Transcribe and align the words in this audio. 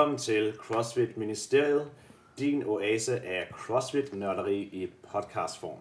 Velkommen 0.00 0.18
til 0.18 0.54
CrossFit 0.58 1.16
Ministeriet, 1.16 1.90
din 2.38 2.62
oase 2.66 3.20
af 3.20 3.48
CrossFit-nørderi 3.52 4.56
i 4.58 4.90
podcastform. 5.12 5.78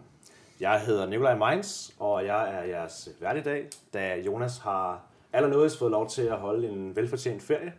Jeg 0.59 0.81
hedder 0.81 1.05
Nikolaj 1.05 1.35
Meins, 1.37 1.95
og 1.99 2.25
jeg 2.25 2.53
er 2.55 2.63
jeres 2.63 3.09
vært 3.21 3.37
i 3.37 3.41
dag, 3.41 3.67
da 3.93 4.15
Jonas 4.25 4.57
har 4.57 5.01
allernådigst 5.33 5.79
fået 5.79 5.91
lov 5.91 6.09
til 6.09 6.21
at 6.21 6.37
holde 6.37 6.67
en 6.67 6.95
velfortjent 6.95 7.43
ferie. 7.43 7.73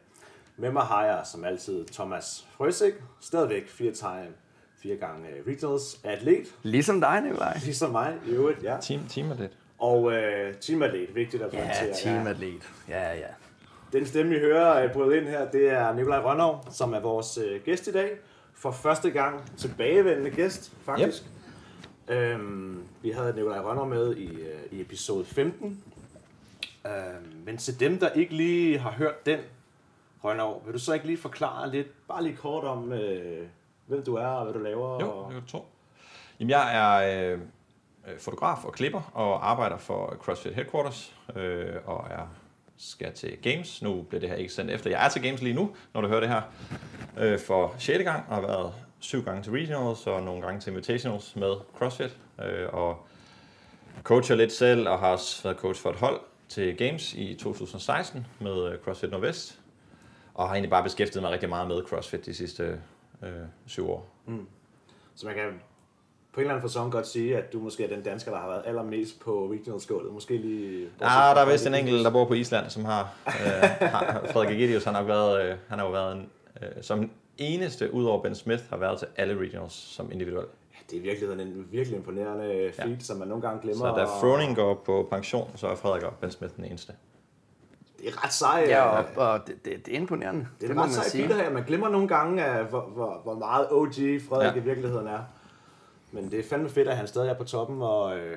Med 0.57 0.71
mig 0.73 0.83
har 0.83 1.05
jeg 1.07 1.21
som 1.25 1.45
altid 1.45 1.87
Thomas 1.87 2.47
Frøsik, 2.57 2.95
stadigvæk 3.21 3.69
fire 3.69 3.93
time, 3.93 4.33
fire 4.83 4.97
gange 4.97 5.29
regionals 5.47 6.01
atlet, 6.05 6.47
Ligesom 6.63 7.01
dig, 7.01 7.21
Nikolaj. 7.21 7.59
ligesom 7.65 7.91
mig 7.91 8.15
i 8.27 8.31
øvrigt, 8.31 8.63
ja. 8.63 8.77
Team, 8.81 9.01
team 9.09 9.31
lidt. 9.39 9.53
Og 9.79 10.13
øh, 10.13 10.55
teamatlet, 10.55 11.15
vigtigt 11.15 11.43
at 11.43 11.53
Ja, 11.53 11.59
pointere. 11.59 11.97
teamatlet. 12.03 12.71
Ja, 12.89 13.13
ja. 13.13 13.27
Den 13.93 14.07
stemme, 14.07 14.37
I 14.37 14.41
hører 14.41 14.85
øh, 14.85 14.93
bryde 14.93 15.17
ind 15.17 15.27
her, 15.27 15.51
det 15.51 15.71
er 15.71 15.93
Nikolaj 15.95 16.19
Rønnow, 16.19 16.59
som 16.71 16.95
er 16.95 17.01
vores 17.01 17.39
øh, 17.39 17.61
gæst 17.65 17.87
i 17.87 17.93
dag. 17.93 18.11
For 18.55 18.71
første 18.71 19.11
gang 19.11 19.57
tilbagevendende 19.57 20.31
gæst, 20.31 20.73
faktisk. 20.85 21.23
Yep. 22.11 22.17
Øhm, 22.17 22.85
vi 23.03 23.11
havde 23.11 23.35
Nikolaj 23.35 23.61
Rønnow 23.61 23.85
med 23.85 24.17
i, 24.17 24.41
øh, 24.41 24.61
i 24.71 24.81
episode 24.81 25.25
15. 25.25 25.85
Øhm, 26.87 26.93
men 27.45 27.57
til 27.57 27.81
dem, 27.81 27.99
der 27.99 28.09
ikke 28.09 28.35
lige 28.35 28.79
har 28.79 28.91
hørt 28.91 29.27
den, 29.27 29.41
Rønnow, 30.25 30.63
vil 30.65 30.75
du 30.75 30.79
så 30.79 30.93
ikke 30.93 31.07
lige 31.07 31.19
forklare 31.19 31.71
lidt, 31.71 32.07
bare 32.09 32.23
lige 32.23 32.37
kort 32.37 32.65
om, 32.65 32.93
øh, 32.93 33.47
hvem 33.87 34.05
du 34.05 34.15
er 34.15 34.27
og 34.27 34.45
hvad 34.45 34.55
du 34.55 34.61
laver? 34.61 35.01
Jo, 35.01 35.11
og... 35.11 35.25
det 35.25 35.35
kan 35.35 35.43
du 35.43 35.51
tro. 35.51 35.65
Jamen, 36.41 36.51
jeg 36.51 36.77
er 36.77 37.33
øh, 37.33 37.39
fotograf 38.19 38.65
og 38.65 38.73
klipper 38.73 39.11
og 39.15 39.51
arbejder 39.51 39.79
for 39.79 40.17
CrossFit 40.19 40.55
Headquarters 40.55 41.17
øh, 41.37 41.77
og 41.85 42.07
er 42.11 42.27
skal 42.81 43.13
til 43.13 43.39
Games. 43.43 43.83
Nu 43.83 44.03
bliver 44.03 44.21
det 44.21 44.29
her 44.29 44.37
ikke 44.37 44.53
sendt 44.53 44.71
efter. 44.71 44.91
Jeg 44.91 45.05
er 45.05 45.09
til 45.09 45.23
Games 45.23 45.43
lige 45.43 45.55
nu, 45.55 45.77
når 45.95 46.01
du 46.01 46.09
hører 46.09 46.21
det 46.21 46.29
her, 46.29 46.43
øh, 47.19 47.39
for 47.39 47.75
6. 47.79 48.05
gang, 48.05 48.25
og 48.29 48.35
har 48.35 48.43
været 48.43 48.75
syv 49.01 49.25
gange 49.25 49.43
til 49.43 49.53
Regionals 49.53 50.07
og 50.07 50.23
nogle 50.23 50.43
gange 50.43 50.61
til 50.61 50.71
Invitationals 50.71 51.37
med 51.37 51.55
CrossFit. 51.79 52.19
Øh, 52.45 52.69
og 52.73 53.07
coacher 54.03 54.37
lidt 54.37 54.53
selv, 54.53 54.89
og 54.89 54.99
har 54.99 55.13
også 55.13 55.43
været 55.43 55.57
coach 55.57 55.83
for 55.83 55.91
et 55.91 55.97
hold 55.97 56.21
til 56.49 56.77
Games 56.77 57.15
i 57.15 57.35
2016 57.35 58.27
med 58.41 58.73
øh, 58.73 58.79
CrossFit 58.79 59.11
Nordvest. 59.11 59.61
Og 60.35 60.49
har 60.49 60.55
egentlig 60.55 60.71
bare 60.71 60.83
beskæftiget 60.83 61.23
mig 61.23 61.33
rigtig 61.33 61.49
meget 61.49 61.69
med 61.69 61.83
CrossFit 61.83 62.27
de 62.27 62.35
sidste 62.35 62.81
øh, 63.23 63.33
syv 63.67 63.91
år. 63.91 64.09
Mm. 64.27 64.47
Så 65.15 65.27
man 65.27 65.35
kan 65.35 65.61
på 66.33 66.41
en 66.41 66.45
eller 66.45 66.55
anden 66.55 66.69
fasong 66.69 66.93
godt 66.93 67.07
sige, 67.07 67.37
at 67.37 67.53
du 67.53 67.59
måske 67.61 67.85
er 67.85 67.89
den 67.89 68.03
dansker, 68.03 68.31
der 68.31 68.39
har 68.39 68.49
været 68.49 68.63
allermest 68.67 69.21
på 69.21 69.53
regional-skålet. 69.53 70.13
Måske 70.13 70.37
lige... 70.37 70.89
Ja, 71.01 71.07
der 71.07 71.41
er 71.41 71.53
vist 71.53 71.67
en 71.67 71.75
enkelt, 71.75 72.05
der 72.05 72.11
bor 72.11 72.25
på 72.25 72.35
Island, 72.35 72.71
som 72.71 72.85
har, 72.85 73.15
øh, 73.27 73.33
har 73.81 74.23
Frederik 74.33 74.57
Egidius, 74.57 74.85
han 74.85 74.95
har, 74.95 75.03
været, 75.03 75.45
øh, 75.45 75.57
han 75.69 75.79
har 75.79 75.87
jo 75.87 75.93
været 75.93 76.17
en, 76.17 76.29
øh, 76.63 76.69
som 76.83 77.11
eneste, 77.39 77.95
udover 77.95 78.23
Ben 78.23 78.35
Smith, 78.35 78.63
har 78.71 78.77
været 78.77 78.99
til 78.99 79.09
alle 79.17 79.41
regionals 79.41 79.73
som 79.73 80.13
individuel. 80.13 80.47
Det 80.91 80.97
er 80.97 81.01
i 81.01 81.03
virkeligheden 81.03 81.41
en 81.41 81.67
virkelig 81.71 81.97
imponerende 81.97 82.71
feat, 82.75 82.89
ja. 82.89 82.97
som 83.01 83.17
man 83.17 83.29
nogle 83.29 83.43
gange 83.43 83.61
glemmer. 83.63 83.95
Så 83.95 84.01
da 84.01 84.05
Froning 84.05 84.57
går 84.57 84.83
på 84.87 85.09
pension, 85.11 85.51
så 85.57 85.67
er 85.69 85.75
Frederik 85.75 86.03
og 86.03 86.13
Ben 86.21 86.31
Smith 86.31 86.57
den 86.57 86.65
eneste. 86.65 86.93
Det 87.99 88.09
er 88.09 88.25
ret 88.25 88.33
sej. 88.33 88.65
Ja, 88.69 89.01
øh, 89.01 89.07
og, 89.17 89.29
og 89.33 89.41
det, 89.47 89.65
det, 89.65 89.87
det 89.87 89.95
er 89.95 89.99
imponerende. 89.99 90.47
det 90.61 90.71
er 90.71 90.75
må 90.75 90.81
ret 90.81 90.89
man 90.89 90.95
sej 90.95 91.05
sige. 91.05 91.27
her. 91.27 91.51
Man 91.51 91.65
glemmer 91.65 91.89
nogle 91.89 92.09
gange, 92.09 92.45
af, 92.45 92.65
hvor, 92.65 92.81
hvor, 92.81 93.21
hvor 93.23 93.35
meget 93.35 93.67
OG 93.71 93.95
Frederik 94.29 94.47
ja. 94.47 94.53
Ja. 94.53 94.61
i 94.61 94.65
virkeligheden 94.65 95.07
er. 95.07 95.21
Men 96.13 96.31
det 96.31 96.39
er 96.39 96.43
fandme 96.51 96.69
fedt, 96.69 96.89
at 96.89 96.97
han 96.97 97.07
stadig 97.07 97.29
er 97.29 97.35
på 97.35 97.45
toppen, 97.45 97.83
og, 97.83 98.19
øh, 98.19 98.37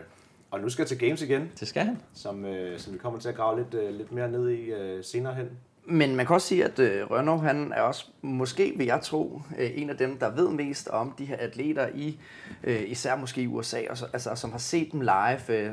og 0.51 0.59
nu 0.59 0.69
skal 0.69 0.85
til 0.85 0.97
Games 0.99 1.21
igen, 1.21 1.51
Det 1.59 1.67
skal 1.67 1.83
han. 1.85 1.97
som, 2.13 2.45
øh, 2.45 2.79
som 2.79 2.93
vi 2.93 2.97
kommer 2.97 3.19
til 3.19 3.29
at 3.29 3.35
grave 3.35 3.57
lidt, 3.57 3.73
øh, 3.73 3.93
lidt 3.93 4.11
mere 4.11 4.31
ned 4.31 4.49
i 4.49 4.61
øh, 4.71 5.03
senere 5.03 5.33
hen. 5.35 5.49
Men 5.85 6.15
man 6.15 6.25
kan 6.25 6.33
også 6.33 6.47
sige, 6.47 6.65
at 6.65 6.79
øh, 6.79 7.11
Rønnow, 7.11 7.37
han 7.37 7.71
er 7.75 7.81
også, 7.81 8.05
måske 8.21 8.73
vil 8.77 8.85
jeg 8.85 9.01
tro, 9.01 9.41
øh, 9.59 9.71
en 9.75 9.89
af 9.89 9.97
dem, 9.97 10.17
der 10.17 10.35
ved 10.35 10.49
mest 10.49 10.87
om 10.87 11.13
de 11.17 11.25
her 11.25 11.37
atleter 11.39 11.87
i, 11.95 12.19
øh, 12.63 12.83
især 12.87 13.15
måske 13.15 13.41
i 13.41 13.47
USA, 13.47 13.81
og 13.89 13.97
så, 13.97 14.05
altså, 14.13 14.35
som 14.35 14.51
har 14.51 14.57
set 14.57 14.91
dem 14.91 15.01
live 15.01 15.49
øh, 15.49 15.71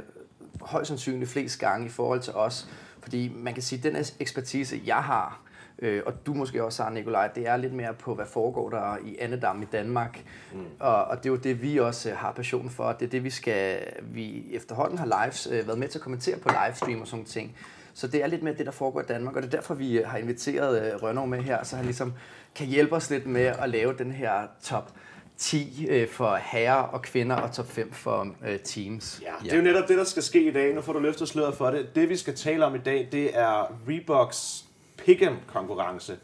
højst 0.60 0.88
sandsynligt 0.88 1.30
flest 1.30 1.60
gange 1.60 1.86
i 1.86 1.88
forhold 1.88 2.20
til 2.20 2.32
os. 2.32 2.69
Fordi 3.02 3.32
man 3.34 3.54
kan 3.54 3.62
sige, 3.62 3.88
at 3.88 3.94
den 3.94 4.04
ekspertise, 4.20 4.80
jeg 4.86 4.96
har, 4.96 5.41
øh, 5.82 6.02
og 6.06 6.26
du 6.26 6.34
måske 6.34 6.64
også 6.64 6.82
har, 6.82 6.91
Nikolaj, 6.91 7.28
det 7.28 7.48
er 7.48 7.56
lidt 7.56 7.72
mere 7.72 7.94
på, 7.94 8.14
hvad 8.14 8.26
foregår 8.26 8.70
der 8.70 8.96
i 9.04 9.16
Annedam 9.18 9.62
i 9.62 9.66
Danmark. 9.72 10.24
Mm. 10.52 10.64
Og, 10.80 11.04
og 11.04 11.16
det 11.16 11.26
er 11.26 11.30
jo 11.30 11.36
det, 11.36 11.62
vi 11.62 11.78
også 11.78 12.10
øh, 12.10 12.16
har 12.16 12.32
passion 12.32 12.70
for. 12.70 12.92
Det 12.92 13.06
er 13.06 13.10
det, 13.10 13.24
vi 13.24 13.30
skal, 13.30 13.80
vi 14.02 14.44
efterhånden 14.52 14.98
har 14.98 15.24
lives, 15.24 15.48
øh, 15.52 15.66
været 15.66 15.78
med 15.78 15.88
til 15.88 15.98
at 15.98 16.02
kommentere 16.02 16.38
på 16.38 16.48
livestream 16.48 17.00
og 17.00 17.06
sådan 17.06 17.24
ting. 17.24 17.56
Så 17.94 18.06
det 18.06 18.22
er 18.22 18.26
lidt 18.26 18.42
mere 18.42 18.54
det, 18.54 18.66
der 18.66 18.72
foregår 18.72 19.00
i 19.00 19.04
Danmark, 19.08 19.36
og 19.36 19.42
det 19.42 19.54
er 19.54 19.56
derfor, 19.56 19.74
vi 19.74 19.98
øh, 19.98 20.08
har 20.08 20.19
inviteret 20.19 20.92
øh, 20.92 21.02
Rønnow 21.02 21.26
med 21.26 21.42
her, 21.42 21.64
så 21.64 21.76
han 21.76 21.84
ligesom 21.84 22.12
kan 22.54 22.66
hjælpe 22.66 22.96
os 22.96 23.10
lidt 23.10 23.26
med 23.26 23.44
at 23.44 23.70
lave 23.70 23.94
den 23.98 24.12
her 24.12 24.32
top 24.62 24.92
10 25.38 25.86
øh, 25.88 26.08
for 26.08 26.36
herrer 26.42 26.82
og 26.82 27.02
kvinder, 27.02 27.36
og 27.36 27.52
top 27.52 27.70
5 27.70 27.92
for 27.92 28.28
øh, 28.46 28.58
teams. 28.58 29.22
Ja, 29.22 29.32
det 29.44 29.52
er 29.52 29.56
jo 29.56 29.62
netop 29.62 29.88
det, 29.88 29.98
der 29.98 30.04
skal 30.04 30.22
ske 30.22 30.48
i 30.48 30.52
dag. 30.52 30.74
Nu 30.74 30.80
får 30.80 30.92
du 30.92 30.98
løftet 30.98 31.28
sløret 31.28 31.54
for 31.54 31.70
det. 31.70 31.94
Det, 31.94 32.08
vi 32.08 32.16
skal 32.16 32.36
tale 32.36 32.64
om 32.64 32.74
i 32.74 32.78
dag, 32.78 33.08
det 33.12 33.38
er 33.38 33.72
Reeboks 33.88 34.64
Pick'em 35.09 35.34
konkurrence. 35.47 36.19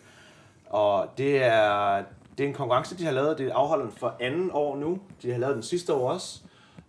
Og 0.67 1.09
det 1.19 1.43
er, 1.43 2.03
det 2.39 2.45
er 2.45 2.49
en 2.49 2.55
konkurrence, 2.55 2.99
de 2.99 3.05
har 3.05 3.13
lavet. 3.13 3.39
Det 3.39 3.51
afholder 3.51 3.85
den 3.85 3.95
for 3.95 4.17
anden 4.21 4.51
år 4.53 4.77
nu. 4.77 4.99
De 5.23 5.33
har 5.33 5.39
lavet 5.39 5.55
den 5.55 5.63
sidste 5.63 5.95
år 5.95 6.11
også. 6.11 6.41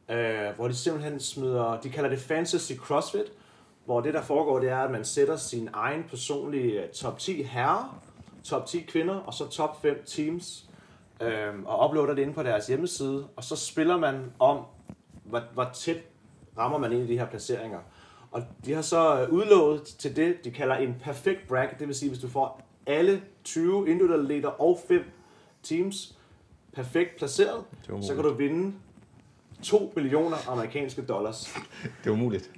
Øh, 0.09 0.55
hvor 0.55 0.67
de 0.67 0.73
simpelthen 0.73 1.19
smider, 1.19 1.79
de 1.81 1.89
kalder 1.89 2.09
det 2.09 2.19
Fantasy 2.19 2.71
CrossFit. 2.73 3.31
Hvor 3.85 4.01
det, 4.01 4.13
der 4.13 4.21
foregår, 4.21 4.59
det 4.59 4.69
er, 4.69 4.77
at 4.77 4.91
man 4.91 5.05
sætter 5.05 5.35
sin 5.35 5.69
egen 5.73 6.03
personlige 6.09 6.83
øh, 6.83 6.89
top 6.89 7.19
10 7.19 7.43
herrer, 7.43 8.01
top 8.43 8.65
10 8.65 8.81
kvinder, 8.81 9.15
og 9.15 9.33
så 9.33 9.49
top 9.49 9.81
5 9.81 10.03
teams. 10.05 10.65
øh, 11.21 11.53
og 11.65 11.89
uploader 11.89 12.13
det 12.13 12.21
inde 12.21 12.33
på 12.33 12.43
deres 12.43 12.67
hjemmeside. 12.67 13.27
Og 13.35 13.43
så 13.43 13.55
spiller 13.55 13.97
man 13.97 14.31
om, 14.39 14.65
hvor, 15.23 15.41
hvor 15.53 15.69
tæt 15.73 15.97
rammer 16.57 16.77
man 16.77 16.91
ind 16.91 17.03
i 17.03 17.07
de 17.13 17.19
her 17.19 17.25
placeringer. 17.25 17.79
Og 18.31 18.43
de 18.65 18.73
har 18.73 18.81
så 18.81 19.21
øh, 19.21 19.33
udlovet 19.33 19.83
til 19.83 20.15
det, 20.15 20.43
de 20.43 20.51
kalder 20.51 20.75
en 20.75 20.95
perfekt 21.01 21.47
bracket, 21.47 21.79
det 21.79 21.87
vil 21.87 21.95
sige, 21.95 22.09
hvis 22.09 22.19
du 22.19 22.27
får 22.27 22.61
alle 22.85 23.21
20 23.43 23.89
individuelle 23.89 24.27
leder 24.27 24.49
og 24.49 24.79
5 24.87 25.01
teams 25.63 26.17
perfekt 26.73 27.17
placeret, 27.17 27.63
er 27.89 28.01
så 28.01 28.15
kan 28.15 28.23
du 28.23 28.33
vinde 28.33 28.73
2 29.63 29.93
millioner 29.95 30.37
amerikanske 30.49 31.01
dollars. 31.01 31.53
Det 32.03 32.09
er 32.09 32.13
umuligt. 32.13 32.49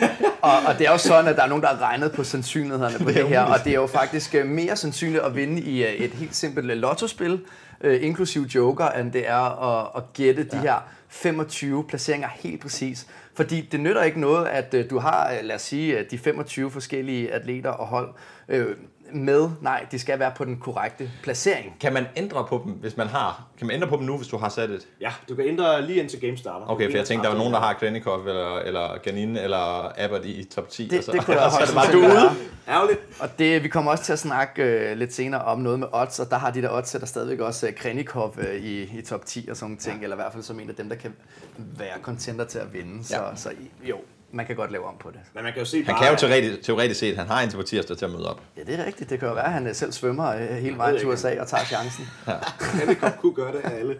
Og, 0.42 0.52
og 0.66 0.78
det 0.78 0.86
er 0.86 0.90
jo 0.90 0.98
sådan, 0.98 1.30
at 1.30 1.36
der 1.36 1.42
er 1.42 1.48
nogen, 1.48 1.62
der 1.62 1.68
har 1.68 1.82
regnet 1.82 2.12
på 2.12 2.24
sandsynlighederne 2.24 2.98
på 2.98 3.04
det, 3.08 3.14
det 3.14 3.28
her, 3.28 3.40
og 3.40 3.64
det 3.64 3.70
er 3.70 3.74
jo 3.74 3.86
faktisk 3.86 4.34
øh, 4.34 4.46
mere 4.46 4.76
sandsynligt 4.76 5.22
at 5.22 5.36
vinde 5.36 5.62
i 5.62 5.84
øh, 5.84 5.92
et 5.92 6.10
helt 6.10 6.36
simpelt 6.36 6.70
øh, 6.70 6.76
lottospil, 6.76 7.40
øh, 7.80 8.04
inklusiv 8.04 8.42
joker, 8.42 8.88
end 8.88 9.12
det 9.12 9.28
er 9.28 9.78
at, 9.78 9.88
at 9.96 10.12
gætte 10.12 10.44
de 10.44 10.56
her 10.56 10.88
25 11.08 11.84
placeringer 11.84 12.28
helt 12.28 12.60
præcis. 12.60 13.06
Fordi 13.34 13.60
det 13.60 13.80
nytter 13.80 14.02
ikke 14.02 14.20
noget, 14.20 14.46
at 14.46 14.74
øh, 14.74 14.90
du 14.90 14.98
har, 14.98 15.32
lad 15.42 15.56
os 15.56 15.62
sige, 15.62 16.06
de 16.10 16.18
25 16.18 16.70
forskellige 16.70 17.32
atleter 17.32 17.70
og 17.70 17.86
hold 17.86 18.08
øh, 18.48 18.76
med. 19.12 19.50
Nej, 19.60 19.86
de 19.90 19.98
skal 19.98 20.18
være 20.18 20.32
på 20.36 20.44
den 20.44 20.56
korrekte 20.56 21.10
placering. 21.22 21.76
Kan 21.80 21.92
man 21.92 22.06
ændre 22.16 22.46
på 22.48 22.62
dem, 22.64 22.72
hvis 22.72 22.96
man 22.96 23.06
har? 23.06 23.44
Kan 23.58 23.66
man 23.66 23.76
ændre 23.76 23.88
på 23.88 23.96
dem 23.96 24.04
nu, 24.04 24.16
hvis 24.16 24.28
du 24.28 24.36
har 24.36 24.48
sat 24.48 24.70
et? 24.70 24.86
Ja, 25.00 25.12
du 25.28 25.34
kan 25.34 25.44
ændre 25.48 25.86
lige 25.86 26.00
indtil 26.02 26.20
game 26.20 26.36
starter. 26.36 26.70
Okay, 26.70 26.90
for 26.90 26.96
jeg 26.96 27.06
tænkte, 27.06 27.24
der 27.24 27.32
var 27.32 27.38
nogen, 27.38 27.52
der 27.54 27.60
har 27.60 27.72
Klenikov 27.74 28.18
eller, 28.26 28.58
eller 28.58 28.98
Ganine 29.02 29.40
eller 29.42 29.92
Abbott 30.04 30.24
i 30.24 30.44
top 30.44 30.68
10. 30.68 30.88
Det, 30.88 30.98
og 30.98 31.04
så, 31.04 31.12
det 31.12 31.24
kunne 31.24 31.36
der 31.36 31.44
og 31.44 31.50
så 31.52 31.56
er 31.56 31.60
højst 31.60 31.72
det 31.72 31.76
bare 31.76 31.92
du 31.92 31.98
ude. 31.98 32.30
Ærgerligt. 32.68 33.00
Og 33.20 33.38
det, 33.38 33.62
vi 33.62 33.68
kommer 33.68 33.90
også 33.90 34.04
til 34.04 34.12
at 34.12 34.18
snakke 34.18 34.62
øh, 34.62 34.96
lidt 34.96 35.14
senere 35.14 35.42
om 35.44 35.58
noget 35.58 35.78
med 35.78 35.86
odds, 35.92 36.18
og 36.20 36.30
der 36.30 36.36
har 36.38 36.50
de 36.50 36.62
der 36.62 36.70
odds, 36.72 36.90
der 36.90 37.06
stadigvæk 37.06 37.38
også 37.40 37.66
øh, 37.66 37.74
Krenikov 37.74 38.34
øh, 38.38 38.54
i, 38.54 38.98
i 38.98 39.02
top 39.02 39.24
10 39.26 39.48
og 39.50 39.56
sådan 39.56 39.76
ting, 39.76 39.96
ja. 39.98 40.02
eller 40.02 40.16
i 40.16 40.20
hvert 40.20 40.32
fald 40.32 40.42
som 40.42 40.60
en 40.60 40.68
af 40.68 40.74
dem, 40.74 40.88
der 40.88 40.96
kan 40.96 41.14
være 41.56 41.98
contenter 42.02 42.44
til 42.44 42.58
at 42.58 42.72
vinde. 42.72 43.04
Så, 43.04 43.16
Ja. 43.16 43.36
så 43.36 43.50
i- 43.50 43.88
jo, 43.88 43.96
man 44.32 44.46
kan 44.46 44.56
godt 44.56 44.72
lave 44.72 44.84
om 44.84 44.94
på 45.00 45.10
det. 45.10 45.20
Men 45.34 45.44
man 45.44 45.52
kan 45.52 45.60
jo 45.60 45.66
se 45.66 45.76
Han 45.76 45.86
bare, 45.86 45.98
kan 45.98 46.10
jo 46.12 46.16
teoretisk, 46.16 46.62
teoretisk 46.62 47.00
set, 47.00 47.16
han 47.16 47.26
har 47.26 47.42
en 47.42 47.50
til 47.50 47.56
på 47.56 47.62
tirsdag 47.62 47.96
til 47.98 48.04
at 48.04 48.10
møde 48.10 48.30
op. 48.30 48.42
Ja, 48.56 48.62
det 48.62 48.80
er 48.80 48.86
rigtigt. 48.86 49.10
Det 49.10 49.18
kan 49.18 49.28
jo 49.28 49.34
være, 49.34 49.44
at 49.44 49.52
han 49.52 49.66
øh, 49.66 49.74
selv 49.74 49.92
svømmer 49.92 50.28
øh, 50.28 50.40
hele 50.40 50.76
vejen 50.76 50.98
til. 50.98 51.08
USA 51.08 51.40
og 51.40 51.48
tager 51.48 51.64
chancen. 51.64 52.04
Handicap 52.80 53.18
kunne 53.18 53.34
gøre 53.34 53.52
det 53.52 53.58
af 53.58 53.78
alle. 53.78 53.96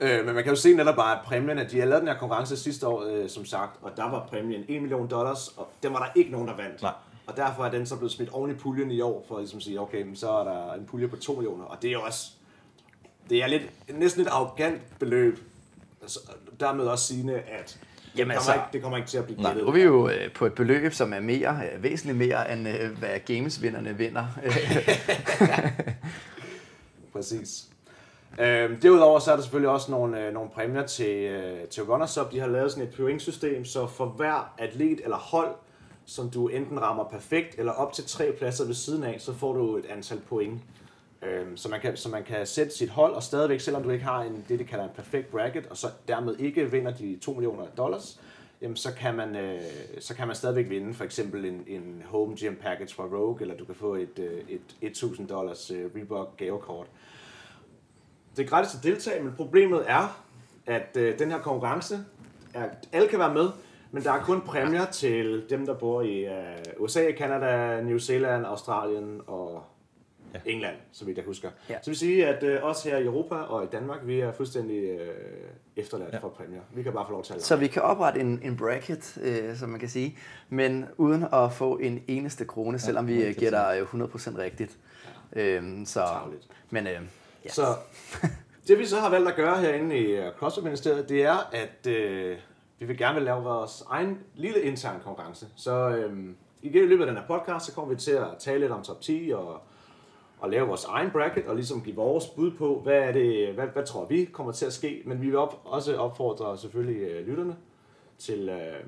Øh, 0.00 0.26
men 0.26 0.34
man 0.34 0.44
kan 0.44 0.52
jo 0.52 0.56
se 0.56 0.74
netop 0.74 0.96
bare, 0.96 1.18
at 1.18 1.24
præmien, 1.24 1.58
at 1.58 1.70
de 1.70 1.78
har 1.78 1.86
lavet 1.86 2.00
den 2.00 2.08
her 2.08 2.18
konkurrence 2.18 2.56
sidste 2.56 2.86
år, 2.86 3.04
øh, 3.10 3.28
som 3.28 3.44
sagt, 3.44 3.78
og 3.82 3.90
der 3.96 4.10
var 4.10 4.26
præmien 4.30 4.64
1 4.68 4.82
million 4.82 5.10
dollars, 5.10 5.48
og 5.56 5.68
den 5.82 5.92
var 5.92 5.98
der 5.98 6.06
ikke 6.14 6.30
nogen, 6.30 6.48
der 6.48 6.56
vandt. 6.56 6.82
Nej. 6.82 6.92
Og 7.26 7.36
derfor 7.36 7.64
er 7.64 7.70
den 7.70 7.86
så 7.86 7.96
blevet 7.96 8.12
smidt 8.12 8.30
oven 8.30 8.50
i 8.50 8.54
puljen 8.54 8.90
i 8.90 9.00
år, 9.00 9.24
for 9.28 9.34
at 9.34 9.40
ligesom 9.42 9.60
sige, 9.60 9.80
okay, 9.80 10.02
men 10.02 10.16
så 10.16 10.30
er 10.30 10.44
der 10.44 10.74
en 10.74 10.86
pulje 10.86 11.08
på 11.08 11.16
2 11.16 11.32
millioner, 11.32 11.64
og 11.64 11.82
det 11.82 11.88
er 11.88 11.92
jo 11.92 12.00
også, 12.02 12.30
det 13.30 13.42
er 13.42 13.46
lidt, 13.46 13.62
næsten 13.98 14.22
et 14.22 14.28
arrogant 14.28 14.98
beløb. 14.98 15.38
Altså, 16.02 16.20
dermed 16.60 16.84
også 16.84 17.06
sigende, 17.06 17.34
at 17.34 17.78
Jamen 18.16 18.26
kommer 18.26 18.34
altså- 18.34 18.52
ikke, 18.52 18.64
det 18.72 18.82
kommer 18.82 18.96
ikke 18.96 19.08
til 19.08 19.18
at 19.18 19.24
blive 19.24 19.44
gættet. 19.44 19.62
Nu 19.62 19.68
er 19.68 19.72
vi 19.72 19.82
jo 19.82 20.08
øh, 20.08 20.32
på 20.32 20.46
et 20.46 20.54
beløb, 20.54 20.92
som 20.92 21.12
er 21.12 21.20
mere, 21.20 21.60
øh, 21.74 21.82
væsentligt 21.82 22.18
mere, 22.18 22.52
end 22.52 22.68
øh, 22.68 22.98
hvad 22.98 23.08
Games-vinderne 23.26 23.96
vinder. 23.96 24.26
Præcis. 27.12 27.64
Øhm, 28.40 28.80
derudover 28.80 29.18
så 29.18 29.32
er 29.32 29.36
der 29.36 29.42
selvfølgelig 29.42 29.70
også 29.70 29.90
nogle, 29.90 30.26
øh, 30.26 30.34
nogle 30.34 30.50
præmier 30.50 30.86
til, 30.86 31.16
øh, 31.16 31.68
til 31.68 31.82
Runners 31.82 32.18
Up. 32.18 32.32
De 32.32 32.40
har 32.40 32.46
lavet 32.46 32.72
sådan 32.72 32.88
et 32.88 32.94
pointsystem, 32.94 33.64
så 33.64 33.86
for 33.86 34.06
hver 34.06 34.54
atlet 34.58 35.00
eller 35.04 35.16
hold, 35.16 35.54
som 36.06 36.30
du 36.30 36.48
enten 36.48 36.82
rammer 36.82 37.04
perfekt 37.04 37.54
eller 37.58 37.72
op 37.72 37.92
til 37.92 38.04
tre 38.04 38.32
pladser 38.38 38.64
ved 38.64 38.74
siden 38.74 39.04
af, 39.04 39.16
så 39.18 39.32
får 39.32 39.52
du 39.52 39.76
et 39.76 39.84
antal 39.90 40.20
point. 40.28 40.60
Øhm, 41.26 41.56
så, 41.56 41.68
man 41.68 41.80
kan, 41.80 41.96
så 41.96 42.08
man 42.08 42.24
kan 42.24 42.46
sætte 42.46 42.76
sit 42.76 42.88
hold, 42.88 43.14
og 43.14 43.22
stadigvæk, 43.22 43.60
selvom 43.60 43.82
du 43.82 43.90
ikke 43.90 44.04
har 44.04 44.22
en, 44.22 44.44
det, 44.48 44.58
de 44.58 44.64
kalder 44.64 44.84
en 44.84 44.90
perfekt 44.96 45.30
bracket, 45.30 45.66
og 45.66 45.76
så 45.76 45.86
dermed 46.08 46.36
ikke 46.38 46.70
vinder 46.70 46.90
de 46.90 47.18
2 47.22 47.32
millioner 47.32 47.66
dollars, 47.76 48.20
jamen 48.62 48.76
så 48.76 48.94
kan 48.94 49.14
man, 49.14 49.36
øh, 49.36 49.60
så 50.00 50.14
kan 50.14 50.26
man 50.26 50.36
stadigvæk 50.36 50.68
vinde 50.68 50.94
for 50.94 51.04
eksempel 51.04 51.44
en, 51.44 51.64
en 51.66 52.02
home 52.06 52.36
gym 52.36 52.56
package 52.56 52.94
fra 52.94 53.04
Rogue, 53.04 53.38
eller 53.40 53.56
du 53.56 53.64
kan 53.64 53.74
få 53.74 53.94
et, 53.94 54.18
øh, 54.18 54.58
et 54.80 54.90
1000 54.90 55.28
dollars 55.28 55.70
øh, 55.70 55.90
Reebok 55.96 56.36
gavekort. 56.36 56.86
Det 58.36 58.44
er 58.44 58.48
gratis 58.48 58.74
at 58.74 58.82
deltage, 58.82 59.22
men 59.22 59.32
problemet 59.36 59.84
er, 59.86 60.24
at 60.66 60.96
øh, 60.96 61.18
den 61.18 61.30
her 61.30 61.38
konkurrence, 61.38 61.98
er, 62.54 62.68
alle 62.92 63.08
kan 63.08 63.18
være 63.18 63.34
med, 63.34 63.48
men 63.90 64.04
der 64.04 64.12
er 64.12 64.22
kun 64.22 64.40
præmier 64.40 64.84
til 64.84 65.44
dem, 65.50 65.66
der 65.66 65.74
bor 65.74 66.02
i 66.02 66.24
øh, 66.24 66.32
USA, 66.78 67.12
Canada, 67.18 67.80
New 67.80 67.98
Zealand, 67.98 68.46
Australien 68.46 69.20
og 69.26 69.64
ja. 70.34 70.50
England, 70.50 70.76
så 70.92 71.04
vidt 71.04 71.16
jeg 71.16 71.24
husker. 71.26 71.50
Ja. 71.68 71.74
Så 71.74 71.80
det 71.80 71.86
vil 71.86 71.96
sige, 71.96 72.26
at 72.26 72.42
øh, 72.42 72.64
os 72.64 72.82
her 72.82 72.96
i 72.96 73.04
Europa 73.04 73.34
og 73.34 73.64
i 73.64 73.66
Danmark, 73.72 73.98
vi 74.04 74.20
er 74.20 74.32
fuldstændig 74.32 74.82
øh, 74.84 75.08
efterladt 75.76 76.12
ja. 76.12 76.18
for 76.18 76.28
præmier. 76.28 76.60
Vi 76.74 76.82
kan 76.82 76.92
bare 76.92 77.06
få 77.06 77.12
lov 77.12 77.24
til 77.24 77.34
at 77.34 77.42
Så 77.42 77.56
vi 77.56 77.66
kan 77.66 77.82
oprette 77.82 78.20
en, 78.20 78.40
en 78.42 78.56
bracket, 78.56 79.18
øh, 79.22 79.56
som 79.56 79.68
man 79.68 79.80
kan 79.80 79.88
sige, 79.88 80.18
men 80.48 80.84
uden 80.96 81.24
at 81.32 81.52
få 81.52 81.76
en 81.76 82.04
eneste 82.08 82.44
krone, 82.44 82.72
ja, 82.72 82.78
selvom 82.78 83.06
vi 83.06 83.24
øh, 83.24 83.34
gætter 83.34 83.84
100% 83.84 84.38
rigtigt. 84.38 84.78
Ja. 85.36 85.42
Øhm, 85.42 85.86
så, 85.86 86.06
men, 86.70 86.86
øh, 86.86 86.92
ja. 87.44 87.50
så 87.50 87.62
det 88.68 88.78
vi 88.78 88.86
så 88.86 89.00
har 89.00 89.10
valgt 89.10 89.28
at 89.28 89.36
gøre 89.36 89.60
herinde 89.60 89.98
i 89.98 90.04
øh, 90.04 90.32
CrossFit-ministeriet, 90.38 91.08
det 91.08 91.22
er, 91.22 91.50
at 91.52 91.86
øh, 91.86 92.38
vi 92.78 92.86
vil 92.86 92.98
gerne 92.98 93.14
vil 93.14 93.24
lave 93.24 93.42
vores 93.42 93.82
egen 93.88 94.18
lille 94.34 94.62
intern 94.62 95.00
konkurrence. 95.00 95.46
Så 95.56 95.88
øh, 95.88 96.34
i 96.62 96.68
løbet 96.68 97.04
af 97.04 97.06
den 97.06 97.16
her 97.16 97.26
podcast, 97.26 97.66
så 97.66 97.72
kommer 97.72 97.94
vi 97.94 98.00
til 98.00 98.10
at 98.10 98.26
tale 98.38 98.60
lidt 98.60 98.72
om 98.72 98.82
top 98.82 99.00
10 99.00 99.32
og 99.34 99.62
at 100.44 100.50
lave 100.50 100.66
vores 100.66 100.84
egen 100.84 101.10
bracket 101.10 101.46
og 101.46 101.54
ligesom 101.54 101.82
give 101.82 101.96
vores 101.96 102.26
bud 102.26 102.50
på, 102.50 102.80
hvad, 102.82 102.94
er 102.94 103.12
det, 103.12 103.54
hvad, 103.54 103.66
hvad 103.66 103.86
tror 103.86 104.06
vi 104.06 104.24
kommer 104.24 104.52
til 104.52 104.66
at 104.66 104.72
ske. 104.72 105.02
Men 105.04 105.20
vi 105.20 105.26
vil 105.26 105.36
op, 105.36 105.60
også 105.64 105.96
opfordre 105.96 106.58
selvfølgelig 106.58 107.02
øh, 107.02 107.26
lytterne 107.26 107.56
til 108.18 108.48
øh, 108.48 108.84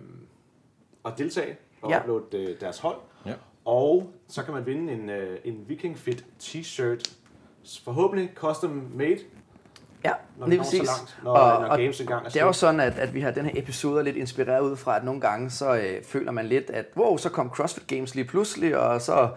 at 1.04 1.12
deltage 1.18 1.56
og 1.82 1.90
ja. 1.90 2.00
uploade 2.00 2.24
øh, 2.32 2.60
deres 2.60 2.78
hold. 2.78 2.96
Ja. 3.26 3.34
Og 3.64 4.10
så 4.28 4.42
kan 4.42 4.54
man 4.54 4.66
vinde 4.66 4.92
en, 4.92 5.10
øh, 5.10 5.38
en 5.44 5.64
Viking 5.68 5.98
Fit 5.98 6.24
t-shirt, 6.42 7.16
forhåbentlig 7.84 8.30
custom 8.34 8.90
made, 8.94 9.18
Ja, 10.04 10.12
når 10.38 10.46
lige 10.46 10.58
præcis. 10.58 10.82
Langt, 10.86 11.18
når, 11.24 11.30
og, 11.30 11.62
når 11.62 11.76
games 11.76 12.00
engang 12.00 12.26
er 12.26 12.30
Det 12.30 12.40
er 12.40 12.44
jo 12.44 12.52
sådan, 12.52 12.80
at, 12.80 12.98
at 12.98 13.14
vi 13.14 13.20
har 13.20 13.30
den 13.30 13.44
her 13.44 13.52
episode 13.54 14.04
lidt 14.04 14.16
inspireret 14.16 14.60
ud 14.60 14.76
fra, 14.76 14.96
at 14.96 15.04
nogle 15.04 15.20
gange 15.20 15.50
så 15.50 15.76
øh, 15.76 16.04
føler 16.04 16.32
man 16.32 16.46
lidt, 16.46 16.70
at 16.70 16.86
wow, 16.96 17.16
så 17.16 17.30
kom 17.30 17.50
CrossFit 17.50 17.86
Games 17.86 18.14
lige 18.14 18.24
pludselig, 18.24 18.78
og 18.78 19.00
så 19.00 19.28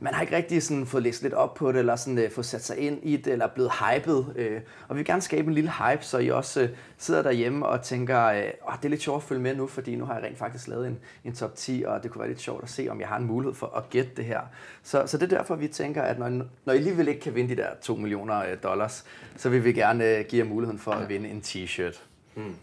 man 0.00 0.14
har 0.14 0.22
ikke 0.22 0.36
rigtig 0.36 0.62
sådan 0.62 0.86
fået 0.86 1.02
læst 1.02 1.22
lidt 1.22 1.34
op 1.34 1.54
på 1.54 1.72
det, 1.72 1.78
eller 1.78 1.96
sådan, 1.96 2.18
øh, 2.18 2.30
fået 2.30 2.46
sat 2.46 2.64
sig 2.64 2.78
ind 2.78 2.98
i 3.02 3.16
det, 3.16 3.32
eller 3.32 3.46
blevet 3.46 3.70
hyped. 3.72 4.24
Øh, 4.36 4.60
og 4.88 4.96
vi 4.96 4.98
vil 4.98 5.06
gerne 5.06 5.22
skabe 5.22 5.48
en 5.48 5.54
lille 5.54 5.70
hype, 5.70 6.04
så 6.04 6.18
I 6.18 6.30
også 6.30 6.60
øh, 6.60 6.68
sidder 6.98 7.22
derhjemme 7.22 7.66
og 7.66 7.82
tænker, 7.82 8.24
øh, 8.24 8.36
det 8.36 8.84
er 8.84 8.88
lidt 8.88 9.02
sjovt 9.02 9.16
at 9.16 9.28
følge 9.28 9.42
med 9.42 9.56
nu, 9.56 9.66
fordi 9.66 9.96
nu 9.96 10.04
har 10.04 10.14
jeg 10.14 10.24
rent 10.24 10.38
faktisk 10.38 10.68
lavet 10.68 10.86
en, 10.86 10.98
en 11.24 11.34
top 11.34 11.54
10, 11.54 11.84
og 11.86 12.02
det 12.02 12.10
kunne 12.10 12.20
være 12.20 12.28
lidt 12.28 12.40
sjovt 12.40 12.62
at 12.62 12.70
se, 12.70 12.88
om 12.90 13.00
jeg 13.00 13.08
har 13.08 13.16
en 13.16 13.26
mulighed 13.26 13.54
for 13.54 13.66
at 13.66 13.90
gætte 13.90 14.10
det 14.16 14.24
her. 14.24 14.40
Så, 14.82 15.02
så 15.06 15.18
det 15.18 15.32
er 15.32 15.36
derfor, 15.36 15.54
vi 15.54 15.68
tænker, 15.68 16.02
at 16.02 16.18
når, 16.18 16.28
når 16.64 16.72
I 16.72 16.76
alligevel 16.76 17.08
ikke 17.08 17.20
kan 17.20 17.34
vinde 17.34 17.56
de 17.56 17.62
der 17.62 17.68
2 17.82 17.94
millioner 17.94 18.38
øh, 18.38 18.56
dollars, 18.62 19.04
så 19.36 19.48
vil 19.48 19.64
vi 19.64 19.72
gerne 19.72 20.04
øh, 20.04 20.24
give 20.28 20.44
jer 20.44 20.50
muligheden 20.50 20.78
for 20.78 20.90
at 20.90 21.08
vinde 21.08 21.28
en 21.28 21.42
t-shirt. 21.44 22.02
Mm. 22.34 22.54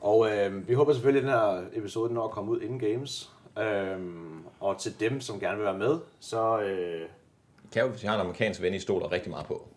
Og 0.00 0.30
øh, 0.30 0.68
vi 0.68 0.74
håber 0.74 0.92
selvfølgelig, 0.92 1.30
at 1.30 1.34
den 1.34 1.40
her 1.40 1.62
episode 1.72 2.14
når 2.14 2.24
at 2.24 2.30
komme 2.30 2.50
ud 2.50 2.60
inden 2.60 2.78
games. 2.78 3.30
Øhm, 3.58 4.41
og 4.62 4.80
til 4.80 5.00
dem, 5.00 5.20
som 5.20 5.40
gerne 5.40 5.56
vil 5.56 5.64
være 5.64 5.78
med, 5.78 5.98
så... 6.20 6.60
Øh... 6.60 7.08
Kan 7.72 7.82
jo, 7.82 7.88
hvis 7.88 8.02
jeg 8.02 8.10
har 8.10 8.16
en 8.16 8.20
amerikansk 8.20 8.62
ven, 8.62 8.74
I 8.74 8.78
stoler 8.78 9.12
rigtig 9.12 9.30
meget 9.30 9.46
på. 9.46 9.68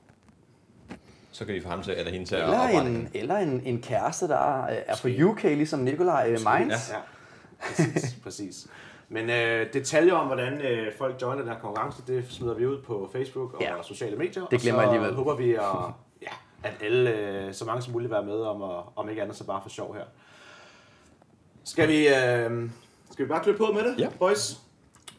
Så 1.31 1.45
kan 1.45 1.55
vi 1.55 1.61
få 1.61 1.69
ham 1.69 1.83
til, 1.83 1.93
eller 1.97 2.11
hende 2.11 2.25
til 2.25 2.37
eller 2.37 2.59
at 2.59 2.85
en, 2.85 3.09
Eller 3.13 3.37
en, 3.37 3.61
en 3.65 3.81
kæreste, 3.81 4.27
der 4.27 4.63
er 4.65 4.95
fra 4.95 5.09
UK, 5.23 5.43
ligesom 5.43 5.79
Nikolaj 5.79 6.29
Mainz. 6.29 6.89
Ja, 6.89 6.95
ja. 6.95 7.01
Præcis, 7.59 8.15
præcis. 8.23 8.67
Men 9.09 9.29
øh, 9.29 9.73
detaljer 9.73 10.13
om, 10.13 10.27
hvordan 10.27 10.61
øh, 10.61 10.93
folk 10.97 11.21
joiner 11.21 11.41
den 11.41 11.51
her 11.51 11.59
konkurrence, 11.59 12.03
det 12.07 12.25
smider 12.29 12.53
vi 12.53 12.65
ud 12.65 12.81
på 12.81 13.09
Facebook 13.13 13.53
og 13.53 13.61
ja. 13.61 13.73
sociale 13.83 14.17
medier. 14.17 14.45
Det 14.45 14.61
glemmer 14.61 14.81
og 14.81 14.87
så 14.87 14.91
alligevel. 14.91 15.15
håber 15.15 15.35
vi, 15.35 15.53
at, 15.53 15.61
ja, 16.21 16.31
at 16.63 16.73
alle, 16.81 17.11
øh, 17.11 17.53
så 17.53 17.65
mange 17.65 17.81
som 17.81 17.93
muligt, 17.93 18.11
være 18.11 18.25
med 18.25 18.39
om, 18.39 18.63
at, 18.63 18.83
om 18.95 19.09
ikke 19.09 19.21
andet 19.21 19.37
så 19.37 19.43
bare 19.43 19.61
for 19.61 19.69
sjov 19.69 19.95
her. 19.95 20.03
Skal 21.63 21.87
vi, 21.87 22.07
øh, 22.07 22.69
skal 23.11 23.25
vi 23.25 23.29
bare 23.29 23.43
klippe 23.43 23.65
på 23.65 23.71
med 23.71 23.83
det, 23.83 23.99
ja. 23.99 24.09
boys? 24.19 24.64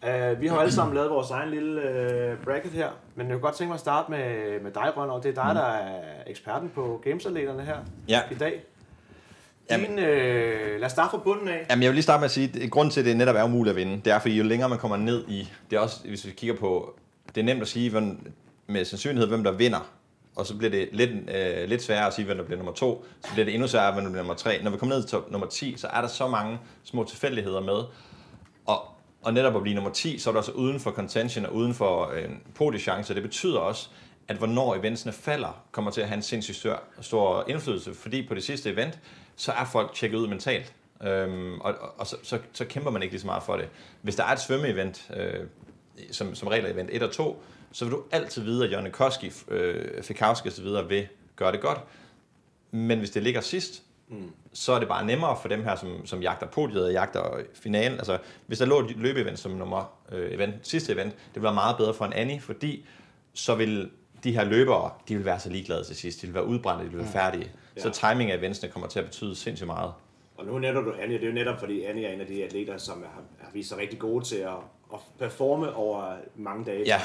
Uh, 0.02 0.40
vi 0.40 0.46
har 0.46 0.58
alle 0.58 0.72
sammen 0.72 0.94
lavet 0.94 1.10
vores 1.10 1.30
egen 1.30 1.50
lille 1.50 1.80
uh, 1.80 2.44
bracket 2.44 2.72
her, 2.72 2.88
men 3.14 3.26
jeg 3.26 3.34
kunne 3.34 3.42
godt 3.42 3.54
tænke 3.54 3.68
mig 3.68 3.74
at 3.74 3.80
starte 3.80 4.10
med, 4.10 4.60
med 4.60 4.70
dig, 4.70 4.96
Rønner. 4.96 5.20
Det 5.20 5.38
er 5.38 5.42
dig, 5.42 5.52
mm. 5.52 5.54
der 5.54 5.66
er 5.66 6.02
eksperten 6.26 6.70
på 6.74 7.00
gamesatleterne 7.04 7.62
her 7.62 7.76
ja. 8.08 8.20
i 8.30 8.34
dag. 8.34 8.52
Din, 9.70 9.80
jamen, 9.80 9.98
øh, 9.98 10.80
lad 10.80 10.86
os 10.86 10.92
starte 10.92 11.10
fra 11.10 11.18
bunden 11.18 11.48
af. 11.48 11.66
Jamen, 11.70 11.82
jeg 11.82 11.90
vil 11.90 11.94
lige 11.94 12.02
starte 12.02 12.20
med 12.20 12.24
at 12.24 12.30
sige, 12.30 12.62
at 12.62 12.70
grunden 12.70 12.92
til, 12.92 13.00
at 13.00 13.06
det 13.06 13.16
netop 13.16 13.36
er 13.36 13.44
umuligt 13.44 13.70
at 13.70 13.76
vinde, 13.76 14.00
det 14.04 14.12
er, 14.12 14.18
fordi 14.18 14.36
jo 14.36 14.44
længere 14.44 14.68
man 14.68 14.78
kommer 14.78 14.96
ned 14.96 15.24
i, 15.28 15.48
det 15.70 15.76
er 15.76 15.80
også, 15.80 16.08
hvis 16.08 16.26
vi 16.26 16.30
kigger 16.30 16.56
på, 16.56 16.98
det 17.34 17.40
er 17.40 17.44
nemt 17.44 17.62
at 17.62 17.68
sige 17.68 17.90
hvem, 17.90 18.32
med 18.66 18.84
sandsynlighed, 18.84 19.28
hvem 19.28 19.44
der 19.44 19.52
vinder, 19.52 19.90
og 20.36 20.46
så 20.46 20.56
bliver 20.56 20.70
det 20.70 20.88
lidt, 20.92 21.10
øh, 21.10 21.68
lidt 21.68 21.82
sværere 21.82 22.06
at 22.06 22.14
sige, 22.14 22.24
hvem 22.26 22.36
der 22.36 22.44
bliver 22.44 22.58
nummer 22.58 22.72
to, 22.72 23.04
så 23.24 23.32
bliver 23.32 23.44
det 23.44 23.54
endnu 23.54 23.68
sværere, 23.68 23.92
hvem 23.92 24.04
der 24.04 24.10
bliver 24.10 24.22
nummer 24.22 24.34
tre. 24.34 24.62
Når 24.62 24.70
vi 24.70 24.76
kommer 24.76 24.94
ned 24.94 25.04
til 25.04 25.18
nummer 25.30 25.46
10, 25.46 25.74
så 25.76 25.86
er 25.86 26.00
der 26.00 26.08
så 26.08 26.28
mange 26.28 26.58
små 26.84 27.04
tilfældigheder 27.04 27.60
med, 27.60 27.82
og, 28.66 28.88
og 29.26 29.34
netop 29.34 29.56
at 29.56 29.62
blive 29.62 29.74
nummer 29.74 29.90
10, 29.90 30.18
så 30.18 30.30
er 30.30 30.32
du 30.32 30.38
også 30.38 30.52
uden 30.52 30.80
for 30.80 30.90
contention 30.90 31.46
og 31.46 31.54
uden 31.54 31.74
for 31.74 32.10
øh, 32.14 32.28
podiechance. 32.54 33.14
Det 33.14 33.22
betyder 33.22 33.58
også, 33.58 33.88
at 34.28 34.36
hvornår 34.36 34.74
eventsene 34.74 35.12
falder, 35.12 35.64
kommer 35.72 35.90
til 35.90 36.00
at 36.00 36.08
have 36.08 36.16
en 36.16 36.22
sindssygt 36.22 36.56
stor, 36.56 36.82
stor 37.00 37.44
indflydelse, 37.48 37.94
fordi 37.94 38.28
på 38.28 38.34
det 38.34 38.42
sidste 38.42 38.70
event, 38.70 38.98
så 39.36 39.52
er 39.52 39.64
folk 39.64 39.94
tjekket 39.94 40.18
ud 40.18 40.28
mentalt. 40.28 40.74
Øhm, 41.02 41.60
og 41.60 41.74
og, 41.80 41.94
og 41.98 42.06
så, 42.06 42.16
så, 42.22 42.38
så 42.52 42.64
kæmper 42.64 42.90
man 42.90 43.02
ikke 43.02 43.12
lige 43.12 43.20
så 43.20 43.26
meget 43.26 43.42
for 43.42 43.56
det. 43.56 43.68
Hvis 44.02 44.16
der 44.16 44.24
er 44.24 44.32
et 44.32 44.40
svømmeevent, 44.40 45.10
øh, 45.16 45.46
som, 46.10 46.34
som 46.34 46.48
regel 46.48 46.66
event 46.66 46.90
1 46.92 47.02
og 47.02 47.12
2, 47.12 47.42
så 47.72 47.84
vil 47.84 47.92
du 47.92 48.02
altid 48.10 48.42
vide, 48.42 48.64
at 48.64 48.72
Jørgen 48.72 48.92
Koski, 48.92 49.32
øh, 49.48 50.02
Fikowski 50.02 50.48
osv. 50.48 50.88
vil 50.88 51.08
gøre 51.36 51.52
det 51.52 51.60
godt. 51.60 51.78
Men 52.70 52.98
hvis 52.98 53.10
det 53.10 53.22
ligger 53.22 53.40
sidst, 53.40 53.82
mm 54.08 54.30
så 54.56 54.72
er 54.72 54.78
det 54.78 54.88
bare 54.88 55.04
nemmere 55.04 55.36
for 55.40 55.48
dem 55.48 55.64
her, 55.64 55.76
som, 55.76 56.06
som 56.06 56.22
jagter 56.22 56.46
podiet 56.46 56.84
og 56.84 56.92
jagter 56.92 57.38
finalen. 57.54 57.98
Altså, 57.98 58.18
hvis 58.46 58.58
der 58.58 58.66
lå 58.66 58.80
et 58.80 58.96
løbeevent 58.96 59.38
som 59.38 59.50
nummer 59.50 59.92
øh, 60.12 60.32
event, 60.32 60.54
sidste 60.62 60.92
event, 60.92 61.12
det 61.12 61.34
ville 61.34 61.44
være 61.44 61.54
meget 61.54 61.76
bedre 61.76 61.94
for 61.94 62.04
en 62.04 62.12
Annie, 62.12 62.40
fordi 62.40 62.86
så 63.34 63.54
vil 63.54 63.90
de 64.24 64.32
her 64.32 64.44
løbere, 64.44 64.90
de 65.08 65.16
vil 65.16 65.24
være 65.24 65.40
så 65.40 65.50
ligeglade 65.50 65.84
til 65.84 65.96
sidst. 65.96 66.22
De 66.22 66.26
vil 66.26 66.34
være 66.34 66.46
udbrændte, 66.46 66.84
de 66.84 66.90
vil 66.90 66.98
være 66.98 67.06
mm. 67.06 67.12
færdige. 67.12 67.50
Ja. 67.76 67.80
Så 67.80 67.90
timing 67.90 68.30
af 68.30 68.36
eventsene 68.36 68.72
kommer 68.72 68.88
til 68.88 68.98
at 68.98 69.04
betyde 69.04 69.36
sindssygt 69.36 69.66
meget. 69.66 69.92
Og 70.36 70.46
nu 70.46 70.58
nævner 70.58 70.80
du 70.80 70.92
Annie, 71.00 71.18
det 71.18 71.24
er 71.24 71.28
jo 71.28 71.34
netop 71.34 71.58
fordi 71.58 71.84
Annie 71.84 72.06
er 72.06 72.12
en 72.12 72.20
af 72.20 72.26
de 72.26 72.44
atleter, 72.44 72.78
som 72.78 73.02
har, 73.02 73.22
har 73.40 73.50
vist 73.52 73.68
sig 73.68 73.78
rigtig 73.78 73.98
gode 73.98 74.24
til 74.24 74.36
at, 74.36 74.56
at 74.92 75.00
performe 75.18 75.74
over 75.74 76.14
mange 76.36 76.64
dage. 76.64 76.82
Ja, 76.86 77.00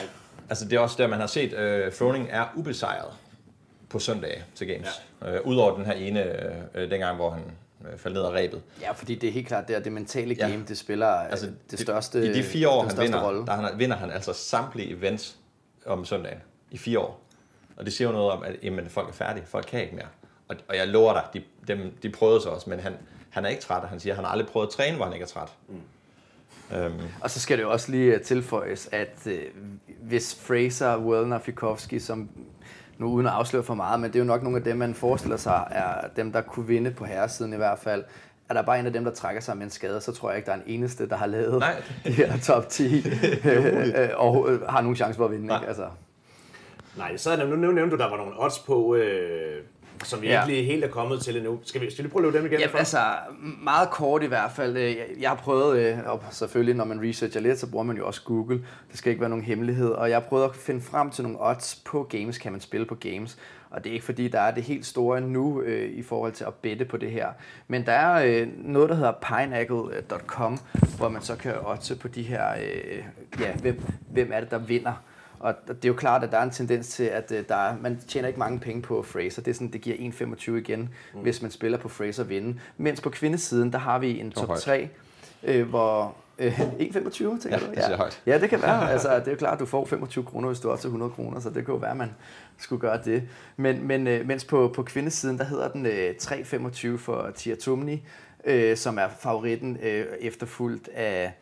altså 0.49 0.65
det 0.65 0.73
er 0.73 0.79
også 0.79 0.95
der, 0.99 1.07
man 1.07 1.19
har 1.19 1.27
set, 1.27 1.53
uh, 1.53 1.93
Froning 1.93 2.27
er 2.29 2.45
ubesejret 2.55 3.13
på 3.91 3.99
søndag 3.99 4.43
til 4.55 4.67
Games. 4.67 4.87
Ja. 5.21 5.39
Uh, 5.39 5.47
Udover 5.47 5.75
den 5.75 5.85
her 5.85 5.93
ene, 5.93 6.33
uh, 6.75 6.81
dengang, 6.81 7.15
hvor 7.15 7.29
han 7.29 7.43
uh, 7.79 7.99
faldt 7.99 8.15
ned 8.15 8.23
af 8.23 8.31
rebet. 8.31 8.61
Ja, 8.81 8.91
fordi 8.91 9.15
det 9.15 9.29
er 9.29 9.33
helt 9.33 9.47
klart, 9.47 9.67
det 9.67 9.75
er 9.75 9.79
det 9.79 9.91
mentale 9.91 10.35
game, 10.35 10.53
ja. 10.53 10.59
det 10.67 10.77
spiller 10.77 11.07
altså, 11.07 11.45
det, 11.45 11.55
det 11.71 11.79
største 11.79 12.25
I 12.25 12.33
de 12.33 12.43
fire 12.43 12.69
år, 12.69 12.83
han 12.83 12.97
vinder, 12.97 13.23
rolle. 13.23 13.45
der 13.45 13.53
han, 13.53 13.79
vinder 13.79 13.95
han 13.95 14.11
altså 14.11 14.33
samtlige 14.33 14.89
events 14.89 15.37
om 15.85 16.05
søndagen. 16.05 16.39
I 16.71 16.77
fire 16.77 16.99
år. 16.99 17.21
Og 17.77 17.85
det 17.85 17.93
siger 17.93 18.07
jo 18.07 18.13
noget 18.13 18.31
om, 18.31 18.43
at 18.43 18.55
jamen, 18.63 18.89
folk 18.89 19.09
er 19.09 19.13
færdige. 19.13 19.45
Folk 19.45 19.65
kan 19.65 19.81
ikke 19.81 19.95
mere. 19.95 20.07
Og, 20.47 20.55
og 20.67 20.77
jeg 20.77 20.87
lover 20.87 21.13
dig, 21.13 21.23
de, 21.33 21.43
dem, 21.67 21.97
de 22.03 22.09
prøvede 22.09 22.41
sig 22.41 22.51
også, 22.51 22.69
men 22.69 22.79
han, 22.79 22.93
han 23.29 23.45
er 23.45 23.49
ikke 23.49 23.61
træt, 23.61 23.83
og 23.83 23.89
han 23.89 23.99
siger, 23.99 24.13
at 24.13 24.15
han 24.15 24.25
har 24.25 24.31
aldrig 24.31 24.47
prøvet 24.47 24.67
at 24.67 24.73
træne, 24.73 24.95
hvor 24.95 25.05
han 25.05 25.13
ikke 25.13 25.23
er 25.23 25.27
træt. 25.27 25.49
Mm. 25.67 25.81
Um. 26.77 27.01
Og 27.21 27.31
så 27.31 27.39
skal 27.39 27.57
det 27.57 27.63
jo 27.63 27.71
også 27.71 27.91
lige 27.91 28.19
tilføjes, 28.19 28.89
at 28.91 29.17
øh, 29.25 29.43
hvis 30.01 30.35
Fraser, 30.35 30.97
Wellner, 30.97 31.39
Fikowski, 31.39 31.99
som 31.99 32.29
nu 33.01 33.07
uden 33.07 33.27
at 33.27 33.33
afsløre 33.33 33.63
for 33.63 33.73
meget, 33.73 33.99
men 33.99 34.09
det 34.09 34.15
er 34.15 34.23
jo 34.23 34.25
nok 34.25 34.43
nogle 34.43 34.57
af 34.57 34.63
dem, 34.63 34.77
man 34.77 34.93
forestiller 34.93 35.37
sig, 35.37 35.67
er 35.71 36.07
dem, 36.15 36.31
der 36.31 36.41
kunne 36.41 36.67
vinde 36.67 36.91
på 36.91 37.05
herresiden 37.05 37.53
i 37.53 37.55
hvert 37.55 37.79
fald. 37.79 38.03
Er 38.49 38.53
der 38.53 38.61
bare 38.61 38.79
en 38.79 38.85
af 38.85 38.93
dem, 38.93 39.03
der 39.03 39.11
trækker 39.11 39.41
sig 39.41 39.57
med 39.57 39.63
en 39.63 39.69
skade, 39.69 40.01
så 40.01 40.11
tror 40.11 40.29
jeg 40.29 40.37
ikke, 40.37 40.45
der 40.45 40.51
er 40.51 40.57
en 40.57 40.63
eneste, 40.65 41.09
der 41.09 41.15
har 41.15 41.25
lavet 41.25 41.59
Nej. 41.59 41.81
de 42.05 42.11
her 42.11 42.37
top 42.37 42.69
10 42.69 42.83
øh, 43.45 44.09
og 44.15 44.49
øh, 44.49 44.61
har 44.61 44.81
nogen 44.81 44.95
chance 44.95 45.17
for 45.17 45.25
at 45.25 45.31
vinde. 45.31 45.45
Nej. 45.45 45.57
Ikke? 45.57 45.67
Altså. 45.67 45.87
Nej, 46.97 47.17
så 47.17 47.31
er 47.31 47.35
der, 47.35 47.45
nu 47.45 47.71
nævnte 47.71 47.95
du, 47.95 48.01
der 48.01 48.09
var 48.09 48.17
nogle 48.17 48.33
odds 48.43 48.59
på, 48.59 48.95
øh, 48.95 49.63
som 50.03 50.21
vi 50.21 50.27
ja. 50.27 50.41
ikke 50.41 50.53
lige 50.53 50.65
helt 50.65 50.83
er 50.83 50.87
kommet 50.87 51.21
til 51.21 51.37
endnu. 51.37 51.59
Skal 51.63 51.81
vi, 51.81 51.91
skal 51.91 52.05
vi 52.05 52.09
prøve 52.09 52.27
at 52.27 52.33
løbe 52.33 52.37
dem 52.37 52.53
igen? 52.53 52.69
Ja, 52.69 52.77
altså 52.77 52.99
meget 53.63 53.89
kort 53.89 54.23
i 54.23 54.25
hvert 54.25 54.51
fald. 54.51 54.77
Øh, 54.77 54.83
jeg, 54.83 55.05
jeg 55.19 55.29
har 55.29 55.35
prøvet, 55.35 55.79
øh, 55.79 55.97
og 56.05 56.23
selvfølgelig 56.31 56.75
når 56.75 56.85
man 56.85 57.09
researcher 57.09 57.41
lidt, 57.41 57.59
så 57.59 57.71
bruger 57.71 57.83
man 57.83 57.97
jo 57.97 58.07
også 58.07 58.21
Google. 58.25 58.65
Det 58.89 58.97
skal 58.97 59.09
ikke 59.09 59.21
være 59.21 59.29
nogen 59.29 59.45
hemmelighed. 59.45 59.89
Og 59.89 60.09
jeg 60.09 60.15
har 60.15 60.25
prøvet 60.29 60.43
at 60.43 60.55
finde 60.55 60.81
frem 60.81 61.09
til 61.09 61.23
nogle 61.23 61.37
odds 61.41 61.81
på 61.85 62.03
games, 62.03 62.37
kan 62.37 62.51
man 62.51 62.61
spille 62.61 62.85
på 62.85 62.95
games. 62.95 63.37
Og 63.69 63.83
det 63.83 63.89
er 63.89 63.93
ikke 63.93 64.05
fordi, 64.05 64.27
der 64.27 64.39
er 64.39 64.53
det 64.53 64.63
helt 64.63 64.85
store 64.85 65.21
nu 65.21 65.61
øh, 65.61 65.91
i 65.91 66.03
forhold 66.03 66.31
til 66.31 66.43
at 66.43 66.53
bette 66.53 66.85
på 66.85 66.97
det 66.97 67.11
her. 67.11 67.27
Men 67.67 67.85
der 67.85 67.91
er 67.91 68.41
øh, 68.41 68.47
noget, 68.57 68.89
der 68.89 68.95
hedder 68.95 69.11
pineapple.com, 69.11 70.59
hvor 70.97 71.09
man 71.09 71.21
så 71.21 71.35
kan 71.35 71.53
oddse 71.65 71.95
på 71.95 72.07
de 72.07 72.23
her, 72.23 72.51
øh, 72.51 73.03
ja, 73.39 73.53
hvem, 73.53 73.81
hvem 74.09 74.31
er 74.33 74.39
det, 74.39 74.51
der 74.51 74.57
vinder. 74.57 74.93
Og 75.41 75.53
det 75.67 75.85
er 75.85 75.87
jo 75.87 75.93
klart, 75.93 76.23
at 76.23 76.31
der 76.31 76.37
er 76.37 76.43
en 76.43 76.51
tendens 76.51 76.87
til, 76.87 77.03
at 77.03 77.31
øh, 77.31 77.43
der 77.49 77.55
er, 77.55 77.75
man 77.81 77.99
tjener 78.07 78.27
ikke 78.27 78.39
mange 78.39 78.59
penge 78.59 78.81
på 78.81 79.03
Fraser. 79.03 79.41
Det, 79.41 79.51
er 79.51 79.55
sådan, 79.55 79.71
det 79.71 79.81
giver 79.81 79.97
1,25 79.97 80.51
igen, 80.51 80.79
mm. 81.13 81.19
hvis 81.19 81.41
man 81.41 81.51
spiller 81.51 81.77
på 81.77 81.89
Fraser 81.89 82.23
vinde. 82.23 82.59
Mens 82.77 83.01
på 83.01 83.09
kvindesiden, 83.09 83.71
der 83.71 83.79
har 83.79 83.99
vi 83.99 84.19
en 84.19 84.31
top 84.31 84.47
højt. 84.47 84.59
3, 84.59 84.89
øh, 85.43 85.69
hvor... 85.69 86.15
Øh, 86.39 86.59
1,25 86.59 86.69
tænker 86.79 87.49
Ja, 87.51 87.57
du? 87.57 87.65
det 87.75 87.83
siger 87.83 87.97
højt. 87.97 88.21
Ja, 88.25 88.39
det 88.39 88.49
kan 88.49 88.61
være. 88.61 88.89
Altså, 88.91 89.19
det 89.19 89.27
er 89.27 89.31
jo 89.31 89.37
klart, 89.37 89.53
at 89.53 89.59
du 89.59 89.65
får 89.65 89.85
25 89.85 90.23
kroner, 90.23 90.47
hvis 90.47 90.59
du 90.59 90.69
er 90.69 90.75
til 90.75 90.87
100 90.87 91.11
kroner, 91.11 91.39
så 91.39 91.49
det 91.49 91.65
kan 91.65 91.73
jo 91.73 91.79
være, 91.79 91.91
at 91.91 91.97
man 91.97 92.11
skulle 92.57 92.79
gøre 92.79 92.99
det. 93.05 93.23
Men, 93.57 93.87
men 93.87 94.07
øh, 94.07 94.27
mens 94.27 94.45
på, 94.45 94.71
på 94.75 94.83
kvindesiden, 94.83 95.37
der 95.37 95.43
hedder 95.43 95.71
den 95.71 95.85
øh, 95.85 96.13
3,25 96.21 96.97
for 96.97 97.31
Tia 97.35 97.55
Tumni, 97.55 98.03
øh, 98.45 98.77
som 98.77 98.97
er 98.97 99.07
favoritten 99.19 99.77
øh, 99.83 100.05
efterfulgt 100.19 100.89
af, 100.95 101.33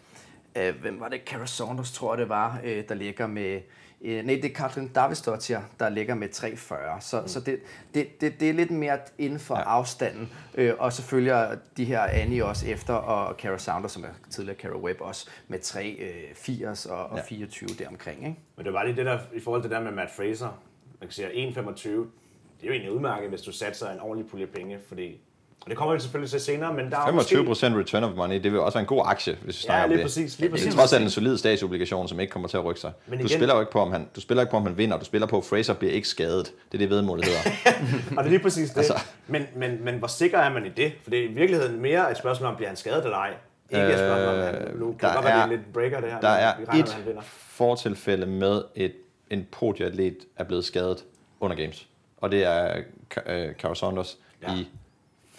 af, 0.56 0.74
hvem 0.74 1.00
var 1.00 1.10
det? 1.10 1.22
Cara 1.25 1.46
Saunders, 1.46 1.91
tror 1.91 2.13
jeg 2.13 2.18
det 2.22 2.29
var, 2.29 2.60
øh, 2.63 2.84
der 2.89 2.96
ligger 2.96 3.27
med... 3.27 3.60
Øh, 4.01 4.25
nej, 4.25 4.36
det 4.36 4.46
er 4.46 4.53
Katrin 4.53 4.88
Davidsdottir, 4.88 5.60
der 5.79 5.89
ligger 5.89 6.15
med 6.15 6.27
3,40. 6.29 7.01
Så, 7.01 7.22
mm. 7.22 7.27
så 7.27 7.39
det, 7.39 7.60
det, 7.94 8.22
det, 8.22 8.39
det 8.39 8.50
er 8.50 8.53
lidt 8.53 8.72
mere 8.72 9.00
inden 9.18 9.39
for 9.39 9.56
ja. 9.58 9.63
afstanden. 9.63 10.29
Øh, 10.56 10.74
og 10.79 10.94
så 10.94 11.01
følger 11.01 11.56
de 11.77 11.86
her 11.86 12.01
Annie 12.01 12.46
også 12.46 12.68
efter, 12.68 12.94
og 12.94 13.36
Cara 13.39 13.58
Saunders, 13.58 13.91
som 13.91 14.03
er 14.03 14.08
tidligere 14.29 14.58
Cara 14.58 14.77
Webb 14.77 15.01
også, 15.01 15.29
med 15.48 15.60
3,80 15.60 16.91
og, 16.91 17.06
og 17.06 17.18
Ja. 17.18 17.24
24 17.24 17.70
deromkring. 17.70 18.20
Ikke? 18.27 18.39
Men 18.56 18.65
det 18.65 18.74
var 18.74 18.84
lige 18.84 18.96
det 18.96 19.06
der, 19.06 19.20
i 19.34 19.39
forhold 19.39 19.62
til 19.62 19.70
det 19.70 19.77
der 19.77 19.84
med 19.84 19.91
Matt 19.91 20.12
Fraser, 20.12 20.62
man 21.00 21.08
kan 21.08 21.12
sige, 21.12 21.27
at 21.27 21.53
1,25, 21.53 21.89
det 21.89 21.98
er 22.63 22.68
jo 22.68 22.72
egentlig 22.72 22.91
udmærket, 22.91 23.29
hvis 23.29 23.41
du 23.41 23.51
satser 23.51 23.89
en 23.89 24.00
ordentlig 24.00 24.32
pulje 24.32 24.48
penge, 24.48 24.79
fordi, 24.88 25.22
og 25.62 25.70
det 25.70 25.78
kommer 25.78 25.94
vi 25.96 26.01
selvfølgelig 26.01 26.32
til 26.32 26.39
senere, 26.42 26.74
men 26.74 26.92
der 26.92 26.98
er 26.98 27.06
25 27.06 27.44
måske... 27.44 27.68
return 27.80 28.04
of 28.04 28.12
money, 28.16 28.44
det 28.44 28.51
vil 28.51 28.60
også 28.60 28.75
være 28.78 28.82
en 28.82 28.88
god 28.88 29.01
aktie, 29.06 29.38
hvis 29.42 29.58
vi 29.58 29.62
snakker 29.62 29.80
Ja, 29.80 29.84
om 29.84 29.89
lige 29.89 29.98
det. 29.98 30.04
præcis, 30.06 30.39
lige 30.39 30.46
Det 30.48 30.51
præcis. 30.51 30.74
er 30.74 30.78
trods 30.78 30.94
alt 30.94 31.04
en 31.04 31.10
solid 31.10 31.38
statsobligation, 31.38 32.08
som 32.08 32.20
ikke 32.20 32.32
kommer 32.32 32.48
til 32.50 32.58
at 32.58 32.66
rykke 32.66 32.82
sig. 32.82 32.92
Men 33.08 33.20
du, 33.20 33.25
igen- 33.25 33.38
spiller 33.38 33.56
jo 33.56 33.60
ikke 33.62 33.72
på, 33.72 33.80
om 33.80 33.92
han, 33.92 34.10
du 34.16 34.22
spiller 34.22 34.42
ikke 34.42 34.51
på, 34.51 34.58
om 34.58 34.63
han 34.66 34.78
vinder. 34.78 35.00
Du 35.00 35.06
spiller 35.06 35.28
på, 35.28 35.38
at 35.38 35.44
Fraser 35.44 35.74
bliver 35.74 35.94
ikke 35.94 36.08
skadet. 36.08 36.46
Det 36.72 36.74
er 36.74 36.78
det 36.78 36.89
vedmålet 36.89 37.25
hedder. 37.25 37.39
Og 38.18 38.24
det 38.24 38.25
er 38.25 38.30
lige 38.30 38.39
præcis 38.39 38.70
det. 38.70 38.78
Altså. 38.78 38.94
Men, 39.28 39.44
men, 39.56 39.84
men 39.84 39.96
hvor 39.96 40.08
sikker 40.08 40.38
er 40.39 40.54
man 40.54 40.66
i 40.66 40.70
det? 40.70 40.92
For 41.04 41.10
det 41.10 41.20
er 41.20 41.24
i 41.24 41.34
virkeligheden 41.34 41.82
mere 41.82 42.12
et 42.12 42.18
spørgsmål 42.18 42.50
om, 42.50 42.56
bliver 42.56 42.70
han 42.70 42.78
skadet 42.78 43.04
eller 43.04 43.18
ej? 43.18 43.34
Ikke 43.70 43.84
et 43.86 43.94
spørgsmål 44.00 44.36
om, 44.36 44.42
han, 44.42 44.78
nu 44.78 44.86
kan 44.94 45.00
der 45.00 45.08
det 45.08 45.16
godt 45.16 45.25
være, 45.25 45.36
det 45.38 45.44
er- 45.44 45.48
lidt 45.48 45.74
breaker 45.74 46.00
det 46.01 46.12
her, 46.12 46.20
Der 46.22 46.28
er 46.30 46.54
regner 46.70 46.84
et 46.86 47.24
fortilfælde 47.24 48.25
med, 48.25 48.62
et, 48.75 48.94
en 49.30 49.48
podieatlet 49.51 50.18
er 50.38 50.44
blevet 50.44 50.66
skadet 50.66 51.04
under 51.39 51.56
games. 51.58 51.88
Og 52.18 52.32
det 52.32 52.44
er 52.46 52.78
øh, 53.28 53.54
Cara 53.54 53.75
Saunders 53.75 54.18
Ja. 54.48 54.54
i 54.56 54.68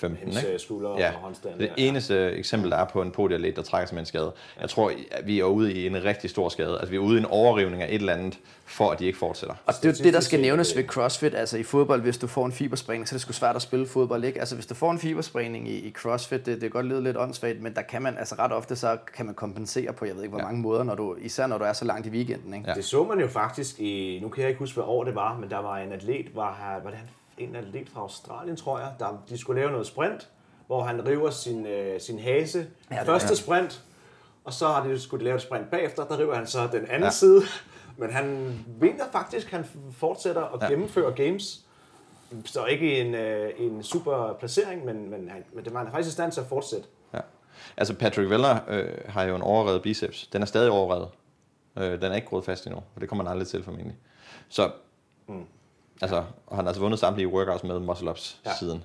15. 0.00 0.18
Hendes 0.18 0.42
Ikke? 0.42 0.58
skulder 0.58 0.98
Ja, 0.98 1.08
og 1.08 1.14
håndstand. 1.20 1.58
det 1.58 1.68
der. 1.68 1.74
eneste 1.76 2.30
eksempel, 2.32 2.70
der 2.70 2.76
er 2.76 2.84
på 2.84 3.02
en 3.02 3.10
podieatlet, 3.10 3.56
der 3.56 3.62
trækker 3.62 3.86
sig 3.86 3.94
med 3.94 4.02
en 4.02 4.06
skade. 4.06 4.32
Jeg 4.60 4.68
tror, 4.70 4.92
at 5.10 5.26
vi 5.26 5.40
er 5.40 5.44
ude 5.44 5.72
i 5.72 5.86
en 5.86 6.04
rigtig 6.04 6.30
stor 6.30 6.48
skade. 6.48 6.72
Altså, 6.78 6.90
vi 6.90 6.96
er 6.96 7.00
ude 7.00 7.16
i 7.16 7.18
en 7.18 7.26
overrivning 7.26 7.82
af 7.82 7.88
et 7.88 7.94
eller 7.94 8.12
andet, 8.12 8.38
for 8.66 8.90
at 8.90 8.98
de 8.98 9.06
ikke 9.06 9.18
fortsætter. 9.18 9.54
Og 9.66 9.74
det 9.74 9.84
er 9.84 9.88
jo 9.88 10.04
det, 10.04 10.14
der 10.14 10.20
skal 10.20 10.40
nævnes 10.40 10.72
øh, 10.72 10.76
ved 10.78 10.84
CrossFit. 10.84 11.34
Altså 11.34 11.58
i 11.58 11.62
fodbold, 11.62 12.00
hvis 12.02 12.18
du 12.18 12.26
får 12.26 12.46
en 12.46 12.52
fibersprængning, 12.52 13.08
så 13.08 13.14
er 13.14 13.16
det 13.16 13.22
sgu 13.22 13.32
svært 13.32 13.56
at 13.56 13.62
spille 13.62 13.86
fodbold, 13.86 14.24
ikke? 14.24 14.38
Altså 14.40 14.54
hvis 14.54 14.66
du 14.66 14.74
får 14.74 14.90
en 14.90 14.98
fibersprængning 14.98 15.68
i, 15.68 15.74
i 15.78 15.92
CrossFit, 15.92 16.46
det, 16.46 16.54
det 16.54 16.60
kan 16.60 16.70
godt 16.70 16.86
lyde 16.86 17.02
lidt 17.04 17.16
åndssvagt, 17.16 17.62
men 17.62 17.74
der 17.74 17.82
kan 17.82 18.02
man, 18.02 18.18
altså 18.18 18.34
ret 18.38 18.52
ofte, 18.52 18.76
så 18.76 18.96
kan 19.16 19.26
man 19.26 19.34
kompensere 19.34 19.92
på, 19.92 20.04
jeg 20.04 20.14
ved 20.14 20.22
ikke 20.22 20.30
hvor 20.30 20.38
Ja. 20.40 20.44
mange 20.46 20.60
måder, 20.60 20.82
når 20.84 20.94
du, 20.94 21.16
især 21.22 21.46
når 21.46 21.58
du 21.58 21.64
er 21.64 21.72
så 21.72 21.84
langt 21.84 22.06
i 22.06 22.10
weekenden, 22.10 22.54
ikke? 22.54 22.68
Ja. 22.68 22.74
Det 22.74 22.84
så 22.84 23.04
man 23.04 23.20
jo 23.20 23.28
faktisk 23.28 23.80
i, 23.80 24.18
nu 24.22 24.28
kan 24.28 24.40
jeg 24.40 24.48
ikke 24.48 24.58
huske, 24.58 24.74
hvad 24.74 24.84
år 24.86 25.04
det 25.04 25.14
var, 25.14 25.36
men 25.40 25.50
der 25.50 25.58
var 25.58 25.76
en 25.78 25.92
atlet, 25.92 26.26
var, 26.34 26.58
her, 26.62 26.82
var 26.84 26.90
det 26.90 26.98
han- 26.98 27.08
en 27.40 27.56
atlet 27.56 27.88
fra 27.88 28.00
Australien, 28.00 28.56
tror 28.56 28.78
jeg, 28.78 28.92
der, 28.98 29.24
de 29.28 29.38
skulle 29.38 29.60
lave 29.60 29.70
noget 29.72 29.86
sprint, 29.86 30.28
hvor 30.66 30.82
han 30.82 31.06
river 31.08 31.30
sin, 31.30 31.66
øh, 31.66 32.00
sin 32.00 32.18
hase, 32.18 32.66
Ja, 32.90 33.02
første 33.02 33.28
ja. 33.28 33.34
sprint, 33.34 33.82
og 34.44 34.52
så 34.52 34.66
har 34.68 34.86
de 34.86 35.00
skulle 35.00 35.20
de 35.20 35.24
lave 35.24 35.36
et 35.36 35.42
sprint 35.42 35.70
bagefter, 35.70 36.04
der 36.04 36.18
river 36.18 36.34
han 36.34 36.46
så 36.46 36.66
den 36.72 36.86
anden 36.86 37.02
Ja. 37.02 37.10
side, 37.10 37.42
men 37.96 38.10
han 38.12 38.58
vinder 38.80 39.04
faktisk, 39.12 39.50
han 39.50 39.64
fortsætter 39.92 40.42
og 40.42 40.58
Ja. 40.62 40.68
gennemfører 40.68 41.10
games, 41.14 41.64
så 42.44 42.64
ikke 42.64 43.00
en, 43.00 43.14
øh, 43.14 43.50
en 43.58 43.82
super 43.82 44.36
placering, 44.38 44.84
men, 44.84 45.10
men, 45.10 45.28
han, 45.28 45.44
men 45.52 45.64
det 45.64 45.74
var 45.74 45.82
han 45.82 45.92
faktisk 45.92 46.08
i 46.08 46.12
stand 46.12 46.32
til 46.32 46.40
at 46.40 46.46
fortsætte. 46.46 46.86
Ja. 47.14 47.20
Altså 47.76 47.94
Patrick 47.94 48.30
Weller 48.30 48.58
øh, 48.68 48.88
har 49.08 49.22
jo 49.22 49.36
en 49.36 49.42
overrevet 49.42 49.82
biceps. 49.82 50.26
Den 50.26 50.42
er 50.42 50.46
stadig 50.46 50.70
overrevet. 50.70 51.08
Øh, 51.78 52.00
den 52.02 52.12
er 52.12 52.14
ikke 52.16 52.28
groet 52.28 52.44
fast 52.44 52.66
endnu, 52.66 52.80
og 52.94 53.00
det 53.00 53.08
kommer 53.08 53.24
han 53.24 53.30
aldrig 53.32 53.48
til 53.48 53.64
formentlig. 53.64 53.96
Så, 54.48 54.70
mm. 55.28 55.44
Altså, 56.00 56.16
og 56.46 56.56
han 56.56 56.64
har 56.64 56.68
altså 56.68 56.82
vundet 56.82 57.00
samtlige 57.00 57.28
workouts 57.28 57.64
med 57.64 57.78
muscle 57.78 58.10
ups 58.10 58.40
ja. 58.46 58.50
Siden. 58.58 58.84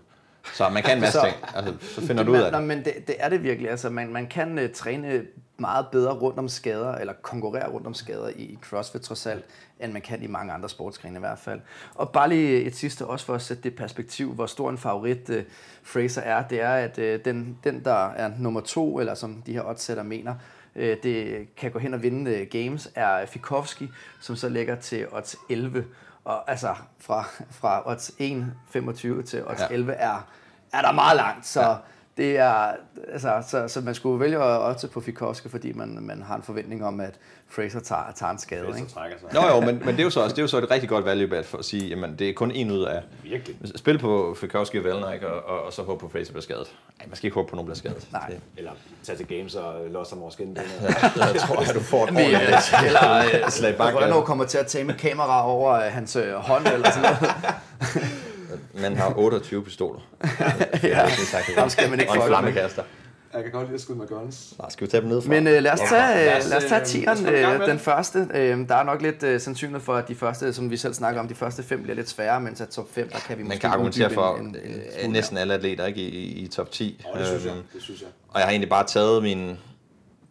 Så 0.53 0.69
man 0.69 0.84
kan 0.84 0.93
en 0.98 1.01
masse 1.01 1.19
ting. 1.19 1.36
Altså, 1.55 1.74
så 1.95 2.01
finder 2.01 2.24
du 2.24 2.31
ud 2.31 2.38
af 2.38 2.51
Nå, 2.51 2.57
det. 2.57 2.67
men 2.67 2.86
det, 2.86 2.93
det 3.07 3.15
er 3.19 3.29
det 3.29 3.43
virkelig. 3.43 3.69
Altså, 3.69 3.89
man, 3.89 4.13
man 4.13 4.27
kan 4.27 4.60
uh, 4.60 4.65
træne 4.74 5.25
meget 5.57 5.86
bedre 5.91 6.13
rundt 6.13 6.39
om 6.39 6.48
skader, 6.48 6.95
eller 6.95 7.13
konkurrere 7.22 7.69
rundt 7.69 7.88
om 7.88 7.93
skader 7.93 8.29
i, 8.29 8.41
i 8.41 8.57
CrossFit 8.62 9.01
trods 9.01 9.25
alt, 9.25 9.45
end 9.79 9.93
man 9.93 10.01
kan 10.01 10.24
i 10.24 10.27
mange 10.27 10.53
andre 10.53 10.69
sportsgrene 10.69 11.15
i 11.15 11.19
hvert 11.19 11.39
fald. 11.39 11.60
Og 11.95 12.10
bare 12.10 12.29
lige 12.29 12.62
et 12.62 12.75
sidste 12.75 13.05
også 13.05 13.25
for 13.25 13.36
at 13.36 13.41
sætte 13.41 13.63
det 13.63 13.72
i 13.72 13.75
perspektiv, 13.75 14.34
hvor 14.34 14.45
stor 14.45 14.69
en 14.69 14.77
favorit 14.77 15.29
uh, 15.29 15.36
Fraser 15.84 16.22
er, 16.22 16.48
det 16.48 16.62
er, 16.62 16.74
at 16.74 16.98
uh, 16.98 17.25
den, 17.25 17.57
den, 17.63 17.86
der 17.86 18.10
er 18.10 18.31
nummer 18.39 18.62
to, 18.62 19.00
eller 19.00 19.13
som 19.13 19.41
de 19.45 19.53
her 19.53 19.63
oddsætter 19.69 20.03
mener, 20.03 20.36
uh, 20.75 20.81
det 20.81 21.48
kan 21.57 21.72
gå 21.72 21.79
hen 21.79 21.93
og 21.93 22.03
vinde 22.03 22.41
uh, 22.41 22.48
games, 22.48 22.89
er 22.95 23.25
Fikowski, 23.25 23.89
som 24.22 24.36
så 24.36 24.50
ligger 24.50 24.75
til 24.75 25.07
odds 25.12 25.36
11. 25.50 25.86
Og 26.25 26.50
altså 26.50 26.75
fra, 27.00 27.24
fra 27.51 27.82
odds 27.86 28.10
1,25 28.10 29.24
til 29.24 29.48
odds 29.48 29.60
Ja. 29.60 29.65
ja. 29.70 29.74
11 29.74 29.94
er, 29.94 30.27
er 30.74 30.82
der 30.82 30.91
meget 30.91 31.15
langt, 31.15 31.46
så 31.48 31.62
ja. 31.62 31.75
Det 32.17 32.38
er, 32.38 32.72
altså, 33.12 33.43
så, 33.48 33.67
så 33.67 33.81
man 33.81 33.95
skulle 33.95 34.19
vælge 34.19 34.38
at 34.38 34.69
oddse 34.69 34.88
på 34.88 35.01
Fikowski, 35.01 35.50
fordi 35.50 35.74
man, 35.74 35.98
man 36.01 36.22
har 36.22 36.36
en 36.36 36.43
forventning 36.43 36.86
om, 36.86 37.00
at 37.00 37.13
Fraser 37.48 37.79
tager, 37.79 38.12
tager 38.15 38.31
en 38.31 38.38
skade. 38.39 38.67
Ikke? 38.67 38.89
trækker 38.89 39.17
sig. 39.19 39.29
Nå 39.34 39.48
jo, 39.48 39.60
men, 39.60 39.79
men 39.86 39.88
det 39.88 40.00
er 40.00 40.03
jo 40.03 40.10
så 40.10 40.19
også 40.19 40.34
det 40.36 40.39
er 40.39 40.43
jo 40.43 40.48
så 40.48 40.57
et 40.57 40.72
rigtig 40.72 40.89
godt 40.89 41.05
value 41.05 41.27
bet 41.27 41.45
for 41.45 41.57
at 41.57 41.65
sige, 41.65 41.88
jamen 41.88 42.15
det 42.19 42.29
er 42.29 42.34
kun 42.34 42.51
en 42.51 42.72
ud 42.72 42.84
af... 42.84 43.01
Virkelig. 43.24 43.55
Spil 43.75 44.00
på 44.00 44.36
Fikowski 44.39 44.77
og 44.77 45.13
ikke? 45.13 45.27
Og, 45.27 45.50
og, 45.50 45.65
og, 45.65 45.74
så 45.74 45.84
håbe 45.84 46.00
på, 46.00 46.05
at 46.05 46.12
Fraser 46.12 46.31
bliver 46.31 46.41
skadet. 46.41 46.75
Nej, 47.00 47.07
man 47.07 47.15
skal 47.15 47.27
ikke 47.27 47.36
håbe 47.36 47.48
på, 47.48 47.51
at 47.51 47.55
nogen 47.55 47.65
bliver 47.65 47.77
skadet. 47.77 48.07
Nej. 48.12 48.27
Det, 48.27 48.39
Eller 48.57 48.72
tage 49.03 49.17
til 49.17 49.27
games 49.27 49.55
og 49.55 49.89
låse 49.89 50.12
ham 50.12 50.22
over 50.22 50.31
skinnen. 50.31 50.57
jeg 50.57 51.36
tror, 51.39 51.60
at 51.69 51.75
du 51.75 51.79
får 51.79 52.03
et 52.03 52.12
øh, 52.12 52.86
eller 52.86 53.50
slag 53.57 53.77
bak. 53.77 53.95
Renault 53.95 54.25
kommer 54.25 54.45
til 54.45 54.57
at 54.57 54.67
tage 54.67 54.84
med 54.84 54.93
kamera 54.93 55.48
over 55.50 55.74
øh, 55.74 55.81
hans 55.81 56.15
øh, 56.15 56.34
hånd 56.34 56.67
eller 56.67 56.91
sådan 56.91 57.01
noget. 57.01 57.36
Man 58.74 58.98
har 58.98 59.14
28 59.18 59.64
pistoler. 59.64 60.00
ja. 60.84 61.08
Ham 61.58 61.70
skal 61.70 61.90
man 61.90 62.00
ikke 62.00 62.12
Og 62.12 62.18
en 62.18 62.24
flammekaster. 62.28 62.84
Jeg 63.34 63.44
kan 63.44 63.52
godt 63.52 63.68
lide 63.68 63.75
at 63.75 63.82
skyde 63.82 63.98
med 63.98 64.08
guns. 64.08 64.54
Nej, 64.60 64.70
skal 64.70 64.88
vi 64.88 64.92
tage 64.92 65.02
dem 65.02 65.10
ned 65.10 65.22
fra? 65.22 65.30
Men 65.30 65.48
øh, 65.48 65.64
lad 65.64 65.72
os 65.72 65.80
tage, 65.80 66.16
Lad 66.25 66.32
øh, 66.32 66.38
os, 66.38 66.50
lad 66.50 66.58
os 66.58 66.64
tage 66.64 66.82
øh, 66.82 66.88
tieren, 66.88 67.25
øh, 67.25 67.60
den 67.62 67.70
det. 67.70 67.82
første. 67.82 68.28
Øh, 68.34 68.68
der 68.70 68.75
er 68.75 68.84
nok 68.84 69.02
lidt 69.02 69.24
øh, 69.24 69.42
sandsynligt 69.42 69.84
for, 69.84 69.96
at 69.96 70.08
de 70.08 70.16
første, 70.16 70.54
som 70.54 70.72
vi 70.72 70.78
selv 70.78 70.94
snakker 70.94 71.22
om, 71.22 71.28
de 71.28 71.36
første 71.36 71.64
fem 71.64 71.82
bliver 71.84 71.96
lidt 71.96 72.10
sværere, 72.10 72.42
mens 72.42 72.62
at 72.62 72.70
top 72.70 72.86
5, 72.94 73.10
der 73.10 73.20
kan 73.20 73.38
vi 73.38 73.44
Man 73.44 73.48
måske 73.48 73.60
kan 73.62 73.70
argumentere 73.70 74.10
for 74.10 74.36
en- 74.38 74.46
en- 74.46 74.56
en 74.56 74.75
øh, 74.75 74.82
smule 75.00 75.14
næsten 75.14 75.38
alle 75.38 75.54
atleter 75.54 75.86
ikke, 75.86 76.02
i, 76.02 76.08
i, 76.10 76.44
i 76.44 76.48
top 76.48 76.72
10. 76.72 77.06
Og 77.14 77.20
det 77.20 77.28
synes 77.28 77.46
jeg. 77.46 77.52
Øhm, 77.54 77.64
Det 77.74 77.82
synes 77.82 78.02
jeg. 78.02 78.10
Og 78.30 78.40
jeg 78.40 78.46
har 78.48 78.52
egentlig 78.52 78.70
bare 78.70 78.84
taget 78.88 79.24
min 79.24 79.58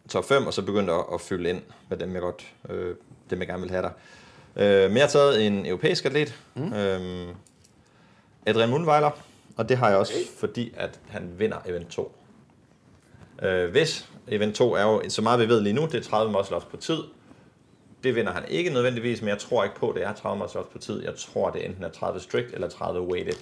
top 0.09 0.25
5, 0.27 0.47
og 0.47 0.53
så 0.53 0.61
begyndt 0.61 0.89
at, 0.89 1.03
at 1.13 1.21
fylde 1.21 1.49
ind 1.49 1.61
med 1.89 1.97
dem, 1.97 2.13
jeg 2.13 2.21
godt, 2.21 2.45
øh, 2.69 2.95
dem, 3.29 3.39
jeg 3.39 3.47
gerne 3.47 3.61
vil 3.61 3.71
have 3.71 3.81
der. 3.83 3.89
Øh, 4.55 4.89
men 4.89 4.97
jeg 4.97 5.03
har 5.03 5.09
taget 5.09 5.47
en 5.47 5.65
europæisk 5.65 6.05
atlet, 6.05 6.35
mm. 6.55 6.73
øhm, 6.73 7.27
Adrian 8.45 8.69
Mundweiler, 8.69 9.11
og 9.57 9.69
det 9.69 9.77
har 9.77 9.89
jeg 9.89 9.97
også, 9.97 10.13
Okay. 10.13 10.25
fordi 10.39 10.73
at 10.77 10.99
han 11.09 11.29
vinder 11.37 11.57
event 11.65 11.87
2. 11.89 12.15
Øh, 13.43 13.71
hvis 13.71 14.09
event 14.27 14.55
2 14.55 14.73
er 14.73 14.81
jo, 14.83 15.01
så 15.09 15.21
meget 15.21 15.39
vi 15.39 15.47
ved 15.47 15.61
lige 15.61 15.73
nu, 15.73 15.81
det 15.81 15.95
er 15.95 16.01
30 16.03 16.31
muscle 16.31 16.57
på 16.71 16.77
tid. 16.77 16.97
Det 18.03 18.15
vinder 18.15 18.31
han 18.33 18.43
ikke 18.47 18.69
nødvendigvis, 18.69 19.21
men 19.21 19.29
jeg 19.29 19.37
tror 19.37 19.63
ikke 19.63 19.75
på, 19.75 19.89
at 19.89 19.95
det 19.95 20.03
er 20.03 20.13
30 20.13 20.39
muscle 20.39 20.61
på 20.71 20.77
tid. 20.77 21.03
Jeg 21.03 21.15
tror, 21.15 21.49
det 21.49 21.65
enten 21.65 21.83
er 21.83 21.89
30 21.89 22.19
strict 22.19 22.53
eller 22.53 22.69
30 22.69 23.01
weighted. 23.01 23.37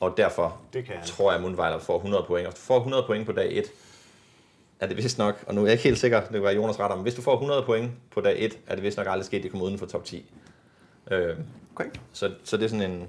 Og 0.00 0.14
derfor 0.16 0.58
Det 0.72 0.84
kan 0.84 0.94
han. 0.96 1.06
tror 1.06 1.30
jeg, 1.30 1.36
at 1.36 1.42
Mundweiler 1.42 1.78
får 1.78 1.96
100 1.96 2.24
point. 2.26 2.46
Og 2.46 2.52
hvis 2.52 2.60
du 2.60 2.66
får 2.66 2.76
100 2.76 3.02
point 3.06 3.26
på 3.26 3.32
dag 3.32 3.56
1, 3.58 3.64
er 4.80 4.86
det 4.86 4.96
vist 4.96 5.18
nok, 5.18 5.44
og 5.46 5.54
nu 5.54 5.60
er 5.60 5.64
jeg 5.66 5.72
ikke 5.72 5.84
helt 5.84 5.98
sikker, 5.98 6.20
det 6.20 6.28
kan 6.30 6.42
være 6.42 6.54
Jonas 6.54 6.80
ret 6.80 6.92
om, 6.92 6.98
hvis 6.98 7.14
du 7.14 7.22
får 7.22 7.32
100 7.34 7.62
point 7.62 7.90
på 8.10 8.20
dag 8.20 8.44
1, 8.44 8.58
er 8.66 8.74
det 8.74 8.84
vist 8.84 8.96
nok 8.96 9.06
aldrig 9.06 9.24
sket, 9.26 9.38
at 9.38 9.44
de 9.44 9.48
kommer 9.48 9.66
uden 9.66 9.78
for 9.78 9.86
top 9.86 10.04
10. 10.04 10.32
Øh, 11.10 11.36
Okay. 11.76 11.90
så, 12.12 12.30
så 12.44 12.56
det 12.56 12.64
er 12.64 12.68
sådan 12.68 12.90
en... 12.90 13.08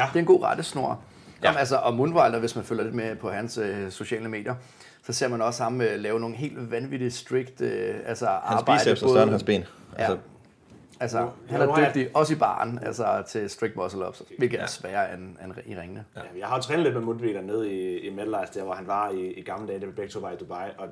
Ja. 0.00 0.06
Det 0.08 0.16
er 0.16 0.20
en 0.20 0.26
god 0.26 0.42
rettesnor. 0.42 1.00
Ja. 1.42 1.46
Jamen, 1.48 1.58
altså, 1.58 1.76
og 1.76 1.94
Mundweiler, 1.94 2.38
hvis 2.38 2.56
man 2.56 2.64
følger 2.64 2.84
lidt 2.84 2.94
med 2.94 3.16
på 3.16 3.30
hans 3.30 3.58
øh, 3.58 3.90
sociale 3.90 4.28
medier, 4.28 4.54
så 5.06 5.12
ser 5.12 5.28
man 5.28 5.42
også 5.42 5.62
ham 5.62 5.80
øh, 5.80 6.00
lave 6.00 6.20
nogle 6.20 6.36
helt 6.36 6.70
vanvittigt 6.70 7.14
strict 7.14 7.60
øh, 7.60 7.94
altså 8.06 8.26
Hans 8.26 8.40
arbejde. 8.44 8.78
biceps 8.78 9.02
er 9.02 9.06
større 9.08 9.22
end 9.22 9.30
hans 9.30 9.42
ben. 9.42 9.64
Ja. 9.98 10.02
Altså, 10.02 10.18
Altså, 11.00 11.28
han 11.48 11.60
er 11.60 11.78
jeg- 11.78 11.86
dygtig, 11.88 12.08
også 12.14 12.32
i 12.32 12.36
baren, 12.36 12.78
altså 12.82 13.22
til 13.28 13.50
strict 13.50 13.76
muscle 13.76 14.08
ups, 14.08 14.22
hvilket 14.38 14.56
Ja. 14.58 14.62
er 14.62 14.66
sværere 14.66 15.14
end, 15.14 15.36
end 15.44 15.52
i 15.66 15.76
ringene. 15.76 16.04
Ja. 16.16 16.20
Jeg 16.38 16.46
har 16.48 16.56
jo 16.56 16.62
trænet 16.62 16.82
lidt 16.82 16.94
med 16.94 17.02
Mundviler 17.02 17.42
nede 17.42 17.72
i, 17.72 17.98
i 17.98 18.10
Metalize, 18.10 18.52
der 18.54 18.64
hvor 18.64 18.74
han 18.74 18.86
var 18.86 19.10
i, 19.10 19.26
i 19.32 19.42
gamle 19.42 19.68
dage, 19.68 19.80
da 19.80 19.86
vi 19.86 19.92
begge 19.92 20.10
to 20.12 20.20
var 20.20 20.30
i 20.30 20.36
Dubai, 20.36 20.68
og 20.78 20.88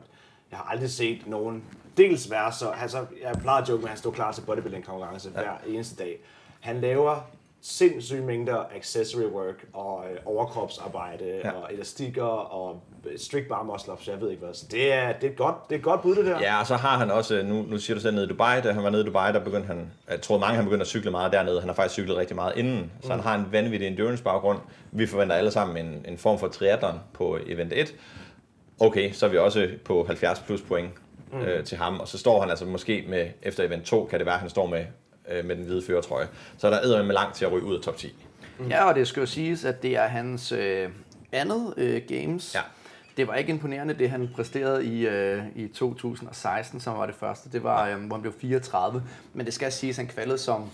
jeg 0.51 0.59
har 0.59 0.71
aldrig 0.71 0.91
set 0.91 1.23
nogen 1.27 1.65
dels 1.97 2.31
være 2.31 2.53
så, 2.53 2.69
altså, 2.83 2.99
jeg 3.23 3.35
plejer 3.43 3.63
at 3.63 3.69
joke 3.69 3.79
med, 3.81 3.85
at 3.85 3.91
han 3.91 3.99
stod 3.99 4.13
klar 4.13 4.33
til 4.33 4.43
bodybuilding 4.43 4.85
konkurrence 4.87 5.31
ja. 5.35 5.41
hver 5.41 5.53
eneste 5.67 5.97
dag. 6.05 6.19
Han 6.61 6.81
laver 6.81 7.27
sindssyge 7.69 8.23
mængder 8.23 8.65
accessory 8.77 9.25
work 9.25 9.67
og 9.73 10.05
øh, 10.11 10.19
overkropsarbejde 10.25 11.41
ja. 11.45 11.51
Og 11.51 11.73
elastikker 11.73 12.23
og 12.23 12.81
øh, 13.07 13.19
strict 13.19 13.49
bar 13.49 13.63
muscle 13.63 13.93
ups, 13.93 14.09
jeg 14.09 14.21
ved 14.21 14.31
ikke 14.31 14.45
hvad. 14.45 14.55
Så 14.55 14.67
det 14.71 14.93
er, 14.93 15.13
det 15.13 15.31
er, 15.31 15.35
godt, 15.35 15.55
det 15.71 15.75
er 15.75 15.81
godt 15.81 16.03
bud, 16.03 16.15
det 16.15 16.27
der. 16.27 16.41
Ja, 16.41 16.61
og 16.61 16.67
så 16.67 16.77
har 16.77 16.99
han 16.99 17.11
også, 17.11 17.43
nu, 17.43 17.63
nu 17.63 17.79
siger 17.79 17.95
du 17.95 18.01
selv 18.01 18.15
nede 18.15 18.27
i 18.27 18.29
Dubai, 18.29 18.61
da 18.61 18.73
han 18.73 18.83
var 18.83 18.91
nede 18.91 19.03
i 19.03 19.07
Dubai, 19.07 19.33
der 19.33 19.45
begyndte 19.45 19.67
han, 19.67 19.91
jeg 20.11 20.21
tror 20.21 20.39
mange 20.39 20.57
han 20.57 20.65
begyndte 20.65 20.83
at 20.83 20.89
cykle 20.89 21.11
meget 21.11 21.33
dernede, 21.33 21.61
han 21.61 21.69
har 21.69 21.75
faktisk 21.75 21.93
cyklet 21.93 22.17
rigtig 22.17 22.37
meget 22.37 22.53
inden, 22.57 22.93
så 23.03 23.13
han 23.13 23.21
har 23.21 23.35
en 23.35 23.47
vanvittig 23.51 23.89
endurance 23.89 24.23
baggrund. 24.23 24.59
Vi 24.93 25.07
forventer 25.07 25.37
alle 25.37 25.51
sammen 25.51 25.87
en, 25.87 26.05
en 26.09 26.19
form 26.19 26.39
for 26.39 26.49
triathlon 26.49 27.01
på 27.13 27.39
event 27.47 27.73
1. 27.73 27.95
Okay, 28.81 29.13
så 29.13 29.27
er 29.27 29.31
vi 29.31 29.39
også 29.39 29.69
på 29.85 30.05
70 30.07 30.41
plus 30.41 30.63
point 30.63 30.91
mm. 31.33 31.41
øh, 31.41 31.65
til 31.65 31.79
ham, 31.79 32.01
og 32.01 32.09
så 32.09 32.19
står 32.19 32.41
han 32.41 32.51
altså 32.51 32.65
måske 32.65 33.05
med, 33.09 33.29
efter 33.43 33.65
event 33.65 33.85
2, 33.85 34.05
kan 34.05 34.19
det 34.19 34.27
være, 34.27 34.35
at 34.35 34.41
han 34.41 34.51
står 34.51 34.67
med, 34.67 34.85
øh, 35.31 35.45
med 35.45 35.57
den 35.57 35.65
hvide 35.65 35.83
førertrøje. 35.87 36.29
Så 36.59 36.67
er 36.67 36.71
der 36.71 36.99
er 36.99 37.03
med 37.03 37.15
langt 37.15 37.35
til 37.37 37.45
at 37.45 37.53
ryge 37.53 37.65
ud 37.65 37.77
af 37.77 37.83
top 37.83 37.97
10. 37.97 38.15
Mm. 38.59 38.69
Ja, 38.69 38.85
og 38.85 38.95
det 38.95 39.09
skal 39.09 39.21
jo 39.21 39.27
siges, 39.27 39.65
at 39.65 39.83
det 39.83 39.97
er 39.97 40.07
hans 40.07 40.53
øh, 40.53 40.89
andet 41.33 41.75
øh, 41.77 42.03
games. 42.09 42.55
Ja. 42.55 42.61
Det 43.17 43.29
var 43.29 43.35
ikke 43.35 43.51
imponerende, 43.51 43.95
det 43.95 44.11
han 44.11 44.29
præsterede 44.35 44.85
i, 44.85 45.07
øh, 45.07 45.43
i 45.55 45.69
2016, 45.69 46.81
som 46.81 46.99
var 46.99 47.07
det 47.07 47.15
første. 47.15 47.49
Det 47.53 47.63
var, 47.63 47.89
øh, 47.89 47.97
hvor 48.05 48.15
han 48.17 48.23
blev 48.23 48.33
34. 48.41 49.03
Men 49.35 49.47
det 49.47 49.55
skal 49.55 49.73
siges, 49.73 49.99
at 49.99 50.05
han 50.05 50.15
kvalede 50.15 50.39
som 50.39 50.71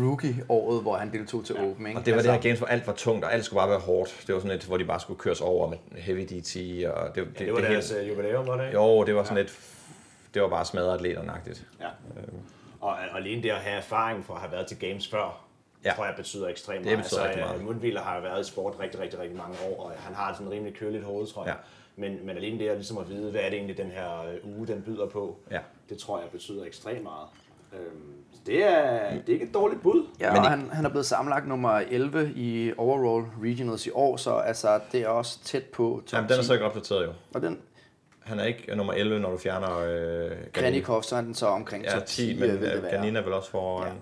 rookie-året, 0.00 0.82
hvor 0.82 0.96
han 0.96 1.12
deltog 1.12 1.44
til 1.44 1.56
ja. 1.58 1.64
Open. 1.70 1.86
Ikke? 1.86 1.98
Og 2.00 2.06
det 2.06 2.12
var 2.12 2.18
altså, 2.18 2.32
det 2.32 2.40
her 2.42 2.48
games, 2.48 2.58
hvor 2.58 2.66
alt 2.68 2.86
var 2.86 2.92
tungt, 2.92 3.24
og 3.24 3.34
alt 3.34 3.44
skulle 3.44 3.58
bare 3.60 3.70
være 3.70 3.78
hårdt. 3.78 4.24
Det 4.26 4.34
var 4.34 4.40
sådan 4.40 4.56
et, 4.56 4.64
hvor 4.64 4.76
de 4.76 4.84
bare 4.84 5.00
skulle 5.00 5.18
køres 5.18 5.40
over 5.40 5.68
med 5.70 5.78
heavy 5.96 6.20
DT, 6.20 6.56
og 6.86 7.14
det, 7.14 7.26
det, 7.38 7.40
Ja, 7.40 7.44
det 7.44 7.52
var 7.52 7.60
det 7.60 7.70
deres 7.70 7.90
hele- 7.90 8.02
øh, 8.02 8.08
jubilæum, 8.08 8.46
var 8.46 8.56
det 8.56 8.66
ikke? 8.66 8.78
Jo, 8.78 9.04
det 9.04 9.14
var 9.14 9.24
sådan 9.24 9.36
lidt, 9.36 9.58
det 10.34 10.42
var 10.42 10.48
bare 10.48 10.64
smadret 10.64 10.94
atleternagtigt. 10.94 11.66
Ja. 11.80 11.86
Og, 11.86 12.22
og 12.84 13.18
alene 13.18 13.42
det 13.42 13.50
at 13.50 13.56
have 13.56 13.76
erfaring 13.76 14.24
for 14.24 14.34
at 14.34 14.40
have 14.40 14.52
været 14.52 14.66
til 14.66 14.78
games 14.78 15.08
før, 15.08 15.40
ja. 15.84 15.92
Tror 15.96 16.04
jeg 16.04 16.14
betyder 16.16 16.48
ekstremt 16.48 16.78
Det 16.84 16.92
meget. 16.92 16.98
betyder 17.04 17.24
rigtig 17.28 17.42
meget. 17.44 17.58
øh, 17.58 17.64
Mundviler 17.64 18.00
har 18.02 18.20
været 18.20 18.46
i 18.46 18.50
sport 18.50 18.74
rigtig, 18.80 19.00
rigtig, 19.00 19.18
rigtig 19.20 19.36
mange 19.38 19.54
år, 19.68 19.84
og 19.84 19.92
han 19.98 20.14
har 20.14 20.32
sådan 20.32 20.46
en 20.46 20.52
rimelig 20.52 20.74
køligt 20.74 21.04
hoved, 21.04 21.26
tror 21.26 21.44
jeg. 21.44 21.54
Ja. 21.54 21.60
Men, 22.08 22.26
men 22.26 22.36
alene 22.36 22.58
det 22.58 22.68
at, 22.68 22.76
ligesom 22.76 22.98
at 22.98 23.08
vide, 23.08 23.30
hvad 23.30 23.40
er 23.40 23.48
det 23.50 23.56
egentlig, 23.56 23.76
den 23.78 23.90
her 23.90 24.20
øh, 24.22 24.56
uge, 24.56 24.66
den 24.66 24.82
byder 24.82 25.06
på, 25.06 25.36
Ja. 25.50 25.58
det 25.88 25.98
tror 25.98 26.20
jeg 26.20 26.28
betyder 26.30 26.64
ekstremt 26.64 27.02
meget. 27.02 27.26
Øhm, 27.72 28.12
så 28.32 28.40
det, 28.46 28.64
er, 28.64 29.10
det 29.10 29.28
er 29.28 29.32
ikke 29.32 29.44
et 29.46 29.54
dårligt 29.54 29.82
bud. 29.82 30.06
Ja, 30.20 30.30
Men 30.32 30.38
og 30.38 30.50
han, 30.50 30.70
han 30.72 30.84
er 30.84 30.88
blevet 30.88 31.06
sammenlagt 31.06 31.48
nummer 31.48 31.70
11 31.78 32.32
i 32.36 32.72
overall 32.76 33.24
regionals 33.42 33.86
i 33.86 33.90
år, 33.94 34.16
så 34.16 34.34
altså, 34.34 34.80
det 34.92 35.00
er 35.02 35.08
også 35.08 35.38
tæt 35.44 35.64
på 35.64 36.02
top 36.06 36.16
Jamen, 36.16 36.28
den 36.28 36.36
er 36.38 36.42
10. 36.42 36.46
så 36.46 36.52
ikke 36.52 36.64
opdateret 36.64 37.06
jo. 37.06 37.12
Og 37.34 37.42
den 37.42 37.60
Han 38.24 38.40
er 38.40 38.44
ikke 38.44 38.76
nummer 38.76 38.92
11, 38.92 39.20
når 39.20 39.30
du 39.30 39.38
fjerner 39.38 39.78
øh, 39.78 40.30
Kranikov, 40.52 41.02
så 41.02 41.16
er 41.16 41.20
den 41.20 41.34
så 41.34 41.46
omkring 41.46 41.84
Ja, 41.84 41.90
top 41.90 42.06
10, 42.06 42.26
10, 42.26 42.32
men 42.40 42.42
vil 42.42 42.60
det 42.60 42.72
øh, 42.76 42.82
være. 42.82 42.90
Ganina 42.92 43.18
er 43.18 43.24
vel 43.24 43.32
også 43.32 43.50
foran. 43.50 43.86
Ja. 43.88 43.92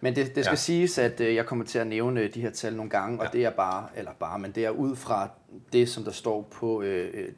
Men 0.00 0.16
det, 0.16 0.26
det 0.36 0.44
skal 0.44 0.44
ja. 0.44 0.50
Ja. 0.50 0.54
siges, 0.56 0.98
at 0.98 1.20
øh, 1.20 1.34
jeg 1.34 1.46
kommer 1.46 1.64
til 1.64 1.78
at 1.78 1.86
nævne 1.86 2.28
de 2.28 2.40
her 2.40 2.50
tal 2.50 2.74
nogle 2.76 2.90
gange, 2.90 3.18
og 3.20 3.24
Ja. 3.24 3.38
det 3.38 3.44
er 3.44 3.50
bare, 3.50 3.86
eller 3.96 4.10
bare, 4.20 4.38
men 4.38 4.50
det 4.52 4.64
er 4.64 4.70
ud 4.70 4.96
fra 4.96 5.28
det, 5.72 5.88
som 5.88 6.04
der 6.04 6.10
står 6.10 6.48
på 6.52 6.82
øh, 6.82 7.10
øh, 7.14 7.28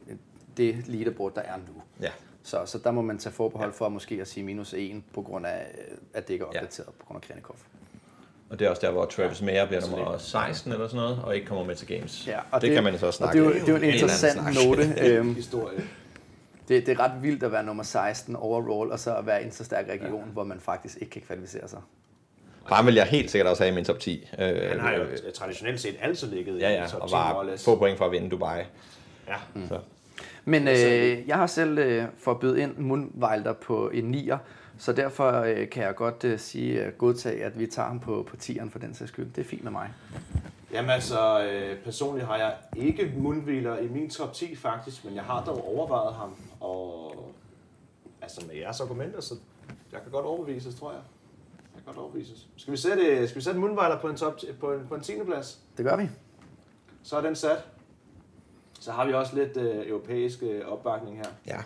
det 0.56 0.76
leaderboard, 0.88 1.34
der 1.34 1.40
er 1.42 1.56
nu. 1.56 1.82
Ja. 2.02 2.10
Så, 2.42 2.58
så 2.66 2.78
der 2.78 2.90
må 2.90 3.02
man 3.02 3.18
tage 3.18 3.32
forbehold 3.32 3.72
for 3.72 3.88
måske 3.88 4.18
at 4.20 4.28
sige 4.28 4.44
minus 4.44 4.74
1, 4.74 5.02
på 5.14 5.22
grund 5.22 5.46
af, 5.46 5.66
at 6.14 6.28
det 6.28 6.34
ikke 6.34 6.42
er 6.44 6.48
Ja. 6.54 6.58
opdateret 6.60 6.88
på 6.98 7.06
grund 7.06 7.22
af 7.22 7.28
Kranikov. 7.28 7.56
Og 8.50 8.58
det 8.58 8.64
er 8.66 8.70
også 8.70 8.86
der, 8.86 8.92
hvor 8.92 9.04
Travis 9.04 9.42
Mayer 9.42 9.66
bliver 9.66 9.80
nummer 9.90 10.18
16 10.18 10.72
eller 10.72 10.86
sådan 10.88 10.96
noget, 11.00 11.20
og 11.24 11.34
ikke 11.34 11.46
kommer 11.46 11.64
med 11.64 11.74
til 11.74 11.86
games. 11.88 12.26
Ja, 12.26 12.38
og 12.50 12.60
det, 12.60 12.70
kan 12.72 12.84
man 12.84 12.98
så 12.98 13.06
og 13.06 13.14
snakke 13.14 13.38
det 13.38 13.44
er 13.46 13.48
jo, 13.48 13.54
det 13.54 13.68
er 13.68 13.72
jo 13.72 13.76
en 13.78 13.84
interessant 13.84 14.40
note. 14.66 14.94
øhm, 15.10 15.34
Historie. 15.34 15.78
Det, 16.68 16.86
det 16.86 16.98
er 16.98 17.00
ret 17.00 17.22
vildt 17.22 17.42
at 17.42 17.52
være 17.52 17.64
nummer 17.64 17.82
16 17.82 18.36
overall, 18.36 18.90
og 18.90 18.98
så 18.98 19.16
at 19.16 19.26
være 19.26 19.42
i 19.42 19.44
en 19.44 19.52
så 19.52 19.64
stærk 19.64 19.88
region, 19.88 20.24
ja. 20.24 20.32
hvor 20.32 20.44
man 20.44 20.60
faktisk 20.60 20.98
ikke 21.00 21.10
kan 21.10 21.22
kvalificere 21.22 21.68
sig. 21.68 21.80
Ham 22.64 22.86
vil 22.86 22.94
jeg 22.94 23.06
helt 23.06 23.30
sikkert 23.30 23.50
også 23.50 23.62
have 23.62 23.72
i 23.72 23.74
min 23.74 23.84
top 23.84 23.98
10. 23.98 24.28
Øh, 24.38 24.46
Han 24.70 24.80
har 24.80 24.92
jo 24.92 25.04
traditionelt 25.34 25.80
set 25.80 25.96
altid 26.00 26.30
ligget 26.30 26.60
Ja, 26.60 26.70
i 26.70 26.72
ja, 26.72 26.86
top 26.86 27.02
og 27.02 27.08
10 27.08 27.14
more 27.14 27.34
or 27.34 27.44
var 27.44 27.56
få 27.64 27.76
point 27.76 27.98
for 27.98 28.04
at 28.04 28.12
vinde 28.12 28.30
Dubai. 28.30 28.62
Ja. 29.28 29.34
Mm. 29.54 29.68
Så. 29.68 29.78
Men 30.44 30.68
øh, 30.68 31.28
jeg 31.28 31.36
har 31.36 31.46
selv 31.46 31.78
øh, 31.78 32.04
fået 32.18 32.40
byde 32.40 32.60
ind 32.60 32.76
Mundvejlder 32.76 33.52
på 33.52 33.88
en 33.88 34.14
9'er, 34.14 34.36
så 34.78 34.92
derfor 34.92 35.32
øh, 35.32 35.68
kan 35.68 35.82
jeg 35.82 35.94
godt 35.94 36.24
øh, 36.24 36.38
sige 36.38 36.84
øh, 36.84 36.92
godtage, 36.92 37.44
at 37.44 37.58
vi 37.58 37.66
tager 37.66 37.88
ham 37.88 38.00
på, 38.00 38.26
på 38.30 38.36
10'eren 38.42 38.70
for 38.70 38.78
den 38.78 38.94
sags 38.94 39.10
skyld. 39.10 39.32
Det 39.36 39.44
er 39.44 39.48
fint 39.48 39.64
med 39.64 39.72
mig. 39.72 39.88
Jamen 40.72 40.90
altså, 40.90 41.44
øh, 41.44 41.84
personligt 41.84 42.26
har 42.26 42.36
jeg 42.36 42.54
ikke 42.76 43.12
mundviler 43.16 43.78
i 43.78 43.88
min 43.88 44.10
top 44.10 44.32
10 44.32 44.56
faktisk, 44.56 45.04
men 45.04 45.14
jeg 45.14 45.22
har 45.22 45.44
dog 45.44 45.68
overvejet 45.76 46.14
ham, 46.14 46.36
og 46.60 47.12
altså 48.22 48.46
med 48.46 48.56
jeres 48.56 48.80
argumenter, 48.80 49.20
så 49.20 49.34
jeg 49.92 50.02
kan 50.02 50.10
godt 50.10 50.26
overbevises, 50.26 50.74
tror 50.74 50.92
jeg. 50.92 51.00
Jeg 51.74 51.84
kan 51.84 51.84
godt 51.86 51.96
overbevises. 51.96 52.48
Skal 52.56 52.72
vi 52.72 52.76
sætte, 52.76 53.28
skal 53.28 53.36
vi 53.36 53.44
sætte 53.44 53.60
mundvejler 53.60 54.00
på 54.00 54.08
en, 54.08 54.16
top, 54.16 54.40
på 54.60 54.72
en, 54.72 54.86
på 54.88 54.94
en 54.94 55.00
10. 55.00 55.12
plads? 55.26 55.60
Det 55.76 55.84
gør 55.84 55.96
vi. 55.96 56.08
Så 57.02 57.16
er 57.16 57.20
den 57.20 57.36
sat. 57.36 57.66
Så 58.80 58.92
har 58.92 59.06
vi 59.06 59.12
også 59.12 59.34
lidt 59.34 59.56
øh, 59.56 59.88
europæisk 59.88 60.42
øh, 60.42 60.66
opbakning 60.66 61.16
her. 61.16 61.30
Ja. 61.46 61.58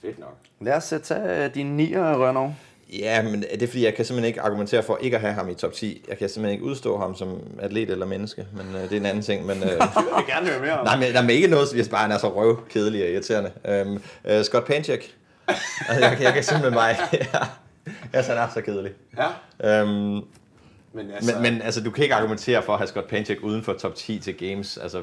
Fedt 0.00 0.18
nok. 0.18 0.36
Lad 0.60 0.76
os 0.76 0.94
tage 1.02 1.44
øh, 1.44 1.54
din 1.54 1.80
9'er, 1.80 1.98
Rønnow. 1.98 2.52
Ja, 2.92 3.22
men 3.22 3.42
det 3.42 3.62
er 3.62 3.66
fordi, 3.66 3.84
jeg 3.84 3.94
kan 3.94 4.04
simpelthen 4.04 4.28
ikke 4.28 4.40
argumentere 4.40 4.82
for 4.82 4.98
ikke 5.02 5.16
at 5.16 5.20
have 5.20 5.34
ham 5.34 5.48
i 5.48 5.54
top 5.54 5.72
10. 5.72 6.04
Jeg 6.08 6.18
kan 6.18 6.28
simpelthen 6.28 6.52
ikke 6.52 6.64
udstå 6.64 6.98
ham 6.98 7.16
som 7.16 7.40
atlet 7.60 7.90
eller 7.90 8.06
menneske, 8.06 8.46
men 8.52 8.66
øh, 8.76 8.82
det 8.82 8.92
er 8.92 8.96
en 8.96 9.06
anden 9.06 9.22
ting. 9.22 9.46
Men, 9.46 9.56
øh, 9.62 9.68
Det 9.70 9.70
vil 9.78 9.80
jeg 10.16 10.24
gerne 10.28 10.46
høre 10.48 10.60
mere 10.60 10.78
om. 10.78 10.84
nej, 10.84 10.96
men 10.96 11.12
der 11.12 11.22
er 11.22 11.28
ikke 11.28 11.48
noget, 11.48 11.68
hvis 11.74 11.88
bare 11.88 12.00
han 12.00 12.12
er 12.12 12.18
så 12.18 12.28
røvkedelig 12.34 13.02
og 13.04 13.10
irriterende. 13.10 13.50
Øhm, 13.68 14.02
øh, 14.24 14.42
Scott 14.44 14.66
Panchik. 14.66 15.16
altså, 15.88 16.04
jeg, 16.06 16.16
kan- 16.16 16.22
jeg 16.24 16.32
kan 16.34 16.44
simpelthen 16.44 16.74
bare... 16.74 16.88
ja, 17.12 17.26
altså, 18.12 18.32
han 18.32 18.42
er 18.42 18.48
så 18.54 18.60
kedelig. 18.60 18.92
Ja, 19.18 19.26
Øhm, 19.80 20.20
men 20.92 21.10
altså, 21.14 21.32
men, 21.34 21.42
men 21.52 21.62
altså, 21.62 21.82
du 21.82 21.90
kan 21.90 22.02
ikke 22.02 22.14
argumentere 22.14 22.62
for 22.62 22.72
at 22.72 22.78
have 22.78 22.88
Scott 22.88 23.08
Panchik 23.08 23.42
uden 23.42 23.62
for 23.62 23.72
top 23.72 23.94
10 23.94 24.18
til 24.18 24.36
games. 24.36 24.76
Altså, 24.78 25.02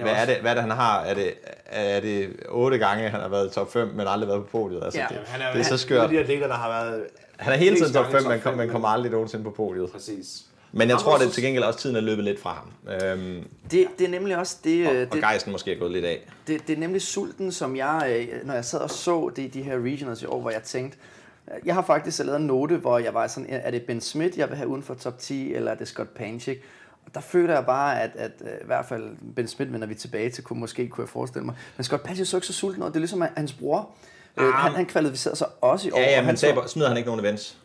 er 0.00 0.02
hvad 0.02 0.12
er, 0.12 0.24
det, 0.26 0.36
hvad 0.36 0.50
er 0.50 0.54
det, 0.54 0.62
han 0.62 0.70
har? 0.70 1.00
Er 1.00 1.14
det, 1.14 1.34
er 1.66 2.00
det 2.00 2.30
otte 2.48 2.78
gange, 2.78 3.08
han 3.08 3.20
har 3.20 3.28
været 3.28 3.50
i 3.50 3.54
top 3.54 3.72
5, 3.72 3.88
men 3.88 4.06
aldrig 4.08 4.28
været 4.28 4.40
på 4.44 4.48
podiet? 4.58 4.84
Altså, 4.84 5.00
Ja. 5.00 5.06
det, 5.10 5.18
han 5.26 5.40
er, 5.40 5.52
det 5.52 5.60
er 5.60 5.64
så 5.64 5.70
han, 5.70 5.78
skørt. 5.78 6.10
de 6.10 6.18
atleter, 6.18 6.46
der 6.46 6.54
har 6.54 6.68
været... 6.68 7.04
Han 7.36 7.52
er 7.52 7.56
hele 7.56 7.76
tiden 7.76 7.92
top 7.92 8.04
gange 8.04 8.20
5, 8.20 8.30
men, 8.30 8.40
kom, 8.40 8.54
men 8.54 8.68
kommer 8.68 8.88
aldrig 8.88 9.12
nogensinde 9.12 9.44
på 9.44 9.50
podiet. 9.50 9.90
Præcis. 9.92 10.42
Men 10.74 10.88
jeg 10.88 10.98
tror, 10.98 11.14
at 11.26 11.32
til 11.32 11.42
gengæld 11.42 11.64
også 11.64 11.78
tiden 11.78 11.96
er 11.96 12.00
løbet 12.00 12.24
lidt 12.24 12.40
fra 12.40 12.50
ham. 12.86 12.94
Øhm, 12.94 13.44
Det, 13.70 13.86
det 13.98 14.04
er 14.04 14.08
nemlig 14.10 14.36
også 14.36 14.56
det, 14.64 14.88
og, 14.88 14.94
øh, 14.94 15.06
og 15.06 15.12
det, 15.12 15.20
gejsten 15.22 15.52
måske 15.52 15.72
er 15.72 15.78
gået 15.78 15.90
lidt 15.92 16.04
af. 16.04 16.28
det, 16.46 16.66
det 16.68 16.74
er 16.76 16.80
nemlig 16.80 17.02
sulten, 17.02 17.52
som 17.52 17.76
jeg, 17.76 18.26
øh, 18.32 18.46
når 18.46 18.54
jeg 18.54 18.64
sad 18.64 18.78
og 18.78 18.90
så 18.90 19.30
de, 19.36 19.48
de 19.48 19.62
her 19.62 19.78
regionals 19.84 20.22
i 20.22 20.26
år, 20.26 20.40
hvor 20.40 20.50
jeg 20.50 20.62
tænkte, 20.62 20.98
øh, 21.50 21.66
jeg 21.66 21.74
har 21.74 21.82
faktisk 21.82 22.18
lavet 22.24 22.36
en 22.40 22.46
note, 22.46 22.76
hvor 22.76 22.98
jeg 22.98 23.14
var 23.14 23.26
sådan, 23.26 23.46
er 23.50 23.70
det 23.70 23.82
Ben 23.82 24.00
Smith, 24.00 24.38
jeg 24.38 24.48
vil 24.48 24.56
have 24.56 24.68
uden 24.68 24.82
for 24.82 24.94
top 24.94 25.18
10, 25.18 25.54
eller 25.54 25.70
er 25.70 25.74
det 25.74 25.88
Scott 25.88 26.14
Panchik? 26.14 26.58
Og 27.06 27.14
der 27.14 27.20
føler 27.20 27.54
jeg 27.54 27.66
bare, 27.66 28.02
at, 28.02 28.10
at 28.16 28.32
øh, 28.40 28.48
i 28.62 28.66
hvert 28.66 28.86
fald 28.86 29.34
Ben 29.36 29.48
Smith 29.48 29.72
vender 29.72 29.86
vi 29.86 29.94
tilbage 29.94 30.30
til, 30.30 30.44
kunne, 30.44 30.60
måske 30.60 30.88
kunne 30.88 31.02
jeg 31.02 31.08
forestille 31.08 31.44
mig. 31.44 31.54
Men 31.76 31.84
Scott 31.84 32.02
Panchik 32.02 32.26
så 32.26 32.36
ikke 32.36 32.46
så 32.46 32.52
sulten 32.52 32.82
ud. 32.82 32.88
Det 32.88 32.94
er 32.96 33.00
ligesom 33.00 33.22
at 33.22 33.28
hans 33.36 33.52
bror. 33.52 33.90
Øh, 34.36 34.48
han, 34.48 34.72
han 34.72 34.86
kvalificerede 34.86 35.36
sig 35.38 35.46
også 35.60 35.88
i 35.88 35.90
år. 35.90 35.98
Ja, 35.98 36.10
ja, 36.10 36.18
og 36.20 36.26
men 36.26 36.36
så- 36.36 36.46
taber, 36.46 36.66
smider 36.66 36.88
han 36.88 36.96
ikke 36.96 37.06
nogen 37.06 37.20
events. 37.24 37.58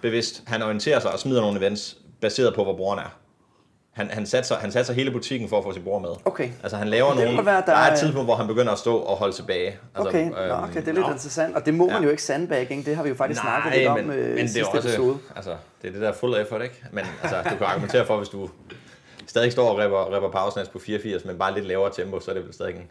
Bevidst. 0.00 0.42
Han 0.46 0.62
orienterer 0.62 1.00
sig 1.00 1.12
og 1.12 1.18
smider 1.18 1.40
nogle 1.40 1.58
events, 1.58 1.96
baseret 2.20 2.54
på, 2.54 2.64
hvor 2.64 2.76
broren 2.76 2.98
er. 2.98 3.16
Han, 3.92 4.10
han, 4.10 4.26
satser, 4.26 4.54
han 4.56 4.72
satser 4.72 4.94
hele 4.94 5.10
butikken 5.10 5.48
for 5.48 5.58
at 5.58 5.64
få 5.64 5.72
sin 5.72 5.82
bror 5.82 5.98
med. 5.98 6.08
Okay. 6.24 6.50
Altså 6.62 6.76
han 6.76 6.88
laver 6.88 7.14
Det 7.14 7.24
nogle... 7.24 7.46
være, 7.46 7.56
der, 7.56 7.64
der 7.64 7.72
er 7.72 7.92
et 7.92 7.98
tidspunkt, 7.98 8.26
hvor 8.26 8.34
han 8.34 8.46
begynder 8.46 8.72
at 8.72 8.78
stå 8.78 8.96
og 8.96 9.16
holde 9.16 9.34
tilbage. 9.34 9.66
Altså, 9.94 10.08
Okay, 10.08 10.30
Nå, 10.30 10.36
okay, 10.54 10.74
det 10.80 10.88
er 10.88 10.92
lidt 10.92 11.06
nå. 11.06 11.12
interessant. 11.12 11.56
Og 11.56 11.66
det 11.66 11.74
må 11.74 11.86
man 11.86 11.96
Ja. 11.96 12.02
jo 12.02 12.10
ikke 12.10 12.22
sandbagging. 12.22 12.86
Det 12.86 12.96
har 12.96 13.02
vi 13.02 13.08
jo 13.08 13.14
faktisk 13.14 13.40
snakket 13.40 13.70
Nej, 13.70 13.78
lidt 13.78 13.88
om 13.88 13.96
men, 14.00 14.10
øh, 14.10 14.28
men 14.28 14.28
i 14.28 14.32
det 14.34 14.42
er 14.42 14.46
sidste 14.48 14.68
også, 14.68 14.88
episode. 14.88 15.18
altså, 15.36 15.50
det 15.82 15.88
er 15.88 15.92
det 15.92 16.00
der 16.02 16.12
full 16.12 16.34
effort, 16.34 16.62
ikke? 16.62 16.82
Men 16.92 17.04
altså, 17.22 17.36
du 17.50 17.56
kan 17.56 17.66
argumentere 17.66 18.06
for, 18.06 18.16
hvis 18.16 18.28
du 18.28 18.48
stadig 19.26 19.52
står 19.52 19.68
og 19.70 19.78
ripper, 19.78 20.14
ripper 20.14 20.30
powersnatch 20.30 20.72
på 20.72 20.78
84, 20.78 21.24
men 21.24 21.38
bare 21.38 21.54
lidt 21.54 21.66
lavere 21.66 21.92
tempo, 21.92 22.20
så 22.20 22.30
er 22.30 22.34
det 22.34 22.44
vel 22.44 22.54
stadig 22.54 22.74
en... 22.76 22.82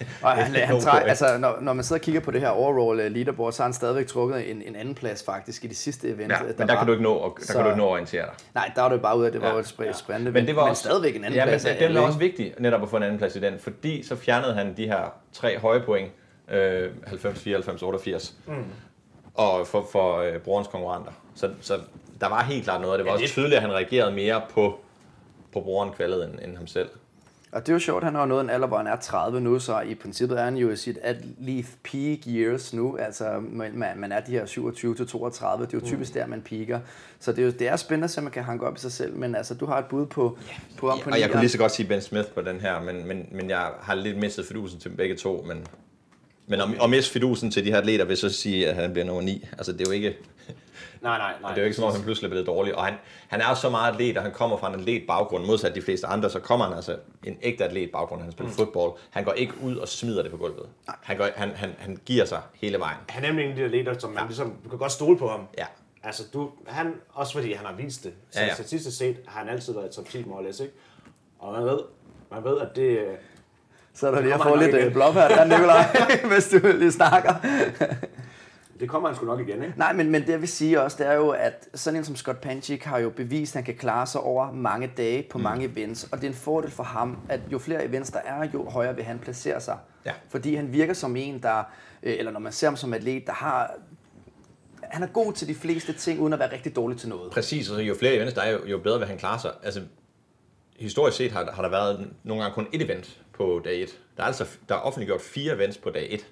Og 0.22 0.30
han, 0.30 0.54
han 0.54 0.80
træk, 0.80 1.02
altså, 1.06 1.38
når, 1.38 1.58
når 1.60 1.72
man 1.72 1.84
sidder 1.84 2.00
og 2.00 2.04
kigger 2.04 2.20
på 2.20 2.30
det 2.30 2.40
her 2.40 2.48
overall 2.48 3.00
øh, 3.00 3.10
leaderboard, 3.12 3.52
så 3.52 3.62
har 3.62 3.66
han 3.68 3.72
stadigvæk 3.72 4.06
trukket 4.06 4.50
en, 4.50 4.62
en 4.62 4.76
anden 4.76 4.94
plads 4.94 5.22
faktisk 5.24 5.64
i 5.64 5.66
det 5.66 5.76
sidste 5.76 6.08
event. 6.08 6.32
Ja, 6.32 6.42
øh, 6.42 6.46
men 6.58 6.68
der, 6.68 6.74
var. 6.74 6.80
kan 6.80 6.86
du 6.86 6.92
ikke 6.92 7.02
nå, 7.04 7.18
at- 7.24 7.32
der 7.40 7.44
Så- 7.46 7.52
kan 7.52 7.62
du 7.62 7.68
ikke 7.68 7.78
nå 7.78 7.84
at 7.86 7.90
orientere 7.92 8.22
dig. 8.24 8.32
Nej, 8.54 8.70
der 8.74 8.82
var 8.82 8.88
det 8.88 9.02
bare 9.02 9.18
ud 9.18 9.22
af, 9.22 9.26
at 9.26 9.32
det 9.32 9.40
var 9.42 9.48
Ja, 9.52 9.58
et 9.58 9.64
spr- 9.66 9.98
sprint 9.98 10.32
Men 10.32 10.46
det 10.46 10.56
var 10.56 10.62
men 10.62 10.70
også, 10.70 10.80
stadigvæk 10.82 11.16
en 11.16 11.24
anden 11.24 11.38
ja, 11.38 11.44
plads. 11.44 11.64
men 11.64 11.78
det, 11.78 11.94
var 11.94 12.00
også 12.00 12.18
vigtigt 12.18 12.60
netop 12.60 12.82
at 12.82 12.88
få 12.88 12.96
en 12.96 13.02
anden 13.02 13.18
plads 13.18 13.36
i 13.36 13.40
den, 13.40 13.58
fordi 13.58 14.02
så 14.02 14.16
fjernede 14.16 14.54
han 14.54 14.76
de 14.76 14.86
her 14.86 15.14
tre 15.32 15.58
høje 15.58 15.80
point, 15.80 16.10
øh, 16.50 16.90
90, 17.06 17.38
94, 17.40 17.82
88, 17.82 18.34
mm. 18.46 18.54
og 19.34 19.66
for, 19.66 19.86
for 19.92 20.16
øh, 20.18 20.38
brorens 20.38 20.68
konkurrenter. 20.68 21.12
Så, 21.34 21.50
så 21.60 21.74
der 22.20 22.28
var 22.28 22.42
helt 22.42 22.64
klart 22.64 22.80
noget, 22.80 22.92
og 22.92 22.98
det 22.98 23.04
var 23.04 23.10
Ja, 23.10 23.14
også 23.14 23.22
det- 23.22 23.30
tydeligt, 23.32 23.54
at 23.56 23.62
han 23.62 23.72
reagerede 23.72 24.12
mere 24.14 24.42
på, 24.54 24.78
på 25.52 25.60
broren 25.60 25.90
kvalget 25.92 26.24
end, 26.24 26.38
end 26.44 26.56
ham 26.56 26.66
selv. 26.66 26.88
Og 27.52 27.66
det 27.66 27.68
er 27.68 27.72
jo 27.72 27.78
sjovt, 27.78 28.04
han 28.04 28.14
har 28.14 28.26
nået 28.26 28.40
en 28.40 28.50
alder, 28.50 28.66
hvor 28.66 28.76
han 28.76 28.86
er 28.86 28.96
30 28.96 29.40
nu, 29.40 29.58
så 29.58 29.80
i 29.80 29.94
princippet 29.94 30.40
er 30.40 30.44
han 30.44 30.56
jo 30.56 30.70
i 30.70 30.76
sit 30.76 30.98
athlete 31.02 31.68
peak 31.84 32.18
years 32.26 32.72
nu. 32.72 32.96
Altså, 32.96 33.40
man, 33.52 33.94
man 33.96 34.12
er 34.12 34.20
de 34.20 34.30
her 34.30 34.46
27 34.46 34.94
til 34.94 35.06
32, 35.06 35.66
det 35.66 35.74
er 35.74 35.78
jo 35.78 35.86
typisk 35.86 36.14
der, 36.14 36.26
man 36.26 36.42
peaker. 36.42 36.80
Så 37.20 37.32
det 37.32 37.38
er, 37.38 37.46
jo, 37.46 37.50
det 37.50 37.68
er 37.68 37.76
spændende, 37.76 38.14
at 38.16 38.22
man 38.22 38.32
kan 38.32 38.44
hanke 38.44 38.66
op 38.66 38.76
i 38.76 38.80
sig 38.80 38.92
selv, 38.92 39.16
men 39.16 39.34
altså, 39.34 39.54
du 39.54 39.66
har 39.66 39.78
et 39.78 39.84
bud 39.84 40.06
på, 40.06 40.38
på 40.78 40.90
ham 40.90 40.98
på 40.98 41.10
Og 41.10 41.20
jeg 41.20 41.30
kunne 41.30 41.40
lige 41.40 41.50
så 41.50 41.58
godt 41.58 41.72
sige 41.72 41.88
Ben 41.88 42.00
Smith 42.00 42.28
på 42.28 42.42
den 42.42 42.60
her, 42.60 42.82
men, 42.82 43.08
men, 43.08 43.28
men 43.32 43.50
jeg 43.50 43.70
har 43.80 43.94
lidt 43.94 44.18
mistet 44.18 44.46
fidusen 44.46 44.80
til 44.80 44.88
begge 44.88 45.16
to, 45.16 45.44
men 45.48 45.66
Men 46.46 46.60
om, 46.60 46.74
om 46.80 46.90
mest 46.90 47.10
fidusen 47.12 47.50
til 47.50 47.64
de 47.64 47.70
her 47.70 47.78
atleter 47.78 48.04
vil 48.04 48.16
så 48.16 48.28
sige, 48.28 48.68
at 48.68 48.74
han 48.74 48.92
bliver 48.92 49.06
nummer 49.06 49.22
9. 49.22 49.46
Altså, 49.52 49.72
det 49.72 49.80
er 49.80 49.84
jo 49.86 49.90
ikke, 49.90 50.16
Nej, 51.00 51.18
nej, 51.18 51.32
nej. 51.40 51.50
det 51.50 51.58
er 51.58 51.62
jo 51.62 51.64
ikke 51.64 51.76
som 51.76 51.84
om, 51.84 51.92
han 51.92 52.02
pludselig 52.02 52.26
er 52.26 52.30
blevet 52.30 52.46
dårlig. 52.46 52.74
Og 52.76 52.84
han, 52.84 52.94
han 53.28 53.40
er 53.40 53.54
så 53.54 53.70
meget 53.70 53.92
atlet, 53.92 54.16
og 54.16 54.22
han 54.22 54.32
kommer 54.32 54.56
fra 54.56 54.68
en 54.68 54.74
atlet 54.74 55.02
baggrund, 55.08 55.46
modsat 55.46 55.74
de 55.74 55.82
fleste 55.82 56.06
andre, 56.06 56.30
så 56.30 56.40
kommer 56.40 56.66
han 56.66 56.74
altså 56.74 56.96
en 57.24 57.38
ægte 57.42 57.64
atlet 57.64 57.90
baggrund. 57.90 58.22
Han 58.22 58.32
spiller 58.32 58.50
mm. 58.50 58.56
fodbold. 58.56 58.92
Han 59.10 59.24
går 59.24 59.32
ikke 59.32 59.52
ud 59.62 59.76
og 59.76 59.88
smider 59.88 60.22
det 60.22 60.30
på 60.30 60.36
gulvet. 60.36 60.66
Han, 61.02 61.16
går, 61.16 61.28
han, 61.36 61.50
han, 61.50 61.74
han 61.78 61.98
giver 62.06 62.24
sig 62.24 62.40
hele 62.54 62.78
vejen. 62.78 62.98
Han 63.08 63.24
er 63.24 63.28
nemlig 63.28 63.44
en 63.44 63.50
af 63.50 63.56
de 63.56 63.62
der 63.62 63.68
leder, 63.68 63.98
som 63.98 64.10
man 64.10 64.26
ligesom, 64.26 64.54
du 64.64 64.68
kan 64.68 64.78
godt 64.78 64.92
stole 64.92 65.18
på 65.18 65.28
ham. 65.28 65.40
Ja. 65.58 65.66
Altså, 66.02 66.22
du, 66.32 66.50
han, 66.66 66.94
også 67.14 67.32
fordi 67.32 67.52
han 67.52 67.66
har 67.66 67.74
vist 67.74 68.04
det. 68.04 68.12
Så 68.30 68.38
Ja, 68.38 68.40
ja, 68.40 68.46
ja. 68.46 68.50
ja. 68.50 68.54
statistisk 68.54 68.98
set 68.98 69.16
har 69.26 69.40
han 69.40 69.48
altid 69.48 69.74
været 69.74 69.90
top 69.90 70.08
10 70.08 70.24
more 70.24 70.38
or 70.38 70.42
less, 70.42 70.60
ikke? 70.60 70.72
Og 71.38 71.52
man 71.52 71.64
ved, 71.64 71.78
man 72.30 72.44
ved, 72.44 72.60
at 72.60 72.68
det... 72.76 72.98
Så 73.94 74.06
er 74.06 74.10
der 74.10 74.20
lige 74.20 74.34
at 74.34 74.40
kommer 74.40 74.56
få 74.56 74.60
han 74.60 74.70
lidt 74.70 74.82
igen. 74.82 74.92
blåbær 74.92 75.28
der, 75.28 75.44
Nikolaj, 75.44 75.84
hvis 76.32 76.48
du 76.48 76.58
lige 76.78 76.92
snakker. 76.92 77.34
Det 78.80 78.88
kommer 78.88 79.08
han 79.08 79.16
sgu 79.16 79.26
nok 79.26 79.40
igen, 79.40 79.62
ikke? 79.62 79.74
Nej, 79.76 79.92
men, 79.92 80.10
men 80.10 80.22
det 80.22 80.28
jeg 80.28 80.40
vil 80.40 80.48
sige 80.48 80.82
også, 80.82 80.96
det 80.98 81.06
er 81.06 81.14
jo, 81.14 81.28
at 81.28 81.68
sådan 81.74 81.98
en 81.98 82.04
som 82.04 82.16
Scott 82.16 82.40
Panchik 82.40 82.84
har 82.84 82.98
jo 82.98 83.10
bevist, 83.10 83.52
at 83.52 83.54
han 83.54 83.64
kan 83.64 83.74
klare 83.74 84.06
sig 84.06 84.20
over 84.20 84.52
mange 84.52 84.92
dage 84.96 85.26
på 85.30 85.38
mm. 85.38 85.44
mange 85.44 85.64
events. 85.64 86.04
Og 86.12 86.18
det 86.18 86.24
er 86.24 86.28
en 86.28 86.36
fordel 86.36 86.70
for 86.70 86.82
ham, 86.82 87.18
at 87.28 87.40
jo 87.52 87.58
flere 87.58 87.84
events 87.84 88.10
der 88.10 88.18
er, 88.18 88.48
jo 88.54 88.70
højere 88.70 88.94
vil 88.94 89.04
han 89.04 89.18
placere 89.18 89.60
sig. 89.60 89.78
Ja. 90.06 90.12
Fordi 90.28 90.54
han 90.54 90.72
virker 90.72 90.94
som 90.94 91.16
en, 91.16 91.42
der, 91.42 91.58
øh, 92.02 92.14
eller 92.18 92.32
når 92.32 92.40
man 92.40 92.52
ser 92.52 92.66
ham 92.66 92.76
som 92.76 92.94
atlet, 92.94 93.26
der 93.26 93.32
har... 93.32 93.74
Han 94.82 95.02
er 95.02 95.06
god 95.06 95.32
til 95.32 95.48
de 95.48 95.54
fleste 95.54 95.92
ting, 95.92 96.20
uden 96.20 96.32
at 96.32 96.38
være 96.38 96.52
rigtig 96.52 96.76
dårlig 96.76 96.98
til 96.98 97.08
noget. 97.08 97.32
Præcis, 97.32 97.70
og 97.70 97.82
jo 97.82 97.94
flere 97.94 98.14
events 98.14 98.34
der 98.34 98.42
er, 98.42 98.50
jo, 98.50 98.66
jo 98.66 98.78
bedre 98.78 98.98
vil 98.98 99.08
han 99.08 99.18
klare 99.18 99.38
sig. 99.38 99.50
Altså, 99.62 99.80
historisk 100.78 101.16
set 101.16 101.32
har, 101.32 101.50
har 101.52 101.62
der 101.62 101.70
været 101.70 102.10
nogle 102.22 102.42
gange 102.42 102.54
kun 102.54 102.66
et 102.72 102.82
event 102.82 103.22
på 103.32 103.60
dag 103.64 103.82
1. 103.82 103.98
Der 104.16 104.22
er 104.22 104.26
altså 104.26 104.46
der 104.68 104.74
er 104.74 104.78
offentliggjort 104.78 105.20
fire 105.20 105.54
events 105.54 105.78
på 105.78 105.90
dag 105.90 106.08
1. 106.10 106.26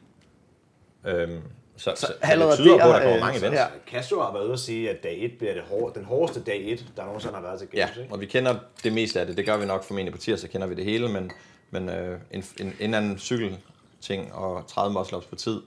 Øhm, 1.06 1.42
så, 1.76 1.92
så, 1.96 2.06
så 2.06 2.12
allerede 2.22 2.50
det 2.56 2.60
tyder 2.60 2.78
på, 2.78 2.82
at 2.82 2.88
der 2.88 2.92
der, 2.92 3.02
kommer 3.02 3.20
mange 3.20 3.38
events. 3.40 3.58
ja. 3.60 3.66
Castro 3.90 4.20
har 4.20 4.32
været 4.32 4.44
ude 4.44 4.52
at 4.52 4.58
sige, 4.58 4.90
at 4.90 5.02
dag 5.02 5.24
1 5.24 5.32
bliver 5.38 5.54
det 5.54 5.62
hår, 5.62 5.88
den 5.90 6.04
hårdeste 6.04 6.40
dag 6.42 6.72
1, 6.72 6.86
der 6.96 7.04
nogensinde 7.04 7.34
har 7.34 7.42
været 7.42 7.58
til 7.58 7.68
Ja, 7.74 7.80
Games, 7.86 7.96
ikke? 7.96 8.12
og 8.14 8.20
vi 8.20 8.26
kender 8.26 8.54
det 8.84 8.92
meste 8.92 9.20
af 9.20 9.26
det. 9.26 9.36
Det 9.36 9.46
gør 9.46 9.56
vi 9.56 9.66
nok 9.66 9.84
formentlig 9.84 10.12
på 10.14 10.18
tirsdag, 10.20 10.48
så 10.48 10.52
kender 10.52 10.66
vi 10.66 10.74
det 10.74 10.84
hele, 10.84 11.08
men, 11.08 11.30
men 11.70 11.88
øh, 11.88 12.18
en, 12.30 12.44
en, 12.60 12.74
en 12.80 12.94
anden 12.94 13.18
cykelting 13.18 14.34
og 14.34 14.66
30 14.66 14.92
muscle 14.98 15.18
på 15.30 15.34
tid, 15.36 15.60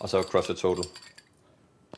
og 0.00 0.08
så 0.08 0.22
CrossFit 0.22 0.56
Total. 0.56 0.84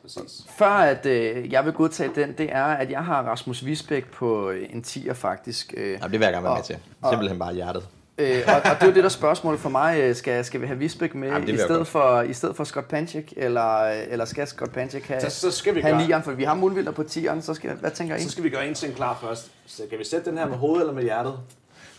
Præcis. 0.01 0.45
Før 0.57 0.69
at 0.69 1.05
øh, 1.05 1.51
jeg 1.51 1.65
vil 1.65 1.73
godtage 1.73 2.11
den, 2.15 2.33
det 2.37 2.51
er, 2.51 2.63
at 2.65 2.91
jeg 2.91 3.05
har 3.05 3.23
Rasmus 3.23 3.65
Visbæk 3.65 4.05
på 4.11 4.49
øh, 4.49 4.67
en 4.73 4.83
10'er 4.87 5.13
faktisk. 5.13 5.73
Øh, 5.77 5.91
Jamen, 5.91 6.01
det 6.01 6.11
vil 6.11 6.21
jeg 6.21 6.33
gerne 6.33 6.43
være 6.43 6.53
med 6.53 6.59
Og- 6.59 6.65
til. 6.65 6.77
og- 7.01 7.11
Simpelthen 7.11 7.39
bare 7.39 7.53
hjertet. 7.53 7.87
Øh, 8.19 8.41
og, 8.47 8.53
og 8.55 8.61
det 8.63 8.81
er 8.81 8.85
jo 8.85 8.91
det, 8.93 9.03
der 9.03 9.09
spørgsmål 9.09 9.57
for 9.57 9.69
mig. 9.69 9.99
Øh, 10.01 10.15
Skal, 10.15 10.45
skal 10.45 10.61
vi 10.61 10.65
have 10.67 10.79
Visbæk 10.79 11.15
med 11.15 11.27
Jamen, 11.29 11.49
i, 11.49 11.57
stedet 11.57 11.69
godt. 11.77 11.87
for, 11.87 12.21
i 12.21 12.33
stedet 12.33 12.55
for 12.55 12.63
Scott 12.63 12.87
Panchik? 12.87 13.33
Eller, 13.37 13.83
eller 13.87 14.25
skal 14.25 14.47
Scott 14.47 14.73
Panchik 14.73 15.03
have, 15.07 15.21
Så- 15.21 15.29
så 15.29 15.51
skal 15.51 15.75
vi 15.75 15.81
have 15.81 16.07
gøre- 16.07 16.19
9'eren? 16.19 16.23
For 16.25 16.31
vi 16.31 16.43
har 16.43 16.53
Mulvilder 16.55 16.91
på 16.91 17.01
10'eren, 17.01 17.41
så 17.41 17.53
skal, 17.53 17.71
hvad 17.71 17.91
tænker 17.91 18.15
I? 18.15 18.21
Så 18.23 18.29
skal 18.29 18.43
vi 18.43 18.49
gøre 18.49 18.67
en 18.67 18.73
ting 18.73 18.95
klar 18.95 19.17
først. 19.21 19.51
Så 19.65 19.83
kan 19.89 19.99
vi 19.99 20.03
sætte 20.05 20.29
den 20.29 20.37
her 20.37 20.47
med 20.47 20.57
hovedet 20.57 20.81
eller 20.81 20.93
med 20.93 21.03
hjertet? 21.03 21.33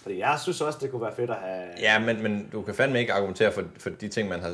Fordi 0.03 0.19
jeg 0.19 0.39
synes 0.43 0.61
også, 0.61 0.79
det 0.83 0.91
kunne 0.91 1.03
være 1.03 1.15
fedt 1.17 1.31
at 1.31 1.37
have... 1.45 1.63
Ja, 1.81 1.99
men, 1.99 2.23
men 2.23 2.49
du 2.53 2.63
kan 2.63 2.75
fandme 2.75 2.99
ikke 3.01 3.13
argumentere 3.13 3.53
for, 3.53 3.63
for 3.79 3.91
de 3.91 4.09
ting, 4.09 4.29
man 4.29 4.41
har... 4.41 4.51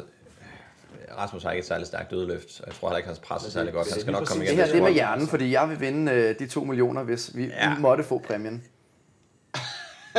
Rasmus 1.18 1.42
har 1.42 1.50
ikke 1.50 1.60
et 1.60 1.66
særligt 1.66 1.88
stærkt 1.88 2.10
dødeløft, 2.10 2.60
og 2.60 2.66
jeg 2.66 2.74
tror 2.74 2.88
heller 2.88 2.96
ikke, 2.96 3.06
hans 3.06 3.18
pres 3.18 3.46
er 3.46 3.50
særlig 3.50 3.72
godt. 3.72 3.92
Han 3.92 4.00
skal 4.00 4.12
nok 4.12 4.24
komme 4.26 4.40
præcis 4.44 4.50
Det 4.50 4.58
igen. 4.58 4.66
her 4.66 4.72
det 4.72 4.80
er 4.80 4.84
med 4.84 4.92
hjernen, 4.92 5.26
fordi 5.28 5.52
jeg 5.52 5.68
vil 5.68 5.80
vinde 5.80 6.12
øh, 6.12 6.38
de 6.38 6.46
2 6.46 6.64
millioner, 6.64 7.02
hvis 7.02 7.30
vi, 7.34 7.44
Ja. 7.44 7.78
måtte 7.78 8.04
få 8.04 8.18
præmien. 8.26 8.64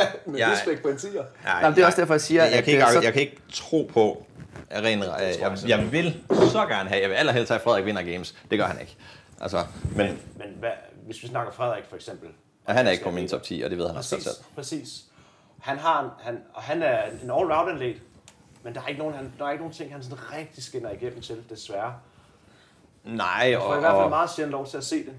med 0.26 0.38
jeg- 0.38 0.50
Visbæk 0.50 0.82
på 0.82 0.88
en 0.88 0.96
10'er. 0.96 1.22
Nej, 1.44 1.62
Nå, 1.62 1.68
men 1.68 1.76
det 1.76 1.82
er 1.82 1.86
også 1.86 2.00
derfor, 2.00 2.14
jeg 2.14 2.20
siger, 2.20 2.42
jeg, 2.42 2.50
jeg, 2.50 2.58
at, 2.58 2.64
kan 2.64 2.72
ikke, 2.72 2.86
øh, 2.86 2.92
så- 2.92 3.00
jeg 3.00 3.12
kan 3.12 3.22
ikke 3.22 3.38
tro 3.52 3.90
på, 3.92 4.26
at 4.70 4.82
ren, 4.84 4.98
jeg, 5.02 5.36
jeg, 5.40 5.58
jeg, 5.68 5.92
vil 5.92 6.22
så 6.50 6.66
gerne 6.68 6.88
have, 6.88 7.00
jeg 7.02 7.10
vil 7.10 7.16
allerhelst 7.16 7.48
have, 7.50 7.56
at 7.58 7.62
Frederik 7.64 7.84
vinder 7.84 8.02
games. 8.02 8.34
Det 8.50 8.58
gør 8.58 8.66
han 8.66 8.80
ikke. 8.80 8.96
Altså, 9.40 9.64
men 9.96 10.06
Men 10.36 10.46
hvad, 10.58 10.70
hvis 11.06 11.22
vi 11.22 11.28
snakker 11.28 11.52
Frederik 11.52 11.84
for 11.88 11.96
eksempel. 11.96 12.28
ja, 12.68 12.72
han 12.72 12.86
er 12.86 12.90
ikke 12.90 13.04
på 13.04 13.10
min 13.10 13.28
top 13.28 13.42
10, 13.42 13.62
og 13.64 13.70
det 13.70 13.78
ved 13.78 13.86
han 13.88 13.96
også 13.96 14.16
Præcis, 14.16 14.24
selv. 14.32 14.44
præcis. 14.54 14.88
Han, 15.60 15.78
har 15.78 16.02
en, 16.02 16.08
han, 16.20 16.40
og 16.54 16.62
han 16.62 16.82
er 16.82 17.02
en 17.22 17.30
all-round 17.30 17.70
atlet, 17.74 17.96
men 18.62 18.74
der 18.74 18.80
er 18.82 18.86
ikke 18.86 18.98
nogen, 19.00 19.14
han, 19.14 19.32
der 19.38 19.44
er 19.46 19.50
ikke 19.50 19.62
nogen 19.62 19.74
ting, 19.74 19.92
han 19.92 20.02
sådan 20.02 20.18
rigtig 20.36 20.64
skinner 20.64 20.90
igennem 20.90 21.20
til, 21.20 21.36
desværre. 21.50 21.94
Nej, 23.04 23.26
Jeg 23.50 23.58
får 23.58 23.64
og, 23.66 23.76
i 23.76 23.80
hvert 23.80 23.92
fald 23.92 24.02
og, 24.02 24.10
meget 24.10 24.30
sjældent 24.30 24.52
lov 24.52 24.66
til 24.66 24.76
at 24.76 24.84
se 24.84 24.96
det. 24.96 25.12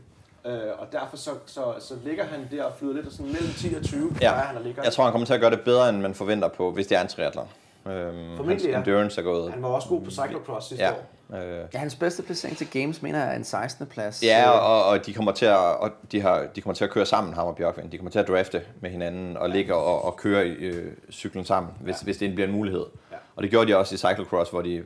Øh, 0.46 0.52
og 0.80 0.88
derfor 0.92 1.18
så, 1.18 1.30
så, 1.46 1.74
så 1.80 1.94
ligger 2.06 2.24
han 2.26 2.48
der 2.52 2.64
og 2.64 2.72
flyder 2.80 2.94
lidt 2.94 3.12
sådan 3.14 3.26
mellem 3.26 3.50
10 3.58 3.74
og 3.76 3.84
20, 3.84 4.16
ja, 4.22 4.32
ja. 4.32 4.38
han 4.38 4.58
og 4.58 4.64
ligger. 4.64 4.84
jeg 4.84 4.94
tror, 4.94 5.04
han 5.04 5.12
kommer 5.14 5.26
til 5.26 5.34
at 5.34 5.40
gøre 5.42 5.52
det 5.52 5.62
bedre, 5.62 5.90
end 5.90 6.02
man 6.02 6.14
forventer 6.14 6.48
på, 6.48 6.72
hvis 6.72 6.88
det 6.88 6.98
er 6.98 7.02
en 7.02 7.08
triathlon. 7.08 7.48
Øhm, 7.86 7.94
hans 7.96 8.38
Formentlig, 8.38 8.70
ja. 8.72 8.78
endurance 8.78 9.22
er 9.22 9.26
gået. 9.26 9.52
Han 9.52 9.62
var 9.64 9.70
også 9.70 9.88
god 9.90 10.02
på 10.02 10.12
cyclocross 10.12 10.68
sidste 10.68 10.86
Ja, 10.86 10.92
år. 10.92 11.38
øh, 11.38 11.66
Ja, 11.74 11.78
hans 11.80 11.96
bedste 11.96 12.24
placering 12.24 12.58
til 12.58 12.70
Games, 12.72 13.02
mener 13.02 13.20
jeg, 13.20 13.32
er 13.32 13.36
en 13.36 13.44
16. 13.44 13.86
plads. 13.88 14.24
Ja, 14.24 14.50
og, 14.50 14.86
og 14.86 15.06
de 15.06 15.14
kommer 15.14 15.32
til 15.32 15.46
at 15.46 15.56
og 15.58 15.92
de 16.12 16.22
har 16.22 16.46
de 16.56 16.62
kommer 16.62 16.74
til 16.76 16.84
at 16.84 16.90
køre 16.90 17.06
sammen 17.06 17.34
ham 17.34 17.48
og 17.48 17.56
Bjørkvind. 17.56 17.92
De 17.92 17.98
kommer 17.98 18.12
til 18.12 18.20
at 18.20 18.28
drafte 18.28 18.62
med 18.82 18.90
hinanden 18.90 19.38
og 19.38 19.50
ligge 19.50 19.76
og, 19.76 20.06
og 20.06 20.16
køre 20.18 20.48
i, 20.48 20.52
øh, 20.52 20.92
cyklen 21.12 21.46
sammen, 21.46 21.72
hvis, 21.80 21.94
ja. 21.94 22.04
hvis 22.04 22.18
det 22.18 22.34
bliver 22.36 22.48
en 22.48 22.54
mulighed. 22.54 22.86
Ja. 23.12 23.16
Og 23.36 23.44
det 23.44 23.52
gjorde 23.52 23.72
de 23.72 23.78
også 23.78 23.96
i 23.96 23.98
cyclocross, 23.98 24.52
hvor 24.52 24.62
de 24.62 24.84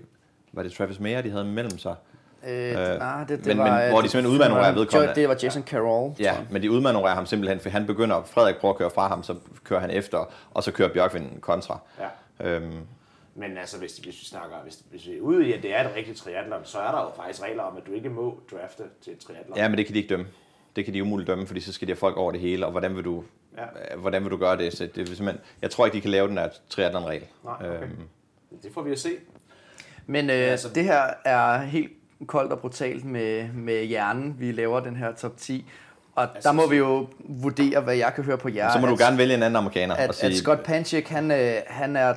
var 0.53 0.63
det 0.63 0.73
Travis 0.73 0.99
Mayer, 0.99 1.21
de 1.21 1.29
havde 1.31 1.45
mellem 1.45 1.77
sig. 1.77 1.95
Øh, 2.47 2.69
Øh, 2.69 2.75
nej, 2.99 3.23
det, 3.23 3.29
det 3.39 3.45
men- 3.47 3.57
var, 3.57 3.79
men 3.81 3.89
hvor 3.89 4.01
de 4.01 4.09
simpelthen 4.09 4.33
udmanøvrerer 4.33 4.71
vedkommende. 4.73 5.15
Det 5.15 5.29
var 5.29 5.37
Jason 5.43 5.63
Carroll. 5.63 6.13
Ja, 6.19 6.35
men 6.51 6.61
de 6.61 6.71
udmanøvrerer 6.71 7.15
ham 7.15 7.25
simpelthen, 7.25 7.59
for 7.59 7.69
han 7.69 7.85
begynder, 7.85 8.23
Frederik 8.23 8.55
prøver 8.55 8.73
at 8.73 8.77
køre 8.77 8.89
fra 8.89 9.07
ham, 9.07 9.23
så 9.23 9.35
kører 9.63 9.79
han 9.79 9.89
efter, 9.91 10.31
og 10.53 10.63
så 10.63 10.71
kører 10.71 10.89
Bjørkvind 10.93 11.41
kontra. 11.41 11.79
Ja. 12.39 12.49
Øhm, 12.49 12.71
Men 13.35 13.57
altså, 13.57 13.77
hvis, 13.79 13.97
hvis 13.97 14.19
vi 14.21 14.25
snakker, 14.25 14.55
hvis, 14.63 14.79
hvis 14.91 15.07
vi 15.07 15.17
er 15.17 15.21
ude 15.21 15.47
i, 15.47 15.53
at 15.53 15.63
det 15.63 15.75
er 15.75 15.87
et 15.89 15.95
rigtigt 15.95 16.17
triathlon, 16.17 16.59
så 16.63 16.79
er 16.79 16.91
der 16.91 17.01
jo 17.01 17.09
faktisk 17.23 17.43
regler 17.43 17.63
om, 17.63 17.77
at 17.77 17.83
du 17.87 17.91
ikke 17.91 18.09
må 18.09 18.39
drafte 18.51 18.83
til 19.03 19.13
et 19.13 19.19
triathlon. 19.19 19.57
ja, 19.57 19.67
men 19.67 19.77
det 19.77 19.85
kan 19.85 19.93
de 19.93 19.99
ikke 19.99 20.09
dømme. 20.09 20.25
Det 20.75 20.85
kan 20.85 20.93
de 20.93 21.03
umuligt 21.03 21.27
dømme, 21.27 21.47
fordi 21.47 21.59
så 21.61 21.73
skal 21.73 21.87
de 21.87 21.91
have 21.91 21.97
folk 21.97 22.17
over 22.17 22.31
det 22.31 22.39
hele, 22.41 22.65
og 22.65 22.71
hvordan 22.71 22.95
vil 22.95 23.03
du, 23.05 23.23
Ja. 23.57 23.61
ja. 23.91 23.95
hvordan 23.95 24.23
vil 24.23 24.31
du 24.31 24.37
gøre 24.37 24.57
det? 24.57 24.77
Så 24.77 24.83
det 24.95 25.01
er 25.01 25.05
simpelthen, 25.05 25.39
jeg 25.61 25.71
tror 25.71 25.85
ikke, 25.85 25.95
de 25.95 26.01
kan 26.01 26.11
lave 26.11 26.27
den 26.27 26.37
her 26.37 26.49
triathlon-regel. 26.69 27.23
Nej, 27.43 27.53
okay. 27.59 27.83
Øhm, 27.83 27.89
Det 28.63 28.73
får 28.73 28.81
vi 28.81 28.91
at 28.91 28.99
se. 28.99 29.09
Men 30.05 30.29
øh, 30.29 30.35
altså- 30.35 30.69
det 30.69 30.83
her 30.83 31.03
er 31.25 31.57
helt 31.57 31.91
koldt 32.25 32.51
og 32.51 32.59
brutalt 32.59 33.05
med, 33.05 33.47
med 33.53 33.85
hjernen, 33.85 34.35
vi 34.39 34.51
laver 34.51 34.79
den 34.79 34.95
her 34.95 35.11
top 35.11 35.37
10. 35.37 35.65
Og 36.15 36.27
der 36.43 36.51
må 36.51 36.69
vi 36.69 36.77
jo 36.77 37.07
vurdere, 37.19 37.81
hvad 37.81 37.95
jeg 37.95 38.11
kan 38.15 38.23
høre 38.23 38.37
på 38.37 38.49
jer. 38.49 38.73
Så 38.73 38.79
må 38.79 38.87
du 38.87 38.93
at, 38.93 38.99
gerne 38.99 39.17
vælge 39.17 39.33
en 39.33 39.43
anden 39.43 39.55
amerikaner 39.55 39.95
at, 39.95 40.09
og 40.09 40.15
sige, 40.15 40.29
at 40.29 40.35
Scott 40.35 40.63
Panchik, 40.63 41.09
han, 41.09 41.31
øh, 41.31 41.53
han 41.67 41.95
er 41.95 42.13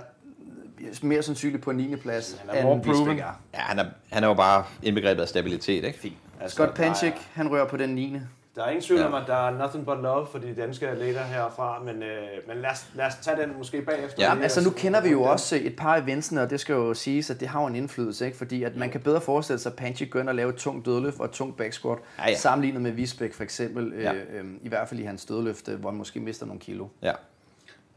mere 1.03 1.23
sandsynligt 1.23 1.63
på 1.63 1.73
9. 1.73 1.97
plads, 1.97 2.37
Han 2.49 2.57
er 2.57 2.63
more 2.63 2.81
proven. 2.81 3.17
Ja, 3.17 3.25
han, 3.53 3.79
er, 3.79 3.85
han 4.13 4.25
er 4.25 4.29
jo 4.29 4.35
bare 4.35 4.65
indbegrebet 4.83 5.23
af 5.23 5.29
stabilitet, 5.29 5.85
ikke? 5.85 5.99
Fint. 5.99 6.17
Altså, 6.41 6.55
Scott 6.55 6.75
Panchik, 6.75 7.13
han 7.35 7.51
rører 7.51 7.69
på 7.69 7.77
den 7.77 7.91
9. 7.91 8.17
Der 8.57 8.63
er 8.65 8.69
ingen 8.69 8.83
tvivl 8.83 9.01
Ja. 9.01 9.07
om, 9.07 9.15
at 9.15 9.23
der 9.27 9.35
er 9.49 9.59
nothing 9.59 9.87
but 9.87 9.99
love 10.03 10.27
for 10.27 10.39
de 10.39 10.55
danske 10.55 10.89
atleter 10.89 11.23
herfra, 11.23 11.83
men, 11.85 12.03
øh, 12.03 12.27
men 12.49 12.57
lad, 12.57 12.71
os, 12.71 12.87
lad 12.95 13.07
os 13.07 13.15
tage 13.23 13.43
den 13.43 13.59
måske 13.59 13.83
bagefter. 13.83 14.23
Ja, 14.35 14.43
altså 14.43 14.61
at- 14.61 14.67
nu 14.67 14.73
kender 14.73 15.01
vi 15.01 15.09
jo 15.11 15.23
også 15.23 15.57
et 15.63 15.77
par 15.77 15.95
af 15.97 16.01
eventsene, 16.03 16.43
og 16.43 16.51
det 16.51 16.61
skal 16.61 16.73
jo 16.73 16.95
siges, 16.95 17.31
at 17.31 17.41
det 17.41 17.49
har 17.49 17.61
jo 17.61 17.67
en 17.67 17.75
indflydelse, 17.77 18.27
ikke? 18.27 18.39
fordi 18.39 18.63
at 18.63 18.77
man 18.77 18.91
kan 18.91 19.01
bedre 19.01 19.21
forestille 19.21 19.59
sig, 19.59 19.71
at 19.73 19.77
Panchik 19.77 20.11
går 20.11 20.21
ind 20.21 20.29
og 20.29 20.35
lave 20.35 20.49
et 20.51 20.57
tungt 20.57 20.87
dødløft 20.87 21.19
og 21.21 21.25
et 21.25 21.31
tungt 21.31 21.57
back 21.57 21.73
squat, 21.73 21.99
Ja, 22.19 22.29
ja. 22.31 22.37
sammenlignet 22.37 22.83
med 22.83 22.91
Visbæk 22.91 23.35
for 23.35 23.43
eksempel, 23.43 23.93
Ja. 24.01 24.13
øh, 24.15 24.21
øh, 24.35 24.45
i 24.63 24.69
hvert 24.69 24.89
fald 24.89 25.01
i 25.01 25.05
hans 25.05 25.25
dødløft, 25.25 25.69
øh, 25.69 25.81
hvor 25.81 25.91
han 25.91 25.99
måske 25.99 26.21
mister 26.21 26.47
nogle 26.47 26.61
kilo. 26.61 26.87
Ja. 27.03 27.13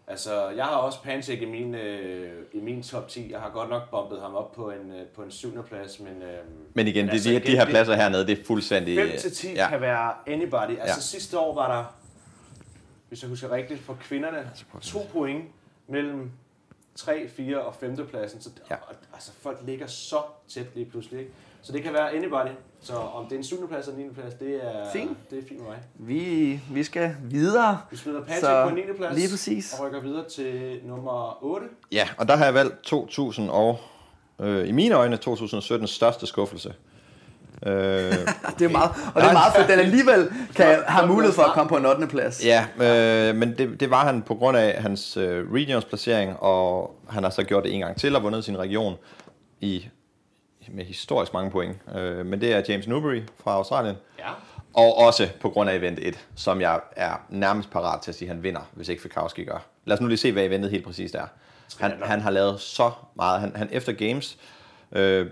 Altså, 0.10 0.50
jeg 0.50 0.65
har 0.65 0.76
også 0.76 1.02
Panchik 1.04 1.41
i 1.41 1.45
min, 1.45 1.76
øh, 1.76 2.45
i 2.54 2.60
min 2.60 2.84
top 2.84 3.08
10. 3.08 3.32
Jeg 3.32 3.39
har 3.39 3.50
godt 3.50 3.69
nok 3.69 3.89
bombet 3.91 4.22
ham 4.22 4.36
op 4.36 4.52
på 4.52 4.72
en, 4.72 4.91
øh, 4.91 5.06
på 5.08 5.22
en 5.24 5.32
syvende 5.32 5.63
plads, 5.63 6.00
men... 6.00 6.22
Øh, 6.22 6.39
Men 6.74 6.88
igen, 6.88 7.06
de, 7.08 7.12
altså, 7.12 7.30
de, 7.30 7.39
de 7.39 7.52
her 7.58 7.65
pladser 7.65 7.95
hernede, 7.95 8.28
det 8.28 8.39
er 8.39 8.43
fuldstændig... 8.45 8.98
5 8.98 9.17
til 9.19 9.32
10 9.32 9.54
ja. 9.54 9.69
kan 9.69 9.82
være 9.82 10.13
anybody. 10.28 10.69
Altså 10.80 10.84
Ja. 10.86 11.00
sidste 11.02 11.39
år 11.39 11.54
var 11.56 11.76
der, 11.78 11.95
hvis 13.08 13.22
jeg 13.22 13.30
husker 13.30 13.52
rigtigt, 13.52 13.80
for 13.80 13.98
kvinderne, 14.02 14.52
to 14.82 15.00
point 15.12 15.45
mellem 15.88 16.32
3, 16.95 17.28
4 17.30 17.62
og 17.62 17.76
5. 17.76 18.08
pladsen. 18.08 18.41
Så, 18.41 18.50
Ja. 18.69 18.76
altså 19.13 19.32
folk 19.41 19.60
ligger 19.65 19.88
så 19.88 20.22
tæt 20.48 20.65
lige 20.76 20.86
pludselig. 20.86 21.19
Ikke? 21.19 21.32
Så 21.62 21.72
det 21.74 21.84
kan 21.84 21.93
være 21.93 22.13
anybody. 22.13 22.50
Så 22.82 22.94
om 22.94 23.24
det 23.26 23.34
er 23.34 23.38
en 23.38 23.44
7. 23.44 23.68
plads 23.68 23.88
eller 23.88 24.00
9. 24.00 24.10
plads, 24.13 24.34
det 24.34 24.56
er 24.56 24.92
Fint. 24.94 25.18
Det 25.30 25.39
er 25.39 25.44
fint 25.50 25.60
med 25.60 25.70
mig. 25.70 25.78
Vi, 25.96 26.60
vi 26.72 26.84
skal 26.84 27.15
videre. 27.24 27.78
Vi 27.92 27.98
smider 27.98 28.20
Patrick 28.22 28.39
Så, 28.39 28.65
på 28.70 28.76
9. 28.76 28.82
plads 28.98 29.15
lige 29.15 29.30
præcis. 29.30 29.74
og 29.74 29.86
rykker 29.86 30.02
videre 30.02 30.30
til 30.30 30.80
nummer 30.84 31.44
8. 31.44 31.68
ja, 31.92 32.08
og 32.18 32.28
der 32.28 32.36
har 32.36 32.46
jeg 32.46 32.54
valgt 32.54 32.82
2000 32.84 33.50
og... 33.50 33.80
Øh, 34.42 34.68
I 34.70 34.72
mine 34.72 34.96
øjne 34.96 35.18
2017 35.18 35.88
største 35.88 36.28
skuffelse. 36.28 36.74
Øh, 37.65 37.72
Det 38.60 38.65
er 38.65 38.70
meget, 38.70 38.92
og 39.15 39.22
det 39.22 39.30
er 39.30 39.34
meget 39.34 39.54
fedt, 39.56 39.70
at 39.70 39.78
den 39.78 39.80
alligevel 39.80 40.32
kan 40.56 40.84
have 40.88 41.08
mulighed 41.08 41.36
for 41.36 41.44
at 41.44 41.54
komme 41.54 41.70
på 41.70 41.78
en 41.78 41.86
8. 41.86 42.08
plads. 42.08 42.46
ja, 42.46 42.65
øh, 43.30 43.36
men 43.36 43.58
det, 43.58 43.80
det 43.80 43.89
var 43.89 44.06
han 44.06 44.22
på 44.22 44.36
grund 44.36 44.58
af 44.58 44.82
hans 44.82 45.18
øh, 45.18 45.54
regions 45.54 45.86
placering, 45.86 46.38
og 46.39 46.96
han 47.10 47.24
har 47.24 47.30
så 47.30 47.44
gjort 47.44 47.63
det 47.63 47.74
en 47.74 47.80
gang 47.80 47.98
til 48.00 48.15
og 48.15 48.24
vundet 48.24 48.44
sin 48.46 48.58
region 48.58 48.96
i 49.62 49.88
med 50.73 50.86
historisk 50.86 51.34
mange 51.34 51.51
point. 51.51 51.77
Øh, 51.95 52.25
men 52.25 52.41
det 52.41 52.53
er 52.53 52.62
James 52.69 52.88
Newbury 52.88 53.21
fra 53.43 53.51
Australien. 53.51 53.95
Ja. 54.19 54.29
Og 54.73 54.97
også 54.97 55.29
på 55.41 55.49
grund 55.49 55.69
af 55.69 55.75
event 55.75 55.99
1, 56.01 56.27
som 56.36 56.62
jeg 56.62 56.79
er 56.95 57.25
nærmest 57.29 57.69
parat 57.69 58.01
til 58.01 58.12
at 58.12 58.15
sige, 58.15 58.29
at 58.29 58.36
han 58.36 58.43
vinder, 58.43 58.62
hvis 58.73 58.89
ikke 58.89 59.01
Fikowski 59.01 59.43
gør. 59.43 59.65
Lad 59.86 59.97
os 59.97 60.01
nu 60.01 60.08
lige 60.08 60.17
se, 60.17 60.32
hvad 60.32 60.43
eventet 60.43 60.71
helt 60.71 60.86
præcist 60.86 61.15
er. 61.15 61.25
Han, 61.79 61.93
han 62.03 62.21
har 62.21 62.32
lavet 62.32 62.60
så 62.60 62.91
meget. 63.15 63.41
Han, 63.41 63.55
han 63.55 63.69
efter 63.71 63.93
Games 63.93 64.38
Øh, 64.91 65.27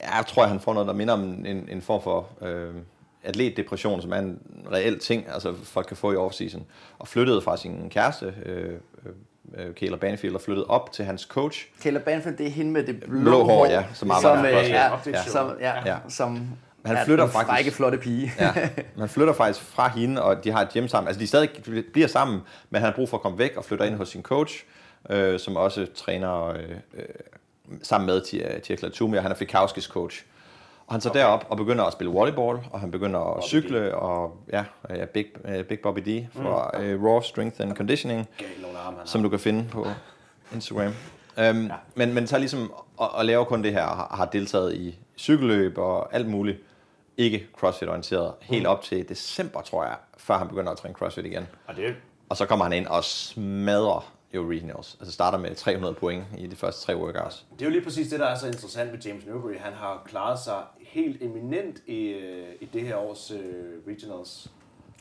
jeg 0.00 0.24
tror, 0.28 0.46
han 0.46 0.60
får 0.60 0.74
noget, 0.74 0.86
der 0.86 0.94
minder 0.94 1.14
om 1.14 1.22
en, 1.22 1.68
en 1.68 1.82
form 1.82 2.02
for 2.02 2.28
øh, 2.42 2.74
atletdepression, 3.22 4.02
som 4.02 4.12
er 4.12 4.18
en 4.18 4.38
reel 4.72 4.98
ting, 4.98 5.28
altså 5.28 5.54
folk 5.54 5.86
kan 5.86 5.96
få 5.96 6.12
i 6.12 6.16
offseason. 6.16 6.66
Og 6.98 7.08
flyttede 7.08 7.42
fra 7.42 7.56
sin 7.56 7.90
kæreste, 7.90 8.34
øh, 8.46 8.78
øh, 9.58 9.74
Kayla 9.74 9.96
Banfield, 9.96 10.34
og 10.34 10.40
flyttede 10.40 10.66
op 10.66 10.92
til 10.92 11.04
hans 11.04 11.22
coach. 11.22 11.66
Kayla 11.82 11.98
Banfield, 11.98 12.36
det 12.38 12.46
er 12.46 12.50
hende 12.50 12.70
med 12.70 12.86
det 12.86 13.00
blå, 13.00 13.20
Blå 13.20 13.44
hår, 13.44 13.66
ja, 13.66 13.84
som 13.94 13.94
som, 13.94 14.10
arbejder 14.10 14.46
øh, 14.48 14.52
for 14.54 14.60
os. 14.60 15.06
ja, 15.06 15.12
Ja. 15.18 15.22
som, 15.24 15.52
ja, 15.60 15.72
Ja. 15.92 15.96
som 16.08 16.48
Han 16.86 16.96
er 16.96 17.04
flytter 17.04 17.24
den 17.24 17.32
faktisk- 17.32 17.48
frække, 17.50 17.70
flotte 17.70 17.98
pige. 17.98 18.32
Ja, 18.38 18.52
man 18.98 19.08
flytter 19.08 19.32
faktisk 19.34 19.64
fra 19.66 19.88
hende, 19.88 20.22
og 20.22 20.44
de 20.44 20.50
har 20.50 20.60
et 20.62 20.68
hjem 20.74 20.88
sammen. 20.88 21.08
Altså, 21.08 21.20
de 21.20 21.26
stadig 21.26 21.48
bliver 21.92 22.08
sammen, 22.08 22.40
men 22.70 22.80
han 22.80 22.90
har 22.90 22.96
brug 22.96 23.08
for 23.08 23.16
at 23.16 23.22
komme 23.22 23.38
væk 23.38 23.56
og 23.56 23.64
flytter 23.64 23.84
ind 23.84 23.94
hos 23.94 24.08
sin 24.08 24.22
coach, 24.22 24.64
øh, 25.10 25.38
som 25.40 25.56
også 25.56 25.86
træner 25.94 26.46
øh, 26.46 26.56
øh, 26.94 27.04
sammen 27.82 28.06
med 28.06 28.20
Tia 28.60 28.76
Latumi, 28.82 29.16
og 29.16 29.22
han 29.22 29.32
er 29.32 29.36
Fikowskis 29.36 29.84
coach. 29.84 30.24
Og 30.90 30.94
han 30.94 31.00
så 31.00 31.08
okay. 31.08 31.20
derop 31.20 31.46
og 31.48 31.56
begynder 31.56 31.84
at 31.84 31.92
spille 31.92 32.12
volleyball, 32.12 32.58
og 32.70 32.80
han 32.80 32.90
begynder 32.90 33.36
at 33.36 33.44
cykle, 33.44 33.94
og 33.94 34.36
ja, 34.52 34.64
ja 34.90 35.04
Big, 35.04 35.26
uh, 35.44 35.64
Big 35.64 35.80
Bobby 35.80 36.00
D 36.00 36.26
fra 36.32 36.70
mm. 36.78 36.94
uh, 36.94 37.04
Raw 37.04 37.20
Strength 37.20 37.60
and 37.60 37.76
Conditioning, 37.76 38.28
arme, 38.76 38.96
som 39.04 39.22
du 39.22 39.28
kan 39.28 39.38
finde 39.38 39.68
på 39.70 39.86
Instagram. 40.54 40.86
Um, 40.86 40.94
ja. 41.36 41.74
men, 41.94 42.14
men 42.14 42.26
tager 42.26 42.38
ligesom 42.38 42.72
og, 42.96 43.10
og 43.14 43.24
laver 43.24 43.44
kun 43.44 43.64
det 43.64 43.72
her, 43.72 43.82
og 43.82 43.96
har, 43.96 44.14
har 44.16 44.24
deltaget 44.24 44.74
i 44.74 44.98
cykelløb 45.18 45.78
og 45.78 46.14
alt 46.14 46.28
muligt, 46.28 46.58
ikke 47.16 47.46
CrossFit-orienteret, 47.58 48.32
helt 48.40 48.66
op 48.66 48.82
til 48.82 49.08
december, 49.08 49.60
tror 49.60 49.84
jeg, 49.84 49.96
før 50.18 50.38
han 50.38 50.48
begynder 50.48 50.72
at 50.72 50.78
træne 50.78 50.94
CrossFit 50.94 51.26
igen. 51.26 51.46
Og 51.66 51.76
det, 51.76 51.94
Og 52.28 52.36
så 52.36 52.46
kommer 52.46 52.64
han 52.64 52.72
ind 52.72 52.86
og 52.86 53.04
smadrer 53.04 54.12
jo 54.34 54.50
regionals. 54.50 54.96
Altså 55.00 55.12
starter 55.12 55.38
med 55.38 55.54
300 55.54 55.94
point 55.94 56.24
i 56.38 56.46
de 56.46 56.56
første 56.56 56.86
tre 56.86 56.96
workouts. 56.96 57.46
det 57.52 57.62
er 57.62 57.66
jo 57.66 57.70
lige 57.70 57.84
præcis 57.84 58.08
det, 58.08 58.20
der 58.20 58.26
er 58.26 58.38
så 58.38 58.46
interessant 58.46 58.92
med 58.92 59.00
James 59.00 59.26
Newbury. 59.26 59.56
Han 59.58 59.72
har 59.72 60.02
klaret 60.06 60.38
sig 60.38 60.62
helt 60.90 61.22
eminent 61.22 61.76
i, 61.86 62.08
øh, 62.08 62.46
i 62.60 62.64
det 62.72 62.82
her 62.82 62.96
års 62.96 63.30
øh, 63.30 63.38
regionals. 63.94 64.50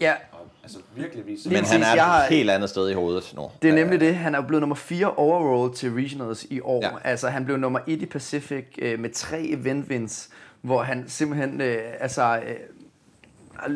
ja, 0.02 0.14
Og, 0.32 0.40
altså 0.64 0.80
virkelig 0.96 1.26
vist. 1.28 1.46
Lige 1.46 1.54
Men 1.62 1.66
han 1.66 1.82
er 1.84 1.96
jeg 1.96 2.06
har- 2.06 2.24
et 2.24 2.30
helt 2.30 2.50
andet 2.50 2.70
sted 2.70 2.90
i 2.90 2.94
hovedet 2.94 3.34
nu. 3.36 3.48
det 3.62 3.70
er 3.70 3.74
nemlig 3.74 4.00
det. 4.00 4.16
Han 4.16 4.36
er 4.36 4.42
blevet 4.42 4.62
nummer 4.62 4.76
4 4.76 5.14
overall 5.14 5.74
til 5.76 5.92
regionals 5.94 6.44
i 6.50 6.60
år. 6.62 6.80
Ja. 6.86 6.90
Altså, 7.04 7.28
han 7.30 7.46
blev 7.46 7.58
nummer 7.58 7.80
1 7.88 8.02
i 8.02 8.06
Pacific 8.06 8.66
øh, 8.78 9.00
med 9.00 9.10
tre 9.10 9.42
event 9.42 9.90
wins, 9.90 10.30
hvor 10.62 10.82
han 10.84 11.04
simpelthen 11.08 11.62
øh, 11.62 11.78
altså, 12.00 12.40
øh, 12.48 12.56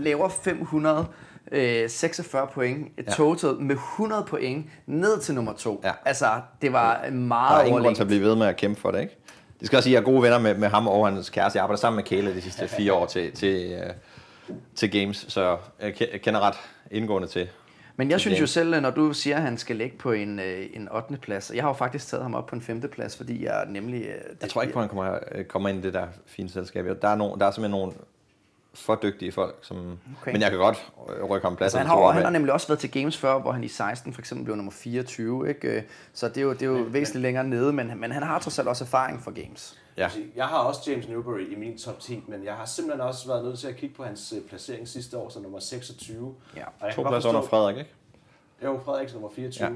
laver 0.03 0.29
500 0.29 1.05
øh, 1.51 1.89
46 1.89 2.47
point 2.47 2.87
Ja. 2.97 3.11
total 3.11 3.55
med 3.55 3.75
100 3.75 4.25
point 4.27 4.65
ned 4.85 5.19
til 5.19 5.35
nummer 5.35 5.53
2. 5.53 5.81
Ja. 5.83 5.91
Altså, 6.05 6.25
det 6.61 6.73
var 6.73 7.01
Der 7.03 7.11
meget 7.11 7.61
er 7.61 7.65
ingen 7.65 7.83
grund 7.83 7.95
til 7.95 8.01
at 8.03 8.07
blive 8.07 8.21
ved 8.21 8.35
med 8.35 8.47
at 8.47 8.55
kæmpe 8.55 8.81
for 8.81 8.91
det, 8.91 9.01
ikke? 9.01 9.17
Det 9.63 9.67
skal 9.67 9.77
også 9.77 9.83
sige, 9.87 9.97
at 9.97 10.01
jeg 10.03 10.09
er 10.09 10.11
gode 10.13 10.23
venner 10.23 10.39
med, 10.39 10.55
med 10.55 10.67
ham 10.69 10.87
og 10.87 11.07
hans 11.07 11.29
kæreste. 11.29 11.57
Jeg 11.57 11.63
arbejder 11.63 11.79
sammen 11.79 11.95
med 11.95 12.03
Kayla 12.03 12.33
de 12.33 12.41
sidste 12.41 12.67
fire 12.67 12.93
år 12.93 13.05
til, 13.05 13.31
til, 13.31 13.71
øh, 13.71 13.89
til 14.75 14.91
Games, 14.91 15.25
så 15.29 15.57
jeg 15.81 15.93
ke- 16.01 16.09
jeg 16.11 16.21
kender 16.21 16.39
ret 16.39 16.55
indgående 16.91 17.27
til. 17.27 17.49
Men 17.95 18.11
jeg 18.11 18.19
synes 18.19 18.41
jo 18.41 18.47
selv, 18.47 18.81
når 18.81 18.89
du 18.89 19.13
siger, 19.13 19.35
at 19.35 19.41
han 19.41 19.57
skal 19.57 19.75
ligge 19.75 19.97
på 19.97 20.11
en, 20.11 20.39
øh, 20.39 20.65
en 20.73 20.89
8. 20.91 21.17
plads, 21.17 21.49
og 21.49 21.55
jeg 21.55 21.63
har 21.63 21.69
jo 21.69 21.73
faktisk 21.73 22.07
taget 22.07 22.23
ham 22.23 22.35
op 22.35 22.45
på 22.45 22.55
en 22.55 22.61
5. 22.61 22.81
plads, 22.81 23.17
fordi 23.17 23.43
jeg 23.45 23.65
nemlig... 23.69 24.01
Øh, 24.01 24.07
det, 24.07 24.41
Jeg 24.41 24.49
tror 24.49 24.61
ikke 24.61 24.73
på, 24.73 24.79
at 24.79 24.83
han 24.83 24.89
kommer, 24.89 25.19
øh, 25.31 25.45
kommer 25.45 25.69
ind 25.69 25.79
i 25.79 25.81
det 25.81 25.93
der 25.93 26.07
fine 26.25 26.49
selskab. 26.49 26.85
Der 27.01 27.07
er, 27.07 27.15
nogen, 27.15 27.39
der 27.39 27.45
er 27.45 27.51
simpelthen 27.51 27.79
nogle 27.79 27.93
for 28.73 28.95
dygtige 28.95 29.31
folk, 29.31 29.55
som... 29.61 29.99
Okay. 30.21 30.31
Men 30.31 30.41
jeg 30.41 30.49
kan 30.49 30.59
godt 30.59 30.91
øh, 31.09 31.23
rykke 31.23 31.47
ham 31.47 31.55
pladsen. 31.55 31.63
Altså, 31.63 31.77
han, 31.77 31.87
har, 32.03 32.11
han 32.11 32.23
har 32.23 32.29
nemlig 32.29 32.53
også 32.53 32.67
været 32.67 32.79
til 32.79 32.91
Games 32.91 33.17
før, 33.17 33.39
hvor 33.39 33.51
han 33.51 33.63
i 33.63 33.67
16 33.67 34.13
for 34.13 34.21
eksempel 34.21 34.45
blev 34.45 34.55
nummer 34.55 34.71
24, 34.71 35.49
ikke? 35.49 35.67
Øh, 35.67 35.83
Så 36.13 36.27
det 36.29 36.37
er 36.37 36.41
jo, 36.41 36.53
det 36.53 36.61
er 36.61 36.65
jo 36.65 36.85
væsentligt 36.89 37.21
længere 37.21 37.43
nede, 37.43 37.73
men, 37.73 37.99
men 37.99 38.11
han 38.11 38.23
har 38.23 38.39
trods 38.39 38.59
alt 38.59 38.67
også 38.67 38.83
erfaring 38.83 39.21
for 39.21 39.31
Games. 39.31 39.79
Ja. 39.97 40.09
Jeg 40.35 40.45
har 40.45 40.57
også 40.57 40.91
James 40.91 41.07
Newbury 41.07 41.51
i 41.51 41.55
min 41.55 41.77
top 41.77 41.99
10, 41.99 42.23
men 42.27 42.43
jeg 42.43 42.53
har 42.53 42.65
simpelthen 42.65 43.01
også 43.07 43.27
været 43.27 43.43
nødt 43.45 43.59
til 43.59 43.67
at 43.67 43.75
kigge 43.75 43.95
på 43.95 44.03
hans 44.03 44.33
øh, 44.37 44.41
placering 44.49 44.87
sidste 44.87 45.17
år, 45.17 45.29
så 45.29 45.39
nummer 45.39 45.59
26. 45.59 46.35
Ja. 46.55 46.61
Og 46.79 46.87
jeg 46.87 46.95
To 46.95 47.03
pladser 47.03 47.29
under 47.29 47.41
Frederik, 47.41 47.77
ikke? 47.77 47.91
Jo, 48.63 48.79
Frederiksen 48.85 49.15
nummer 49.15 49.35
24. 49.35 49.67
Ja. 49.67 49.73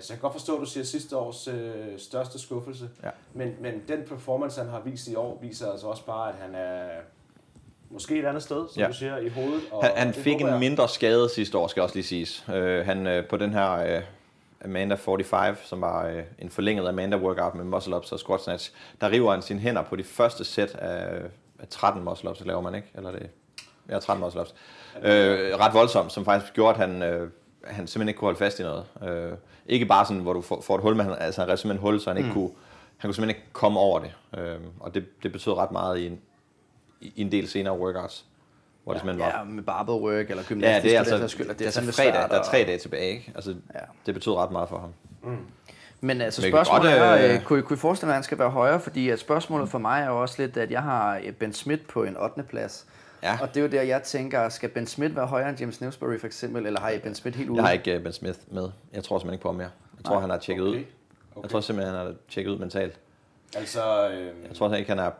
Så 0.00 0.12
jeg 0.12 0.18
kan 0.18 0.18
godt 0.18 0.32
forstå, 0.32 0.54
at 0.54 0.60
du 0.60 0.66
siger 0.66 0.84
sidste 0.84 1.16
års 1.16 1.48
øh, 1.48 1.98
største 1.98 2.38
skuffelse. 2.38 2.88
Ja. 3.04 3.10
Men, 3.34 3.54
men 3.60 3.82
den 3.88 4.02
performance, 4.08 4.60
han 4.60 4.70
har 4.70 4.80
vist 4.80 5.08
i 5.08 5.14
år, 5.14 5.38
viser 5.42 5.70
altså 5.72 5.86
også 5.86 6.04
bare, 6.04 6.28
at 6.28 6.34
han 6.34 6.54
er 6.54 6.88
måske 7.90 8.18
et 8.18 8.24
andet 8.24 8.42
sted, 8.42 8.68
som 8.72 8.80
Ja. 8.82 8.86
du 8.88 8.92
siger, 8.92 9.16
i 9.18 9.28
hovedet. 9.28 9.62
Og 9.70 9.84
Han, 9.84 9.92
han 9.96 10.14
fik 10.14 10.40
en 10.40 10.46
jeg. 10.46 10.58
mindre 10.58 10.88
skade 10.88 11.28
sidste 11.28 11.58
år, 11.58 11.66
skal 11.66 11.82
også 11.82 11.94
lige 11.94 12.04
siges. 12.06 12.44
Øh, 12.54 12.86
han 12.86 13.06
øh, 13.06 13.26
på 13.28 13.36
den 13.36 13.52
her 13.52 13.96
øh, 13.96 14.02
Amanda 14.64 14.94
45, 14.94 15.56
som 15.64 15.80
var 15.80 16.06
øh, 16.06 16.22
en 16.38 16.50
forlænget 16.50 16.88
Amanda 16.88 17.16
workout 17.16 17.54
med 17.54 17.64
muscle 17.64 17.96
ups 17.96 18.12
og 18.12 18.18
squat 18.18 18.40
snatch, 18.40 18.72
der 19.00 19.10
river 19.10 19.30
han 19.32 19.42
sine 19.42 19.60
hænder 19.60 19.82
på 19.82 19.96
de 19.96 20.04
første 20.04 20.44
sæt 20.44 20.74
af, 20.74 21.22
af 21.58 21.68
13 21.70 22.04
muscle 22.04 22.30
ups, 22.30 22.44
laver 22.44 22.60
man 22.60 22.74
ikke? 22.74 22.88
Eller 22.94 23.10
det, 23.10 23.30
ja, 23.88 23.98
13 23.98 24.24
muscle 24.24 24.40
ups. 24.40 24.54
Øh, 25.02 25.58
ret 25.58 25.74
voldsomt, 25.74 26.12
som 26.12 26.24
faktisk 26.24 26.52
gjorde, 26.54 26.70
at 26.82 26.88
han, 26.90 27.02
øh, 27.02 27.30
han 27.64 27.86
simpelthen 27.86 28.08
ikke 28.08 28.18
kunne 28.18 28.26
holde 28.26 28.38
fast 28.38 28.60
i 28.60 28.62
noget. 28.62 28.84
Øh, 29.02 29.32
ikke 29.66 29.86
bare 29.86 30.06
sådan, 30.06 30.22
hvor 30.22 30.32
du 30.32 30.40
får, 30.40 30.60
får 30.60 30.74
et 30.74 30.80
hul, 30.80 30.96
men 30.96 31.06
han, 31.06 31.14
altså, 31.18 31.40
han 31.40 31.50
rev 31.50 31.56
simpelthen 31.56 31.82
hul, 31.82 32.00
så 32.00 32.10
han 32.10 32.16
ikke 32.16 32.30
kunne, 32.32 32.50
han 32.96 33.08
kunne 33.08 33.14
simpelthen 33.14 33.28
ikke 33.40 33.52
komme 33.52 33.80
over 33.80 33.98
det. 34.00 34.12
Øh, 34.38 34.56
og 34.80 34.94
det, 34.94 35.04
det 35.22 35.32
betød 35.32 35.52
ret 35.52 35.72
meget 35.72 35.98
i 35.98 36.06
en, 36.06 36.20
i 37.00 37.12
en 37.22 37.32
del 37.32 37.48
senere 37.48 37.78
workouts, 37.78 38.24
hvor 38.84 38.92
det 38.92 39.00
simpelthen 39.02 39.32
var 39.32 39.38
Ja, 39.38 39.44
med 39.44 39.62
barbell 39.62 39.98
work 39.98 40.30
eller 40.30 40.42
Ja, 40.42 40.48
gymnastisk. 40.48 40.82
det 40.84 40.94
er 40.94 40.98
altså, 40.98 41.18
sags 41.18 41.32
skyld, 41.32 41.48
og 41.50 41.54
det 41.58 41.60
er 41.64 41.66
altså 41.66 41.80
fredag, 41.80 42.12
svært 42.14 42.30
der 42.30 42.38
er 42.38 42.42
tre 42.42 42.58
dage 42.58 42.78
tilbage, 42.78 43.10
ikke? 43.10 43.32
Altså, 43.34 43.54
Ja. 43.74 43.80
det 44.06 44.14
betød 44.14 44.32
ret 44.34 44.50
meget 44.50 44.68
for 44.68 44.78
ham. 44.78 44.92
Men 46.00 46.20
altså 46.20 46.42
Men 46.42 46.50
spørgsmålet 46.50 46.82
godt, 46.82 47.02
er, 47.20 47.28
øh, 47.28 47.34
øh, 47.34 47.42
kunne, 47.42 47.58
I- 47.58 47.62
kunne 47.62 47.74
I 47.76 47.78
forestille 47.78 48.06
mig, 48.06 48.12
at 48.12 48.16
han 48.16 48.22
skal 48.24 48.38
være 48.38 48.50
højere? 48.50 48.80
Fordi 48.80 49.08
at 49.10 49.18
spørgsmålet 49.18 49.68
for 49.68 49.78
mig 49.78 50.02
er 50.02 50.06
jo 50.06 50.22
også 50.22 50.42
lidt, 50.42 50.56
at 50.56 50.70
jeg 50.70 50.82
har 50.82 51.16
øh, 51.24 51.32
Ben 51.32 51.52
Smith 51.52 51.82
på 51.82 52.04
en 52.04 52.16
8. 52.16 52.42
plads. 52.42 52.86
Ja. 53.22 53.38
Og 53.42 53.48
det 53.48 53.56
er 53.56 53.60
jo 53.64 53.70
der, 53.70 53.82
jeg 53.82 54.02
tænker, 54.02 54.48
skal 54.48 54.68
Ben 54.68 54.86
Smith 54.86 55.16
være 55.16 55.26
højere 55.26 55.48
end 55.48 55.58
James 55.60 55.80
Newsbury 55.80 56.18
for 56.18 56.26
eksempel, 56.26 56.66
eller 56.66 56.80
har 56.80 56.90
I 56.90 56.98
Ben 56.98 57.14
Smith 57.14 57.36
helt 57.38 57.50
ude? 57.50 57.56
Jeg 57.58 57.64
har 57.66 57.72
ikke 57.72 57.96
uh, 57.96 58.02
Ben 58.02 58.12
Smith 58.12 58.38
med. 58.50 58.70
Jeg 58.92 59.04
tror 59.04 59.18
simpelthen 59.18 59.34
ikke 59.34 59.42
på 59.42 59.48
ham 59.48 59.54
mere. 59.54 59.70
Jeg 59.98 60.04
tror, 60.04 60.14
Nej. 60.14 60.20
han 60.20 60.30
har 60.30 60.38
tjekket 60.38 60.62
ud. 60.62 60.68
Okay. 60.76 60.84
Jeg 61.42 61.50
tror 61.50 61.60
simpelthen, 61.60 61.94
han 61.96 62.06
har 62.06 62.14
tjekket 62.30 62.50
ud 62.52 62.58
mentalt. 62.58 62.98
Altså, 63.56 64.08
øh, 64.10 64.26
Jeg 64.48 64.56
tror 64.56 64.74
ikke, 64.74 64.90
han 64.90 64.98
er... 64.98 65.10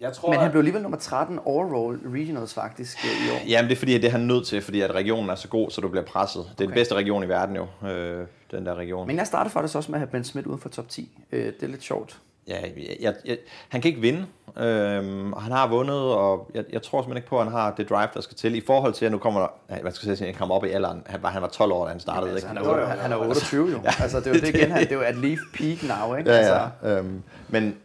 jeg 0.00 0.12
tror, 0.12 0.30
Men 0.30 0.40
han 0.40 0.50
blev 0.50 0.58
alligevel 0.58 0.82
nummer 0.82 0.98
13 0.98 1.38
overall 1.44 1.98
regionals 2.12 2.54
faktisk 2.54 3.04
øh, 3.04 3.10
i 3.26 3.30
år. 3.30 3.48
Jamen, 3.48 3.68
det 3.68 3.74
er 3.74 3.78
fordi, 3.78 3.94
at 3.94 4.02
det 4.02 4.08
er 4.08 4.12
han 4.12 4.20
nødt 4.20 4.46
til, 4.46 4.62
fordi 4.62 4.80
at 4.80 4.90
regionen 4.94 5.30
er 5.30 5.34
så 5.34 5.48
god, 5.48 5.70
så 5.70 5.80
du 5.80 5.88
bliver 5.88 6.04
presset. 6.04 6.42
Det 6.44 6.50
er 6.50 6.54
den 6.56 6.66
Okay. 6.66 6.74
bedste 6.74 6.94
region 6.94 7.24
i 7.24 7.28
verden 7.28 7.56
jo, 7.56 7.88
øh, 7.88 8.26
den 8.50 8.66
der 8.66 8.74
region. 8.74 9.06
Men 9.06 9.16
jeg 9.16 9.26
startede 9.26 9.52
faktisk 9.52 9.76
også 9.76 9.90
med 9.90 9.96
at 9.96 10.00
have 10.00 10.10
Ben 10.10 10.24
Smith 10.24 10.48
uden 10.48 10.60
for 10.60 10.68
top 10.68 10.88
10. 10.88 11.18
Øh, 11.32 11.46
det 11.46 11.62
er 11.62 11.66
lidt 11.66 11.82
sjovt. 11.82 12.18
Ja, 12.48 12.60
jeg, 12.62 12.96
jeg, 13.00 13.14
jeg, 13.24 13.38
han 13.68 13.80
kan 13.80 13.88
ikke 13.88 14.00
vinde, 14.00 14.26
øhm, 14.56 15.32
og 15.32 15.42
han 15.42 15.52
har 15.52 15.68
vundet, 15.68 15.96
og 15.96 16.50
jeg, 16.54 16.64
jeg 16.72 16.82
tror 16.82 17.02
simpelthen 17.02 17.16
ikke 17.16 17.28
på, 17.28 17.38
at 17.38 17.44
han 17.44 17.52
har 17.52 17.74
det 17.74 17.88
drive, 17.88 18.08
der 18.14 18.20
skal 18.20 18.36
til. 18.36 18.54
I 18.54 18.60
forhold 18.66 18.92
til, 18.92 19.04
at 19.06 19.12
nu 19.12 19.18
kommer 19.18 19.40
der, 19.40 19.80
hvad 19.82 19.92
skal 19.92 20.08
jeg 20.08 20.18
sige, 20.18 20.26
han 20.26 20.34
kommer 20.34 20.54
op 20.54 20.64
i 20.64 20.68
alderen. 20.68 21.02
Han 21.06 21.22
var, 21.22 21.28
han 21.30 21.42
var 21.42 21.48
12 21.48 21.72
år, 21.72 21.84
da 21.84 21.90
han 21.90 22.00
startede. 22.00 22.32
Altså, 22.32 22.48
ikke? 22.48 22.60
han, 22.60 22.68
er, 22.80 22.86
han, 22.86 22.98
han 22.98 23.12
er 23.12 23.16
28 23.16 23.70
jo. 23.70 23.80
Altså, 24.00 24.20
det 24.20 24.26
er 24.26 24.30
jo 24.34 24.40
det 24.40 24.48
igen, 24.48 24.70
han, 24.72 24.80
det 24.82 24.92
er 24.92 24.96
jo 24.96 25.00
at 25.02 25.16
leave 25.16 25.38
peak 25.54 25.82
now, 25.82 26.14
ikke? 26.16 26.30
Ja, 26.30 26.36
Altså, 26.36 26.68
ja. 26.82 26.98
Øhm, 26.98 27.22
men 27.48 27.76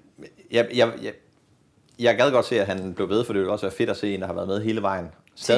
jeg, 0.51 0.67
jeg, 0.75 0.91
jeg, 1.03 1.13
jeg 1.99 2.17
gad 2.17 2.31
godt 2.31 2.45
se, 2.45 2.61
at 2.61 2.67
han 2.67 2.93
blev 2.93 3.09
ved, 3.09 3.25
for 3.25 3.33
det 3.33 3.39
ville 3.39 3.51
også 3.51 3.65
være 3.65 3.75
fedt 3.75 3.89
at 3.89 3.97
se 3.97 4.13
en, 4.13 4.21
der 4.21 4.27
har 4.27 4.33
været 4.33 4.47
med 4.47 4.63
hele 4.63 4.81
vejen. 4.81 5.05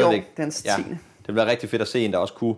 år, 0.05 0.11
det 0.11 0.19
er 0.19 0.41
hans 0.41 0.61
tiende. 0.61 0.89
det 1.19 1.27
ville 1.27 1.37
være 1.37 1.51
rigtig 1.51 1.69
fedt 1.69 1.81
at 1.81 1.87
se 1.87 2.05
en, 2.05 2.11
der 2.11 2.17
også 2.17 2.33
kunne 2.33 2.55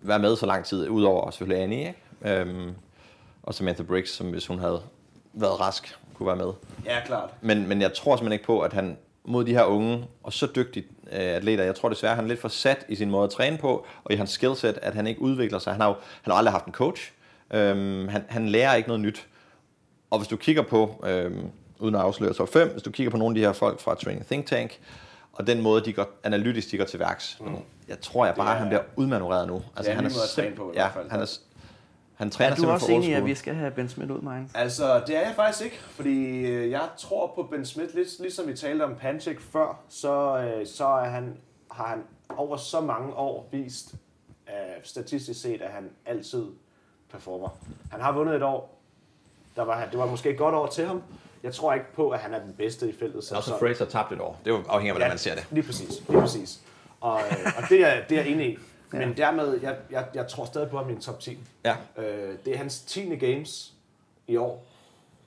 være 0.00 0.18
med 0.18 0.36
så 0.36 0.46
lang 0.46 0.64
tid, 0.64 0.88
udover 0.88 1.30
selvfølgelig 1.30 1.62
Annie, 1.62 1.78
ikke? 1.78 2.40
Øhm, 2.40 2.70
og 3.42 3.54
Samantha 3.54 3.82
Briggs, 3.82 4.10
som 4.10 4.30
hvis 4.30 4.46
hun 4.46 4.58
havde 4.58 4.82
været 5.32 5.60
rask, 5.60 5.98
kunne 6.14 6.26
være 6.26 6.36
med. 6.36 6.52
Ja, 6.84 7.00
klart. 7.06 7.30
Men, 7.40 7.68
men 7.68 7.80
jeg 7.80 7.92
tror 7.92 8.16
simpelthen 8.16 8.32
ikke 8.32 8.44
på, 8.44 8.60
at 8.60 8.72
han 8.72 8.96
mod 9.24 9.44
de 9.44 9.52
her 9.52 9.64
unge 9.64 10.04
og 10.22 10.32
så 10.32 10.48
dygtige 10.56 10.86
øh, 11.12 11.18
atleter, 11.18 11.64
jeg 11.64 11.74
tror 11.74 11.88
desværre, 11.88 12.14
han 12.14 12.24
er 12.24 12.28
lidt 12.28 12.40
for 12.40 12.48
sat 12.48 12.86
i 12.88 12.94
sin 12.94 13.10
måde 13.10 13.24
at 13.24 13.30
træne 13.30 13.58
på, 13.58 13.86
og 14.04 14.12
i 14.12 14.16
hans 14.16 14.30
skillset, 14.30 14.78
at 14.82 14.94
han 14.94 15.06
ikke 15.06 15.22
udvikler 15.22 15.58
sig. 15.58 15.72
Han 15.72 15.80
har 15.80 15.88
jo 15.88 15.94
han 16.22 16.30
har 16.30 16.38
aldrig 16.38 16.52
haft 16.52 16.66
en 16.66 16.72
coach. 16.72 17.12
Øhm, 17.50 18.08
han, 18.08 18.24
han 18.28 18.48
lærer 18.48 18.74
ikke 18.74 18.88
noget 18.88 19.00
nyt. 19.00 19.26
Og 20.10 20.18
hvis 20.18 20.28
du 20.28 20.36
kigger 20.36 20.62
på, 20.62 21.04
øhm, 21.06 21.50
uden 21.82 21.94
at 21.94 22.00
afsløre 22.00 22.32
top 22.34 22.48
5, 22.48 22.68
hvis 22.68 22.82
du 22.82 22.90
kigger 22.90 23.10
på 23.10 23.16
nogle 23.16 23.32
af 23.32 23.34
de 23.40 23.46
her 23.46 23.52
folk 23.52 23.80
fra 23.80 23.94
Training 23.94 24.26
Think 24.26 24.46
Tank, 24.46 24.80
og 25.32 25.46
den 25.46 25.62
måde, 25.62 25.84
de 25.84 25.92
går, 25.92 26.06
analytisk 26.24 26.70
de 26.70 26.78
går 26.78 26.84
til 26.84 27.00
værks, 27.00 27.38
mm. 27.40 27.56
jeg 27.88 28.00
tror 28.00 28.26
jeg 28.26 28.34
bare, 28.34 28.46
er- 28.48 28.52
at 28.52 28.58
han 28.58 28.68
bliver 28.68 28.82
udmanøvreret 28.96 29.46
nu. 29.48 29.62
Altså, 29.76 29.90
en 29.90 29.96
han 29.96 30.04
ny 30.04 30.08
måde 30.08 30.22
at 30.22 30.28
træne 30.28 30.56
på 30.56 30.70
i 30.70 30.74
ja, 30.74 30.80
hvert 30.82 30.92
fald. 30.92 31.10
han, 31.10 31.20
er, 31.20 31.38
han 32.14 32.30
træner 32.30 32.50
er 32.52 32.56
du 32.56 32.68
også 32.70 32.92
enig 32.92 33.08
i, 33.08 33.12
at 33.12 33.24
vi 33.24 33.34
skal 33.34 33.54
have 33.54 33.70
Ben 33.70 33.88
Smith 33.88 34.10
ud, 34.10 34.20
Martin? 34.20 34.50
Altså, 34.54 35.02
det 35.06 35.16
er 35.16 35.20
jeg 35.20 35.32
faktisk 35.36 35.64
ikke, 35.64 35.78
fordi 35.90 36.40
øh, 36.40 36.70
jeg 36.70 36.88
tror 36.98 37.32
på 37.34 37.42
Ben 37.42 37.66
Smith, 37.66 37.94
lidt 37.94 38.20
ligesom 38.20 38.46
vi 38.46 38.54
talte 38.56 38.82
om 38.82 38.94
Panchik 38.94 39.40
før, 39.40 39.80
så, 39.88 40.38
øh, 40.38 40.66
så 40.66 40.86
er 40.86 41.08
han, 41.08 41.36
har 41.70 41.86
han 41.86 42.02
over 42.36 42.56
så 42.56 42.80
mange 42.80 43.14
år 43.14 43.48
vist, 43.52 43.94
øh, 44.48 44.54
statistisk 44.82 45.40
set, 45.40 45.62
at 45.62 45.70
han 45.70 45.90
altid 46.06 46.44
performer. 47.10 47.48
Han 47.90 48.00
har 48.00 48.12
vundet 48.12 48.36
et 48.36 48.42
år, 48.42 48.78
der 49.56 49.62
var, 49.64 49.86
det 49.90 49.98
var 49.98 50.06
måske 50.06 50.30
et 50.30 50.38
godt 50.38 50.54
år 50.54 50.66
til 50.66 50.86
ham. 50.86 51.02
Jeg 51.42 51.54
tror 51.54 51.74
ikke 51.74 51.86
på, 51.94 52.10
at 52.10 52.18
han 52.18 52.34
er 52.34 52.38
den 52.40 52.54
bedste 52.54 52.88
i 52.88 52.92
feltet. 52.92 53.24
Så 53.24 53.36
også 53.36 53.58
Fraser 53.58 53.84
tabt 53.84 54.12
et 54.12 54.20
år. 54.20 54.40
Det 54.44 54.50
er 54.52 54.54
jo 54.54 54.62
afhængig 54.68 54.90
af, 54.90 54.94
hvordan 54.94 55.08
man 55.08 55.18
ser 55.18 55.34
det. 55.34 55.46
Lige 55.50 55.64
præcis, 55.64 56.02
lige 56.08 56.20
præcis. 56.20 56.60
Og, 57.00 57.20
øh, 57.20 57.46
og 57.56 57.62
det, 57.68 57.80
er, 57.80 58.06
det 58.08 58.18
er 58.18 58.22
jeg 58.22 58.32
enig 58.32 58.48
i. 58.48 58.58
Men 58.92 59.16
dermed, 59.16 59.60
jeg, 59.60 59.76
jeg, 59.90 60.06
jeg 60.14 60.28
tror 60.28 60.44
stadig 60.44 60.70
på 60.70 60.76
ham 60.78 60.88
i 60.88 60.92
en 60.92 61.00
top 61.00 61.20
10. 61.20 61.38
Ja. 61.64 61.76
Øh, 61.96 62.34
det 62.44 62.54
er 62.54 62.56
hans 62.56 62.80
10. 62.80 63.16
games 63.16 63.72
i 64.26 64.36
år. 64.36 64.66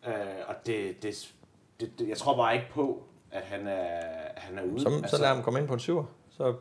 Øh, 0.07 0.13
og 0.47 0.55
det, 0.65 1.03
det, 1.03 1.33
det, 1.79 1.99
det, 1.99 2.09
jeg 2.09 2.17
tror 2.17 2.35
bare 2.35 2.55
ikke 2.55 2.67
på, 2.73 3.03
at 3.31 3.41
han 3.43 3.67
er, 3.67 4.01
han 4.35 4.57
er 4.59 4.63
ude. 4.63 4.81
Så, 4.81 5.03
så 5.07 5.21
lad 5.21 5.27
ham 5.27 5.43
komme 5.43 5.59
ind 5.59 5.67
på 5.67 5.73
en 5.73 5.79
syver. 5.79 6.03
Så 6.29 6.53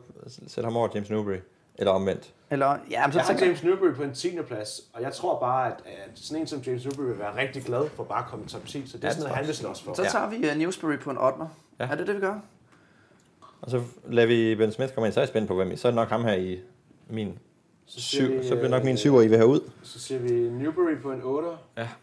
sæt 0.47 0.63
ham 0.63 0.77
over 0.77 0.89
James 0.95 1.09
Newbury. 1.09 1.37
Eller 1.77 1.91
omvendt. 1.91 2.33
Eller, 2.49 2.77
ja, 2.89 3.07
men 3.07 3.13
så 3.13 3.19
Jeg 3.19 3.25
har 3.27 3.45
James 3.45 3.63
Newbury 3.63 3.93
på 3.93 4.03
en 4.03 4.13
10. 4.13 4.37
plads, 4.47 4.81
og 4.93 5.01
jeg 5.01 5.13
tror 5.13 5.39
bare, 5.39 5.67
at, 5.67 5.73
at 5.85 6.09
sådan 6.15 6.41
en 6.41 6.47
som 6.47 6.59
James 6.59 6.85
Newbury 6.85 7.05
vil 7.05 7.19
være 7.19 7.37
rigtig 7.37 7.63
glad 7.63 7.89
for 7.89 8.03
bare 8.03 8.19
at 8.23 8.29
komme 8.29 8.45
i 8.45 8.47
top 8.47 8.65
10, 8.65 8.87
så 8.87 8.97
det 8.97 9.03
er 9.03 9.07
Ja, 9.07 9.11
sådan 9.13 9.23
noget, 9.23 9.35
han 9.37 9.47
vil 9.47 9.55
slås 9.55 9.81
for. 9.81 9.93
så 9.93 10.03
tager 10.11 10.29
vi 10.29 10.49
uh, 10.51 10.57
Newsbury 10.57 10.97
på 10.99 11.09
en 11.11 11.17
8. 11.17 11.37
Ja. 11.79 11.85
Er 11.91 11.95
det 11.95 12.07
det, 12.07 12.15
vi 12.15 12.19
gør? 12.21 12.39
Og 13.61 13.71
så 13.71 13.81
lader 14.09 14.27
vi 14.27 14.55
Ben 14.55 14.71
Smith 14.71 14.93
komme 14.93 15.07
ind. 15.07 15.13
Så 15.13 15.19
er 15.19 15.21
jeg 15.23 15.29
spændt 15.29 15.47
på, 15.47 15.55
hvem 15.55 15.71
I. 15.71 15.75
Så 15.75 15.87
er 15.87 15.91
det 15.91 15.95
nok 15.95 16.09
ham 16.09 16.23
her 16.23 16.33
i 16.33 16.59
min 17.09 17.39
Så 17.87 18.01
siger 18.01 18.25
syv. 18.25 18.39
vi, 18.39 18.43
Så 18.43 18.49
bliver 18.49 18.61
det 18.61 18.69
nok 18.69 18.83
min 18.83 18.93
øh, 18.93 18.97
syver, 18.97 19.21
I 19.21 19.27
vil 19.27 19.37
have 19.37 19.47
ud. 19.47 19.59
Så 19.83 19.99
siger 19.99 20.19
vi 20.19 20.31
Newbury 20.31 20.97
på 21.03 21.11
en 21.11 21.21
8. 21.23 21.47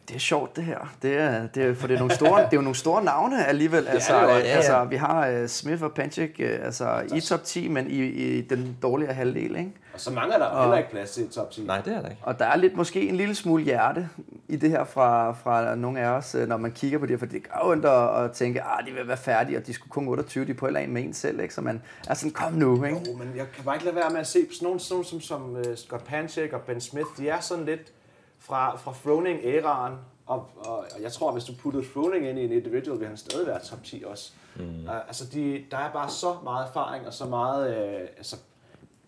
Det 0.08 0.14
er 0.14 0.18
sjovt, 0.18 0.56
det 0.56 0.64
her. 0.64 0.94
Det 1.02 1.14
er, 1.14 1.46
det 1.46 1.64
er, 1.64 1.74
for 1.74 1.86
det 1.86 1.94
er, 1.94 1.98
nogle 1.98 2.14
store, 2.14 2.40
det 2.40 2.46
er 2.52 2.56
jo 2.56 2.60
nogle 2.60 2.76
store 2.76 3.04
navne 3.04 3.46
alligevel. 3.46 3.88
Altså, 3.88 4.20
det 4.20 4.22
øh, 4.22 4.28
ja, 4.28 4.36
ja. 4.36 4.42
altså, 4.42 4.84
vi 4.84 4.96
har 4.96 5.40
uh, 5.42 5.46
Smith 5.46 5.82
og 5.82 5.92
Panchik 5.92 6.40
uh, 6.40 6.64
altså, 6.64 7.02
i 7.14 7.20
top 7.20 7.44
10, 7.44 7.68
men 7.68 7.90
i, 7.90 8.02
i 8.04 8.40
den 8.40 8.76
dårligere 8.82 9.14
halvdel. 9.14 9.56
Ikke? 9.56 9.72
Og 9.94 10.00
så 10.00 10.10
mangler 10.10 10.38
der 10.38 10.44
Og- 10.46 10.60
heller 10.62 10.78
ikke 10.78 10.90
plads 10.90 11.10
til 11.10 11.30
top 11.30 11.50
10. 11.50 11.64
Nej, 11.64 11.80
det 11.80 11.94
er 11.96 12.00
der 12.02 12.08
ikke. 12.08 12.22
Og 12.24 12.38
der 12.38 12.44
er 12.44 12.56
lidt 12.56 12.76
måske 12.76 13.08
en 13.08 13.16
lille 13.16 13.34
smule 13.34 13.64
hjerte 13.64 14.08
i 14.48 14.56
det 14.56 14.70
her 14.70 14.84
fra, 14.84 15.32
fra 15.32 15.74
nogle 15.74 16.00
af 16.00 16.06
os, 16.08 16.34
øh, 16.34 16.48
når 16.48 16.56
man 16.56 16.72
kigger 16.72 16.98
på 16.98 17.06
det, 17.06 17.18
for 17.18 17.26
det 17.26 17.42
gør 17.42 17.60
ondt 17.62 17.84
at, 17.84 18.24
at 18.24 18.32
tænke, 18.32 18.62
at 18.62 18.84
de 18.86 18.92
vil 18.92 19.08
være 19.08 19.16
færdige, 19.16 19.58
og 19.58 19.66
de 19.66 19.72
skulle 19.74 19.90
kun 19.90 20.08
28, 20.08 20.44
de 20.44 20.50
er 20.50 20.54
på 20.54 20.66
en 20.66 20.92
med 20.92 21.02
en 21.02 21.12
selv, 21.14 21.40
ikke? 21.40 21.54
så 21.54 21.60
man 21.60 21.82
er 22.08 22.14
sådan, 22.14 22.30
kom 22.32 22.52
nu, 22.52 22.84
ikke? 22.84 23.00
Jo, 23.12 23.16
men 23.18 23.32
jeg 23.36 23.46
kan 23.54 23.64
bare 23.64 23.74
ikke 23.76 23.84
lade 23.84 23.96
være 23.96 24.10
med 24.10 24.20
at 24.20 24.26
se 24.26 24.38
sådan 24.54 24.66
nogle, 24.66 24.80
sådan 24.80 24.94
nogle 24.94 25.04
som, 25.06 25.20
som 25.20 25.52
uh, 25.54 25.74
Scott 25.76 26.04
Panchik 26.04 26.52
og 26.52 26.60
Ben 26.60 26.80
Smith, 26.80 27.06
de 27.18 27.28
er 27.28 27.40
sådan 27.40 27.64
lidt 27.64 27.92
fra, 28.40 28.76
fra 28.76 28.92
Froning-æraen, 28.92 29.92
og, 30.26 30.50
og, 30.56 30.76
og 30.78 31.02
jeg 31.02 31.12
tror, 31.12 31.28
at 31.28 31.34
hvis 31.34 31.44
du 31.44 31.52
puttede 31.62 31.84
Froning 31.94 32.28
ind 32.28 32.38
i 32.38 32.44
en 32.44 32.52
individual, 32.52 32.98
vil 33.00 33.08
han 33.08 33.16
stadig 33.16 33.46
være 33.46 33.58
top 33.60 33.84
10 33.84 34.02
også. 34.06 34.32
Mm. 34.56 34.62
Uh, 34.62 34.96
altså, 35.06 35.24
de, 35.32 35.64
der 35.70 35.76
er 35.76 35.92
bare 35.92 36.10
så 36.10 36.34
meget 36.44 36.66
erfaring 36.68 37.06
og 37.06 37.12
så 37.12 37.24
meget 37.26 37.68
uh, 37.76 38.00
altså, 38.16 38.36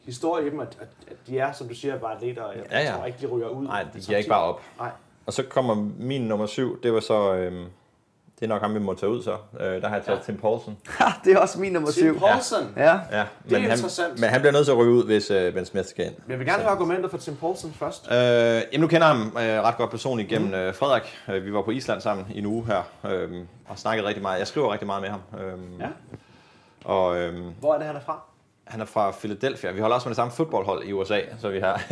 historie 0.07 0.47
i 0.47 0.51
dem, 0.51 0.61
at, 0.61 0.79
at, 0.81 1.17
de 1.27 1.39
er, 1.39 1.53
som 1.53 1.69
du 1.69 1.75
siger, 1.75 1.99
bare 1.99 2.15
atleter. 2.17 2.43
Jeg 2.53 2.63
Ja, 2.71 2.81
ja. 2.81 2.97
tror 2.97 3.05
ikke, 3.05 3.19
de 3.21 3.27
ryger 3.27 3.49
ud. 3.49 3.65
Nej, 3.67 3.83
de 3.95 4.01
giver 4.01 4.19
ikke 4.19 4.27
10. 4.27 4.31
bare 4.31 4.43
op. 4.43 4.61
Nej. 4.79 4.91
Og 5.27 5.33
så 5.33 5.43
kommer 5.43 5.75
min 5.99 6.23
nummer 6.23 6.47
syv. 6.47 6.83
Det 6.83 6.93
var 6.93 7.01
så... 7.01 7.35
Øhm, 7.35 7.65
det 8.41 8.45
er 8.45 8.49
nok 8.49 8.63
ham, 8.63 8.75
vi 8.75 8.79
må 8.79 8.95
tage 8.95 9.11
ud 9.11 9.23
så. 9.23 9.37
Øh, 9.61 9.83
der 9.83 9.89
har 9.89 9.97
jeg 9.97 10.05
taget 10.05 10.19
ja. 10.19 10.23
Tim 10.25 10.37
Paulsen. 10.37 10.77
Det 11.25 11.33
er 11.33 11.39
også 11.39 11.61
min 11.61 11.73
nummer 11.73 11.91
Tim 11.91 12.03
7. 12.15 12.19
Paulsen. 12.19 12.73
Ja. 12.77 12.83
Ja, 12.85 12.91
Ja, 13.11 13.19
er 13.19 13.27
men 13.45 13.61
han, 13.63 13.71
interessant. 13.71 14.21
men 14.21 14.31
han 14.31 14.41
bliver 14.41 14.53
nødt 14.53 14.65
til 14.67 14.73
at 14.73 14.79
ryge 14.79 14.91
ud, 14.93 15.05
hvis 15.05 15.31
øh, 15.31 15.55
Ben 15.55 15.65
Smith 15.67 15.87
skal 15.89 16.07
ind. 16.07 16.15
Men 16.19 16.31
jeg 16.31 16.39
vil 16.39 16.47
gerne 16.47 16.63
høre 16.63 16.73
argumenter 16.73 17.09
for 17.09 17.19
Tim 17.19 17.37
Paulsen 17.37 17.73
først. 17.73 18.07
Øh, 18.11 18.15
jamen, 18.17 18.65
nu 18.81 18.87
kender 18.87 19.07
jeg 19.07 19.17
ham 19.17 19.27
øh, 19.37 19.63
ret 19.63 19.77
godt 19.77 19.91
personligt 19.91 20.29
gennem 20.29 20.49
Mm. 20.49 20.55
øh, 20.55 20.75
Frederik. 20.75 21.19
Øh, 21.29 21.45
vi 21.45 21.53
var 21.53 21.63
på 21.63 21.71
Island 21.71 22.01
sammen 22.01 22.27
i 22.35 22.39
en 22.39 22.47
uge 22.47 22.67
her, 22.67 22.83
øh, 23.11 23.31
og 23.69 23.79
snakkede 23.79 24.09
rigtig 24.09 24.23
meget. 24.23 24.39
Jeg 24.39 24.47
skriver 24.47 24.73
rigtig 24.73 24.87
meget 24.87 25.03
med 25.03 25.11
ham. 25.11 25.21
Øh, 25.41 25.81
Ja. 25.81 25.87
Og 26.85 27.17
øh, 27.17 27.35
Hvor 27.61 27.75
er 27.75 27.79
det, 27.79 27.87
han 27.87 27.97
er 27.97 28.01
fra? 28.01 28.23
Han 28.67 28.81
er 28.81 28.85
fra 28.85 29.11
Philadelphia. 29.11 29.71
Vi 29.73 29.81
holder 29.81 29.95
også 29.95 30.09
med 30.09 30.11
det 30.11 30.17
samme 30.17 30.33
fodboldhold 30.33 30.85
i 30.85 30.93
USA, 30.93 31.21
så 31.41 31.49
vi 31.49 31.61
har... 31.61 31.83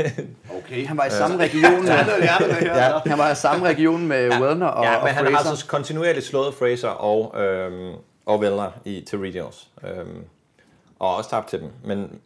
Okay. 0.59 0.87
han 0.87 0.97
var 0.97 1.05
i 1.05 1.11
samme 1.11 1.37
region, 1.37 1.85
Ja, 1.87 2.05
det 2.05 2.25
er 2.31 2.39
det, 2.39 2.67
ja. 2.67 2.85
Ja. 2.87 2.99
han 3.07 3.19
var 3.19 3.31
i 3.31 3.35
samme 3.35 3.67
region 3.67 4.07
med 4.07 4.41
Wellner 4.41 4.67
og, 4.67 4.85
ja, 4.85 4.97
og 4.97 5.05
men 5.05 5.15
han 5.15 5.25
Fraser. 5.25 5.39
har 5.43 5.51
altså 5.51 5.67
kontinuerligt 5.67 6.27
slået 6.27 6.55
Fraser 6.55 6.89
og, 6.89 7.41
øhm, 7.43 7.95
og 8.27 8.41
Vellner 8.41 8.71
i, 8.85 9.01
til 9.01 9.19
regionals. 9.19 9.69
Øhm, 9.85 10.25
og 10.99 11.17
også 11.17 11.31
tabt 11.31 11.49
til 11.49 11.61
dem. 11.61 11.69
Men, 11.85 12.21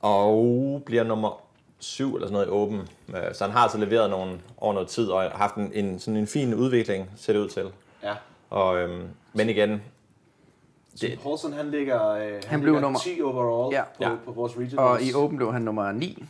og 0.00 0.82
bliver 0.86 1.04
nummer 1.04 1.40
syv 1.78 2.14
eller 2.14 2.26
sådan 2.26 2.32
noget 2.32 2.46
i 2.46 2.50
åben. 2.50 2.88
Øh, 3.08 3.34
Så 3.34 3.44
han 3.44 3.52
har 3.52 3.60
altså 3.60 3.78
leveret 3.78 4.10
nogle 4.10 4.40
over 4.58 4.72
noget 4.74 4.88
tid 4.88 5.08
og 5.08 5.30
haft 5.30 5.54
en, 5.54 5.70
en, 5.74 5.98
sådan 5.98 6.16
en 6.16 6.26
fin 6.26 6.54
udvikling, 6.54 7.10
ser 7.16 7.32
det 7.32 7.40
ud 7.40 7.48
til. 7.48 7.64
ja. 8.02 8.12
Og, 8.50 8.78
øhm, 8.78 9.08
men 9.32 9.48
igen, 9.48 9.82
Tim 10.96 11.18
Paulsen, 11.22 11.52
han 11.52 11.70
ligger, 11.70 12.08
øh, 12.10 12.22
han 12.22 12.40
Han 12.46 12.60
blev 12.60 12.72
ligger 12.72 12.80
nummer- 12.80 12.98
10 13.00 13.20
overall 13.22 13.74
Ja. 13.74 13.82
på, 13.84 13.90
Ja. 14.00 14.16
på 14.24 14.32
vores 14.32 14.52
regionals. 14.52 14.78
Og 14.78 15.02
i 15.02 15.14
Open 15.14 15.36
blev 15.36 15.52
han 15.52 15.62
nummer 15.62 15.92
9, 15.92 16.24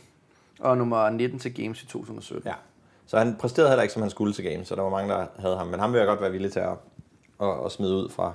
og 0.59 0.77
nummer 0.77 1.09
19 1.09 1.39
til 1.39 1.53
Games 1.63 1.83
i 1.83 1.85
2017. 1.87 2.47
ja. 2.49 2.53
Så 3.05 3.17
han 3.17 3.35
præsterede 3.39 3.69
heller 3.69 3.81
ikke, 3.83 3.93
som 3.93 4.01
han 4.01 4.11
skulle 4.11 4.33
til 4.33 4.43
game, 4.45 4.65
så 4.65 4.75
der 4.75 4.81
var 4.81 4.89
mange, 4.89 5.13
der 5.13 5.25
havde 5.39 5.57
ham. 5.57 5.67
Men 5.67 5.79
ham 5.79 5.91
vil 5.93 5.97
jeg 5.97 6.07
godt 6.07 6.21
være 6.21 6.31
villig 6.31 6.51
til 6.51 6.59
at, 6.59 6.73
at, 7.41 7.65
at 7.65 7.71
smide 7.71 7.95
ud 7.95 8.09
fra. 8.09 8.33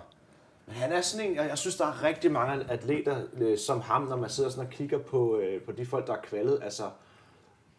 Men 0.67 0.75
han 0.77 0.93
er 0.93 1.01
sådan 1.01 1.27
en, 1.31 1.37
jeg, 1.37 1.47
jeg 1.49 1.59
synes, 1.59 1.77
der 1.77 1.87
er 1.87 2.03
rigtig 2.05 2.33
mange 2.33 2.65
atleter 2.71 3.17
øh, 3.39 3.59
som 3.59 3.81
ham, 3.81 4.03
når 4.03 4.17
man 4.17 4.31
sidder 4.31 4.51
sådan 4.51 4.67
og 4.67 4.71
kigger 4.73 4.99
på, 4.99 5.37
øh, 5.39 5.61
på 5.63 5.73
de 5.73 5.87
folk, 5.87 6.07
der 6.07 6.13
er 6.13 6.21
kvalet. 6.23 6.59
Altså, 6.63 6.83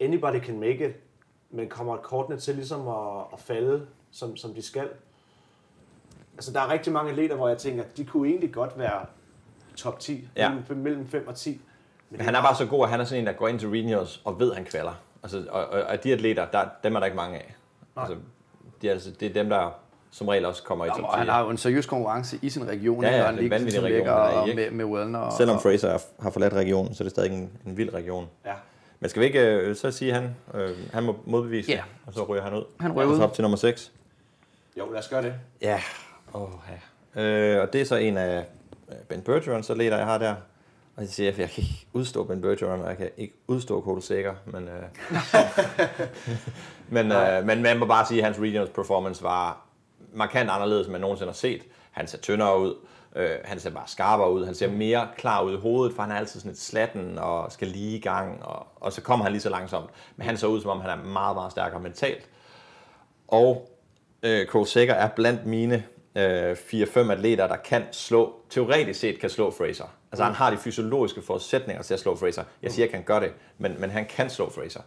anybody 0.00 0.40
can 0.44 0.60
make 0.60 0.88
it, 0.88 0.94
men 1.50 1.68
kommer 1.68 1.96
kortene 1.96 2.38
til 2.40 2.54
ligesom 2.54 2.88
at, 2.88 3.24
at 3.32 3.40
falde, 3.40 3.86
som, 4.10 4.36
som 4.36 4.54
de 4.54 4.62
skal. 4.62 4.88
Altså, 6.38 6.52
der 6.52 6.60
er 6.60 6.72
rigtig 6.72 6.92
mange 6.92 7.10
atleter, 7.10 7.36
hvor 7.36 7.48
jeg 7.48 7.58
tænker, 7.58 7.84
de 7.96 8.04
kunne 8.04 8.28
egentlig 8.28 8.52
godt 8.52 8.78
være 8.78 9.00
top 9.76 10.00
10, 10.00 10.28
Ja. 10.36 10.48
mellem, 10.48 10.76
mellem 10.76 11.08
5 11.08 11.28
og 11.28 11.34
10. 11.34 11.60
Men 12.10 12.20
han 12.20 12.34
er 12.34 12.42
bare 12.42 12.54
så 12.56 12.66
god, 12.66 12.84
at 12.84 12.90
han 12.90 13.00
er 13.00 13.04
sådan 13.04 13.20
en, 13.22 13.26
der 13.26 13.32
går 13.32 13.48
ind 13.48 13.58
til 13.58 13.68
regionals 13.68 14.20
og 14.24 14.40
ved, 14.40 14.50
at 14.50 14.56
han 14.56 14.64
kvalder. 14.64 14.92
Altså, 15.22 15.44
og, 15.50 15.64
og, 15.66 15.82
og 15.82 16.04
de 16.04 16.12
atleter, 16.12 16.46
der, 16.46 16.64
dem 16.84 16.94
er 16.94 16.98
der 17.00 17.06
ikke 17.06 17.16
mange 17.16 17.36
af. 17.36 17.54
Altså, 17.96 18.16
de 18.82 18.88
er, 18.88 18.92
altså, 18.92 19.10
det 19.10 19.28
er 19.28 19.32
dem, 19.32 19.48
der 19.48 19.70
som 20.10 20.28
regel 20.28 20.44
også 20.44 20.62
kommer 20.62 20.84
i 20.84 20.88
top 20.88 20.96
10. 20.96 21.02
Og 21.02 21.18
han 21.18 21.28
har 21.28 21.42
jo 21.44 21.50
en 21.50 21.56
seriøs 21.56 21.86
konkurrence 21.86 22.38
i 22.42 22.50
sin 22.50 22.68
region, 22.68 23.02
Ja, 23.04 23.10
ja, 23.10 23.18
når 23.18 23.24
han 23.24 23.34
det 23.34 23.38
er 23.38 23.42
ligger, 23.42 23.56
vanvittig 23.56 23.74
som 23.80 23.84
region, 23.84 23.96
ligger 23.98 24.12
er 24.12 24.16
og 24.40 24.48
ikke? 24.48 24.60
med, 24.60 24.70
med 24.70 24.84
Wellner. 24.84 25.18
Og, 25.18 25.32
Selvom 25.32 25.56
og, 25.56 25.62
Fraser 25.62 25.88
er- 25.88 25.98
har 26.22 26.30
forladt 26.30 26.52
regionen, 26.54 26.94
så 26.94 27.02
er 27.02 27.04
det 27.04 27.10
stadig 27.12 27.32
en, 27.32 27.50
en 27.66 27.76
vild 27.76 27.94
region. 27.94 28.28
Ja. 28.46 28.52
Men 29.00 29.10
skal 29.10 29.20
vi 29.20 29.26
ikke 29.26 29.40
øh, 29.46 29.76
så 29.76 29.90
sige, 29.90 30.14
at 30.14 30.20
han, 30.22 30.36
øh, 30.54 30.70
han 30.92 31.02
må 31.04 31.16
modbevise 31.24 31.70
Ja. 31.70 31.76
det, 31.76 31.84
og 32.06 32.12
så 32.14 32.24
ryger 32.24 32.42
han 32.42 32.54
ud? 32.54 32.64
Han 32.80 32.92
ryger 32.92 33.08
Og 33.08 33.14
så 33.16 33.20
ud. 33.22 33.24
op 33.24 33.32
til 33.34 33.42
nummer 33.42 33.56
6. 33.58 33.92
Jo, 34.78 34.90
lad 34.90 34.98
os 34.98 35.08
gøre 35.08 35.22
det. 35.22 35.34
Ja. 35.62 35.80
Oh, 36.32 36.50
ja. 37.16 37.22
Øh, 37.22 37.62
og 37.62 37.72
det 37.72 37.80
er 37.80 37.84
så 37.84 37.96
en 37.96 38.16
af 38.16 38.46
øh, 38.88 38.94
Ben 39.08 39.22
Bergeron, 39.22 39.62
så 39.62 39.74
leder 39.74 39.96
jeg 39.96 40.06
har 40.06 40.18
der. 40.18 40.34
Og 40.96 41.02
jeg 41.02 41.08
siger, 41.08 41.30
at 41.30 41.38
jeg 41.38 41.50
kan 41.50 41.62
ikke 41.62 41.86
udstå 41.92 42.24
Ben 42.24 42.40
Bergeron, 42.40 42.80
og 42.80 42.88
jeg 42.88 42.96
kan 42.96 43.10
ikke 43.16 43.34
udstå 43.46 43.82
Cole 43.82 44.02
Sager, 44.02 44.34
men, 44.46 44.68
øh, 44.68 44.82
men, 46.96 47.12
øh, 47.12 47.46
men 47.46 47.62
man 47.62 47.78
må 47.78 47.86
bare 47.86 48.06
sige, 48.06 48.18
at 48.18 48.24
hans 48.24 48.38
regionals 48.40 48.70
performance 48.70 49.22
var 49.22 49.66
markant 50.12 50.50
anderledes, 50.50 50.86
end 50.86 50.92
man 50.92 51.00
nogensinde 51.00 51.30
har 51.30 51.34
set. 51.34 51.62
Han 51.90 52.06
ser 52.06 52.18
tyndere 52.18 52.60
ud, 52.60 52.74
øh, 53.16 53.30
han 53.44 53.60
ser 53.60 53.70
bare 53.70 53.88
skarpere 53.88 54.32
ud, 54.32 54.44
han 54.44 54.54
ser 54.54 54.70
mere 54.70 55.08
klar 55.16 55.42
ud 55.42 55.52
i 55.52 55.56
hovedet, 55.56 55.94
for 55.94 56.02
han 56.02 56.12
er 56.12 56.16
altid 56.16 56.40
sådan 56.40 56.52
et 56.52 56.58
slatten 56.58 57.18
og 57.18 57.52
skal 57.52 57.68
lige 57.68 57.96
i 57.96 58.00
gang, 58.00 58.42
og, 58.42 58.66
og 58.76 58.92
så 58.92 59.00
kommer 59.00 59.24
han 59.24 59.32
lige 59.32 59.42
så 59.42 59.50
langsomt. 59.50 59.90
Men 60.16 60.26
han 60.26 60.36
ser 60.36 60.46
ud, 60.46 60.60
som 60.60 60.70
om 60.70 60.80
han 60.80 60.90
er 60.90 61.04
meget, 61.04 61.36
meget 61.36 61.52
stærkere 61.52 61.80
mentalt. 61.80 62.28
Og 63.28 63.70
øh, 64.22 64.46
Cole 64.46 64.66
Sager 64.66 64.94
er 64.94 65.08
blandt 65.08 65.46
mine 65.46 65.84
øh, 66.18 66.52
4-5 66.52 67.12
atleter, 67.12 67.46
der 67.46 67.56
kan 67.56 67.82
slå, 67.92 68.34
teoretisk 68.50 69.00
set 69.00 69.20
kan 69.20 69.30
slå 69.30 69.50
Fraser. 69.50 69.84
Altså 70.12 70.24
han 70.24 70.34
har 70.34 70.50
de 70.50 70.56
fysiologiske 70.56 71.22
forudsætninger 71.22 71.82
til 71.82 71.94
at 71.94 72.00
slå 72.00 72.16
Fraser. 72.16 72.44
Jeg 72.62 72.72
siger 72.72 72.84
ikke, 72.84 72.94
han 72.94 73.04
gør 73.04 73.20
det, 73.20 73.32
men, 73.58 73.80
men 73.80 73.90
han 73.90 74.06
kan 74.06 74.30
slå 74.30 74.50
Fraser. 74.50 74.80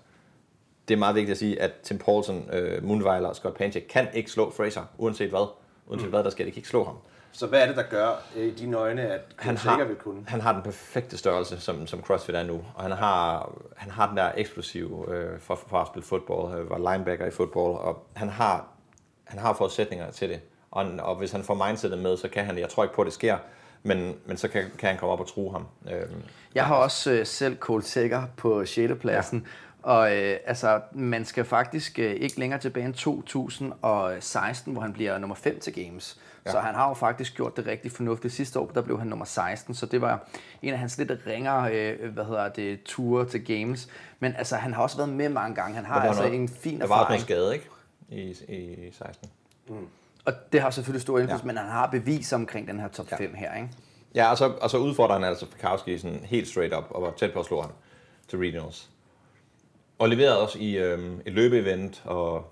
Det 0.88 0.94
er 0.94 0.98
meget 0.98 1.15
vigtigt 1.15 1.32
at 1.32 1.38
sige, 1.38 1.62
at 1.62 1.72
Tim 1.84 1.98
Paulson, 1.98 2.50
øh, 2.54 2.84
Moonweiler 2.84 3.30
og 3.30 3.36
Scott 3.36 3.58
Panchik 3.58 3.84
kan 3.89 4.08
ikke 4.13 4.32
slå 4.32 4.52
Fraser, 4.52 4.82
uanset 4.98 5.30
hvad. 5.30 5.48
Uanset 5.88 6.10
hvad, 6.10 6.24
der 6.24 6.30
skal 6.30 6.46
de 6.46 6.52
kan 6.52 6.58
ikke 6.58 6.70
slå 6.70 6.84
ham. 6.84 6.96
Så 7.32 7.48
hvad 7.48 7.62
er 7.62 7.67
det, 7.67 7.76
der 7.76 7.84
gør 7.84 8.24
øh, 8.36 8.48
i 8.48 8.52
dine 8.52 8.78
øjne, 8.78 9.02
at 9.02 9.22
Han 9.36 9.58
har, 9.58 9.84
vil 9.84 9.96
kunne? 9.96 10.24
han 10.28 10.41
har 10.41 10.54
den 10.54 10.62
perfekte 10.62 11.17
størrelse, 11.17 11.60
som, 11.60 11.88
som 11.88 12.02
CrossFit 12.02 12.36
er 12.36 12.44
nu. 12.44 12.62
Og 12.76 12.84
han 12.84 12.91
har, 12.91 13.52
han 13.76 13.91
har 13.91 14.08
den 14.08 14.17
der 14.17 14.32
eksplosive 14.38 15.15
øh, 15.15 15.39
for, 15.39 15.56
for 15.56 15.78
at 15.78 15.88
spille 15.88 16.06
fodbold, 16.06 16.60
øh, 16.60 16.70
var 16.70 16.94
linebacker 16.94 17.26
i 17.26 17.32
fodbold, 17.32 17.76
og 17.76 18.08
han 18.15 18.30
har, 18.30 18.67
han 19.24 19.39
har 19.39 19.54
forudsætninger 19.54 20.12
til 20.12 20.30
det. 20.30 20.41
Og, 20.71 20.86
og 20.99 21.15
hvis 21.15 21.31
han 21.31 21.43
får 21.43 21.65
mindsetet 21.67 21.99
med, 21.99 22.17
så 22.17 22.27
kan 22.27 22.45
han. 22.45 22.57
Jeg 22.57 22.69
tror 22.69 22.84
ikke 22.84 22.95
på, 22.95 23.01
at 23.01 23.05
det 23.05 23.13
sker, 23.13 23.38
men, 23.84 24.15
men 24.25 24.38
så 24.38 24.47
kan, 24.47 24.63
kan 24.79 24.89
han 24.89 24.97
komme 24.97 25.13
op 25.13 25.19
og 25.19 25.27
true 25.27 25.51
ham. 25.51 25.65
Øhm, 25.91 26.23
Jeg 26.55 26.65
har 26.65 26.75
også 26.75 27.12
øh, 27.12 27.25
selv 27.25 27.57
Cole 27.57 27.84
Sager 27.84 28.23
på 28.38 28.65
6. 28.65 28.93
pladsen. 28.99 29.39
Ja. 29.39 29.89
Og 29.91 30.17
øh, 30.17 30.38
altså, 30.45 30.81
man 30.93 31.25
skal 31.25 31.45
faktisk 31.45 31.99
øh, 31.99 32.12
ikke 32.12 32.39
længere 32.39 32.60
tilbage 32.60 32.86
end 32.86 32.93
2016, 32.93 34.73
hvor 34.73 34.81
han 34.81 34.93
bliver 34.93 35.17
nummer 35.17 35.36
5 35.36 35.60
til 35.60 35.73
Games. 35.86 36.19
Ja. 36.46 36.52
Så 36.52 36.60
han 36.60 36.75
har 36.75 36.87
jo 36.87 36.93
faktisk 36.93 37.35
gjort 37.35 37.58
det 37.58 37.67
rigtig 37.67 37.91
fornuftigt. 37.91 38.33
Sidste 38.33 38.60
år, 38.60 38.71
der 38.75 38.81
blev 38.81 39.00
han 39.00 39.08
nummer 39.08 39.25
16, 39.25 39.75
så 39.75 39.85
det 39.85 40.02
var 40.02 40.27
en 40.62 40.73
af 40.73 40.79
hans 40.79 40.98
lidt 40.98 41.12
ringere, 41.27 41.73
øh, 41.75 42.13
hvad 42.13 42.25
hedder 42.25 42.50
det, 42.50 42.83
ture 42.83 43.25
til 43.29 43.46
Games. 43.46 43.87
Men 44.19 44.35
altså, 44.37 44.56
han 44.56 44.73
har 44.73 44.83
også 44.83 44.98
været 44.98 45.10
med 45.10 45.29
mange 45.29 45.56
gange. 45.56 45.75
Han 45.75 45.85
har 45.85 46.02
altså 46.02 46.21
noget- 46.23 46.35
en 46.39 46.50
fin 46.50 46.79
der 46.81 46.87
var 46.87 46.96
også 46.96 47.13
erfaring. 47.13 47.29
noget 47.29 47.62
skade, 47.62 48.25
ikke? 48.27 48.46
I, 48.48 48.85
i 48.87 48.91
16. 48.91 49.29
Og 50.26 50.34
det 50.52 50.62
har 50.62 50.69
selvfølgelig 50.69 51.02
stor 51.02 51.19
indflydelse, 51.19 51.44
Ja. 51.44 51.48
men 51.48 51.58
han 51.58 51.65
har 51.67 51.88
bevis 51.88 52.34
omkring 52.34 52.67
den 52.67 52.80
her 52.80 52.88
top 52.88 53.12
Ja. 53.12 53.15
5 53.17 53.34
her, 53.36 53.56
ikke? 53.56 53.69
Ja, 54.15 54.32
og 54.32 54.38
så, 54.38 54.54
og 54.62 54.69
så 54.69 54.78
udfordrer 54.78 55.13
han 55.15 55.24
altså 55.24 55.46
Fikowski 55.52 55.98
sådan 55.98 56.19
helt 56.26 56.48
straight 56.48 56.74
up, 56.76 56.84
og 56.90 57.02
var 57.02 57.12
tæt 57.17 57.34
på 57.34 57.40
at 57.40 57.46
slå 57.46 57.62
ham 57.62 57.72
til 58.28 58.40
regionals. 58.40 58.90
Og 60.00 60.10
leverede 60.10 60.40
også 60.42 60.60
i 60.60 60.78
øhm, 60.78 61.22
et 61.26 61.34
løbeevent, 61.34 62.02
og 62.06 62.52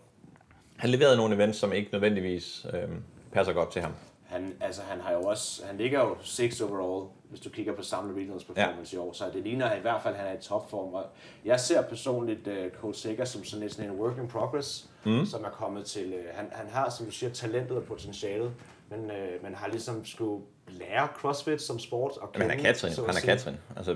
han 0.78 0.90
leverede 0.90 1.18
nogle 1.18 1.36
events, 1.36 1.60
som 1.60 1.74
ikke 1.74 1.90
nødvendigvis 1.92 2.66
øhm, 2.74 3.04
passer 3.34 3.54
godt 3.54 3.72
til 3.72 3.82
ham. 3.82 3.92
Han, 4.30 4.56
altså, 4.62 4.82
han 4.82 5.02
har 5.02 5.14
jo 5.14 5.22
også, 5.22 5.66
han 5.66 5.78
ligger 5.78 6.00
jo 6.00 6.16
6 6.22 6.62
overall, 6.62 7.10
hvis 7.30 7.40
du 7.40 7.50
kigger 7.50 7.76
på 7.76 7.84
samlet 7.84 8.18
regionals 8.18 8.44
performance 8.44 8.96
ja. 8.96 9.02
i 9.02 9.06
år, 9.06 9.14
så 9.14 9.26
det 9.34 9.44
ligner 9.44 9.76
i 9.76 9.80
hvert 9.80 10.02
fald, 10.04 10.14
at 10.14 10.20
han 10.20 10.30
er 10.30 10.40
i 10.40 10.42
topform. 10.42 10.94
Og 10.94 11.06
jeg 11.46 11.60
ser 11.60 11.82
personligt 11.82 12.48
uh, 12.48 12.54
Cole 12.82 12.96
Sager 12.96 13.26
som 13.26 13.44
sådan, 13.44 13.62
lidt 13.62 13.74
sådan 13.74 13.92
en 13.92 14.00
work 14.00 14.18
in 14.18 14.28
progress, 14.28 14.90
mm. 15.06 15.26
som 15.26 15.44
er 15.44 15.50
kommet 15.50 15.86
til, 15.86 16.14
uh, 16.14 16.38
han, 16.38 16.50
han 16.52 16.68
har, 16.70 16.90
som 16.90 17.06
du 17.06 17.12
siger, 17.12 17.30
talentet 17.30 17.78
og 17.78 17.84
potentialet, 17.84 18.52
men 18.90 19.00
uh, 19.00 19.44
man 19.44 19.56
har 19.56 19.68
ligesom 19.68 20.06
skulle 20.06 20.44
lære 20.68 21.08
CrossFit 21.16 21.62
som 21.62 21.80
sport. 21.80 22.18
Og 22.18 22.30
Men 22.34 22.50
han 22.50 22.60
er 22.60 22.64
Katrin, 22.64 22.94
han 22.94 23.16
er 23.16 23.22
Katrin. 23.26 23.56
Altså, 23.78 23.96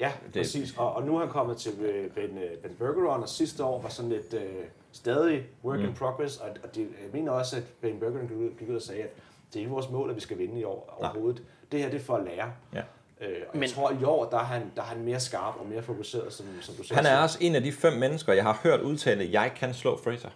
Ja, 0.00 0.12
det... 0.24 0.32
præcis. 0.32 0.74
Og, 0.76 0.92
og 0.92 1.02
nu 1.02 1.16
er 1.16 1.20
han 1.20 1.28
kommet 1.28 1.56
til 1.56 1.72
øh, 1.80 2.10
Ben, 2.10 2.38
øh, 2.38 2.58
ben 2.62 2.74
Bergeron, 2.78 3.22
og 3.22 3.28
sidste 3.28 3.64
år 3.64 3.82
var 3.82 3.88
sådan 3.88 4.10
lidt 4.10 4.34
øh, 4.34 4.64
stadig 4.92 5.46
work 5.64 5.78
mm. 5.78 5.84
in 5.84 5.94
progress, 5.94 6.36
og, 6.36 6.48
og 6.62 6.74
det, 6.74 6.80
jeg 6.80 7.10
mener 7.12 7.32
også, 7.32 7.56
at 7.56 7.62
Ben 7.80 8.00
Bergeron 8.00 8.52
gik 8.58 8.68
ud 8.68 8.76
og 8.76 8.82
sagde, 8.82 9.02
at 9.02 9.10
det 9.52 9.56
er 9.56 9.60
ikke 9.60 9.70
vores 9.70 9.90
mål, 9.90 10.10
at 10.10 10.16
vi 10.16 10.20
skal 10.20 10.38
vinde 10.38 10.60
i 10.60 10.64
år 10.64 10.96
overhovedet. 10.98 11.42
Det 11.72 11.80
her 11.80 11.90
det 11.90 12.00
er 12.00 12.04
for 12.04 12.16
at 12.16 12.24
lære. 12.24 12.52
Ja. 12.74 12.82
Øh, 13.20 13.36
og 13.48 13.54
Men, 13.54 13.62
jeg 13.62 13.70
tror, 13.70 13.88
at 13.88 14.00
i 14.00 14.04
år, 14.04 14.30
der 14.30 14.38
er, 14.38 14.44
han, 14.44 14.72
der 14.76 14.82
er 14.82 14.86
han 14.86 15.00
mere 15.00 15.20
skarp 15.20 15.54
og 15.60 15.66
mere 15.66 15.82
fokuseret, 15.82 16.32
som, 16.32 16.46
som 16.60 16.74
du 16.74 16.82
siger. 16.82 16.96
Han 16.96 17.06
er 17.06 17.22
også 17.22 17.38
en 17.40 17.54
af 17.54 17.62
de 17.62 17.72
fem 17.72 17.92
mennesker, 17.92 18.32
jeg 18.32 18.44
har 18.44 18.60
hørt 18.62 18.80
udtale, 18.80 19.24
at 19.24 19.32
jeg 19.32 19.52
kan 19.56 19.74
slå 19.74 20.00
Fraser. 20.04 20.28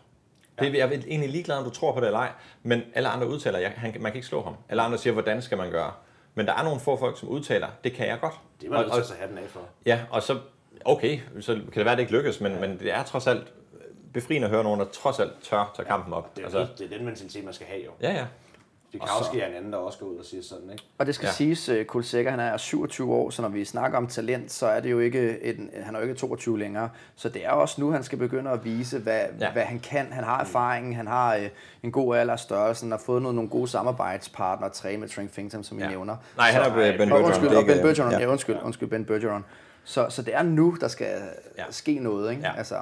Det 0.58 0.68
er 0.68 0.86
jeg 0.86 0.94
er 0.94 0.98
egentlig 1.06 1.30
ligeglad, 1.30 1.56
om 1.56 1.64
du 1.64 1.70
tror 1.70 1.92
på 1.92 2.00
det 2.00 2.06
eller 2.06 2.18
ej, 2.18 2.32
men 2.62 2.82
alle 2.94 3.08
andre 3.08 3.28
udtaler, 3.28 3.58
at 3.58 3.72
han, 3.72 3.94
man 4.00 4.12
kan 4.12 4.14
ikke 4.14 4.26
slå 4.26 4.42
ham. 4.42 4.56
Alle 4.68 4.82
andre 4.82 4.98
siger, 4.98 5.12
hvordan 5.12 5.42
skal 5.42 5.58
man 5.58 5.70
gøre. 5.70 5.92
Men 6.34 6.46
der 6.46 6.52
er 6.52 6.62
nogle 6.62 6.80
få 6.80 6.96
folk, 6.96 7.18
som 7.18 7.28
udtaler, 7.28 7.68
det 7.84 7.92
kan 7.92 8.06
jeg 8.06 8.20
godt. 8.20 8.34
Det 8.60 8.70
var 8.70 8.82
nødt 8.82 9.06
til 9.06 9.12
at 9.12 9.18
have 9.18 9.30
den 9.30 9.38
af 9.38 9.48
for. 9.48 9.60
Ja, 9.86 10.00
og 10.10 10.22
så, 10.22 10.38
okay, 10.84 11.20
så 11.40 11.54
kan 11.54 11.64
det 11.74 11.84
være, 11.84 11.92
at 11.92 11.98
det 11.98 12.02
ikke 12.02 12.12
lykkes, 12.12 12.40
men, 12.40 12.52
ja. 12.52 12.60
men 12.60 12.78
det 12.78 12.92
er 12.92 13.02
trods 13.02 13.26
alt 13.26 13.52
befriende 14.12 14.46
at 14.46 14.50
høre 14.50 14.64
nogen, 14.64 14.80
der 14.80 14.86
trods 14.86 15.20
alt 15.20 15.32
tør 15.42 15.72
tage 15.76 15.86
kampen 15.86 16.12
op. 16.12 16.36
Det 16.36 16.42
er, 16.42 16.46
altså, 16.46 16.66
det 16.78 16.92
er 16.92 16.96
den 16.96 17.06
mentalitet, 17.06 17.44
man 17.44 17.54
skal 17.54 17.66
have 17.66 17.84
jo. 17.84 17.90
Ja, 18.02 18.12
ja. 18.12 18.26
Fikowski 19.00 19.38
er 19.38 19.46
en 19.46 19.54
anden, 19.54 19.72
der 19.72 19.78
også 19.78 19.98
går 19.98 20.06
ud 20.06 20.16
og 20.16 20.24
siger 20.24 20.42
sådan, 20.42 20.70
ikke? 20.70 20.84
Og 20.98 21.06
det 21.06 21.14
skal 21.14 21.26
ja. 21.26 21.32
siges, 21.32 21.68
uh, 21.68 21.84
Kulsækker, 21.84 22.30
han 22.30 22.40
er 22.40 22.56
27 22.56 23.14
år, 23.14 23.30
så 23.30 23.42
når 23.42 23.48
vi 23.48 23.64
snakker 23.64 23.98
om 23.98 24.06
talent, 24.06 24.52
så 24.52 24.66
er 24.66 24.80
det 24.80 24.90
jo 24.90 24.98
ikke, 24.98 25.44
en, 25.44 25.70
han 25.82 25.94
er 25.94 25.98
jo 25.98 26.02
ikke 26.02 26.14
22 26.14 26.58
længere. 26.58 26.90
Så 27.16 27.28
det 27.28 27.46
er 27.46 27.50
også 27.50 27.80
nu, 27.80 27.90
han 27.90 28.04
skal 28.04 28.18
begynde 28.18 28.50
at 28.50 28.64
vise, 28.64 28.98
hvad, 28.98 29.20
ja. 29.40 29.52
hvad 29.52 29.62
han 29.62 29.78
kan. 29.78 30.06
Han 30.12 30.24
har 30.24 30.40
erfaringen, 30.40 30.94
han 30.94 31.06
har 31.06 31.36
uh, 31.36 31.42
en 31.82 31.92
god 31.92 32.16
alder 32.16 32.36
størrelse, 32.36 32.86
har 32.86 32.98
fået 32.98 33.22
noget, 33.22 33.34
nogle 33.34 33.50
gode 33.50 33.68
samarbejdspartnere, 33.68 34.70
træne 34.70 35.00
med 35.00 35.08
Trank 35.08 35.30
Fington, 35.30 35.64
som 35.64 35.78
ja. 35.78 35.86
I 35.86 35.88
nævner. 35.88 36.16
Nej, 36.36 36.50
han 36.50 36.62
er 36.62 36.74
Ben 36.74 37.08
Bergeron. 37.08 37.24
Undskyld, 37.24 37.48
og 37.48 37.64
Ben 37.66 37.82
Bergeron, 37.82 38.12
ja. 38.12 38.18
ja, 38.18 38.26
undskyld, 38.26 38.56
undskyld, 38.62 38.88
Ben 38.88 39.04
Bergeron. 39.04 39.44
Så, 39.84 40.06
så 40.08 40.22
det 40.22 40.34
er 40.34 40.42
nu, 40.42 40.76
der 40.80 40.88
skal 40.88 41.22
ja. 41.58 41.64
ske 41.70 41.98
noget, 41.98 42.30
ikke? 42.30 42.42
Ja. 42.42 42.52
Altså, 42.56 42.76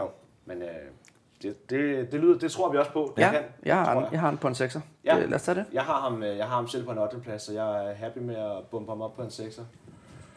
men, 0.46 0.62
uh 0.62 0.68
det, 1.42 1.70
det, 1.70 2.12
det, 2.12 2.20
lyder, 2.20 2.38
det 2.38 2.52
tror 2.52 2.72
vi 2.72 2.78
også 2.78 2.90
på. 2.90 3.12
Det 3.16 3.22
ja, 3.22 3.30
kan, 3.30 3.40
jeg, 3.66 3.76
har, 3.76 3.94
jeg. 3.94 4.08
jeg 4.12 4.20
har 4.20 4.26
ham 4.26 4.38
på 4.38 4.48
en 4.48 4.54
6'er. 4.54 4.80
Ja, 5.04 5.18
lad 5.18 5.34
os 5.34 5.42
tage 5.42 5.54
det. 5.54 5.64
Jeg 5.72 5.82
har, 5.82 6.00
ham, 6.00 6.22
øh, 6.22 6.36
jeg 6.38 6.46
har 6.46 6.54
ham 6.54 6.68
selv 6.68 6.84
på 6.84 6.92
en 6.92 6.98
8. 6.98 7.18
plads, 7.18 7.42
så 7.42 7.52
jeg 7.52 7.86
er 7.90 7.94
happy 7.94 8.18
med 8.18 8.36
at 8.36 8.64
bumpe 8.70 8.90
ham 8.90 9.00
op 9.00 9.16
på 9.16 9.22
en 9.22 9.28
6'er. 9.28 9.62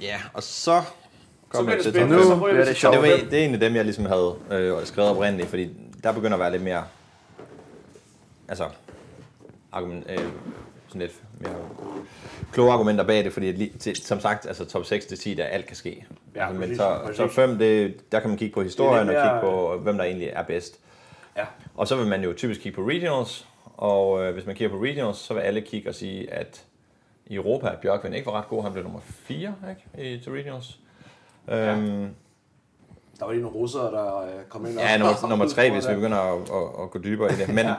Ja, 0.01 0.21
og 0.33 0.43
så 0.43 0.81
kommer 1.49 1.71
jeg 1.71 1.83
til 1.83 2.07
Nu 2.07 2.23
så 2.23 2.35
bliver 2.35 2.65
det 2.65 2.75
sjovt. 2.75 2.93
Det, 2.93 3.01
var, 3.01 3.17
det 3.17 3.33
er 3.33 3.37
egentlig 3.37 3.61
dem, 3.61 3.75
jeg 3.75 3.83
ligesom 3.83 4.05
havde 4.05 4.35
øh, 4.51 4.85
skrevet 4.85 5.11
oprindeligt, 5.11 5.49
fordi 5.49 5.77
der 6.03 6.11
begynder 6.11 6.33
at 6.33 6.39
være 6.39 6.51
lidt 6.51 6.63
mere, 6.63 6.83
altså, 8.47 8.65
argument, 9.71 10.05
øh, 10.09 10.17
sådan 10.87 11.01
lidt 11.01 11.21
mere 11.39 11.53
kloge 12.53 12.71
argumenter 12.71 13.03
bag 13.03 13.23
det, 13.23 13.33
fordi 13.33 13.71
til, 13.79 13.95
som 13.95 14.19
sagt, 14.19 14.45
altså 14.45 14.65
top 14.65 14.85
6 14.85 15.05
til 15.05 15.17
10, 15.17 15.33
der 15.33 15.43
alt 15.43 15.65
kan 15.65 15.75
ske. 15.75 16.05
Ja, 16.35 16.47
altså, 16.47 16.59
men 16.59 16.77
top, 16.77 17.13
top 17.15 17.31
5, 17.31 17.57
det, 17.57 18.11
der 18.11 18.19
kan 18.19 18.29
man 18.29 18.37
kigge 18.37 18.53
på 18.53 18.63
historien 18.63 19.07
mere, 19.07 19.17
og 19.17 19.23
kigge 19.23 19.51
på, 19.51 19.77
hvem 19.77 19.97
der 19.97 20.03
egentlig 20.03 20.27
er 20.27 20.43
bedst. 20.43 20.79
Ja. 21.37 21.45
Og 21.75 21.87
så 21.87 21.95
vil 21.95 22.07
man 22.07 22.23
jo 22.23 22.33
typisk 22.33 22.61
kigge 22.61 22.75
på 22.75 22.89
regionals, 22.89 23.47
og 23.63 24.23
øh, 24.23 24.33
hvis 24.33 24.45
man 24.45 24.55
kigger 24.55 24.77
på 24.77 24.83
regionals, 24.83 25.17
så 25.17 25.33
vil 25.33 25.41
alle 25.41 25.61
kigge 25.61 25.89
og 25.89 25.95
sige, 25.95 26.33
at 26.33 26.65
i 27.25 27.35
Europa 27.35 27.67
er 27.67 27.75
Bjørkvind 27.75 28.15
ikke 28.15 28.25
var 28.25 28.31
ret 28.31 28.47
god. 28.47 28.63
Han 28.63 28.71
blev 28.71 28.83
nummer 28.83 28.99
4 28.99 29.55
ikke, 29.69 30.13
i, 30.13 30.19
til 30.19 30.31
regionals. 30.31 30.79
Ja. 31.47 31.75
Øhm, 31.75 32.09
der 33.19 33.25
var 33.25 33.31
lige 33.31 33.41
nogle 33.41 33.57
russere, 33.57 33.91
der 33.91 34.17
øh, 34.21 34.45
kom 34.49 34.65
ind 34.65 34.77
og... 34.77 34.83
Ja, 34.83 34.97
nummer, 34.97 35.27
nummer 35.29 35.47
3, 35.47 35.71
hvis 35.71 35.89
vi 35.89 35.93
begynder 35.93 36.17
at, 36.17 36.41
at, 36.41 36.83
at 36.83 36.91
gå 36.91 36.99
dybere 36.99 37.33
i 37.33 37.35
det. 37.35 37.47
Men, 37.47 37.65
ja. 37.65 37.75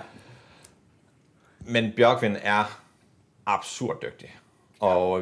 men 1.61 1.93
Bjørkvind 1.97 2.37
er 2.43 2.81
absurd 3.47 3.97
dygtig. 4.03 4.37
Og 4.81 5.21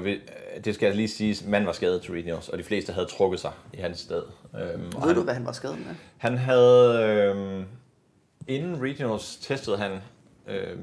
det 0.64 0.74
skal 0.74 0.96
lige 0.96 1.08
sige, 1.08 1.50
manden 1.50 1.66
var 1.66 1.72
skadet 1.72 2.02
til 2.02 2.12
Regionals, 2.12 2.48
og 2.48 2.58
de 2.58 2.64
fleste 2.64 2.92
havde 2.92 3.06
trukket 3.06 3.40
sig 3.40 3.52
i 3.72 3.76
hans 3.76 3.98
sted. 3.98 4.22
Øhm, 4.54 4.82
Ved 4.82 5.00
han, 5.00 5.14
du, 5.14 5.22
hvad 5.22 5.34
han 5.34 5.46
var 5.46 5.52
skadet 5.52 5.78
med? 5.78 5.94
Han 6.18 6.38
havde... 6.38 7.02
Øhm, 7.02 7.64
inden 8.48 8.82
Regionals 8.82 9.36
testede 9.36 9.76
han 9.76 9.98
øh, 10.46 10.78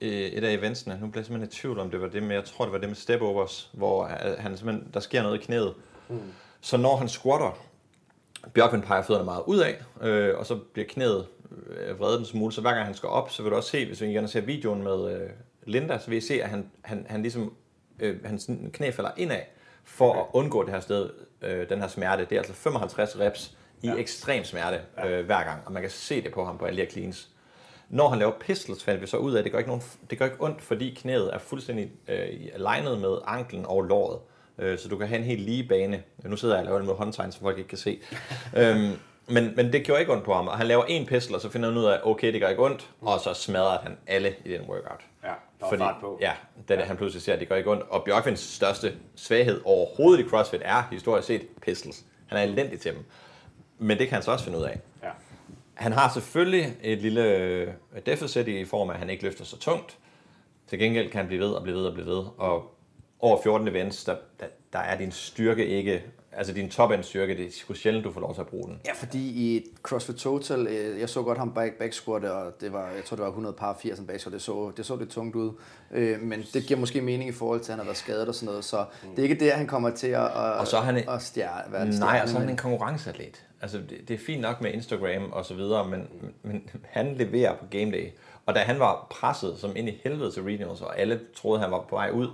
et 0.00 0.44
af 0.44 0.52
eventsene. 0.52 0.98
Nu 1.00 1.06
bliver 1.06 1.20
jeg 1.20 1.26
simpelthen 1.26 1.52
i 1.52 1.60
tvivl 1.60 1.78
om 1.78 1.90
det 1.90 2.00
var 2.00 2.08
det 2.08 2.22
med, 2.22 2.34
jeg 2.34 2.44
tror 2.44 2.64
det 2.64 2.72
var 2.72 2.78
det 2.78 2.88
med 2.88 2.96
stepovers, 2.96 3.70
hvor 3.72 4.06
han 4.38 4.56
simpelthen, 4.56 4.90
der 4.94 5.00
sker 5.00 5.22
noget 5.22 5.38
i 5.40 5.44
knæet. 5.44 5.74
Mm. 6.08 6.20
Så 6.60 6.76
når 6.76 6.96
han 6.96 7.08
squatter, 7.08 7.58
Bjørkvind 8.54 8.82
peger 8.82 9.02
fødderne 9.02 9.24
meget 9.24 9.42
ud 9.46 9.58
af, 9.58 9.82
øh, 10.00 10.38
og 10.38 10.46
så 10.46 10.56
bliver 10.56 10.88
knæet 10.88 11.26
øh, 11.66 12.00
vredet 12.00 12.18
en 12.18 12.24
smule, 12.24 12.52
så 12.52 12.60
hver 12.60 12.74
gang 12.74 12.86
han 12.86 12.94
skal 12.94 13.08
op, 13.08 13.30
så 13.30 13.42
vil 13.42 13.50
du 13.50 13.56
også 13.56 13.70
se, 13.70 13.86
hvis 13.86 14.00
vi 14.00 14.06
gerne 14.06 14.28
ser 14.28 14.40
videoen 14.40 14.82
med 14.82 15.14
øh, 15.14 15.30
Linda, 15.66 15.98
så 15.98 16.10
vil 16.10 16.18
I 16.18 16.20
se, 16.20 16.42
at 16.42 16.48
han, 16.48 16.70
han, 16.82 17.06
han 17.08 17.22
ligesom, 17.22 17.54
øh, 18.00 18.24
hans 18.24 18.50
knæ 18.72 18.90
falder 18.90 19.10
indad, 19.16 19.40
for 19.84 20.10
okay. 20.10 20.20
at 20.20 20.26
undgå 20.32 20.62
det 20.62 20.72
her 20.72 20.80
sted, 20.80 21.10
øh, 21.42 21.68
den 21.68 21.80
her 21.80 21.88
smerte. 21.88 22.24
Det 22.24 22.32
er 22.32 22.38
altså 22.38 22.52
55 22.52 23.20
reps 23.20 23.56
i 23.82 23.88
ja. 23.88 23.94
ekstrem 23.94 24.44
smerte 24.44 24.80
øh, 25.06 25.26
hver 25.26 25.44
gang, 25.44 25.62
og 25.66 25.72
man 25.72 25.82
kan 25.82 25.90
se 25.90 26.22
det 26.22 26.32
på 26.32 26.44
ham 26.44 26.58
på 26.58 26.64
alle 26.64 26.76
de 26.76 26.82
her 26.82 26.90
cleans. 26.90 27.28
Når 27.88 28.08
han 28.08 28.18
laver 28.18 28.32
pistols, 28.40 28.84
fandt 28.84 29.02
vi 29.02 29.06
så 29.06 29.16
ud 29.16 29.34
af, 29.34 29.38
at 29.38 29.44
det 29.44 29.52
gør 29.52 29.58
ikke, 29.58 29.70
nogen, 29.70 29.82
det 30.10 30.18
gør 30.18 30.24
ikke 30.24 30.36
ondt, 30.40 30.62
fordi 30.62 30.90
knæet 30.90 31.34
er 31.34 31.38
fuldstændig 31.38 31.90
øh, 32.08 32.28
alignet 32.54 33.00
med 33.00 33.18
anklen 33.26 33.66
og 33.66 33.82
låret. 33.82 34.18
Øh, 34.58 34.78
så 34.78 34.88
du 34.88 34.96
kan 34.96 35.08
have 35.08 35.18
en 35.18 35.24
helt 35.24 35.40
lige 35.40 35.68
bane. 35.68 36.02
Nu 36.24 36.36
sidder 36.36 36.54
jeg 36.54 36.60
og 36.60 36.66
laver 36.66 36.78
det 36.78 36.86
med 36.86 36.94
håndtegn, 36.94 37.32
så 37.32 37.40
folk 37.40 37.58
ikke 37.58 37.68
kan 37.68 37.78
se. 37.78 38.00
øhm, 38.56 38.92
men, 39.28 39.52
men 39.56 39.72
det 39.72 39.84
gjorde 39.84 40.00
ikke 40.00 40.12
ondt 40.12 40.24
på 40.24 40.34
ham. 40.34 40.48
Og 40.48 40.56
han 40.56 40.66
laver 40.66 40.84
en 40.84 41.06
pistol, 41.06 41.34
og 41.34 41.40
så 41.40 41.50
finder 41.50 41.68
han 41.68 41.78
ud 41.78 41.84
af, 41.84 42.00
okay, 42.02 42.32
det 42.32 42.40
gør 42.40 42.48
ikke 42.48 42.64
ondt. 42.64 42.90
Og 43.00 43.20
så 43.20 43.34
smadrer 43.34 43.78
han 43.78 43.96
alle 44.06 44.34
i 44.44 44.52
den 44.52 44.60
workout. 44.60 45.00
Ja, 45.24 45.32
der 45.60 45.68
Fordi, 45.68 45.78
fart 45.78 45.96
på. 46.00 46.18
Ja, 46.20 46.32
det 46.68 46.74
ja. 46.74 46.84
han 46.84 46.96
pludselig 46.96 47.22
ser, 47.22 47.32
at 47.32 47.40
det 47.40 47.48
gør 47.48 47.56
ikke 47.56 47.70
ondt. 47.70 47.82
Og 47.90 48.04
Bjørkvinds 48.04 48.54
største 48.54 48.94
svaghed 49.16 49.60
overhovedet 49.64 50.24
i 50.24 50.28
CrossFit 50.28 50.60
er 50.64 50.88
historisk 50.90 51.26
set 51.26 51.42
pistols. 51.62 52.04
Han 52.26 52.38
er 52.38 52.42
elendig 52.42 52.80
til 52.80 52.92
dem. 52.92 53.04
Men 53.78 53.98
det 53.98 54.08
kan 54.08 54.14
han 54.14 54.22
så 54.22 54.30
også 54.30 54.44
finde 54.44 54.58
ud 54.58 54.64
af. 54.64 54.80
Ja. 55.02 55.08
Han 55.74 55.92
har 55.92 56.12
selvfølgelig 56.12 56.76
et 56.82 56.98
lille 56.98 57.36
øh, 57.36 57.68
deficit 58.06 58.48
i 58.48 58.64
form 58.64 58.90
af, 58.90 58.94
at 58.94 59.00
han 59.00 59.10
ikke 59.10 59.22
løfter 59.22 59.44
så 59.44 59.58
tungt. 59.58 59.98
Til 60.66 60.78
gengæld 60.78 61.10
kan 61.10 61.18
han 61.18 61.26
blive 61.26 61.40
ved 61.40 61.50
og 61.50 61.62
blive 61.62 61.76
ved 61.76 61.86
og 61.86 61.92
blive 61.92 62.06
ved. 62.06 62.24
Og 62.38 62.74
over 63.20 63.42
14 63.42 63.68
events, 63.68 64.04
der, 64.04 64.16
der, 64.40 64.46
der 64.72 64.78
er 64.78 64.98
din 64.98 65.12
styrke 65.12 65.66
ikke 65.66 66.02
altså 66.36 66.52
din 66.52 66.70
top 66.70 66.90
end 66.90 67.02
styrke, 67.02 67.36
det 67.36 67.46
er 67.46 67.50
sgu 67.52 67.74
sjældent, 67.74 68.04
du 68.04 68.12
får 68.12 68.20
lov 68.20 68.34
til 68.34 68.40
at 68.40 68.46
bruge 68.46 68.68
den. 68.68 68.80
Ja, 68.86 68.92
fordi 68.92 69.18
i 69.18 69.64
CrossFit 69.82 70.16
Total, 70.16 70.66
øh, 70.66 71.00
jeg 71.00 71.08
så 71.08 71.22
godt 71.22 71.38
ham 71.38 71.52
back, 71.54 71.72
back 71.78 71.92
squat, 71.92 72.24
og 72.24 72.52
det 72.60 72.72
var, 72.72 72.88
jeg 72.88 73.04
tror 73.04 73.14
det 73.14 73.22
var 73.22 73.28
100 73.28 73.56
par 73.58 73.78
80 73.80 74.00
back 74.08 74.20
så 74.20 74.30
det 74.30 74.42
så, 74.42 74.72
det 74.76 74.86
så 74.86 74.96
lidt 74.96 75.10
tungt 75.10 75.36
ud. 75.36 75.52
Øh, 75.90 76.20
men 76.22 76.44
det 76.54 76.66
giver 76.66 76.80
måske 76.80 77.00
mening 77.00 77.28
i 77.28 77.32
forhold 77.32 77.60
til, 77.60 77.72
at 77.72 77.74
han 77.74 77.78
har 77.78 77.84
været 77.84 77.96
skadet 77.96 78.28
og 78.28 78.34
sådan 78.34 78.46
noget, 78.46 78.64
så 78.64 78.84
det 79.16 79.18
er 79.18 79.22
ikke 79.28 79.44
der, 79.44 79.54
han 79.54 79.66
kommer 79.66 79.90
til 79.90 80.06
at, 80.06 80.30
og 80.32 80.66
så 80.66 80.76
er 80.76 80.80
han, 80.80 80.96
at 80.96 81.22
stjerne, 81.22 81.72
være. 81.72 81.86
Nej, 81.86 82.20
og 82.22 82.28
så 82.28 82.36
er 82.36 82.40
han 82.40 82.50
en 82.50 82.56
konkurrenceatlet. 82.56 83.46
Altså, 83.66 83.78
det, 83.78 84.08
det, 84.08 84.14
er 84.14 84.18
fint 84.18 84.40
nok 84.40 84.60
med 84.60 84.72
Instagram 84.72 85.32
og 85.32 85.44
så 85.44 85.54
videre, 85.54 85.88
men, 85.88 86.08
men 86.42 86.70
han 86.84 87.14
leverer 87.14 87.56
på 87.56 87.64
game 87.70 87.92
day. 87.92 88.10
Og 88.46 88.54
da 88.54 88.60
han 88.60 88.78
var 88.78 89.06
presset 89.10 89.58
som 89.58 89.76
ind 89.76 89.88
i 89.88 90.00
helvede 90.04 90.32
til 90.32 90.42
regionals, 90.42 90.80
og 90.80 90.98
alle 90.98 91.20
troede, 91.36 91.60
han 91.60 91.70
var 91.70 91.80
på 91.80 91.96
vej 91.96 92.10
ud, 92.10 92.28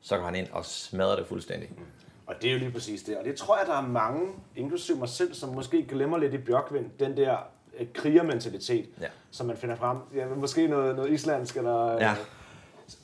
så 0.00 0.16
går 0.16 0.24
han 0.24 0.34
ind 0.34 0.46
og 0.52 0.64
smadrer 0.64 1.16
det 1.16 1.26
fuldstændig. 1.26 1.68
Mm. 1.70 1.82
Og 2.26 2.34
det 2.42 2.48
er 2.48 2.52
jo 2.52 2.58
lige 2.58 2.70
præcis 2.70 3.02
det. 3.02 3.16
Og 3.16 3.24
det 3.24 3.36
tror 3.36 3.58
jeg, 3.58 3.66
der 3.66 3.76
er 3.76 3.86
mange, 3.86 4.26
inklusive 4.56 4.98
mig 4.98 5.08
selv, 5.08 5.34
som 5.34 5.48
måske 5.48 5.82
glemmer 5.82 6.18
lidt 6.18 6.34
i 6.34 6.38
Bjørkvind, 6.38 6.90
den 6.98 7.16
der 7.16 7.36
øh, 7.78 7.86
krigermentalitet, 7.94 8.88
ja. 9.00 9.06
som 9.30 9.46
man 9.46 9.56
finder 9.56 9.76
frem. 9.76 9.98
Ja, 10.14 10.26
måske 10.26 10.66
noget, 10.66 10.96
noget 10.96 11.12
islandsk, 11.12 11.56
eller, 11.56 11.92
ja. 11.92 12.14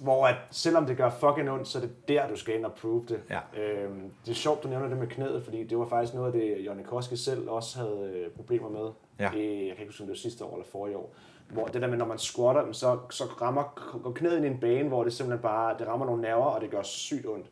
Hvor 0.01 0.26
at, 0.26 0.37
selvom 0.51 0.87
det 0.87 0.97
gør 0.97 1.11
fucking 1.11 1.51
ondt, 1.51 1.68
så 1.68 1.78
er 1.78 1.82
det 1.82 2.09
der, 2.09 2.28
du 2.28 2.37
skal 2.37 2.55
ind 2.55 2.64
og 2.64 2.72
prove 2.72 3.05
det. 3.09 3.20
Ja. 3.30 3.62
Øhm, 3.62 4.11
det 4.24 4.30
er 4.30 4.35
sjovt, 4.35 4.62
du 4.62 4.68
nævner 4.68 4.89
det 4.89 4.97
med 4.97 5.07
knæet, 5.07 5.45
fordi 5.45 5.64
det 5.64 5.78
var 5.78 5.87
faktisk 5.87 6.14
noget 6.14 6.26
af 6.26 6.41
det, 6.41 6.66
Jonny 6.66 6.82
Koski 6.82 7.16
selv 7.16 7.49
også 7.49 7.78
havde 7.78 8.12
øh, 8.14 8.30
problemer 8.30 8.68
med. 8.68 8.91
Ja. 9.18 9.32
I, 9.32 9.66
jeg 9.66 9.76
kan 9.76 9.82
ikke 9.82 9.87
huske, 9.87 10.03
om 10.03 10.07
det 10.07 10.12
var 10.12 10.16
sidste 10.16 10.45
år 10.45 10.53
eller 10.53 10.66
forrige 10.66 10.97
år. 10.97 11.14
Hvor 11.49 11.66
det 11.66 11.82
der 11.82 11.89
med, 11.89 11.97
når 11.97 12.07
man 12.07 12.18
squatter, 12.18 12.72
så, 12.72 12.99
så 13.11 13.24
rammer, 13.24 13.99
går 14.03 14.12
knæet 14.12 14.37
ind 14.37 14.45
i 14.45 14.49
en 14.49 14.61
bane, 14.61 14.89
hvor 14.89 15.05
det 15.05 15.12
simpelthen 15.12 15.43
bare, 15.43 15.78
det 15.78 15.87
rammer 15.87 16.07
nogle 16.07 16.22
nerver, 16.22 16.45
og 16.45 16.61
det 16.61 16.70
gør 16.70 16.82
sygt 16.82 17.26
ondt. 17.26 17.47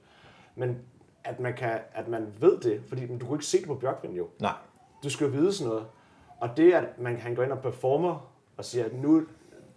Men 0.55 0.79
at 1.25 1.41
man, 1.41 1.55
kan, 1.55 1.79
at 1.95 2.09
man 2.09 2.27
ved 2.41 2.61
det, 2.61 2.83
fordi 2.89 3.19
du 3.19 3.27
kunne 3.27 3.37
ikke 3.37 3.47
se 3.47 3.59
det 3.59 3.67
på 3.67 3.75
Bjørkvind 3.75 4.15
jo. 4.15 4.29
Nej. 4.41 4.55
Du 5.05 5.11
skal 5.11 5.25
jo 5.25 5.31
vide 5.31 5.53
sådan 5.53 5.69
noget. 5.69 5.87
Og 6.41 6.57
det, 6.57 6.73
at 6.73 6.85
man 6.99 7.17
kan 7.17 7.35
gå 7.35 7.43
ind 7.43 7.53
og 7.53 7.59
performer 7.59 8.33
og 8.57 8.65
sige, 8.65 8.85
at 8.85 8.95
nu, 8.95 9.23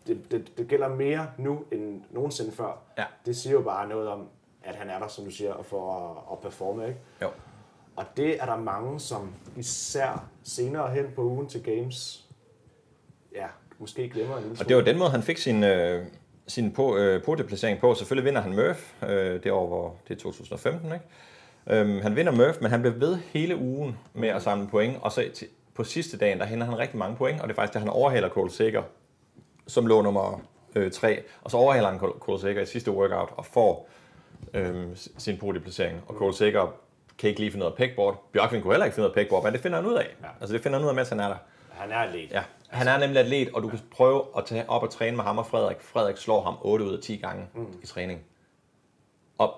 det, 0.07 0.31
det, 0.31 0.57
det 0.57 0.67
gælder 0.67 0.87
mere 0.87 1.27
nu 1.37 1.63
end 1.71 2.01
nogensinde 2.11 2.51
før, 2.51 2.81
ja. 2.97 3.03
det 3.25 3.35
siger 3.35 3.53
jo 3.53 3.61
bare 3.61 3.87
noget 3.87 4.07
om, 4.07 4.27
at 4.63 4.75
han 4.75 4.89
er 4.89 4.99
der, 4.99 5.07
som 5.07 5.25
du 5.25 5.31
siger, 5.31 5.53
og 5.53 5.65
for 5.65 5.93
at, 5.93 6.33
at 6.33 6.39
performe, 6.39 6.87
ikke? 6.87 6.99
Jo. 7.21 7.29
Og 7.95 8.05
det 8.17 8.41
er 8.41 8.45
der 8.45 8.57
mange, 8.57 8.99
som 8.99 9.33
især 9.57 10.27
senere 10.43 10.91
hen 10.91 11.05
på 11.15 11.21
ugen 11.21 11.47
til 11.47 11.63
Games, 11.63 12.25
ja, 13.35 13.47
måske 13.79 14.09
glemmer 14.09 14.37
en 14.37 14.57
Og 14.59 14.69
det 14.69 14.75
var 14.75 14.81
den 14.81 14.97
måde, 14.97 15.09
han 15.09 15.23
fik 15.23 15.37
sin, 15.37 15.63
øh, 15.63 16.05
sin 16.47 16.71
på, 16.71 16.97
øh, 16.97 17.23
podieplacering 17.23 17.79
på. 17.79 17.93
Selvfølgelig 17.93 18.25
vinder 18.25 18.41
han 18.41 18.55
Murph, 18.55 19.09
øh, 19.09 19.43
det 19.43 19.51
år, 19.51 19.67
hvor 19.67 19.95
det 20.07 20.15
er 20.15 20.19
2015, 20.19 20.93
ikke? 20.93 21.05
Øhm, 21.69 22.01
han 22.01 22.15
vinder 22.15 22.31
Murph, 22.31 22.61
men 22.61 22.71
han 22.71 22.81
bliver 22.81 22.95
ved 22.95 23.15
hele 23.15 23.57
ugen 23.57 23.97
med 24.13 24.29
at 24.29 24.41
samle 24.41 24.67
point, 24.67 24.97
og 25.01 25.11
så 25.11 25.29
til, 25.33 25.47
på 25.73 25.83
sidste 25.83 26.17
dagen, 26.17 26.39
der 26.39 26.45
henter 26.45 26.65
han 26.65 26.77
rigtig 26.77 26.97
mange 26.97 27.15
point, 27.15 27.41
og 27.41 27.47
det 27.47 27.53
er 27.53 27.55
faktisk, 27.55 27.75
at 27.75 27.81
han 27.81 27.89
overhaler 27.89 28.29
Cole 28.29 28.51
Sager, 28.51 28.83
som 29.67 29.87
lå 29.87 30.01
nummer 30.01 30.41
øh, 30.75 30.91
3, 30.91 31.23
og 31.41 31.51
så 31.51 31.57
overhaler 31.57 31.89
han 31.89 31.99
Cole 31.99 32.39
Sager 32.39 32.61
i 32.61 32.65
sidste 32.65 32.91
workout, 32.91 33.29
og 33.37 33.45
får 33.45 33.89
øh, 34.53 34.87
sin 34.95 35.37
podieplacering, 35.37 36.03
og 36.07 36.15
Cole 36.15 36.33
Sager 36.33 36.67
kan 37.17 37.29
ikke 37.29 37.39
lige 37.39 37.51
finde 37.51 37.65
ud 37.65 37.71
af 37.71 37.77
pegboard. 37.77 38.23
Bjørkvind 38.31 38.63
kunne 38.63 38.73
heller 38.73 38.85
ikke 38.85 38.95
finde 38.95 39.07
ud 39.07 39.11
af 39.11 39.15
pegboard, 39.15 39.43
men 39.43 39.53
det 39.53 39.61
finder 39.61 39.77
han 39.77 39.87
ud 39.87 39.93
af. 39.93 40.15
Ja. 40.21 40.27
Altså 40.41 40.53
det 40.53 40.63
finder 40.63 40.77
han 40.77 40.85
ud 40.85 40.89
af, 40.89 40.95
mens 40.95 41.09
han 41.09 41.19
er 41.19 41.27
der. 41.27 41.37
Han 41.69 41.91
er 41.91 41.97
atlet. 41.97 42.31
Ja, 42.31 42.43
han 42.67 42.87
er 42.87 42.97
nemlig 42.97 43.19
atlet, 43.19 43.49
og 43.53 43.63
du 43.63 43.69
kan 43.69 43.79
prøve 43.91 44.23
at 44.37 44.45
tage 44.45 44.69
op 44.69 44.83
og 44.83 44.89
træne 44.89 45.15
med 45.15 45.23
ham 45.23 45.37
og 45.37 45.45
Frederik. 45.45 45.81
Frederik 45.81 46.17
slår 46.17 46.41
ham 46.41 46.57
8 46.61 46.85
ud 46.85 46.93
af 46.93 47.03
10 47.03 47.17
gange 47.17 47.47
mm. 47.53 47.79
i 47.83 47.85
træning. 47.85 48.21
Og, 49.37 49.53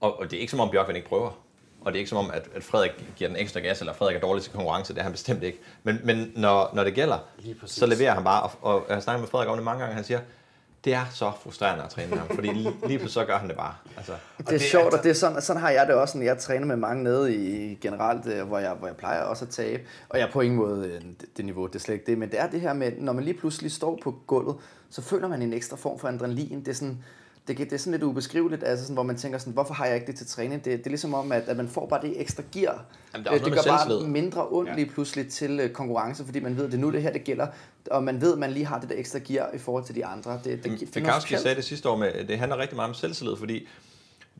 og, 0.00 0.18
og 0.18 0.30
det 0.30 0.36
er 0.36 0.40
ikke 0.40 0.50
som 0.50 0.60
om 0.60 0.70
Bjørkvind 0.70 0.96
ikke 0.96 1.08
prøver. 1.08 1.43
Og 1.84 1.92
det 1.92 1.98
er 1.98 2.00
ikke 2.00 2.08
som 2.08 2.18
om, 2.18 2.30
at, 2.30 2.48
at 2.54 2.64
Frederik 2.64 2.90
giver 3.16 3.28
den 3.28 3.36
ekstra 3.36 3.60
gas, 3.60 3.80
eller 3.80 3.92
Frederik 3.92 4.16
er 4.16 4.20
dårlig 4.20 4.42
til 4.42 4.52
konkurrence. 4.52 4.92
Det 4.92 4.98
er 4.98 5.02
han 5.02 5.12
bestemt 5.12 5.42
ikke. 5.42 5.58
Men, 5.82 6.00
men 6.04 6.32
når, 6.36 6.70
når 6.74 6.84
det 6.84 6.94
gælder, 6.94 7.18
så 7.64 7.86
leverer 7.86 8.14
han 8.14 8.24
bare. 8.24 8.42
Og, 8.42 8.50
og 8.62 8.84
jeg 8.88 8.96
har 8.96 9.00
snakket 9.00 9.20
med 9.20 9.28
Frederik 9.28 9.48
om 9.48 9.56
det 9.56 9.64
mange 9.64 9.80
gange, 9.80 9.94
han 9.94 10.04
siger, 10.04 10.20
det 10.84 10.94
er 10.94 11.04
så 11.12 11.32
frustrerende 11.42 11.84
at 11.84 11.90
træne 11.90 12.10
med 12.10 12.18
ham, 12.18 12.28
fordi 12.34 12.48
lige 12.48 12.72
pludselig 12.80 13.10
så 13.10 13.24
gør 13.24 13.38
han 13.38 13.48
det 13.48 13.56
bare. 13.56 13.74
Altså. 13.96 14.12
Det 14.38 14.46
er 14.46 14.50
det, 14.50 14.60
sjovt, 14.60 14.94
og 14.94 15.02
det 15.02 15.10
er 15.10 15.14
sådan, 15.14 15.42
sådan 15.42 15.62
har 15.62 15.70
jeg 15.70 15.86
det 15.86 15.94
også, 15.94 16.18
når 16.18 16.24
jeg 16.24 16.38
træner 16.38 16.66
med 16.66 16.76
mange 16.76 17.04
nede 17.04 17.34
i 17.34 17.74
generelt, 17.74 18.26
øh, 18.26 18.46
hvor 18.46 18.58
jeg, 18.58 18.74
hvor 18.74 18.86
jeg 18.86 18.96
plejer 18.96 19.22
også 19.22 19.44
at 19.44 19.50
tabe. 19.50 19.82
Og 20.08 20.18
jeg 20.18 20.28
er 20.28 20.32
på 20.32 20.40
ingen 20.40 20.58
måde 20.58 20.86
øh, 20.86 21.02
det, 21.20 21.36
det 21.36 21.44
niveau, 21.44 21.66
det 21.66 21.74
er 21.74 21.78
slet 21.78 21.94
ikke 21.94 22.06
det, 22.06 22.18
men 22.18 22.30
det 22.30 22.40
er 22.40 22.46
det 22.46 22.60
her 22.60 22.72
med, 22.72 22.92
når 22.98 23.12
man 23.12 23.24
lige 23.24 23.38
pludselig 23.38 23.72
står 23.72 23.98
på 24.02 24.14
gulvet, 24.26 24.56
så 24.90 25.02
føler 25.02 25.28
man 25.28 25.42
en 25.42 25.52
ekstra 25.52 25.76
form 25.76 25.98
for 25.98 26.08
adrenalin. 26.08 26.60
Det 26.60 26.68
er 26.68 26.74
sådan, 26.74 27.04
det, 27.48 27.58
det 27.58 27.72
er 27.72 27.76
sådan 27.76 27.90
lidt 27.90 28.02
ubeskriveligt, 28.02 28.64
altså 28.64 28.84
sådan, 28.84 28.94
hvor 28.94 29.02
man 29.02 29.16
tænker 29.16 29.38
sådan, 29.38 29.52
hvorfor 29.52 29.74
har 29.74 29.86
jeg 29.86 29.94
ikke 29.94 30.06
det 30.06 30.16
til 30.16 30.26
træning? 30.26 30.64
Det, 30.64 30.78
det 30.78 30.86
er 30.86 30.90
ligesom 30.90 31.14
om, 31.14 31.32
at, 31.32 31.42
at 31.42 31.56
man 31.56 31.68
får 31.68 31.86
bare 31.86 32.02
det 32.02 32.20
ekstra 32.20 32.42
gear. 32.52 32.84
Jamen, 33.14 33.26
det, 33.26 33.44
det 33.44 33.52
gør 33.52 33.62
bare 33.66 34.06
mindre 34.06 34.46
ondt 34.50 34.70
ja. 34.70 34.74
lige 34.74 34.86
pludselig 34.86 35.28
til 35.28 35.64
uh, 35.64 35.70
konkurrence, 35.70 36.24
fordi 36.24 36.40
man 36.40 36.56
ved, 36.56 36.64
at 36.64 36.72
det 36.72 36.78
er 36.78 36.80
nu 36.80 36.92
det 36.92 37.02
her, 37.02 37.12
det 37.12 37.24
gælder. 37.24 37.46
Og 37.90 38.04
man 38.04 38.20
ved, 38.20 38.32
at 38.32 38.38
man 38.38 38.50
lige 38.50 38.66
har 38.66 38.80
det 38.80 38.88
der 38.88 38.94
ekstra 38.98 39.18
gear 39.18 39.54
i 39.54 39.58
forhold 39.58 39.84
til 39.84 39.94
de 39.94 40.06
andre. 40.06 40.40
Det, 40.44 40.64
det, 40.64 40.80
det, 40.80 40.88
Fikowski 40.92 41.36
sagde 41.36 41.56
det 41.56 41.64
sidste 41.64 41.88
år, 41.88 41.96
med, 41.96 42.24
det 42.24 42.38
handler 42.38 42.58
rigtig 42.58 42.76
meget 42.76 42.88
om 42.88 42.94
selvtillid, 42.94 43.36
fordi 43.36 43.68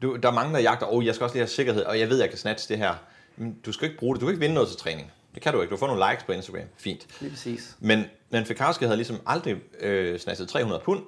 du, 0.02 0.16
der 0.16 0.28
er 0.28 0.32
mange, 0.32 0.54
der 0.54 0.60
jagter, 0.60 0.86
åh, 0.86 0.98
oh, 0.98 1.06
jeg 1.06 1.14
skal 1.14 1.24
også 1.24 1.34
lige 1.34 1.42
have 1.42 1.48
sikkerhed, 1.48 1.82
og 1.82 2.00
jeg 2.00 2.08
ved, 2.08 2.18
jeg 2.18 2.28
kan 2.28 2.38
snatche 2.38 2.74
det 2.74 2.78
her. 2.78 2.94
Men 3.36 3.56
du 3.66 3.72
skal 3.72 3.88
ikke 3.88 3.98
bruge 3.98 4.14
det, 4.14 4.20
du 4.20 4.26
kan 4.26 4.32
ikke 4.32 4.40
vinde 4.40 4.54
noget 4.54 4.68
til 4.68 4.78
træning. 4.78 5.12
Det 5.34 5.42
kan 5.42 5.52
du 5.52 5.60
ikke. 5.60 5.72
Du 5.72 5.76
får 5.76 5.86
nogle 5.86 6.04
likes 6.10 6.24
på 6.24 6.32
Instagram. 6.32 6.66
Fint. 6.76 7.06
Lige 7.20 7.30
præcis. 7.30 7.76
Men, 7.80 8.04
men 8.30 8.44
Fikowski 8.44 8.84
havde 8.84 8.96
ligesom 8.96 9.16
aldrig 9.26 9.56
øh, 9.80 10.18
snatchet 10.18 10.48
300 10.48 10.82
pund, 10.84 11.02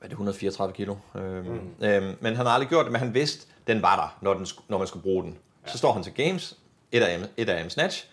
hvad 0.00 0.06
er 0.06 0.08
det, 0.08 0.12
134 0.12 0.74
kilo. 0.74 0.96
Øhm, 1.14 1.46
mm. 1.46 1.84
øhm, 1.84 2.16
men 2.20 2.36
han 2.36 2.46
har 2.46 2.52
aldrig 2.52 2.68
gjort 2.68 2.84
det, 2.84 2.92
men 2.92 3.00
han 3.00 3.14
vidste, 3.14 3.46
den 3.66 3.82
var 3.82 3.96
der, 3.96 4.18
når, 4.20 4.34
den, 4.34 4.46
når 4.68 4.78
man 4.78 4.86
skulle 4.86 5.02
bruge 5.02 5.22
den. 5.22 5.38
Ja. 5.66 5.72
Så 5.72 5.78
står 5.78 5.92
han 5.92 6.02
til 6.02 6.14
games, 6.14 6.58
et 6.92 7.02
af, 7.02 7.20
et 7.36 7.48
af 7.48 7.70
snatch, 7.70 8.06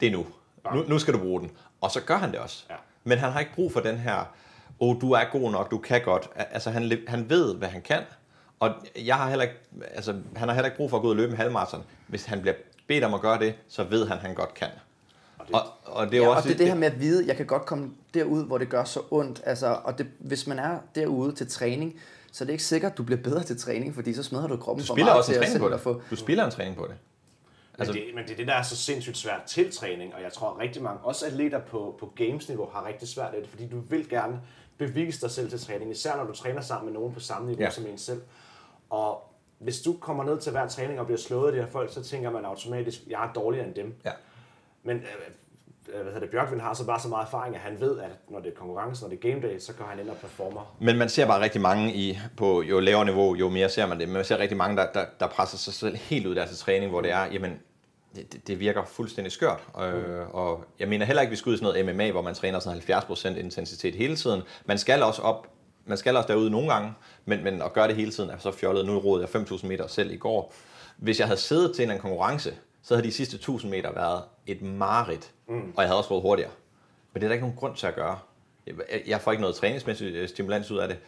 det 0.00 0.06
er 0.06 0.12
nu. 0.12 0.26
nu. 0.74 0.84
Nu 0.88 0.98
skal 0.98 1.14
du 1.14 1.18
bruge 1.18 1.40
den. 1.40 1.50
Og 1.80 1.90
så 1.90 2.00
gør 2.00 2.16
han 2.16 2.32
det 2.32 2.38
også. 2.38 2.64
Ja. 2.70 2.74
Men 3.04 3.18
han 3.18 3.32
har 3.32 3.40
ikke 3.40 3.54
brug 3.54 3.72
for 3.72 3.80
den 3.80 3.98
her, 3.98 4.18
åh, 4.80 4.88
oh, 4.88 5.00
du 5.00 5.12
er 5.12 5.24
god 5.32 5.50
nok, 5.50 5.70
du 5.70 5.78
kan 5.78 6.02
godt. 6.02 6.28
Altså, 6.34 6.70
han, 6.70 6.92
han 7.08 7.30
ved, 7.30 7.54
hvad 7.54 7.68
han 7.68 7.82
kan. 7.82 8.02
Og 8.60 8.74
jeg 8.96 9.16
har 9.16 9.28
heller 9.28 9.42
ikke, 9.42 9.56
altså, 9.94 10.12
han 10.36 10.48
har 10.48 10.54
heller 10.54 10.66
ikke 10.66 10.76
brug 10.76 10.90
for 10.90 10.96
at 10.96 11.00
gå 11.00 11.06
ud 11.06 11.12
og 11.12 11.16
løbe 11.16 11.32
en 11.32 11.36
halvmarathon. 11.36 11.84
Hvis 12.06 12.24
han 12.24 12.40
bliver 12.40 12.54
bedt 12.86 13.04
om 13.04 13.14
at 13.14 13.20
gøre 13.20 13.38
det, 13.38 13.54
så 13.68 13.84
ved 13.84 14.06
han, 14.06 14.16
at 14.16 14.22
han 14.22 14.34
godt 14.34 14.54
kan. 14.54 14.68
Og, 15.52 15.60
og, 15.84 15.92
og 15.94 16.10
det 16.10 16.18
er 16.18 16.22
ja, 16.22 16.28
også 16.28 16.38
og 16.38 16.44
det 16.44 16.54
er 16.54 16.58
det 16.58 16.66
her 16.66 16.74
med 16.74 16.86
at 16.86 17.00
vide, 17.00 17.26
jeg 17.26 17.36
kan 17.36 17.46
godt 17.46 17.66
komme 17.66 17.90
derud, 18.14 18.44
hvor 18.44 18.58
det 18.58 18.68
gør 18.68 18.84
så 18.84 19.00
ondt. 19.10 19.42
Altså, 19.44 19.78
og 19.84 19.98
det, 19.98 20.06
hvis 20.18 20.46
man 20.46 20.58
er 20.58 20.78
derude 20.94 21.34
til 21.34 21.48
træning, 21.50 22.00
så 22.32 22.44
er 22.44 22.46
det 22.46 22.52
ikke 22.52 22.64
sikkert, 22.64 22.92
at 22.92 22.98
du 22.98 23.02
bliver 23.02 23.22
bedre 23.22 23.42
til 23.42 23.58
træning, 23.58 23.94
fordi 23.94 24.14
så 24.14 24.22
smadrer 24.22 24.46
du 24.46 24.56
kroppen 24.56 24.82
du 24.82 24.86
for 24.86 24.94
meget 24.94 25.16
også 25.16 25.32
en 25.32 25.38
træning 25.38 25.60
på 25.60 25.68
det. 25.68 25.80
Få... 25.80 26.02
Du 26.10 26.16
spiller 26.16 26.44
en 26.44 26.50
træning 26.50 26.76
på 26.76 26.86
det. 26.86 26.94
Altså, 27.78 27.94
men, 27.94 28.02
det, 28.02 28.14
men 28.14 28.24
det 28.24 28.32
er 28.32 28.36
det, 28.36 28.46
der 28.46 28.54
er 28.54 28.62
så 28.62 28.76
sindssygt 28.76 29.16
svært 29.16 29.42
til 29.46 29.72
træning, 29.72 30.14
og 30.14 30.22
jeg 30.22 30.32
tror 30.32 30.50
at 30.50 30.58
rigtig 30.58 30.82
mange, 30.82 31.00
også 31.02 31.26
atleter 31.26 31.60
på, 31.60 31.96
på 32.00 32.12
games-niveau, 32.16 32.68
har 32.72 32.86
rigtig 32.86 33.08
svært 33.08 33.34
af 33.34 33.40
det, 33.40 33.50
fordi 33.50 33.68
du 33.68 33.80
vil 33.80 34.08
gerne 34.08 34.40
bevise 34.78 35.20
dig 35.20 35.30
selv 35.30 35.50
til 35.50 35.60
træning, 35.60 35.90
især 35.90 36.16
når 36.16 36.24
du 36.24 36.32
træner 36.32 36.60
sammen 36.60 36.92
med 36.92 37.00
nogen 37.00 37.14
på 37.14 37.20
samme 37.20 37.46
niveau 37.46 37.62
ja. 37.62 37.70
som 37.70 37.86
en 37.86 37.98
selv. 37.98 38.22
Og 38.90 39.32
hvis 39.58 39.80
du 39.80 39.92
kommer 39.92 40.24
ned 40.24 40.40
til 40.40 40.52
hver 40.52 40.68
træning 40.68 41.00
og 41.00 41.06
bliver 41.06 41.18
slået 41.18 41.46
af 41.46 41.52
de 41.52 41.60
her 41.60 41.66
folk, 41.66 41.92
så 41.92 42.02
tænker 42.02 42.30
man 42.30 42.44
automatisk, 42.44 43.00
jeg 43.06 43.26
er 43.28 43.32
dårligere 43.32 43.66
end 43.66 43.74
dem. 43.74 43.94
Ja. 44.04 44.10
Men 44.86 44.96
øh, 44.96 46.02
hvad 46.02 46.04
hedder 46.04 46.20
det, 46.20 46.30
Bjørkvind 46.30 46.60
har 46.60 46.74
så 46.74 46.86
bare 46.86 47.00
så 47.00 47.08
meget 47.08 47.24
erfaring, 47.24 47.54
at 47.54 47.60
han 47.60 47.80
ved, 47.80 47.98
at 48.00 48.10
når 48.28 48.40
det 48.40 48.48
er 48.52 48.56
konkurrence, 48.56 49.02
når 49.02 49.08
det 49.08 49.24
er 49.24 49.30
game 49.30 49.48
day, 49.48 49.58
så 49.58 49.72
går 49.72 49.84
han 49.84 49.98
ind 49.98 50.10
og 50.10 50.16
performer. 50.16 50.76
Men 50.80 50.98
man 50.98 51.08
ser 51.08 51.26
bare 51.26 51.40
rigtig 51.40 51.60
mange 51.60 51.94
i, 51.94 52.18
på 52.36 52.62
jo 52.62 52.80
lavere 52.80 53.04
niveau, 53.04 53.34
jo 53.34 53.48
mere 53.48 53.68
ser 53.68 53.86
man 53.86 53.98
det, 53.98 54.08
men 54.08 54.14
man 54.14 54.24
ser 54.24 54.38
rigtig 54.38 54.56
mange, 54.56 54.76
der, 54.76 54.92
der, 54.92 55.04
der 55.20 55.26
presser 55.26 55.58
sig 55.58 55.74
selv 55.74 55.96
helt 55.96 56.26
ud 56.26 56.34
af 56.34 56.46
deres 56.46 56.58
træning, 56.58 56.90
hvor 56.90 57.00
det 57.00 57.10
er, 57.10 57.26
jamen, 57.32 57.60
det, 58.16 58.46
det 58.46 58.60
virker 58.60 58.84
fuldstændig 58.84 59.32
skørt. 59.32 59.60
Øh, 59.82 59.94
mm. 59.94 60.30
Og 60.32 60.64
jeg 60.78 60.88
mener 60.88 61.06
heller 61.06 61.22
ikke, 61.22 61.28
at 61.28 61.32
vi 61.32 61.36
skal 61.36 61.50
ud 61.50 61.54
i 61.54 61.58
sådan 61.58 61.84
noget 61.84 61.96
MMA, 61.96 62.10
hvor 62.10 62.22
man 62.22 62.34
træner 62.34 62.58
sådan 62.58 62.78
70% 62.78 63.28
intensitet 63.38 63.94
hele 63.94 64.16
tiden. 64.16 64.42
Man 64.64 64.78
skal 64.78 65.02
også 65.02 65.22
op, 65.22 65.46
man 65.86 65.98
skal 65.98 66.16
også 66.16 66.28
derude 66.28 66.50
nogle 66.50 66.72
gange, 66.72 66.92
men, 67.24 67.44
men 67.44 67.62
at 67.62 67.72
gøre 67.72 67.88
det 67.88 67.96
hele 67.96 68.10
tiden 68.10 68.30
er 68.30 68.38
så 68.38 68.52
fjollet. 68.52 68.86
Nu 68.86 68.98
rådede 68.98 69.28
jeg 69.34 69.42
5.000 69.42 69.66
meter 69.66 69.86
selv 69.86 70.10
i 70.10 70.16
går. 70.16 70.54
Hvis 70.96 71.18
jeg 71.18 71.26
havde 71.26 71.40
siddet 71.40 71.76
til 71.76 71.90
en 71.90 71.98
konkurrence, 71.98 72.54
så 72.82 72.94
havde 72.94 73.06
de 73.06 73.12
sidste 73.12 73.36
1000 73.36 73.70
meter 73.70 73.92
været 73.92 74.22
et 74.46 74.62
mareridt, 74.62 75.32
mm. 75.48 75.72
og 75.76 75.82
jeg 75.82 75.88
havde 75.88 75.98
også 75.98 76.08
gået 76.08 76.22
hurtigere. 76.22 76.50
Men 77.12 77.20
det 77.20 77.26
er 77.26 77.28
der 77.28 77.34
ikke 77.34 77.46
nogen 77.46 77.56
grund 77.56 77.76
til 77.76 77.86
at 77.86 77.94
gøre. 77.94 78.18
Jeg 79.06 79.20
får 79.20 79.32
ikke 79.32 79.40
noget 79.40 79.56
træningsmæssigt 79.56 80.14
øh, 80.14 80.28
stimulans 80.28 80.70
ud 80.70 80.78
af 80.78 80.88
det. 80.88 80.98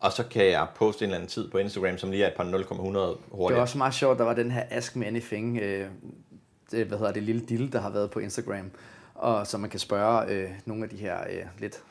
Og 0.00 0.12
så 0.12 0.24
kan 0.24 0.46
jeg 0.46 0.66
poste 0.74 1.04
en 1.04 1.06
eller 1.06 1.16
anden 1.16 1.28
tid 1.28 1.50
på 1.50 1.58
Instagram, 1.58 1.98
som 1.98 2.10
lige 2.10 2.24
er 2.24 2.28
et 2.28 2.34
par 2.34 2.44
0,100 2.44 3.16
hurtigere. 3.30 3.48
Det 3.48 3.56
var 3.56 3.60
også 3.60 3.78
meget 3.78 3.94
sjovt, 3.94 4.18
der 4.18 4.24
var 4.24 4.34
den 4.34 4.50
her 4.50 4.64
Ask 4.70 4.96
Me 4.96 5.06
Anything, 5.06 5.58
øh, 5.58 5.86
det, 6.70 6.86
hvad 6.86 6.98
hedder 6.98 7.12
det, 7.12 7.22
lille 7.22 7.42
dille, 7.46 7.70
der 7.70 7.80
har 7.80 7.90
været 7.90 8.10
på 8.10 8.18
Instagram. 8.18 8.70
Og 9.14 9.46
så 9.46 9.58
man 9.58 9.70
kan 9.70 9.80
spørge 9.80 10.30
øh, 10.30 10.50
nogle 10.64 10.84
af 10.84 10.90
de 10.90 10.96
her 10.96 11.18
øh, 11.30 11.44
lidt, 11.58 11.82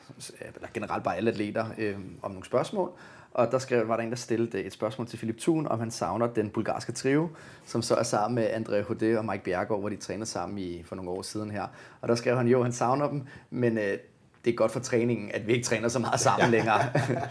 eller 0.54 0.68
generelt 0.74 1.04
bare 1.04 1.16
alle 1.16 1.30
atleter, 1.30 1.66
øh, 1.78 1.96
om 2.22 2.30
nogle 2.30 2.44
spørgsmål. 2.44 2.92
Og 3.38 3.52
der 3.52 3.58
skrev, 3.58 3.88
var 3.88 3.96
der 3.96 4.02
en, 4.02 4.10
der 4.10 4.16
stillede 4.16 4.62
et 4.62 4.72
spørgsmål 4.72 5.06
til 5.06 5.16
Philip 5.16 5.38
Thun, 5.38 5.66
om 5.66 5.78
han 5.78 5.90
savner 5.90 6.26
den 6.26 6.50
bulgarske 6.50 6.92
trio, 6.92 7.28
som 7.64 7.82
så 7.82 7.94
er 7.94 8.02
sammen 8.02 8.34
med 8.34 8.50
André 8.50 8.82
Hode 8.82 9.18
og 9.18 9.24
Mike 9.24 9.44
Bjergård, 9.44 9.80
hvor 9.80 9.88
de 9.88 9.96
træner 9.96 10.24
sammen 10.24 10.58
i, 10.58 10.82
for 10.82 10.96
nogle 10.96 11.10
år 11.10 11.22
siden 11.22 11.50
her. 11.50 11.66
Og 12.00 12.08
der 12.08 12.14
skrev 12.14 12.36
han, 12.36 12.48
jo, 12.48 12.62
han 12.62 12.72
savner 12.72 13.08
dem, 13.08 13.22
men 13.50 13.78
øh, 13.78 13.98
det 14.44 14.50
er 14.50 14.54
godt 14.54 14.72
for 14.72 14.80
træningen, 14.80 15.30
at 15.34 15.46
vi 15.46 15.52
ikke 15.52 15.64
træner 15.64 15.88
så 15.88 15.98
meget 15.98 16.20
sammen 16.20 16.44
ja. 16.44 16.50
længere, 16.50 16.80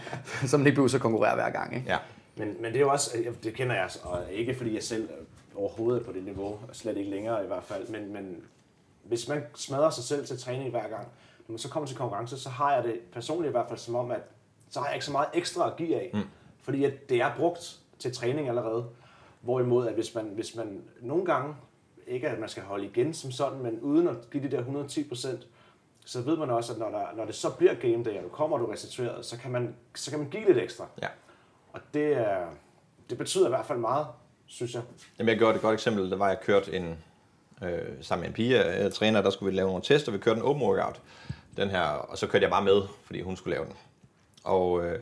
som 0.50 0.66
ikke 0.66 0.74
behøver 0.74 0.88
så 0.88 0.98
konkurrere 0.98 1.34
hver 1.34 1.50
gang. 1.50 1.74
Ikke? 1.74 1.86
Ja. 1.88 1.98
Men, 2.36 2.56
men 2.60 2.72
det 2.72 2.76
er 2.76 2.80
jo 2.80 2.90
også, 2.90 3.10
det 3.42 3.54
kender 3.54 3.74
jeg, 3.74 3.88
og 4.02 4.22
ikke 4.32 4.54
fordi 4.54 4.74
jeg 4.74 4.82
selv 4.82 5.08
overhovedet 5.54 6.06
på 6.06 6.12
det 6.12 6.24
niveau, 6.24 6.58
slet 6.72 6.96
ikke 6.96 7.10
længere 7.10 7.44
i 7.44 7.46
hvert 7.46 7.64
fald, 7.64 7.88
men, 7.88 8.12
men 8.12 8.36
hvis 9.04 9.28
man 9.28 9.42
smadrer 9.54 9.90
sig 9.90 10.04
selv 10.04 10.26
til 10.26 10.38
træning 10.38 10.70
hver 10.70 10.88
gang, 10.88 11.06
når 11.48 11.52
man 11.52 11.58
så 11.58 11.68
kommer 11.68 11.86
til 11.86 11.96
konkurrence, 11.96 12.38
så 12.38 12.48
har 12.48 12.74
jeg 12.74 12.84
det 12.84 13.00
personligt 13.12 13.50
i 13.50 13.52
hvert 13.52 13.68
fald 13.68 13.78
som 13.78 13.94
om, 13.94 14.10
at 14.10 14.20
så 14.70 14.80
har 14.80 14.86
jeg 14.86 14.94
ikke 14.94 15.06
så 15.06 15.12
meget 15.12 15.28
ekstra 15.34 15.66
at 15.70 15.76
give 15.76 15.96
af. 15.96 16.10
Mm. 16.14 16.22
Fordi 16.62 16.84
at 16.84 17.08
det 17.08 17.20
er 17.20 17.36
brugt 17.36 17.78
til 17.98 18.14
træning 18.14 18.48
allerede. 18.48 18.86
Hvorimod, 19.40 19.86
at 19.86 19.94
hvis 19.94 20.14
man, 20.14 20.24
hvis 20.24 20.54
man 20.54 20.82
nogle 21.00 21.24
gange, 21.24 21.54
ikke 22.06 22.28
at 22.28 22.38
man 22.38 22.48
skal 22.48 22.62
holde 22.62 22.86
igen 22.86 23.14
som 23.14 23.32
sådan, 23.32 23.58
men 23.58 23.80
uden 23.80 24.08
at 24.08 24.16
give 24.30 24.42
de 24.42 24.50
der 24.50 24.58
110 24.58 25.08
procent, 25.08 25.46
så 26.04 26.20
ved 26.20 26.36
man 26.36 26.50
også, 26.50 26.72
at 26.72 26.78
når, 26.78 26.90
der, 26.90 27.04
når 27.16 27.24
det 27.24 27.34
så 27.34 27.50
bliver 27.50 27.74
game 27.74 28.04
day, 28.04 28.16
og 28.16 28.22
du 28.22 28.28
kommer, 28.28 28.56
og 28.56 28.62
du 28.62 28.66
er 28.66 28.72
restitueret, 28.72 29.26
så 29.26 29.38
kan 29.38 29.50
man, 29.50 29.74
så 29.94 30.10
kan 30.10 30.18
man 30.18 30.28
give 30.28 30.44
lidt 30.46 30.58
ekstra. 30.58 30.86
Ja. 31.02 31.08
Og 31.72 31.80
det, 31.94 32.12
er, 32.12 32.46
det 33.10 33.18
betyder 33.18 33.46
i 33.46 33.48
hvert 33.48 33.66
fald 33.66 33.78
meget, 33.78 34.06
synes 34.46 34.74
jeg. 34.74 34.82
Jamen, 35.18 35.28
jeg 35.28 35.38
gjorde 35.38 35.54
et 35.54 35.62
godt 35.62 35.74
eksempel. 35.74 36.10
Der 36.10 36.16
var, 36.16 36.28
jeg 36.28 36.40
kørt 36.40 36.68
en, 36.68 36.98
øh, 37.62 37.78
sammen 38.00 38.22
med 38.22 38.28
en 38.28 38.34
pige, 38.34 38.64
jeg 38.64 38.92
træner, 38.92 39.22
der 39.22 39.30
skulle 39.30 39.50
vi 39.50 39.58
lave 39.58 39.68
nogle 39.68 39.82
tester, 39.82 40.12
vi 40.12 40.18
kørte 40.18 40.38
en 40.40 40.44
open 40.46 40.62
workout. 40.62 41.00
Den 41.56 41.68
her, 41.68 41.82
og 41.82 42.18
så 42.18 42.26
kørte 42.26 42.42
jeg 42.42 42.50
bare 42.50 42.64
med, 42.64 42.82
fordi 43.04 43.20
hun 43.20 43.36
skulle 43.36 43.54
lave 43.54 43.66
den. 43.66 43.74
Og 44.48 44.84
øh, 44.84 44.98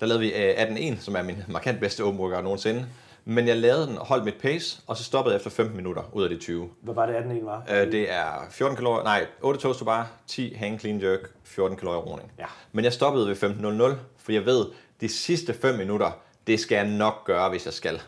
der 0.00 0.06
lavede 0.06 0.20
vi 0.20 0.34
øh, 0.34 0.94
18.1, 0.94 1.00
som 1.00 1.16
er 1.16 1.22
min 1.22 1.42
markant 1.48 1.80
bedste 1.80 2.04
open 2.04 2.20
workout 2.20 2.44
nogensinde. 2.44 2.86
Men 3.28 3.48
jeg 3.48 3.56
lavede 3.56 3.86
den, 3.86 3.96
holdt 3.96 4.24
mit 4.24 4.34
pace, 4.42 4.80
og 4.86 4.96
så 4.96 5.04
stoppede 5.04 5.32
jeg 5.32 5.36
efter 5.36 5.50
15 5.50 5.76
minutter 5.76 6.02
ud 6.12 6.24
af 6.24 6.30
de 6.30 6.36
20. 6.36 6.68
Hvad 6.80 6.94
var 6.94 7.06
det 7.06 7.14
18 7.14 7.46
var? 7.46 7.64
Øh, 7.70 7.92
det 7.92 8.12
er 8.12 8.46
14 8.50 8.76
kalorier, 8.76 9.04
nej, 9.04 9.26
8 9.42 9.60
toast 9.60 9.78
to 9.78 9.84
bar, 9.84 10.10
10 10.26 10.54
hang 10.54 10.80
clean 10.80 11.02
jerk, 11.02 11.20
14 11.44 11.76
kalorier 11.76 12.00
roning. 12.00 12.32
Ja. 12.38 12.44
Men 12.72 12.84
jeg 12.84 12.92
stoppede 12.92 13.28
ved 13.28 13.36
15.00, 13.36 13.96
for 14.18 14.32
jeg 14.32 14.46
ved, 14.46 14.66
de 15.00 15.08
sidste 15.08 15.54
5 15.54 15.74
minutter, 15.74 16.10
det 16.46 16.60
skal 16.60 16.76
jeg 16.76 16.86
nok 16.86 17.24
gøre, 17.24 17.48
hvis 17.48 17.64
jeg 17.64 17.72
skal. 17.72 18.00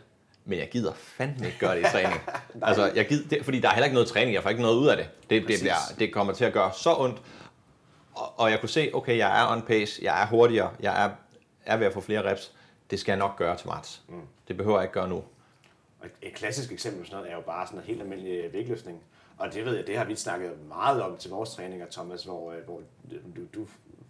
Men 0.45 0.59
jeg 0.59 0.69
gider 0.71 0.93
fandme 0.95 1.47
ikke 1.47 1.59
gøre 1.59 1.77
det 1.77 1.81
i 1.81 1.91
træning. 1.93 2.21
altså, 2.63 2.91
jeg 2.95 3.09
gider, 3.09 3.29
det, 3.29 3.45
fordi 3.45 3.61
der 3.61 3.69
er 3.69 3.73
heller 3.73 3.87
ikke 3.87 3.95
noget 3.95 4.09
træning, 4.09 4.35
jeg 4.35 4.43
får 4.43 4.51
ikke 4.51 4.63
noget 4.63 4.77
ud 4.77 4.89
af 4.89 4.97
det. 4.97 5.07
Det, 5.31 5.49
det, 5.49 5.61
bliver, 5.61 5.75
det 5.99 6.13
kommer 6.13 6.33
til 6.33 6.45
at 6.45 6.53
gøre 6.53 6.71
så 6.75 6.95
ondt, 6.99 7.19
og, 8.19 8.41
og 8.41 8.51
jeg 8.51 8.61
kunne 8.61 8.69
se, 8.69 8.91
okay, 8.95 9.19
jeg 9.19 9.43
er 9.43 9.53
on 9.53 9.63
pace, 9.63 10.01
jeg 10.03 10.23
er 10.23 10.27
hurtigere, 10.27 10.71
jeg 10.81 11.05
er, 11.05 11.11
er 11.67 11.77
ved 11.77 11.87
at 11.87 11.93
få 11.93 12.01
flere 12.01 12.31
reps. 12.31 12.53
Det 12.91 13.01
skal 13.01 13.13
jeg 13.13 13.19
nok 13.19 13.37
gøre 13.37 13.57
til 13.57 13.69
marts. 13.69 14.03
Mm. 14.09 14.21
Det 14.49 14.57
behøver 14.57 14.79
jeg 14.79 14.85
ikke 14.85 14.95
gøre 14.95 15.09
nu. 15.09 15.25
Et, 16.05 16.11
et 16.23 16.35
klassisk 16.35 16.73
eksempel 16.73 17.07
sådan 17.07 17.17
noget 17.17 17.33
er 17.33 17.37
jo 17.37 17.43
bare 17.43 17.67
sådan 17.67 17.81
en 17.81 17.85
helt 17.85 18.01
almindelig 18.03 18.33
øh, 18.33 18.53
vægtløftning. 18.53 19.01
Og 19.39 19.55
det 19.55 19.65
ved 19.65 19.77
jeg, 19.77 19.87
det 19.87 19.99
har 19.99 20.05
vi 20.05 20.17
snakket 20.17 20.51
meget 20.69 21.03
om 21.03 21.17
til 21.17 21.31
vores 21.31 21.55
træninger, 21.55 21.87
Thomas, 21.91 22.25
hvor, 22.25 22.53
øh, 22.53 22.65
hvor 22.65 22.81
du, 23.37 23.61
du 23.61 23.67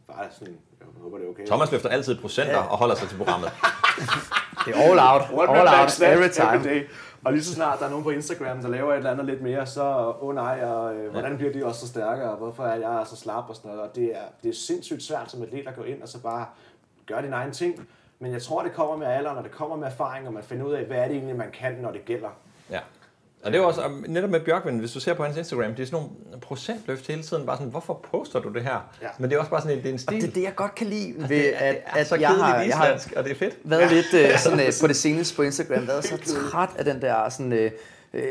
bare 0.09 0.27
sådan, 0.39 0.59
jeg 0.81 0.87
håber 1.03 1.19
det 1.19 1.27
er 1.27 1.31
okay. 1.31 1.47
Thomas 1.47 1.73
løfter 1.73 1.89
altid 1.89 2.21
procenter 2.21 2.59
og 2.59 2.79
holder 2.79 2.95
sig 2.95 3.09
til 3.09 3.17
programmet. 3.17 3.51
Det 4.65 4.77
er 4.77 4.81
all 4.81 4.99
out. 4.99 5.23
One 5.33 5.59
all 5.59 5.65
man 5.65 5.81
out 5.81 6.01
every 6.01 6.17
every 6.17 6.31
time. 6.33 6.65
day. 6.65 6.81
Og 7.29 7.35
lige 7.35 7.45
så 7.45 7.55
snart 7.55 7.79
der 7.79 7.87
er 7.87 7.91
nogen 7.91 8.05
på 8.05 8.11
Instagram, 8.11 8.61
der 8.61 8.69
laver 8.69 8.93
et 8.93 8.97
eller 8.97 9.11
andet 9.11 9.27
lidt 9.27 9.43
mere, 9.43 9.67
så 9.67 9.83
åh 9.83 10.29
oh 10.29 10.35
nej, 10.35 10.65
og 10.65 10.95
øh, 10.95 11.11
hvordan 11.11 11.37
bliver 11.37 11.53
de 11.53 11.67
også 11.67 11.81
så 11.81 11.87
stærkere, 11.87 12.31
og 12.31 12.37
hvorfor 12.37 12.65
er 12.65 12.77
jeg 12.77 13.07
så 13.07 13.17
slap 13.17 13.45
og 13.49 13.57
sådan 13.57 13.71
noget. 13.71 13.89
Og 13.89 13.97
det 13.97 14.05
er, 14.05 14.23
det 14.43 14.49
er 14.49 14.53
sindssygt 14.55 15.03
svært 15.03 15.31
som 15.31 15.43
atlet 15.43 15.69
at 15.69 15.77
gå 15.77 15.83
ind 15.83 16.03
og 16.03 16.09
så 16.09 16.23
bare 16.23 16.47
gøre 17.07 17.23
din 17.23 17.33
egen 17.33 17.53
ting. 17.53 17.89
Men 18.19 18.33
jeg 18.33 18.43
tror, 18.43 18.63
det 18.63 18.73
kommer 18.73 18.97
med 18.97 19.07
alderen, 19.07 19.39
og 19.39 19.45
det 19.45 19.53
kommer 19.53 19.77
med 19.77 19.87
erfaring, 19.87 20.27
og 20.27 20.33
man 20.33 20.43
finder 20.43 20.67
ud 20.67 20.73
af, 20.73 20.85
hvad 20.85 20.97
er 20.97 21.09
det 21.09 21.17
egentlig, 21.17 21.37
man 21.37 21.51
kan, 21.51 21.75
når 21.75 21.93
det 21.93 22.05
gælder. 22.05 22.29
Ja. 23.43 23.47
Og 23.47 23.53
det 23.53 23.61
er 23.61 23.65
også, 23.65 23.81
netop 24.09 24.31
med 24.31 24.41
Bjørkvind, 24.41 24.81
hvis 24.81 24.93
du 24.93 25.01
ser 25.01 25.15
på 25.15 25.25
hans 25.25 25.37
Instagram, 25.37 25.75
det 25.75 25.83
er 25.83 25.87
sådan 25.87 26.07
nogle 26.31 26.41
procentløft 26.41 27.07
hele 27.07 27.23
tiden, 27.23 27.47
bare 27.47 27.57
sådan, 27.57 27.71
hvorfor 27.71 28.07
poster 28.13 28.41
du 28.41 28.49
det 28.49 28.63
her? 28.63 28.91
Ja. 29.03 29.09
Men 29.19 29.31
det 29.31 29.37
er 29.37 29.41
også 29.41 29.51
bare 29.51 29.61
sådan, 29.63 29.77
en- 29.77 29.83
det 29.83 29.89
er 29.89 29.93
en 29.93 29.99
stil. 29.99 30.21
Det 30.23 30.29
er 30.29 30.33
det, 30.33 30.43
jeg 30.43 30.55
godt 30.57 30.75
kan 30.75 30.87
lide 30.87 31.15
ved, 31.19 31.29
det, 31.29 31.43
at, 31.45 31.77
er 31.87 32.01
at 32.01 32.07
så 32.07 32.17
jeg, 32.17 32.29
har, 32.29 32.61
jeg 32.63 32.77
har 32.77 33.01
og 33.17 33.25
det 33.25 33.31
er 33.31 33.37
fedt. 33.37 33.55
været 33.65 33.93
lidt 33.93 34.15
øh, 34.15 34.39
sådan, 34.39 34.61
øh, 34.61 34.73
på 34.81 34.87
det 34.87 34.97
seneste 34.97 35.37
på 35.37 35.43
Instagram, 35.43 35.87
været 35.87 36.05
så 36.05 36.17
træt 36.51 36.69
af 36.79 36.85
den 36.85 37.03
der 37.03 37.29
sådan, 37.29 37.53
øh, 37.53 37.71
øh, 38.15 38.23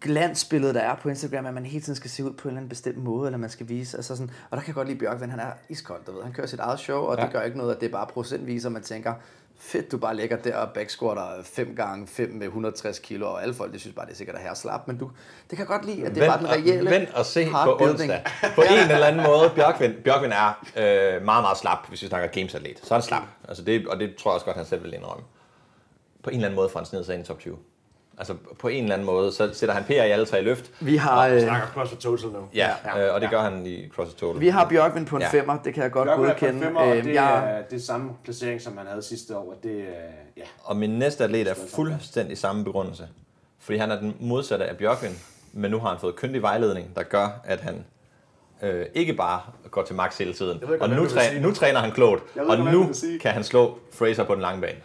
glansbillede, 0.00 0.74
der 0.74 0.80
er 0.80 0.94
på 1.02 1.08
Instagram, 1.08 1.46
at 1.46 1.54
man 1.54 1.66
hele 1.66 1.84
tiden 1.84 1.96
skal 1.96 2.10
se 2.10 2.24
ud 2.24 2.32
på 2.32 2.48
en 2.48 2.50
eller 2.50 2.58
anden 2.60 2.68
bestemt 2.68 2.98
måde, 3.04 3.26
eller 3.28 3.38
man 3.38 3.50
skal 3.50 3.68
vise. 3.68 3.96
Altså 3.96 4.16
sådan, 4.16 4.30
og 4.50 4.56
der 4.56 4.62
kan 4.62 4.68
jeg 4.68 4.74
godt 4.74 4.88
lide 4.88 4.98
Bjørkvind, 4.98 5.30
han 5.30 5.40
er 5.40 5.50
iskold, 5.68 6.00
du 6.06 6.12
ved. 6.12 6.22
Han 6.22 6.32
kører 6.32 6.46
sit 6.46 6.58
eget 6.60 6.78
show, 6.80 6.98
og 7.00 7.14
ja. 7.16 7.20
Ja. 7.20 7.26
det 7.26 7.34
gør 7.34 7.42
ikke 7.42 7.58
noget, 7.58 7.74
at 7.74 7.80
det 7.80 7.86
er 7.86 7.90
bare 7.92 8.06
procentvis, 8.06 8.64
og 8.64 8.72
man 8.72 8.82
tænker, 8.82 9.14
fedt, 9.62 9.92
du 9.92 9.98
bare 9.98 10.16
ligger 10.16 10.36
der 10.36 10.56
og 10.56 10.68
backsquatter 10.70 11.28
5 11.42 11.76
gange 11.76 12.06
5 12.06 12.30
med 12.30 12.46
160 12.46 12.98
kilo, 12.98 13.26
og 13.26 13.42
alle 13.42 13.54
folk, 13.54 13.72
det 13.72 13.80
synes 13.80 13.96
bare, 13.96 14.06
det 14.06 14.12
er 14.12 14.16
sikkert 14.16 14.36
er 14.36 14.40
her 14.40 14.54
slap, 14.54 14.88
men 14.88 14.98
du, 14.98 15.10
det 15.50 15.58
kan 15.58 15.66
godt 15.66 15.84
lide, 15.84 16.06
at 16.06 16.14
det 16.14 16.22
er 16.22 16.28
bare 16.28 16.38
den 16.38 16.50
reelle 16.50 16.90
Vent 16.90 17.14
og 17.14 17.26
se 17.26 17.48
på 17.64 17.76
onsdag. 17.80 18.24
På 18.54 18.62
en 18.70 18.90
eller 18.90 19.06
anden 19.06 19.22
måde. 19.22 19.50
Bjørkvind, 19.54 19.94
Bjørkvind 19.94 20.32
er 20.32 20.64
øh, 20.76 21.24
meget, 21.24 21.42
meget 21.42 21.58
slap, 21.58 21.88
hvis 21.88 22.02
vi 22.02 22.06
snakker 22.06 22.28
gamesatlet. 22.28 22.80
Så 22.82 22.94
er 22.94 22.98
han 22.98 23.02
slap. 23.02 23.22
Altså 23.48 23.64
det, 23.64 23.88
og 23.88 24.00
det 24.00 24.16
tror 24.16 24.30
jeg 24.30 24.34
også 24.34 24.46
godt, 24.46 24.56
han 24.56 24.66
selv 24.66 24.82
vil 24.82 24.94
indrømme. 24.94 25.24
På 26.22 26.30
en 26.30 26.36
eller 26.36 26.46
anden 26.46 26.56
måde 26.56 26.68
får 26.68 26.78
han 26.78 26.86
snedet 26.86 27.06
sig 27.06 27.14
ind 27.14 27.24
i 27.24 27.26
top 27.26 27.38
20. 27.38 27.56
Altså 28.22 28.34
på 28.58 28.68
en 28.68 28.82
eller 28.82 28.94
anden 28.94 29.06
måde, 29.06 29.32
så 29.32 29.50
sætter 29.54 29.74
han 29.74 29.84
PR 29.84 29.90
i 29.92 29.96
alle 29.96 30.26
tre 30.26 30.42
løft. 30.42 30.70
Vi 30.80 30.96
har, 30.96 31.28
Vi 31.28 31.34
øh, 31.34 31.42
snakker 31.42 31.66
CrossFit 31.68 31.98
Total 31.98 32.28
nu. 32.28 32.38
Ja, 32.54 32.70
Ja. 32.84 33.06
øh, 33.08 33.14
og 33.14 33.20
det 33.20 33.30
gør 33.30 33.40
han 33.40 33.66
i 33.66 33.88
CrossFit 33.88 34.18
Total. 34.18 34.40
vi 34.40 34.48
har 34.48 34.68
Bjørkvind 34.68 35.06
på 35.06 35.16
en 35.16 35.22
Ja. 35.22 35.28
femmer, 35.28 35.58
det 35.64 35.74
kan 35.74 35.82
jeg 35.82 35.92
godt 35.92 36.06
Bjørkman 36.08 36.30
er 36.30 36.34
på 36.34 36.44
en 36.46 36.50
godkende. 36.52 36.64
femmer, 36.66 36.80
og 36.80 36.96
Øh, 36.96 37.04
det, 37.04 37.14
jeg, 37.14 37.56
er, 37.58 37.62
det 37.70 37.76
er 37.76 37.80
samme 37.82 38.10
placering, 38.24 38.60
som 38.60 38.76
han 38.78 38.86
havde 38.86 39.02
sidste 39.02 39.36
år, 39.36 39.50
og 39.50 39.56
det 39.62 39.80
er, 39.80 39.84
ja, 40.36 40.42
Og 40.64 40.76
min 40.76 40.90
næste 40.90 41.24
atlet 41.24 41.48
er 41.48 41.54
fuldstændig 41.74 42.38
samme 42.38 42.64
begrundelse. 42.64 43.08
Fordi 43.58 43.78
han 43.78 43.90
er 43.90 43.98
den 44.00 44.16
modsatte 44.20 44.64
af 44.64 44.76
Bjørkvind, 44.76 45.14
men 45.52 45.70
nu 45.70 45.78
har 45.78 45.88
han 45.88 45.98
fået 46.00 46.16
kyndig 46.16 46.42
vejledning, 46.42 46.96
der 46.96 47.02
gør, 47.02 47.40
at 47.44 47.60
han 47.60 47.84
øh, 48.62 48.86
ikke 48.94 49.12
bare 49.14 49.40
går 49.70 49.82
til 49.82 49.96
max 49.96 50.18
hele 50.18 50.32
tiden. 50.32 50.58
Godt, 50.66 50.80
Og 50.80 50.90
nu, 50.90 51.06
træ, 51.08 51.38
nu 51.40 51.54
træner 51.54 51.80
han 51.80 51.90
klogt, 51.92 52.22
og 52.48 52.58
nu 52.58 52.92
kan 53.20 53.30
han 53.32 53.44
slå 53.44 53.78
Fraser 53.92 54.24
på 54.24 54.34
den 54.34 54.42
lange 54.42 54.60
bane. 54.60 54.78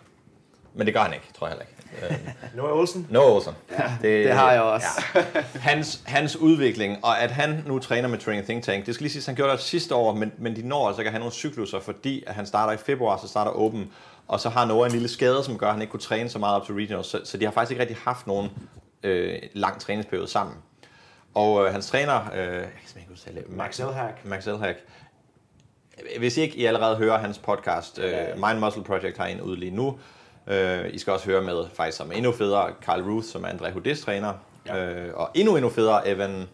Men 0.73 0.85
det 0.88 0.93
gør 0.95 1.01
han 1.01 1.13
ikke, 1.13 1.25
tror 1.38 1.47
jeg 1.47 1.51
heller 1.51 1.65
ikke. 1.65 1.73
Øh, 2.03 2.17
Noah 2.55 2.77
Olsen. 2.77 3.07
No 3.09 3.35
Olsen. 3.35 3.53
Ja, 3.71 3.91
det 4.01 4.33
har 4.33 4.51
jeg 4.51 4.61
også. 4.61 4.88
Ja. 5.15 5.23
Hans, 5.59 6.01
hans 6.05 6.35
udvikling, 6.35 7.05
og 7.05 7.21
at 7.21 7.31
han 7.31 7.63
nu 7.65 7.79
træner 7.79 8.07
med 8.07 8.17
Training 8.17 8.45
Think 8.45 8.63
Tank, 8.63 8.85
det 8.85 8.93
skal 8.95 9.03
lige 9.03 9.11
sige, 9.11 9.21
at 9.21 9.25
han 9.25 9.35
gjorde 9.35 9.51
det 9.51 9.59
sidste 9.59 9.95
år, 9.95 10.13
men, 10.15 10.31
men 10.38 10.55
de 10.55 10.67
når 10.67 10.88
altså 10.88 11.01
ikke 11.01 11.07
at 11.07 11.13
have 11.13 11.19
nogle 11.19 11.33
cykluser, 11.33 11.79
fordi 11.79 12.23
at 12.27 12.35
han 12.35 12.45
starter 12.45 12.73
i 12.73 12.77
februar, 12.77 13.17
så 13.17 13.27
starter 13.27 13.51
Open, 13.51 13.91
og 14.27 14.39
så 14.39 14.49
har 14.49 14.65
Noah 14.65 14.85
en 14.85 14.91
lille 14.91 15.07
skade, 15.07 15.43
som 15.43 15.57
gør, 15.57 15.67
at 15.67 15.73
han 15.73 15.81
ikke 15.81 15.91
kunne 15.91 15.99
træne 15.99 16.29
så 16.29 16.39
meget 16.39 16.55
op 16.55 16.65
til 16.65 16.75
Regionals, 16.75 17.07
så, 17.07 17.21
så 17.23 17.38
de 17.38 17.45
har 17.45 17.51
faktisk 17.51 17.71
ikke 17.71 17.81
rigtig 17.81 17.97
haft 17.97 18.27
nogen 18.27 18.49
øh, 19.03 19.39
lang 19.53 19.81
træningsperiode 19.81 20.27
sammen. 20.27 20.55
Og 21.33 21.65
øh, 21.65 21.71
hans 21.71 21.88
træner, 21.88 22.31
øh, 22.33 22.39
jeg 22.39 22.61
kan 22.61 23.01
ikke 23.01 23.11
udtale 23.11 23.35
det, 23.35 23.49
Max 23.49 23.79
Elhack. 23.79 24.25
Max 24.25 24.47
Elhack. 24.47 24.77
Hvis 26.19 26.38
ikke 26.38 26.57
I 26.57 26.65
allerede 26.65 26.95
hører 26.95 27.17
hans 27.17 27.38
podcast, 27.38 27.99
øh, 27.99 28.11
Mind 28.47 28.59
Muscle 28.59 28.83
Project 28.83 29.17
har 29.17 29.25
en 29.25 29.41
ude 29.41 29.59
lige 29.59 29.71
nu. 29.71 29.99
Øh, 30.47 30.93
I 30.93 30.97
skal 30.97 31.13
også 31.13 31.25
høre 31.25 31.41
med, 31.41 31.65
faktisk 31.73 31.97
som 31.97 32.11
endnu 32.11 32.31
federe, 32.31 32.73
Carl 32.81 33.01
Ruth, 33.01 33.27
som 33.27 33.43
er 33.43 33.47
André 33.47 33.71
Hudis 33.71 34.01
træner. 34.01 34.33
Ja. 34.65 34.85
Øh, 34.85 35.13
og 35.15 35.29
endnu 35.33 35.55
endnu 35.55 35.69
federe, 35.69 36.07
Evan 36.07 36.47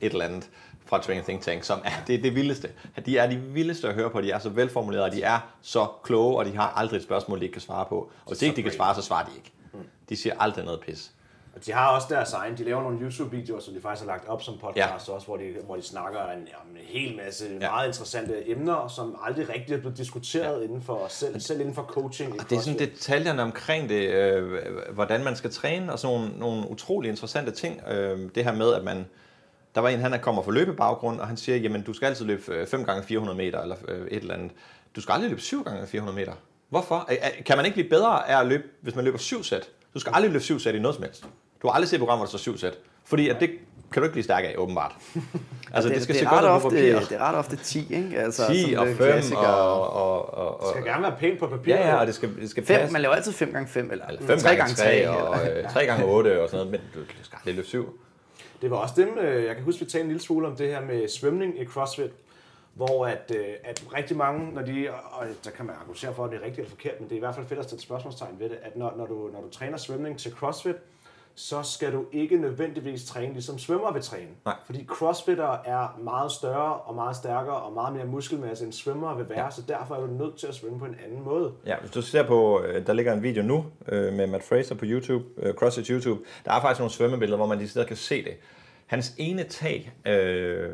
et 0.00 0.12
eller 0.12 0.24
andet 0.24 0.48
fra 0.86 0.98
Training 0.98 1.26
Think 1.26 1.42
Tank, 1.42 1.64
som 1.64 1.80
er 1.84 1.90
det, 2.06 2.14
er 2.14 2.22
det 2.22 2.34
vildeste. 2.34 2.70
De 3.06 3.18
er 3.18 3.30
de 3.30 3.36
vildeste 3.36 3.88
at 3.88 3.94
høre 3.94 4.10
på, 4.10 4.20
de 4.20 4.30
er 4.30 4.38
så 4.38 4.48
velformulerede, 4.48 5.16
de 5.16 5.22
er 5.22 5.38
så 5.62 5.86
kloge, 6.02 6.38
og 6.38 6.44
de 6.44 6.56
har 6.56 6.72
aldrig 6.76 6.96
et 6.96 7.02
spørgsmål, 7.02 7.38
de 7.38 7.44
ikke 7.44 7.52
kan 7.52 7.62
svare 7.62 7.86
på. 7.88 8.10
Og 8.24 8.28
hvis 8.32 8.42
ikke 8.42 8.56
de 8.56 8.62
kan 8.62 8.72
svare, 8.72 8.94
så 8.94 9.02
svarer 9.02 9.24
de 9.24 9.30
ikke. 9.36 9.52
De 10.08 10.16
siger 10.16 10.34
aldrig 10.38 10.64
noget 10.64 10.80
pis. 10.80 11.10
Og 11.54 11.66
de 11.66 11.72
har 11.72 11.88
også 11.88 12.06
deres 12.10 12.32
egen, 12.32 12.58
de 12.58 12.64
laver 12.64 12.82
nogle 12.82 12.98
YouTube-videoer, 12.98 13.60
som 13.60 13.74
de 13.74 13.80
faktisk 13.80 14.06
har 14.06 14.12
lagt 14.12 14.28
op 14.28 14.42
som 14.42 14.54
podcast 14.54 15.08
ja. 15.08 15.14
også, 15.14 15.26
hvor 15.26 15.36
de, 15.36 15.44
hvor 15.66 15.76
de 15.76 15.82
snakker 15.82 16.20
en, 16.20 16.38
om 16.38 16.76
en 16.76 16.82
hel 16.82 17.16
masse 17.16 17.44
ja. 17.60 17.70
Meget 17.70 17.86
interessante 17.86 18.50
emner, 18.50 18.88
som 18.88 19.18
aldrig 19.26 19.48
rigtig 19.48 19.74
er 19.74 19.78
blevet 19.78 19.96
diskuteret 19.98 20.60
ja. 20.60 20.64
inden 20.64 20.82
for 20.82 21.06
selv, 21.08 21.40
selv 21.40 21.60
inden 21.60 21.74
for 21.74 21.82
coaching. 21.82 22.40
Og 22.40 22.50
det 22.50 22.56
er 22.56 22.60
sådan 22.60 22.78
detaljerne 22.78 23.42
omkring 23.42 23.88
det, 23.88 24.10
øh, 24.10 24.52
hvordan 24.92 25.24
man 25.24 25.36
skal 25.36 25.50
træne, 25.50 25.92
og 25.92 25.98
sådan 25.98 26.16
nogle, 26.16 26.38
nogle 26.38 26.70
utrolig 26.70 27.08
interessante 27.08 27.50
ting. 27.50 27.80
Øh, 27.88 28.30
det 28.34 28.44
her 28.44 28.54
med, 28.54 28.74
at 28.74 28.84
man... 28.84 29.06
Der 29.74 29.80
var 29.80 29.88
en, 29.88 30.00
han 30.00 30.12
der 30.12 30.18
kommer 30.18 30.42
fra 30.42 30.52
løbebaggrund, 30.52 31.20
og 31.20 31.26
han 31.26 31.36
siger, 31.36 31.58
jamen 31.58 31.82
du 31.82 31.92
skal 31.92 32.06
altid 32.06 32.24
løbe 32.24 32.66
5 32.66 32.84
gange 32.84 33.02
400 33.02 33.36
meter, 33.36 33.60
eller 33.62 33.76
øh, 33.88 34.06
et 34.06 34.16
eller 34.16 34.34
andet. 34.34 34.52
Du 34.96 35.00
skal 35.00 35.12
aldrig 35.12 35.30
løbe 35.30 35.40
7 35.40 35.64
gange 35.64 35.86
400 35.86 36.16
meter. 36.16 36.32
Hvorfor? 36.68 37.08
Kan 37.46 37.56
man 37.56 37.66
ikke 37.66 37.74
blive 37.74 37.88
bedre 37.88 38.28
af 38.28 38.40
at 38.40 38.46
løbe, 38.46 38.62
hvis 38.80 38.94
man 38.94 39.04
løber 39.04 39.18
7 39.18 39.42
sæt? 39.42 39.70
Du 39.94 39.98
skal 39.98 40.12
aldrig 40.14 40.32
løbe 40.32 40.44
7 40.44 40.58
sæt 40.58 40.74
i 40.74 40.78
noget 40.78 40.94
som 40.94 41.04
helst. 41.04 41.24
Du 41.64 41.68
har 41.68 41.74
aldrig 41.74 41.88
set 41.88 41.96
et 41.96 42.00
program, 42.00 42.18
hvor 42.18 42.24
der 42.24 42.28
står 42.28 42.38
7 42.38 42.58
sæt. 42.58 42.78
Fordi 43.04 43.28
at 43.28 43.36
det 43.40 43.50
kan 43.92 44.02
du 44.02 44.04
ikke 44.04 44.12
blive 44.12 44.24
stærk 44.24 44.44
af, 44.44 44.54
åbenbart. 44.58 44.92
altså, 45.74 45.88
det, 45.88 45.94
det 45.94 46.02
skal 46.02 46.14
det, 46.14 46.22
se 46.22 46.28
godt 46.28 46.44
ud 46.44 46.60
på 46.60 46.68
papir. 46.68 46.98
det 46.98 47.12
er 47.12 47.18
ret 47.18 47.36
ofte 47.36 47.56
10, 47.56 47.94
ikke? 47.94 48.18
Altså, 48.18 48.46
10 48.52 48.60
sådan 48.62 48.78
og 48.78 48.86
den 48.86 48.96
5 48.96 49.06
klassiker. 49.06 49.38
og, 49.38 49.92
og, 49.92 50.34
og, 50.34 50.56
Det 50.60 50.66
og, 50.66 50.70
skal 50.70 50.84
gerne 50.84 51.02
være 51.02 51.16
pænt 51.18 51.38
på 51.38 51.46
papir. 51.46 51.74
Ja, 51.74 51.88
ja, 51.88 51.96
og 51.96 52.06
det 52.06 52.14
skal, 52.14 52.36
det 52.40 52.50
skal 52.50 52.66
Fem, 52.66 52.76
passe. 52.76 52.92
man 52.92 53.02
laver 53.02 53.14
altid 53.14 53.32
5 53.32 53.52
gange 53.52 53.68
5 53.68 53.90
eller, 53.90 54.06
Eller 54.06 54.26
5 54.26 54.38
3 54.38 54.56
gange 54.56 54.74
3 54.74 54.84
3 54.84 55.08
og 55.08 55.44
eller, 55.44 55.64
øh, 55.64 55.70
3 55.72 55.86
gange 55.86 56.04
8 56.04 56.42
og 56.42 56.48
sådan 56.48 56.66
noget, 56.66 56.80
men 56.94 57.02
du 57.02 57.06
skal 57.22 57.36
aldrig 57.36 57.54
løbe 57.54 57.68
7. 57.68 57.98
Det 58.62 58.70
var 58.70 58.76
også 58.76 58.94
dem, 58.96 59.18
øh, 59.18 59.44
jeg 59.44 59.54
kan 59.54 59.64
huske, 59.64 59.80
vi 59.84 59.90
talte 59.90 60.00
en 60.00 60.08
lille 60.08 60.22
smule 60.22 60.46
om 60.46 60.56
det 60.56 60.68
her 60.68 60.80
med 60.80 61.08
svømning 61.08 61.60
i 61.60 61.66
CrossFit, 61.66 62.10
hvor 62.74 63.06
at, 63.06 63.32
øh, 63.36 63.44
at 63.64 63.84
rigtig 63.94 64.16
mange, 64.16 64.54
når 64.54 64.62
de, 64.62 64.88
og 65.12 65.26
der 65.44 65.50
kan 65.50 65.66
man 65.66 65.74
argumentere 65.78 66.14
for, 66.14 66.24
at 66.24 66.30
det 66.30 66.36
er 66.36 66.40
rigtigt 66.40 66.58
eller 66.58 66.70
forkert, 66.70 67.00
men 67.00 67.08
det 67.08 67.14
er 67.14 67.16
i 67.16 67.20
hvert 67.20 67.34
fald 67.34 67.46
fedt 67.46 67.58
at 67.60 67.64
stille 67.64 67.82
spørgsmålstegn 67.82 68.36
ved 68.38 68.48
det, 68.48 68.58
at 68.62 68.76
når, 68.76 68.94
når, 68.96 69.06
du, 69.06 69.30
når 69.32 69.40
du 69.40 69.50
træner 69.50 69.76
svømning 69.76 70.18
til 70.18 70.32
CrossFit, 70.32 70.76
så 71.34 71.62
skal 71.62 71.92
du 71.92 72.04
ikke 72.12 72.36
nødvendigvis 72.36 73.04
træne 73.04 73.32
ligesom 73.32 73.58
svømmer 73.58 73.92
vil 73.92 74.02
træne. 74.02 74.30
Nej. 74.44 74.54
Fordi 74.66 74.86
crossfitter 74.86 75.56
er 75.64 75.98
meget 76.02 76.32
større 76.32 76.74
og 76.74 76.94
meget 76.94 77.16
stærkere 77.16 77.56
og 77.56 77.72
meget 77.72 77.94
mere 77.94 78.06
muskelmasse 78.06 78.64
end 78.64 78.72
svømmer 78.72 79.14
vil 79.14 79.28
være, 79.28 79.44
ja. 79.44 79.50
så 79.50 79.62
derfor 79.68 79.94
er 79.94 80.00
du 80.00 80.06
nødt 80.06 80.36
til 80.36 80.46
at 80.46 80.54
svømme 80.54 80.78
på 80.78 80.84
en 80.84 80.96
anden 81.04 81.24
måde. 81.24 81.52
Ja, 81.66 81.76
hvis 81.80 81.90
du 81.90 82.02
ser 82.02 82.22
på, 82.22 82.62
øh, 82.62 82.86
der 82.86 82.92
ligger 82.92 83.12
en 83.12 83.22
video 83.22 83.42
nu 83.42 83.64
øh, 83.88 84.12
med 84.12 84.26
Matt 84.26 84.44
Fraser 84.44 84.74
på 84.74 84.84
YouTube, 84.88 85.24
øh, 85.36 85.54
CrossFit 85.54 85.86
YouTube. 85.86 86.20
Der 86.44 86.52
er 86.52 86.60
faktisk 86.60 86.80
nogle 86.80 86.92
svømmebilleder, 86.92 87.36
hvor 87.36 87.46
man 87.46 87.58
lige 87.58 87.68
steder 87.68 87.86
kan 87.86 87.96
se 87.96 88.24
det. 88.24 88.32
Hans 88.86 89.14
ene 89.18 89.42
tag, 89.42 89.92
øh, 90.06 90.12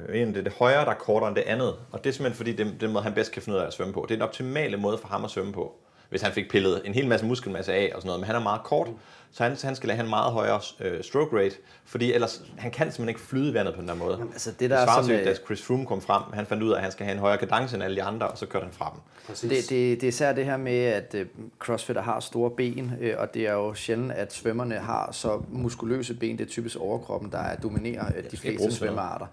det 0.09 0.37
er 0.37 0.43
det 0.43 0.53
højre, 0.53 0.85
der 0.85 0.91
er 0.91 0.95
kortere 0.95 1.29
end 1.29 1.37
det 1.37 1.43
andet. 1.43 1.75
Og 1.93 2.05
det 2.05 2.11
er 2.11 2.15
simpelthen 2.15 2.37
fordi, 2.37 2.53
det 2.53 2.67
er 2.67 2.79
den 2.81 2.93
måde, 2.93 3.05
han 3.05 3.15
bedst 3.15 3.33
kan 3.33 3.43
finde 3.43 3.57
ud 3.57 3.63
af 3.63 3.67
at 3.67 3.73
svømme 3.73 3.95
på. 3.95 4.01
Det 4.09 4.15
er 4.15 4.17
den 4.19 4.23
optimale 4.23 4.77
måde 4.77 4.99
for 4.99 5.09
ham 5.09 5.25
at 5.25 5.31
svømme 5.31 5.53
på. 5.53 5.75
Hvis 6.11 6.23
han 6.23 6.33
fik 6.33 6.51
pillet 6.51 6.83
en 6.85 6.95
hel 6.95 7.09
masse 7.09 7.27
muskelmasse 7.27 7.73
af 7.73 7.93
og 7.95 8.01
sådan 8.03 8.09
noget, 8.09 8.21
men 8.21 8.27
han 8.27 8.37
er 8.37 8.41
meget 8.41 8.63
kort, 8.63 8.89
så 9.33 9.43
han, 9.43 9.57
han 9.63 9.77
skal 9.77 9.91
have 9.91 10.05
en 10.05 10.11
meget 10.11 10.33
højere 10.33 10.61
øh, 10.81 11.05
stroke 11.05 11.39
rate, 11.39 11.57
fordi 11.85 12.13
ellers, 12.13 12.43
han 12.59 12.71
kan 12.71 12.87
simpelthen 12.87 13.09
ikke 13.09 13.21
flyde 13.21 13.55
vandet 13.55 13.75
på 13.75 13.81
den 13.81 13.89
der 13.89 13.95
måde. 13.95 14.19
altså, 14.33 14.51
det 14.51 14.61
det 14.61 14.71
der 14.71 14.77
er 14.77 14.85
svarer 14.87 15.03
til, 15.03 15.29
øh, 15.29 15.37
Chris 15.45 15.63
Froome 15.63 15.87
kom 15.87 16.01
frem, 16.01 16.23
han 16.33 16.47
fandt 16.47 16.63
ud 16.63 16.71
af, 16.71 16.77
at 16.77 16.83
han 16.83 16.93
skal 16.93 17.07
have 17.07 17.15
en 17.15 17.21
højere 17.21 17.39
kadence 17.39 17.77
end 17.77 17.85
alle 17.85 17.97
de 17.97 18.03
andre, 18.03 18.29
og 18.29 18.39
så 18.39 18.47
kørte 18.47 18.65
han 18.65 18.75
fra 18.75 18.91
dem. 18.95 19.01
Præcis. 19.27 19.51
Det, 19.51 19.71
det, 19.71 20.01
det 20.01 20.03
er 20.03 20.09
især 20.09 20.33
det 20.33 20.45
her 20.45 20.57
med, 20.57 20.85
at 20.85 21.15
øh, 21.15 21.27
crossfitter 21.59 22.03
har 22.03 22.21
store 22.21 22.51
ben, 22.51 22.93
øh, 23.01 23.15
og 23.19 23.35
det 23.35 23.49
er 23.49 23.53
jo 23.53 23.75
sjældent, 23.75 24.13
at 24.13 24.33
svømmerne 24.33 24.75
har 24.75 25.13
så 25.13 25.43
muskuløse 25.49 26.15
ben. 26.15 26.39
Det 26.39 26.45
er 26.45 26.51
typisk 26.51 26.77
overkroppen, 26.77 27.33
der 27.33 27.39
er 27.39 27.57
dominerer 27.57 28.07
øh, 28.17 28.31
de 28.31 28.37
fleste 28.37 28.73
svømmearter. 28.73 29.27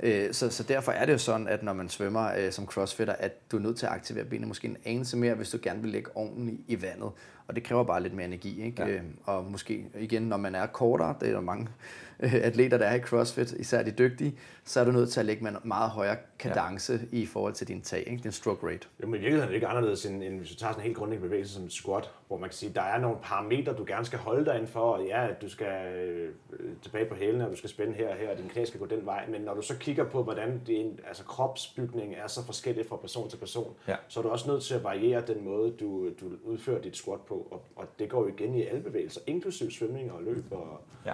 Øh, 0.00 0.32
Så, 0.34 0.50
så 0.50 0.62
derfor 0.62 0.92
er 0.92 1.06
det 1.06 1.12
jo 1.12 1.18
sådan, 1.18 1.48
at 1.48 1.62
når 1.62 1.72
man 1.72 1.88
svømmer 1.88 2.30
øh, 2.38 2.52
som 2.52 2.66
crossfitter, 2.66 3.14
at 3.14 3.50
du 3.52 3.56
er 3.56 3.60
nødt 3.60 3.76
til 3.76 3.86
at 3.86 3.92
aktivere 3.92 4.24
benene 4.24 4.46
måske 4.46 4.68
en 4.68 4.76
anelse 4.84 5.16
mere, 5.16 5.34
hvis 5.34 5.50
du 5.50 5.58
gerne 5.62 5.82
vil 5.82 5.90
lægge 5.90 6.16
ovnen 6.16 6.48
i, 6.48 6.64
i 6.68 6.82
vandet. 6.82 7.10
Og 7.46 7.54
det 7.54 7.64
kræver 7.64 7.84
bare 7.84 8.02
lidt 8.02 8.14
mere 8.14 8.26
energi. 8.26 8.64
Ikke? 8.64 8.86
Ja. 8.86 9.00
Og 9.24 9.44
måske 9.44 9.86
igen, 9.98 10.22
når 10.22 10.36
man 10.36 10.54
er 10.54 10.66
kortere, 10.66 11.14
det 11.20 11.28
er 11.28 11.32
der 11.32 11.40
mange 11.40 11.62
øh, 11.62 11.68
atleter, 12.48 12.78
der 12.78 12.86
er 12.86 12.94
i 12.94 13.00
CrossFit, 13.00 13.52
især 13.52 13.82
de 13.82 13.90
dygtige, 13.90 14.38
så 14.64 14.80
er 14.80 14.84
du 14.84 14.92
nødt 14.92 15.10
til 15.10 15.20
at 15.20 15.26
lægge 15.26 15.44
med 15.44 15.50
en 15.50 15.56
meget 15.64 15.90
højere 15.90 16.16
kadence 16.38 16.92
ja. 16.92 17.16
i 17.18 17.26
forhold 17.26 17.52
til 17.52 17.68
din 17.68 17.82
tag, 17.82 18.04
ikke? 18.06 18.22
din 18.22 18.32
stroke 18.32 18.66
rate. 18.66 18.88
Jo, 19.02 19.06
men 19.06 19.14
i 19.14 19.18
virkeligheden 19.18 19.42
er 19.42 19.46
det 19.46 19.54
ikke 19.54 19.66
anderledes, 19.66 20.06
end, 20.06 20.22
end 20.22 20.38
hvis 20.38 20.50
du 20.50 20.56
tager 20.56 20.72
sådan 20.72 20.80
en 20.80 20.84
helt 20.84 20.96
grundlæggende 20.96 21.28
bevægelse 21.28 21.54
som 21.54 21.64
et 21.64 21.72
squat, 21.72 22.10
hvor 22.28 22.38
man 22.38 22.48
kan 22.48 22.56
sige, 22.56 22.72
der 22.74 22.82
er 22.82 23.00
nogle 23.00 23.16
parametre, 23.22 23.72
du 23.72 23.84
gerne 23.86 24.04
skal 24.04 24.18
holde 24.18 24.44
dig 24.44 24.54
indenfor, 24.54 24.80
og 24.80 25.04
ja, 25.06 25.26
du 25.42 25.48
skal 25.48 25.94
øh, 25.94 26.30
tilbage 26.82 27.06
på 27.06 27.14
hælene, 27.14 27.44
og 27.44 27.50
du 27.50 27.56
skal 27.56 27.70
spænde 27.70 27.92
her 27.92 28.08
og 28.08 28.16
her, 28.16 28.30
og 28.30 28.38
din 28.38 28.48
knæ 28.48 28.64
skal 28.64 28.80
gå 28.80 28.86
den 28.86 29.06
vej, 29.06 29.26
men 29.28 29.40
når 29.40 29.54
du 29.54 29.62
så 29.62 29.76
kigger 29.78 30.04
på, 30.04 30.22
hvordan 30.22 30.60
din 30.66 31.00
altså 31.08 31.24
kropsbygning 31.24 32.14
er 32.14 32.26
så 32.26 32.46
forskellig 32.46 32.86
fra 32.86 32.96
person 32.96 33.30
til 33.30 33.36
person, 33.36 33.74
Ja. 33.88 33.96
så 34.08 34.20
er 34.20 34.24
du 34.24 34.28
også 34.30 34.50
nødt 34.50 34.62
til 34.62 34.74
at 34.74 34.84
variere 34.84 35.22
den 35.26 35.44
måde, 35.44 35.70
du, 35.80 36.08
du 36.20 36.26
udfører 36.44 36.80
dit 36.82 36.96
squat 36.96 37.20
på, 37.20 37.48
og, 37.50 37.62
og 37.76 37.88
det 37.98 38.08
går 38.08 38.22
jo 38.22 38.28
igen 38.38 38.54
i 38.54 38.62
alle 38.62 38.80
bevægelser, 38.82 39.20
inklusiv 39.26 39.70
svømning 39.70 40.12
og 40.12 40.22
løb. 40.22 40.44
Og, 40.52 40.80
Ja. 41.06 41.12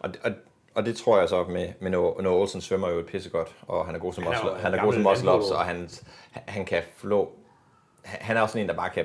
Og, 0.00 0.10
og, 0.24 0.30
og 0.74 0.86
det 0.86 0.96
tror 0.96 1.18
jeg 1.18 1.28
så 1.28 1.44
med, 1.44 1.72
med 1.80 1.90
Noah, 1.90 2.22
Noah 2.22 2.40
Olsen 2.40 2.60
svømmer 2.60 2.90
jo 2.90 2.98
et 2.98 3.06
pissegodt, 3.06 3.56
og 3.62 3.86
han 3.86 3.94
er 3.94 3.98
god 3.98 4.12
som 4.12 4.24
muscle, 4.24 4.50
han 4.58 4.74
er 4.74 4.84
god 4.84 4.92
som 4.92 5.02
muscle 5.02 5.32
ups, 5.32 5.50
og 5.50 5.64
han, 5.64 5.90
han 6.32 6.64
kan 6.64 6.82
flå. 6.96 7.32
Han 8.04 8.36
er 8.36 8.40
også 8.40 8.52
sådan 8.52 8.64
en, 8.64 8.68
der 8.68 8.76
bare 8.76 8.90
kan 8.90 9.04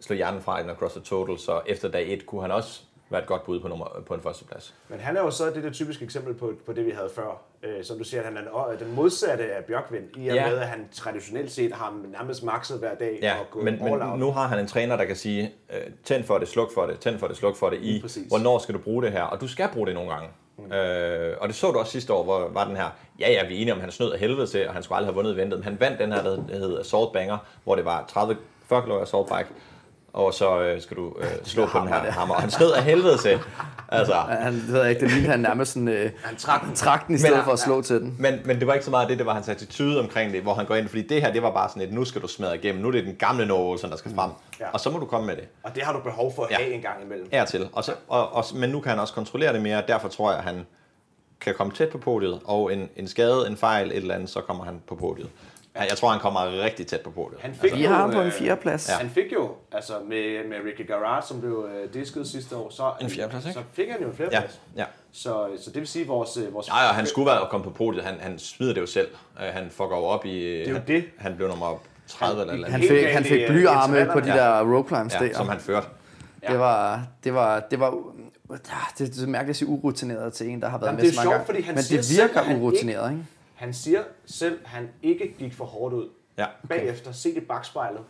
slå 0.00 0.16
hjernen 0.16 0.42
fra 0.42 0.62
den 0.62 0.76
CrossFit 0.76 1.02
Total, 1.02 1.38
så 1.38 1.60
efter 1.66 1.88
dag 1.88 2.12
1 2.12 2.26
kunne 2.26 2.42
han 2.42 2.50
også 2.50 2.82
være 3.10 3.20
et 3.22 3.26
godt 3.28 3.44
bud 3.44 3.60
på, 3.60 3.68
nummer, 3.68 3.86
på 4.06 4.14
en 4.14 4.20
førsteplads. 4.20 4.74
Men 4.88 5.00
han 5.00 5.16
er 5.16 5.20
jo 5.20 5.30
så 5.30 5.50
det 5.50 5.64
der 5.64 5.70
typiske 5.70 6.04
eksempel 6.04 6.34
på, 6.34 6.52
på 6.66 6.72
det, 6.72 6.86
vi 6.86 6.90
havde 6.90 7.10
før. 7.14 7.42
Øh, 7.62 7.84
som 7.84 7.98
du 7.98 8.04
siger, 8.04 8.20
at 8.20 8.26
han 8.26 8.36
er 8.36 8.76
den, 8.78 8.94
modsatte 8.94 9.44
af 9.52 9.64
Bjørkvind, 9.64 10.04
i 10.16 10.28
og 10.28 10.34
Ja. 10.34 10.50
med, 10.50 10.58
at 10.58 10.66
han 10.68 10.88
traditionelt 10.92 11.50
set 11.52 11.72
har 11.72 11.94
nærmest 12.12 12.42
makset 12.44 12.78
hver 12.78 12.94
dag 12.94 13.18
Ja, 13.22 13.34
og 13.40 13.46
gået 13.50 13.64
men, 13.64 13.84
men 13.84 14.02
out. 14.02 14.18
nu 14.18 14.30
har 14.32 14.46
han 14.48 14.58
en 14.58 14.66
træner, 14.66 14.96
der 14.96 15.04
kan 15.04 15.16
sige, 15.16 15.52
øh, 15.74 15.80
tænd 16.04 16.24
for 16.24 16.38
det, 16.38 16.48
sluk 16.48 16.74
for 16.74 16.86
det, 16.86 17.00
tænd 17.00 17.18
for 17.18 17.26
det, 17.26 17.36
sluk 17.36 17.56
for 17.56 17.70
det, 17.70 17.78
i 17.82 18.00
præcis. 18.02 18.28
hvornår 18.28 18.58
skal 18.58 18.74
du 18.74 18.78
bruge 18.78 19.02
det 19.02 19.12
her, 19.12 19.22
og 19.22 19.40
du 19.40 19.48
skal 19.48 19.68
bruge 19.72 19.86
det 19.86 19.94
nogle 19.94 20.10
gange. 20.10 20.28
Mm. 20.58 20.72
Øh, 20.72 21.36
og 21.40 21.48
det 21.48 21.56
så 21.56 21.70
du 21.70 21.78
også 21.78 21.92
sidste 21.92 22.12
år, 22.12 22.24
hvor 22.24 22.48
var 22.52 22.66
den 22.68 22.76
her, 22.76 22.88
ja 23.20 23.30
ja, 23.32 23.46
vi 23.48 23.54
er 23.56 23.60
enige 23.60 23.72
om, 23.72 23.80
han 23.80 23.90
snød 23.90 24.12
af 24.12 24.18
helvede 24.18 24.46
til, 24.46 24.68
og 24.68 24.74
han 24.74 24.82
skulle 24.82 24.96
aldrig 24.96 25.08
have 25.08 25.14
vundet 25.14 25.32
eventet, 25.34 25.58
men 25.58 25.64
han 25.64 25.80
vandt 25.80 25.98
den 25.98 26.12
her, 26.12 26.22
der 26.22 26.36
hed 26.58 26.78
Assault 26.80 27.12
Banger, 27.12 27.38
hvor 27.64 27.74
det 27.74 27.84
var 27.84 28.04
30 28.08 28.36
40 28.68 28.82
kilo 28.82 29.02
assault 29.02 29.28
bike, 29.28 29.48
og 30.14 30.34
så 30.34 30.60
øh, 30.60 30.80
skal 30.82 30.96
du 30.96 31.14
øh, 31.20 31.26
slå 31.44 31.66
på 31.66 31.78
den 31.78 31.88
her 31.88 31.94
hammer. 32.10 32.34
Og 32.34 32.40
han 32.40 32.50
snød 32.50 32.72
af 32.72 32.82
helvede 32.82 33.18
til. 33.18 33.38
Altså, 33.88 34.14
Han 34.14 34.64
ved 34.68 34.86
ikke, 34.88 35.00
det 35.00 35.10
lignede 35.10 35.30
han 35.30 35.40
nærmest 35.40 35.72
sådan, 35.72 35.88
øh, 35.88 36.10
Han 36.24 36.36
trak 36.36 36.64
den. 36.64 36.74
trak 36.74 37.06
den 37.06 37.14
i 37.14 37.18
stedet 37.18 37.44
for 37.44 37.52
at 37.52 37.58
slå 37.58 37.82
til 37.82 38.00
den. 38.00 38.16
Men, 38.18 38.38
men 38.44 38.58
det 38.58 38.66
var 38.66 38.72
ikke 38.74 38.84
så 38.84 38.90
meget 38.90 39.08
det, 39.08 39.18
det 39.18 39.26
var 39.26 39.34
hans 39.34 39.48
attitude 39.48 40.00
omkring 40.00 40.32
det, 40.32 40.42
hvor 40.42 40.54
han 40.54 40.66
går 40.66 40.74
ind, 40.74 40.88
fordi 40.88 41.02
det 41.06 41.22
her, 41.22 41.32
det 41.32 41.42
var 41.42 41.50
bare 41.50 41.68
sådan 41.68 41.82
et, 41.82 41.92
nu 41.92 42.04
skal 42.04 42.22
du 42.22 42.28
smadre 42.28 42.56
igennem, 42.56 42.82
nu 42.82 42.88
er 42.88 42.92
det 42.92 43.04
den 43.04 43.14
gamle 43.14 43.46
Noah 43.46 43.60
Olsen, 43.60 43.90
der 43.90 43.96
skal 43.96 44.14
frem, 44.14 44.30
Ja. 44.60 44.64
og 44.72 44.80
så 44.80 44.90
må 44.90 44.98
du 44.98 45.06
komme 45.06 45.26
med 45.26 45.36
det. 45.36 45.44
Og 45.62 45.74
det 45.74 45.82
har 45.82 45.92
du 45.92 45.98
behov 46.00 46.34
for 46.36 46.42
at 46.44 46.50
Ja. 46.50 46.56
have 46.56 46.72
en 46.74 46.80
gang 46.82 47.02
imellem. 47.04 47.28
Og 47.40 47.48
til. 47.48 47.68
Og 47.72 47.84
så, 47.84 47.92
og, 48.08 48.32
og, 48.34 48.44
men 48.54 48.70
nu 48.70 48.80
kan 48.80 48.90
han 48.90 48.98
også 49.00 49.14
kontrollere 49.14 49.52
det 49.52 49.62
mere, 49.62 49.82
derfor 49.88 50.08
tror 50.08 50.30
jeg, 50.30 50.38
at 50.38 50.44
han 50.44 50.66
kan 51.40 51.54
komme 51.54 51.72
tæt 51.72 51.88
på 51.88 51.98
podiet, 51.98 52.40
og 52.44 52.72
en, 52.72 52.88
en 52.96 53.08
skade, 53.08 53.46
en 53.50 53.56
fejl, 53.56 53.86
et 53.90 53.96
eller 53.96 54.14
andet, 54.14 54.30
så 54.30 54.40
kommer 54.40 54.64
han 54.64 54.82
på 54.88 54.94
podiet. 54.94 55.28
Ja, 55.76 55.80
Jeg 55.82 55.96
tror, 55.96 56.08
han 56.08 56.20
kommer 56.20 56.62
rigtig 56.64 56.86
tæt 56.86 57.00
på 57.00 57.10
podiet. 57.10 57.40
Han 57.40 57.54
fik 57.54 57.74
Vi 57.74 57.82
jo, 57.82 57.88
har 57.88 57.96
ham 57.96 58.10
på 58.10 58.20
en 58.20 58.26
øh, 58.26 58.32
fjerdeplads. 58.32 58.90
Han 58.90 59.10
fik 59.10 59.32
jo, 59.32 59.50
altså 59.72 59.92
med, 60.08 60.48
med 60.48 60.56
Ricky 60.66 60.86
Garrard, 60.88 61.22
som 61.22 61.40
blev 61.40 61.68
øh, 61.74 61.94
disket 61.94 62.26
sidste 62.28 62.56
år, 62.56 62.70
så, 62.70 62.92
En 63.00 63.10
fjerdeplads, 63.10 63.44
ikke? 63.46 63.54
så 63.54 63.60
fik 63.72 63.88
han 63.90 64.00
jo 64.00 64.06
en 64.08 64.12
Ja, 64.12 64.16
fjerdeplads. 64.18 64.60
ja. 64.76 64.84
Så, 65.12 65.46
så 65.58 65.70
det 65.70 65.76
vil 65.80 65.86
sige, 65.88 66.02
at 66.02 66.08
vores... 66.08 66.36
øh, 66.36 66.54
vores 66.54 66.68
Ja, 66.68 66.86
ja, 66.86 66.92
han 66.92 67.06
skulle 67.06 67.26
være 67.26 67.40
at 67.40 67.48
komme 67.48 67.64
på 67.64 67.70
podiet. 67.70 68.04
Han, 68.04 68.14
han 68.20 68.38
smider 68.38 68.74
det 68.74 68.80
jo 68.80 68.86
selv. 68.86 69.08
Øh, 69.40 69.46
Han 69.54 69.70
fucker 69.70 69.96
jo 69.96 70.04
op 70.04 70.24
i... 70.26 70.28
Det 70.44 70.64
er 70.64 70.68
jo 70.70 70.74
han, 70.76 70.86
det. 70.86 71.04
Han 71.18 71.36
blev 71.36 71.48
nummer 71.48 71.82
30 72.08 72.40
eller 72.40 72.54
eller 72.54 72.70
Han 72.70 72.80
fik, 72.80 73.04
han 73.06 73.24
fik 73.24 73.40
øh, 73.40 73.48
blyarme 73.48 74.08
på 74.12 74.20
de 74.20 74.34
Ja. 74.34 74.36
der 74.36 74.74
rope 74.76 74.88
climbs 74.88 75.14
Ja, 75.14 75.18
der. 75.18 75.34
som 75.36 75.48
han 75.48 75.58
førte. 75.60 75.86
Det 76.48 76.58
var, 76.58 77.02
det 77.24 77.34
var, 77.34 77.60
det 77.70 77.80
var, 77.80 77.94
ja, 78.50 78.56
det, 78.98 79.14
det 79.14 79.22
er 79.22 79.26
mærkeligt 79.26 79.50
at 79.50 79.56
sige 79.56 79.68
urutineret 79.68 80.32
til 80.32 80.48
en, 80.48 80.60
der 80.62 80.68
har 80.68 80.78
været 80.78 80.86
Jamen, 80.88 80.96
med 80.96 81.04
det 81.04 81.10
er 81.10 81.14
så 81.14 81.18
mange 81.20 81.24
sjovt, 81.24 81.32
gange. 81.34 81.46
fordi 81.46 81.62
han 81.62 81.74
Men 81.74 81.82
siger 81.84 81.98
det 81.98 82.04
selv, 82.06 82.28
virker 82.28 82.42
han 82.42 82.62
urutineret, 82.62 83.10
ikke? 83.10 83.24
Han 83.54 83.74
siger 83.74 84.00
selv, 84.26 84.58
at 84.64 84.70
han 84.70 84.88
ikke 85.02 85.34
gik 85.38 85.54
for 85.54 85.64
hårdt 85.64 85.94
ud. 85.94 86.08
Ja. 86.38 86.46
Bagefter, 86.68 87.12
se 87.12 87.34
det 87.34 87.42
bagspejlet. 87.48 88.00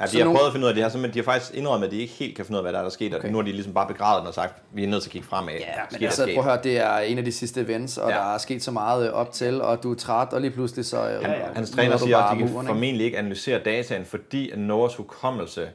Ja, 0.00 0.04
de 0.04 0.10
Så 0.10 0.18
har 0.18 0.24
nogle- 0.24 0.38
prøvet 0.38 0.46
at 0.48 0.52
finde 0.52 0.64
ud 0.64 0.68
af 0.68 0.74
det 0.74 0.82
her, 0.84 0.90
så, 0.90 0.98
men 0.98 1.10
de 1.14 1.18
har 1.18 1.24
faktisk 1.24 1.54
indrømmet, 1.54 1.86
at 1.86 1.92
de 1.92 1.98
ikke 1.98 2.12
helt 2.12 2.36
kan 2.36 2.44
finde 2.44 2.56
ud 2.56 2.58
af, 2.58 2.64
hvad 2.64 2.72
der 2.72 2.78
er, 2.78 2.82
der 2.82 2.90
skete. 2.90 3.14
Okay. 3.14 3.18
Okay. 3.18 3.30
Nu 3.30 3.38
har 3.38 3.42
de 3.42 3.52
ligesom 3.52 3.74
bare 3.74 3.86
begravet 3.88 4.20
den 4.20 4.28
og 4.28 4.34
sagt, 4.34 4.62
vi 4.72 4.84
er 4.84 4.88
nødt 4.88 5.02
til 5.02 5.08
at 5.08 5.12
kigge 5.12 5.28
fremad. 5.28 5.52
Ja, 5.54 5.66
men 5.92 6.02
altså, 6.04 6.24
prøv 6.34 6.38
at 6.38 6.44
høre, 6.44 6.62
det 6.62 6.78
er 6.78 6.98
en 6.98 7.18
af 7.18 7.24
de 7.24 7.32
sidste 7.32 7.60
events, 7.60 7.98
og 7.98 8.10
Ja. 8.10 8.16
der 8.16 8.34
er 8.34 8.38
sket 8.38 8.62
så 8.62 8.70
meget 8.70 9.06
øh, 9.08 9.12
op 9.12 9.32
til, 9.32 9.62
og 9.62 9.82
du 9.82 9.90
er 9.92 9.96
træt, 9.96 10.28
og 10.32 10.40
lige 10.40 10.50
pludselig 10.50 10.84
så... 10.84 11.08
øh, 11.08 11.22
ja. 11.22 11.28
Hans 11.54 11.56
møder 11.56 11.82
træner 11.82 11.92
du 11.98 12.04
siger 12.04 12.16
bare 12.18 12.24
også, 12.24 12.32
at 12.34 12.38
de 12.38 12.44
kan 12.44 12.52
muren, 12.52 12.64
ikke? 12.66 12.68
formentlig 12.74 13.04
ikke 13.04 13.18
analysere 13.18 13.58
dataen, 13.58 14.04
fordi 14.04 14.50
at 14.50 14.58
Noahs 14.58 14.94
hukommelse 14.96 15.68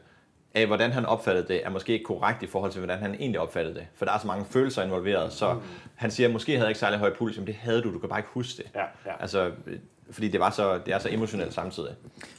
af, 0.54 0.68
hvordan 0.68 0.91
han 0.91 1.06
opfattede 1.06 1.47
det, 1.47 1.66
er 1.66 1.70
måske 1.70 1.93
ikke 1.93 2.06
korrekt 2.06 2.43
i 2.43 2.47
forhold 2.47 2.72
til, 2.72 2.80
hvordan 2.80 3.00
han 3.00 3.14
egentlig 3.16 3.39
opfattede 3.39 3.76
det. 3.76 3.88
For 3.95 4.06
der 4.06 4.12
er 4.12 4.18
så 4.20 4.28
mange 4.28 4.45
følelser 4.50 4.84
involveret, 4.84 5.34
så 5.34 5.54
Mm. 5.54 5.60
han 5.95 6.12
siger, 6.12 6.28
at 6.28 6.34
måske 6.34 6.52
havde 6.52 6.62
jeg 6.64 6.70
ikke 6.70 6.80
særlig 6.80 7.00
høj 7.00 7.14
puls, 7.14 7.38
men 7.38 7.47
det 7.47 7.56
havde 7.56 7.82
du, 7.82 7.93
du 7.93 8.00
kan 8.00 8.10
bare 8.10 8.20
ikke 8.20 8.30
huske 8.34 8.58
det. 8.64 8.72
Ja, 8.76 8.80
ja. 9.06 9.12
Altså, 9.22 9.52
øh, 9.68 9.80
fordi 10.12 10.28
det, 10.28 10.39
var 10.39 10.50
så, 10.50 10.78
det 10.86 10.93
er 10.93 11.00
så 11.00 11.10
emotionelt 11.12 11.54
samtidig. 11.54 11.95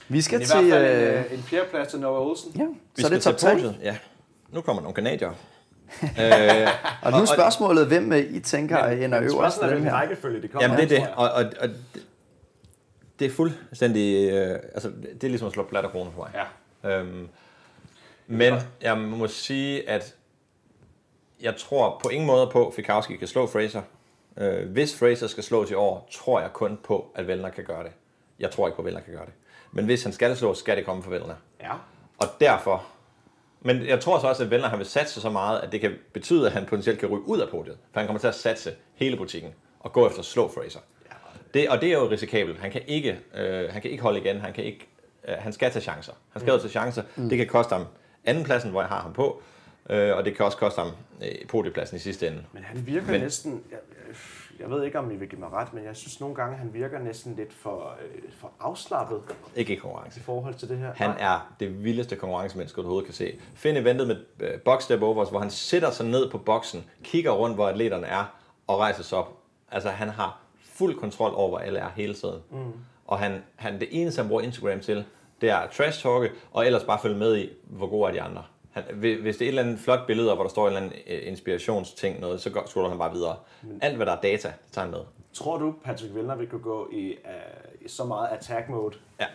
Vi 0.08 0.20
skal 0.20 0.36
Men 0.38 0.42
i 0.42 0.46
til... 0.46 0.56
hvert 0.68 0.80
fald 0.80 1.02
en, 1.02 1.14
øh, 1.14 1.24
øh, 1.24 1.32
en 1.38 1.42
fjerdeplads 1.42 1.88
til 1.88 2.00
Noah 2.00 2.26
Olsen. 2.26 2.52
Ja, 2.56 2.64
Vi 2.96 3.02
så 3.02 3.06
er 3.06 3.10
det 3.10 3.22
top 3.22 3.36
til 3.36 3.48
3. 3.48 3.54
podiet. 3.54 3.76
Ja. 3.82 3.96
Nu 4.52 4.60
kommer 4.60 4.82
nogle 4.82 4.94
kanadier. 4.94 5.28
Og 7.02 7.12
nu 7.12 7.18
er 7.18 7.24
spørgsmålet, 7.34 7.86
hvem 7.86 8.12
øh, 8.12 8.18
I 8.18 8.40
tænker 8.40 8.88
Men- 8.88 9.02
ender 9.02 9.18
øverst 9.20 9.34
spørgsmålet 9.34 9.70
er, 9.72 9.74
hvilken 9.76 9.92
rækkefølge 9.94 10.42
det 10.42 10.50
kommer 10.50 10.68
Jamen 10.68 10.88
det 10.88 10.98
er 10.98 11.00
det, 11.04 11.08
og, 11.16 11.30
og, 11.30 11.44
og 11.60 11.68
det- 13.18 13.26
er 13.26 13.30
fuldstændig, 13.30 14.30
øh, 14.32 14.58
altså 14.74 14.90
det 15.14 15.24
er 15.24 15.28
ligesom 15.28 15.46
at 15.46 15.52
slå 15.54 15.62
plat 15.62 15.84
og 15.84 15.90
krone 15.90 16.10
for 16.14 16.18
mig. 16.34 16.46
Ja. 16.84 16.98
Øhm, 16.98 17.28
men 18.30 18.54
jeg 18.80 18.98
må 18.98 19.26
sige, 19.26 19.88
at 19.88 20.16
jeg 21.40 21.56
tror 21.56 22.00
på 22.02 22.08
ingen 22.08 22.26
måde 22.26 22.46
på, 22.52 22.66
at 22.66 22.74
Fikowski 22.74 23.16
kan 23.16 23.28
slå 23.28 23.46
Fraser. 23.46 23.82
Øh, 24.36 24.70
hvis 24.70 24.98
Fraser 24.98 25.26
skal 25.26 25.44
slås 25.44 25.70
i 25.70 25.74
år, 25.74 26.08
tror 26.12 26.40
jeg 26.40 26.52
kun 26.52 26.78
på, 26.84 27.12
at 27.14 27.26
Vellner 27.26 27.48
kan 27.48 27.64
gøre 27.64 27.84
det. 27.84 27.92
Jeg 28.38 28.50
tror 28.50 28.66
ikke 28.66 28.76
på, 28.76 28.82
at 28.82 28.86
Vellner 28.86 29.00
kan 29.00 29.14
gøre 29.14 29.26
det. 29.26 29.32
Men 29.72 29.84
hvis 29.84 30.02
han 30.02 30.12
skal 30.12 30.36
slås, 30.36 30.58
skal 30.58 30.76
det 30.76 30.84
komme 30.84 31.02
fra 31.02 31.10
Vellner. 31.10 31.34
Ja. 31.60 31.72
Og 32.18 32.26
derfor... 32.40 32.86
Men 33.60 33.86
jeg 33.86 34.00
tror 34.00 34.18
så 34.18 34.26
også, 34.26 34.44
at 34.44 34.50
Vellner 34.50 34.68
han 34.68 34.78
vil 34.78 34.86
satse 34.86 35.20
så 35.20 35.30
meget, 35.30 35.60
at 35.60 35.72
det 35.72 35.80
kan 35.80 35.92
betyde, 36.12 36.46
at 36.46 36.52
han 36.52 36.66
potentielt 36.66 36.98
kan 36.98 37.08
ryge 37.08 37.28
ud 37.28 37.40
af 37.40 37.48
podiet. 37.48 37.78
For 37.92 38.00
han 38.00 38.06
kommer 38.06 38.20
til 38.20 38.28
at 38.28 38.34
satse 38.34 38.74
hele 38.94 39.16
butikken 39.16 39.54
og 39.80 39.92
gå 39.92 40.06
efter 40.06 40.18
at 40.18 40.24
slå 40.24 40.48
Fraser. 40.48 40.80
Det, 41.54 41.68
og 41.68 41.80
det 41.80 41.88
er 41.88 41.92
jo 41.92 42.10
risikabelt. 42.10 42.58
Han 42.58 42.70
kan 42.70 42.82
ikke, 42.86 43.20
øh, 43.34 43.72
han 43.72 43.82
kan 43.82 43.90
ikke 43.90 44.02
holde 44.02 44.20
igen. 44.20 44.40
Han, 44.40 44.52
kan 44.52 44.64
ikke, 44.64 44.88
øh, 45.28 45.34
han 45.38 45.52
skal 45.52 45.70
tage 45.70 45.82
chancer. 45.82 46.12
Han 46.32 46.40
skal 46.40 46.52
jo 46.52 46.58
tage 46.58 46.70
chancer. 46.70 47.02
Mm. 47.16 47.28
Det 47.28 47.38
kan 47.38 47.46
koste 47.46 47.74
ham 47.74 47.86
andenpladsen, 48.24 48.70
hvor 48.70 48.80
jeg 48.80 48.88
har 48.88 49.00
ham 49.00 49.12
på. 49.12 49.42
Øh, 49.90 50.16
og 50.16 50.24
det 50.24 50.36
kan 50.36 50.46
også 50.46 50.58
koste 50.58 50.80
ham 50.80 50.90
øh, 51.22 51.48
podiepladsen 51.48 51.96
i 51.96 52.00
sidste 52.00 52.28
ende. 52.28 52.44
Men 52.52 52.62
han 52.62 52.86
virker 52.86 53.10
men... 53.10 53.20
Næsten... 53.20 53.62
Jeg, 53.70 53.78
jeg 54.60 54.70
ved 54.70 54.84
ikke, 54.84 54.98
om 54.98 55.10
I 55.10 55.16
vil 55.16 55.28
give 55.28 55.40
mig 55.40 55.52
ret, 55.52 55.74
men 55.74 55.84
jeg 55.84 55.96
synes 55.96 56.20
nogle 56.20 56.34
gange, 56.34 56.56
han 56.56 56.74
virker 56.74 56.98
næsten 56.98 57.34
lidt 57.36 57.52
for, 57.52 57.96
øh, 58.02 58.22
for 58.38 58.52
afslappet 58.60 59.20
Ikke 59.56 59.72
i 59.72 59.76
konkurrence. 59.76 60.20
i 60.20 60.22
forhold 60.22 60.54
til 60.54 60.68
det 60.68 60.78
her. 60.78 60.92
Han 60.94 61.10
er 61.18 61.54
det 61.60 61.84
vildeste 61.84 62.16
konkurrencemenneske, 62.16 62.76
du 62.76 62.80
overhovedet 62.80 63.06
kan 63.06 63.14
se. 63.14 63.38
Find 63.54 63.78
eventet 63.78 64.06
med 64.06 64.16
øh, 64.40 64.60
box 64.60 64.82
step 64.82 65.02
overs, 65.02 65.28
hvor 65.28 65.38
han 65.38 65.50
sætter 65.50 65.90
sig 65.90 66.06
ned 66.06 66.30
på 66.30 66.38
boksen, 66.38 66.84
kigger 67.02 67.30
rundt, 67.30 67.56
hvor 67.56 67.68
atleterne 67.68 68.06
er, 68.06 68.24
og 68.66 68.78
rejser 68.78 69.02
sig 69.02 69.18
op. 69.18 69.36
Altså, 69.70 69.90
han 69.90 70.08
har 70.08 70.40
fuld 70.60 70.96
kontrol 70.98 71.34
over, 71.34 71.48
hvor 71.48 71.58
alle 71.58 71.78
er 71.78 71.88
hele 71.96 72.14
tiden. 72.14 72.40
Mm. 72.50 72.72
Og 73.06 73.18
han, 73.18 73.42
han, 73.56 73.80
det 73.80 73.88
eneste, 73.90 74.20
han 74.20 74.28
bruger 74.28 74.42
Instagram 74.42 74.80
til, 74.80 75.04
det 75.40 75.50
er 75.50 75.60
trash 75.76 76.02
talke, 76.02 76.30
og 76.52 76.66
ellers 76.66 76.84
bare 76.84 76.98
følge 77.02 77.16
med 77.16 77.36
i, 77.36 77.50
hvor 77.64 77.86
gode 77.90 78.08
er 78.08 78.12
de 78.12 78.22
andre. 78.22 78.42
Han, 78.70 78.82
hvis 79.00 79.36
det 79.36 79.44
er 79.44 79.46
et 79.46 79.48
eller 79.48 79.62
andet 79.62 79.78
flot 79.78 80.06
billede, 80.06 80.34
hvor 80.34 80.42
der 80.44 80.50
står 80.50 80.62
en 80.68 80.74
eller 80.76 80.80
anden 80.80 80.98
øh, 81.06 81.18
inspirationsting, 81.28 82.20
noget, 82.20 82.40
så 82.40 82.50
går- 82.50 82.66
scroller 82.66 82.88
han 82.90 82.98
bare 82.98 83.12
videre. 83.12 83.36
Alt, 83.80 83.96
hvad 83.96 84.06
der 84.06 84.12
er 84.12 84.20
data, 84.20 84.48
det 84.48 84.72
tager 84.72 84.84
han 84.84 84.90
med. 84.90 85.00
Tror 85.34 85.58
du, 85.58 85.74
Patrick 85.84 86.14
Vellner 86.14 86.36
vil 86.36 86.46
kunne 86.46 86.60
gå 86.62 86.88
i, 86.92 87.14
uh, 87.24 87.84
i 87.84 87.88
så 87.88 88.04
meget 88.04 88.28
attack 88.28 88.68
mode 88.68 88.96
Ja. 89.20 89.26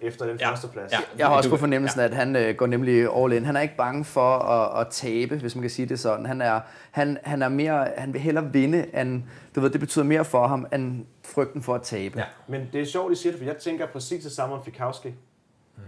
efter 0.00 0.26
den 0.26 0.36
Ja. 0.40 0.50
første 0.50 0.68
plads? 0.68 0.92
Ja. 0.92 0.98
Jeg 1.18 1.26
har 1.26 1.36
også 1.36 1.50
på 1.50 1.56
fornemmelsen, 1.56 2.00
at 2.00 2.14
han 2.14 2.36
øh, 2.36 2.54
går 2.54 2.66
nemlig 2.66 3.16
all 3.16 3.32
in. 3.32 3.44
Han 3.44 3.56
er 3.56 3.60
ikke 3.60 3.76
bange 3.76 4.04
for 4.04 4.38
at, 4.38 4.80
at 4.80 4.86
tabe, 4.90 5.36
hvis 5.36 5.54
man 5.54 5.60
kan 5.62 5.70
sige 5.70 5.86
det 5.88 6.00
sådan. 6.00 6.26
Han 6.26 6.40
er, 6.42 6.60
han, 6.90 7.18
han 7.22 7.42
er 7.42 7.48
mere, 7.48 7.88
han 7.96 8.12
vil 8.12 8.20
hellere 8.20 8.52
vinde, 8.52 9.00
end, 9.00 9.22
du 9.54 9.60
ved, 9.60 9.70
det 9.70 9.80
betyder 9.80 10.04
mere 10.04 10.24
for 10.24 10.46
ham, 10.46 10.66
end 10.74 11.04
frygten 11.24 11.62
for 11.62 11.74
at 11.74 11.82
tabe. 11.82 12.18
Ja. 12.18 12.24
Men 12.48 12.68
det 12.72 12.80
er 12.80 12.84
sjovt, 12.86 13.12
I 13.12 13.14
siger 13.16 13.32
det, 13.32 13.38
for 13.38 13.46
jeg 13.46 13.56
tænker 13.56 13.86
præcis 13.86 14.22
det 14.24 14.32
samme 14.32 14.54
om 14.54 14.64
Fikowski. 14.64 15.14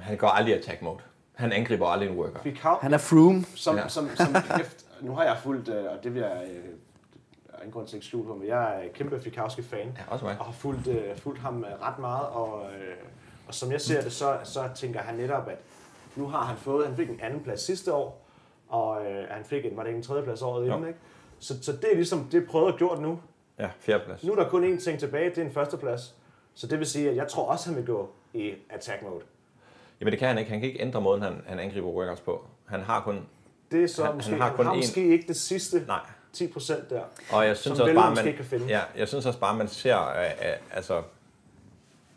Han 0.00 0.16
går 0.16 0.28
aldrig 0.28 0.54
i 0.54 0.58
attack 0.58 0.82
mode. 0.82 0.98
Han 1.34 1.52
angriber 1.52 1.86
aldrig 1.86 2.08
en 2.10 2.16
worker. 2.18 2.40
Fikav, 2.42 2.78
Han 2.82 2.94
er 2.94 2.98
Froome. 2.98 3.44
som, 3.54 3.76
Ja. 3.76 3.88
som, 3.88 4.08
som 4.16 4.34
kæft, 4.56 4.86
nu 5.00 5.14
har 5.14 5.24
jeg 5.24 5.36
fulgt, 5.42 5.68
øh, 5.68 5.84
og 5.84 6.04
det 6.04 6.14
vil 6.14 6.20
jeg, 6.22 6.42
øh, 6.50 6.64
ingen 7.58 7.72
grund 7.72 7.86
til 7.86 7.90
at 7.92 7.94
ikke 7.94 8.06
skjule 8.06 8.26
på, 8.26 8.34
men 8.34 8.48
jeg 8.48 8.84
er 8.84 8.88
kæmpe 8.94 9.20
Fikowski-fan. 9.20 9.86
Ja, 9.98 10.12
også 10.12 10.24
mig. 10.24 10.36
og 10.38 10.44
har 10.44 10.52
fulgt, 10.52 10.86
øh, 10.88 11.16
fulgt 11.16 11.40
ham 11.40 11.64
øh, 11.64 11.82
ret 11.82 11.98
meget, 11.98 12.26
og, 12.26 12.62
øh, 12.64 12.94
og 13.48 13.54
som 13.54 13.72
jeg 13.72 13.80
ser 13.80 14.02
det, 14.02 14.12
så, 14.12 14.38
så 14.44 14.68
tænker 14.74 15.00
han 15.00 15.14
netop, 15.14 15.48
at 15.48 15.58
nu 16.16 16.26
har 16.28 16.44
han 16.44 16.56
fået, 16.56 16.86
han 16.86 16.96
fik 16.96 17.10
en 17.10 17.20
anden 17.22 17.40
plads 17.40 17.60
sidste 17.60 17.92
år, 17.94 18.26
og 18.68 19.04
øh, 19.06 19.24
han 19.30 19.44
fik 19.44 19.64
en, 19.64 19.76
var 19.76 19.82
det 19.82 19.90
ikke 19.90 19.96
en 19.96 20.02
tredje 20.02 20.22
plads 20.22 20.42
året 20.42 20.68
Jo. 20.68 20.72
inden, 20.74 20.88
ikke? 20.88 20.98
Så, 21.38 21.62
så 21.62 21.72
det 21.72 21.84
er 21.90 21.94
ligesom, 21.94 22.28
det 22.32 22.42
er 22.42 22.46
prøvet 22.46 22.72
og 22.72 22.78
gjort 22.78 23.00
nu. 23.00 23.18
Ja, 23.58 23.68
fjerdeplads. 23.80 24.24
Nu 24.24 24.32
er 24.32 24.36
der 24.36 24.48
kun 24.48 24.74
én 24.74 24.84
ting 24.84 24.98
tilbage, 24.98 25.30
det 25.30 25.38
er 25.38 25.42
en 25.42 25.52
førsteplads. 25.52 26.14
Så 26.54 26.66
det 26.66 26.78
vil 26.78 26.86
sige, 26.86 27.10
at 27.10 27.16
jeg 27.16 27.28
tror 27.28 27.44
også, 27.50 27.68
han 27.68 27.76
vil 27.76 27.86
gå 27.86 28.10
i 28.34 28.52
attack 28.70 29.02
mode. 29.02 29.20
Jamen 30.02 30.10
det 30.12 30.18
kan 30.18 30.28
han 30.28 30.38
ikke. 30.38 30.50
Han 30.50 30.60
kan 30.60 30.68
ikke 30.68 30.82
ændre 30.82 31.00
måden, 31.00 31.22
han, 31.22 31.42
han 31.46 31.58
angriber 31.58 31.88
workouts 31.88 32.20
på. 32.20 32.44
Han 32.66 32.80
har 32.80 33.00
kun... 33.00 33.26
Det 33.72 33.82
er 33.84 33.88
så 33.88 34.02
Han- 34.02 34.06
han 34.10 34.16
måske, 34.16 34.30
har 34.30 34.38
han 34.38 34.48
har, 34.50 34.56
kun 34.56 34.66
har 34.66 34.72
én- 34.72 34.76
måske 34.76 35.06
ikke 35.08 35.24
det 35.28 35.36
sidste 35.36 35.82
Nej. 35.86 36.00
10 36.32 36.46
procent 36.46 36.90
der. 36.90 37.00
Og 37.32 37.46
jeg 37.46 37.56
synes 37.56 37.76
Som 37.78 37.84
også 37.84 37.94
bare, 37.94 38.14
man, 38.14 38.34
kan 38.34 38.44
finde. 38.44 38.66
Ja, 38.66 38.80
jeg 38.96 39.08
synes 39.08 39.26
også 39.26 39.38
bare, 39.38 39.56
man 39.56 39.68
ser, 39.68 40.08
øh, 40.08 40.24
øh, 40.24 40.52
altså, 40.72 41.02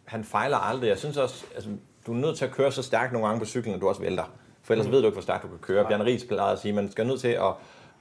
han 0.05 0.23
fejler 0.23 0.57
aldrig. 0.57 0.88
Jeg 0.88 0.97
synes 0.97 1.17
også, 1.17 1.45
altså, 1.55 1.69
du 2.07 2.13
er 2.13 2.17
nødt 2.17 2.38
til 2.38 2.45
at 2.45 2.51
køre 2.51 2.71
så 2.71 2.83
stærkt 2.83 3.11
nogle 3.13 3.27
gange 3.27 3.39
på 3.39 3.45
cyklen, 3.45 3.75
at 3.75 3.81
du 3.81 3.88
også 3.89 4.01
vælter. 4.01 4.23
For 4.63 4.73
ellers 4.73 4.88
mm. 4.88 4.93
ved 4.93 4.99
du 4.99 5.05
ikke, 5.05 5.15
hvor 5.15 5.21
stærkt 5.21 5.43
du 5.43 5.47
kan 5.47 5.57
køre. 5.57 5.81
Nej. 5.81 5.89
Bjarne 5.89 6.05
Ries 6.05 6.23
plejede 6.23 6.51
at 6.53 6.59
sige, 6.59 6.69
at 6.69 6.75
man 6.75 6.91
skal 6.91 7.07
nødt 7.07 7.21
til 7.21 7.27
at 7.27 7.53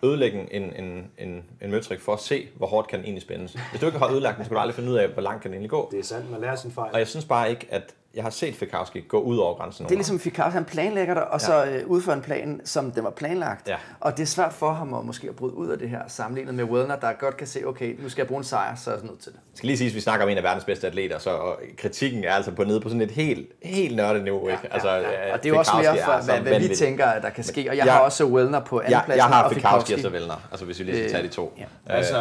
ødelægge 0.05 0.53
en, 0.55 0.73
en, 0.85 1.11
en, 1.19 1.45
en 1.63 1.71
møtrik 1.71 2.01
for 2.01 2.13
at 2.13 2.21
se, 2.21 2.49
hvor 2.57 2.67
hårdt 2.67 2.89
kan 2.89 2.99
den 2.99 3.05
egentlig 3.05 3.23
spændes. 3.23 3.53
Hvis 3.71 3.81
du 3.81 3.87
ikke 3.87 3.99
har 3.99 4.13
ødelagt 4.13 4.37
den, 4.37 4.45
så 4.45 4.49
kan 4.49 4.55
du 4.55 4.61
aldrig 4.61 4.75
finde 4.75 4.91
ud 4.91 4.97
af, 4.97 5.09
hvor 5.09 5.23
langt 5.23 5.43
kan 5.43 5.51
den 5.51 5.55
egentlig 5.55 5.71
gå. 5.71 5.89
Det 5.91 5.99
er 5.99 6.05
sandt, 6.05 6.31
man 6.31 6.41
lærer 6.41 6.57
sin 6.57 6.71
fejl. 6.73 6.93
Og 6.93 6.99
jeg 6.99 7.09
synes 7.09 7.25
bare 7.25 7.51
ikke, 7.51 7.67
at 7.71 7.95
jeg 8.15 8.23
har 8.25 8.31
set 8.31 8.55
Fikowski 8.55 9.01
gå 9.09 9.21
ud 9.21 9.37
over 9.37 9.55
grænsen. 9.55 9.85
Det 9.85 9.91
er 9.93 9.97
ligesom 9.97 10.21
Fikar, 10.21 10.51
han 10.51 10.65
planlægger 10.65 11.15
det, 11.15 11.23
og 11.23 11.41
så 11.41 11.65
øh, 11.65 11.87
udfører 11.87 12.17
en 12.17 12.23
plan, 12.23 12.61
som 12.65 12.91
den 12.91 13.05
var 13.05 13.11
planlagt. 13.11 13.69
Ja. 13.69 13.77
Og 14.01 14.17
det 14.17 14.23
er 14.23 14.27
svært 14.27 14.53
for 14.53 14.73
ham 14.73 14.95
at 14.95 15.05
måske 15.05 15.29
at 15.29 15.37
bryde 15.37 15.55
ud 15.55 15.69
af 15.69 15.79
det 15.79 15.89
her, 15.91 16.01
sammenlignet 16.09 16.55
med 16.55 16.65
Wellner, 16.65 16.97
der 16.97 17.13
godt 17.13 17.37
kan 17.37 17.47
se, 17.47 17.67
okay, 17.67 17.97
nu 18.03 18.09
skal 18.09 18.23
jeg 18.23 18.29
bruge 18.29 18.39
en 18.39 18.45
sejr, 18.45 18.75
så 18.77 18.91
er 18.91 18.95
jeg 18.95 19.05
nødt 19.05 19.19
til 19.21 19.33
det. 19.33 19.39
Jeg 19.39 19.57
skal 19.57 19.67
lige 19.67 19.79
sige, 19.79 19.89
at 19.89 19.95
vi 19.95 20.01
snakker 20.01 20.25
om 20.27 20.31
en 20.31 20.37
af 20.37 20.43
verdens 20.43 20.65
bedste 20.65 20.87
atleter, 20.87 21.19
så 21.19 21.31
og 21.31 21.59
kritikken 21.79 22.25
er 22.25 22.33
altså 22.33 22.51
på 22.51 22.65
nede 22.65 22.81
på 22.81 22.89
sådan 22.89 23.01
et 23.03 23.11
helt, 23.11 23.49
helt 23.63 23.97
nørdet 23.97 24.25
niveau. 24.25 24.49
Ikke? 24.49 24.69
Altså, 24.71 24.89
ja, 24.91 25.33
Og 25.33 25.43
det 25.43 25.47
er 25.49 25.53
jo 25.55 25.59
også 25.59 25.73
mere 25.77 25.97
for, 26.05 26.25
hvad, 26.25 26.41
hvad 26.41 26.61
vi 26.69 26.75
tænker, 26.75 27.07
at 27.07 27.23
der 27.23 27.31
kan 27.31 27.45
ske. 27.45 27.61
Og 27.71 27.77
jeg 27.77 27.87
Jeg- 27.87 27.95
har 27.95 28.01
også 28.01 28.25
Wellner 28.25 28.61
på 28.61 28.79
anden 28.81 28.93
Jeg, 28.93 29.03
plads. 29.05 29.17
jeg 29.19 29.25
har 29.27 29.49
Fikowski 29.49 29.95
og 29.95 30.01
så 30.01 30.09
Vellner, 30.09 30.49
altså 30.51 30.67
hvis 30.67 30.79
vi 30.79 30.85
lige 30.85 30.97
skal 30.99 31.11
tage 31.11 31.23
de 31.23 31.29
to. 31.29 31.53
Øh, 31.57 31.63
Øh, 31.63 31.97
Altså, 31.97 32.19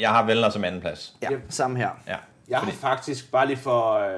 jeg 0.00 0.10
har 0.10 0.26
Vellner 0.26 0.50
som 0.50 0.64
anden 0.64 0.80
plads. 0.80 1.16
Ja, 1.22 1.28
samme 1.48 1.76
her. 1.76 1.88
Ja. 2.08 2.16
jeg 2.48 2.58
har 2.58 2.70
faktisk, 2.72 3.32
bare 3.32 3.46
lige 3.46 3.56
for, 3.56 3.92
øh, 3.98 4.08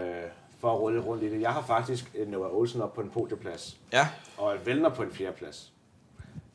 for 0.67 0.73
at 0.73 0.81
rulle 0.81 1.01
rundt 1.01 1.23
i 1.23 1.31
det, 1.31 1.41
jeg 1.41 1.51
har 1.51 1.65
faktisk 1.67 2.05
øh, 2.15 2.29
Noah 2.29 2.55
Olsen 2.55 2.83
op 2.83 2.95
på 2.95 3.01
en 3.01 3.11
podieplads, 3.11 3.77
ja. 3.93 4.09
og 4.39 4.55
Vellner 4.65 4.89
på 4.89 5.03
en 5.03 5.11
fjerdeplads. 5.13 5.73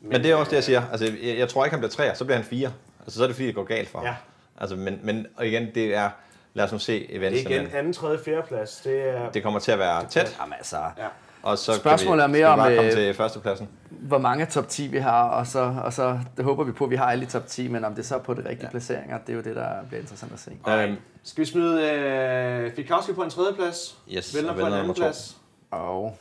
Men 0.02 0.24
det 0.24 0.32
er 0.32 0.36
også 0.36 0.50
det, 0.50 0.56
jeg 0.56 0.64
siger. 0.64 0.84
Altså, 0.92 1.06
jeg, 1.24 1.38
jeg 1.38 1.50
tror 1.50 1.66
ikke, 1.66 1.74
han 1.74 1.80
bliver 1.80 1.92
træer, 1.92 2.14
så 2.14 2.26
bliver 2.26 2.38
han 2.38 2.46
fire. 2.46 2.74
Altså, 3.00 3.18
så 3.18 3.24
er 3.24 3.28
det 3.28 3.36
fordi, 3.36 3.48
det 3.48 3.56
går 3.56 3.64
galt 3.64 3.90
for 3.90 4.00
ham. 4.00 4.08
Ja. 4.08 4.16
Altså, 4.58 4.76
men, 4.76 5.00
men 5.04 5.28
og 5.36 5.48
igen, 5.48 5.68
det 5.76 5.96
er, 5.96 6.10
lad 6.54 6.66
os 6.66 6.72
nu 6.72 6.80
se 6.80 6.94
Det 7.00 7.16
events. 7.16 7.44
er 7.46 7.50
igen 7.50 7.68
anden, 7.74 7.94
tredje, 7.94 8.20
fjerdeplads. 8.26 8.82
Det 8.84 9.10
er... 9.10 9.32
Det 9.32 9.44
kommer 9.44 9.60
til 9.60 9.72
at 9.72 9.80
være 9.80 10.06
tæt, 10.10 10.38
Jamen 10.42 10.54
altså, 10.54 10.78
Ja. 10.98 11.08
Og 11.44 11.58
så 11.58 11.74
Spørgsmålet 11.74 12.24
kan 12.24 12.34
vi, 12.34 12.40
er 12.40 12.44
mere 12.46 12.54
om, 12.54 12.60
komme 12.60 12.82
øh, 12.84 12.92
til 12.92 13.14
førstepladsen. 13.14 13.70
hvor 13.90 14.18
mange 14.18 14.46
top 14.46 14.68
10 14.70 14.88
vi 14.88 14.98
har, 14.98 15.24
og 15.30 15.48
så, 15.48 15.74
og 15.84 15.94
så 15.94 16.20
det 16.38 16.46
håber 16.46 16.64
vi 16.64 16.72
på, 16.72 16.84
at 16.84 16.90
vi 16.90 16.96
har 16.96 17.06
alle 17.06 17.24
i 17.24 17.28
top 17.28 17.48
10, 17.48 17.68
men 17.68 17.86
om 17.86 17.96
det 17.96 18.06
så 18.06 18.16
er 18.16 18.20
på 18.20 18.34
de 18.34 18.40
rigtige 18.40 18.66
ja. 18.66 18.70
placeringer, 18.70 19.18
det 19.18 19.30
er 19.30 19.38
jo 19.38 19.42
det, 19.42 19.56
der 19.56 19.68
bliver 19.88 20.02
interessant 20.02 20.34
at 20.34 20.40
se. 20.40 20.52
Øhm, 20.70 20.96
Skal 21.24 21.42
vi 21.42 21.50
smide 21.50 21.90
øh, 21.92 22.76
Fikowski 22.76 23.14
på 23.14 23.24
en 23.24 23.30
tredje 23.30 23.54
plads? 23.54 23.98
Yes, 24.12 24.36
Vellner 24.36 24.54
og 24.54 24.60
på 24.60 24.66
en 24.66 24.74
anden 24.74 24.94
plads. 24.94 25.38
Og 25.72 26.18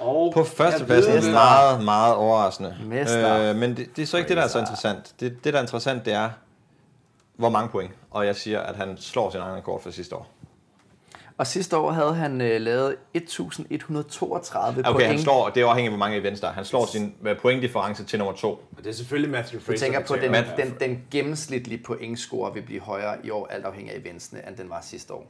Og 0.00 0.32
På 0.34 0.44
førstepladsen 0.44 1.12
er 1.12 1.20
ved- 1.20 1.32
meget, 1.32 1.84
meget 1.84 2.14
overraskende. 2.14 2.76
Mester. 2.84 3.50
Øh, 3.50 3.56
men 3.56 3.76
det, 3.76 3.96
det 3.96 4.02
er 4.02 4.06
så 4.06 4.16
ikke 4.16 4.28
det, 4.28 4.36
der 4.36 4.42
er 4.42 4.48
så 4.48 4.58
interessant. 4.58 5.14
Det, 5.20 5.44
det, 5.44 5.52
der 5.52 5.58
er 5.58 5.62
interessant, 5.62 6.04
det 6.04 6.12
er, 6.12 6.30
hvor 7.36 7.48
mange 7.48 7.68
point. 7.68 7.90
Og 8.10 8.26
jeg 8.26 8.36
siger, 8.36 8.60
at 8.60 8.76
han 8.76 8.96
slår 9.00 9.30
sin 9.30 9.40
egen 9.40 9.56
rekord 9.56 9.82
for 9.82 9.90
sidste 9.90 10.16
år. 10.16 10.26
Og 11.40 11.46
sidste 11.46 11.76
år 11.76 11.90
havde 11.90 12.14
han 12.14 12.40
øh, 12.40 12.60
lavet 12.60 12.96
1132 13.14 14.82
Okay, 14.88 15.00
han 15.00 15.10
point. 15.10 15.20
slår, 15.20 15.48
det 15.48 15.62
er 15.62 15.66
afhængigt 15.66 15.92
af, 15.92 15.96
hvor 15.96 16.06
mange 16.06 16.16
events 16.16 16.40
der 16.40 16.48
er. 16.48 16.52
Han 16.52 16.64
slår 16.64 16.86
sin 16.86 17.14
øh, 17.24 17.38
pointdifference 17.38 18.04
til 18.04 18.18
nummer 18.18 18.34
to. 18.34 18.48
Og 18.50 18.78
det 18.78 18.86
er 18.86 18.92
selvfølgelig 18.92 19.30
Matthew 19.30 19.60
Du 19.60 19.64
Fraser. 19.64 19.84
tænker 19.86 20.00
vi 20.00 20.04
på, 20.06 20.16
den, 20.16 20.34
den, 20.56 20.76
den 20.80 21.02
gennemsnitlige 21.10 21.82
pointscore 21.84 22.54
vil 22.54 22.62
blive 22.62 22.80
højere 22.80 23.26
i 23.26 23.30
år, 23.30 23.46
alt 23.46 23.64
afhængig 23.64 23.94
af 23.94 23.98
eventsene, 23.98 24.48
end 24.48 24.56
den 24.56 24.70
var 24.70 24.80
sidste 24.80 25.12
år. 25.14 25.26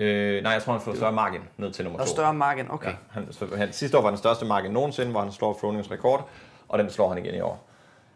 Øh, 0.00 0.42
nej, 0.42 0.52
jeg 0.52 0.62
tror, 0.62 0.72
han 0.72 0.82
får 0.82 0.94
større 0.94 1.12
margin 1.12 1.40
ned 1.56 1.72
til 1.72 1.84
nummer 1.84 2.00
Og 2.00 2.06
to. 2.06 2.12
større 2.12 2.34
margin, 2.34 2.66
okay. 2.70 2.88
Ja, 2.90 2.94
han, 3.10 3.32
så 3.32 3.46
han, 3.56 3.72
sidste 3.72 3.98
år 3.98 4.02
var 4.02 4.08
den 4.08 4.18
største 4.18 4.44
margin 4.44 4.70
nogensinde, 4.70 5.10
hvor 5.10 5.20
han 5.20 5.32
slår 5.32 5.58
Fronings 5.60 5.90
rekord, 5.90 6.28
og 6.68 6.78
den 6.78 6.90
slår 6.90 7.08
han 7.08 7.24
igen 7.24 7.34
i 7.34 7.40
år. 7.40 7.68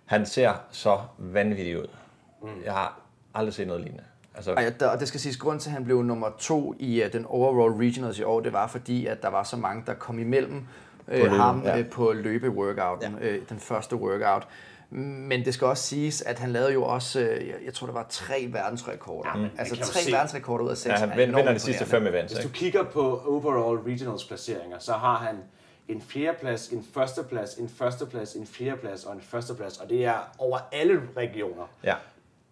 Han 0.05 0.27
ser 0.27 0.53
så 0.71 0.99
vanvittig 1.19 1.79
ud. 1.79 1.87
Mm. 2.43 2.49
Jeg 2.65 2.73
har 2.73 3.01
aldrig 3.35 3.55
set 3.55 3.67
noget 3.67 3.83
lignende. 3.83 4.05
Altså, 4.37 4.53
Og, 4.53 4.63
ja, 4.63 4.71
der, 4.71 4.89
og 4.89 5.01
det 5.01 5.09
skal 5.09 5.21
siges, 5.21 5.37
grund 5.37 5.61
til, 5.61 5.69
at 5.69 5.73
han 5.73 5.85
blev 5.85 6.03
nummer 6.03 6.29
to 6.39 6.75
i 6.79 7.05
uh, 7.05 7.13
den 7.13 7.27
overall 7.27 7.73
regionals 7.73 8.19
i 8.19 8.23
år, 8.23 8.41
det 8.41 8.53
var 8.53 8.67
fordi, 8.67 9.07
at 9.07 9.23
der 9.23 9.29
var 9.29 9.43
så 9.43 9.57
mange, 9.57 9.83
der 9.87 9.95
kom 9.95 10.19
imellem 10.19 10.67
øh, 11.09 11.23
løbe, 11.23 11.35
ham 11.35 11.63
ja. 11.65 11.79
øh, 11.79 11.91
på 11.91 12.13
løbe-workouten, 12.13 13.19
ja. 13.21 13.27
øh, 13.29 13.43
den 13.49 13.61
første 13.61 13.97
workout. 13.97 14.49
Men 14.91 15.45
det 15.45 15.55
skal 15.55 15.67
også 15.67 15.83
siges, 15.83 16.23
at 16.23 16.39
han 16.39 16.51
lavede 16.51 16.73
jo 16.73 16.85
også, 16.85 17.21
øh, 17.21 17.49
jeg, 17.65 17.75
tror, 17.75 17.87
der 17.87 17.95
var 17.95 18.07
tre 18.09 18.49
verdensrekorder. 18.51 19.39
Ja, 19.39 19.49
altså 19.59 19.77
tre 19.77 20.01
se. 20.01 20.13
verdensrekorder 20.13 20.65
ud 20.65 20.71
af 20.71 20.77
seks. 20.77 20.93
ja, 20.93 20.99
han 20.99 21.11
er 21.11 21.17
vinder 21.17 21.53
de 21.53 21.59
sidste 21.59 21.85
fem 21.85 22.07
events. 22.07 22.33
Hvis 22.33 22.45
du 22.45 22.51
kigger 22.51 22.83
på 22.83 23.23
overall 23.27 23.79
regionals 23.79 24.25
placeringer, 24.25 24.79
så 24.79 24.93
har 24.93 25.17
han 25.17 25.37
en 25.89 26.03
fjerdeplads, 26.03 26.69
en 26.69 26.87
førsteplads, 26.95 27.55
en 27.55 27.69
førsteplads, 27.69 28.35
en 28.35 28.47
fjerdeplads 28.47 29.05
og 29.05 29.15
en 29.15 29.21
førsteplads. 29.21 29.79
Og 29.79 29.89
det 29.91 30.05
er 30.05 30.35
over 30.39 30.59
alle 30.73 31.03
regioner. 31.17 31.71
Ja. 31.85 31.95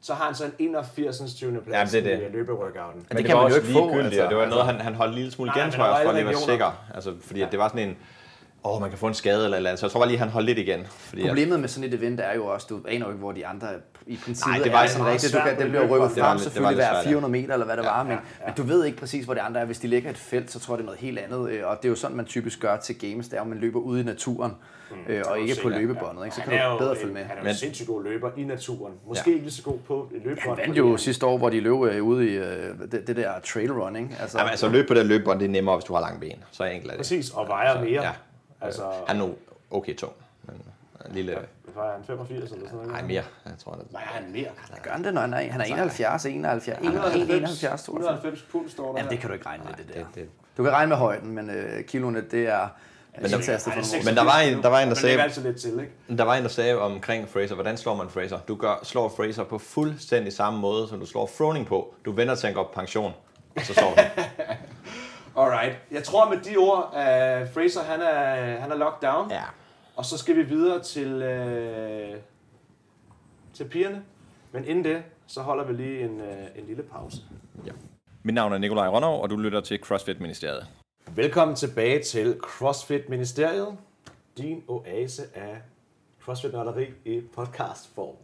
Så 0.06 0.14
har 0.14 0.24
han 0.24 0.34
så 0.34 0.44
en 0.44 0.52
81. 0.58 1.34
20. 1.36 1.60
plads 1.60 1.94
Ja, 1.94 2.00
det 2.00 2.12
er 2.12 2.16
det. 2.16 2.26
i 2.28 2.32
løbeworkouten. 2.32 2.80
Men 2.94 3.04
det 3.08 3.16
det, 3.16 3.24
kan 3.26 3.36
var 3.36 3.42
man 3.42 3.50
jo 3.52 3.56
også 3.56 3.68
ikke 3.68 3.80
få, 3.80 3.98
altså. 3.98 4.26
det 4.28 4.36
var 4.36 4.46
noget, 4.46 4.64
han, 4.64 4.80
han 4.80 4.94
holdt 4.94 5.10
en 5.10 5.16
lille 5.18 5.32
smule 5.32 5.52
igen, 5.56 5.70
tror 5.70 5.84
jeg, 5.84 6.00
for 6.04 6.10
at 6.12 6.26
være 6.26 6.36
sikker. 6.36 6.84
Altså, 6.94 7.14
fordi 7.20 7.42
at 7.42 7.50
det 7.50 7.58
var 7.58 7.68
sådan 7.68 7.88
en, 7.88 7.96
åh, 8.64 8.80
man 8.80 8.90
kan 8.90 8.98
få 8.98 9.06
en 9.06 9.14
skade 9.14 9.44
eller 9.44 9.56
eller 9.56 9.70
andet. 9.70 9.80
Så 9.80 9.86
jeg 9.86 9.90
tror 9.92 10.00
bare 10.00 10.08
lige, 10.08 10.18
han 10.18 10.28
holdt 10.28 10.46
lidt 10.46 10.58
igen. 10.58 10.80
Fordi 10.86 11.26
Problemet 11.26 11.60
med 11.60 11.68
sådan 11.68 11.88
et 11.88 11.94
event 11.94 12.20
er 12.20 12.34
jo 12.34 12.46
også, 12.46 12.66
du 12.70 12.80
aner 12.88 13.06
jo 13.06 13.12
ikke, 13.12 13.18
hvor 13.18 13.32
de 13.32 13.46
andre 13.46 13.68
i 14.06 14.16
princippet 14.24 14.56
Nej, 14.56 14.64
det 14.64 14.72
var 14.72 14.82
er 14.82 14.86
sådan 14.86 15.06
rigtigt. 15.06 15.32
Du 15.32 15.38
svært 15.38 15.48
kan, 15.48 15.58
den 15.62 15.68
bliver 15.70 15.86
rykket. 15.88 15.90
Det 15.90 15.98
frem 16.00 16.08
lidt- 16.10 16.14
det 16.14 16.22
var 16.22 16.36
selvfølgelig 16.38 16.76
hver 16.76 16.92
svært, 16.92 17.04
ja. 17.04 17.08
400 17.10 17.32
meter, 17.32 17.52
eller 17.52 17.66
hvad 17.66 17.76
det 17.76 17.84
var, 17.84 18.02
men, 18.02 18.12
ja, 18.12 18.18
ja. 18.40 18.46
men 18.46 18.54
du 18.56 18.62
ved 18.62 18.84
ikke 18.84 18.98
præcis, 18.98 19.24
hvor 19.24 19.34
de 19.34 19.40
andre 19.40 19.60
er. 19.60 19.64
Hvis 19.64 19.78
de 19.78 19.86
ligger 19.88 20.10
et 20.10 20.18
felt, 20.18 20.50
så 20.50 20.60
tror 20.60 20.74
jeg, 20.74 20.78
det 20.78 20.82
er 20.82 20.86
noget 20.86 21.00
helt 21.00 21.18
andet. 21.18 21.50
øh, 21.50 21.66
Og 21.66 21.76
det 21.76 21.84
er 21.84 21.88
jo 21.90 21.94
sådan, 21.96 22.16
man 22.16 22.24
typisk 22.26 22.60
gør 22.60 22.76
til 22.76 22.98
games, 22.98 23.26
det 23.28 23.32
er 23.34 23.38
jo, 23.38 23.42
at 23.42 23.48
man 23.48 23.58
løber 23.58 23.80
ude 23.80 24.00
i 24.00 24.04
naturen, 24.04 24.52
øh, 25.08 25.22
og 25.30 25.38
ikke 25.38 25.54
på 25.62 25.68
løbebåndet. 25.68 26.24
Ikke? 26.24 26.36
Så 26.36 26.42
Han 26.42 26.50
kan 26.50 26.60
er 26.60 26.66
du 26.66 26.72
jo 26.72 26.78
bedre 26.78 26.96
følge 26.96 27.14
med. 27.14 27.22
Han 27.22 27.36
er 27.36 27.40
jo 27.40 27.44
Men- 27.44 27.54
sindssygt 27.54 27.88
god 27.88 28.04
løber 28.04 28.30
i 28.36 28.42
naturen. 28.44 28.92
Måske 29.08 29.30
Ja. 29.30 29.34
ikke 29.34 29.44
lige 29.46 29.54
så 29.54 29.62
god 29.62 29.78
på 29.78 30.08
løbebånd. 30.12 30.58
Han 30.58 30.58
vandt 30.58 30.78
jo 30.78 30.96
sidste 30.96 31.26
år, 31.26 31.38
hvor 31.38 31.50
de 31.50 31.60
løb 31.60 31.82
øh, 31.82 32.02
ude 32.04 32.28
i 32.30 32.36
det, 32.92 33.04
det 33.06 33.16
der 33.16 33.30
trail 33.44 33.72
running. 33.72 34.16
Altså, 34.20 34.38
Jamen, 34.38 34.50
altså, 34.50 34.68
løb 34.68 34.88
på 34.88 34.94
det 34.94 35.06
løbebånd, 35.06 35.38
det 35.40 35.46
er 35.46 35.50
nemmere, 35.50 35.76
hvis 35.76 35.84
du 35.84 35.94
har 35.94 36.00
lange 36.00 36.20
ben. 36.20 36.44
Så 36.52 36.64
enkelt 36.64 36.86
er 36.86 36.90
det. 36.90 36.96
Præcis, 36.98 37.30
og 37.30 37.48
vejer 37.48 37.80
mere. 37.84 38.12
Ja. 38.64 38.66
Altså, 38.68 38.90
Han 39.06 39.16
er 39.20 39.26
nu 39.26 39.34
okay 39.70 39.96
tung, 39.96 40.12
men 40.42 40.56
en 41.06 41.12
lille... 41.14 41.38
vejer 41.74 41.92
han 41.92 42.04
85 42.04 42.30
eller 42.52 42.66
sådan 42.68 42.68
noget? 42.72 42.88
Nej, 42.92 43.02
mere, 43.02 43.22
jeg 43.46 43.52
tror. 43.58 43.72
Det. 43.72 43.92
Nej, 43.92 44.02
han 44.02 44.24
er 44.24 44.28
mere. 44.28 44.48
gør 44.82 44.90
han 44.90 45.04
det, 45.04 45.14
når 45.14 45.20
han 45.20 45.34
er, 45.34 45.50
han 45.52 45.60
er 45.60 45.64
71, 45.64 46.24
71, 46.26 46.78
71, 46.86 47.82
tror 47.84 47.92
jeg. 47.94 48.00
190 48.00 48.42
pund 48.42 48.68
står 48.70 48.92
der 48.92 48.98
Jamen, 48.98 49.10
det 49.12 49.18
kan 49.20 49.28
du 49.28 49.34
ikke 49.34 49.46
regne 49.46 49.64
med, 49.64 49.72
det 49.84 49.94
der. 49.94 49.98
Det, 50.04 50.14
det. 50.14 50.28
Du 50.56 50.62
kan 50.62 50.72
regne 50.72 50.88
med 50.88 50.96
højden, 50.96 51.30
men 51.30 51.50
øh, 51.50 51.84
kiloene, 51.84 52.20
det 52.30 52.48
er 52.48 52.68
men 53.20 53.30
der- 53.30 53.38
for 53.38 53.70
er. 53.70 54.04
Men 54.04 54.14
der 54.16 54.24
var 54.24 54.38
en- 54.38 54.62
der 54.62 54.68
var 54.68 54.80
en, 54.80 54.88
der 54.88 54.94
sagde- 54.94 55.40
lidt 55.42 55.60
til, 55.60 55.80
ikke? 55.80 56.16
Der 56.18 56.24
var 56.24 56.34
en, 56.34 56.42
der 56.42 56.48
sagde 56.48 56.78
omkring 56.80 57.28
Fraser, 57.28 57.54
hvordan 57.54 57.76
slår 57.76 57.94
man 57.96 58.08
Fraser? 58.08 58.38
Du 58.48 58.54
gør, 58.54 58.80
slår 58.82 59.08
Fraser 59.08 59.44
på 59.44 59.58
fuldstændig 59.58 60.32
samme 60.32 60.58
måde, 60.60 60.88
som 60.88 61.00
du 61.00 61.06
slår 61.06 61.26
Froning 61.26 61.66
på. 61.66 61.94
Du 62.04 62.12
venter 62.12 62.34
til, 62.34 62.46
at 62.46 62.54
han 62.54 62.62
går 62.62 62.70
på 62.72 62.80
pension, 62.80 63.12
og 63.56 63.62
så 63.62 63.74
slår 63.74 63.94
du. 63.96 64.02
Alright. 65.36 65.76
Jeg 65.90 66.04
tror 66.04 66.28
med 66.30 66.38
de 66.40 66.56
ord, 66.56 66.90
at 66.94 67.48
Fraser 67.48 67.82
han 67.82 68.00
er, 68.00 68.56
han 68.60 68.72
er 68.72 68.76
locked 68.76 69.08
down. 69.10 69.30
ja. 69.30 69.42
Og 69.96 70.04
så 70.04 70.18
skal 70.18 70.36
vi 70.36 70.42
videre 70.42 70.82
til, 70.82 71.22
øh, 71.22 72.16
til 73.54 73.64
pigerne. 73.64 74.02
Men 74.52 74.64
inden 74.64 74.84
det, 74.84 75.02
så 75.26 75.42
holder 75.42 75.64
vi 75.64 75.72
lige 75.72 76.00
en, 76.04 76.20
øh, 76.20 76.46
en 76.56 76.66
lille 76.66 76.82
pause. 76.82 77.18
Mit 78.22 78.34
navn 78.34 78.52
er 78.52 78.58
Nikolaj 78.58 78.88
Rønnow, 78.88 79.10
og 79.10 79.30
du 79.30 79.36
lytter 79.36 79.60
til 79.60 79.80
CrossFit 79.80 80.20
Ministeriet. 80.20 80.66
Velkommen 81.06 81.56
tilbage 81.56 82.02
til 82.02 82.38
CrossFit 82.40 83.08
Ministeriet. 83.08 83.76
Din 84.38 84.62
oase 84.68 85.22
af 85.34 85.56
CrossFit-nørderi 86.24 86.86
i 87.04 87.20
podcastform. 87.34 88.16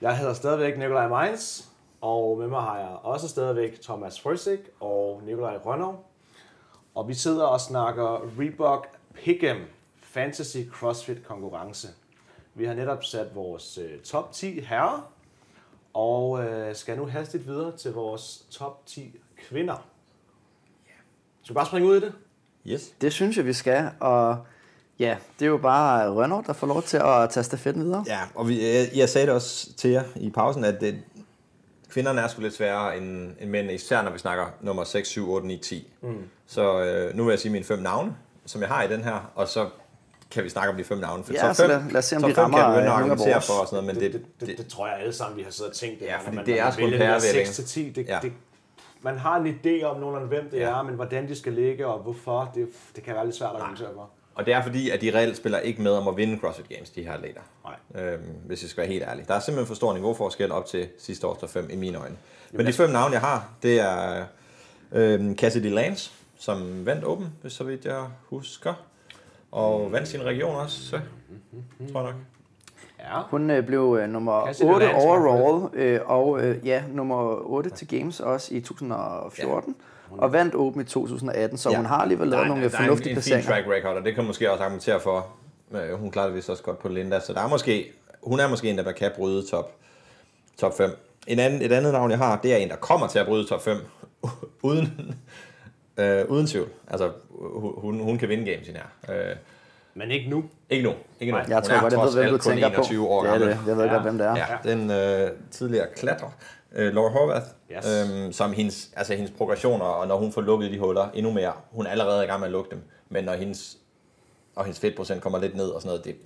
Jeg 0.00 0.18
hedder 0.18 0.32
stadigvæk 0.34 0.78
Nikolaj 0.78 1.08
Meins, 1.08 1.69
og 2.00 2.38
med 2.38 2.48
mig 2.48 2.62
har 2.62 2.78
jeg 2.78 2.88
også 3.02 3.28
stadigvæk 3.28 3.80
Thomas 3.80 4.20
Frøsik 4.20 4.58
og 4.80 5.22
Nikolaj 5.24 5.56
Rønnow. 5.56 5.94
Og 6.94 7.08
vi 7.08 7.14
sidder 7.14 7.44
og 7.44 7.60
snakker 7.60 8.38
Reebok 8.38 8.86
Pick'em 9.14 9.58
Fantasy 10.02 10.58
CrossFit 10.70 11.24
konkurrence. 11.24 11.88
Vi 12.54 12.64
har 12.64 12.74
netop 12.74 13.04
sat 13.04 13.34
vores 13.34 13.78
øh, 13.78 14.00
top 14.00 14.32
10 14.32 14.60
herrer, 14.60 15.12
og 15.94 16.44
øh, 16.44 16.74
skal 16.74 16.96
nu 16.96 17.06
hastigt 17.06 17.46
videre 17.46 17.76
til 17.76 17.92
vores 17.92 18.46
top 18.50 18.86
10 18.86 19.16
kvinder. 19.48 19.86
Skal 21.42 21.54
vi 21.54 21.54
bare 21.54 21.66
springe 21.66 21.88
ud 21.88 21.96
i 21.96 22.00
det? 22.00 22.12
Yes. 22.66 22.94
Det 23.00 23.12
synes 23.12 23.36
jeg, 23.36 23.46
vi 23.46 23.52
skal, 23.52 23.90
og 24.00 24.38
ja, 24.98 25.16
det 25.38 25.44
er 25.44 25.50
jo 25.50 25.58
bare 25.58 26.22
Renault, 26.22 26.46
der 26.46 26.52
får 26.52 26.66
lov 26.66 26.82
til 26.82 26.96
at 26.96 27.30
tage 27.30 27.44
stafetten 27.44 27.84
videre. 27.84 28.04
Ja, 28.06 28.20
og 28.34 28.48
vi, 28.48 28.64
jeg, 28.64 28.88
jeg 28.94 29.08
sagde 29.08 29.26
det 29.26 29.34
også 29.34 29.74
til 29.74 29.90
jer 29.90 30.04
i 30.16 30.30
pausen, 30.30 30.64
at 30.64 30.80
det, 30.80 31.02
kvinderne 31.90 32.20
er 32.20 32.28
sgu 32.28 32.42
lidt 32.42 32.54
sværere 32.54 32.96
end, 32.96 33.30
end 33.40 33.50
mændene, 33.50 33.74
især 33.74 34.02
når 34.02 34.10
vi 34.10 34.18
snakker 34.18 34.46
nummer 34.60 34.84
6, 34.84 35.08
7, 35.08 35.30
8, 35.30 35.46
9, 35.46 35.56
10. 35.58 35.92
Mm. 36.02 36.14
Så 36.46 36.80
øh, 36.82 37.16
nu 37.16 37.24
vil 37.24 37.32
jeg 37.32 37.38
sige 37.38 37.52
mine 37.52 37.64
fem 37.64 37.78
navne, 37.78 38.16
som 38.46 38.60
jeg 38.60 38.68
har 38.68 38.82
i 38.82 38.88
den 38.88 39.04
her, 39.04 39.30
og 39.34 39.48
så 39.48 39.68
kan 40.30 40.44
vi 40.44 40.48
snakke 40.48 40.70
om 40.70 40.76
de 40.76 40.84
fem 40.84 40.98
navne. 40.98 41.24
For 41.24 41.32
Ja, 41.32 41.40
top 41.40 41.54
så 41.54 41.62
fem, 41.62 41.70
lad- 41.70 41.82
lad 41.90 41.96
os 41.98 42.04
se, 42.04 42.16
om 42.16 42.22
top 42.22 42.28
vi 42.30 42.34
rammer, 42.34 42.58
kan 42.58 42.66
du 42.66 42.70
begynde 42.72 42.86
øh, 42.86 42.92
at 42.94 42.98
nogle 42.98 43.12
af 43.12 43.16
argumentere 43.16 43.34
vores. 43.34 43.46
for 43.46 43.52
og 43.60 43.66
sådan 43.66 43.84
noget, 43.84 43.94
men 43.96 44.04
det, 44.04 44.12
det, 44.12 44.40
det, 44.40 44.48
det, 44.48 44.58
det, 44.58 44.66
tror 44.66 44.86
jeg 44.86 44.96
alle 45.00 45.12
sammen, 45.12 45.36
vi 45.38 45.42
har 45.42 45.50
siddet 45.50 45.70
og 45.70 45.76
tænkt. 45.76 46.02
Ja, 46.02 46.16
når 46.16 46.22
fordi 46.24 46.36
man, 46.36 46.46
det 46.46 46.60
er 46.60 46.70
sgu 46.70 46.80
en 46.84 46.90
vælger 46.90 46.98
den 46.98 47.08
der 47.14 47.20
pærevælling. 47.20 47.46
6 47.54 47.56
til 47.56 47.84
10. 47.84 47.90
Det, 47.90 48.08
Ja. 48.08 48.18
det, 48.22 48.32
man 49.02 49.18
har 49.18 49.36
en 49.36 49.46
idé 49.64 49.84
om 49.84 50.00
nogenlunde, 50.00 50.28
hvem 50.28 50.50
det 50.50 50.58
Ja. 50.60 50.78
er, 50.78 50.82
men 50.82 50.94
hvordan 50.94 51.28
de 51.28 51.36
skal 51.36 51.52
ligge 51.52 51.86
og 51.86 51.98
hvorfor, 52.02 52.50
det, 52.54 52.68
det 52.96 53.04
kan 53.04 53.14
være 53.14 53.24
lidt 53.24 53.36
svært 53.36 53.50
at 53.54 53.60
argumentere 53.60 53.88
for. 53.94 54.10
Og 54.40 54.46
det 54.46 54.54
er 54.54 54.62
fordi, 54.62 54.90
at 54.90 55.00
de 55.00 55.14
reelt 55.14 55.36
spiller 55.36 55.58
ikke 55.58 55.82
med 55.82 55.90
om 55.90 56.08
at 56.08 56.16
vinde 56.16 56.38
CrossFit 56.38 56.68
Games, 56.68 56.90
de 56.90 57.02
her 57.02 57.12
atleter. 57.12 57.40
Nej. 57.64 58.04
Øhm, 58.04 58.22
hvis 58.46 58.62
jeg 58.62 58.70
skal 58.70 58.80
være 58.80 58.92
helt 58.92 59.04
ærlig. 59.04 59.28
Der 59.28 59.34
er 59.34 59.40
simpelthen 59.40 59.66
for 59.66 59.74
stor 59.74 59.94
niveauforskel 59.94 60.52
op 60.52 60.66
til 60.66 60.88
sidste 60.98 61.26
års 61.26 61.38
top 61.38 61.50
5 61.50 61.68
i 61.70 61.76
mine 61.76 61.98
øjne. 61.98 62.16
Men 62.50 62.66
de 62.66 62.72
fem 62.72 62.90
navne, 62.90 63.12
jeg 63.12 63.20
har, 63.20 63.48
det 63.62 63.80
er 63.80 64.24
øhm, 64.92 65.36
Cassidy 65.36 65.66
Lance, 65.66 66.12
som 66.38 66.86
vandt 66.86 67.04
Open, 67.04 67.32
hvis 67.42 67.52
så 67.52 67.64
vidt 67.64 67.84
jeg 67.84 68.04
husker. 68.28 68.74
Og 69.50 69.92
vandt 69.92 70.08
sin 70.08 70.24
region 70.24 70.54
også, 70.54 70.86
så, 70.86 71.00
tror 71.92 72.02
jeg 72.02 72.12
nok. 72.12 72.14
Ja. 72.98 73.22
Hun 73.22 73.50
øh, 73.50 73.66
blev 73.66 73.98
øh, 74.00 74.08
nummer 74.08 74.46
Cassidy 74.46 74.68
8 74.68 74.86
Lance, 74.86 75.06
overall, 75.06 75.70
øh, 75.74 76.00
og 76.04 76.42
øh, 76.42 76.66
ja, 76.66 76.82
nummer 76.88 77.50
8 77.50 77.70
til 77.70 77.88
Games 77.88 78.20
også 78.20 78.54
i 78.54 78.60
2014. 78.60 79.76
og 80.18 80.32
vandt 80.32 80.54
Open 80.54 80.80
i 80.80 80.84
2018, 80.84 81.58
så 81.58 81.70
Ja. 81.70 81.76
hun 81.76 81.86
har 81.86 81.98
alligevel 81.98 82.28
lavet 82.28 82.38
Der 82.38 82.44
er- 82.44 82.48
nogle 82.48 82.62
der 82.70 82.76
er 82.78 82.82
fornuftige 82.82 83.10
en, 83.10 83.16
en 83.16 83.22
fin 83.22 83.32
placeringer. 83.32 83.62
track 83.64 83.76
record, 83.78 83.96
og 83.96 84.04
det 84.04 84.14
kan 84.14 84.24
måske 84.24 84.50
også 84.50 84.64
argumentere 84.64 85.00
for. 85.00 85.26
Øh, 85.74 85.92
Hun 86.00 86.10
klarede 86.10 86.28
det 86.28 86.36
vist 86.36 86.50
også 86.50 86.62
godt 86.62 86.78
på 86.78 86.88
Linda, 86.88 87.20
så 87.20 87.32
der 87.32 87.40
er 87.40 87.48
måske, 87.48 87.92
hun 88.22 88.40
er 88.40 88.48
måske 88.48 88.70
en, 88.70 88.78
der 88.78 88.92
kan 88.92 89.10
bryde 89.16 89.46
top, 89.50 89.72
top 90.58 90.76
5. 90.76 90.90
En 91.26 91.38
anden, 91.38 91.62
et 91.62 91.72
andet 91.72 91.92
navn, 91.92 92.10
jeg 92.10 92.18
har, 92.18 92.40
det 92.42 92.52
er 92.52 92.56
en, 92.56 92.68
der 92.68 92.76
kommer 92.76 93.06
til 93.06 93.18
at 93.18 93.26
bryde 93.26 93.44
top 93.48 93.62
5, 93.62 93.76
uden, 94.62 95.14
øh, 95.96 96.24
uden 96.28 96.46
tvivl. 96.46 96.68
Altså, 96.90 97.10
hun, 97.78 98.00
hun 98.00 98.18
kan 98.18 98.28
vinde 98.28 98.52
games 98.52 98.68
i 98.68 98.72
her. 98.72 99.14
Øh, 99.30 99.36
Men 99.94 100.10
ikke 100.10 100.30
nu. 100.30 100.44
ikke 100.70 100.84
nu. 100.88 100.94
Ikke 101.20 101.32
nu. 101.32 101.38
Jeg 101.38 101.56
Hun 101.56 101.62
tror 101.62 101.80
godt, 101.80 101.92
jeg 101.92 102.00
ved, 102.02 102.14
hvem 102.14 102.30
du 102.30 102.38
tænker 102.38 102.68
på. 102.68 102.74
21 102.74 103.08
år 103.08 103.22
Det 103.22 103.28
er 103.28 103.32
gammel. 103.32 103.48
det. 103.50 103.58
Jeg 103.66 103.76
ved 103.76 103.84
Ja. 103.84 103.92
godt, 103.92 104.02
hvem 104.02 104.18
det 104.18 104.26
er. 104.26 104.36
Ja, 104.36 104.46
den 104.72 104.90
øh, 104.90 105.30
tidligere 105.50 105.86
klatrer, 105.96 106.28
øh, 106.74 106.94
Laura 106.94 107.10
Horvath, 107.10 107.46
Yes. 107.76 107.86
øhm, 107.86 108.32
som 108.32 108.52
hendes, 108.52 108.90
altså 108.96 109.14
hendes 109.14 109.30
progressioner, 109.38 109.84
og 109.84 110.06
når 110.08 110.16
hun 110.16 110.32
får 110.32 110.40
lukket 110.40 110.70
de 110.70 110.78
huller 110.78 111.08
endnu 111.14 111.32
mere, 111.32 111.52
hun 111.70 111.86
er 111.86 111.90
allerede 111.90 112.24
i 112.24 112.26
gang 112.26 112.40
med 112.40 112.48
at 112.48 112.52
lukke 112.52 112.70
dem, 112.70 112.82
men 113.08 113.24
når 113.24 113.32
hendes, 113.34 113.78
og 114.56 114.64
hendes 114.64 114.80
fedtprocent 114.80 115.22
kommer 115.22 115.38
lidt 115.38 115.56
ned 115.56 115.68
og 115.68 115.80
sådan 115.82 115.88
noget, 115.88 116.04
det, 116.04 116.16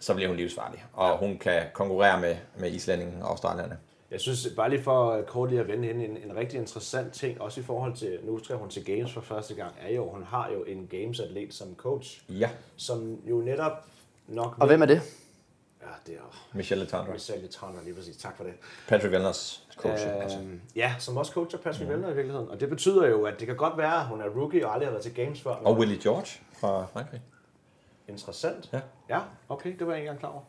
så 0.00 0.14
bliver 0.14 0.28
hun 0.28 0.36
livsfarlig, 0.36 0.84
og 0.92 1.18
hun 1.18 1.38
kan 1.38 1.62
konkurrere 1.74 2.20
med, 2.20 2.36
med 2.58 2.70
islændingen 2.70 3.22
og 3.22 3.30
australierne. 3.30 3.78
Jeg 4.10 4.20
synes, 4.20 4.48
bare 4.56 4.70
lige 4.70 4.82
for 4.82 5.10
øh, 5.12 5.24
kort 5.24 5.48
lige 5.50 5.60
at 5.60 5.68
vende 5.68 5.88
hende, 5.88 6.04
en, 6.04 6.16
en 6.30 6.36
rigtig 6.36 6.58
interessant 6.60 7.12
ting, 7.12 7.40
også 7.40 7.60
i 7.60 7.62
forhold 7.64 7.94
til, 7.96 8.18
nu 8.24 8.44
skal 8.44 8.56
hun 8.56 8.68
til 8.68 8.84
Games 8.84 9.12
for 9.12 9.20
første 9.20 9.54
gang, 9.54 9.74
er 9.88 9.94
jo, 9.94 10.08
hun 10.10 10.22
har 10.22 10.50
jo 10.52 10.62
en 10.64 10.86
Games-atlet 10.90 11.54
som 11.54 11.74
coach, 11.76 12.22
Ja, 12.28 12.50
som 12.76 13.18
jo 13.30 13.40
netop 13.40 13.72
nok... 14.28 14.54
Og 14.60 14.66
hvem 14.66 14.82
er 14.82 14.86
det? 14.86 15.00
Ja, 15.88 15.94
det 16.12 16.14
er 16.18 16.36
Michelle 16.52 16.84
Letandra. 16.84 17.12
Michelle 17.12 17.42
Letandra, 17.42 17.82
lige 17.84 17.94
præcis. 17.94 18.16
Tak 18.16 18.36
for 18.36 18.44
det. 18.44 18.52
Patrick 18.88 19.12
Vellners 19.12 19.66
coach. 19.76 20.06
Øh, 20.06 20.22
altså. 20.22 20.38
Ja, 20.76 20.94
som 20.98 21.16
også 21.16 21.32
coacher 21.32 21.58
Patrick 21.58 21.88
Vellner 21.88 22.10
i 22.10 22.14
virkeligheden. 22.14 22.48
Og 22.48 22.60
det 22.60 22.68
betyder 22.68 23.06
jo, 23.06 23.24
at 23.24 23.34
det 23.38 23.46
kan 23.46 23.56
godt 23.56 23.78
være, 23.78 24.00
at 24.00 24.06
hun 24.06 24.20
er 24.20 24.28
rookie 24.28 24.66
og 24.66 24.72
aldrig 24.72 24.86
har 24.86 24.92
været 24.92 25.02
til 25.04 25.14
Games 25.14 25.40
før. 25.40 25.50
Og 25.50 25.76
Willie 25.78 25.98
George 26.02 26.40
fra 26.60 26.86
Frankrig. 26.92 27.20
Interessant. 28.08 28.68
Ja. 28.72 28.80
Ja, 29.08 29.20
okay, 29.48 29.78
det 29.78 29.86
var 29.86 29.92
jeg 29.92 30.00
ikke 30.00 30.10
engang 30.10 30.20
klar 30.20 30.30
over. 30.30 30.42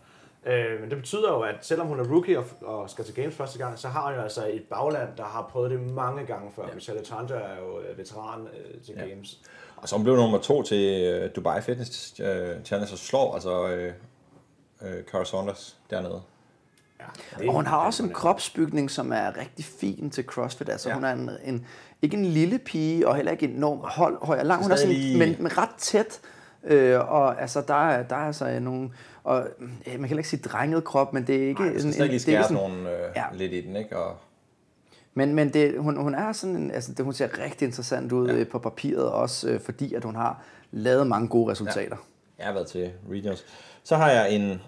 Øh, 0.45 0.81
men 0.81 0.89
det 0.89 0.97
betyder 0.97 1.29
jo, 1.31 1.39
at 1.41 1.55
selvom 1.61 1.87
hun 1.87 1.99
er 1.99 2.03
rookie 2.03 2.39
og, 2.39 2.45
og 2.61 2.89
skal 2.89 3.05
til 3.05 3.15
Games 3.15 3.35
første 3.35 3.57
gang, 3.57 3.79
så 3.79 3.87
har 3.87 4.05
hun 4.07 4.15
jo 4.15 4.21
altså 4.21 4.47
et 4.47 4.63
bagland, 4.69 5.09
der 5.17 5.23
har 5.23 5.49
prøvet 5.51 5.71
det 5.71 5.79
mange 5.79 6.25
gange 6.25 6.51
før. 6.55 6.67
Ja. 6.67 6.73
Michelle 6.73 7.03
Tandra 7.03 7.35
er 7.35 7.59
jo 7.59 7.79
øh, 7.79 7.97
veteran 7.97 8.47
øh, 8.47 8.81
til 8.81 8.95
Ja. 8.97 9.05
Games. 9.07 9.39
Og 9.77 9.89
så 9.89 9.95
hun 9.95 10.03
blev 10.03 10.15
nummer 10.15 10.37
to 10.37 10.63
til 10.63 11.03
øh, 11.03 11.29
Dubai 11.35 11.61
Fitness 11.61 12.19
øh, 12.19 12.63
Challenge 12.65 12.93
og 12.93 12.97
slår 12.97 13.33
altså 13.33 13.67
øh, 13.67 13.93
øh, 14.81 15.03
Cara 15.11 15.25
Saunders 15.25 15.77
dernede. 15.89 16.21
Ja, 16.99 17.47
Og 17.47 17.53
hun 17.53 17.65
har 17.65 17.77
også 17.77 18.03
en 18.03 18.09
kropsbygning, 18.09 18.91
som 18.91 19.11
er 19.13 19.37
rigtig 19.37 19.65
fin 19.65 20.09
til 20.09 20.23
CrossFit. 20.25 20.69
Altså, 20.69 20.89
Ja. 20.89 20.93
ja. 20.93 21.15
hun 21.15 21.25
er 21.27 21.31
en, 21.43 21.53
en, 21.53 21.65
ikke 22.01 22.17
en 22.17 22.25
lille 22.25 22.59
pige, 22.59 23.07
og 23.07 23.15
heller 23.15 23.31
ikke 23.31 23.45
enormt 23.47 23.81
hold, 23.83 24.25
høj 24.25 24.39
og 24.39 24.45
lang. 24.45 24.63
Hun 24.63 24.71
er 24.71 24.75
sådan, 24.75 24.93
lige- 24.93 25.17
men, 25.17 25.35
men 25.39 25.57
ret 25.57 25.69
tæt. 25.77 26.19
Øh, 26.63 26.99
og 27.11 27.41
altså, 27.41 27.61
der 27.67 27.89
er, 27.89 28.03
der 28.03 28.15
er 28.15 28.19
altså 28.27 28.59
nogle... 28.59 28.89
Og, 29.23 29.39
øh, 29.59 29.67
man 29.85 29.87
kan 29.87 30.03
heller 30.05 30.17
ikke 30.17 30.29
sige 30.29 30.41
drenget 30.41 30.83
krop, 30.83 31.13
men 31.13 31.27
det 31.27 31.35
er 31.43 31.47
ikke... 31.47 31.61
Nej, 31.61 31.69
en- 31.71 31.75
det 31.77 31.99
er 31.99 32.03
ikke 32.03 32.19
sådan- 32.19 32.53
nogle 32.53 32.75
øh, 32.91 32.99
ja. 33.15 33.21
Ja. 33.21 33.25
lidt 33.33 33.53
i 33.53 33.61
den, 33.61 33.75
ikke? 33.75 33.97
Og, 33.97 34.17
Men, 35.13 35.33
men 35.35 35.53
det, 35.53 35.79
hun, 35.79 35.97
hun 35.97 36.15
er 36.15 36.31
sådan 36.31 36.55
en, 36.55 36.71
altså 36.71 36.93
det, 36.93 37.05
hun 37.05 37.13
ser 37.13 37.39
rigtig 37.43 37.65
interessant 37.65 38.11
ud 38.11 38.29
ja. 38.29 38.43
på 38.43 38.59
papiret 38.59 39.09
også, 39.11 39.49
øh, 39.49 39.59
fordi 39.61 39.93
at 39.93 40.03
hun 40.03 40.15
har 40.15 40.41
lavet 40.71 41.07
mange 41.07 41.27
gode 41.27 41.51
resultater. 41.51 41.97
Jeg 42.37 42.45
har 42.47 42.53
været 42.53 42.67
til 42.67 42.91
Regionals. 43.11 43.45
Så 43.89 43.95
har 43.95 44.11
jeg 44.11 44.31
en, 44.31 44.61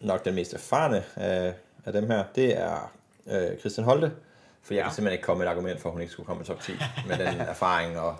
nok 0.00 0.24
den 0.24 0.34
mest 0.34 0.54
erfarne 0.54 1.04
af, 1.16 1.54
af 1.84 1.92
dem 1.92 2.10
her. 2.10 2.24
Det 2.34 2.58
er 2.58 2.92
øh, 3.26 3.58
Christian 3.58 3.84
Holte. 3.84 4.12
For 4.62 4.74
jeg 4.74 4.80
ja. 4.80 4.84
kan 4.84 4.94
simpelthen 4.94 5.12
ikke 5.12 5.24
komme 5.24 5.38
med 5.38 5.46
et 5.46 5.50
argument 5.50 5.80
for, 5.80 5.88
at 5.88 5.92
hun 5.92 6.00
ikke 6.00 6.12
skulle 6.12 6.26
komme 6.26 6.42
i 6.42 6.46
top 6.46 6.60
10 6.60 6.72
med 7.08 7.18
den 7.18 7.40
erfaring. 7.54 7.98
Og 7.98 8.16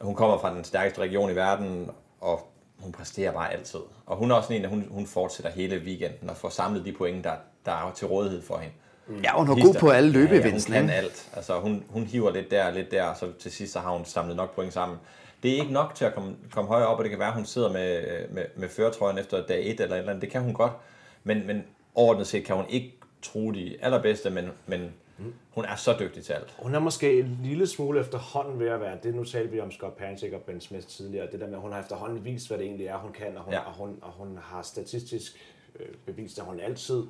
hun 0.00 0.14
kommer 0.14 0.38
fra 0.38 0.54
den 0.54 0.64
stærkeste 0.64 1.00
region 1.00 1.30
i 1.30 1.36
verden, 1.36 1.90
og 2.20 2.48
hun 2.78 2.92
præsterer 2.92 3.32
bare 3.32 3.52
altid. 3.52 3.80
Og 4.06 4.16
hun 4.16 4.30
er 4.30 4.34
også 4.34 4.52
en, 4.52 4.62
der 4.62 4.68
hun, 4.68 4.86
hun 4.90 5.06
fortsætter 5.06 5.50
hele 5.50 5.78
weekenden 5.78 6.30
og 6.30 6.36
får 6.36 6.48
samlet 6.48 6.84
de 6.84 6.92
point, 6.92 7.24
der, 7.24 7.34
der 7.66 7.72
er 7.72 7.92
til 7.96 8.06
rådighed 8.06 8.42
for 8.42 8.58
hende. 8.58 8.74
Ja, 9.24 9.32
hun 9.36 9.50
er 9.50 9.64
god 9.64 9.74
på 9.74 9.90
alle 9.90 10.10
Ja, 10.12 10.46
ja, 10.46 10.50
hun 10.50 10.88
kan 10.88 10.90
alt. 10.90 11.30
Altså, 11.36 11.60
hun, 11.60 11.84
hun 11.88 12.04
hiver 12.04 12.30
lidt 12.30 12.50
der, 12.50 12.70
lidt 12.70 12.90
der, 12.90 13.04
og 13.04 13.16
så 13.16 13.32
til 13.40 13.52
sidst 13.52 13.72
så 13.72 13.78
har 13.78 13.90
hun 13.90 14.04
samlet 14.04 14.36
nok 14.36 14.54
point 14.54 14.72
sammen. 14.72 14.98
Det 15.42 15.52
er 15.52 15.56
ikke 15.60 15.72
nok 15.72 15.94
til 15.94 16.04
at 16.04 16.14
komme, 16.14 16.36
komme 16.52 16.68
højere 16.68 16.86
op, 16.86 16.98
og 16.98 17.04
det 17.04 17.10
kan 17.10 17.18
være, 17.18 17.28
at 17.28 17.34
hun 17.34 17.44
sidder 17.46 17.72
med, 17.72 18.02
med, 18.28 18.44
med 18.56 18.68
føretrøjen 18.68 19.18
efter 19.18 19.46
dag 19.46 19.60
1 19.70 19.80
eller 19.80 19.94
et 19.94 19.98
eller 19.98 20.10
andet. 20.10 20.22
Det 20.22 20.30
kan 20.30 20.42
hun 20.42 20.54
godt, 20.54 20.72
men, 21.24 21.46
men 21.46 21.64
overordnet 21.94 22.26
set 22.26 22.44
kan 22.44 22.56
hun 22.56 22.64
ikke 22.68 22.94
tro 23.22 23.50
de 23.50 23.76
allerbedste, 23.80 24.30
men, 24.30 24.48
men 24.66 24.92
hun 25.50 25.64
er 25.64 25.76
så 25.76 25.96
dygtig 26.00 26.24
til 26.24 26.32
alt. 26.32 26.54
Hun 26.58 26.74
er 26.74 26.78
måske 26.78 27.18
en 27.20 27.38
lille 27.42 27.66
smule 27.66 28.00
efterhånden 28.00 28.60
ved 28.60 28.68
at 28.68 28.80
være, 28.80 28.98
det 29.02 29.14
nu 29.14 29.24
talte 29.24 29.50
vi 29.52 29.60
om 29.60 29.70
Scott 29.70 29.96
Pancic 29.96 30.32
og 30.32 30.40
Ben 30.40 30.60
Smith 30.60 30.86
tidligere, 30.86 31.26
det 31.32 31.40
der 31.40 31.46
med, 31.46 31.54
at 31.54 31.60
hun 31.60 31.72
har 31.72 31.80
efterhånden 31.80 32.24
vist, 32.24 32.48
hvad 32.48 32.58
det 32.58 32.66
egentlig 32.66 32.86
er, 32.86 32.96
hun 32.96 33.12
kan, 33.12 33.36
og 33.36 33.42
hun, 33.42 33.52
Ja. 33.54 33.60
og 33.60 33.72
hun, 33.72 33.98
og 34.02 34.12
hun 34.12 34.38
har 34.42 34.62
statistisk 34.62 35.32
øh, 35.80 35.86
bevist, 36.06 36.38
at 36.38 36.44
hun 36.44 36.60
altid 36.60 37.02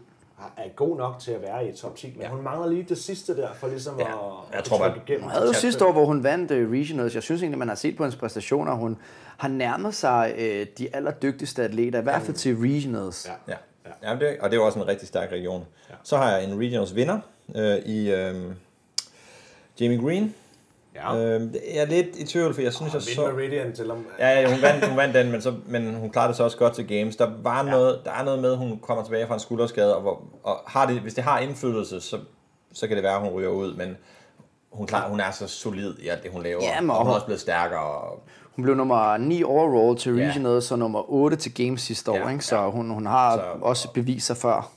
er 0.56 0.68
god 0.76 0.96
nok 0.96 1.18
til 1.20 1.32
at 1.32 1.42
være 1.42 1.68
i 1.68 1.72
top 1.72 1.96
10, 1.96 2.06
men 2.12 2.20
Ja. 2.22 2.28
hun 2.28 2.42
mangler 2.42 2.68
lige 2.68 2.82
det 2.88 2.98
sidste 2.98 3.36
der, 3.36 3.48
for 3.54 3.68
ligesom 3.68 3.98
Ja. 3.98 4.04
at, 4.04 4.10
Jeg 4.50 4.58
at 4.58 4.64
tror, 4.64 4.86
igennem. 5.06 5.22
Hun 5.22 5.30
havde 5.30 5.46
jo 5.46 5.52
sidste 5.52 5.86
år, 5.86 5.92
hvor 5.92 6.04
hun 6.04 6.22
vandt 6.22 6.50
uh, 6.50 6.56
Regionals. 6.72 7.14
Jeg 7.14 7.22
synes 7.22 7.42
egentlig, 7.42 7.58
man 7.58 7.68
har 7.68 7.74
set 7.74 7.96
på 7.96 8.02
hendes 8.02 8.16
præstationer, 8.16 8.74
hun 8.74 8.98
har 9.36 9.48
nærmet 9.48 9.94
sig 9.94 10.34
uh, 10.36 10.66
de 10.78 10.88
allerdygtigste 10.96 11.62
atleter, 11.64 11.98
i 11.98 12.02
hvert 12.02 12.22
fald 12.22 12.36
til 12.36 12.56
Regionals. 12.56 13.28
Ja. 13.48 13.52
Ja, 13.52 13.58
ja. 14.02 14.10
ja 14.12 14.18
det, 14.18 14.38
og 14.40 14.50
det 14.50 14.56
er 14.56 14.60
jo 14.60 14.66
også 14.66 14.78
en 14.78 14.88
rigtig 14.88 15.08
stærk 15.08 15.32
region. 15.32 15.64
Ja. 15.90 15.94
Så 16.02 16.16
har 16.16 16.30
jeg 16.36 16.44
en 16.44 16.58
Regionals 16.60 16.94
vinder 16.94 17.18
øh, 17.54 17.76
i 17.76 18.10
øh, 18.12 18.34
Jamie 19.80 19.98
Green. 20.02 20.34
Ja. 20.94 21.16
Øh, 21.16 21.40
jeg 21.74 21.82
er 21.82 21.86
lidt 21.86 22.06
i 22.16 22.24
tvivl, 22.26 22.54
for 22.54 22.62
jeg 22.62 22.72
synes, 22.72 22.92
jeg 22.92 23.02
Vind 23.06 23.14
så... 23.16 23.32
Meridian, 23.36 23.76
selvom... 23.76 24.06
Ja, 24.18 24.40
ja, 24.40 24.50
hun 24.52 24.62
vandt, 24.62 24.88
hun 24.88 24.96
vandt 24.96 25.14
den, 25.14 25.30
men, 25.32 25.42
så, 25.42 25.54
men 25.66 25.94
hun 25.94 26.10
klarede 26.10 26.28
det 26.28 26.36
så 26.36 26.44
også 26.44 26.56
godt 26.56 26.74
til 26.74 26.86
Games. 26.88 27.16
Der, 27.16 27.30
var 27.42 27.64
ja. 27.64 27.70
noget, 27.70 28.00
der 28.04 28.10
er 28.10 28.24
noget 28.24 28.38
med, 28.38 28.52
at 28.52 28.58
hun 28.58 28.78
kommer 28.82 29.04
tilbage 29.04 29.26
fra 29.26 29.34
en 29.34 29.40
skulderskade, 29.40 29.96
og, 29.96 30.02
hvor, 30.02 30.22
og 30.42 30.60
har 30.66 30.86
det, 30.86 31.00
hvis 31.00 31.14
det 31.14 31.24
har 31.24 31.38
indflydelse, 31.38 32.00
så, 32.00 32.18
så 32.72 32.86
kan 32.86 32.96
det 32.96 33.04
være, 33.04 33.14
at 33.14 33.20
hun 33.20 33.28
ryger 33.30 33.48
ud, 33.48 33.74
men 33.74 33.96
hun, 34.72 34.86
klar, 34.86 35.08
hun 35.08 35.20
er 35.20 35.30
så 35.30 35.46
solid 35.48 35.94
i 35.98 36.08
alt 36.08 36.22
det, 36.22 36.30
hun 36.32 36.42
laver. 36.42 36.62
Jamen, 36.62 36.90
og 36.90 36.96
og 36.98 37.02
hun 37.04 37.10
er 37.10 37.14
også 37.14 37.26
blevet 37.26 37.40
stærkere. 37.40 37.80
Og, 37.80 38.22
Hun 38.56 38.62
blev 38.62 38.74
nummer 38.76 39.16
9 39.16 39.42
overall 39.42 39.98
til 39.98 40.16
Ja. 40.16 40.28
Regionals, 40.28 40.72
og 40.72 40.78
nummer 40.78 41.10
8 41.12 41.36
til 41.36 41.54
Games 41.54 41.80
sidste 41.82 42.10
år, 42.10 42.16
Ja, 42.16 42.28
ikke? 42.28 42.44
så 42.44 42.56
ja. 42.56 42.70
hun, 42.70 42.90
hun 42.90 43.06
har 43.06 43.36
Så- 43.36 43.42
også 43.62 43.92
bevis 43.92 44.24
sig 44.24 44.36
før. 44.36 44.70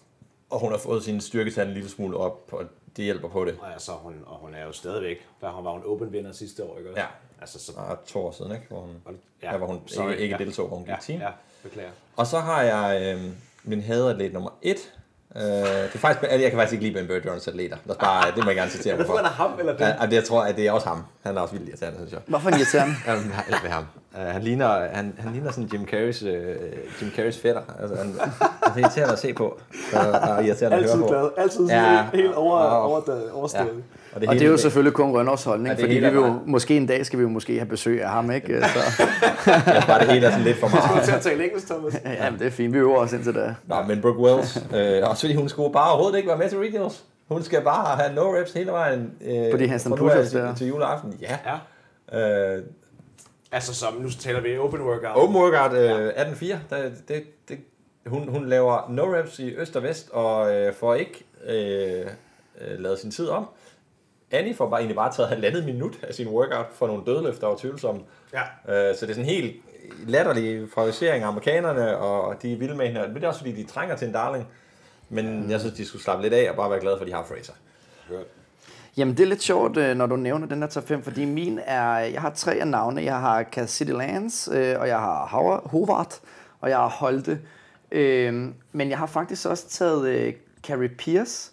og 0.49 0.59
hun 0.59 0.71
har 0.71 0.77
fået 0.79 1.03
sin 1.03 1.21
styrketal 1.21 1.67
en 1.67 1.73
lille 1.73 1.89
smule 1.89 2.17
op, 2.17 2.39
og 2.51 2.61
det 2.97 3.05
hjælper 3.05 3.27
på 3.27 3.45
det. 3.45 3.57
Og, 3.61 3.73
altså, 3.73 3.91
hun, 3.91 4.13
og 4.25 4.37
hun 4.37 4.53
er 4.53 4.65
jo 4.65 4.71
stadigvæk, 4.71 5.17
der 5.41 5.49
hun 5.49 5.65
var 5.65 5.71
hun 5.71 5.81
open 5.85 6.13
vinder 6.13 6.31
sidste 6.31 6.63
år, 6.63 6.77
ikke 6.77 6.89
også? 6.89 7.01
Ja. 7.01 7.07
Altså, 7.41 7.59
så, 7.59 7.71
Og 7.75 8.05
to 8.05 8.25
år 8.25 8.31
siden, 8.31 8.51
ikke? 8.51 8.65
Hvor 8.69 8.79
hun, 8.79 8.95
ja, 9.43 9.51
der, 9.51 9.57
hvor 9.57 9.67
hun 9.67 9.81
sorry, 9.87 10.11
ikke, 10.11 10.23
ikke 10.23 10.35
ja. 10.39 10.43
deltog, 10.43 10.67
hvor 10.67 10.77
hun 10.77 10.85
gik 10.85 10.91
ja, 10.91 10.97
team. 11.01 11.21
ja, 11.21 11.29
beklager. 11.63 11.89
Og 12.15 12.27
så 12.27 12.39
har 12.39 12.61
jeg 12.61 13.15
øh, 13.15 13.23
min 13.63 13.81
haderatlet 13.81 14.33
nummer 14.33 14.49
1. 14.61 14.77
Øh, 15.35 15.41
det 15.41 15.55
er 15.93 15.97
faktisk, 15.97 16.31
jeg 16.31 16.39
kan 16.51 16.59
faktisk 16.59 16.73
ikke 16.73 16.83
lide 16.83 16.93
Ben 16.93 17.07
Bergerons 17.07 17.47
atleter. 17.47 17.77
Lad 17.85 17.95
os 17.95 17.99
bare, 17.99 18.31
det 18.35 18.43
må 18.43 18.49
jeg 18.49 18.55
gerne 18.55 18.71
citere 18.71 18.93
Er 18.93 18.97
det 18.97 19.07
mig 19.07 19.07
for, 19.07 19.17
for. 19.17 19.25
er 19.25 19.29
ham, 19.29 19.59
eller 19.59 19.77
det? 19.77 19.95
Ja, 20.01 20.05
det, 20.05 20.13
jeg 20.13 20.23
tror, 20.23 20.43
at 20.43 20.55
det 20.55 20.67
er 20.67 20.71
også 20.71 20.87
ham. 20.87 21.03
Han 21.23 21.37
er 21.37 21.41
også 21.41 21.53
vildt 21.55 21.69
irriterende, 21.69 21.97
synes 21.97 22.11
jeg. 22.11 22.21
Hvorfor 22.27 22.49
en 22.49 22.55
irriterende? 22.55 22.95
Jamen, 23.07 23.31
eller 23.45 23.61
med 23.63 23.71
ham. 23.71 23.85
Uh, 24.17 24.19
han, 24.21 24.41
ligner, 24.41 24.67
han, 24.91 25.13
han 25.19 25.31
ligner 25.33 25.51
sådan 25.51 25.69
Jim 25.73 25.85
Carreys, 25.87 26.23
uh, 26.23 26.29
Jim 27.01 27.11
Carreys 27.15 27.37
fætter. 27.39 27.61
Altså, 27.81 27.95
han, 27.95 28.13
han 28.63 28.71
er 28.75 28.77
irriterende 28.77 29.13
at 29.13 29.19
se 29.19 29.33
på. 29.33 29.59
Og, 29.93 29.99
og 30.29 30.45
irriterende 30.45 30.77
at 30.77 30.83
Altid 30.83 30.95
høre 30.97 31.07
på. 31.07 31.13
glad, 31.13 31.29
altid 31.37 31.65
Ja. 31.67 31.91
ja. 31.93 32.05
helt 32.13 32.33
over, 32.33 32.57
Og- 32.57 32.81
over, 32.83 33.01
Ja. 33.07 33.33
overstået. 33.33 33.83
Og 34.15 34.21
Og 34.27 34.33
det 34.33 34.41
er 34.41 34.47
jo 34.47 34.57
selvfølgelig 34.57 34.93
kun 34.93 35.11
Rønners 35.11 35.43
holdning, 35.43 35.67
Ja, 35.67 35.73
det 35.73 35.79
fordi 35.81 35.93
vi 35.93 35.99
vil 35.99 36.13
jo, 36.13 36.39
måske 36.47 36.77
en 36.77 36.85
dag 36.87 37.05
skal 37.05 37.19
vi 37.19 37.23
jo 37.23 37.29
måske 37.29 37.53
have 37.59 37.65
besøg 37.69 38.03
af 38.03 38.09
ham, 38.09 38.31
ikke? 38.31 38.61
Så, 38.63 39.03
Ja, 39.47 39.85
bare 39.87 39.99
det 39.99 40.07
hele 40.11 40.25
er 40.25 40.31
sådan 40.31 40.45
lidt 40.45 40.57
for 40.57 40.67
Du 40.67 40.75
meget. 40.75 41.03
til 41.03 41.11
at 41.11 41.21
tale 41.21 41.43
engelsk, 41.45 41.67
Thomas. 41.67 42.01
ja, 42.05 42.29
men 42.31 42.39
det 42.39 42.47
er 42.47 42.51
fint, 42.51 42.73
vi 42.73 42.77
øver 42.79 42.97
os 42.97 43.13
indtil 43.13 43.35
da. 43.35 43.55
Nå, 43.67 43.75
men 43.87 44.01
Brooke 44.01 44.19
Wells, 44.19 44.57
øh, 44.75 45.09
også 45.09 45.21
fordi 45.21 45.35
hun 45.35 45.49
skulle 45.49 45.73
bare 45.73 45.89
overhovedet 45.91 46.17
ikke 46.17 46.29
være 46.29 46.37
med 46.37 46.49
til 46.49 46.57
regionals. 46.57 47.03
Hun 47.31 47.43
skal 47.43 47.61
bare 47.61 47.95
have 47.97 48.15
no 48.15 48.21
reps 48.35 48.53
hele 48.53 48.71
vejen. 48.71 49.11
Øh, 49.25 49.33
fra 49.79 49.89
nu 49.89 49.95
af 50.09 50.15
push-ups 50.15 50.37
der. 50.37 50.55
til 50.55 50.67
juleaften. 50.67 51.13
Ja. 51.21 51.37
Ja. 52.13 52.55
Øh, 52.57 52.63
Altså, 53.53 53.73
som 53.75 53.93
nu 53.93 54.09
taler 54.09 54.39
vi 54.39 54.57
open 54.57 54.81
workout. 54.81 55.15
Open 55.15 55.35
workout 55.35 55.73
øh, 55.73 56.09
18.4, 56.09 56.57
der, 56.69 56.91
det, 57.07 57.23
det, 57.49 57.59
hun, 58.05 58.27
hun 58.27 58.49
laver 58.49 58.89
no 58.89 59.15
reps 59.15 59.39
i 59.39 59.55
øst 59.55 59.75
og 59.75 59.83
vest, 59.83 60.09
og 60.09 60.55
øh, 60.55 60.73
får 60.73 60.95
ikke 60.95 61.25
øh, 61.45 62.07
øh, 62.61 62.79
lavet 62.79 62.99
sin 62.99 63.11
tid 63.11 63.27
om. 63.27 63.47
Annie 64.31 64.55
får 64.55 64.69
bare, 64.69 64.79
egentlig 64.79 64.95
bare 64.95 65.13
taget 65.13 65.29
halvandet 65.29 65.65
minut 65.65 65.99
af 66.03 66.13
sin 66.13 66.27
workout 66.27 66.65
for 66.71 66.87
nogle 66.87 67.03
dødløfter, 67.05 67.47
var 67.47 67.55
tvivlsomme. 67.55 68.01
Ja. 68.33 68.41
Øh, 68.89 68.95
så 68.95 69.05
det 69.05 69.11
er 69.11 69.15
sådan 69.15 69.29
helt 69.29 69.55
latterlig 70.07 70.69
favorisering 70.75 71.23
af 71.23 71.27
amerikanerne, 71.27 71.97
og 71.97 72.41
de 72.41 72.53
er 72.53 72.57
vilde 72.57 72.75
med 72.75 72.87
hende. 72.87 73.07
Men 73.07 73.15
det 73.15 73.23
er 73.23 73.27
også 73.27 73.39
fordi, 73.39 73.51
de 73.51 73.63
trænger 73.63 73.95
til 73.95 74.07
en 74.07 74.13
darling. 74.13 74.47
Men 75.09 75.51
jeg 75.51 75.59
synes, 75.59 75.75
de 75.75 75.85
skulle 75.85 76.03
slappe 76.03 76.23
lidt 76.23 76.33
af 76.33 76.49
og 76.49 76.55
bare 76.55 76.69
være 76.69 76.79
glade 76.79 76.97
for, 76.97 77.01
at 77.01 77.07
de 77.07 77.13
har 77.13 77.25
Fraser. 77.25 77.53
Jamen, 78.97 79.17
det 79.17 79.23
er 79.23 79.27
lidt 79.27 79.41
sjovt, 79.41 79.77
øh, 79.77 79.95
når 79.97 80.05
du 80.05 80.15
nævner 80.15 80.47
den 80.47 80.61
her 80.61 80.69
top 80.69 80.87
5, 80.87 81.03
fordi 81.03 81.25
min 81.25 81.59
er, 81.65 81.97
jeg 81.97 82.21
har 82.21 82.29
tre 82.29 82.53
af 82.53 82.67
navne. 82.67 83.03
Jeg 83.03 83.19
har 83.19 83.43
Cassidy 83.43 83.89
Lance, 83.89 84.51
øh, 84.51 84.79
og 84.79 84.87
jeg 84.87 84.99
har 84.99 85.27
Howard, 85.71 86.19
og 86.61 86.69
jeg 86.69 86.77
har 86.77 86.89
Holte. 86.89 87.39
Øh, 87.91 88.47
men 88.71 88.89
jeg 88.89 88.97
har 88.97 89.05
faktisk 89.05 89.45
også 89.45 89.69
taget 89.69 90.07
øh, 90.07 90.33
Carrie 90.63 90.89
Pierce, 90.89 91.49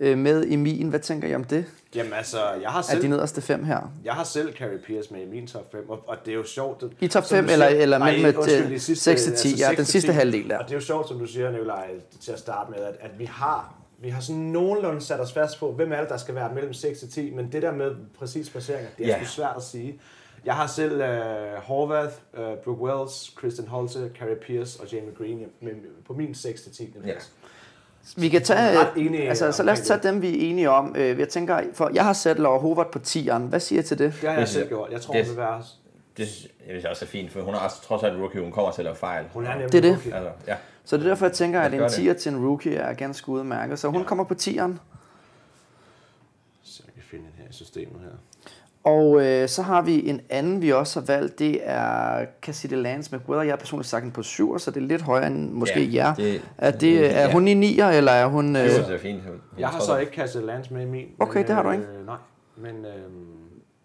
med 0.00 0.44
i 0.44 0.56
min. 0.56 0.88
Hvad 0.88 1.00
tænker 1.00 1.28
I 1.28 1.34
om 1.34 1.44
det? 1.44 1.64
Jamen 1.94 2.12
altså, 2.12 2.38
jeg 2.62 2.70
har 2.70 2.82
selv, 2.82 3.02
de 3.02 3.08
nederste 3.08 3.40
fem 3.40 3.64
her. 3.64 3.92
jeg 4.04 4.12
har 4.14 4.24
selv 4.24 4.54
Carrie 4.56 4.78
Pierce 4.86 5.12
med 5.14 5.20
i 5.22 5.26
min 5.30 5.46
top 5.46 5.72
5, 5.72 5.90
og, 5.90 6.04
og 6.08 6.16
det 6.24 6.30
er 6.32 6.36
jo 6.36 6.44
sjovt. 6.44 6.80
Det, 6.80 6.92
I 7.00 7.08
top 7.08 7.24
som 7.24 7.36
fem 7.36 7.44
du 7.46 7.52
eller- 7.52 7.68
siger- 7.68 7.82
eller 7.82 7.98
Nej, 7.98 8.10
mellem 8.10 8.26
et, 8.28 8.36
undskyld, 8.36 8.64
øh, 8.64 8.70
de 8.70 8.78
sidste- 8.80 9.04
6 9.04 9.22
til 9.22 9.32
10, 9.34 9.48
ja, 9.48 9.66
6 9.68 9.76
den 9.76 9.84
sidste 9.84 10.08
10. 10.08 10.14
halvdel 10.14 10.48
der. 10.48 10.58
Og 10.58 10.64
det 10.64 10.70
er 10.70 10.76
jo 10.76 10.80
sjovt, 10.84 11.08
som 11.08 11.18
du 11.18 11.26
siger, 11.26 11.50
Nikolaj, 11.50 11.88
til 12.20 12.32
at 12.32 12.38
starte 12.38 12.70
med, 12.70 12.78
at, 12.80 12.94
at 13.00 13.18
vi 13.18 13.24
har 13.24 13.74
vi 14.02 14.08
har 14.08 14.20
sådan 14.20 14.40
nogenlunde 14.42 15.00
sat 15.00 15.20
os 15.20 15.32
fast 15.32 15.58
på, 15.60 15.72
hvem 15.72 15.92
er 15.92 16.00
det, 16.00 16.08
der 16.08 16.16
skal 16.16 16.34
være 16.34 16.54
mellem 16.54 16.72
6 16.72 16.98
til 16.98 17.10
10, 17.10 17.30
men 17.34 17.52
det 17.52 17.62
der 17.62 17.72
med 17.72 17.94
præcis 18.18 18.50
placeringer, 18.50 18.88
det 18.98 19.06
er 19.06 19.10
yeah. 19.10 19.26
sgu 19.26 19.30
svært 19.30 19.56
at 19.56 19.62
sige. 19.62 20.00
Jeg 20.44 20.54
har 20.54 20.66
selv 20.66 20.92
uh, 20.94 21.62
Horvath, 21.62 22.14
uh, 22.38 22.40
Brooke 22.64 22.82
Wells, 22.82 23.32
Kristen 23.36 23.68
Holte, 23.68 24.10
Carrie 24.18 24.36
Pierce 24.36 24.80
og 24.82 24.92
Jamie 24.92 25.12
Green 25.18 25.46
med, 25.60 25.72
på 26.06 26.12
min 26.12 26.34
6 26.34 26.62
til 26.62 26.72
10. 26.72 26.94
Ja. 27.06 27.12
Vi 28.16 28.28
kan 28.28 28.42
tage, 28.42 28.78
enige 28.96 29.28
altså, 29.28 29.52
så 29.52 29.62
lad 29.62 29.72
os 29.72 29.80
tage 29.80 30.00
dem, 30.02 30.22
vi 30.22 30.28
er 30.46 30.50
enige 30.50 30.70
om. 30.70 30.94
Øh, 30.98 31.18
Jeg 31.20 31.28
tænker, 31.28 31.60
for 31.74 31.90
jeg 31.94 32.04
har 32.04 32.12
sat 32.12 32.38
Laura 32.38 32.58
Hobart 32.58 32.86
på 32.86 32.98
10'eren. 33.06 33.38
Hvad 33.38 33.60
siger 33.60 33.82
I 33.82 33.84
til 33.84 33.98
det? 33.98 34.14
Det 34.20 34.28
har 34.30 34.38
jeg 34.38 34.48
selv 34.48 34.68
gjort. 34.68 34.90
Jeg 34.90 35.00
tror, 35.00 35.14
det- 35.14 35.24
hun 35.26 35.30
vil 35.30 35.36
være... 35.42 35.62
Det 36.20 36.28
synes 36.28 36.82
jeg 36.82 36.90
også 36.90 37.04
er 37.04 37.08
fint, 37.08 37.32
for 37.32 37.40
hun 37.40 37.54
er 37.54 37.58
også 37.58 37.82
trods 37.82 38.02
alt 38.02 38.18
rookie, 38.18 38.40
hun 38.42 38.52
kommer 38.52 38.70
til 38.72 38.80
at 38.80 38.84
lave 38.84 38.96
fejl. 38.96 39.24
Hun 39.32 39.46
er 39.46 39.50
nemlig 39.50 39.72
Det 39.72 39.78
er 39.78 39.82
det. 39.82 39.92
rookie. 39.92 40.14
Altså, 40.14 40.30
ja. 40.46 40.56
Så 40.84 40.96
det 40.96 41.04
er 41.04 41.08
derfor, 41.08 41.26
jeg 41.26 41.32
tænker, 41.32 41.60
at 41.60 41.74
en 41.74 41.80
os 41.80 41.96
gøre 41.96 42.14
10'er 42.14 42.18
til 42.18 42.32
en 42.32 42.46
rookie 42.46 42.74
er 42.76 42.92
ganske 42.94 43.28
udmærket. 43.28 43.78
Så 43.78 43.88
hun 43.88 44.04
kommer 44.04 44.24
på 44.24 44.34
10'eren. 44.34 44.72
Så 46.62 46.82
jeg 46.86 46.94
kan 46.94 47.02
finde 47.10 47.24
den 47.24 47.32
her 47.36 47.44
i 47.50 47.52
systemet 47.52 48.00
her. 48.00 48.10
Og 48.84 49.26
øh, 49.26 49.48
så 49.48 49.62
har 49.62 49.82
vi 49.82 50.08
en 50.08 50.20
anden, 50.28 50.62
vi 50.62 50.72
også 50.72 51.00
har 51.00 51.06
valgt. 51.06 51.38
Det 51.38 51.60
er 51.62 52.24
Cassidy 52.42 52.72
Lance 52.74 53.16
McWeather. 53.16 53.42
Jeg 53.44 53.52
har 53.52 53.56
personligt 53.56 53.88
sagt 53.88 54.02
den 54.02 54.10
på 54.12 54.22
7, 54.22 54.58
så 54.58 54.70
det 54.70 54.82
er 54.82 54.86
lidt 54.86 55.02
højere 55.02 55.26
end 55.26 55.50
måske 55.50 55.84
Ja, 55.84 56.04
jer. 56.04 56.14
det- 56.14 56.42
er, 56.58 56.70
det, 56.70 57.16
er 57.16 57.20
ja. 57.20 57.32
hun 57.32 57.48
i 57.48 57.70
9'er, 57.78 57.84
eller 57.84 58.12
er 58.12 58.26
hun... 58.26 58.54
Det 58.54 58.64
Øh, 58.64 58.70
synes 58.70 58.86
jeg 58.88 58.94
er 58.94 58.98
fint. 58.98 59.22
Jeg 59.58 59.68
har 59.68 59.80
så 59.80 59.96
ikke 59.96 60.12
Cassie 60.12 60.42
Lance 60.46 60.74
med 60.74 60.82
i 60.82 60.84
min. 60.90 61.06
Okay, 61.18 61.38
men, 61.38 61.46
det 61.46 61.54
har 61.54 61.62
du 61.62 61.70
ikke. 61.70 61.84
Øh, 61.84 62.06
nej, 62.06 62.16
men 62.56 62.84
øh, 62.84 62.92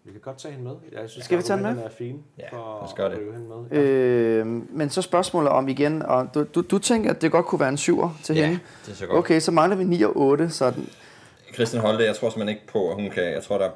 vi 0.06 0.12
kan 0.12 0.20
godt 0.20 0.38
tage 0.38 0.52
hende 0.54 0.64
med. 0.68 0.76
Jeg 1.00 1.10
synes, 1.10 1.24
Skal 1.24 1.38
vi 1.38 1.42
tage 1.42 1.56
hende 1.58 1.74
med? 1.74 1.84
er 1.84 1.88
fine 1.88 2.18
Ja, 2.38 2.44
for 2.50 2.56
lad 2.80 2.88
os 2.88 2.94
gøre 2.94 3.06
at 3.06 3.12
det. 3.12 3.20
rive 3.20 3.32
hende 3.32 3.48
med. 3.48 3.56
Ja. 3.72 3.80
øh, 3.80 4.46
men 4.76 4.90
så 4.90 5.02
spørgsmålet 5.02 5.48
om 5.50 5.68
igen, 5.68 6.02
og 6.02 6.28
du, 6.34 6.44
du, 6.54 6.60
du 6.60 6.78
tænker, 6.78 7.10
at 7.10 7.22
det 7.22 7.32
godt 7.32 7.46
kunne 7.46 7.60
være 7.60 7.68
en 7.68 7.74
7'er 7.74 8.08
til 8.24 8.36
Ja, 8.36 8.46
hende? 8.46 8.60
det 8.86 8.92
er 8.92 8.96
så 8.96 9.06
godt. 9.06 9.18
Okay, 9.18 9.40
så 9.40 9.50
mangler 9.52 9.76
vi 9.76 9.84
9 9.84 10.02
og 10.02 10.16
8, 10.16 10.50
så 10.50 10.70
den, 10.70 10.88
Christian 11.54 11.82
Holte, 11.82 12.04
jeg 12.04 12.16
tror 12.16 12.30
simpelthen 12.30 12.56
ikke 12.56 12.72
på, 12.72 12.88
at 12.90 12.94
hun 12.94 13.10
kan... 13.10 13.24
Jeg 13.24 13.42
tror, 13.42 13.58
der, 13.58 13.70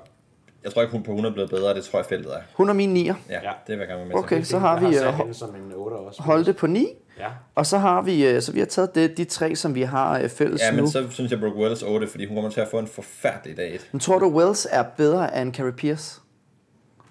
jeg 0.65 0.73
tror 0.73 0.83
ikke, 0.83 0.93
hun 0.93 1.03
på 1.03 1.11
100 1.11 1.33
er 1.33 1.35
blevet 1.35 1.51
bedre. 1.51 1.75
Det 1.75 1.85
tror 1.85 1.99
jeg, 1.99 2.07
feltet 2.07 2.33
er. 2.33 2.41
hun 2.55 2.69
er 2.69 2.73
min 2.73 2.97
9'er. 2.97 3.15
Ja, 3.31 3.41
det 3.67 3.69
vil 3.69 3.79
jeg 3.79 3.89
gerne 3.89 3.99
være 3.99 4.07
med 4.09 4.15
Okay, 4.17 4.43
så 4.43 4.59
har 4.59 4.81
jeg 4.81 4.91
vi 4.91 4.95
har 4.97 5.09
øh, 5.09 5.15
hende 5.15 5.35
som 5.35 5.55
en 5.55 5.73
8 5.75 5.95
også. 5.95 6.23
Holte 6.23 6.53
på 6.53 6.67
9. 6.67 6.87
Ja. 7.21 7.29
Og 7.55 7.67
så 7.67 7.79
har 7.79 8.03
vi, 8.03 8.27
øh, 8.27 8.43
så 8.43 8.53
vi 8.53 8.59
har 8.59 8.67
taget 8.67 8.95
det, 8.95 9.17
de 9.17 9.25
tre, 9.25 9.57
som 9.57 9.75
vi 9.75 9.83
har 9.83 10.19
øh, 10.19 10.29
fælles 10.29 10.61
Ja, 10.61 10.71
nu. 10.71 10.77
men 10.77 10.91
så 10.91 11.07
synes 11.11 11.31
jeg, 11.31 11.41
Brooke 11.41 11.57
Wells 11.57 11.83
8, 11.83 12.07
fordi 12.09 12.27
hun 12.27 12.37
kommer 12.37 12.51
til 12.51 12.61
at 12.61 12.69
få 12.71 12.79
en 12.79 12.87
forfærdelig 12.87 13.57
dag. 13.57 13.79
Men 13.93 14.01
tror 14.01 14.19
du, 14.19 14.29
Wells 14.39 14.67
er 14.71 14.83
bedre 14.83 15.43
end 15.43 15.55
Carrie 15.55 15.73
Pierce? 15.73 16.21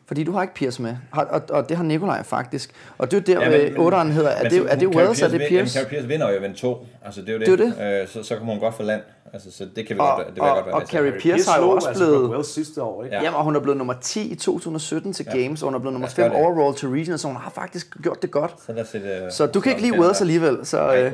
Fordi 0.10 0.24
du 0.24 0.32
har 0.32 0.41
ikke 0.41 0.53
Pierce 0.53 0.82
med, 0.82 0.95
Har- 1.14 1.24
og, 1.26 1.41
og 1.49 1.70
det 1.70 1.78
har 1.78 1.84
Nikolaj 1.84 2.24
faktisk. 2.24 2.72
Og 2.97 3.12
det 3.12 3.30
er 3.30 3.34
jo 3.34 3.39
der, 3.39 3.51
Ja, 3.51 3.70
men- 3.72 3.78
8'eren 3.93 4.07
hedder. 4.12 4.30
Er 4.30 4.43
Men 4.43 4.51
det, 4.51 4.62
så- 4.62 4.68
er 4.70 4.76
det 4.76 4.88
Wells, 4.88 5.22
er 5.22 5.28
det 5.28 5.39
Pierce? 5.39 5.53
Jamen, 5.55 5.68
Carrie 5.70 5.88
Pierce 5.89 6.07
vinder 6.07 6.30
jo 6.32 6.38
event 6.39 6.57
2. 6.57 6.86
Altså, 7.05 7.22
det 7.22 7.30
er 7.30 7.34
jo 7.34 7.39
Det 7.39 7.60
det. 7.60 7.74
er 7.78 8.01
Øh, 8.01 8.07
så, 8.07 8.24
så 8.24 8.36
kan 8.36 8.45
hun 8.45 8.60
godt 8.60 8.76
få 8.76 8.84
land. 8.84 9.01
Altså, 9.34 9.51
så 9.51 9.68
det 9.76 9.88
kan 9.88 9.95
vi 9.95 9.99
Og, 9.99 10.16
godt, 10.16 10.28
det 10.28 10.36
vil 10.36 10.43
og, 10.43 10.55
godt 10.55 10.66
være 10.66 10.76
og 10.76 10.82
til. 10.82 10.89
Carrie 10.97 11.12
Pierce 11.20 11.49
har 11.51 11.60
jo 11.62 11.70
også 11.70 11.88
altså 11.88 12.03
blevet... 12.03 12.20
Brooke 12.20 12.32
Wells 12.36 12.47
sidste 12.53 12.84
år, 12.84 13.03
ikke? 13.03 13.16
Ja. 13.16 13.22
Ja. 13.22 13.26
Jamen, 13.26 13.38
og 13.38 13.43
hun 13.43 13.55
er 13.55 13.60
blevet 13.60 13.78
nummer 13.78 13.93
10 14.01 14.32
i 14.32 14.36
2017 14.36 15.14
til 15.14 15.26
Ja. 15.34 15.38
Games, 15.41 15.62
og 15.64 15.68
hun 15.68 15.76
er 15.76 15.80
blevet 15.80 15.93
nummer 15.93 16.05
Lad 16.07 16.12
os 16.12 16.16
gøre 16.16 16.26
5 16.30 16.36
det. 16.36 16.45
overall 16.45 16.76
til 16.76 16.89
Regional, 16.89 17.20
så 17.20 17.28
hun 17.28 17.36
har 17.38 17.49
faktisk 17.49 17.88
gjort 18.03 18.22
det 18.22 18.32
godt. 18.32 18.55
Så, 18.66 18.74
lad 18.74 18.82
os 18.84 18.88
sætte, 18.89 19.07
øh, 19.07 19.32
Så 19.32 19.45
du 19.47 19.60
kan 19.62 19.72
ikke 19.72 19.82
lide 19.82 19.99
Wells 19.99 20.22
alligevel, 20.22 20.57
så 20.66 20.93
øh, 20.95 21.12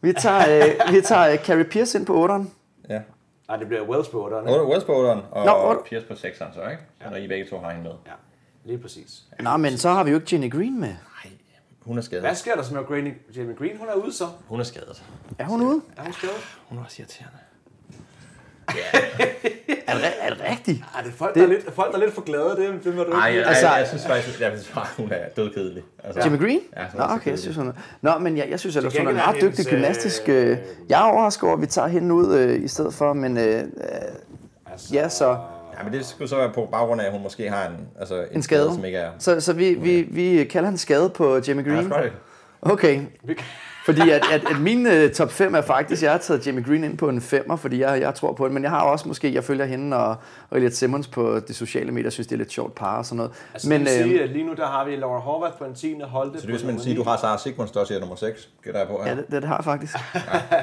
vi 0.00 0.12
tager, 0.12 0.42
øh, 0.58 0.64
vi 0.94 1.00
tager 1.00 1.32
øh, 1.32 1.38
Carrie 1.38 1.64
Pierce 1.64 1.98
ind 1.98 2.06
på 2.06 2.26
8'eren. 2.26 2.44
Ja. 2.90 3.00
Nej, 3.48 3.56
det 3.56 3.66
bliver 3.68 3.82
Wells 3.88 4.08
på 4.08 4.26
8'eren. 4.26 4.48
Otte- 4.50 4.70
Wells 4.70 4.84
på 4.84 4.92
8'eren, 4.92 5.20
og 5.30 5.46
Nå. 5.46 5.82
Pierce 5.86 6.06
på 6.06 6.12
6'eren 6.14 6.54
så, 6.54 6.60
ikke? 6.70 6.82
Så 7.04 7.10
når 7.10 7.16
I 7.16 7.28
begge 7.28 7.46
to 7.50 7.58
har 7.58 7.70
hende 7.70 7.82
med. 7.82 7.92
Ja, 8.06 8.12
lige 8.68 8.78
præcis. 8.78 9.22
Nå, 9.40 9.56
men 9.56 9.78
så 9.78 9.90
har 9.90 10.04
vi 10.04 10.10
jo 10.10 10.16
ikke 10.16 10.28
Jenny 10.32 10.50
Green 10.52 10.80
med. 10.80 10.88
Nej, 10.88 11.32
hun 11.80 11.98
er 11.98 12.02
skadet. 12.02 12.22
Hvad 12.24 12.34
sker 12.34 12.54
der 12.54 12.62
så 12.62 12.74
med 12.74 13.12
Jamie 13.36 13.54
Green? 13.54 13.78
Hun 13.78 13.88
er 13.88 13.94
ude 13.94 14.12
så. 14.12 14.24
Hun 14.48 14.60
er 14.60 14.64
skadet. 14.64 15.02
Er 15.38 15.44
hun 15.44 15.62
ude? 15.62 15.80
Er 15.96 16.02
hun 16.02 16.12
skadet? 16.12 16.36
Hun 16.68 16.78
er 16.78 16.82
også 16.84 16.96
irriterende. 17.02 17.38
Er 19.86 19.94
det, 19.94 20.04
er 20.20 20.30
det 20.34 20.44
rigtigt? 20.50 20.84
Ej, 20.94 21.02
det 21.02 21.08
er 21.10 21.14
folk, 21.14 21.34
det... 21.34 21.40
Der, 21.40 21.46
er 21.48 21.52
lidt, 21.52 21.74
folk, 21.74 21.92
der 21.92 21.98
er 21.98 22.02
lidt 22.04 22.14
for 22.14 22.22
glade. 22.22 22.50
Det, 22.56 22.84
det 22.84 22.94
må 22.96 23.02
du 23.02 23.10
Nej, 23.10 23.28
ikke. 23.28 23.40
jeg, 23.40 23.48
Altså- 23.48 23.68
jeg, 23.68 23.78
jeg, 23.78 23.88
synes 23.88 24.06
faktisk, 24.06 24.40
jeg 24.40 24.52
synes 24.58 24.74
bare, 24.74 24.86
hun 24.96 25.12
er 25.12 25.28
dødkedelig. 25.36 25.82
Altså, 26.04 26.22
Jimmy 26.24 26.38
Green? 26.38 26.60
Ja, 26.76 26.82
Nå, 26.82 26.90
så 27.08 27.14
okay, 27.14 27.30
jeg 27.30 27.38
synes, 27.38 27.56
hun 27.56 27.68
er... 27.68 27.72
Nå, 28.02 28.18
men 28.18 28.36
jeg, 28.36 28.50
jeg 28.50 28.60
synes 28.60 28.76
ellers, 28.76 28.96
hun 28.96 29.08
er 29.08 29.12
meget 29.12 29.34
dygtig 29.34 29.48
hendes, 29.50 29.66
gymnastisk... 29.68 30.22
øh, 30.28 30.50
Øh, 30.50 30.58
jeg 30.88 31.00
er 31.00 31.04
overrasket 31.12 31.42
over, 31.42 31.56
at 31.56 31.60
vi 31.60 31.66
tager 31.66 31.88
hende 31.88 32.14
ud 32.14 32.34
øh, 32.36 32.64
i 32.64 32.68
stedet 32.68 32.94
for, 32.94 33.12
men 33.12 33.36
øh, 33.38 33.44
øh, 33.58 33.64
Altså, 34.66 34.94
ja, 34.94 35.08
så... 35.08 35.38
Ja, 35.78 35.84
men 35.84 35.92
det 35.92 36.06
skulle 36.06 36.28
så 36.28 36.36
være 36.36 36.50
på 36.54 36.68
baggrund 36.72 37.00
af, 37.00 37.06
at 37.06 37.12
hun 37.12 37.22
måske 37.22 37.50
har 37.50 37.66
en, 37.68 37.88
altså, 38.00 38.14
en, 38.20 38.26
En 38.32 38.42
skade. 38.42 38.74
som 38.74 38.84
ikke 38.84 38.98
er... 38.98 39.10
Så, 39.18 39.40
så 39.40 39.52
vi, 39.52 39.74
vi, 39.74 40.02
vi 40.02 40.44
kalder 40.44 40.68
en 40.68 40.78
skade 40.78 41.10
på 41.10 41.38
Jamie 41.48 41.64
Ja, 41.64 41.74
Green? 41.74 41.90
det. 41.90 42.12
Okay, 42.62 43.00
fordi 43.84 44.10
at, 44.10 44.22
at, 44.32 44.42
at 44.50 44.60
min 44.60 44.86
uh, 44.86 45.10
top 45.14 45.30
5 45.30 45.54
er 45.54 45.60
faktisk, 45.60 46.02
jeg 46.02 46.10
har 46.10 46.18
taget 46.18 46.46
Jamie 46.46 46.64
Green 46.64 46.84
ind 46.84 46.98
på 46.98 47.08
en 47.08 47.18
5'er, 47.18 47.54
fordi 47.54 47.80
jeg, 47.80 48.00
jeg 48.00 48.14
tror 48.14 48.32
på 48.32 48.44
det, 48.44 48.54
men 48.54 48.62
jeg 48.62 48.70
har 48.70 48.80
også 48.80 49.08
måske, 49.08 49.34
jeg 49.34 49.44
følger 49.44 49.64
hende 49.64 49.96
og, 49.96 50.16
og 50.50 50.56
Elliot 50.56 50.72
Simmons 50.72 51.06
på 51.08 51.40
de 51.40 51.54
sociale 51.54 51.92
medier, 51.92 52.10
synes 52.10 52.26
det 52.26 52.34
er 52.34 52.38
lidt 52.38 52.52
sjovt 52.52 52.74
par 52.74 52.98
og 52.98 53.04
sådan 53.06 53.16
noget. 53.16 53.32
Altså, 53.54 53.68
men 53.68 53.78
men, 53.78 53.86
sige, 53.88 54.18
øh, 54.18 54.24
at 54.24 54.30
lige 54.30 54.46
nu 54.46 54.52
der 54.54 54.66
har 54.66 54.84
vi 54.84 54.96
Laura 54.96 55.18
Horvath 55.20 55.58
på 55.58 55.64
en 55.64 55.74
10. 55.74 55.94
Holte 56.00 56.38
Så 56.40 56.46
det 56.46 56.52
vil 56.52 56.58
simpelthen 56.58 56.82
sige, 56.82 56.92
at 56.92 56.96
du 56.98 57.02
har 57.10 57.16
Sara 57.16 57.38
Sigmunds 57.38 57.76
også 57.76 57.94
i 57.94 58.00
nummer 58.00 58.16
6, 58.16 58.48
gætter 58.64 58.80
jeg 58.80 58.88
på 58.88 59.00
her. 59.04 59.10
ja, 59.10 59.16
det, 59.16 59.26
det 59.30 59.44
har 59.44 59.56
jeg 59.56 59.64
faktisk. 59.64 59.96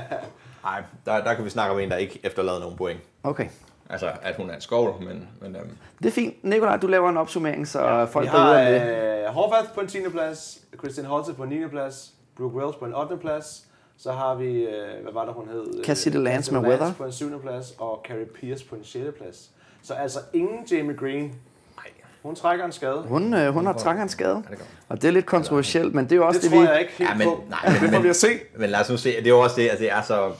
Nej, 0.65 0.83
der, 1.05 1.23
der 1.23 1.33
kan 1.33 1.45
vi 1.45 1.49
snakke 1.49 1.73
om 1.73 1.79
en, 1.79 1.89
der 1.89 1.95
ikke 1.97 2.19
efterlader 2.23 2.59
nogen 2.59 2.77
point. 2.77 2.99
Okay. 3.23 3.45
Altså, 3.89 4.11
at 4.21 4.35
hun 4.35 4.49
er 4.49 4.55
en 4.55 4.61
skovl, 4.61 5.03
men, 5.03 5.27
men 5.41 5.55
øhm, 5.55 5.69
Det 5.99 6.07
er 6.07 6.11
fint. 6.11 6.43
Nikolaj, 6.43 6.77
du 6.77 6.87
laver 6.87 7.09
en 7.09 7.17
opsummering, 7.17 7.67
så 7.67 7.81
ja, 7.81 8.03
folk 8.03 8.25
vi 8.25 8.29
derude 8.31 8.43
har 8.45 8.53
er 8.53 8.85
med. 8.85 9.23
øh, 9.27 9.33
Horvath 9.33 9.69
på 9.73 9.81
en 9.81 9.87
10. 9.87 9.97
plads, 10.11 10.59
Christian 10.79 11.05
Holte 11.05 11.33
på 11.33 11.43
en 11.43 11.49
9. 11.49 11.67
plads, 11.67 12.11
Brooke 12.37 12.55
Wells 12.55 12.75
på 12.75 12.85
en 12.85 12.93
8. 12.95 13.17
plads, 13.17 13.65
så 13.97 14.11
har 14.11 14.35
vi, 14.35 14.45
øh, 14.63 15.03
hvad 15.03 15.13
var 15.13 15.25
det 15.25 15.33
hun 15.33 15.49
hed? 15.49 15.83
Cassidy 15.85 16.15
Øh, 16.15 16.21
Lance 16.23 16.37
Cassidy 16.51 16.53
med 16.61 16.69
Weather. 16.69 16.93
på 16.93 17.03
en 17.05 17.11
7. 17.11 17.39
plads, 17.41 17.73
og 17.79 18.05
Carrie 18.07 18.25
Pierce 18.25 18.65
på 18.65 18.75
en 18.75 18.83
6. 18.83 19.05
plads. 19.17 19.49
Så 19.83 19.93
altså 19.93 20.19
ingen 20.33 20.65
Jamie 20.71 20.95
Green. 20.95 21.23
nej. 21.23 21.85
Hun 22.23 22.35
trækker 22.35 22.65
en 22.65 22.71
skade. 22.71 23.03
Hun, 23.07 23.33
øh, 23.33 23.53
hun 23.53 23.65
har 23.65 23.73
trækket 23.73 24.01
en 24.03 24.09
skade, 24.09 24.43
Ja, 24.49 24.55
det 24.55 24.65
og 24.89 25.01
det 25.01 25.07
er 25.07 25.11
lidt 25.11 25.25
kontroversielt, 25.25 25.93
men 25.95 26.05
det 26.05 26.11
er 26.11 26.15
jo 26.15 26.27
også 26.27 26.39
Det 26.39 26.43
det, 26.43 26.51
tror 26.51 26.61
vi... 26.61 26.67
jeg 26.67 26.79
ikke 26.79 26.91
helt 26.97 27.09
Ja, 27.09 27.15
men, 27.15 27.27
på. 27.27 27.43
nej, 27.49 27.59
men, 27.65 27.81
det 27.81 27.89
får 27.95 28.01
vi 28.01 28.09
at 28.09 28.15
se. 28.15 28.27
men 28.57 28.69
lad 28.69 28.79
os 28.79 28.89
nu 28.89 28.97
se, 28.97 29.09
det 29.09 29.25
er 29.25 29.29
jo 29.29 29.39
også 29.39 29.55
det, 29.61 29.69
altså 29.69 29.83
det 29.83 29.91
er 29.91 30.01
så, 30.01 30.31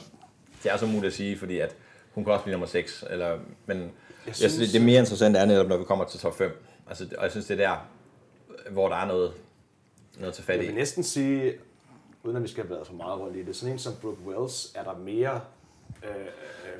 det 0.64 0.72
er 0.72 0.78
så 0.78 0.86
muligt 0.86 1.06
at 1.06 1.14
sige, 1.14 1.38
fordi 1.40 1.60
at 1.60 1.76
hun 2.16 2.24
kan 2.24 2.34
også 2.34 2.44
blive 2.44 2.52
nummer 2.54 2.68
6, 2.68 3.04
eller, 3.10 3.40
men 3.66 3.78
jeg 3.78 3.90
jeg 4.28 4.36
synes, 4.36 4.58
det, 4.58 4.74
det 4.74 4.82
mere 4.82 5.00
interessante 5.00 5.40
er 5.40 5.46
netop, 5.46 5.68
når 5.68 5.78
vi 5.78 5.84
kommer 5.84 6.06
til 6.06 6.20
top 6.20 6.38
5. 6.38 6.64
Altså, 6.90 7.08
og 7.18 7.24
jeg 7.24 7.32
synes, 7.32 7.46
det 7.46 7.62
er 7.62 7.68
der, 7.68 7.88
hvor 8.72 8.90
der 8.90 8.96
er 8.96 9.06
noget, 9.08 9.34
noget 10.20 10.34
til 10.36 10.44
fat 10.44 10.56
Jeg 10.56 10.64
i. 10.64 10.68
vil 10.68 10.76
næsten 10.76 11.04
sige, 11.04 11.54
uden 12.24 12.38
at 12.38 12.44
vi 12.44 12.48
skal 12.48 12.64
have 12.64 12.76
været 12.76 12.88
for 12.88 12.94
meget 12.94 13.20
rundt 13.20 13.36
i 13.38 13.44
det, 13.46 13.56
sådan 13.56 13.74
en 13.74 13.80
som 13.80 13.94
Brooke 14.02 14.22
Wells, 14.28 14.72
er 14.76 14.84
der 14.84 14.98
mere 14.98 15.42
øh, 16.04 16.10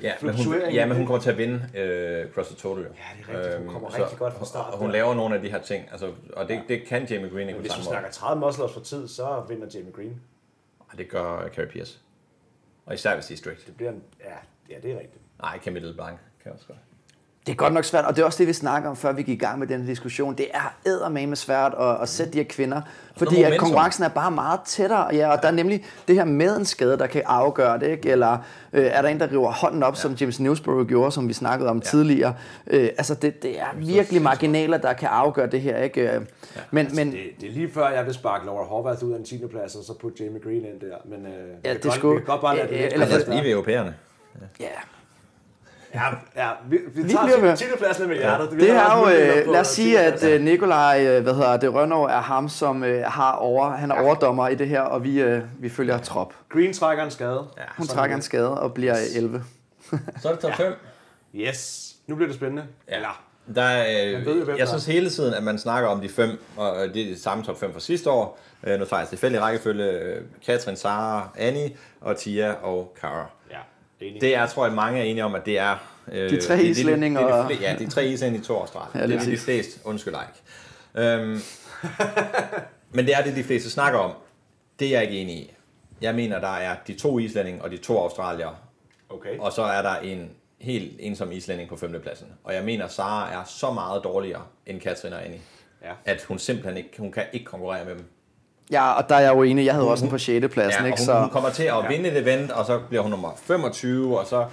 Ja, 0.02 0.12
men 0.22 0.34
hun, 0.44 0.54
ja, 0.72 0.86
men 0.86 0.96
hun 0.96 1.06
kommer 1.06 1.22
til 1.22 1.30
at 1.30 1.38
vinde 1.38 1.68
øh, 1.74 2.32
Cross 2.32 2.48
the 2.48 2.56
Total. 2.58 2.82
Ja, 2.84 2.88
det 2.88 3.34
er 3.34 3.38
rigtigt. 3.38 3.58
Hun 3.64 3.72
kommer 3.72 3.90
så- 3.90 4.02
rigtig 4.02 4.18
godt 4.18 4.34
fra 4.34 4.44
start 4.44 4.72
Og 4.72 4.78
hun 4.78 4.86
der. 4.86 4.92
laver 4.92 5.14
nogle 5.14 5.34
af 5.34 5.42
de 5.42 5.50
her 5.50 5.62
ting, 5.62 5.84
altså, 5.92 6.12
og 6.32 6.48
det, 6.48 6.62
det 6.68 6.84
kan 6.86 7.04
Jamie 7.06 7.30
Green 7.30 7.48
ikke 7.48 7.52
Men 7.60 7.68
på 7.68 7.74
hvis 7.74 7.78
vi 7.78 7.82
snakker 7.82 8.10
30 8.10 8.40
muscle 8.46 8.68
for 8.68 8.80
tid, 8.80 9.08
så 9.08 9.42
vinder 9.48 9.66
Jamie 9.74 9.92
Green. 9.92 10.20
Og 10.78 10.98
det 10.98 11.08
gør 11.08 11.48
Carrie 11.54 11.68
Pierce. 11.70 11.98
Og 12.86 12.94
især 12.94 13.14
hvis 13.14 13.26
de 13.26 13.32
er 13.34 13.38
strict. 13.38 13.66
Det 13.66 13.76
bliver 13.76 13.90
en, 13.92 14.02
ja, 14.24 14.34
ja, 14.74 14.80
det 14.82 14.90
er 14.92 14.98
rigtigt. 14.98 15.22
Nej, 15.42 15.58
Camille 15.64 15.94
Blanc 15.94 16.16
kan 16.42 16.52
også 16.52 16.66
godt. 16.66 16.78
Det 17.46 17.52
er 17.52 17.56
godt 17.56 17.72
nok 17.72 17.84
svært, 17.84 18.04
og 18.04 18.16
det 18.16 18.22
er 18.22 18.26
også 18.26 18.38
det, 18.38 18.46
vi 18.46 18.52
snakker 18.52 18.90
om, 18.90 18.96
før 18.96 19.12
vi 19.12 19.22
gik 19.22 19.42
i 19.42 19.44
gang 19.44 19.58
med 19.58 19.66
den 19.66 19.86
diskussion. 19.86 20.34
Det 20.34 20.46
er 20.54 20.74
eddermame 20.86 21.36
svært 21.36 21.74
at, 21.80 22.02
at 22.02 22.08
sætte 22.08 22.32
de 22.32 22.38
her 22.38 22.44
kvinder, 22.44 22.80
fordi 23.16 23.42
at 23.42 23.58
konkurrencen 23.58 24.04
er 24.04 24.08
bare 24.08 24.30
meget 24.30 24.60
tættere. 24.66 25.14
Ja, 25.14 25.28
og 25.32 25.42
der 25.42 25.48
er 25.48 25.52
nemlig 25.52 25.84
det 26.08 26.16
her 26.16 26.24
med 26.24 26.56
en 26.56 26.64
skade, 26.64 26.98
der 26.98 27.06
kan 27.06 27.22
afgøre 27.26 27.78
det, 27.80 27.86
ikke? 27.88 28.08
eller 28.10 28.38
øh, 28.72 28.84
er 28.84 29.02
der 29.02 29.08
en, 29.08 29.20
der 29.20 29.30
river 29.32 29.50
hånden 29.52 29.82
op, 29.82 29.92
ja. 29.94 29.98
som 30.00 30.12
James 30.12 30.40
Newsborough 30.40 30.88
gjorde, 30.88 31.12
som 31.12 31.28
vi 31.28 31.32
snakkede 31.32 31.70
om 31.70 31.76
ja. 31.76 31.82
tidligere. 31.82 32.34
Øh, 32.66 32.84
altså, 32.98 33.14
det, 33.14 33.42
det 33.42 33.60
er 33.60 33.66
virkelig 33.76 34.22
marginaler, 34.22 34.78
der 34.78 34.92
kan 34.92 35.08
afgøre 35.08 35.46
det 35.46 35.60
her. 35.60 35.78
Ikke? 35.78 36.12
Øh, 36.12 36.20
Men, 36.70 36.88
men 36.94 37.12
Det, 37.12 37.18
det 37.40 37.48
er 37.48 37.52
lige 37.52 37.72
før, 37.72 37.88
jeg 37.88 38.06
vil 38.06 38.14
sparke 38.14 38.46
Laura 38.46 38.64
Horvath 38.64 39.04
ud 39.04 39.12
af 39.12 39.16
en 39.18 39.24
10. 39.24 39.46
plads, 39.50 39.74
og 39.74 39.84
så 39.84 39.92
putte 40.00 40.24
Jamie 40.24 40.40
Green 40.40 40.64
ind 40.64 40.80
der. 40.80 40.96
Men 41.04 41.26
øh, 41.26 41.32
Ja, 41.64 41.72
det 41.72 41.80
kan 41.80 41.80
godt, 41.82 41.94
skulle- 41.94 42.24
godt 42.24 42.40
bare 42.40 42.56
lade 42.56 42.68
det 42.68 42.76
ligge. 42.76 42.92
eller- 42.92 43.06
Lad 43.06 43.18
os 43.18 43.24
blive 43.24 43.42
ved 43.44 43.50
europæerne. 43.50 43.94
Ja, 45.94 46.00
Ja, 46.36 46.42
ja, 46.46 46.50
vi, 46.68 46.78
vi, 46.94 47.02
Vi 47.02 47.08
tager 47.12 47.24
bliver 47.24 47.40
ved. 47.40 47.56
10. 47.56 47.64
pladsen 47.78 48.08
med 48.08 48.16
hjertet. 48.16 48.50
Det 48.60 48.70
har 48.74 48.96
er 49.06 49.10
jo, 49.12 49.40
øh, 49.42 49.52
lad 49.52 49.60
os 49.60 49.68
10. 49.68 49.74
sige, 49.74 50.00
at 50.00 50.24
øh, 50.24 50.40
Nikolaj, 50.40 51.06
øh, 51.06 51.22
hvad 51.22 51.34
hedder 51.34 51.56
det, 51.56 51.74
Rønnow 51.74 52.02
er 52.02 52.20
ham, 52.20 52.48
som 52.48 52.84
øh, 52.84 53.04
har 53.04 53.32
over, 53.32 53.70
han 53.70 53.90
er 53.90 53.94
overdommer 54.02 54.48
i 54.48 54.54
det 54.54 54.68
her, 54.68 54.80
og 54.80 55.04
vi, 55.04 55.20
øh, 55.20 55.42
vi 55.58 55.68
følger 55.68 55.98
trop. 55.98 56.34
Green 56.48 56.72
trækker 56.72 57.04
en 57.04 57.10
skade. 57.10 57.44
Ja. 57.56 57.62
Hun 57.76 57.86
trækker 57.86 58.14
er 58.14 58.16
en 58.16 58.22
skade 58.22 58.60
og 58.60 58.74
bliver 58.74 58.94
11. 59.16 59.42
Så 60.22 60.28
er 60.28 60.32
det 60.32 60.40
top 60.40 60.52
5. 60.54 60.72
Yes, 61.34 61.92
nu 62.06 62.14
bliver 62.14 62.28
det 62.28 62.36
spændende. 62.36 62.64
Ja. 62.88 62.96
Eller, 62.96 63.22
Der 63.54 63.62
er, 63.62 64.18
ved 64.24 64.34
øh, 64.34 64.44
hvem 64.44 64.48
jeg 64.48 64.58
der 64.58 64.66
synes 64.66 64.86
hele 64.86 65.10
tiden, 65.10 65.34
at 65.34 65.42
man 65.42 65.58
snakker 65.58 65.88
om 65.88 66.00
de 66.00 66.08
fem, 66.08 66.30
og 66.56 66.76
øh, 66.86 66.94
det 66.94 67.02
er 67.02 67.06
det 67.06 67.20
samme 67.22 67.44
top 67.44 67.60
5 67.60 67.72
fra 67.72 67.80
sidste 67.80 68.10
år. 68.10 68.38
Øh, 68.64 68.78
Nu 68.78 68.84
tager 68.84 69.00
jeg 69.00 69.08
tilfældig 69.08 69.40
rækkefølge. 69.40 69.84
øh, 69.90 70.22
Katrin, 70.46 70.76
Sara, 70.76 71.28
Annie, 71.38 71.70
og 72.00 72.16
Tia 72.16 72.52
og 72.62 72.96
Cara. 73.00 73.26
Enig. 74.00 74.20
Det 74.20 74.34
er, 74.34 74.46
tror 74.46 74.66
jeg, 74.66 74.74
mange 74.74 75.00
er 75.00 75.04
enige 75.04 75.24
om, 75.24 75.34
at 75.34 75.46
det 75.46 75.58
er... 75.58 75.76
Øh, 76.12 76.30
De 76.30 76.40
tre 76.40 76.54
det- 76.56 76.62
det- 76.62 76.70
islændinge 76.70 77.18
det, 77.18 77.26
det, 77.26 77.34
og- 77.34 77.48
det, 77.48 77.60
Ja, 77.60 77.76
de 77.78 77.90
tre 77.90 78.06
islændinge 78.06 78.42
i 78.44 78.46
to 78.46 78.56
Australien. 78.60 78.90
Ja, 78.94 79.00
Ja, 79.00 79.06
det 79.06 79.14
er 79.16 79.20
lige 79.20 79.36
de 79.36 79.40
fleste. 79.40 79.80
Undskyld, 79.84 80.14
ikke. 80.14 81.08
Øhm, 81.12 81.38
men 82.96 83.06
det 83.06 83.14
er 83.14 83.22
det, 83.24 83.36
de 83.36 83.44
fleste 83.44 83.70
snakker 83.70 83.98
om. 83.98 84.12
Det 84.78 84.86
er 84.88 84.90
jeg 84.92 85.02
ikke 85.02 85.18
enig 85.22 85.34
i. 85.34 85.52
Jeg 86.00 86.14
mener, 86.14 86.40
der 86.40 86.48
er 86.56 86.76
de 86.86 86.94
to 86.94 87.18
islændinge 87.18 87.62
og 87.62 87.70
de 87.70 87.76
to 87.76 87.98
australier, 87.98 88.62
Okay. 89.08 89.38
og 89.38 89.52
så 89.52 89.62
er 89.62 89.82
der 89.82 89.96
en 89.96 90.30
helt 90.60 90.92
ensom 90.98 91.32
islænding 91.32 91.68
på 91.68 91.76
femtepladsen. 91.76 92.26
Og 92.44 92.54
jeg 92.54 92.64
mener, 92.64 92.88
Sara 92.88 93.32
er 93.32 93.44
så 93.44 93.70
meget 93.72 94.04
dårligere 94.04 94.42
end 94.66 94.80
Katrin 94.80 95.12
og 95.12 95.24
Annie, 95.24 95.40
Ja. 95.82 95.92
at 96.04 96.22
hun 96.22 96.38
simpelthen 96.38 96.76
ikke, 96.76 96.90
hun 96.98 97.12
kan 97.12 97.22
ikke 97.32 97.46
konkurrere 97.46 97.84
med 97.84 97.94
dem. 97.94 98.04
Ja, 98.70 98.92
og 98.92 99.08
der 99.08 99.14
er 99.14 99.20
jeg 99.20 99.34
jo 99.34 99.42
enig. 99.42 99.64
Jeg 99.66 99.74
havde 99.74 99.88
også 99.88 100.04
en 100.04 100.10
på 100.10 100.18
6. 100.18 100.46
pladsen, 100.52 100.80
Ja, 100.82 100.86
ikke? 100.86 100.94
og 100.94 100.98
hun, 100.98 101.06
Så 101.06 101.20
hun 101.20 101.30
kommer 101.30 101.50
til 101.50 101.62
at 101.62 101.74
ja. 101.74 101.88
vinde 101.88 102.10
et 102.10 102.18
event, 102.18 102.50
og 102.50 102.66
så 102.66 102.80
bliver 102.88 103.02
hun 103.02 103.10
nummer 103.10 103.30
25, 103.36 104.18
og 104.18 104.26
så... 104.26 104.46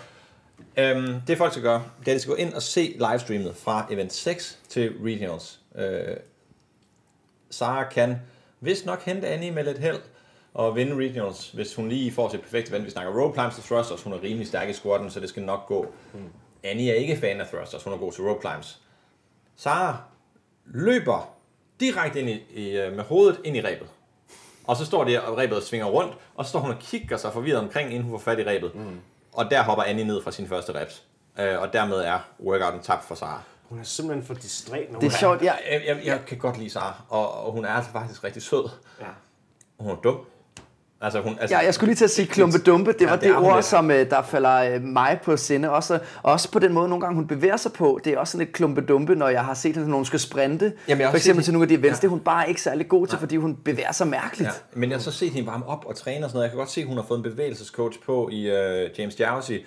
Øhm, 0.77 1.21
det 1.27 1.37
folk 1.37 1.51
skal 1.51 1.63
gøre, 1.63 1.83
det 1.99 2.07
er, 2.07 2.11
at 2.11 2.15
de 2.15 2.19
skal 2.19 2.31
gå 2.31 2.35
ind 2.35 2.53
og 2.53 2.61
se 2.61 2.95
livestreamet 3.11 3.55
fra 3.55 3.85
event 3.91 4.13
6 4.13 4.59
til 4.69 4.93
regionals. 5.03 5.59
Øh, 5.75 6.15
Sara 7.49 7.83
kan 7.89 8.15
vist 8.61 8.85
nok 8.85 9.03
hente 9.03 9.27
Annie 9.27 9.51
med 9.51 9.63
lidt 9.63 9.77
held 9.77 9.99
og 10.53 10.75
vinde 10.75 10.95
regionals, 10.95 11.51
hvis 11.51 11.75
hun 11.75 11.89
lige 11.89 12.11
får 12.11 12.29
sit 12.29 12.41
perfekte 12.41 12.71
event. 12.71 12.85
Vi 12.85 12.91
snakker 12.91 13.21
rope 13.21 13.33
climbs 13.39 13.55
til 13.55 13.63
thrusters, 13.63 14.01
hun 14.01 14.13
er 14.13 14.23
rimelig 14.23 14.47
stærk 14.47 14.69
i 14.69 14.73
squatten, 14.73 15.09
så 15.09 15.19
det 15.19 15.29
skal 15.29 15.43
nok 15.43 15.67
gå. 15.67 15.93
Mm. 16.13 16.19
Annie 16.63 16.91
er 16.91 16.95
ikke 16.95 17.17
fan 17.17 17.41
af 17.41 17.47
thrusters, 17.47 17.83
hun 17.83 17.93
er 17.93 17.97
god 17.97 18.11
til 18.11 18.23
rope 18.23 18.41
climbs. 18.47 18.79
Sara 19.55 19.97
løber 20.65 21.29
direkte 21.79 22.19
ind 22.21 22.29
i, 22.29 22.43
i, 22.53 22.77
øh, 22.77 22.95
med 22.95 23.03
hovedet 23.03 23.39
ind 23.43 23.57
i 23.57 23.61
rebet. 23.61 23.87
Og 24.67 24.77
så 24.77 24.85
står 24.85 25.03
det, 25.03 25.21
og 25.21 25.37
rebet 25.37 25.63
svinger 25.63 25.87
rundt, 25.87 26.13
og 26.35 26.45
så 26.45 26.49
står 26.49 26.59
hun 26.59 26.69
og 26.71 26.79
kigger 26.79 27.17
sig 27.17 27.33
forvirret 27.33 27.59
omkring, 27.59 27.89
inden 27.89 28.03
hun 28.03 28.11
får 28.19 28.23
fat 28.31 28.39
i 28.39 28.43
rebet. 28.43 28.75
Mm. 28.75 28.99
Og 29.33 29.51
der 29.51 29.63
hopper 29.63 29.83
Annie 29.83 30.05
ned 30.05 30.23
fra 30.23 30.31
sin 30.31 30.47
første 30.47 30.79
reps. 30.79 31.03
Øh, 31.39 31.61
og 31.61 31.73
dermed 31.73 31.97
er 31.97 32.19
workouten 32.39 32.81
tabt 32.81 33.05
for 33.05 33.15
Sara. 33.15 33.41
Hun 33.63 33.79
er 33.79 33.83
simpelthen 33.83 34.25
for 34.27 34.33
distræt 34.33 34.91
nu. 34.91 34.99
det 34.99 35.07
er 35.07 35.17
sjovt. 35.17 35.41
Jeg, 35.41 35.59
Jeg, 35.71 35.81
jeg, 35.87 36.05
jeg 36.05 36.21
kan 36.27 36.37
godt 36.37 36.57
lide 36.57 36.69
Sara, 36.69 36.93
og, 37.09 37.45
og 37.45 37.51
hun 37.51 37.65
er 37.65 37.69
altså 37.69 37.91
faktisk 37.91 38.23
rigtig 38.23 38.41
sød. 38.41 38.69
Ja. 39.01 39.05
Hun 39.79 39.91
er 39.91 39.95
dum. 39.95 40.17
Altså, 41.03 41.21
hun, 41.21 41.37
altså, 41.41 41.55
Ja, 41.55 41.65
jeg 41.65 41.73
skulle 41.73 41.87
lige 41.87 41.95
til 41.97 42.03
at 42.05 42.11
sige 42.11 42.27
klumpedumpe. 42.27 42.91
Det 42.91 43.01
var 43.01 43.07
Ja, 43.09 43.15
det 43.15 43.23
det, 43.23 43.35
ord, 43.37 43.55
lidt. 43.55 43.65
som 43.65 43.91
øh, 43.91 44.09
der 44.09 44.21
falder 44.21 44.73
øh, 44.75 44.81
mig 44.81 45.19
på 45.23 45.37
sinde. 45.37 45.69
Også, 45.69 45.99
også 46.23 46.51
på 46.51 46.59
den 46.59 46.73
måde, 46.73 46.89
nogle 46.89 47.01
gange 47.01 47.15
hun 47.15 47.27
bevæger 47.27 47.57
sig 47.57 47.73
på. 47.73 47.99
Det 48.03 48.13
er 48.13 48.17
også 48.17 48.31
sådan 48.31 48.45
lidt 48.45 48.55
klumpedumpe, 48.55 49.15
når 49.15 49.27
jeg 49.29 49.45
har 49.45 49.53
set 49.53 49.75
hende, 49.75 49.89
når 49.89 49.95
hun 49.97 50.05
skal 50.05 50.19
sprinte. 50.19 50.73
Jamen, 50.87 51.07
For 51.09 51.15
eksempel 51.17 51.43
til 51.43 51.53
nogle 51.53 51.63
af 51.63 51.67
de 51.69 51.73
events. 51.75 51.97
Ja. 51.97 52.01
Det 52.01 52.03
er 52.07 52.09
hun 52.09 52.19
bare 52.19 52.49
ikke 52.49 52.61
særlig 52.61 52.87
god 52.87 53.07
til, 53.07 53.19
fordi 53.19 53.35
hun 53.37 53.55
bevæger 53.55 53.91
sig 53.91 54.07
mærkeligt. 54.07 54.49
Ja, 54.49 54.79
men 54.79 54.89
jeg 54.89 54.97
har 54.97 55.01
så 55.03 55.11
set 55.11 55.31
hende 55.31 55.47
varme 55.47 55.67
op 55.67 55.85
og 55.85 55.95
træne 55.95 56.25
og 56.25 56.29
sådan 56.29 56.35
noget. 56.37 56.43
Jeg 56.43 56.51
kan 56.51 56.57
godt 56.57 56.71
se, 56.71 56.81
at 56.81 56.87
hun 56.87 56.97
har 56.97 57.03
fået 57.07 57.17
en 57.17 57.23
bevægelsescoach 57.23 57.99
på 58.05 58.29
i 58.31 58.49
uh, 58.51 58.99
James 58.99 59.19
Jowsey, 59.19 59.65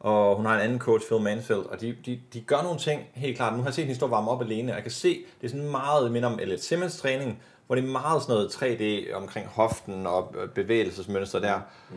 og 0.00 0.36
hun 0.36 0.46
har 0.46 0.54
en 0.54 0.60
anden 0.60 0.78
coach, 0.78 1.06
Phil 1.06 1.20
Mansfield, 1.20 1.60
og 1.60 1.80
de, 1.80 1.94
de, 2.06 2.18
de 2.32 2.40
gør 2.40 2.62
nogle 2.62 2.78
ting 2.78 3.00
helt 3.14 3.36
klart. 3.36 3.52
Nu 3.52 3.58
har 3.58 3.66
jeg 3.66 3.74
set 3.74 3.84
hende 3.84 3.96
stå 3.96 4.06
varme 4.06 4.30
op 4.30 4.42
alene, 4.42 4.72
og 4.72 4.74
jeg 4.76 4.82
kan 4.82 4.92
se, 4.92 5.08
det 5.40 5.46
er 5.46 5.50
sådan 5.50 5.70
meget 5.70 6.12
minder 6.12 6.28
om 6.28 6.38
Elliot 6.42 6.60
Simmons 6.60 6.96
træning, 6.96 7.38
hvor 7.68 7.76
det 7.76 7.84
er 7.84 7.88
meget 7.88 8.22
sådan 8.22 8.34
noget 8.34 8.48
3D 8.48 9.14
omkring 9.16 9.46
hoften 9.46 10.06
og 10.06 10.34
øh, 10.42 10.48
bevægelsesmønster 10.48 11.38
der. 11.38 11.60
Mm. 11.90 11.96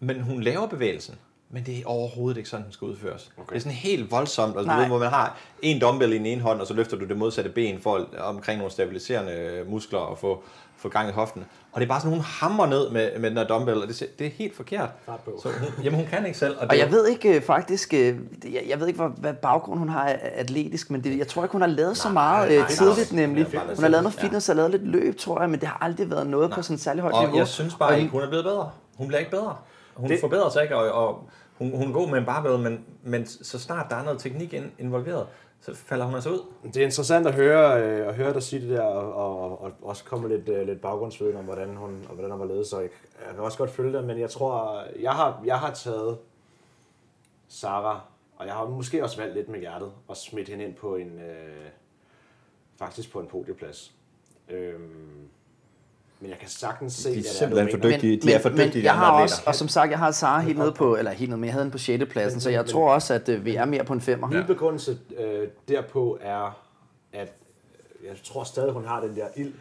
Men 0.00 0.20
hun 0.20 0.40
laver 0.42 0.66
bevægelsen, 0.66 1.14
men 1.50 1.66
det 1.66 1.78
er 1.78 1.82
overhovedet 1.86 2.36
ikke 2.38 2.48
sådan, 2.48 2.64
den 2.64 2.72
skal 2.72 2.86
udføres. 2.88 3.32
Okay. 3.38 3.50
Det 3.50 3.56
er 3.56 3.60
sådan 3.60 3.76
helt 3.76 4.10
voldsomt, 4.10 4.56
altså, 4.56 4.72
du 4.72 4.78
ved, 4.78 4.86
hvor 4.86 4.98
man 4.98 5.08
har 5.08 5.38
en 5.62 5.80
dumbbell 5.80 6.12
i 6.12 6.18
den 6.18 6.26
ene 6.26 6.40
hånd, 6.40 6.60
og 6.60 6.66
så 6.66 6.74
løfter 6.74 6.96
du 6.96 7.04
det 7.04 7.16
modsatte 7.16 7.50
ben 7.50 7.80
for 7.80 7.96
at- 7.96 8.18
omkring 8.20 8.58
nogle 8.58 8.72
stabiliserende 8.72 9.64
muskler 9.68 9.98
og 9.98 10.18
få, 10.18 10.44
få 10.86 10.90
gang 10.98 11.08
i 11.08 11.12
hoften. 11.12 11.44
Og 11.72 11.80
det 11.80 11.86
er 11.86 11.88
bare 11.88 12.00
sådan, 12.00 12.12
hun 12.12 12.20
hammer 12.24 12.66
ned 12.66 12.90
med, 12.90 13.18
med 13.18 13.30
den 13.30 13.38
her 13.38 13.46
dumbbell, 13.46 13.82
og 13.82 13.88
det, 13.88 14.06
det 14.18 14.26
er 14.26 14.30
helt 14.30 14.56
forkert. 14.56 14.88
Så 15.42 15.48
hun, 15.48 15.84
jamen, 15.84 15.98
hun 16.00 16.08
kan 16.08 16.26
ikke 16.26 16.38
selv. 16.38 16.54
det, 16.60 16.68
Og 16.70 16.78
jeg 16.78 16.90
ved 16.90 17.06
ikke 17.08 17.36
øh, 17.36 17.42
faktisk, 17.42 17.94
øh, 17.94 18.16
jeg, 18.44 18.62
jeg 18.68 18.80
ved 18.80 18.86
ikke, 18.86 19.00
hvad, 19.00 19.10
hvad 19.18 19.34
baggrund 19.34 19.78
hun 19.78 19.88
har 19.88 20.16
atletisk, 20.34 20.90
men 20.90 21.04
det, 21.04 21.18
jeg 21.18 21.28
tror 21.28 21.42
ikke, 21.42 21.52
hun 21.52 21.60
har 21.60 21.68
lavet 21.68 21.96
så 21.96 22.08
meget 22.08 22.48
nej, 22.48 22.56
øh, 22.56 22.60
nej, 22.62 22.68
tidligt 22.70 23.12
nej. 23.12 23.26
nemlig. 23.26 23.46
Ja, 23.52 23.58
Hun 23.60 23.68
har 23.82 23.88
lavet 23.88 24.02
noget 24.04 24.16
ja. 24.18 24.22
fitness 24.22 24.48
og 24.48 24.56
lavet 24.56 24.70
lidt 24.70 24.86
løb, 24.86 25.16
tror 25.18 25.40
jeg, 25.40 25.50
men 25.50 25.60
det 25.60 25.68
har 25.68 25.78
aldrig 25.80 26.10
været 26.10 26.26
noget 26.26 26.50
på 26.50 26.62
sådan 26.62 26.74
et 26.74 26.80
særligt 26.80 27.02
højt 27.02 27.14
og 27.14 27.20
niveau. 27.22 27.36
jeg 27.38 27.46
synes 27.48 27.74
bare 27.74 27.88
Og- 27.90 27.98
ikke, 27.98 28.10
hun 28.10 28.22
er 28.22 28.28
blevet 28.28 28.44
bedre. 28.44 28.70
Hun 28.96 29.06
bliver 29.06 29.18
ikke 29.18 29.30
bedre. 29.30 29.56
Hun 29.94 30.10
Det- 30.10 30.20
forbedrer 30.20 30.50
sig 30.50 30.62
ikke, 30.62 30.76
og, 30.76 31.06
og 31.08 31.28
hun, 31.58 31.76
hun 31.76 31.88
er 31.88 31.92
god 31.92 32.08
med 32.10 32.18
en 32.18 32.24
barbell, 32.24 32.58
men, 32.58 32.80
men 33.04 33.26
så 33.26 33.58
snart 33.58 33.86
der 33.90 33.96
er 33.96 34.04
noget 34.04 34.18
teknik 34.20 34.52
in, 34.52 34.64
involveret, 34.78 35.26
så 35.66 35.74
falder 35.74 36.04
hun 36.04 36.14
altså 36.14 36.30
ud. 36.30 36.44
Det 36.64 36.76
er 36.76 36.84
interessant 36.84 37.26
at 37.26 37.34
høre, 37.34 37.82
øh, 37.82 38.08
at 38.08 38.14
høre 38.14 38.34
dig 38.34 38.42
sige 38.42 38.62
det 38.62 38.70
der, 38.70 38.82
og, 38.82 39.38
og, 39.38 39.62
og 39.62 39.72
også 39.82 40.04
komme 40.04 40.28
lidt, 40.28 40.48
øh, 40.48 40.66
lidt 40.66 40.80
baggrundsviden 40.80 41.36
om, 41.36 41.44
hvordan 41.44 41.76
hun, 41.76 42.06
og 42.08 42.14
hvordan 42.14 42.30
hun 42.30 42.40
var 42.40 42.46
ledet, 42.46 42.66
så 42.66 42.80
jeg, 42.80 42.90
jeg 43.26 43.34
kan 43.34 43.44
også 43.44 43.58
godt 43.58 43.70
følge 43.70 43.92
det, 43.92 44.04
men 44.04 44.20
jeg 44.20 44.30
tror, 44.30 44.84
jeg 45.00 45.12
har, 45.12 45.42
jeg 45.44 45.58
har 45.58 45.74
taget 45.74 46.18
Sara, 47.48 48.00
og 48.36 48.46
jeg 48.46 48.54
har 48.54 48.68
måske 48.68 49.04
også 49.04 49.16
valgt 49.16 49.34
lidt 49.34 49.48
med 49.48 49.60
hjertet, 49.60 49.92
og 50.08 50.16
smidt 50.16 50.48
hende 50.48 50.64
ind 50.64 50.74
på 50.74 50.96
en, 50.96 51.20
øh, 51.20 51.68
faktisk 52.78 53.12
på 53.12 53.20
en 53.20 53.26
podieplads. 53.26 53.94
Øhm, 54.48 55.28
men 56.20 56.30
jeg 56.30 56.38
kan 56.38 56.48
sagtens 56.48 56.92
se, 56.92 57.14
De 57.14 57.18
er 57.18 57.22
simpelthen 57.22 57.70
for 57.70 57.88
dygtige. 57.88 58.16
De 58.16 58.32
er 58.32 58.38
for 58.38 58.48
dygtige, 58.48 58.72
de 58.72 58.82
jeg 58.84 58.94
har 58.94 59.06
atleter. 59.12 59.22
også, 59.22 59.42
og 59.46 59.54
som 59.54 59.68
sagt, 59.68 59.90
jeg 59.90 59.98
har 59.98 60.10
Sara 60.10 60.40
helt 60.40 60.58
nede 60.58 60.72
på, 60.72 60.96
eller 60.96 61.10
helt 61.10 61.28
nede 61.30 61.40
med, 61.40 61.48
jeg 61.48 61.52
havde 61.52 61.64
den 61.64 61.72
på 61.72 61.78
6. 61.78 62.04
pladsen, 62.10 62.40
så 62.40 62.50
jeg 62.50 62.66
tror 62.66 62.92
også, 62.94 63.14
at 63.14 63.28
øh, 63.28 63.44
vi 63.44 63.54
er 63.56 63.64
mere 63.64 63.84
på 63.84 63.92
en 63.92 64.00
femmer. 64.00 64.28
Min 64.28 64.44
begrundelse 64.46 64.98
øh, 65.18 65.48
derpå 65.68 66.18
er, 66.20 66.58
at 67.12 67.32
jeg 68.04 68.16
tror 68.24 68.44
stadig, 68.44 68.72
hun 68.72 68.84
har 68.84 69.00
den 69.00 69.16
der 69.16 69.26
ild. 69.36 69.52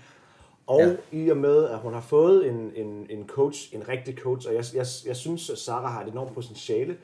Og 0.68 0.82
Ja. 0.82 0.96
i 1.12 1.30
og 1.30 1.38
med, 1.38 1.64
at 1.70 1.78
hun 1.78 1.94
har 1.94 2.02
fået 2.02 2.50
en, 2.50 2.72
en, 2.76 3.08
en 3.10 3.28
coach, 3.28 3.76
en 3.76 3.90
rigtig 3.90 4.16
coach, 4.18 4.48
og 4.48 4.56
jeg, 4.56 4.64
jeg, 4.74 4.86
jeg 5.06 5.16
synes, 5.16 5.50
at 5.50 5.58
Sarah 5.58 5.92
har 5.94 6.02
et 6.04 6.12
enormt 6.12 6.34
potentiale, 6.34 6.98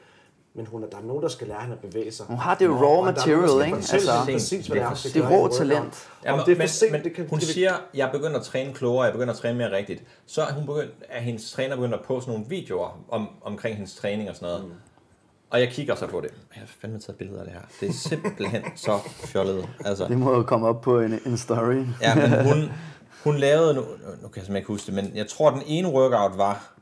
men 0.54 0.66
hun 0.66 0.84
er, 0.84 0.88
der 0.88 0.98
er 0.98 1.02
nogen, 1.02 1.24
der 1.24 1.30
skal 1.30 1.48
lære 1.48 1.62
hende 1.62 1.74
at 1.84 1.90
bevæge 1.92 2.12
sig. 2.12 2.26
Hun 2.26 2.38
har 2.38 2.56
det 2.56 2.66
jo 2.66 2.76
Og 2.76 2.82
raw 2.82 2.92
der 2.96 2.98
er 3.00 3.04
material, 3.06 3.66
ikke? 3.66 3.78
Altså, 3.78 4.12
præcis, 4.26 4.68
hvad 4.68 4.76
det 4.78 4.84
er 4.86 4.94
det 5.04 5.14
det 5.14 5.30
rå 5.30 5.48
talent. 5.48 6.10
Om 6.28 6.38
men- 6.38 6.46
det 6.46 6.52
er 6.52 6.56
for 6.56 6.62
men, 6.62 6.68
sent, 6.68 6.92
men 6.92 7.04
det 7.04 7.14
kan, 7.14 7.28
hun 7.30 7.40
det, 7.40 7.48
siger, 7.48 7.74
jeg 7.94 8.10
begynder 8.14 8.40
at 8.40 8.46
træne 8.46 8.74
klogere, 8.74 9.04
jeg 9.04 9.14
begynder 9.14 9.34
at 9.34 9.40
træne 9.40 9.58
mere 9.58 9.72
rigtigt. 9.72 10.04
Så 10.26 10.42
er, 10.42 10.54
hun 10.54 10.66
begyndt, 10.66 10.92
er 11.10 11.22
hendes 11.22 11.52
træner 11.52 11.76
begyndt 11.76 11.94
at 11.94 12.02
poste 12.02 12.30
nogle 12.30 12.46
videoer 12.50 13.00
om, 13.10 13.28
omkring 13.42 13.76
hendes 13.76 13.96
træning 13.96 14.30
og 14.30 14.36
sådan 14.36 14.48
noget. 14.50 14.66
Mm. 14.66 14.72
Og 15.50 15.60
jeg 15.60 15.70
kigger 15.70 15.96
så 15.96 16.08
på 16.08 16.22
det. 16.22 16.30
Jeg 16.56 16.60
har 16.62 16.68
fandme 16.82 17.00
taget 17.00 17.18
billeder 17.18 17.40
af 17.40 17.46
det 17.46 17.54
her. 17.54 17.62
Det 17.80 17.90
er 17.90 17.94
simpelthen 17.94 18.64
så 18.86 19.00
fjollet. 19.26 19.70
Altså, 19.86 20.08
Det 20.08 20.18
må 20.18 20.36
jo 20.36 20.44
komme 20.44 20.68
op 20.68 20.82
på 20.82 21.00
en, 21.00 21.20
en 21.26 21.38
story. 21.38 21.86
ja, 22.02 22.16
men 22.16 22.30
hun, 22.54 22.72
hun 23.24 23.38
lavede, 23.38 23.74
nu, 23.74 23.82
nu 23.82 23.88
kan 23.88 23.98
jeg 24.08 24.22
simpelthen 24.34 24.56
ikke 24.56 24.68
huske 24.68 24.86
det, 24.86 24.94
men 24.94 25.12
jeg 25.16 25.28
tror, 25.28 25.50
den 25.52 25.62
ene 25.66 25.88
workout 25.90 26.38
var, 26.38 26.74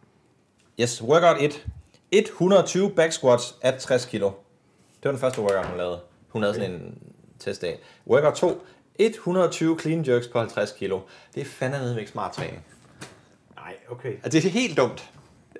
yes, 0.80 1.04
workout 1.04 1.38
1, 1.40 1.66
120 2.12 2.92
back 2.96 3.12
squats 3.12 3.56
at 3.62 3.76
60 3.80 4.06
kilo. 4.06 4.26
Det 4.26 5.06
var 5.06 5.12
den 5.12 5.20
første 5.20 5.42
workout, 5.42 5.66
hun 5.66 5.78
lavede. 5.78 6.00
Hun 6.30 6.42
havde 6.42 6.56
sådan 6.56 6.72
en 6.72 6.98
testdag. 7.40 7.80
Workout 8.08 8.34
2, 8.34 8.62
120 9.00 9.80
clean 9.80 10.08
jerks 10.08 10.28
på 10.28 10.40
50 10.40 10.72
kilo. 10.72 11.00
Det 11.36 11.42
er 11.42 11.46
fandme 11.46 12.00
ikke 12.00 12.12
smart 12.12 12.32
træning. 12.32 12.66
nej, 13.56 13.74
okay. 13.92 14.14
Altså, 14.24 14.40
det 14.40 14.46
er 14.46 14.50
helt 14.50 14.78
dumt. 14.78 15.10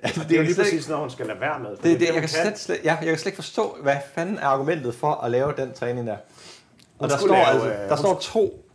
Altså, 0.02 0.20
Det 0.28 0.32
er 0.32 0.36
jo 0.36 0.42
lige 0.42 0.54
præcis, 0.54 0.88
når 0.88 0.96
hun 0.96 1.10
skal 1.10 1.26
lade 1.26 1.40
være 1.40 1.60
med. 1.60 1.70
Det, 1.70 1.82
det, 1.82 1.92
hun 1.92 2.00
jeg, 2.00 2.14
kan 2.14 2.28
slet, 2.28 2.58
slet, 2.58 2.80
ja, 2.84 2.96
jeg 3.00 3.08
kan 3.08 3.18
slet 3.18 3.26
ikke 3.26 3.36
forstå, 3.36 3.76
hvad 3.82 3.96
fanden 4.14 4.38
er 4.38 4.46
argumentet 4.46 4.94
for 4.94 5.12
at 5.12 5.30
lave 5.30 5.54
den 5.56 5.72
træning 5.72 6.06
der. 6.06 6.16
Og 6.98 7.08
der 7.08 7.16
står, 7.16 7.28
lave, 7.28 7.46
altså, 7.46 7.68
øh, 7.68 7.88
der 7.88 7.96
står 7.96 8.18
to 8.18 8.66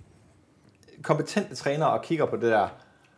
kompetente 1.02 1.56
trænere 1.56 1.90
og 1.90 2.02
kigger 2.02 2.26
på 2.26 2.36
det 2.36 2.52
der. 2.52 2.68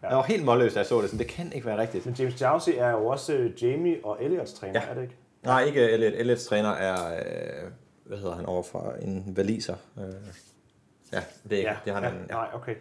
Ja. 0.04 0.08
Jeg 0.08 0.18
var 0.18 0.24
helt 0.24 0.46
målløs, 0.46 0.74
da 0.74 0.80
jeg 0.80 0.86
så 0.88 1.02
det. 1.02 1.10
Sådan, 1.10 1.20
det 1.20 1.28
kan 1.34 1.52
ikke 1.54 1.66
være 1.68 1.78
rigtigt. 1.82 2.06
Men 2.06 2.16
James 2.20 2.42
Jowsey 2.42 2.72
er 2.78 2.90
jo 2.90 3.08
også 3.08 3.34
øh, 3.34 3.64
Jamie 3.64 3.98
og 4.04 4.18
Elliots 4.24 4.54
træner, 4.54 4.82
Ja. 4.82 4.90
er 4.90 4.94
det 4.94 5.02
ikke? 5.02 5.16
Nej, 5.44 5.64
ikke 5.64 5.90
Elliot. 5.90 6.14
Elliots 6.16 6.46
træner 6.46 6.70
er, 6.70 7.18
øh, 7.18 7.72
hvad 8.06 8.18
hedder 8.18 8.36
han, 8.36 8.46
overfra 8.46 8.94
en 9.02 9.24
valiser. 9.38 9.76
Øh, 9.98 10.04
ja, 11.14 11.20
det 11.50 11.54
er 11.54 11.58
ikke, 11.58 11.72
det 11.86 11.94
har 11.94 12.02
han. 12.02 12.14
Ja. 12.30 12.34
Nej, 12.34 12.48
okay. 12.54 12.76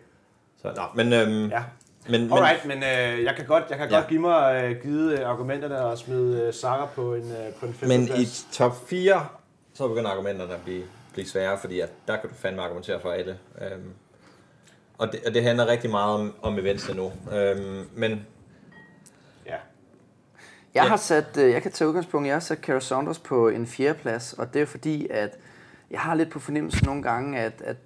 Så, 0.62 0.72
nå, 0.76 0.82
men, 0.94 1.12
øhm, 1.12 1.48
Ja. 1.51 1.64
men, 2.09 2.20
men, 2.20 2.32
Alright, 2.32 2.64
men 2.64 2.76
øh, 2.78 3.24
jeg 3.24 3.34
kan 3.36 3.47
godt, 3.47 3.64
jeg 3.70 3.78
kan 3.78 3.88
Ja. 3.88 3.94
ja. 3.94 4.01
godt 4.01 4.09
give 4.10 4.20
mig 4.20 4.64
øh, 4.64 4.82
givet 4.82 5.18
øh, 5.20 5.28
argumenterne 5.28 5.80
og 5.84 5.98
smide 5.98 6.43
øh, 6.43 6.55
Sara 6.55 6.86
på 6.94 7.14
en, 7.14 7.22
øh, 7.32 7.52
på 7.60 7.66
en 7.66 7.74
men 7.80 7.90
i 8.02 8.06
femteplads. 8.06 8.47
top 8.52 8.88
4, 8.88 9.26
så 9.74 9.88
begynder 9.88 10.10
argumenterne 10.10 10.55
at 10.55 10.60
blive, 10.64 10.84
blive 11.12 11.26
svære, 11.28 11.59
fordi 11.59 11.80
at 11.80 11.90
der 12.09 12.16
kan 12.16 12.28
du 12.30 12.34
fandme 12.34 12.62
argumentere 12.62 13.01
for 13.01 13.10
alle. 13.10 13.38
Øhm, 13.60 13.90
og, 14.98 15.12
det, 15.12 15.20
og 15.27 15.35
det 15.35 15.43
handler 15.43 15.66
rigtig 15.66 15.90
meget 15.90 16.14
om, 16.20 16.35
om 16.43 16.59
events 16.59 16.94
nu. 16.94 17.12
Øhm, 17.32 17.85
men 17.97 18.10
Ja. 19.47 19.51
Jeg 20.74 20.82
Ja. 20.85 20.89
har 20.89 20.97
sat, 20.97 21.36
øh, 21.39 21.51
jeg 21.51 21.62
kan 21.62 21.73
tage 21.73 21.89
udgangspunkt, 21.89 22.27
jeg 22.27 22.35
har 22.35 22.40
sat 22.40 22.60
Kara 22.60 22.81
Saunders 22.81 23.18
på 23.18 23.48
en 23.48 23.66
fjerde 23.66 23.98
plads, 23.98 24.32
og 24.32 24.55
det 24.55 24.62
er 24.62 24.66
fordi, 24.66 25.06
at 25.10 25.39
jeg 25.90 26.01
har 26.01 26.14
lidt 26.14 26.31
på 26.31 26.39
fornemmelse 26.39 26.85
nogle 26.85 27.02
gange, 27.02 27.39
at, 27.39 27.62
at 27.64 27.77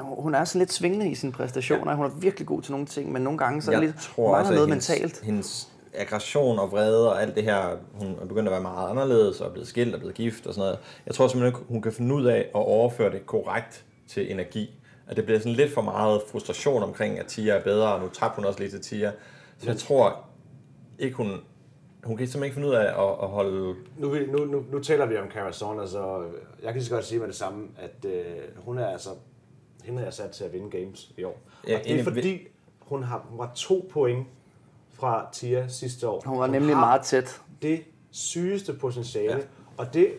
hun 0.00 0.34
er 0.34 0.44
sådan 0.44 0.58
lidt 0.58 0.72
svingende 0.72 1.10
i 1.10 1.14
sine 1.14 1.32
præstationer. 1.32 1.94
Hun 1.94 2.06
er 2.06 2.10
virkelig 2.10 2.46
god 2.46 2.62
til 2.62 2.72
nogle 2.72 2.86
ting, 2.86 3.12
men 3.12 3.22
nogle 3.22 3.38
gange 3.38 3.62
så 3.62 3.70
er 3.72 3.76
det 3.76 3.84
lidt 3.88 3.96
tror 4.00 4.30
meget 4.30 4.40
også, 4.40 4.52
noget 4.54 4.68
hendes, 4.68 4.88
mentalt. 4.88 5.20
hendes 5.24 5.68
aggression 5.94 6.58
og 6.58 6.72
vrede 6.72 7.10
og 7.12 7.22
alt 7.22 7.34
det 7.34 7.42
her, 7.44 7.76
hun 8.00 8.16
er 8.22 8.26
begyndt 8.26 8.48
at 8.48 8.52
være 8.52 8.60
meget 8.60 8.90
anderledes 8.90 9.40
og 9.40 9.48
er 9.48 9.52
blevet 9.52 9.68
skilt 9.68 9.94
og 9.94 10.00
blevet 10.00 10.14
gift 10.14 10.46
og 10.46 10.54
sådan 10.54 10.66
noget. 10.66 10.78
Jeg 11.06 11.14
tror 11.14 11.28
simpelthen, 11.28 11.64
hun 11.68 11.82
kan 11.82 11.92
finde 11.92 12.14
ud 12.14 12.24
af 12.26 12.38
at 12.38 12.48
overføre 12.54 13.10
det 13.12 13.26
korrekt 13.26 13.84
til 14.08 14.32
energi. 14.32 14.80
At 15.08 15.16
det 15.16 15.24
bliver 15.24 15.38
sådan 15.38 15.52
lidt 15.52 15.72
for 15.74 15.82
meget 15.82 16.22
frustration 16.30 16.82
omkring, 16.82 17.18
at 17.18 17.26
Tia 17.26 17.54
er 17.54 17.62
bedre, 17.62 17.94
og 17.94 18.00
nu 18.00 18.08
tabte 18.08 18.36
hun 18.36 18.44
også 18.44 18.60
lidt 18.60 18.70
til 18.72 18.80
Tia. 18.80 19.12
Så 19.58 19.66
jeg 19.66 19.76
tror 19.78 20.24
ikke, 20.98 21.16
hun 21.16 21.32
hun 22.04 22.16
kan 22.16 22.26
simpelthen 22.26 22.44
ikke 22.44 22.54
finde 22.54 22.68
ud 22.68 22.74
af 22.74 22.84
at, 22.84 23.16
at 23.22 23.28
holde... 23.28 23.74
Nu, 23.98 24.08
vi- 24.08 24.26
nu, 24.26 24.44
nu, 24.44 24.64
nu 24.72 24.78
taler 24.78 25.06
vi 25.06 25.16
om 25.16 25.30
Cara 25.30 25.52
Saunders, 25.52 25.94
og 25.94 26.24
jeg 26.62 26.66
kan 26.66 26.72
lige 26.74 26.84
så 26.84 26.90
godt 26.94 27.04
sige 27.04 27.18
med 27.18 27.26
det 27.28 27.34
samme, 27.36 27.68
at 27.76 28.04
øh, 28.04 28.24
hun 28.56 28.78
er 28.78 28.86
altså, 28.86 29.10
hende 29.84 30.02
jeg 30.04 30.12
sat 30.14 30.30
til 30.30 30.44
at 30.44 30.52
vinde 30.52 30.70
games 30.70 31.12
i 31.18 31.24
år. 31.24 31.40
Ja, 31.68 31.78
og 31.78 31.84
det 31.84 32.00
er 32.00 32.04
fordi, 32.04 32.38
hun, 32.80 33.02
har, 33.02 33.26
hun 33.28 33.38
var 33.38 33.50
to 33.54 33.88
point 33.92 34.26
fra 34.92 35.28
Tia 35.32 35.68
sidste 35.68 36.08
år. 36.08 36.22
Hun 36.26 36.38
var 36.38 36.46
nemlig 36.46 36.74
har 36.74 36.80
meget 36.80 37.02
tæt. 37.02 37.40
det 37.62 37.80
sygeste 38.10 38.72
potentiale, 38.74 39.32
ja. 39.36 39.38
og 39.76 39.94
det, 39.94 40.12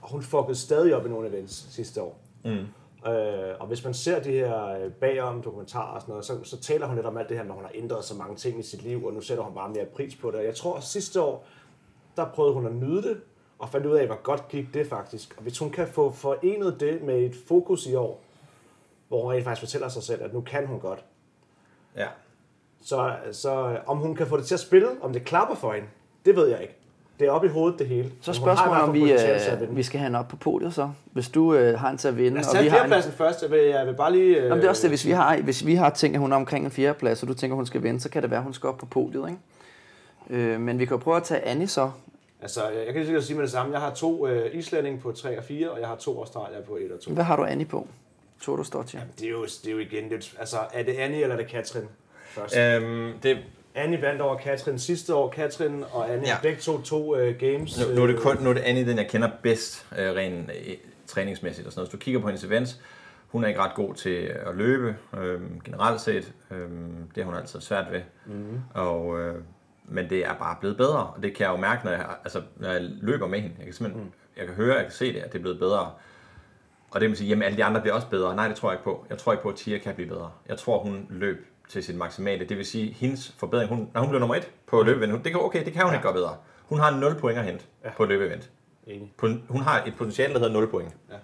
hun 0.00 0.22
fuckede 0.22 0.56
stadig 0.58 0.94
op 0.96 1.06
i 1.06 1.08
nogle 1.08 1.28
events 1.28 1.74
sidste 1.74 2.02
år. 2.02 2.18
Mm. 2.44 2.66
Øh, 3.12 3.54
og 3.60 3.66
hvis 3.66 3.84
man 3.84 3.94
ser 3.94 4.20
de 4.20 4.30
her 4.30 4.64
øh, 4.68 4.92
bagom 4.92 5.42
dokumentarer 5.42 5.94
og 5.94 6.00
sådan 6.00 6.12
noget, 6.12 6.24
så, 6.24 6.44
så 6.44 6.60
taler 6.60 6.86
hun 6.86 6.94
lidt 6.96 7.06
om 7.06 7.16
alt 7.16 7.28
det 7.28 7.36
her 7.36 7.44
med, 7.44 7.50
at 7.50 7.56
hun 7.56 7.64
har 7.64 7.72
ændret 7.74 8.04
så 8.04 8.14
mange 8.14 8.36
ting 8.36 8.58
i 8.58 8.62
sit 8.62 8.82
liv, 8.82 9.04
og 9.06 9.12
nu 9.12 9.20
sætter 9.20 9.44
hun 9.44 9.54
bare 9.54 9.68
mere 9.68 9.84
pris 9.84 10.16
på 10.16 10.30
det. 10.30 10.38
Og 10.38 10.44
jeg 10.44 10.54
tror, 10.54 10.76
at 10.76 10.82
sidste 10.82 11.20
år, 11.22 11.44
der 12.16 12.24
prøvede 12.24 12.54
hun 12.54 12.66
at 12.66 12.72
nyde 12.74 13.02
det, 13.02 13.20
og 13.58 13.68
fandt 13.68 13.86
ud 13.86 13.96
af, 13.96 14.06
hvor 14.06 14.22
godt 14.22 14.48
gik 14.48 14.74
det 14.74 14.86
faktisk. 14.86 15.34
Og 15.36 15.42
hvis 15.42 15.58
hun 15.58 15.70
kan 15.70 15.88
få 15.88 16.10
forenet 16.10 16.80
det 16.80 17.02
med 17.02 17.18
et 17.18 17.36
fokus 17.48 17.86
i 17.86 17.94
år, 17.94 18.20
hvor 19.08 19.22
hun 19.22 19.32
rent 19.32 19.44
faktisk 19.44 19.60
fortæller 19.62 19.88
sig 19.88 20.02
selv, 20.02 20.22
at 20.22 20.34
nu 20.34 20.40
kan 20.40 20.66
hun 20.66 20.80
godt, 20.80 21.04
Ja. 21.96 22.06
så, 22.80 23.16
så 23.32 23.80
om 23.86 23.98
hun 23.98 24.14
kan 24.16 24.26
få 24.26 24.36
det 24.36 24.46
til 24.46 24.54
at 24.54 24.60
spille, 24.60 24.88
om 25.02 25.12
det 25.12 25.24
klapper 25.24 25.54
for 25.54 25.72
hende, 25.72 25.88
det 26.24 26.36
ved 26.36 26.46
jeg 26.48 26.62
ikke. 26.62 26.77
Det 27.18 27.26
er 27.26 27.30
oppe 27.30 27.46
i 27.46 27.50
hovedet, 27.50 27.78
det 27.78 27.86
hele. 27.86 28.12
Så 28.20 28.32
spørgsmålet 28.32 28.82
om 28.82 28.94
vi, 28.94 29.12
øh, 29.12 29.76
vi 29.76 29.82
skal 29.82 29.98
have 30.00 30.06
hende 30.06 30.18
op 30.18 30.28
på 30.28 30.36
podiet 30.36 30.74
så. 30.74 30.90
Hvis 31.12 31.28
du 31.28 31.54
øh, 31.54 31.78
har 31.78 31.90
en 31.90 31.98
til 31.98 32.08
at 32.08 32.16
vinde, 32.16 32.36
Lad 32.36 32.40
os 32.48 32.54
og 32.54 32.62
vi 32.62 32.68
har 32.68 32.84
en, 32.84 33.02
først. 33.02 33.42
Jeg 33.42 33.50
vil, 33.50 33.58
jeg 33.58 33.86
vil 33.86 33.94
bare 33.94 34.12
lige... 34.12 34.36
Øh, 34.36 34.42
Jamen, 34.44 34.58
det 34.58 34.64
er 34.64 34.68
også 34.68 34.82
det, 34.82 34.90
hvis 34.90 35.06
vi 35.06 35.10
har, 35.10 35.36
hvis 35.36 35.66
vi 35.66 35.74
har 35.74 35.90
tænkt, 35.90 36.16
at 36.16 36.20
hun 36.20 36.32
er 36.32 36.36
omkring 36.36 36.64
en 36.64 36.70
fjerdeplads, 36.70 37.22
og 37.22 37.28
du 37.28 37.34
tænker, 37.34 37.54
at 37.54 37.58
hun 37.58 37.66
skal 37.66 37.82
vinde, 37.82 38.00
så 38.00 38.10
kan 38.10 38.22
det 38.22 38.30
være, 38.30 38.38
at 38.38 38.44
hun 38.44 38.54
skal 38.54 38.68
op 38.68 38.78
på 38.78 38.86
podiet, 38.86 39.28
ikke? 39.28 40.52
Øh, 40.52 40.60
men 40.60 40.78
vi 40.78 40.84
kan 40.84 40.96
jo 40.96 41.00
prøve 41.02 41.16
at 41.16 41.22
tage 41.22 41.40
Annie 41.40 41.68
så. 41.68 41.90
Altså, 42.42 42.60
jeg 42.86 42.94
kan 42.94 43.04
lige 43.04 43.22
sige 43.22 43.36
med 43.36 43.42
det 43.42 43.52
samme. 43.52 43.72
Jeg 43.72 43.80
har 43.80 43.94
to 43.94 44.26
øh, 44.26 44.50
islændinge 44.54 45.00
på 45.00 45.12
3 45.12 45.38
og 45.38 45.44
4, 45.44 45.70
og 45.70 45.80
jeg 45.80 45.88
har 45.88 45.96
to 45.96 46.18
australier 46.18 46.62
på 46.62 46.76
1 46.76 46.92
og 46.92 47.00
2. 47.00 47.10
Hvad 47.10 47.24
har 47.24 47.36
du 47.36 47.44
Annie 47.44 47.66
på? 47.66 47.86
Tour 48.40 48.62
Stotje. 48.62 49.02
Det 49.18 49.26
er 49.26 49.30
jo, 49.30 49.44
det 49.44 49.66
er 49.66 49.72
jo 49.72 49.78
igen 49.78 50.08
lidt... 50.08 50.34
Altså, 50.38 50.56
er 50.72 50.82
det 50.82 50.92
Annie 50.92 51.22
eller 51.22 51.36
er 51.36 51.40
det 51.40 51.50
Katrin 51.50 51.84
først? 52.28 52.56
Øhm, 52.56 53.12
det, 53.22 53.38
Annie 53.78 54.02
vandt 54.02 54.20
over 54.20 54.36
Katrin 54.38 54.78
sidste 54.78 55.14
år. 55.14 55.28
Katrin 55.28 55.84
og 55.92 56.12
Annie 56.12 56.28
Ja. 56.28 56.36
begge 56.42 56.60
to 56.60 56.80
to 56.80 57.16
øh, 57.16 57.38
games. 57.38 57.86
nu, 57.88 57.94
nu, 57.94 58.02
er 58.02 58.06
det 58.06 58.18
kun, 58.20 58.36
nu 58.40 58.50
er 58.50 58.54
det 58.54 58.60
Annie, 58.60 58.86
den 58.86 58.98
jeg 58.98 59.08
kender 59.08 59.28
bedst, 59.42 59.86
øh, 59.98 60.14
rent 60.14 60.50
øh, 60.50 60.74
træningsmæssigt 61.06 61.66
og 61.66 61.72
sådan 61.72 61.80
noget. 61.80 61.88
Hvis 61.90 61.98
du 62.00 62.04
kigger 62.04 62.20
på 62.20 62.26
hendes 62.26 62.44
events, 62.44 62.80
hun 63.28 63.44
er 63.44 63.48
ikke 63.48 63.60
ret 63.60 63.74
god 63.74 63.94
til 63.94 64.16
at 64.46 64.54
løbe, 64.54 64.96
øh, 65.20 65.40
generelt 65.64 66.00
set. 66.00 66.32
Øh, 66.50 66.68
det 67.14 67.24
har 67.24 67.24
hun 67.24 67.34
altid 67.34 67.60
svært 67.60 67.86
ved. 67.92 68.00
Mm. 68.26 68.60
Og, 68.74 69.20
øh, 69.20 69.34
men 69.84 70.10
det 70.10 70.18
er 70.26 70.34
bare 70.34 70.56
blevet 70.60 70.76
bedre, 70.76 71.06
og 71.06 71.22
det 71.22 71.34
kan 71.34 71.44
jeg 71.46 71.52
jo 71.52 71.56
mærke, 71.56 71.84
når 71.84 71.92
jeg, 71.92 72.06
altså, 72.24 72.42
når 72.56 72.70
jeg 72.70 72.80
løber 72.82 73.26
med 73.26 73.40
hende. 73.40 73.54
Jeg 73.58 73.64
kan 73.64 73.74
simpelthen, 73.74 74.04
mm. 74.04 74.12
jeg 74.36 74.46
kan 74.46 74.54
høre, 74.54 74.74
jeg 74.74 74.84
kan 74.84 74.92
se 74.92 75.12
det, 75.12 75.18
at 75.20 75.32
det 75.32 75.38
er 75.38 75.42
blevet 75.42 75.58
bedre. 75.58 75.90
Og 76.90 77.00
det 77.00 77.08
vil 77.08 77.16
sige, 77.16 77.28
jamen 77.28 77.42
alle 77.42 77.56
de 77.56 77.64
andre 77.64 77.80
bliver 77.80 77.94
også 77.94 78.08
bedre. 78.08 78.36
Nej, 78.36 78.48
det 78.48 78.56
tror 78.56 78.70
jeg 78.70 78.74
ikke 78.74 78.84
på. 78.84 79.06
Jeg 79.10 79.18
tror 79.18 79.32
ikke 79.32 79.42
på, 79.42 79.48
at 79.48 79.54
Tia 79.56 79.78
kan 79.78 79.94
blive 79.94 80.08
bedre. 80.08 80.30
Jeg 80.48 80.58
tror, 80.58 80.78
hun 80.82 81.06
løb 81.10 81.46
til 81.68 81.84
sit 81.84 81.96
maksimale. 81.96 82.44
Det 82.44 82.56
vil 82.56 82.66
sige, 82.66 82.92
hendes 82.92 83.34
forbedring, 83.38 83.68
hun, 83.68 83.90
når 83.94 84.00
hun 84.00 84.10
blev 84.10 84.20
nummer 84.20 84.36
et 84.36 84.50
på 84.66 84.82
løbeevent, 84.82 85.24
det 85.24 85.32
kan, 85.32 85.40
okay, 85.40 85.64
det 85.64 85.72
kan 85.72 85.82
hun 85.82 85.90
ja. 85.90 85.96
ikke 85.96 86.02
gøre 86.02 86.14
bedre. 86.14 86.36
Hun 86.64 86.78
har 86.78 86.90
0 86.90 87.14
point 87.14 87.38
at 87.38 87.44
hente 87.44 87.64
ja. 87.84 87.90
på 87.96 88.04
løbeevent. 88.04 88.50
Hun 89.48 89.60
har 89.60 89.84
et 89.84 89.94
potentiale, 89.98 90.34
der 90.34 90.38
hedder 90.38 90.52
0 90.52 90.70
point. 90.70 90.92
Ja. 91.10 91.14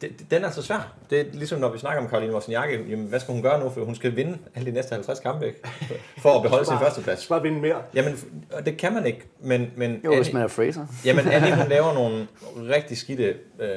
Det, 0.00 0.26
den 0.30 0.44
er 0.44 0.50
så 0.50 0.62
svær. 0.62 0.92
Det 1.10 1.20
er 1.20 1.24
ligesom 1.32 1.60
når 1.60 1.72
vi 1.72 1.78
snakker 1.78 2.02
om 2.02 2.08
Karoline 2.08 2.34
Wozniacki, 2.34 2.90
jamen 2.90 3.06
hvad 3.06 3.20
skal 3.20 3.34
hun 3.34 3.42
gøre 3.42 3.60
nu, 3.60 3.70
for 3.70 3.84
hun 3.84 3.94
skal 3.94 4.16
vinde 4.16 4.38
alle 4.54 4.70
de 4.70 4.74
næste 4.74 4.92
50 4.92 5.20
kampe, 5.20 5.46
ikke? 5.46 5.60
For 6.22 6.36
at 6.36 6.42
beholde 6.42 6.66
sin 6.66 6.78
førsteplads. 6.78 7.26
Bare 7.26 7.42
vinde 7.42 7.60
mere. 7.60 7.82
Jamen, 7.94 8.18
det 8.64 8.76
kan 8.76 8.92
man 8.92 9.06
ikke, 9.06 9.20
men, 9.40 9.70
men 9.76 10.00
Jo, 10.04 10.16
hvis 10.16 10.32
man 10.32 10.42
er 10.42 10.48
Fraser. 10.48 10.86
Jamen, 11.04 11.28
Annie, 11.28 11.56
hun 11.56 11.68
laver 11.76 11.94
nogle 11.94 12.26
rigtig 12.56 12.98
skidte 12.98 13.36
øh, 13.58 13.68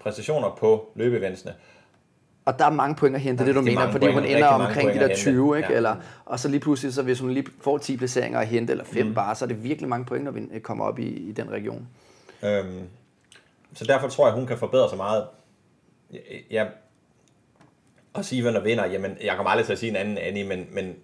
præstationer 0.00 0.56
på 0.60 0.92
løbeeventsene. 0.94 1.54
Og 2.48 2.58
der 2.58 2.64
er 2.64 2.70
mange 2.70 2.94
point 2.94 3.14
at 3.14 3.20
hente, 3.20 3.44
det 3.44 3.50
er 3.50 3.52
det 3.52 3.54
du 3.54 3.64
mener, 3.64 3.92
fordi 3.92 4.06
point, 4.06 4.14
hun 4.14 4.24
ender 4.24 4.46
omkring 4.46 4.88
de 4.88 4.94
der 4.94 5.06
hente. 5.06 5.16
20, 5.16 5.56
ikke? 5.56 5.68
Ja. 5.70 5.76
Eller, 5.76 5.96
og 6.24 6.40
så 6.40 6.48
lige 6.48 6.60
pludselig, 6.60 6.94
så 6.94 7.02
hvis 7.02 7.20
hun 7.20 7.30
lige 7.30 7.46
får 7.60 7.78
10 7.78 7.96
placeringer 7.96 8.40
at 8.40 8.46
hente, 8.46 8.70
eller 8.70 8.84
5 8.84 9.06
mm. 9.06 9.14
bare, 9.14 9.34
så 9.34 9.44
er 9.44 9.46
det 9.46 9.64
virkelig 9.64 9.88
mange 9.88 10.04
point, 10.04 10.24
når 10.24 10.30
vi 10.30 10.58
kommer 10.62 10.84
op 10.84 10.98
i, 10.98 11.06
i 11.08 11.32
den 11.32 11.50
region. 11.50 11.88
Øhm, 12.42 12.82
så 13.74 13.84
derfor 13.84 14.08
tror 14.08 14.26
jeg, 14.26 14.34
hun 14.34 14.46
kan 14.46 14.58
forbedre 14.58 14.88
sig 14.88 14.96
meget. 14.96 15.24
Jeg, 16.12 16.20
jeg, 16.50 16.68
og 18.12 18.24
sige, 18.24 18.44
der 18.44 18.60
vinder, 18.60 18.86
jamen, 18.86 19.16
jeg 19.24 19.36
kommer 19.36 19.50
aldrig 19.50 19.66
til 19.66 19.72
at 19.72 19.78
sige 19.78 19.90
en 19.90 19.96
anden 19.96 20.18
Annie, 20.18 20.44
men, 20.44 20.66
men 20.72 20.94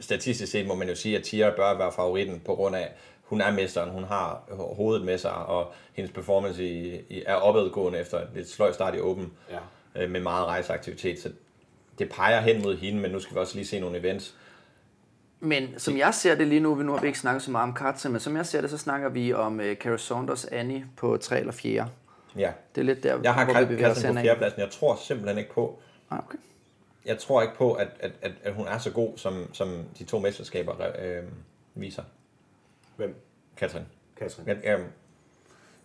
statistisk 0.00 0.52
set 0.52 0.66
må 0.66 0.74
man 0.74 0.88
jo 0.88 0.94
sige, 0.94 1.18
at 1.18 1.24
Tia 1.24 1.50
bør 1.50 1.78
være 1.78 1.92
favoritten 1.92 2.40
på 2.46 2.54
grund 2.54 2.76
af, 2.76 2.88
hun 3.22 3.40
er 3.40 3.52
mesteren, 3.52 3.90
hun 3.90 4.04
har 4.04 4.42
hovedet 4.76 5.04
med 5.04 5.18
sig, 5.18 5.34
og 5.34 5.72
hendes 5.92 6.12
performance 6.12 6.64
i, 6.64 7.00
i, 7.08 7.22
er 7.26 7.34
opadgående 7.34 7.98
efter 7.98 8.18
et 8.18 8.28
lidt 8.34 8.50
sløj 8.50 8.72
start 8.72 8.94
i 8.94 9.00
åben, 9.00 9.32
Ja. 9.50 9.58
Øh, 9.96 10.10
med 10.10 10.20
meget 10.20 10.46
rejseaktivitet. 10.46 11.18
Så 11.22 11.30
det 11.98 12.10
peger 12.10 12.40
hen 12.40 12.62
mod 12.62 12.76
hende, 12.76 13.00
men 13.00 13.10
nu 13.10 13.20
skal 13.20 13.34
vi 13.34 13.40
også 13.40 13.54
lige 13.54 13.66
se 13.66 13.80
nogle 13.80 13.98
events. 13.98 14.34
Men 15.40 15.78
som 15.78 15.96
jeg 15.96 16.14
ser 16.14 16.34
det 16.34 16.46
lige 16.48 16.60
nu, 16.60 16.74
nu 16.74 16.92
har 16.92 17.00
vi 17.00 17.06
ikke 17.06 17.18
snakket 17.18 17.42
så 17.42 17.50
meget 17.50 17.62
om 17.62 17.74
Katze, 17.74 18.08
men 18.08 18.20
som 18.20 18.36
jeg 18.36 18.46
ser 18.46 18.60
det, 18.60 18.70
så 18.70 18.78
snakker 18.78 19.08
vi 19.08 19.32
om 19.32 19.60
uh, 19.60 19.74
Cara 19.74 19.96
Saunders 19.98 20.44
Annie 20.44 20.86
på 20.96 21.16
3 21.16 21.40
eller 21.40 21.52
4. 21.52 21.88
Ja. 22.36 22.52
Det 22.74 22.80
er 22.80 22.84
lidt 22.84 23.02
der, 23.02 23.20
Jeg 23.22 23.34
har 23.34 23.44
hvor 23.44 23.60
vi 23.60 23.66
bevæger 23.66 23.90
os 23.90 24.04
på 24.04 24.12
fjerdepladsen. 24.14 24.60
Jeg 24.60 24.70
tror 24.70 24.96
simpelthen 24.96 25.38
ikke 25.38 25.52
på, 25.52 25.78
Ah, 26.10 26.18
okay. 26.18 26.38
jeg 27.04 27.18
tror 27.18 27.42
ikke 27.42 27.54
på, 27.54 27.72
at, 27.72 27.88
at, 28.00 28.12
at, 28.22 28.32
at 28.42 28.54
hun 28.54 28.66
er 28.66 28.78
så 28.78 28.90
god, 28.90 29.18
som, 29.18 29.54
som 29.54 29.84
de 29.98 30.04
to 30.04 30.18
mesterskaber 30.18 30.74
øh, 30.98 31.22
viser. 31.74 32.02
Hvem? 32.96 33.14
Katrin. 33.56 33.82
Katrin. 34.16 34.46
Jeg, 34.48 34.56
jeg, 34.64 34.80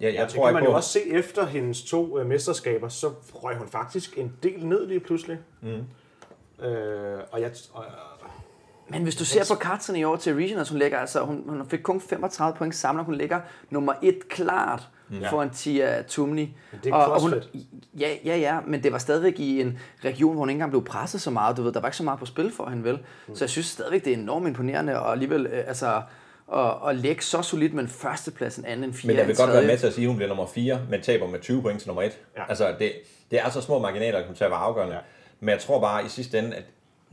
jeg, 0.03 0.13
jeg 0.13 0.25
det 0.25 0.35
tror 0.35 0.43
kan 0.43 0.49
ikke 0.49 0.53
man 0.53 0.63
på... 0.63 0.69
jo 0.69 0.75
også 0.75 0.89
se 0.89 1.09
efter 1.09 1.45
hendes 1.45 1.83
to 1.83 2.19
øh, 2.19 2.25
mesterskaber, 2.25 2.89
så 2.89 3.09
røg 3.33 3.57
hun 3.57 3.67
faktisk 3.67 4.17
en 4.17 4.33
del 4.43 4.65
ned 4.65 4.87
lige 4.87 4.99
pludselig. 4.99 5.39
Mm. 5.61 6.65
Øh, 6.65 7.19
og 7.31 7.41
jeg, 7.41 7.51
og, 7.73 7.85
Men 8.89 9.03
hvis 9.03 9.15
du 9.15 9.25
ser 9.25 9.53
på 9.55 9.59
Katrin 9.59 9.95
i 9.95 10.03
år 10.03 10.15
til 10.15 10.35
Regionals, 10.35 10.69
hun 10.69 10.79
ligger 10.79 10.97
altså, 10.97 11.21
hun, 11.21 11.43
hun 11.47 11.65
fik 11.69 11.79
kun 11.79 12.01
35 12.01 12.57
point 12.57 12.75
samlet, 12.75 13.05
hun 13.05 13.15
ligger 13.15 13.39
nummer 13.69 13.93
et 14.01 14.29
klart 14.29 14.89
Ja. 15.21 15.29
foran 15.29 15.49
Tia 15.49 16.01
Tumni. 16.01 16.57
det 16.83 16.89
er 16.91 16.95
og, 16.95 17.11
og 17.13 17.21
hun, 17.21 17.33
ja, 17.99 18.09
ja, 18.25 18.37
ja, 18.37 18.59
men 18.67 18.83
det 18.83 18.91
var 18.91 18.97
stadigvæk 18.97 19.39
i 19.39 19.61
en 19.61 19.79
region, 20.05 20.31
hvor 20.31 20.39
hun 20.39 20.49
ikke 20.49 20.55
engang 20.55 20.71
blev 20.71 20.83
presset 20.83 21.21
så 21.21 21.31
meget. 21.31 21.57
Du 21.57 21.63
ved, 21.63 21.71
der 21.73 21.79
var 21.79 21.87
ikke 21.87 21.97
så 21.97 22.03
meget 22.03 22.19
på 22.19 22.25
spil 22.25 22.51
for 22.51 22.69
hende, 22.69 22.83
vel? 22.83 22.99
Mm. 23.27 23.35
Så 23.35 23.43
jeg 23.45 23.49
synes 23.49 23.65
stadigvæk, 23.65 24.05
det 24.05 24.13
er 24.13 24.17
enormt 24.17 24.47
imponerende, 24.47 24.99
og 24.99 25.11
alligevel, 25.11 25.45
øh, 25.45 25.63
altså, 25.67 26.01
at, 26.55 26.89
at 26.89 26.95
lægge 26.95 27.21
så 27.23 27.41
solidt 27.41 27.73
med 27.73 27.83
en 27.83 27.89
førsteplads, 27.89 28.57
en 28.57 28.65
anden, 28.65 28.83
en 28.89 28.93
fjerde, 28.93 29.07
Men 29.07 29.17
jeg 29.17 29.27
vil 29.27 29.35
godt 29.35 29.51
være 29.51 29.67
med 29.67 29.77
til 29.77 29.87
at 29.87 29.93
sige, 29.93 30.05
at 30.05 30.07
hun 30.07 30.15
bliver 30.15 30.27
nummer 30.27 30.45
4, 30.45 30.81
men 30.89 31.01
taber 31.01 31.27
med 31.27 31.39
20 31.39 31.61
point 31.61 31.79
til 31.79 31.89
nummer 31.89 32.01
1. 32.03 32.19
Ja. 32.37 32.49
Altså, 32.49 32.75
det, 32.79 32.91
det 33.31 33.39
er 33.39 33.49
så 33.49 33.61
små 33.61 33.79
marginaler, 33.79 34.11
der 34.11 34.21
kommer 34.21 34.37
til 34.37 34.43
at 34.43 34.51
være 34.51 34.59
afgørende. 34.59 34.95
Ja. 34.95 35.01
Men 35.39 35.49
jeg 35.49 35.59
tror 35.59 35.81
bare 35.81 36.05
i 36.05 36.09
sidste 36.09 36.39
ende, 36.39 36.55
at 36.55 36.63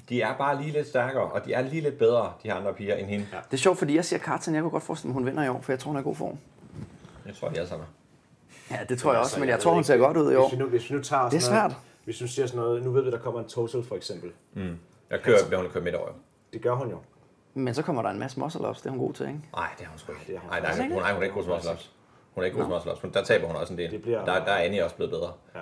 de 0.09 0.23
er 0.23 0.37
bare 0.39 0.63
lige 0.63 0.73
lidt 0.73 0.89
stærkere, 0.89 1.25
og 1.25 1.45
de 1.45 1.53
er 1.53 1.63
lige 1.63 1.83
lidt 1.83 1.99
bedre, 1.99 2.33
de 2.43 2.49
her 2.49 2.55
andre 2.55 2.75
piger, 2.75 2.95
end 2.95 3.09
hende. 3.09 3.27
Ja. 3.33 3.37
Det 3.37 3.53
er 3.53 3.57
sjovt, 3.57 3.79
fordi 3.79 3.97
jeg 3.97 4.05
siger 4.05 4.21
Katrin, 4.21 4.55
jeg 4.55 4.63
kunne 4.63 4.71
godt 4.71 4.83
forestille 4.83 5.09
mig, 5.09 5.15
hun 5.15 5.27
vinder 5.27 5.45
i 5.45 5.49
år, 5.49 5.61
for 5.61 5.73
jeg 5.73 5.79
tror, 5.79 5.89
hun 5.89 5.97
er 5.97 6.01
i 6.01 6.05
god 6.05 6.17
form. 6.17 6.39
Jeg 7.27 7.35
tror, 7.35 7.49
de 7.49 7.61
er 7.61 7.67
sammen. 7.67 7.87
Ja, 8.71 8.79
det 8.89 8.99
tror 8.99 9.13
jeg 9.13 9.21
også, 9.21 9.41
men 9.41 9.49
jeg, 9.49 9.57
ved 9.57 9.63
tror, 9.63 9.71
hun 9.71 9.81
ikke, 9.81 9.87
ser 9.87 9.97
godt 9.97 10.17
ud 10.17 10.33
i 10.33 10.37
år. 10.37 10.49
Hvis 10.49 10.59
vi 10.59 10.63
nu, 10.65 10.69
hvis 10.69 10.91
vi 10.91 10.95
nu 10.95 11.03
tager 11.03 11.29
Det 11.29 11.37
er 11.37 11.41
sådan 11.41 11.57
noget, 11.57 11.73
svært. 11.73 11.81
Hvis 12.05 12.23
vi 12.23 12.29
ser 12.29 12.47
sådan 12.47 12.61
noget, 12.61 12.83
nu 12.83 12.91
ved 12.91 13.03
vi, 13.03 13.11
der 13.11 13.19
kommer 13.19 13.41
en 13.41 13.49
total 13.49 13.83
for 13.83 13.97
eksempel. 13.97 14.31
Jeg 15.11 15.21
kører, 15.23 15.47
bliver 15.47 15.61
hun 15.63 15.71
kørt 15.71 15.83
midt 15.83 15.95
over. 15.95 16.09
Det 16.53 16.63
gør 16.63 16.75
hun 16.75 16.91
jo. 16.91 16.99
Men 17.55 17.75
så 17.75 17.83
kommer 17.83 18.03
der 18.03 18.11
en 18.11 18.19
masse 18.19 18.41
muscle 18.41 18.69
ups, 18.69 18.79
det 18.81 18.87
er 18.87 18.91
hun 18.91 18.99
god 18.99 19.13
til, 19.15 19.27
ikke? 19.27 19.41
Nej, 19.57 19.69
det 19.79 19.87
har 19.87 19.91
hun 19.91 19.99
sgu 19.99 20.13
ikke. 20.13 20.25
Det 20.27 20.35
har 20.35 20.41
hun 20.41 20.51
Nej, 20.51 20.61
nej, 20.61 20.89
hun, 20.89 21.03
er, 21.03 21.13
hun 21.13 21.23
er 21.23 21.23
ikke 21.23 21.35
god 21.35 21.43
til 21.43 21.53
muscle 21.53 21.71
ups. 21.73 21.91
Hun 22.35 22.43
er 22.43 22.47
ikke 22.47 22.57
god 22.59 22.65
til 22.65 22.73
muscle 22.75 22.93
ups, 22.93 23.03
men 23.03 23.13
der 23.15 23.25
taber 23.25 23.47
hun 23.47 23.57
også 23.57 23.73
en 23.73 23.79
del. 23.79 23.91
Det 23.91 24.03
bliver- 24.03 24.25
Der, 24.25 24.45
der 24.45 24.53
er 24.53 24.65
Annie 24.65 24.85
også 24.85 24.97
blevet 24.97 25.11
bedre. 25.11 25.33
Ja. 25.55 25.61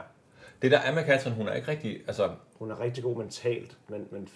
Det 0.63 0.71
der 0.71 0.79
er 0.79 0.95
med 0.95 1.05
Katrin, 1.05 1.33
hun 1.33 1.49
er 1.49 1.53
ikke 1.53 1.69
rigtig, 1.69 2.01
altså, 2.07 2.29
Hun 2.59 2.71
er 2.71 2.81
rigtig 2.81 3.05
god 3.05 3.17
mentalt, 3.17 3.77
men, 3.89 4.07
men 4.11 4.29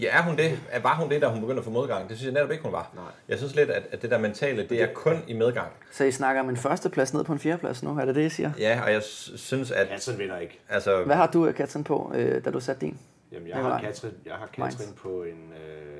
ja, 0.00 0.18
er 0.18 0.22
hun 0.22 0.36
det? 0.36 0.58
Var 0.82 0.94
hun 0.96 1.10
det, 1.10 1.22
da 1.22 1.28
hun 1.28 1.40
begyndte 1.40 1.58
at 1.60 1.64
få 1.64 1.70
modgang? 1.70 2.08
Det 2.08 2.16
synes 2.16 2.26
jeg 2.26 2.34
netop 2.34 2.50
ikke, 2.50 2.62
hun 2.64 2.72
var. 2.72 2.90
Nej. 2.94 3.04
Jeg 3.28 3.38
synes 3.38 3.54
lidt, 3.54 3.70
at, 3.70 3.82
at 3.92 4.02
det 4.02 4.10
der 4.10 4.18
mentale, 4.18 4.68
det 4.68 4.82
er 4.82 4.86
kun 4.94 5.22
i 5.26 5.32
medgang. 5.32 5.68
Så 5.92 6.04
I 6.04 6.12
snakker 6.12 6.42
om 6.42 6.48
en 6.48 6.56
førsteplads 6.56 7.14
ned 7.14 7.24
på 7.24 7.32
en 7.32 7.38
fjerdeplads 7.38 7.82
nu, 7.82 7.98
er 7.98 8.04
det 8.04 8.14
det, 8.14 8.26
I 8.26 8.28
siger? 8.28 8.52
Ja, 8.58 8.80
og 8.84 8.92
jeg 8.92 9.02
synes, 9.02 9.70
at 9.70 9.88
Katrin 9.88 10.18
vinder 10.18 10.38
ikke. 10.38 10.60
altså, 10.68 11.02
Hvad 11.04 11.16
har 11.16 11.26
du, 11.26 11.52
Katrin, 11.52 11.84
på, 11.84 12.12
øh, 12.14 12.44
da 12.44 12.50
du 12.50 12.60
satte 12.60 12.80
din? 12.86 12.98
Jamen, 13.32 13.48
jeg 13.48 13.56
har 13.56 13.80
Katrin, 13.80 14.12
jeg 14.26 14.34
har 14.34 14.46
Katrin 14.46 14.94
på 15.02 15.22
en, 15.22 15.52
øh, 15.52 15.99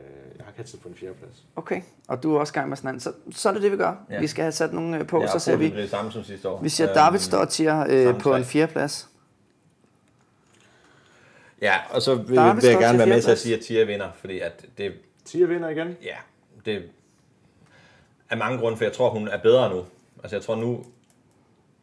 jeg 0.60 0.66
Katrin 0.66 0.80
på 0.82 0.88
en 0.88 0.94
fjerdeplads. 0.94 1.34
Okay, 1.56 1.82
og 2.08 2.22
du 2.22 2.34
er 2.36 2.40
også 2.40 2.50
i 2.52 2.54
gang 2.54 2.68
med 2.68 2.76
sådan 2.76 2.94
en. 2.94 3.00
Så, 3.00 3.12
så 3.32 3.48
er 3.48 3.52
det 3.52 3.62
det, 3.62 3.72
vi 3.72 3.76
gør. 3.76 3.94
Ja. 4.10 4.20
Vi 4.20 4.26
skal 4.26 4.42
have 4.42 4.52
sat 4.52 4.72
nogle 4.72 4.98
øh, 4.98 5.06
på, 5.06 5.20
jeg 5.20 5.30
så 5.30 5.38
ser 5.38 5.56
vi... 5.56 5.70
det 5.70 5.90
samme 5.90 6.12
som 6.12 6.24
sidste 6.24 6.48
år. 6.48 6.62
Vi 6.62 6.68
siger 6.68 6.88
Øhm, 6.90 6.94
David 6.94 7.18
Stottier 7.18 7.84
øh, 7.88 8.04
samme 8.04 8.20
på 8.20 8.34
en 8.34 8.44
fjerdeplads. 8.44 9.08
Ja, 11.62 11.74
og 11.90 12.02
så 12.02 12.14
vil, 12.14 12.28
vil 12.28 12.36
David 12.36 12.62
jeg 12.64 12.72
står 12.72 12.80
gerne 12.80 12.98
være 12.98 13.06
med 13.06 13.22
til 13.22 13.30
at 13.30 13.38
sige, 13.38 13.56
at 13.56 13.60
Tia 13.64 13.84
vinder, 13.84 14.08
fordi 14.20 14.40
at 14.40 14.64
det, 14.78 14.92
Tia 15.24 15.46
vinder 15.46 15.68
igen. 15.68 15.96
ja, 16.02 16.16
det 16.64 16.82
er 18.30 18.36
mange 18.36 18.58
grunde, 18.58 18.76
for 18.76 18.84
jeg 18.84 18.92
tror, 18.92 19.10
hun 19.10 19.28
er 19.28 19.38
bedre 19.38 19.70
nu. 19.70 19.84
Altså 20.22 20.36
jeg 20.36 20.42
tror 20.44 20.56
nu, 20.56 20.84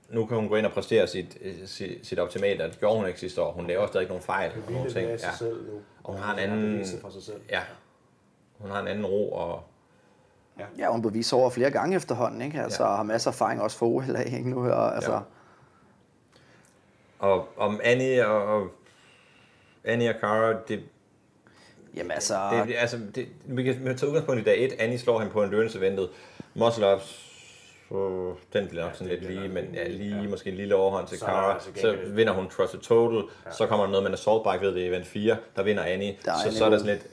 nu 0.10 0.26
kan 0.26 0.38
hun 0.38 0.48
gå 0.48 0.56
ind 0.56 0.66
og 0.66 0.72
præstere 0.72 1.08
sit, 1.08 1.38
øh, 1.42 1.54
sit, 1.66 2.08
sit 2.08 2.20
optimale, 2.20 2.64
og 2.64 2.70
det 2.72 2.80
gjorde 2.80 2.98
hun 2.98 3.08
ikke 3.08 3.20
sidste 3.20 3.42
år. 3.42 3.52
Hun 3.52 3.68
laver 3.68 3.88
stadig 3.88 4.08
nogle 4.08 4.24
fejl. 4.24 4.52
Og 4.68 4.72
nogle 4.72 4.92
ting. 4.92 5.10
af 5.12 5.20
sig 5.20 5.28
Ja. 5.32 5.38
selv 5.38 5.56
nu. 5.72 5.80
Og 6.04 6.14
hun 6.14 6.22
har 6.22 6.34
en 6.38 6.50
Hun 6.50 6.60
anden- 6.60 6.74
beviset 6.76 7.02
for 7.02 7.10
sig 7.10 7.24
selv. 7.24 7.38
ja, 7.50 7.62
hun 8.60 8.72
har 8.72 8.80
en 8.82 8.88
anden 8.88 9.06
ro, 9.06 9.32
og 9.32 9.64
Ja, 10.78 10.92
hun 10.92 11.02
beviser 11.02 11.38
over 11.38 11.50
flere 11.50 11.72
gange 11.72 11.96
efterhånden, 11.96 12.42
ikke? 12.42 12.62
Altså, 12.62 12.84
Ja. 12.84 12.90
ja. 12.90 12.96
har 12.96 13.04
masser 13.04 13.32
af 13.32 13.34
erfaring 13.34 13.62
også 13.62 13.78
for 13.78 13.86
OL 13.86 14.16
af, 14.16 14.26
ikke? 14.26 14.50
Nu, 14.50 14.70
og, 14.70 14.96
altså, 14.96 15.12
Ja. 15.12 15.18
ja. 15.18 15.24
Og 17.20 17.48
om 17.58 17.80
Annie 17.84 18.28
og, 18.28 18.44
og 18.62 18.68
Annie 19.84 20.10
og 20.10 20.16
Cara, 20.22 20.54
det, 20.68 20.84
jamen 21.96 22.12
altså, 22.12 22.64
det, 22.68 22.76
altså 22.78 23.00
det, 23.16 23.28
vi 23.46 23.64
kan 23.64 23.98
tage 23.98 24.08
udgangspunkt 24.08 24.42
i 24.42 24.44
dag 24.44 24.64
1. 24.64 24.74
Annie 24.80 25.00
slår 25.00 25.20
hende 25.20 25.34
på 25.34 25.44
en 25.44 25.54
eventet. 25.54 26.10
Muscle 26.54 26.94
ups, 26.96 27.34
så 27.90 28.34
den 28.54 28.68
bliver 28.68 28.84
nok 28.84 28.94
sådan 28.96 29.08
lidt 29.08 29.24
lige, 29.24 29.48
men 29.50 29.66
ja, 29.74 29.88
lige 29.88 30.28
måske 30.28 30.50
en 30.50 30.56
lille 30.56 30.76
overhånd 30.76 31.08
til 31.08 31.20
Så 31.20 31.26
Cara. 31.26 31.54
altså 31.54 31.70
Så 31.82 31.98
vinder 32.08 32.34
hun 32.34 32.50
Trusted 32.50 32.80
Total. 32.80 33.24
Så 33.52 33.68
kommer 33.68 33.86
der 33.86 33.92
noget 33.92 34.04
med 34.04 34.10
en 34.10 34.14
assault 34.14 34.44
bike 34.52 34.66
ved 34.66 34.76
det 34.76 34.82
i 34.82 34.88
event 34.88 35.08
4. 35.08 35.38
Der 35.56 35.64
vinder 35.64 35.84
Annie. 35.84 36.18
Der 36.26 36.32
er 36.32 36.36
så, 36.38 36.44
Annie 36.46 36.58
så 36.58 36.66
er 36.66 36.70
der 36.70 36.78
sådan 36.78 36.94
lidt... 36.94 37.08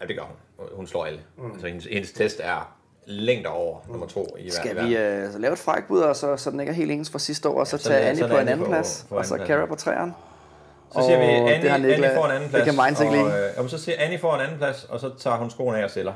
Ja, 0.00 0.06
det 0.06 0.16
gør 0.16 0.22
hun. 0.22 0.66
Hun 0.76 0.86
slår 0.86 1.04
alle. 1.04 1.20
Altså 1.52 1.66
hendes, 1.66 1.84
hendes 1.84 2.12
test 2.12 2.40
er 2.42 2.76
længder 3.06 3.50
over 3.50 3.78
nummer 3.88 4.06
to 4.06 4.36
i 4.38 4.42
hver- 4.42 4.50
skal 4.52 4.72
hver- 4.74 4.86
vi 4.86 4.96
øh, 4.96 5.32
så 5.32 5.38
lave 5.38 5.52
et 5.52 5.58
frækbud, 5.58 6.00
og 6.00 6.16
så, 6.16 6.36
så 6.36 6.50
den 6.50 6.60
ikke 6.60 6.70
er 6.70 6.74
helt 6.74 6.90
ens 6.90 7.10
fra 7.10 7.18
sidste 7.18 7.48
år, 7.48 7.60
og 7.60 7.66
så 7.66 7.78
så 7.78 7.88
tage 7.88 8.00
Annie 8.00 8.28
på 8.28 8.38
en 8.38 8.48
anden 8.48 8.66
plads, 8.66 9.06
og 9.10 9.24
så 9.26 9.36
plads. 9.36 9.68
på 9.68 9.74
træerne. 9.74 10.14
Så 10.92 11.00
siger 11.06 11.18
vi, 11.18 11.24
Annie, 11.24 11.62
det 11.62 11.70
har 11.70 11.78
Nicolai- 11.78 11.92
Annie 11.92 12.14
får 12.14 12.24
en 12.24 12.30
anden 12.30 12.48
plads. 12.50 12.64
det 12.64 12.72
kan 12.74 12.82
Mainz 12.82 13.00
ikke 13.00 13.12
og, 13.12 13.30
lide. 13.30 13.46
øh, 13.48 13.52
jamen, 13.56 13.68
så 13.68 13.78
siger 13.78 13.96
Annie 13.98 14.18
får 14.18 14.34
en 14.34 14.40
anden 14.40 14.58
plads, 14.58 14.84
og 14.84 15.00
så 15.00 15.10
tager 15.18 15.36
hun 15.36 15.50
skoene 15.50 15.78
af 15.78 15.84
og 15.84 15.90
stiller. 15.90 16.12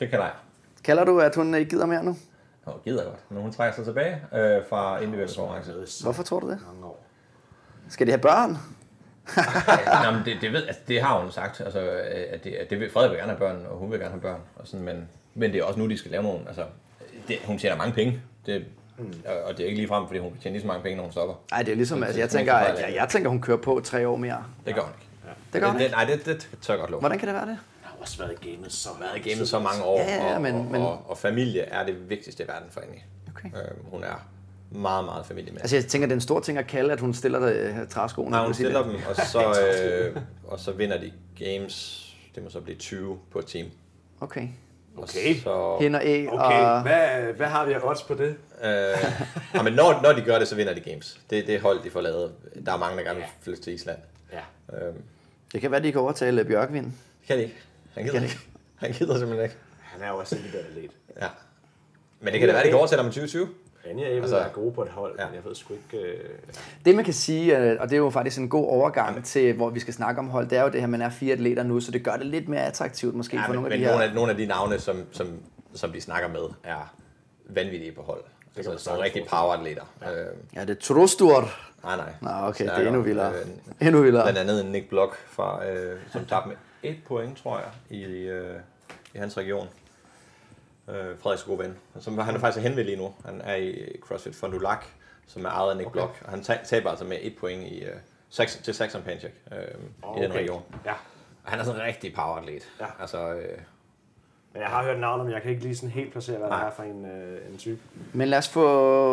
Det 0.00 0.10
kan 0.10 0.18
jeg. 0.20 0.30
Kalder 0.84 1.04
du, 1.04 1.20
at 1.20 1.34
hun 1.34 1.54
ikke 1.54 1.70
gider 1.70 1.86
mere 1.86 2.04
nu? 2.04 2.16
Hun 2.64 2.74
gider 2.84 3.04
godt, 3.04 3.20
men 3.30 3.42
hun 3.42 3.52
trækker 3.52 3.74
sig 3.76 3.84
tilbage 3.84 4.14
øh, 4.34 4.62
fra 4.68 4.98
individuel 4.98 5.36
konkurrence. 5.36 6.02
Hvorfor 6.02 6.22
tror 6.22 6.40
du 6.40 6.48
det? 6.50 6.58
Skal 7.88 8.06
de 8.06 8.12
have 8.12 8.20
børn? 8.20 8.56
Nå, 10.04 10.10
men 10.10 10.24
det, 10.24 10.36
det, 10.40 10.52
ved, 10.52 10.66
altså, 10.66 10.82
det 10.88 11.02
har 11.02 11.20
hun 11.20 11.32
sagt, 11.32 11.60
altså, 11.60 11.80
øh, 11.80 12.24
at 12.30 12.44
det, 12.44 12.52
at 12.52 12.70
det 12.70 12.80
vil, 12.80 12.90
Frederik 12.90 13.10
vil 13.10 13.18
gerne 13.18 13.30
have 13.30 13.38
børn, 13.38 13.66
og 13.70 13.76
hun 13.78 13.90
vil 13.90 13.98
gerne 13.98 14.10
have 14.10 14.20
børn. 14.20 14.40
Og 14.56 14.66
sådan, 14.68 14.84
men, 14.86 15.08
men 15.34 15.52
det 15.52 15.60
er 15.60 15.64
også 15.64 15.78
nu, 15.80 15.88
de 15.90 15.98
skal 15.98 16.10
lave 16.10 16.22
nogen. 16.22 16.44
Altså, 16.48 16.64
det, 17.28 17.38
hun 17.44 17.58
tjener 17.58 17.76
mange 17.76 17.92
penge, 17.92 18.20
det, 18.46 18.64
og, 19.26 19.42
og 19.44 19.56
det 19.56 19.60
er 19.62 19.66
ikke 19.66 19.76
lige 19.78 19.88
frem, 19.88 20.06
fordi 20.06 20.18
hun 20.20 20.30
kan 20.32 20.40
tjene 20.40 20.52
lige 20.54 20.60
så 20.62 20.66
mange 20.66 20.82
penge, 20.82 20.96
når 20.96 21.02
hun 21.02 21.12
stopper. 21.12 21.34
Nej, 21.50 21.62
det 21.62 21.72
er 21.72 21.76
ligesom, 21.76 21.98
Så- 21.98 22.04
altså, 22.04 22.16
så 22.16 22.20
jeg 22.20 22.30
tænker, 22.30 22.54
at 22.54 22.80
jeg, 22.80 22.94
jeg 22.94 23.08
tænker, 23.08 23.30
hun 23.30 23.40
kører 23.40 23.56
på 23.58 23.80
tre 23.84 24.08
år 24.08 24.16
mere. 24.16 24.44
Det 24.66 24.74
gør 24.74 24.82
hun 24.82 24.90
ikke. 24.92 25.34
Det 25.52 25.60
gør 25.60 25.68
hun 25.68 25.76
det, 25.78 25.84
ikke. 25.84 25.94
Nej, 25.96 26.04
det, 26.04 26.26
det 26.26 26.48
tør 26.62 26.74
jeg 26.74 26.80
godt 26.80 26.90
love. 26.90 27.00
Hvordan 27.00 27.18
kan 27.18 27.28
det 27.28 27.34
være 27.34 27.46
det? 27.46 27.58
Jeg 27.82 27.90
har 27.90 27.96
også 28.00 28.18
været 28.18 28.32
i 28.42 28.50
gamet 28.50 28.72
så 28.72 28.88
været 29.00 29.26
i 29.26 29.30
gamet 29.30 29.48
så 29.48 29.58
mange 29.58 29.84
år, 29.84 29.98
Ja, 30.00 30.24
ja, 30.28 30.34
og, 30.34 30.42
men- 30.42 30.54
og, 30.54 30.64
men- 30.64 30.82
og, 30.82 31.10
og 31.10 31.18
familie 31.18 31.60
er 31.62 31.86
det 31.86 32.10
vigtigste 32.10 32.44
i 32.44 32.48
verden 32.48 32.68
for 32.70 32.80
hende. 32.80 33.02
Okay. 33.36 33.48
Øhm, 33.48 33.78
hun 33.90 34.02
er 34.04 34.26
meget, 34.74 35.04
meget 35.04 35.26
familiemæssig. 35.26 35.62
Altså, 35.62 35.76
jeg 35.76 35.84
tænker, 35.86 36.06
det 36.06 36.12
er 36.12 36.16
en 36.16 36.20
stor 36.20 36.40
ting 36.40 36.58
at 36.58 36.66
kalde, 36.66 36.92
at 36.92 37.00
hun 37.00 37.14
stiller 37.14 37.40
øh, 37.42 37.88
træskoene. 37.88 38.30
Nej, 38.30 38.44
hun 38.44 38.54
stiller 38.54 38.82
det? 38.82 38.92
dem, 38.92 39.00
og 39.08 39.16
så, 39.16 39.42
øh, 40.16 40.16
og 40.44 40.60
så 40.60 40.72
vinder 40.72 41.00
de 41.00 41.12
games. 41.38 42.00
Det 42.34 42.42
må 42.42 42.50
så 42.50 42.60
blive 42.60 42.78
20 42.78 43.18
på 43.32 43.38
et 43.38 43.46
team. 43.46 43.66
Okay. 44.20 44.42
Og 44.96 45.02
Okay. 45.02 45.36
Så, 45.40 45.76
Hen 45.80 45.94
og 45.94 46.00
æg, 46.04 46.28
Okay, 46.32 46.60
og... 46.60 46.82
hvad, 46.82 47.32
hvad 47.36 47.46
har 47.46 47.66
vi 47.66 47.72
af 47.72 47.78
odds 47.82 48.02
på 48.02 48.14
det? 48.14 48.36
øh, 48.64 48.68
ja, 49.54 49.62
men 49.62 49.72
når, 49.72 50.00
når 50.02 50.12
de 50.12 50.22
gør 50.22 50.38
det, 50.38 50.48
så 50.48 50.54
vinder 50.56 50.74
de 50.74 50.80
games. 50.80 51.20
Det, 51.30 51.46
det 51.46 51.60
hold, 51.60 51.82
de 51.84 51.90
får 51.90 52.00
lavet. 52.00 52.32
Der 52.66 52.72
er 52.72 52.76
mange, 52.78 52.96
der 52.98 53.02
gerne 53.04 53.16
vil 53.18 53.28
flytte 53.42 53.62
til 53.62 53.72
Island. 53.74 53.98
Ja. 54.32 54.76
Øhm, 54.86 54.96
Det 55.52 55.60
kan 55.60 55.70
være, 55.70 55.82
de 55.82 55.92
kan 55.92 56.00
overtale 56.00 56.44
Bjørkvind. 56.44 56.84
det 56.84 56.92
kan 57.26 57.38
de 57.38 57.42
ikke. 57.42 57.54
Han 57.94 58.04
gider 58.04 58.22
ikke. 58.22 58.38
Han 58.76 58.92
gider 58.92 59.18
simpelthen 59.18 59.44
ikke. 59.44 59.56
Han 59.80 60.02
er 60.02 60.08
jo 60.08 60.16
også 60.18 60.36
en 60.36 60.42
atlet. 60.68 60.90
Ja. 61.20 61.28
Men 62.20 62.32
det 62.32 62.40
kan 62.40 62.48
da 62.48 62.54
være, 62.54 62.62
det 62.62 62.70
kan 62.70 62.78
overtælle 62.78 63.00
om 63.04 63.06
2020. 63.08 63.48
Anja 63.90 64.08
og 64.10 64.16
Altså- 64.16 64.36
være 64.36 64.48
gode 64.48 64.72
på 64.72 64.82
et 64.82 64.88
hold, 64.88 65.14
Ja. 65.18 65.26
men 65.26 65.34
jeg 65.34 65.44
ved 65.44 65.54
sgu 65.54 65.74
ikke... 65.74 66.06
Øh... 66.06 66.20
Det 66.84 66.94
man 66.94 67.04
kan 67.04 67.14
sige, 67.14 67.58
øh, 67.58 67.76
og 67.80 67.88
det 67.88 67.94
er 67.94 67.98
jo 67.98 68.10
faktisk 68.10 68.38
en 68.38 68.48
god 68.48 68.66
overgang 68.66 69.24
til, 69.24 69.52
hvor 69.54 69.70
vi 69.70 69.80
skal 69.80 69.94
snakke 69.94 70.18
om 70.18 70.28
hold, 70.28 70.48
det 70.48 70.58
er 70.58 70.62
jo 70.62 70.68
det 70.68 70.80
her, 70.80 70.86
man 70.88 71.02
er 71.02 71.10
fire 71.10 71.32
atleter 71.32 71.62
nu, 71.62 71.80
så 71.80 71.90
det 71.90 72.04
gør 72.04 72.16
det 72.16 72.26
lidt 72.26 72.48
mere 72.48 72.60
attraktivt 72.66 73.14
måske 73.14 73.36
Ja, 73.36 73.42
for 73.42 73.48
men, 73.48 73.54
nogle 73.54 73.68
men 73.68 73.72
af 73.72 73.78
de 73.78 73.84
her... 73.84 73.90
nogle, 73.92 74.04
af, 74.08 74.14
nogle 74.14 74.30
af 74.30 74.36
de 74.36 74.46
navne, 74.46 74.78
som, 74.78 74.96
som, 75.12 75.26
som 75.74 75.92
de 75.92 76.00
snakker 76.00 76.28
med, 76.28 76.42
er 76.64 76.94
vanvittige 77.48 77.92
på 77.92 78.02
hold. 78.02 78.20
man 78.56 78.66
Altså 78.66 78.90
rigtige 79.02 79.24
forestille 79.28 79.28
poweratleter. 79.30 79.82
Ja. 80.02 80.20
Øh, 80.20 80.36
Ja, 80.56 80.60
det 80.60 80.70
er 80.70 80.74
Trostur. 80.80 81.48
nej, 81.84 81.96
nej. 81.96 82.12
Nå, 82.20 82.48
okay, 82.48 82.64
det 82.64 82.72
er 82.72 82.86
endnu 82.86 83.02
vildere. 83.02 83.32
Øh, 83.80 83.86
Endnu 83.88 84.02
vildere. 84.02 84.22
Blandt 84.24 84.38
andet 84.38 84.64
en 84.64 84.72
Nick 84.72 84.88
Block, 84.88 85.16
fra, 85.26 85.66
øh, 85.66 85.98
som 86.12 86.24
tabte 86.24 86.48
med 86.48 86.56
et 86.82 86.96
point, 87.06 87.38
tror 87.38 87.58
jeg, 87.58 87.98
i, 87.98 88.02
øh, 88.04 88.54
i 89.14 89.18
hans 89.18 89.36
region. 89.36 89.66
Øh, 90.88 91.18
Frederiks 91.18 91.42
gode 91.42 91.58
ven. 91.58 91.76
Som, 92.00 92.18
han 92.18 92.34
er 92.34 92.38
faktisk 92.38 92.62
henvendt 92.62 92.86
lige 92.90 92.98
nu. 92.98 93.14
Han 93.24 93.40
er 93.44 93.54
i 93.54 93.96
CrossFit 94.00 94.34
Fond 94.36 94.52
du 94.52 94.58
Lac, 94.58 94.78
som 95.26 95.44
er 95.44 95.48
ejet 95.48 95.70
af 95.70 95.76
Nick 95.76 95.86
okay. 95.86 95.92
Block. 95.98 96.18
Og 96.24 96.30
han 96.30 96.42
ta- 96.42 96.60
taber 96.64 96.90
altså 96.90 97.04
med 97.04 97.16
et 97.20 97.36
point 97.40 97.62
i, 97.68 97.84
øh, 97.84 97.90
seks, 98.30 98.56
til 98.64 98.74
Saxon 98.74 99.02
Panchak 99.02 99.30
øh, 99.52 99.58
i 100.18 100.22
den 100.22 100.32
region. 100.32 100.62
Ja. 100.86 100.92
Og 101.44 101.50
han 101.50 101.60
er 101.60 101.64
sådan 101.64 101.80
en 101.80 101.86
rigtig 101.86 102.14
poweratlet. 102.14 102.68
Ja. 102.80 102.86
Altså, 103.00 103.32
øh, 103.34 103.58
Men 104.52 104.62
jeg 104.62 104.70
har 104.70 104.84
hørt 104.84 105.00
navnet, 105.00 105.26
men 105.26 105.34
jeg 105.34 105.42
kan 105.42 105.50
ikke 105.50 105.62
lige 105.62 105.76
sådan 105.76 105.90
helt 105.90 106.12
placere, 106.12 106.38
hvad 106.38 106.48
Nej. 106.48 106.58
det 106.60 106.66
er 106.66 106.74
for 106.76 106.82
en, 106.82 107.06
øh, 107.06 107.52
en 107.52 107.58
type. 107.58 107.78
Men 108.12 108.28
lad 108.28 108.38
os 108.38 108.48
få 108.48 108.64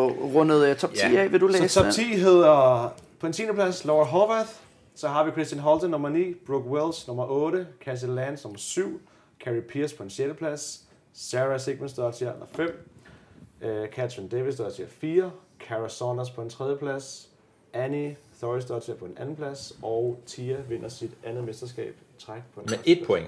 rundet 0.09 0.65
øh, 0.67 0.75
top 0.75 0.89
10 0.93 0.97
Ja. 1.13 1.21
af. 1.21 1.31
Vil 1.31 1.41
du 1.41 1.47
læse 1.47 1.69
Så 1.69 1.79
top 1.79 1.83
den? 1.85 1.91
10 1.93 2.03
hedder 2.03 2.93
på 3.19 3.27
en 3.27 3.33
10. 3.33 3.43
plads 3.53 3.85
Laura 3.85 4.03
Horvath. 4.05 4.49
Så 4.95 5.07
har 5.07 5.23
vi 5.23 5.31
Christian 5.31 5.61
Holden 5.61 5.91
nummer 5.91 6.09
9, 6.09 6.33
Brooke 6.33 6.67
Wells 6.69 7.07
nummer 7.07 7.25
8, 7.29 7.67
Cassie 7.85 8.09
Lance 8.09 8.43
nummer 8.43 8.59
7, 8.59 9.01
Carrie 9.45 9.61
Pierce 9.61 9.95
på 9.95 10.03
en 10.03 10.09
6. 10.09 10.37
plads, 10.37 10.83
Sarah 11.13 11.59
Sigmundsdottir 11.59 12.29
nummer 12.29 12.45
5, 12.55 12.85
uh, 13.61 13.67
Catherine 13.95 14.29
Davis 14.29 14.55
Dottir 14.55 14.85
4, 14.87 15.31
Cara 15.67 15.89
Saunders 15.89 16.29
på 16.29 16.41
en 16.41 16.49
3. 16.49 16.77
plads, 16.77 17.29
Annie 17.73 18.17
Thoris 18.39 18.65
Dottir 18.65 18.93
på 18.95 19.05
en 19.05 19.15
2. 19.15 19.33
plads, 19.37 19.73
og 19.81 20.21
Tia 20.25 20.57
vinder 20.69 20.89
sit 20.89 21.11
andet 21.23 21.43
mesterskab 21.43 21.95
i 22.17 22.21
træk 22.21 22.41
på 22.55 22.61
en 22.61 22.67
med 22.69 22.79
et 22.85 23.03
point. 23.07 23.27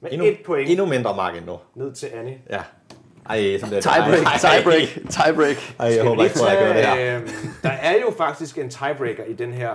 Med 0.00 0.12
Endnu, 0.12 0.26
et 0.26 0.38
point 0.46 0.70
Endnu 0.70 0.86
mindre 0.86 1.16
mark 1.16 1.36
end 1.36 1.46
nu. 1.46 1.58
ned 1.74 1.92
til 1.92 2.06
Annie. 2.06 2.38
Ja. 2.50 2.62
Ej, 3.26 3.58
sådan 3.58 3.74
der. 3.74 3.80
Tiebreak, 3.80 4.40
tiebreak, 4.40 4.88
tiebreak. 5.10 5.56
Ej, 5.78 5.86
jeg 5.86 6.04
håber 6.04 6.24
ikke 6.24 6.40
at 6.40 6.48
jeg 6.48 6.58
gør 6.58 6.72
det 6.72 6.86
her. 6.86 7.16
Øhm, 7.16 7.28
der 7.62 7.68
er 7.70 8.00
jo 8.00 8.10
faktisk 8.16 8.58
en 8.58 8.70
tiebreaker 8.70 9.24
i 9.24 9.32
den 9.32 9.52
her 9.52 9.72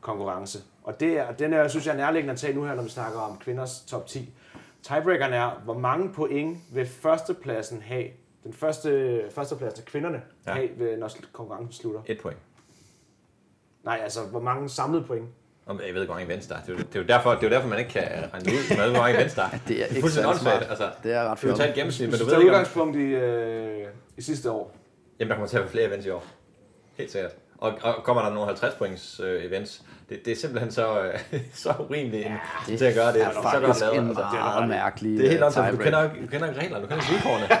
konkurrence. 0.00 0.58
Og 0.82 1.00
det 1.00 1.18
er, 1.18 1.32
den 1.32 1.52
er, 1.52 1.68
synes 1.68 1.86
jeg, 1.86 1.92
er 1.92 1.96
nærliggende 1.96 2.32
at 2.32 2.38
tage 2.38 2.54
nu 2.54 2.64
her, 2.64 2.74
når 2.74 2.82
vi 2.82 2.88
snakker 2.88 3.20
om 3.20 3.38
kvinders 3.38 3.80
top 3.80 4.06
10. 4.06 4.32
Tiebreakeren 4.82 5.32
er, 5.32 5.60
hvor 5.64 5.78
mange 5.78 6.12
point 6.12 6.58
vil 6.72 6.86
førstepladsen 6.86 7.82
have, 7.82 8.04
den 8.44 8.52
første, 8.52 9.22
førsteplads 9.34 9.74
til 9.74 9.84
kvinderne, 9.84 10.22
Ja. 10.46 10.52
have, 10.52 10.68
ved, 10.76 10.96
når 10.96 11.10
konkurrencen 11.32 11.72
slutter. 11.72 12.00
Et 12.06 12.20
point. 12.20 12.38
Nej, 13.84 14.00
altså, 14.02 14.20
hvor 14.20 14.40
mange 14.40 14.68
samlede 14.68 15.04
point. 15.04 15.28
Om, 15.66 15.80
jeg 15.86 15.94
ved 15.94 16.00
ikke, 16.02 16.12
hvor 16.12 16.14
mange 16.14 16.28
er. 16.54 16.60
Det 16.60 16.68
er, 16.68 16.72
jo- 16.72 16.78
det 16.78 16.96
er 16.96 17.00
jo 17.00 17.06
derfor, 17.06 17.30
det 17.30 17.42
er 17.42 17.48
jo 17.48 17.54
derfor, 17.54 17.68
man 17.68 17.78
ikke 17.78 17.90
kan 17.90 18.02
regne 18.02 18.50
ud 18.52 18.76
med, 18.76 18.90
hvor 18.90 19.00
mange 19.00 19.18
er. 19.38 19.48
Det 19.68 19.82
er 19.82 19.86
ikke 19.86 20.02
åndssvagt. 20.06 20.38
smart. 20.40 20.66
Altså, 20.70 20.90
Det 21.02 21.12
er 21.12 21.22
ret 21.24 21.30
du 21.30 21.36
fjollet. 21.40 21.56
tage 21.58 21.68
et 21.68 21.74
gennemsnit, 21.74 22.08
men 22.10 22.18
du 22.18 22.24
du 22.24 22.24
ved 22.24 22.30
tager 22.32 22.40
ikke, 22.40 22.50
om... 22.50 22.54
udgangspunkt 22.54 22.96
i, 22.96 23.00
øh, 23.00 23.88
i 24.16 24.22
sidste 24.22 24.50
år. 24.50 24.72
Jamen, 25.18 25.30
der 25.30 25.34
kommer 25.36 25.48
til 25.48 25.56
at 25.56 25.62
være 25.62 25.70
flere 25.70 25.84
events 25.84 26.06
i 26.06 26.10
år. 26.10 26.24
Helt 26.96 27.10
sikkert. 27.12 27.36
Og, 27.60 27.72
og 27.82 27.94
kommer 28.04 28.22
der 28.22 28.30
nogle 28.30 28.46
50 28.46 28.74
points 28.74 29.20
øh, 29.24 29.44
events, 29.44 29.82
det, 30.08 30.24
det 30.24 30.32
er 30.32 30.36
simpelthen 30.36 30.72
så, 30.72 31.00
øh, 31.02 31.40
så 31.54 31.72
urimeligt 31.78 32.26
ja, 32.68 32.76
til 32.76 32.84
at 32.84 32.94
gøre 32.94 33.12
det. 33.12 33.22
er 33.22 33.30
så 33.30 33.42
faktisk 33.42 33.66
godt 33.66 33.80
lavet. 33.80 33.94
en 33.98 34.08
Altså, 34.08 34.24
meget 34.32 34.68
mærkelig 34.68 35.18
det 35.18 35.24
er 35.26 35.30
helt 35.30 35.40
øh, 35.40 35.46
åndssvagt, 35.46 35.72
du 35.72 35.76
kender, 35.76 36.02
ikke- 36.04 36.22
du 36.22 36.26
kender 36.26 36.48
ikke 36.48 36.60
reglerne, 36.60 36.82
du 36.82 36.88
kender 36.88 37.02
ikke 37.02 37.12
vilkårene. 37.12 37.48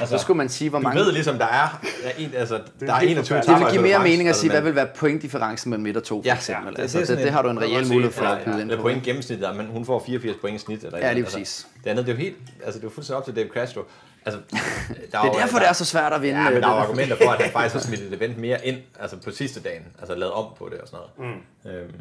Altså, 0.00 0.18
Så 0.18 0.22
skulle 0.22 0.36
man 0.36 0.48
sige, 0.48 0.70
hvor 0.70 0.78
du 0.78 0.82
mange... 0.82 1.00
ved 1.00 1.12
ligesom, 1.12 1.38
der 1.38 1.44
er, 1.46 1.80
der 2.02 2.08
er, 2.08 2.12
en, 2.18 2.30
altså, 2.36 2.60
der 2.80 2.92
er 2.94 2.98
helt 2.98 3.10
21 3.12 3.38
forfærdeligt. 3.38 3.58
Det 3.58 3.64
vil 3.66 3.72
give 3.72 3.82
mere 3.82 4.08
mening 4.10 4.28
at 4.28 4.36
sige, 4.36 4.50
altså, 4.50 4.60
hvad 4.60 4.70
vil 4.70 4.76
være 4.76 4.86
pointdifferencen 4.96 5.70
mellem 5.70 5.82
midt 5.82 5.96
og 5.96 6.02
to, 6.04 6.22
for 6.22 6.26
Ja, 6.28 6.34
eksempel. 6.34 6.74
ja, 6.76 6.82
altså, 6.82 6.98
det 6.98 7.04
er 7.04 7.14
det, 7.14 7.18
det, 7.18 7.26
en- 7.26 7.32
har 7.32 7.42
du 7.42 7.48
en 7.48 7.60
reel 7.60 7.86
mulighed 7.88 8.12
for 8.12 8.24
ja, 8.24 8.36
at 8.38 8.44
byde 8.44 8.60
ind 8.62 8.70
på. 8.70 8.82
point 8.82 9.02
gennemsnit, 9.02 9.40
der, 9.40 9.52
men 9.54 9.66
hun 9.66 9.84
får 9.84 10.02
84 10.06 10.36
point 10.40 10.56
i 10.62 10.64
snit. 10.64 10.84
Eller 10.84 10.98
Ja, 10.98 11.02
lige 11.04 11.10
andet. 11.10 11.24
præcis. 11.24 11.38
Altså, 11.38 11.66
det 11.84 11.90
andet, 11.90 12.06
det 12.06 12.12
er 12.12 12.16
jo 12.16 12.22
helt, 12.22 12.36
altså 12.64 12.80
det 12.80 12.86
er 12.86 12.90
fuldstændig 12.90 13.18
op 13.18 13.24
til 13.24 13.36
Dave 13.36 13.48
Castro. 13.54 13.80
Altså, 14.28 14.40
der 15.12 15.22
Det 15.22 15.28
er 15.30 15.32
derfor, 15.32 15.58
det 15.58 15.68
er 15.68 15.72
så 15.72 15.84
svært 15.84 16.12
at 16.12 16.22
vinde. 16.22 16.38
Ja, 16.40 16.44
men 16.48 16.56
øh, 16.56 16.62
der 16.62 16.68
er 16.68 16.72
den. 16.74 16.82
argumenter 16.82 17.16
for, 17.16 17.30
at 17.30 17.42
han 17.42 17.52
faktisk 17.60 17.74
har 17.74 17.80
smidt 17.80 18.00
et 18.00 18.14
event 18.14 18.38
mere 18.38 18.66
ind, 18.66 18.78
altså 19.00 19.16
på 19.16 19.30
sidste 19.30 19.60
dagen, 19.62 19.86
altså 19.98 20.14
lavet 20.14 20.32
om 20.34 20.46
på 20.58 20.68
det 20.68 20.80
og 20.80 20.88
sådan 20.88 21.04
noget. 21.18 21.34
Mm. 21.64 21.70
Øhm, 21.70 21.94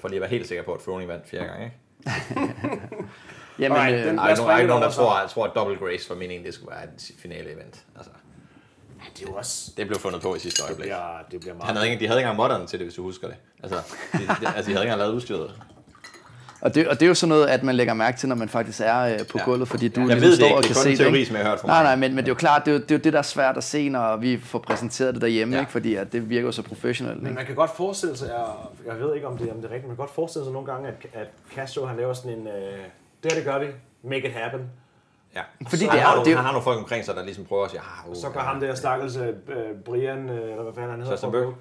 for 0.00 0.08
lige 0.08 0.16
at 0.16 0.20
være 0.20 0.30
helt 0.30 0.48
sikker 0.48 0.64
på, 0.64 0.72
at 0.72 0.82
Froning 0.82 1.08
vandt 1.08 1.28
fjerde 1.28 1.46
gang, 1.46 1.64
ikke? 1.64 1.76
Jamen, 3.58 3.78
Alright, 3.78 4.00
øh, 4.00 4.06
den- 4.06 4.16
Der 4.18 4.22
er 4.22 4.28
ikke 4.28 4.38
nogen, 4.38 4.48
der, 4.48 4.54
er 4.54 4.58
ikke 4.58 4.58
springe 4.58 4.66
nogen, 4.66 4.82
der 4.82 4.90
tror, 4.90 5.20
jeg 5.20 5.28
tror, 5.30 5.44
at 5.46 5.52
Double 5.54 5.76
Grace 5.76 6.10
var 6.10 6.16
meningen, 6.16 6.46
det 6.46 6.54
skulle 6.54 6.70
være 6.70 6.84
et 6.84 7.10
finale 7.18 7.52
event. 7.52 7.84
Altså, 7.96 8.10
Det 9.16 9.22
er 9.24 9.26
jo 9.30 9.34
også... 9.36 9.70
det 9.76 9.86
blev 9.86 9.98
fundet 9.98 10.22
på 10.22 10.34
i 10.34 10.38
sidste 10.38 10.62
Det 10.62 10.68
øjeblik. 10.68 10.84
bliver, 10.84 11.18
det 11.30 11.40
bliver 11.40 11.54
meget... 11.54 11.66
Han 11.66 11.76
havde 11.76 11.90
ikke, 11.90 12.00
de 12.00 12.06
havde 12.06 12.20
ikke 12.20 12.26
engang 12.26 12.36
modderne 12.36 12.66
til 12.66 12.78
det, 12.78 12.86
hvis 12.86 12.94
du 12.94 13.02
husker 13.02 13.26
det. 13.28 13.36
Altså, 13.62 13.76
de, 14.12 14.18
de, 14.18 14.24
altså, 14.28 14.40
de 14.46 14.52
havde 14.52 14.66
ikke 14.68 14.80
engang 14.80 14.98
lavet 14.98 15.12
udstyret. 15.12 15.54
Og, 16.60 16.74
det, 16.74 16.88
og 16.88 16.94
det 16.94 17.02
er 17.02 17.08
jo 17.08 17.14
sådan 17.14 17.28
noget, 17.28 17.46
at 17.46 17.62
man 17.62 17.74
lægger 17.74 17.94
mærke 17.94 18.18
til, 18.18 18.28
når 18.28 18.36
man 18.36 18.48
faktisk 18.48 18.80
er 18.84 19.00
øh, 19.00 19.18
på 19.26 19.38
Ja. 19.38 19.44
gulvet, 19.44 19.68
fordi 19.68 19.88
du 19.88 20.00
Jeg 20.00 20.08
ligesom 20.08 20.22
ved 20.22 20.30
det 20.30 20.36
står 20.38 20.46
ikke, 20.46 20.56
og 20.56 20.62
det 20.62 20.70
er 20.70 20.74
kan 20.74 20.76
kun 20.76 20.82
se 20.82 20.88
en 20.90 20.96
det. 20.96 21.04
teori, 21.04 21.18
ikke? 21.18 21.26
som 21.26 21.36
jeg 21.36 21.44
har 21.44 21.50
hørt 21.50 21.60
fra 21.60 21.68
Nej, 21.68 21.82
nej, 21.82 21.96
men, 21.96 22.10
men 22.14 22.24
det 22.24 22.24
er 22.24 22.34
jo 22.34 22.34
klart, 22.34 22.64
det 22.64 22.70
er 22.70 22.74
jo, 22.74 22.80
det 22.82 22.90
er 22.90 22.94
jo 22.94 23.00
det, 23.04 23.12
der 23.12 23.18
er 23.18 23.22
svært 23.22 23.56
at 23.56 23.64
se, 23.64 23.88
når 23.88 24.16
vi 24.16 24.38
får 24.38 24.58
præsenteret 24.58 25.14
det 25.14 25.22
derhjemme, 25.22 25.54
Ja. 25.54 25.60
ikke? 25.60 25.72
fordi 25.72 25.94
at 25.94 26.12
det 26.12 26.30
virker 26.30 26.46
jo 26.46 26.52
så 26.52 26.62
professionelt. 26.62 27.22
Men 27.22 27.34
man 27.34 27.46
kan 27.46 27.54
godt 27.54 27.70
forestille 27.76 28.16
sig, 28.16 28.34
og 28.36 28.54
jeg 28.86 29.00
ved 29.00 29.14
ikke, 29.14 29.26
om 29.26 29.38
det, 29.38 29.50
om 29.50 29.56
det 29.56 29.64
er 29.64 29.68
rigtigt, 29.68 29.82
men 29.84 29.88
man 29.88 29.96
kan 29.96 30.02
godt 30.02 30.14
forestille 30.14 30.44
sig 30.44 30.52
nogle 30.52 30.72
gange, 30.72 30.88
at, 30.88 30.94
at 31.14 31.26
Castro 31.54 31.86
han 31.86 31.96
laver 31.96 32.12
sådan 32.12 32.32
en, 32.38 32.46
øh, 32.46 32.52
det 33.22 33.32
her 33.32 33.34
det 33.34 33.44
gør 33.44 33.58
vi, 33.58 33.66
make 34.04 34.26
it 34.28 34.32
happen. 34.34 34.60
Ja. 35.36 35.40
Fordi 35.68 35.76
så 35.76 35.76
det 35.84 35.90
han, 35.90 35.98
er 36.00 36.02
har 36.04 36.16
det 36.18 36.26
er 36.26 36.30
jo- 36.30 36.36
han 36.36 36.44
har 36.44 36.52
nogle 36.52 36.64
folk 36.64 36.78
omkring 36.78 37.04
sig, 37.04 37.14
der 37.16 37.24
ligesom 37.24 37.44
prøver 37.44 37.64
at 37.64 37.70
sige, 37.70 37.80
ah, 37.80 38.10
uh, 38.10 38.16
Så 38.16 38.28
går 38.28 38.40
ham 38.40 38.60
der 38.60 38.74
stakkels 38.74 39.16
øh, 39.16 39.26
Brian, 39.84 40.28
øh, 40.30 40.50
eller 40.50 40.62
hvad 40.62 40.72
fanden 40.74 40.90
han 40.90 41.00
hedder, 41.02 41.52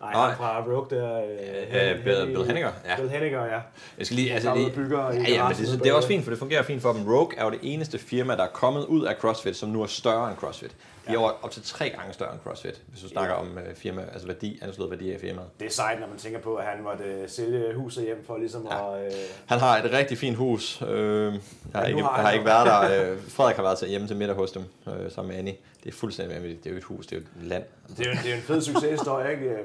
Nej, 0.00 0.30
er 0.30 0.36
fra 0.36 0.60
Rogue 0.64 0.86
der. 0.90 1.16
Øh, 1.22 2.04
Bill- 2.04 2.24
Bill 2.26 2.44
Henniger, 2.44 2.70
ja. 2.88 2.96
Bill 2.96 3.08
Henniger, 3.08 3.44
ja. 3.44 3.60
Jeg 3.98 4.06
skal 4.06 4.16
lige, 4.16 4.32
altså, 4.34 4.54
det, 4.54 4.74
bygger 4.74 5.12
ja, 5.12 5.20
ja, 5.28 5.48
men 5.48 5.56
det, 5.56 5.80
det 5.82 5.90
er 5.90 5.94
også 5.94 6.08
bagved. 6.08 6.08
fint, 6.08 6.24
for 6.24 6.30
det 6.30 6.38
fungerer 6.38 6.62
fint 6.62 6.82
for 6.82 6.92
dem. 6.92 7.02
Rogue 7.08 7.38
er 7.38 7.44
jo 7.44 7.50
det 7.50 7.58
eneste 7.62 7.98
firma, 7.98 8.36
der 8.36 8.42
er 8.42 8.48
kommet 8.48 8.84
ud 8.84 9.04
af 9.04 9.14
CrossFit, 9.20 9.56
som 9.56 9.68
nu 9.68 9.82
er 9.82 9.86
større 9.86 10.28
end 10.30 10.38
CrossFit. 10.38 10.70
De 11.08 11.12
er 11.12 11.18
op 11.44 11.50
til 11.50 11.62
tre 11.62 11.90
gange 11.90 12.12
større 12.12 12.32
end 12.32 12.40
CrossFit, 12.40 12.82
hvis 12.88 13.02
du 13.02 13.08
snakker 13.08 13.34
om 13.34 13.46
uh, 13.52 13.74
firma, 13.76 14.02
altså 14.12 14.26
værdi, 14.26 14.58
anslået 14.62 14.90
værdi 14.90 15.12
af 15.12 15.20
firmaet. 15.20 15.48
Det 15.60 15.66
er 15.66 15.70
sejt, 15.70 16.00
når 16.00 16.06
man 16.06 16.18
tænker 16.18 16.40
på, 16.40 16.54
at 16.54 16.64
han 16.64 16.82
måtte 16.82 17.04
øh, 17.04 17.28
sælge 17.28 17.74
huset 17.74 18.04
hjem 18.04 18.24
for 18.26 18.36
ligesom 18.38 18.66
ja. 18.70 18.96
at... 18.98 19.06
Øh, 19.06 19.12
Han 19.46 19.58
har 19.58 19.78
et 19.78 19.92
rigtig 19.92 20.18
fint 20.18 20.36
hus. 20.36 20.82
Øh, 20.82 20.88
jeg, 20.88 21.40
har 21.74 21.84
ikke, 21.84 22.02
har 22.02 22.16
jeg 22.16 22.24
har 22.24 22.32
ikke 22.32 22.44
været 22.46 22.66
der. 22.66 23.10
Øh, 23.12 23.18
Frederik 23.28 23.56
har 23.56 23.62
været 23.62 23.78
til 23.78 23.88
hjemme 23.88 24.06
til 24.06 24.16
middag 24.16 24.36
hos 24.36 24.52
dem, 24.52 24.62
øh, 24.88 25.10
sammen 25.10 25.28
med 25.30 25.38
Annie. 25.38 25.56
Det 25.84 25.92
er 25.94 25.96
fuldstændig 25.96 26.34
vanvittigt. 26.36 26.64
Det 26.64 26.70
er 26.70 26.74
jo 26.74 26.78
et 26.78 26.84
hus, 26.84 27.06
det 27.06 27.16
er 27.16 27.20
jo 27.20 27.26
et 27.40 27.46
land. 27.46 27.64
det, 27.96 28.06
er, 28.06 28.10
jo- 28.10 28.16
det 28.16 28.26
er 28.26 28.30
jo 28.30 28.36
en 28.36 28.42
fed 28.42 28.60
succeshistorie, 28.60 29.32
ikke? 29.32 29.44
Øh, 29.50 29.58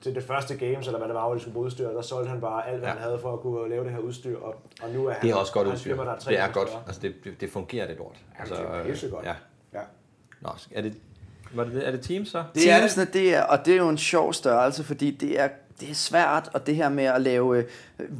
Til 0.00 0.14
det 0.14 0.22
første 0.24 0.56
games, 0.56 0.86
eller 0.86 0.98
hvad 0.98 1.08
det 1.08 1.14
var, 1.14 1.24
hvor 1.26 1.34
de 1.34 1.40
skulle 1.40 1.52
bruge 1.54 1.66
udstyr, 1.66 1.88
der 1.90 2.02
solgte 2.02 2.30
han 2.30 2.40
bare 2.40 2.68
alt, 2.68 2.78
hvad 2.78 2.88
Ja. 2.88 2.92
han 2.94 3.02
havde 3.02 3.18
for 3.18 3.32
at 3.32 3.40
kunne 3.40 3.68
lave 3.70 3.84
det 3.84 3.92
her 3.92 3.98
udstyr, 3.98 4.38
og, 4.38 4.54
og 4.82 4.90
nu 4.90 5.06
er 5.06 5.12
han... 5.12 5.22
Det 5.22 5.30
er 5.30 5.34
også 5.34 5.52
godt 5.52 5.68
udstyr. 5.68 5.90
firma, 5.90 6.04
der 6.04 6.10
er 6.12 6.16
Det 6.18 6.38
er 6.38 6.48
godt. 6.52 6.68
Altså, 6.86 7.00
det, 7.02 7.14
det, 7.24 7.40
det 7.40 7.50
fungerer 7.50 7.86
det 7.86 7.96
lort. 7.96 8.16
Altså, 8.38 8.54
det 8.54 8.62
er 8.62 8.84
pissegodt. 8.84 9.24
Ja. 9.24 9.28
Ja. 9.30 9.34
Nå, 10.40 10.48
er 10.72 10.82
det, 10.82 10.94
var 11.54 11.64
det, 11.64 11.86
er 11.86 11.90
det 11.90 12.00
Teams 12.00 12.28
så? 12.28 12.44
Det 12.54 12.70
er 12.70 12.80
det. 12.80 12.90
Teamsene, 12.90 13.04
det 13.12 13.34
er, 13.34 13.42
og 13.42 13.66
det 13.66 13.72
er 13.72 13.78
jo 13.78 13.88
en 13.88 13.98
sjov 13.98 14.32
størrelse, 14.32 14.84
fordi 14.84 15.10
det 15.10 15.40
er, 15.40 15.48
det 15.80 15.90
er 15.90 15.94
svært, 15.94 16.50
og 16.54 16.66
det 16.66 16.76
her 16.76 16.88
med 16.88 17.04
at 17.04 17.20
lave 17.20 17.58
øh, 17.58 17.64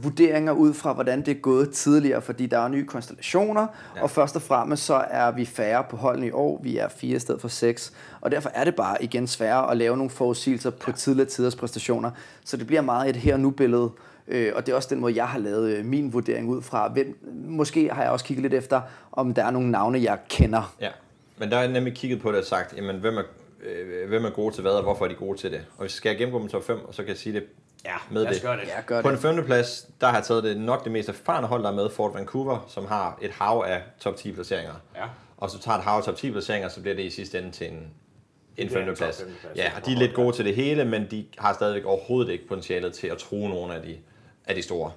vurderinger 0.05 0.53
ud 0.53 0.75
fra, 0.75 0.93
hvordan 0.93 1.19
det 1.25 1.29
er 1.37 1.41
gået 1.41 1.71
tidligere, 1.71 2.23
fordi 2.23 2.47
der 2.47 2.59
er 2.59 2.69
nye 2.69 2.87
konstellationer, 2.87 3.61
Ja. 3.61 3.67
ja. 3.97 4.03
og 4.03 4.11
først 4.11 4.37
og 4.37 4.43
fremmest 4.43 4.85
så 4.85 5.05
er 5.11 5.31
vi 5.31 5.45
færre 5.45 5.85
på 5.91 5.97
holdene 5.97 6.27
i 6.27 6.31
år, 6.31 6.61
vi 6.63 6.77
er 6.79 6.89
fire 6.89 7.17
i 7.17 7.19
stedet 7.19 7.41
for 7.41 7.49
seks, 7.49 7.93
og 8.21 8.31
derfor 8.31 8.51
er 8.55 8.65
det 8.65 8.75
bare 8.75 9.05
igen 9.05 9.27
sværere 9.27 9.71
at 9.71 9.77
lave 9.77 9.97
nogle 9.97 10.11
forudsigelser 10.11 10.71
på 10.71 10.93
tidligere 10.93 11.29
tiders 11.29 11.57
præstationer, 11.57 12.11
så 12.45 12.57
det 12.57 12.67
bliver 12.67 12.83
meget 12.83 13.11
et 13.11 13.17
her 13.17 13.35
og 13.35 13.41
nu 13.41 13.51
billede, 13.51 13.91
Øh, 14.29 14.53
og 14.57 14.67
det 14.67 14.73
er 14.73 14.77
også 14.77 14.89
den 14.91 15.01
måde, 15.01 15.17
jeg 15.17 15.29
har 15.29 15.39
lavet 15.39 15.71
øh, 15.71 15.85
min 15.85 16.13
vurdering 16.13 16.49
ud 16.49 16.63
fra. 16.63 16.89
Hvem, 16.89 17.19
måske 17.49 17.91
har 17.93 18.03
jeg 18.03 18.11
også 18.11 18.25
kigget 18.25 18.43
lidt 18.43 18.55
efter, 18.55 18.81
om 19.13 19.35
der 19.35 19.45
er 19.45 19.51
nogle 19.51 19.71
navne, 19.71 20.03
jeg 20.03 20.19
kender. 20.29 20.75
Ja, 20.81 20.89
men 21.39 21.51
der 21.51 21.57
er 21.57 21.69
nemlig 21.69 21.95
kigget 21.95 22.21
på 22.21 22.33
det 22.33 22.39
og 22.39 22.45
sagt, 22.45 22.77
jamen, 22.77 22.97
hvem 22.97 23.17
er, 23.19 23.23
øh, 23.63 24.09
hvem 24.09 24.25
er 24.25 24.31
gode 24.31 24.55
til 24.55 24.63
hvad, 24.63 24.73
og 24.73 24.83
hvorfor 24.83 25.05
er 25.05 25.09
de 25.09 25.15
gode 25.15 25.39
til 25.39 25.53
det? 25.53 25.65
Og 25.77 25.81
hvis 25.81 25.93
skal 25.93 26.09
jeg 26.11 26.19
gennemgå 26.19 26.39
dem 26.41 26.49
top 26.49 26.65
5, 26.65 26.85
og 26.85 26.95
så 26.95 27.03
kan 27.03 27.09
jeg 27.09 27.19
sige 27.19 27.33
det 27.33 27.45
Ja, 27.85 27.95
med 28.11 28.27
det. 28.27 28.43
gøre 28.43 28.57
det. 28.57 28.63
Ja, 28.67 28.81
gør 28.87 29.03
På 29.03 29.09
det. 29.11 29.15
den 29.17 29.23
femte 29.23 29.43
plads, 29.43 29.87
der 30.01 30.07
har 30.07 30.15
jeg 30.15 30.25
taget 30.25 30.45
det 30.45 30.57
nok 30.57 30.85
det 30.85 30.93
mest 30.93 31.09
erfarne 31.09 31.47
hold, 31.47 31.63
der 31.63 31.71
er 31.71 31.75
med, 31.75 31.91
Fort 31.91 32.15
Vancouver, 32.15 32.65
som 32.69 32.87
har 32.87 33.19
et 33.23 33.31
hav 33.31 33.65
af 33.67 33.83
top 34.01 34.17
10 34.17 34.33
placeringer. 34.33 34.75
Ja. 34.97 35.05
Og 35.37 35.51
så 35.51 35.59
tager 35.61 35.79
et 35.79 35.85
hav 35.85 35.97
af 35.97 36.05
top 36.05 36.17
10 36.17 36.31
placeringer, 36.31 36.69
så 36.69 36.81
bliver 36.81 36.95
det 36.97 37.03
i 37.03 37.11
sidste 37.11 37.39
ende 37.39 37.51
til 37.51 37.67
en, 37.67 37.73
en 37.75 37.89
en 38.57 38.69
femte 38.69 38.87
femteplads. 38.87 39.25
Ja, 39.57 39.73
og 39.77 39.87
de 39.87 39.93
er 39.93 39.97
lidt 39.97 40.15
gode 40.15 40.37
til 40.37 40.45
det 40.45 40.55
hele, 40.55 40.85
men 40.85 41.07
de 41.11 41.27
har 41.39 41.55
stadigvæk 41.55 41.85
overhovedet 41.85 42.33
ikke 42.33 42.49
potentialet 42.49 42.93
til 42.95 43.07
at 43.07 43.19
true 43.19 43.49
nogle 43.49 43.75
af 43.75 43.83
de, 43.83 43.97
af 44.47 44.55
de 44.55 44.63
store. 44.63 44.93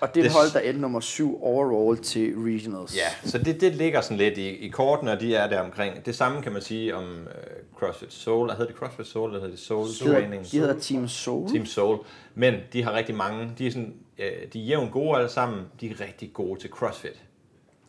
Og 0.00 0.14
det 0.14 0.20
er 0.20 0.24
et 0.24 0.32
hold, 0.32 0.52
der 0.52 0.60
endte 0.60 0.80
nummer 0.80 1.00
syv 1.00 1.42
overall 1.42 1.98
til 1.98 2.34
regionals. 2.36 2.96
Ja, 2.96 3.28
så 3.30 3.38
det, 3.38 3.60
det 3.60 3.74
ligger 3.74 4.00
sådan 4.00 4.16
lidt 4.16 4.38
i, 4.38 4.48
i 4.48 4.68
kortene, 4.68 5.12
og 5.12 5.20
de 5.20 5.34
er 5.34 5.48
der 5.48 5.60
omkring. 5.60 6.06
Det 6.06 6.16
samme 6.16 6.42
kan 6.42 6.52
man 6.52 6.62
sige 6.62 6.96
om 6.96 7.04
uh, 7.04 7.78
CrossFit 7.78 8.12
Soul. 8.12 8.46
Hvad 8.46 8.56
hedder 8.56 8.70
det 8.70 8.78
CrossFit 8.78 9.06
Soul, 9.06 9.28
eller 9.28 9.40
hedder 9.40 9.56
det 9.56 9.64
Soul 9.64 9.86
hedder, 9.86 10.20
Training? 10.20 10.50
de 10.50 10.58
hedder 10.58 10.78
Team 10.78 11.08
Soul. 11.08 11.50
Team 11.50 11.66
Soul. 11.66 11.98
Men 12.34 12.54
de 12.72 12.82
har 12.82 12.92
rigtig 12.92 13.14
mange. 13.14 13.52
De 13.58 13.66
er, 13.66 13.70
sådan, 13.70 13.94
øh, 14.18 14.32
de 14.52 14.62
er 14.62 14.66
jævnt 14.66 14.92
gode 14.92 15.16
alle 15.16 15.28
sammen. 15.28 15.66
De 15.80 15.90
er 15.90 16.00
rigtig 16.00 16.32
gode 16.32 16.60
til 16.60 16.70
CrossFit. 16.70 17.22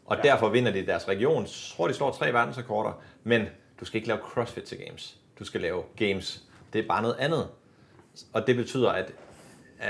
Og 0.05 0.17
ja. 0.17 0.21
derfor 0.21 0.49
vinder 0.49 0.71
de 0.71 0.85
deres 0.85 1.07
region. 1.07 1.41
Jeg 1.41 1.49
tror, 1.75 1.87
de 1.87 1.93
slår 1.93 2.11
tre 2.11 2.33
verdensrekorder. 2.33 3.01
Men 3.23 3.41
du 3.79 3.85
skal 3.85 3.97
ikke 3.97 4.07
lave 4.07 4.19
CrossFit 4.23 4.63
til 4.63 4.77
Games. 4.77 5.17
Du 5.39 5.45
skal 5.45 5.61
lave 5.61 5.83
Games. 5.95 6.43
Det 6.73 6.83
er 6.83 6.87
bare 6.87 7.01
noget 7.01 7.15
andet. 7.19 7.47
Og 8.33 8.47
det 8.47 8.55
betyder, 8.55 8.89
at 8.89 9.11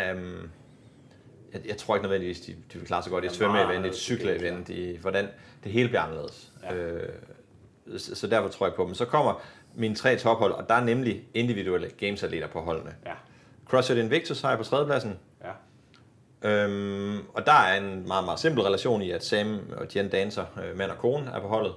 øhm, 0.10 0.50
jeg, 1.54 1.62
jeg 1.68 1.78
tror 1.78 1.96
ikke 1.96 2.04
nødvendigvis, 2.04 2.40
de, 2.40 2.52
de 2.74 2.78
vil 2.78 2.88
klare 2.88 3.04
sig 3.04 3.12
godt 3.12 3.24
i 3.24 3.28
et 3.28 3.34
svømmeevent, 3.34 3.86
et 3.86 3.96
cykleevent, 3.96 4.70
i 4.70 4.98
hvordan 5.02 5.28
det 5.64 5.72
hele 5.72 5.88
bliver 5.88 6.02
anderledes. 6.02 6.52
Ja. 6.64 6.76
Øh, 6.76 7.10
så, 7.98 8.16
så 8.16 8.28
derfor 8.28 8.50
tror 8.50 8.66
jeg 8.66 8.76
på 8.76 8.86
dem. 8.86 8.94
Så 8.94 9.06
kommer 9.06 9.42
mine 9.76 9.96
tre 9.96 10.16
tophold, 10.18 10.52
og 10.52 10.70
der 10.70 10.76
er 10.76 10.84
nemlig 10.84 11.24
individuelle 11.34 11.90
gamesatleter 11.90 12.48
på 12.48 12.62
holdene. 12.62 12.96
Ja. 13.06 13.14
CrossFit 13.66 13.98
Invictus 13.98 14.42
har 14.42 14.50
jeg 14.50 14.58
på 14.58 14.64
tredjepladsen. 14.64 15.20
Ja. 15.44 15.52
Øhm, 16.50 17.18
og 17.34 17.46
der 17.46 17.54
er 17.54 17.78
en 17.78 18.08
meget, 18.08 18.26
meget 18.26 18.40
simpel 18.40 18.64
relation 18.64 19.02
i, 19.02 19.12
at 19.12 19.26
Sam 19.26 19.60
og 19.78 19.88
Jen 19.96 20.10
Dancer, 20.10 20.46
øh, 20.64 20.78
mand 20.78 20.92
og 20.92 20.98
kone, 20.98 21.32
er 21.34 21.40
på 21.40 21.48
holdet. 21.48 21.74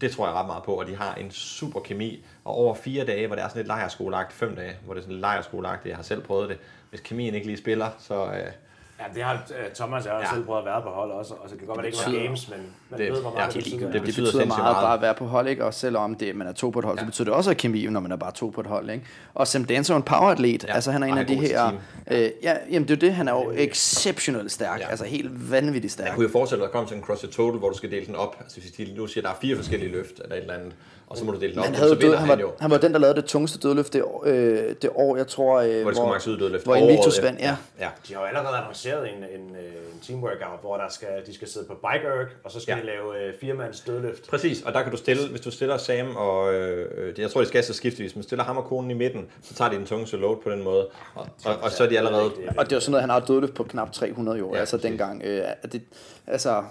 Det 0.00 0.10
tror 0.10 0.26
jeg 0.26 0.34
ret 0.34 0.46
meget 0.46 0.62
på, 0.62 0.74
og 0.74 0.86
de 0.86 0.96
har 0.96 1.14
en 1.14 1.30
super 1.30 1.80
kemi. 1.80 2.24
Og 2.44 2.54
over 2.54 2.74
fire 2.74 3.04
dage, 3.04 3.26
hvor 3.26 3.36
det 3.36 3.44
er 3.44 3.48
sådan 3.48 3.58
lidt 3.58 3.66
lejerskoleagtigt, 3.66 4.38
fem 4.38 4.56
dage, 4.56 4.76
hvor 4.84 4.94
det 4.94 5.00
er 5.00 5.02
sådan 5.02 5.12
lidt 5.12 5.20
lejerskoleagtigt, 5.20 5.88
jeg 5.88 5.96
har 5.96 6.02
selv 6.02 6.22
prøvet 6.22 6.48
det. 6.48 6.58
Hvis 6.90 7.00
kemien 7.00 7.34
ikke 7.34 7.46
lige 7.46 7.58
spiller, 7.58 7.90
så... 7.98 8.24
Øh, 8.24 8.52
Ja, 9.00 9.04
det 9.14 9.22
har 9.22 9.32
øh, 9.32 9.74
Thomas 9.74 10.06
og 10.06 10.12
jeg 10.12 10.20
Ja. 10.20 10.26
ja. 10.28 10.34
selv 10.34 10.44
prøvet 10.44 10.58
at 10.60 10.66
være 10.66 10.82
på 10.82 10.88
hold 10.88 11.10
også, 11.10 11.34
og 11.34 11.48
så 11.48 11.54
kan 11.56 11.58
det 11.60 11.66
godt 11.68 11.78
være, 11.78 11.86
det 11.90 12.06
ikke 12.06 12.18
var 12.18 12.22
games, 12.24 12.50
men 12.50 12.58
man 12.90 13.00
Det- 13.00 13.12
ved, 13.12 13.20
hvor 13.20 13.30
ja, 13.30 13.36
meget 13.36 13.54
det 13.54 13.60
er 13.60 13.62
det 13.64 13.72
betyder. 13.72 13.86
Det, 13.86 13.92
Det 13.92 14.00
det 14.00 14.02
betyder 14.02 14.26
betyder, 14.26 14.46
meget, 14.46 14.62
meget. 14.62 14.76
bare 14.76 14.94
at 14.94 15.00
være 15.02 15.14
på 15.14 15.24
hold, 15.26 15.48
ikke? 15.48 15.64
Og 15.64 15.74
selvom 15.74 16.14
det, 16.14 16.36
man 16.36 16.46
er 16.46 16.52
to 16.52 16.70
på 16.70 16.78
et 16.78 16.84
hold, 16.84 16.96
ja. 16.98 17.02
så 17.02 17.06
betyder 17.06 17.24
det 17.24 17.34
også 17.34 17.50
at 17.50 17.56
kemi, 17.56 17.86
når 17.86 18.00
man 18.00 18.12
er 18.12 18.16
bare 18.16 18.32
to 18.32 18.48
på 18.48 18.60
et 18.60 18.66
hold, 18.66 18.90
ikke? 18.90 19.04
Og 19.34 19.46
Sam 19.48 19.64
Dancer 19.64 19.94
er 19.94 19.96
en 19.96 20.02
poweratlet. 20.02 20.62
Ja, 20.62 20.68
Ja. 20.68 20.74
Altså, 20.74 20.90
han 20.92 21.02
er 21.02 21.06
en 21.06 21.18
af 21.18 21.26
de 21.26 21.34
er 21.34 21.40
her... 21.40 21.72
Øh, 22.10 22.30
ja, 22.42 22.56
jamen, 22.70 22.88
det 22.88 22.90
er 22.90 23.06
jo 23.06 23.08
det. 23.08 23.14
Han 23.14 23.28
er 23.28 23.32
jo 23.32 23.52
exceptionelt 23.56 24.52
stærk. 24.52 24.78
Ja. 24.80 24.84
Ja. 24.84 24.90
Altså, 24.90 25.04
helt 25.04 25.50
vanvittigt 25.50 25.92
stærk. 25.92 26.06
jeg 26.06 26.14
kunne 26.14 26.26
jo 26.26 26.32
forestille 26.32 26.60
dig 26.60 26.66
at 26.66 26.72
komme 26.72 26.88
til 26.88 26.96
en 26.96 27.02
CrossFit 27.02 27.30
Total, 27.30 27.58
hvor 27.58 27.70
du 27.70 27.76
skal 27.76 27.90
dele 27.90 28.06
den 28.06 28.16
op. 28.16 28.36
Altså 28.40 28.60
hvis 28.60 28.72
de 28.72 28.94
nu 28.96 29.06
siger, 29.06 29.22
at 29.22 29.24
der 29.24 29.30
er 29.30 29.38
fire 29.40 29.56
forskellige 29.56 29.92
løft, 29.92 30.20
eller 30.22 30.36
et 30.36 30.40
eller 30.40 30.54
andet, 30.54 30.72
og 31.06 31.16
så 31.16 31.24
må 31.24 31.32
du 31.32 31.40
dele 31.40 31.50
den 31.52 31.58
op, 31.58 31.64
Han, 31.64 31.74
så 31.74 31.80
havde 31.80 31.90
vinder 31.96 32.08
død, 32.08 32.16
han, 32.16 32.28
han 32.28 32.40
jo. 32.40 32.46
var, 32.46 32.54
han 32.60 32.70
var 32.70 32.78
den, 32.78 32.92
der 32.92 32.98
lavede 32.98 33.16
det 33.16 33.24
tungeste 33.24 33.58
dødløft 33.58 33.92
det, 33.92 34.02
år- 34.02 34.22
øh, 34.26 34.74
det 34.82 34.90
år, 34.94 35.16
jeg 35.16 35.26
tror, 35.26 35.60
øh, 35.60 35.80
Hvor 35.80 35.90
det 35.90 35.96
skulle 35.96 36.10
max 36.12 36.26
ud 36.26 36.38
dødløft. 36.38 36.64
hvor 36.64 36.74
Invictus 36.74 37.22
vandt. 37.22 37.40
Ja. 37.40 37.56
Ja. 37.80 37.88
De 38.08 38.14
har 38.14 38.20
jo 38.20 38.26
allerede 38.26 38.56
annonceret 38.56 39.08
en, 39.08 39.14
en, 39.40 39.56
øh, 39.56 39.62
en 39.94 40.00
team 40.06 40.22
workout, 40.22 40.60
hvor 40.60 40.76
der 40.76 40.88
skal, 40.90 41.08
de 41.26 41.34
skal 41.34 41.48
sidde 41.48 41.66
på 41.66 41.74
bike 41.74 42.06
erg, 42.06 42.26
og 42.44 42.50
så 42.50 42.60
skal 42.60 42.72
Ja. 42.72 42.76
ja. 42.76 42.82
de 42.82 42.86
lave 42.86 43.26
øh, 43.28 43.34
firemands 43.40 43.80
dødløft. 43.80 44.28
Præcis, 44.30 44.62
og 44.62 44.72
der 44.72 44.82
kan 44.82 44.90
du 44.90 44.96
stille, 44.96 45.28
hvis 45.28 45.40
du 45.40 45.50
stiller 45.50 45.76
Sam 45.76 46.16
og, 46.16 46.54
øh, 46.54 46.90
øh, 47.08 47.20
jeg 47.20 47.30
tror 47.30 47.40
de 47.40 47.46
skal 47.46 47.64
så 47.64 47.72
skiftevis, 47.74 48.10
hvis 48.12 48.16
man 48.16 48.22
stiller 48.22 48.44
ham 48.44 48.56
og 48.56 48.64
konen 48.64 48.90
i 48.90 48.94
midten, 48.94 49.26
så 49.42 49.54
tager 49.54 49.70
de 49.70 49.76
den 49.76 49.86
tungeste 49.86 50.16
load 50.16 50.36
på 50.44 50.50
den 50.50 50.62
måde, 50.62 50.86
og, 51.14 51.26
og, 51.44 51.54
og 51.62 51.70
så 51.70 51.84
er 51.84 51.88
de 51.88 51.98
allerede, 51.98 52.24
Og 52.58 52.64
det 52.64 52.72
er 52.72 52.76
jo 52.76 52.80
sådan 52.80 52.90
noget, 52.90 53.02
han 53.02 53.10
har 53.10 53.16
et 53.16 53.28
dødløft 53.28 53.54
på 53.54 53.62
knap 53.64 53.92
300 53.92 54.38
jo, 54.38 54.48
Ja, 54.48 54.54
ja, 54.54 54.60
altså 54.60 54.76
præcis. 54.76 54.90
dengang. 54.90 55.22
Øh, 55.24 55.42
det, 55.72 55.82
altså, 56.26 56.62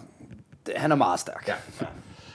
det, 0.65 0.73
han 0.77 0.91
er 0.91 0.95
meget 0.95 1.19
stærk. 1.19 1.45
ja. 1.47 1.85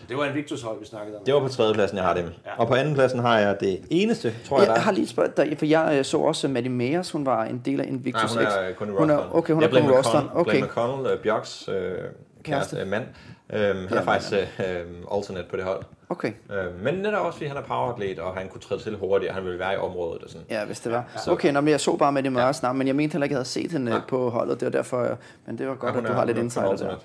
Det 0.09 0.17
var 0.17 0.25
en 0.25 0.35
Victus 0.35 0.63
hold, 0.63 0.79
vi 0.81 0.87
snakkede 0.87 1.19
om. 1.19 1.25
Det 1.25 1.35
var 1.35 1.41
på 1.41 1.49
tredjepladsen, 1.49 1.97
jeg 1.99 2.05
har 2.07 2.15
dem. 2.15 2.25
Ja. 2.25 2.51
Og 2.59 2.69
på 2.69 2.75
andenpladsen 2.75 3.21
har 3.21 3.39
jeg 3.39 3.57
det 3.61 3.81
eneste, 3.91 4.35
tror 4.49 4.57
jeg, 4.57 4.61
Jeg, 4.61 4.69
der 4.69 4.75
jeg 4.75 4.83
har 4.83 4.93
lige 4.93 5.07
spørget 5.09 5.37
dig, 5.37 5.55
for 5.59 5.67
jeg 5.67 5.95
øh, 5.99 6.05
så 6.05 6.19
også 6.19 6.49
Maddie 6.49 6.71
Mayers, 6.71 7.11
hun 7.11 7.27
var 7.27 7.45
en 7.45 7.63
del 7.65 7.81
af 7.81 7.85
Invictus 7.87 8.35
Nej, 8.35 8.45
hun 8.45 8.53
er 8.69 8.73
X. 8.75 8.77
kun 8.79 8.89
i 8.89 8.93
hun 8.99 9.11
er. 9.11 9.37
Okay, 9.37 9.53
hun 9.55 9.63
jeg 9.63 9.69
er 9.69 9.81
kun 9.81 9.91
i. 9.91 9.93
McConnell- 9.93 10.39
Okay. 10.39 10.51
Blaine 10.51 10.67
McConnell, 10.67 11.13
øh, 11.13 11.19
Bjørks 11.23 11.69
øh, 11.69 11.75
kæreste, 11.75 12.11
Kæreste. 12.45 12.77
øh, 12.81 12.87
mand, 12.89 13.05
øh, 13.53 13.61
han 13.61 13.77
er 13.77 13.87
Ja, 13.95 14.01
faktisk 14.01 14.33
øh, 14.33 14.39
øh, 14.81 14.87
alternate 15.17 15.47
på 15.51 15.57
det 15.57 15.65
hold. 15.65 15.83
okay. 16.09 16.33
Øh, 16.53 16.83
men 16.85 16.95
netop 16.95 17.27
også, 17.27 17.37
fordi 17.39 17.49
han 17.49 17.57
er 17.57 17.63
poweratlet, 17.63 18.19
og 18.19 18.35
han 18.37 18.49
kunne 18.49 18.61
træde 18.61 18.81
til 18.81 18.97
hurtigt, 18.97 19.29
og 19.31 19.35
han 19.35 19.45
ville 19.45 19.59
være 19.59 19.75
i 19.75 19.77
området 19.77 20.23
og 20.23 20.31
sådan. 20.31 20.47
Ja, 20.51 20.65
hvis 20.65 20.81
det 20.81 20.93
var. 20.93 21.05
Okay, 21.29 21.53
nå, 21.53 21.61
men 21.61 21.69
jeg 21.71 21.81
så 21.81 21.97
bare 21.97 22.13
Maddie 22.13 22.31
Mayers 22.31 22.63
navn, 22.63 22.79
men 22.79 22.87
jeg 22.87 22.97
mente 22.97 23.13
heller 23.13 23.25
ikke, 23.25 23.33
at 23.33 23.37
jeg 23.37 23.39
havde 23.39 23.49
set 23.49 23.73
hende 23.73 23.93
øh, 23.93 23.99
på 24.09 24.31
holdet. 24.31 24.61
Det 24.61 24.67
var 24.67 24.73
derfor, 24.73 25.19
men 25.47 25.59
det 25.59 25.69
var 25.69 25.75
godt, 25.75 25.89
Ja, 25.91 25.95
hun 25.95 26.05
at 26.05 26.09
du 26.09 26.13
er- 26.13 26.19
har 26.19 26.25
lidt 26.25 26.39
er 26.39 26.41
kun 26.67 26.77
der. 26.79 26.97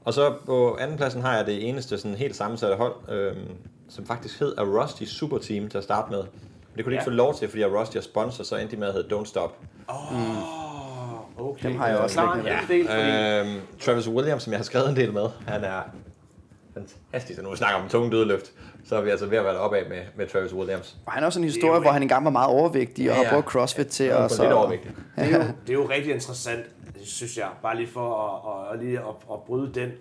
Ja. 0.00 0.06
Og 0.06 0.14
så 0.14 0.34
på 0.46 0.76
andenpladsen 0.80 1.22
har 1.22 1.36
jeg 1.36 1.46
det 1.46 1.68
eneste 1.68 1.98
sådan 1.98 2.14
helt 2.14 2.36
sammensatte 2.36 2.76
hold, 2.76 2.94
øh, 3.08 3.36
som 3.88 4.06
faktisk 4.06 4.40
hed 4.40 4.54
A 4.58 4.62
Rusty 4.62 5.04
Super 5.04 5.38
Team 5.38 5.68
til 5.68 5.78
at 5.78 5.84
starte 5.84 6.10
med. 6.10 6.18
Men 6.18 6.76
det 6.76 6.84
kunne 6.84 6.90
de 6.90 6.94
ikke 6.94 7.02
Ja. 7.02 7.06
få 7.06 7.10
lov 7.10 7.34
til, 7.34 7.48
fordi 7.48 7.62
A 7.62 7.66
Rusty 7.66 7.96
er 7.96 8.00
sponsor, 8.00 8.44
så 8.44 8.56
endte 8.56 8.76
de 8.76 8.80
med 8.80 8.88
at 8.88 8.94
hedde 8.94 9.16
Don't 9.16 9.24
Stop. 9.24 9.56
Oh, 9.88 11.48
okay. 11.50 11.68
Dem 11.68 11.78
har 11.78 11.88
jeg 11.88 11.98
også 11.98 12.20
liggende 12.20 12.50
en 12.50 12.68
del, 12.68 12.86
fordi... 12.88 13.50
Øhm, 13.56 13.60
Travis 13.80 14.08
Williams, 14.08 14.42
som 14.42 14.52
jeg 14.52 14.58
har 14.58 14.64
skrevet 14.64 14.88
en 14.88 14.96
del 14.96 15.12
med, 15.12 15.26
han 15.46 15.64
er 15.64 15.80
fantastisk. 16.74 17.38
Og 17.38 17.44
nu 17.44 17.56
snakker 17.56 17.80
om 17.82 17.88
tunge 17.88 18.10
dødløft, 18.10 18.52
så 18.84 18.96
er 18.96 19.00
vi 19.00 19.10
altså 19.10 19.26
ved 19.26 19.38
at 19.38 19.44
være 19.44 19.54
deroppe 19.54 19.76
af 19.78 19.82
med, 19.88 19.98
med 20.16 20.26
Travis 20.26 20.52
Williams. 20.54 20.96
Og 21.06 21.12
han 21.12 21.22
er 21.22 21.26
også 21.26 21.38
en 21.40 21.44
historie, 21.44 21.80
hvor 21.80 21.90
han 21.90 22.02
engang 22.02 22.24
var 22.24 22.30
meget 22.30 22.48
overvægtig 22.48 23.10
og 23.10 23.16
Ja, 23.16 23.22
har 23.22 23.24
ja. 23.24 23.34
brugt 23.34 23.46
CrossFit 23.52 23.86
til 23.86 24.04
at 24.04 24.20
kun 24.20 24.28
så... 24.28 24.42
lidt 24.42 24.52
overvægtig. 24.52 24.90
Det 25.16 25.24
er, 25.24 25.36
jo, 25.36 25.42
det 25.42 25.70
er 25.70 25.72
jo 25.72 25.88
rigtig 25.90 26.14
interessant, 26.14 26.60
synes 27.04 27.38
jeg, 27.38 27.48
bare 27.62 27.76
lige 27.76 27.88
for 27.88 28.16
at, 28.16 28.72
at, 28.74 28.84
lige 28.84 28.98
at, 28.98 29.14
at 29.32 29.42
bryde 29.46 29.74
den, 29.74 29.92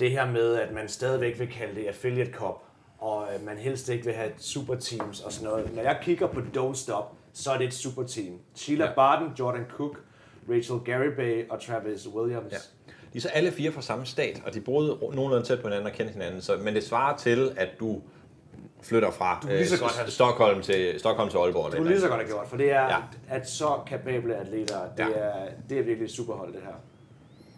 det 0.00 0.10
her 0.10 0.30
med, 0.30 0.54
at 0.54 0.74
man 0.74 0.88
stadigvæk 0.88 1.38
vil 1.38 1.48
kalde 1.48 1.80
det 1.80 1.86
affiliate 1.86 2.32
cup, 2.32 2.62
og 2.98 3.26
man 3.44 3.58
helst 3.58 3.88
ikke 3.88 4.04
vil 4.04 4.14
have 4.14 4.30
super 4.38 4.74
teams 4.74 5.20
og 5.20 5.32
sådan 5.32 5.48
noget. 5.48 5.74
Når 5.74 5.82
jeg 5.82 5.98
kigger 6.02 6.26
på 6.26 6.40
Don't 6.56 6.74
Stop, 6.74 7.12
så 7.32 7.50
er 7.50 7.58
det 7.58 7.66
et 7.66 7.74
super 7.74 8.02
team. 8.02 8.38
Sheila 8.54 8.84
ja. 8.84 8.92
Barton, 8.94 9.32
Jordan 9.38 9.64
Cook, 9.76 10.00
Rachel 10.50 10.78
Garibay 10.84 11.48
og 11.48 11.60
Travis 11.60 12.08
Williams. 12.08 12.52
Ja. 12.52 12.58
De 13.12 13.18
er 13.18 13.20
så 13.20 13.28
alle 13.28 13.52
fire 13.52 13.72
fra 13.72 13.82
samme 13.82 14.06
stat, 14.06 14.42
og 14.46 14.54
de 14.54 14.60
boede 14.60 14.98
nogenlunde 15.00 15.42
tæt 15.42 15.60
på 15.60 15.68
hinanden 15.68 15.86
og 15.86 15.92
kendte 15.92 16.12
hinanden. 16.12 16.40
Så, 16.40 16.56
men 16.56 16.74
det 16.74 16.84
svarer 16.84 17.16
til, 17.16 17.52
at 17.56 17.68
du 17.80 18.02
flytter 18.82 19.10
fra 19.10 19.38
kan 19.42 19.50
lige 19.56 19.68
så 19.68 19.74
øh, 19.74 19.80
godt 19.80 19.96
have- 19.98 20.10
Stockholm, 20.10 20.62
til, 20.62 20.94
Stockholm 20.98 21.30
til 21.30 21.38
Aalborg. 21.38 21.64
Det 21.64 21.70
eller 21.74 21.78
kunne 21.84 21.88
lige 21.90 22.00
så 22.00 22.08
godt 22.08 22.20
have 22.20 22.28
gjort, 22.28 22.48
for 22.48 22.56
det 22.56 22.72
er 22.72 22.82
Ja. 22.82 22.96
at 23.28 23.48
så 23.50 23.78
kapable 23.86 24.36
atleter. 24.36 24.76
Det, 24.96 25.04
Ja. 25.04 25.08
er, 25.14 25.32
det 25.68 25.78
er 25.78 25.82
virkelig 25.82 26.04
et 26.06 26.10
superhold, 26.12 26.52
det 26.52 26.60
her. 26.64 26.74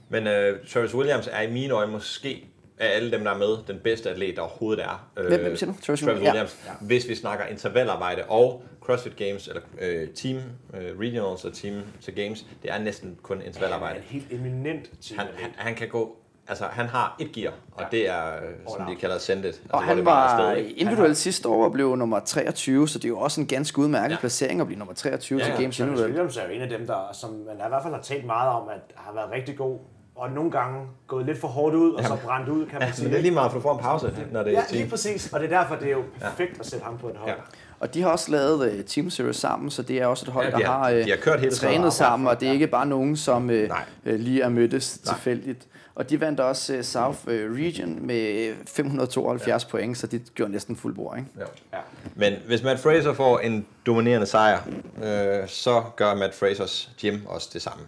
Men 0.08 0.26
øh, 0.26 0.58
Travis 0.68 0.94
Williams 0.94 1.28
er 1.32 1.40
i 1.42 1.52
mine 1.52 1.74
øjne 1.74 1.92
måske 1.92 2.46
af 2.78 2.96
alle 2.96 3.10
dem, 3.10 3.24
der 3.24 3.30
er 3.30 3.38
med, 3.38 3.56
den 3.68 3.78
bedste 3.84 4.10
atlet, 4.10 4.36
der 4.36 4.42
overhovedet 4.42 4.84
er. 4.84 5.10
Øh, 5.18 5.26
Hvem- 5.26 5.40
hvem 5.40 5.56
siger 5.56 5.72
du? 5.72 5.78
Travis 5.86 6.00
Travis 6.00 6.22
Williams? 6.22 6.56
Ja. 6.66 6.72
Hvis 6.86 7.08
vi 7.08 7.14
snakker 7.14 7.44
intervallarbejde 7.46 8.22
og 8.28 8.62
CrossFit 8.80 9.16
Games, 9.16 9.48
eller 9.48 9.62
øh, 9.80 10.08
team 10.08 10.36
øh, 10.74 10.98
regionals 11.00 11.44
og 11.44 11.52
team 11.52 11.82
til 12.00 12.14
games, 12.14 12.46
det 12.62 12.70
er 12.72 12.78
næsten 12.78 13.18
kun 13.22 13.42
intervallarbejde. 13.42 13.96
En 13.98 14.04
helt 14.04 14.32
eminent 14.32 14.90
team. 15.02 15.18
Han, 15.18 15.28
han, 15.36 15.50
han 15.56 15.74
kan 15.74 15.88
gå, 15.88 16.16
altså 16.48 16.64
han 16.70 16.86
har 16.86 17.16
et 17.20 17.32
gear, 17.32 17.52
og 17.72 17.80
Ja. 17.82 17.86
det 17.96 18.08
er, 18.08 18.26
øh, 18.26 18.76
som 18.76 18.86
de 18.86 18.96
kalder 18.96 19.18
send 19.18 19.38
it. 19.40 19.44
Altså, 19.46 19.60
Og 19.70 19.82
han 19.82 20.04
var 20.04 20.52
individuelt 20.76 21.16
sidste 21.16 21.48
år 21.48 21.64
og 21.64 21.72
blev 21.72 21.96
nummer 21.96 22.20
23, 22.20 22.88
så 22.88 22.98
det 22.98 23.04
er 23.04 23.08
jo 23.08 23.18
også 23.18 23.40
en 23.40 23.46
ganske 23.46 23.78
udmærket 23.78 24.08
Ja. 24.08 24.14
ja. 24.14 24.20
placering 24.20 24.60
at 24.60 24.66
blive 24.66 24.78
nummer 24.78 24.94
23 24.94 25.38
Ja, 25.38 25.44
til 25.44 25.50
ja. 25.52 25.60
Games 25.60 25.76
Travis 25.76 25.80
individuelt. 25.80 26.10
Williams 26.14 26.36
er 26.36 26.42
jo 26.46 26.50
en 26.50 26.60
af 26.62 26.68
dem, 26.68 26.86
der, 26.86 27.10
som 27.12 27.30
man 27.30 27.54
i 27.56 27.68
hvert 27.68 27.82
fald 27.82 27.94
har 27.94 28.02
talt 28.02 28.26
meget 28.26 28.50
om, 28.50 28.68
at 28.68 28.80
har 28.96 29.12
været 29.14 29.30
rigtig 29.32 29.56
god, 29.56 29.78
og 30.16 30.30
nogle 30.30 30.50
gange 30.50 30.80
gået 31.06 31.26
lidt 31.26 31.40
for 31.40 31.48
hårdt 31.48 31.74
ud, 31.74 31.92
og 31.92 32.04
så 32.04 32.16
brændt 32.24 32.48
ud, 32.48 32.66
kan 32.66 32.78
man 32.78 32.88
Ja, 32.88 32.92
sige. 32.94 33.04
men 33.04 33.12
det 33.12 33.18
er 33.18 33.22
lige 33.22 33.34
meget, 33.34 33.50
for 33.52 33.58
du 33.58 33.62
får 33.62 33.72
en 33.74 33.80
pause, 33.80 34.12
når 34.32 34.42
det 34.42 34.52
er 34.52 34.58
Ja, 34.70 34.76
lige 34.78 34.90
præcis. 34.90 35.32
Og 35.32 35.40
det 35.40 35.52
er 35.52 35.58
derfor, 35.60 35.74
det 35.76 35.86
er 35.86 35.92
jo 35.92 36.02
perfekt 36.20 36.60
at 36.60 36.66
sætte 36.66 36.84
ham 36.84 36.98
på 36.98 37.08
et 37.08 37.16
hold. 37.16 37.30
Ja. 37.30 37.36
Og 37.80 37.94
de 37.94 38.02
har 38.02 38.08
også 38.10 38.30
lavet 38.30 38.72
uh, 38.78 38.84
Team 38.84 39.10
Series 39.10 39.36
sammen, 39.36 39.70
så 39.70 39.82
det 39.82 40.02
er 40.02 40.06
også 40.06 40.24
et 40.28 40.32
hold, 40.32 40.44
Ja, 40.46 40.50
der 40.50 40.58
de 40.58 40.64
har- 40.64 40.78
har, 40.78 40.90
uh, 40.90 40.96
de 40.96 41.10
har 41.10 41.16
kørt 41.16 41.40
hele 41.40 41.52
trænet 41.52 41.92
sammen, 41.92 42.28
og 42.28 42.40
det 42.40 42.48
er 42.48 42.52
ikke 42.52 42.66
bare 42.66 42.86
nogen, 42.86 43.16
som 43.16 43.44
uh, 43.44 43.54
Nej. 43.54 43.82
uh, 44.06 44.12
lige 44.14 44.42
er 44.42 44.48
mødtes 44.48 45.00
Nej. 45.04 45.14
tilfældigt. 45.14 45.66
Og 45.94 46.10
de 46.10 46.20
vandt 46.20 46.40
også 46.40 46.76
uh, 46.76 46.82
South 46.82 47.18
uh, 47.26 47.32
Region 47.32 48.06
med 48.06 48.54
572 48.66 49.64
ja. 49.64 49.70
point, 49.70 49.98
så 49.98 50.06
de 50.06 50.18
gjorde 50.34 50.52
næsten 50.52 50.76
fuld 50.76 50.94
bord. 50.94 51.18
Ikke? 51.18 51.30
Ja. 51.38 51.44
Ja. 51.72 51.82
Men 52.14 52.32
hvis 52.46 52.62
Matt 52.62 52.80
Fraser 52.80 53.12
får 53.12 53.38
en 53.38 53.66
dominerende 53.86 54.26
sejr, 54.26 54.60
øh, 55.02 55.48
så 55.48 55.82
gør 55.96 56.14
Matt 56.14 56.34
Frasers 56.34 56.90
gym 57.00 57.26
også 57.26 57.50
det 57.52 57.62
samme. 57.62 57.84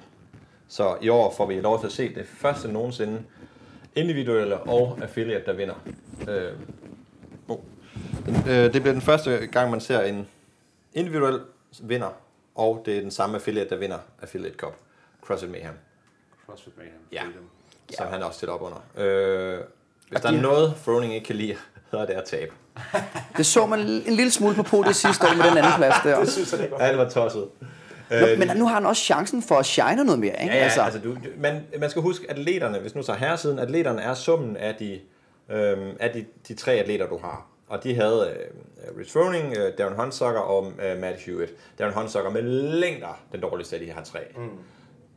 Så 0.69 0.97
i 1.03 1.09
år 1.09 1.35
får 1.37 1.47
vi 1.47 1.61
lov 1.61 1.81
til 1.81 1.87
at 1.87 1.93
se 1.93 2.15
det 2.15 2.27
første 2.27 2.73
nogensinde 2.73 3.23
individuelle 3.95 4.59
og 4.59 4.99
affiliate, 5.03 5.45
der 5.47 5.53
vinder. 5.53 5.75
Øh, 6.29 6.53
oh. 7.49 7.59
øh, 8.29 8.73
det 8.73 8.83
bliver 8.83 8.93
den 8.93 9.03
første 9.03 9.47
gang, 9.47 9.71
man 9.71 9.81
ser 9.81 10.01
en 10.01 10.29
individuel 10.95 11.41
vinder, 11.83 12.11
og 12.55 12.83
det 12.87 12.97
er 12.97 13.01
den 13.01 13.11
samme 13.11 13.37
affiliate, 13.37 13.71
der 13.71 13.77
vinder 13.77 13.99
Affiliate 14.23 14.57
Cup. 14.57 14.77
CrossFit 15.23 15.51
Mayhem, 15.51 15.75
CrossFit 16.47 16.77
Mayhem. 16.77 16.99
Ja. 17.13 17.23
Freedom. 17.23 17.56
Som 17.97 18.07
han 18.07 18.23
også 18.23 18.37
stiller 18.37 18.53
op 18.55 18.63
under. 18.63 18.79
Øh, 18.97 19.59
hvis 20.09 20.17
Og 20.17 20.23
der 20.23 20.31
de- 20.31 20.37
er 20.37 20.41
noget, 20.43 20.75
Froning 20.85 21.15
ikke 21.15 21.27
kan 21.27 21.37
lide, 21.37 21.57
så 21.91 21.97
er 21.99 22.07
det 22.07 22.13
at 22.13 22.25
tabe. 22.25 22.53
Det 23.37 23.47
så 23.47 23.67
man 23.67 23.81
en 23.81 24.13
lille 24.13 24.31
smule 24.31 24.55
på 24.55 24.63
podiet 24.63 24.97
sidste 24.97 25.27
år 25.27 25.35
med 25.37 25.45
den 25.51 25.59
anden 25.59 25.73
plads 25.77 25.95
der. 26.05 26.19
Det 26.25 26.33
synes 26.33 26.53
jeg, 26.53 26.61
det 26.61 26.71
går. 26.71 26.79
Alt 26.79 26.99
var 26.99 27.09
tosset. 27.09 27.49
Nå, 28.11 28.17
men 28.39 28.51
nu 28.57 28.67
har 28.67 28.75
han 28.75 28.87
også 28.87 29.03
chancen 29.03 29.43
for 29.43 29.55
at 29.55 29.67
shine 29.67 30.05
noget 30.05 30.19
mere. 30.21 30.43
Ikke? 30.43 30.53
Ja, 30.55 30.59
ja, 30.59 30.65
altså, 30.65 30.81
altså 30.83 31.01
du, 31.01 31.17
man, 31.39 31.61
man 31.81 31.91
skal 31.91 32.03
huske, 32.03 32.27
at 32.31 32.39
atleterne, 32.39 32.79
hvis 32.79 32.95
nu 32.95 33.03
tager 33.03 33.19
herresiden, 33.19 33.59
atleterne 33.59 34.03
er 34.03 34.15
summen 34.15 34.57
af 34.57 34.75
de, 34.75 35.01
øhm, 35.51 35.91
af 36.01 36.11
de, 36.11 36.25
de 36.49 36.55
tre 36.55 36.73
atleter, 36.73 37.07
du 37.09 37.19
har. 37.19 37.47
Og 37.69 37.85
de 37.85 37.95
havde 37.95 38.35
øh, 38.39 38.99
Rich 39.01 39.13
Froning, 39.13 39.57
øh, 39.57 39.73
Darren 39.79 39.95
Hunsucker 40.01 40.41
og 40.41 40.73
øh, 40.83 41.01
Matt 41.01 41.17
Hewitt. 41.21 41.53
Darren 41.79 41.95
Hunsucker 41.95 42.31
med 42.31 42.43
længder 42.81 43.19
den 43.33 43.41
dårligste 43.41 43.77
af 43.77 43.81
de 43.83 43.93
her 43.93 44.03
tre. 44.05 44.19
Mm. 44.37 44.49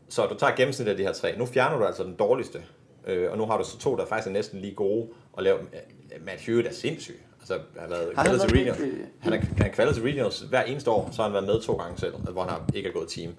Så 0.09 0.25
du 0.25 0.35
tager 0.35 0.55
gennemsnittet 0.55 0.91
af 0.91 0.97
de 0.97 1.03
her 1.03 1.13
tre. 1.13 1.37
Nu 1.37 1.45
fjerner 1.45 1.77
du 1.77 1.85
altså 1.85 2.03
den 2.03 2.15
dårligste. 2.15 2.61
Øh, 3.07 3.31
og 3.31 3.37
nu 3.37 3.45
har 3.45 3.57
du 3.57 3.63
så 3.63 3.77
to, 3.79 3.95
der 3.95 4.05
faktisk 4.05 4.27
er 4.27 4.31
næsten 4.31 4.59
lige 4.59 4.75
gode. 4.75 5.07
Og 5.33 5.43
lave, 5.43 5.57
øh, 5.59 6.25
Matt 6.25 6.41
Hewitt 6.41 6.67
er 6.67 6.73
sindssyg. 6.73 7.21
Altså, 7.39 7.53
han 7.79 7.89
har 7.91 7.97
været 7.97 8.13
kvalget 8.13 8.41
til 8.41 8.49
regionals. 8.49 8.79
øh, 8.79 8.93
Han 9.19 9.33
er, 9.33 9.37
han 9.57 9.65
er 9.65 9.71
kvalget 9.71 9.95
til 9.95 10.03
regionals 10.03 10.39
hver 10.39 10.63
eneste 10.63 10.91
år, 10.91 11.09
så 11.11 11.17
har 11.17 11.23
han 11.23 11.33
været 11.33 11.45
med 11.45 11.61
to 11.61 11.73
gange 11.73 11.97
selv, 11.97 12.13
hvor 12.15 12.41
han 12.41 12.49
har 12.49 12.65
ikke 12.73 12.89
er 12.89 12.93
gået 12.93 13.07
team. 13.09 13.35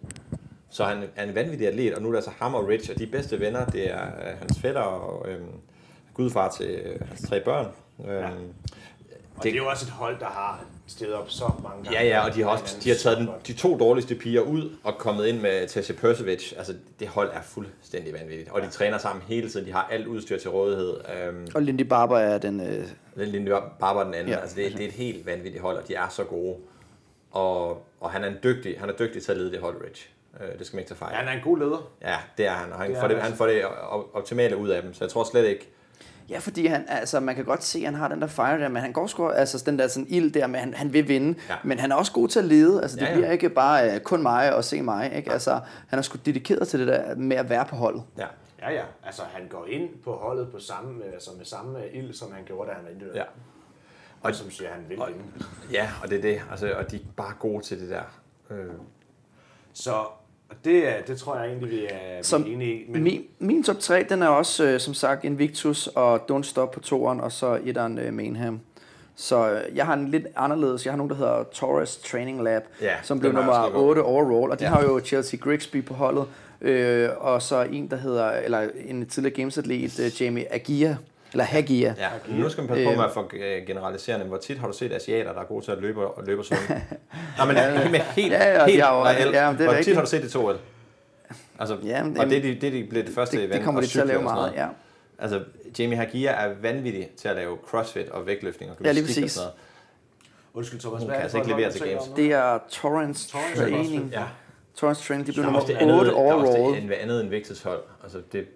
Så 0.71 0.85
han 0.85 1.03
er 1.17 1.25
en 1.25 1.35
vanvittig 1.35 1.69
atlet, 1.69 1.95
og 1.95 2.03
nu 2.03 2.09
er 2.09 2.13
det 2.13 2.19
altså 2.19 2.31
ham 2.39 2.55
og 2.55 2.69
Rich, 2.69 2.91
og 2.91 2.99
de 2.99 3.07
bedste 3.07 3.41
venner, 3.41 3.67
det 3.67 3.91
er 3.91 4.07
øh, 4.07 4.39
hans 4.39 4.59
fætter 4.61 4.81
og 4.81 5.29
øhm, 5.29 5.47
gudfar 6.15 6.51
til 6.51 6.71
øh, 6.71 7.01
hans 7.09 7.29
tre 7.29 7.41
børn. 7.45 7.67
Øhm, 8.01 8.11
ja. 8.11 8.29
Og 9.41 9.45
det 9.45 9.53
er 9.53 9.57
jo 9.57 9.67
også 9.69 9.87
et 9.87 9.91
hold, 9.93 10.19
der 10.19 10.27
har 10.27 10.65
stedet 10.87 11.15
op 11.15 11.31
så 11.31 11.45
mange 11.63 11.85
gange. 11.85 11.99
Ja, 12.01 12.07
ja, 12.07 12.25
og 12.29 12.35
de 12.35 12.43
har 12.43 12.49
også 12.51 12.77
de 12.85 12.89
har 12.89 12.97
taget 12.97 13.19
den, 13.19 13.29
de 13.47 13.53
to 13.53 13.79
dårligste 13.79 14.15
piger 14.15 14.41
ud 14.41 14.71
og 14.85 14.95
kommet 14.99 15.27
ind 15.27 15.41
med 15.41 15.69
Tessie 15.69 15.95
Persevic. 15.97 16.53
Altså, 16.57 16.75
det 17.01 17.09
hold 17.09 17.31
er 17.33 17.43
fuldstændig 17.43 18.13
vanvittigt. 18.13 18.51
Og 18.51 18.63
de 18.63 18.69
træner 18.71 18.99
sammen 18.99 19.23
hele 19.29 19.51
tiden. 19.51 19.67
De 19.67 19.73
har 19.73 19.89
alt 19.93 20.07
udstyr 20.07 20.39
til 20.39 20.51
rådighed. 20.51 20.97
Øhm, 21.27 21.47
Og 21.55 21.63
Lindy 21.63 21.83
Barber 21.83 22.19
er 22.19 22.39
den... 22.39 22.61
Øh, 22.61 22.87
den 23.17 23.29
lille 23.29 23.57
Barber 23.81 24.05
den 24.05 24.15
anden. 24.15 24.33
Ja, 24.33 24.39
altså, 24.41 24.57
det, 24.57 24.73
det, 24.73 24.81
er 24.81 24.87
et 24.89 24.93
helt 24.95 25.27
vanvittigt 25.27 25.63
hold, 25.63 25.77
og 25.77 25.89
de 25.89 25.95
er 25.95 26.09
så 26.09 26.25
gode. 26.25 26.57
Og, 27.31 27.83
og 28.01 28.11
han 28.11 28.25
er 28.25 28.29
en 28.29 28.37
dygtig, 28.45 28.77
han 28.81 28.89
er 28.89 28.93
dygtig 28.93 29.23
til 29.23 29.33
at 29.33 29.39
lede 29.39 29.51
det 29.51 29.61
hold, 29.61 29.77
Rich. 29.89 30.09
Øh, 30.41 30.59
det 30.59 30.67
skal 30.67 30.77
man 30.77 30.81
ikke 30.81 30.89
tage 30.89 30.99
fejl. 30.99 31.13
Ja, 31.13 31.19
han 31.19 31.29
er 31.29 31.33
en 31.33 31.45
god 31.45 31.59
leder. 31.59 31.91
Ja, 32.03 32.17
det 32.39 32.47
er 32.47 32.51
han, 32.51 32.73
og 32.73 32.79
han, 32.79 32.91
Det 32.91 33.01
får, 33.01 33.09
det, 33.09 33.19
han 33.23 33.33
får 33.33 33.47
det 33.47 33.65
op- 33.65 34.11
optimale 34.15 34.57
ud 34.57 34.69
af 34.69 34.83
dem, 34.83 34.95
så 34.95 35.05
jeg 35.05 35.11
tror 35.11 35.25
slet 35.25 35.47
ikke... 35.47 35.69
ja, 36.31 36.39
fordi 36.39 36.67
han, 36.67 36.85
altså, 36.89 37.21
man 37.21 37.35
kan 37.35 37.45
godt 37.45 37.65
se, 37.65 37.79
at 37.79 37.85
han 37.85 37.95
har 37.95 38.09
den 38.09 38.21
der 38.21 38.27
fire 38.27 38.59
der, 38.61 38.69
men 38.69 38.83
han 38.83 38.93
går 38.93 39.07
sgu, 39.07 39.29
altså 39.29 39.63
den 39.67 39.79
der 39.79 39.89
sådan 39.89 40.07
ild 40.09 40.33
der, 40.33 40.47
med, 40.47 40.61
han, 40.61 40.75
han 40.75 40.93
vil 40.93 41.09
vinde, 41.09 41.39
Ja. 41.49 41.53
ja. 41.55 41.59
men 41.65 41.79
han 41.79 41.93
er 41.93 41.97
også 41.97 42.13
god 42.13 42.29
til 42.29 42.39
at 42.39 42.45
lede, 42.45 42.83
altså 42.83 42.97
det 42.97 43.03
Ja, 43.03 43.07
ja, 43.07 43.11
ja. 43.13 43.17
ja. 43.17 43.21
bliver 43.23 43.33
ikke 43.33 43.49
bare 43.49 43.95
uh, 43.97 44.01
kun 44.01 44.23
mig 44.23 44.55
og 44.55 44.65
se 44.65 44.83
mig, 44.83 45.13
ikke? 45.17 45.33
Altså, 45.33 45.61
han 45.89 45.99
er 45.99 46.03
sgu 46.03 46.19
dedikeret 46.27 46.69
til 46.69 46.81
det 46.81 46.89
der 46.89 47.15
med 47.15 47.37
at 47.37 47.49
være 47.51 47.65
på 47.65 47.77
holdet. 47.77 48.03
Ja, 48.19 48.27
Ja, 48.63 48.71
ja. 48.73 48.83
Altså, 49.07 49.23
han 49.33 49.49
går 49.49 49.67
ind 49.69 49.89
på 50.05 50.13
holdet 50.13 50.49
på 50.53 50.59
samme, 50.59 51.05
altså 51.15 51.31
med 51.37 51.45
samme 51.45 51.79
ild, 51.93 52.13
som 52.15 52.33
han 52.33 52.45
gjorde, 52.45 52.71
da 52.71 52.75
han 52.75 52.85
var 52.85 52.91
individuel. 52.91 53.17
ja. 53.19 53.25
Og 54.23 54.35
som 54.35 54.51
siger, 54.51 54.71
han 54.71 54.85
vil 54.89 55.01
Og- 55.01 55.09
vinde. 55.09 55.23
ja 55.73 55.89
og 56.03 56.11
det 56.11 56.19
er 56.19 56.23
det. 56.23 56.41
Altså, 56.51 56.73
og 56.75 56.91
de 56.91 56.97
er 56.97 57.01
bare 57.17 57.33
gode 57.39 57.65
til 57.65 57.81
det 57.81 57.91
der. 57.91 58.03
Øh, 58.51 58.67
Så 59.73 59.93
og 59.93 60.20
det, 60.65 60.89
er- 60.89 61.03
det 61.07 61.19
tror 61.19 61.37
jeg 61.39 61.47
egentlig, 61.47 61.71
vi 61.71 61.85
er, 61.85 62.23
Som 62.23 62.45
enige 62.47 62.75
i. 62.75 62.85
Men... 62.89 63.03
Min, 63.03 63.23
min 63.39 63.63
top 63.63 63.79
3, 63.79 64.07
den 64.09 64.23
er 64.23 64.29
også, 64.29 64.65
øh, 64.65 64.81
som 64.81 64.95
sagt, 64.95 65.25
Invictus 65.25 65.87
og 65.87 66.21
Don't 66.31 66.43
Stop 66.43 66.71
på 66.71 66.81
toeren, 66.81 67.21
og 67.21 67.33
så 67.33 67.59
etteren 67.65 67.99
øh, 67.99 68.13
Mainham. 68.15 68.61
Så 69.17 69.51
øh, 69.51 69.77
jeg 69.77 69.87
har 69.87 69.95
en 69.95 70.09
lidt 70.09 70.27
anderledes, 70.37 70.85
jeg 70.87 70.93
har 70.93 70.97
nogen, 70.97 71.11
der 71.11 71.17
hedder 71.17 71.43
Torres 71.53 71.97
Training 71.97 72.43
Lab, 72.43 72.63
Ja, 72.81 72.95
som 73.03 73.21
blev 73.21 73.33
nummer 73.33 73.67
lige 73.69 73.77
8 73.79 74.03
overall, 74.03 74.51
og 74.53 74.61
de 74.61 74.65
Ja. 74.65 74.71
ja. 74.71 74.77
har 74.77 74.83
jo 74.83 75.01
Chelsea 75.01 75.41
Grigsby 75.41 75.85
på 75.85 75.95
holdet, 75.95 76.25
øh, 76.61 77.09
og 77.19 77.43
så 77.43 77.63
en, 77.73 77.91
der 77.91 77.97
hedder, 77.97 78.31
eller 78.31 78.69
en 78.87 79.07
tidligere 79.07 79.35
gamesatlet, 79.37 80.01
øh, 80.01 80.23
Jamie 80.23 80.55
Agia, 80.55 80.97
eller 81.33 81.45
Hagia. 81.45 81.95
ja. 81.99 82.09
Nu 82.29 82.49
skal 82.49 82.63
man 82.63 82.69
passe 82.69 82.85
på 82.85 82.91
Øhm. 82.91 82.99
med 82.99 83.07
at 83.07 83.13
få 83.15 83.31
øh, 83.37 83.67
generaliserende. 83.67 84.27
Hvor 84.27 84.37
tit 84.37 84.59
har 84.59 84.67
du 84.67 84.73
set 84.73 84.93
asiater, 84.93 85.33
der 85.33 85.41
er 85.41 85.45
gode 85.45 85.65
til 85.65 85.73
at 85.73 85.79
løbe 85.79 86.07
og 86.07 86.25
løbe 86.27 86.45
svømme? 86.45 86.65
Nej, 87.39 87.47
men 87.47 87.57
ja, 87.57 87.91
med 87.91 88.01
helt, 88.01 88.33
Ja, 88.33 88.53
ja, 88.59 88.65
de 88.65 88.71
helt 88.71 88.83
har 88.83 88.97
jo- 88.97 89.05
reelt. 89.05 89.19
ja, 89.21 89.27
det 89.27 89.37
er 89.37 89.53
Hvor 89.53 89.65
tit 89.67 89.71
rigtigt. 89.77 89.97
har 89.97 90.05
du 90.05 90.11
set 90.11 90.23
det 90.23 90.31
to 90.31 90.53
Altså, 91.59 91.77
Ja, 91.85 92.05
men- 92.05 92.19
og 92.19 92.27
det, 92.27 92.39
er 92.39 92.43
de- 92.43 92.55
det, 92.61 92.65
er 92.65 92.71
de 92.71 92.87
blev 92.91 93.05
det 93.07 93.15
første 93.15 93.37
Det, 93.37 93.45
event. 93.45 93.55
det 93.57 93.65
kommer 93.65 93.81
og 93.81 93.85
de 93.85 93.89
til 93.91 94.01
at 94.01 94.07
lave 94.07 94.23
sådan 94.23 94.35
meget, 94.35 94.53
ja. 94.57 94.67
Altså, 95.19 95.43
Jamie 95.79 95.97
Hagia 95.97 96.31
er 96.31 96.55
vanvittig 96.63 97.09
til 97.17 97.29
at 97.29 97.37
lave 97.37 97.57
crossfit 97.67 98.09
og 98.09 98.27
vægtløftning 98.27 98.73
og 98.73 98.77
Ja, 98.85 98.93
lige 98.93 99.01
gymnastik 99.03 99.23
og 99.23 99.25
præcis. 99.25 99.33
sådan 99.33 99.45
noget. 99.47 99.59
Undskyld, 100.55 100.81
Thomas. 100.81 100.99
Hun 100.99 101.07
hvad 101.09 101.17
er 101.17 101.21
kan 101.21 101.31
det 101.31 101.35
altså 101.35 101.51
ikke 101.51 101.61
levere 101.61 101.73
til 101.73 101.81
games. 101.89 102.03
Det 102.17 102.33
er 102.33 102.59
Torrance 102.71 103.29
Torrance 103.31 103.57
Training. 103.63 104.09
Ja. 104.13 104.23
Torrance 104.77 105.05
Training, 105.09 105.27
de 105.27 105.33
blev 105.33 105.43
er 105.43 105.47
nummer 105.47 105.61
også 105.61 105.73
det 105.73 105.79
andet, 105.79 105.99
8 105.99 106.11
der 106.11 106.17
er 106.17 106.33
også 106.35 106.47
overall. 106.57 106.75
det 106.77 106.83
en, 106.85 106.93
andet 106.93 107.21
end 107.21 107.29
Victus-hold. 107.31 107.81
Altså, 108.03 108.19
det, 108.33 108.47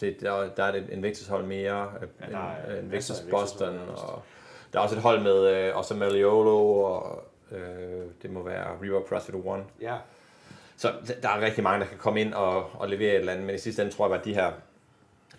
det, 0.00 0.20
der, 0.20 0.32
er- 0.32 0.48
der 0.54 0.64
er 0.64 0.72
det 0.72 0.86
en 0.92 1.02
Victus-hold 1.02 1.44
mere, 1.44 1.90
Ja, 2.20 2.30
der 2.30 2.38
er 2.38 2.78
en, 2.78 2.84
en 2.84 3.30
Boston, 3.30 3.78
og 3.96 4.22
der 4.72 4.78
er 4.78 4.82
også 4.82 4.96
et 4.96 5.02
hold 5.02 5.22
med 5.22 5.48
øh, 5.68 5.76
også 5.76 5.94
Maliolo, 5.94 6.78
og 6.82 7.24
øh, 7.52 8.04
det 8.22 8.30
må 8.30 8.42
være 8.42 8.66
Reebok 8.82 9.08
CrossFit 9.08 9.34
One. 9.44 9.64
Ja. 9.80 9.96
Så 10.76 10.92
der 11.22 11.28
er 11.28 11.40
rigtig 11.40 11.64
mange, 11.64 11.80
der 11.80 11.86
kan 11.86 11.98
komme 11.98 12.20
ind 12.20 12.34
og, 12.34 12.70
og 12.80 12.88
levere 12.88 13.10
et 13.14 13.18
eller 13.18 13.32
andet, 13.32 13.46
men 13.46 13.54
i 13.54 13.58
sidste 13.58 13.82
ende 13.82 13.94
tror 13.94 14.04
jeg 14.06 14.10
bare, 14.10 14.18
at 14.18 14.24
de 14.24 14.34
her 14.34 14.52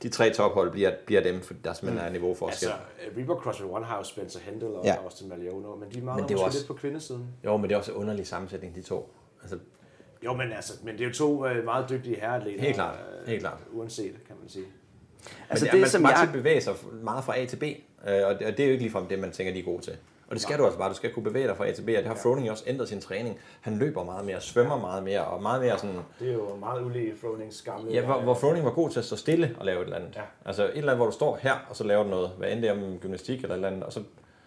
de 0.04 0.10
tre 0.10 0.30
tophold 0.34 0.72
bliver, 0.72 0.92
bliver 1.06 1.22
dem, 1.22 1.42
for 1.42 1.54
der 1.64 1.74
simpelthen 1.74 2.08
er 2.08 2.12
niveauforskel. 2.12 2.68
Altså, 2.68 2.82
øh, 3.12 3.18
Reebok 3.18 3.44
CrossFit 3.44 3.66
One 3.72 3.86
har 3.86 3.98
jo 3.98 4.04
Spencer 4.04 4.40
Hendel 4.40 4.68
og 4.76 4.86
Ja. 4.86 4.96
Austin 5.04 5.30
Maliono, 5.30 5.76
men 5.76 5.92
de 5.92 6.02
mangler 6.02 6.28
det 6.28 6.34
er 6.34 6.40
jo 6.40 6.46
måske 6.46 6.46
også- 6.46 6.58
lidt 6.60 6.68
på 6.68 6.74
kvindesiden. 6.74 7.28
Jo, 7.46 7.58
men 7.58 7.70
det 7.70 7.74
er 7.76 7.78
også 7.80 7.92
en 7.92 7.98
underlig 7.98 8.28
sammensætning, 8.28 8.76
de 8.76 8.82
to. 8.82 9.14
Altså, 9.42 9.58
Jo, 10.26 10.34
men, 10.34 10.52
altså, 10.52 10.73
men 10.84 10.94
det 10.94 11.02
er 11.02 11.07
jo 11.07 11.14
to 11.14 11.45
øh, 11.45 11.65
meget 11.65 11.89
dygtige 11.89 12.15
herreatleter. 12.15 12.61
Helt 12.61 12.76
klart, 12.76 12.95
øh, 13.22 13.27
helt 13.27 13.41
klart. 13.41 13.57
Uanset, 13.72 14.15
kan 14.27 14.35
man 14.41 14.49
sige. 14.49 14.65
Altså 15.49 15.65
men 15.65 15.72
det, 15.72 15.81
man 15.81 15.89
som 15.89 16.03
bare 16.03 16.11
jeg... 16.11 16.19
til 16.19 16.27
at 16.27 16.34
bevæge 16.34 16.61
sig 16.61 16.73
meget 17.03 17.23
fra 17.23 17.39
A 17.39 17.45
til 17.45 17.57
B, 17.57 17.64
øh, 17.64 18.27
og 18.27 18.39
det, 18.39 18.48
og 18.48 18.57
det 18.57 18.60
er 18.60 18.65
jo 18.65 18.72
ikke 18.72 18.84
ligefrem 18.84 19.06
det, 19.06 19.19
man 19.19 19.31
tænker, 19.31 19.53
de 19.53 19.60
er 19.60 19.64
gode 19.64 19.81
til. 19.81 19.98
Og 20.27 20.34
det 20.34 20.41
skal 20.41 20.60
du 20.60 20.64
altså 20.64 20.80
bare. 20.80 20.89
Du 20.89 20.95
skal 20.95 21.14
kunne 21.14 21.23
bevæge 21.23 21.48
dig 21.48 21.57
fra 21.57 21.68
A 21.68 21.72
til 21.72 21.81
B, 21.81 21.88
og 21.89 21.95
det 21.95 22.06
har 22.06 22.15
Froning 22.15 22.48
jo 22.48 22.52
også 22.52 22.64
ændret 22.68 22.89
sin 22.89 23.02
træning. 23.02 23.39
Han 23.61 23.77
løber 23.77 24.03
meget 24.03 24.26
mere, 24.26 24.41
svømmer 24.41 24.80
meget 24.80 25.03
mere, 25.03 25.26
og 25.26 25.41
meget 25.41 25.61
mere 25.61 25.80
sådan... 25.80 25.95
Det 26.19 26.30
er 26.30 26.34
jo 26.34 26.56
meget 26.56 26.84
ulig 26.84 27.14
Fronings 27.22 27.61
gamle... 27.61 27.91
Ja, 27.91 28.06
hvor, 28.06 28.22
hvor 28.22 28.34
Froning 28.34 28.65
var 28.65 28.72
god 28.72 28.89
til 28.89 28.99
at 28.99 29.06
stå 29.06 29.15
stille 29.15 29.56
og 29.60 29.65
lave 29.65 29.80
et 29.80 29.84
eller 29.84 29.98
andet. 29.98 30.15
Ja. 30.15 30.22
Altså 30.45 30.64
et 30.64 30.69
eller 30.69 30.91
andet, 30.91 30.98
hvor 30.98 31.06
du 31.06 31.11
står 31.11 31.39
her, 31.41 31.53
og 31.69 31.76
så 31.76 31.84
laver 31.84 32.03
du 32.03 32.10
noget. 32.10 32.31
Hvad 32.38 32.52
end 32.52 32.61
det 32.61 32.69
er 32.69 32.73
om 32.73 32.98
gymnastik 33.02 33.41
eller 33.41 33.49
et 33.49 33.57
eller 33.57 33.68
andet. 33.68 33.84
Og 33.84 33.94
så, 33.94 34.03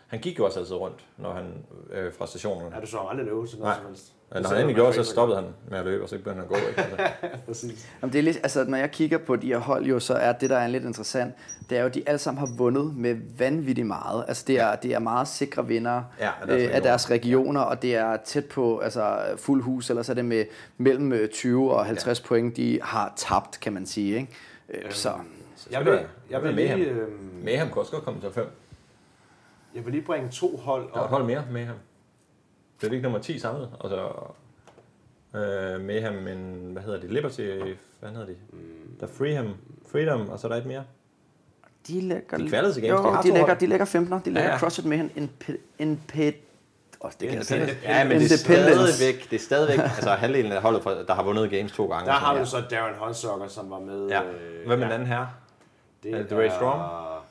han 0.06 0.20
gik 0.20 0.38
jo 0.38 0.44
også 0.44 0.60
altid 0.60 0.74
rundt, 0.74 1.04
når 1.16 1.32
han 1.32 1.64
øh, 1.90 2.12
fra 2.12 2.26
stationen. 2.26 2.72
Ja, 2.74 2.80
du 2.80 2.86
så 2.86 2.98
aldrig 2.98 3.26
løbe 3.26 3.36
noget 3.36 3.58
Nej. 3.58 3.76
som 3.76 3.86
helst. 3.86 4.12
Når 4.34 4.48
han 4.48 4.56
endelig 4.56 4.74
gjorde, 4.76 4.92
så 4.92 5.04
stoppede 5.04 5.40
han 5.40 5.48
med 5.70 5.78
at 5.78 5.84
løbe, 5.84 6.02
og 6.02 6.08
så 6.08 6.16
begyndte 6.18 6.34
han 6.34 6.42
at 6.42 6.48
gå. 6.48 6.54
Ikke? 6.68 6.82
Altså, 6.82 6.96
Præcis. 7.46 7.88
Jamen, 8.02 8.12
det 8.12 8.18
er 8.18 8.22
lidt, 8.22 8.36
altså, 8.36 8.64
når 8.64 8.78
jeg 8.78 8.90
kigger 8.90 9.18
på 9.18 9.36
de 9.36 9.46
her 9.46 9.58
hold, 9.58 9.84
jo, 9.84 10.00
så 10.00 10.14
er 10.14 10.32
det, 10.32 10.50
der 10.50 10.56
er 10.58 10.66
lidt 10.68 10.84
interessant, 10.84 11.34
det 11.70 11.78
er 11.78 11.80
jo, 11.82 11.86
at 11.86 11.94
de 11.94 12.02
alle 12.06 12.18
sammen 12.18 12.38
har 12.38 12.48
vundet 12.56 12.96
med 12.96 13.16
vanvittigt 13.38 13.86
meget. 13.86 14.24
Altså, 14.28 14.44
det 14.46 14.60
er, 14.60 14.76
det 14.76 14.92
er 14.94 14.98
meget 14.98 15.28
sikre 15.28 15.66
vinder 15.66 16.02
Ja, 16.20 16.30
af 16.40 16.46
deres 16.46 16.62
øh, 16.62 16.64
af 16.64 16.68
regioner. 16.68 16.80
deres 16.82 17.10
regioner, 17.10 17.60
og 17.60 17.82
det 17.82 17.96
er 17.96 18.16
tæt 18.24 18.44
på 18.44 18.78
altså, 18.78 19.18
fuld 19.36 19.62
hus, 19.62 19.90
eller 19.90 20.02
så 20.02 20.12
er 20.12 20.14
det 20.14 20.24
med 20.24 20.44
mellem 20.78 21.12
øh, 21.12 21.28
20 21.28 21.72
og 21.74 21.86
50 21.86 22.20
ja. 22.20 22.26
point, 22.26 22.56
de 22.56 22.78
har 22.82 23.12
tabt, 23.16 23.60
kan 23.60 23.72
man 23.72 23.86
sige. 23.86 24.16
Ikke? 24.16 24.28
Øh, 24.74 24.92
så 24.92 25.12
Jeg 25.70 25.84
vil, 25.84 25.98
jeg 26.30 26.42
vil 26.42 26.48
det 26.48 26.56
lige, 26.56 26.76
Mayhem. 26.76 26.96
øhm, 26.98 27.30
Mayhem 27.44 27.68
kunne 27.70 27.82
også 27.82 27.92
godt 27.92 28.04
komme 28.04 28.20
til 28.20 28.30
5. 28.32 28.44
jeg 29.74 29.84
vil 29.84 29.92
lige 29.92 30.04
bringe 30.04 30.28
to 30.28 30.56
hold 30.56 30.82
Der 30.82 30.88
er 30.94 30.98
et 30.98 31.04
op. 31.04 31.10
hold 31.10 31.24
mere, 31.24 31.44
Mayhem. 31.52 31.74
Det 32.80 32.88
er 32.88 32.92
ikke 32.92 33.02
nummer 33.02 33.18
10 33.18 33.38
samlet. 33.38 33.70
Og 33.78 33.90
så 33.90 34.08
øh, 35.38 35.80
Mayhem, 35.80 36.12
men 36.12 36.68
hvad 36.72 36.82
hedder 36.82 37.00
det? 37.00 37.10
Liberty, 37.10 37.40
hvad 38.00 38.10
hedder 38.10 38.26
de? 38.26 38.36
Der 39.00 39.06
er 39.06 39.10
Freedom, 39.10 39.56
Freedom, 39.92 40.28
og 40.28 40.38
så 40.38 40.46
er 40.46 40.52
der 40.52 40.58
et 40.58 40.66
mere. 40.66 40.84
De 41.88 42.00
lægger... 42.00 42.36
De 42.36 42.44
er 42.44 42.50
games. 42.50 42.78
Jo, 42.78 42.96
De 42.96 43.12
har 43.14 43.22
de, 43.22 43.32
lægger, 43.32 43.54
de 43.54 43.66
lægger 43.66 43.86
15'er. 43.86 44.24
De 44.24 44.30
lægger 44.30 44.40
Ja, 44.42 44.50
ja. 44.50 44.58
CrossFit 44.58 44.84
med 44.84 44.98
en, 44.98 45.10
en, 45.16 45.30
en 45.78 46.02
pet... 46.08 46.34
Oh, 47.00 47.10
det 47.20 47.28
kan 47.28 47.38
jeg. 47.50 47.76
Ja, 47.82 48.04
men 48.08 48.20
det 48.20 48.32
er 48.32 48.36
stadigvæk, 48.36 49.30
det 49.30 49.36
er 49.36 49.40
stadigvæk 49.40 49.78
altså 49.78 50.10
halvdelen 50.10 50.52
af 50.52 50.62
holdet, 50.62 50.84
der 51.08 51.14
har 51.14 51.22
vundet 51.22 51.50
games 51.50 51.72
to 51.72 51.86
gange. 51.86 52.06
Der 52.06 52.12
har 52.12 52.38
vi 52.38 52.46
så 52.46 52.62
Darren 52.70 52.94
Honsucker, 52.94 53.48
som 53.48 53.70
var 53.70 53.78
med. 53.78 54.08
Ja. 54.08 54.22
øh, 54.22 54.66
Hvem 54.66 54.80
er 54.82 54.86
ja, 54.86 54.92
den 54.92 54.92
anden 54.92 55.08
her? 55.08 55.26
Det 56.02 56.12
Er 56.12 56.22
det 56.22 56.32
Ray 56.38 56.48
Strong? 56.48 56.80
er 56.80 57.26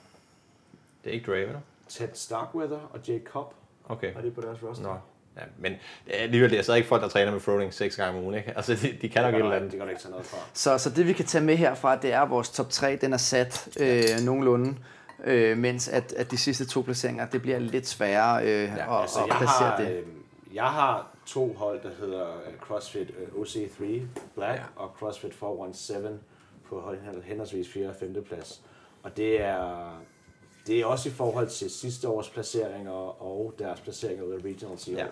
Det 1.03 1.09
er 1.09 1.13
ikke 1.13 1.31
Dre, 1.31 1.41
vel? 1.41 1.55
Ted 1.87 2.07
Starkweather 2.13 2.77
og 2.93 2.99
Jay 3.07 3.23
Cobb. 3.23 3.53
Okay. 3.89 4.13
Er 4.15 4.21
det 4.21 4.35
på 4.35 4.41
deres 4.41 4.63
roster? 4.63 4.83
Nå. 4.83 4.95
Ja, 5.39 5.43
men 5.57 5.71
det 6.05 6.19
er 6.19 6.23
alligevel 6.23 6.49
det 6.51 6.59
er 6.59 6.63
stadig 6.63 6.77
ikke 6.77 6.87
folk, 6.87 7.01
der 7.01 7.07
træner 7.09 7.31
med 7.31 7.39
throwing 7.41 7.73
seks 7.73 7.95
gange 7.95 8.17
om 8.19 8.23
ugen, 8.23 8.35
ikke? 8.35 8.53
Altså, 8.55 8.73
de, 8.75 8.97
de 9.01 9.09
kan 9.09 9.21
nok 9.23 9.33
et 9.33 9.39
eller 9.39 9.51
andet. 9.51 9.71
Det 9.71 9.77
kan 9.79 9.87
du 9.87 9.89
ikke 9.89 10.01
tage 10.01 10.11
noget 10.11 10.25
fra. 10.25 10.37
Så, 10.53 10.77
så 10.77 10.89
det 10.89 11.07
vi 11.07 11.13
kan 11.13 11.25
tage 11.25 11.43
med 11.43 11.55
herfra, 11.55 11.95
det 11.95 12.13
er 12.13 12.21
at 12.21 12.29
vores 12.29 12.49
top 12.49 12.69
3, 12.69 12.95
den 12.95 13.13
er 13.13 13.17
sat 13.17 13.67
øh, 13.79 14.03
nogenlunde. 14.25 14.75
Øh, 15.23 15.57
mens 15.57 15.87
at, 15.87 16.13
at 16.13 16.31
de 16.31 16.37
sidste 16.37 16.65
to 16.65 16.81
placeringer, 16.81 17.25
det 17.25 17.41
bliver 17.41 17.59
lidt 17.59 17.87
sværere 17.87 18.43
øh, 18.43 18.49
ja, 18.49 18.63
at, 18.95 19.01
Altså, 19.01 19.19
at 19.19 19.27
jeg 19.27 19.35
placere 19.37 19.69
har, 19.69 19.77
det. 19.77 19.91
øh, 19.91 20.03
jeg 20.55 20.63
har 20.65 21.07
to 21.25 21.53
hold, 21.53 21.79
der 21.83 21.89
hedder 21.99 22.25
øh, 22.27 22.57
CrossFit 22.61 23.11
øh, 23.19 23.41
OC3 23.41 23.83
Black 24.35 24.59
Ja. 24.59 24.63
og 24.75 24.91
CrossFit 24.99 25.33
417 25.33 26.19
på 26.69 26.79
hold- 26.81 27.23
henholdsvis 27.23 27.67
4. 27.69 27.89
og 27.89 27.95
5. 27.99 28.23
plads. 28.27 28.61
Og 29.03 29.17
det 29.17 29.41
er, 29.41 30.01
det 30.67 30.79
er 30.79 30.85
også 30.85 31.09
i 31.09 31.11
forhold 31.11 31.47
til 31.47 31.69
sidste 31.69 32.07
års 32.07 32.29
placeringer 32.29 33.21
og 33.23 33.53
deres 33.59 33.79
placeringer 33.79 34.23
ud 34.23 34.33
af 34.33 34.37
Regionals 34.45 34.87
i 34.87 34.95
år, 34.95 34.99
Ja. 34.99 35.05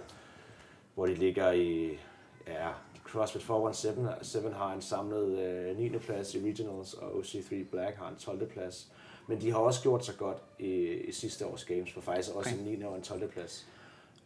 Hvor 0.97 1.05
de 1.05 1.13
ligger 1.15 1.51
i, 1.51 1.99
ja, 2.47 2.67
CrossFit 3.03 3.43
417 3.43 4.07
7 4.21 4.39
har 4.53 4.73
en 4.73 4.81
samlet 4.81 5.39
øh, 5.39 5.77
9. 5.77 5.89
plads 5.89 6.35
i 6.35 6.49
Regionals, 6.49 6.93
og 6.93 7.11
OC3 7.11 7.55
Black 7.71 7.97
har 7.97 8.09
en 8.09 8.15
12. 8.15 8.47
plads. 8.47 8.91
Men 9.27 9.41
de 9.41 9.51
har 9.51 9.57
også 9.57 9.81
gjort 9.81 10.05
sig 10.05 10.15
godt 10.17 10.37
i, 10.59 10.73
i 11.07 11.11
sidste 11.11 11.45
års 11.45 11.65
games, 11.65 11.93
for 11.93 12.01
faktisk 12.01 12.35
også 12.35 12.49
Okay. 12.49 12.71
en 12.71 12.79
9. 12.79 12.83
og 12.83 12.95
en 12.95 13.01
12. 13.01 13.27
plads. 13.31 13.67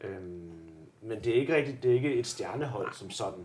Øhm, 0.02 0.52
men 1.02 1.24
det 1.24 1.28
er 1.28 1.40
ikke 1.40 1.56
rigtigt, 1.56 1.84
det 1.84 1.92
er 1.92 1.96
ikke 1.96 2.14
et 2.14 2.28
stjernehold 2.28 2.94
som 2.94 3.10
sådan. 3.10 3.44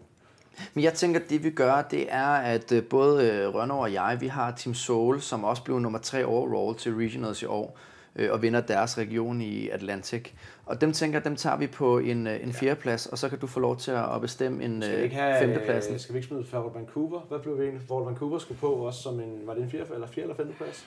Men 0.75 0.85
jeg 0.85 0.95
tænker, 0.95 1.21
at 1.21 1.31
det 1.31 1.45
vi 1.45 1.51
gør, 1.51 1.83
det 1.83 2.07
er, 2.13 2.27
at 2.29 2.73
øh, 2.73 2.85
både 2.85 3.31
øh, 3.31 3.55
Rønner 3.55 3.75
og 3.75 3.93
jeg, 3.93 4.17
vi 4.21 4.27
har 4.27 4.51
Team 4.51 4.75
Soul, 4.75 5.21
som 5.21 5.45
også 5.45 5.63
blev 5.65 5.79
nummer 5.79 5.99
3 5.99 6.25
overall 6.25 6.79
til 6.79 6.95
Regionals 6.95 7.43
i 7.43 7.47
år, 7.47 7.79
øh, 8.17 8.33
og 8.33 8.43
vinder 8.43 8.61
deres 8.61 8.99
region 8.99 9.41
i 9.41 9.69
Atlantic. 9.69 10.33
Og 10.67 10.81
dem 10.81 10.93
tænker, 10.93 11.21
dem 11.21 11.37
tager 11.37 11.57
vi 11.57 11.67
på 11.67 11.99
en, 11.99 12.27
øh, 12.27 12.43
en 12.43 12.53
fjerdeplads, 12.53 13.07
og 13.07 13.19
så 13.19 13.29
kan 13.29 13.39
du 13.39 13.47
få 13.47 13.61
lov 13.61 13.77
til 13.77 13.91
at 13.91 14.21
bestemme 14.21 14.65
en 14.65 14.83
Skal 14.83 14.93
vi 14.93 14.99
øh, 14.99 15.05
ikke 15.05 15.17
have, 15.17 15.39
femtepladsen. 15.41 15.95
øh, 15.95 16.01
skal 16.01 16.13
vi 16.13 16.19
ikke 16.19 16.29
smide 16.29 16.45
Fort 16.45 16.75
Vancouver? 16.75 17.21
Hvad 17.21 17.39
blev 17.39 17.59
vi 17.59 17.63
egentlig? 17.63 17.89
Fort 17.89 18.07
Vancouver 18.07 18.39
skulle 18.39 18.61
på 18.61 18.67
også 18.73 19.03
som 19.03 19.21
en, 19.21 19.41
var 19.45 19.55
det 19.55 19.63
en 19.63 19.71
4. 19.71 19.81
eller 19.95 20.07
4. 20.07 20.23
eller 20.23 20.37
5. 20.37 20.53
plads? 20.57 20.87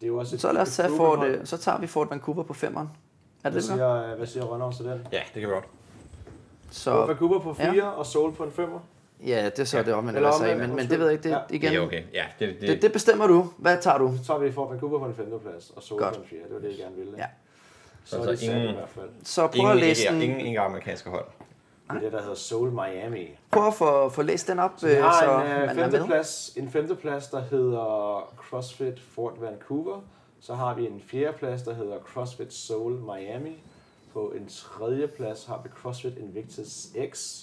Det 0.00 0.06
er 0.06 0.08
jo 0.08 0.16
også 0.18 0.34
et, 0.36 0.40
Så 0.40 0.52
lad 0.52 0.62
os 0.62 0.76
tage 0.76 0.88
Fort, 0.96 1.18
hold. 1.18 1.30
øh, 1.34 1.46
så 1.46 1.56
tager 1.56 1.78
vi 1.78 1.86
Fort 1.86 2.10
Vancouver 2.10 2.42
på 2.42 2.54
femmeren. 2.54 2.86
Er 3.44 3.50
Hvad 3.50 3.60
det 3.60 3.68
gør? 3.70 3.74
siger, 3.76 4.16
hvad 4.16 4.26
siger 4.26 4.44
Rønner 4.44 4.70
til 4.70 4.84
den? 4.84 5.06
Ja, 5.12 5.18
det 5.34 5.40
kan 5.40 5.48
vi 5.48 5.54
godt. 5.54 5.64
Fort 5.64 6.74
Så, 6.74 7.06
Vancouver 7.06 7.38
på 7.40 7.54
4 7.54 7.74
Ja. 7.74 7.88
og 7.88 8.06
Soul 8.06 8.32
på 8.32 8.44
en 8.44 8.52
5. 8.52 8.68
ja, 9.26 9.44
det 9.44 9.58
er 9.58 9.64
så 9.64 9.82
det 9.82 9.94
omvendt, 9.94 10.16
Eller 10.16 10.30
hvad 10.30 10.38
sagde, 10.48 10.66
men, 10.66 10.76
men 10.76 10.88
det 10.90 10.98
ved 10.98 11.06
jeg 11.06 11.12
ikke. 11.12 11.22
Det, 11.24 11.30
Ja. 11.30 11.38
igen, 11.50 11.70
Det 11.72 11.78
er 11.78 11.82
okay. 11.86 12.02
Ja, 12.14 12.24
det, 12.38 12.56
det, 12.60 12.68
det, 12.68 12.82
det 12.82 12.92
bestemmer 12.92 13.26
du. 13.26 13.46
Hvad 13.58 13.78
tager 13.82 13.98
du? 13.98 14.14
Så 14.18 14.24
tager 14.24 14.40
vi 14.40 14.52
Fort 14.52 14.70
Vancouver 14.70 14.98
på 14.98 15.04
en 15.06 15.14
5. 15.14 15.40
plads 15.42 15.70
og 15.76 15.82
Soul 15.82 16.00
Godt. 16.02 16.14
på 16.14 16.20
en 16.22 16.26
4. 16.28 16.38
Det 16.46 16.54
var 16.54 16.60
det, 16.60 16.68
jeg 16.68 16.76
gerne 16.78 16.96
ville. 16.96 17.12
Ja. 17.18 17.26
Så 18.06 18.22
er 18.22 18.28
Altså 18.28 18.44
ingen- 18.52 18.68
i 18.68 18.72
hvert 18.72 18.88
fald. 18.88 19.10
Så 19.22 19.40
prøv 19.46 19.48
at 19.48 19.54
ingen, 19.56 19.76
læse 19.76 20.02
ikke, 20.02 20.12
den. 20.14 20.22
ingen, 20.22 20.40
ingen 20.40 20.62
amerikanske 20.62 21.10
hold. 21.10 21.24
Det 21.90 21.96
er 21.96 22.00
det, 22.00 22.12
der 22.12 22.20
hedder 22.20 22.34
Soul 22.34 22.70
Miami. 22.70 23.28
Prøv 23.50 23.66
at 23.66 23.74
få, 23.74 24.08
få 24.08 24.22
læst 24.22 24.48
den 24.48 24.58
op, 24.58 24.70
Så 24.76 24.86
vi 24.86 24.92
øh, 24.92 25.02
har 25.02 25.24
så 25.24 25.30
en, 25.32 25.36
man 25.38 25.46
øh, 25.62 25.68
er 25.68 25.74
femte 25.74 25.98
med. 25.98 26.06
plads, 26.06 26.52
en 26.56 26.70
femte 26.70 26.94
plads, 26.94 27.26
der 27.28 27.40
hedder 27.40 28.32
CrossFit 28.36 29.00
Fort 29.00 29.40
Vancouver. 29.40 30.00
Så 30.40 30.54
har 30.54 30.74
vi 30.74 30.86
en 30.86 31.00
fjerde 31.00 31.38
plads, 31.38 31.62
der 31.62 31.74
hedder 31.74 31.98
CrossFit 32.00 32.52
Soul 32.54 32.92
Miami. 32.92 33.62
På 34.12 34.30
en 34.36 34.48
tredje 34.48 35.08
plads 35.08 35.44
har 35.44 35.60
vi 35.64 35.68
CrossFit 35.68 36.16
Invictus 36.18 36.86
X. 37.12 37.42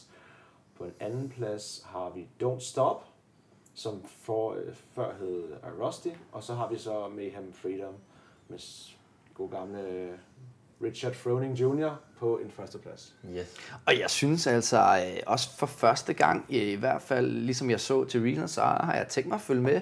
På 0.77 0.83
en 0.83 0.93
anden 0.99 1.29
plads 1.37 1.83
har 1.85 2.11
vi 2.15 2.27
Don't 2.43 2.59
Stop, 2.69 3.03
som 3.75 4.05
for, 4.21 4.51
øh, 4.53 4.75
før 4.95 5.13
hed 5.19 5.43
Rusty. 5.81 6.07
Og 6.31 6.43
så 6.43 6.53
har 6.53 6.69
vi 6.69 6.77
så 6.77 7.07
Mayhem 7.15 7.53
Freedom 7.53 7.93
med 8.47 8.59
s- 8.59 8.97
god 9.33 9.49
gamle 9.49 9.81
øh, 9.81 10.11
Richard 10.83 11.13
Froning 11.13 11.53
Jr. 11.53 11.89
på 12.19 12.39
en 12.43 12.51
første 12.57 12.77
plads. 12.77 13.13
Yes. 13.37 13.45
Og 13.85 13.99
jeg 13.99 14.09
synes 14.09 14.47
altså, 14.47 14.77
øh, 14.77 15.19
også 15.27 15.57
for 15.57 15.65
første 15.65 16.13
gang, 16.13 16.45
i 16.49 16.75
hvert 16.75 17.01
fald 17.01 17.31
ligesom 17.31 17.69
jeg 17.69 17.79
så 17.79 18.05
til 18.05 18.21
Regional, 18.21 18.49
så 18.49 18.61
har 18.61 18.93
jeg 18.95 19.07
tænkt 19.07 19.29
mig 19.29 19.35
at 19.35 19.41
følge 19.41 19.61
med 19.61 19.81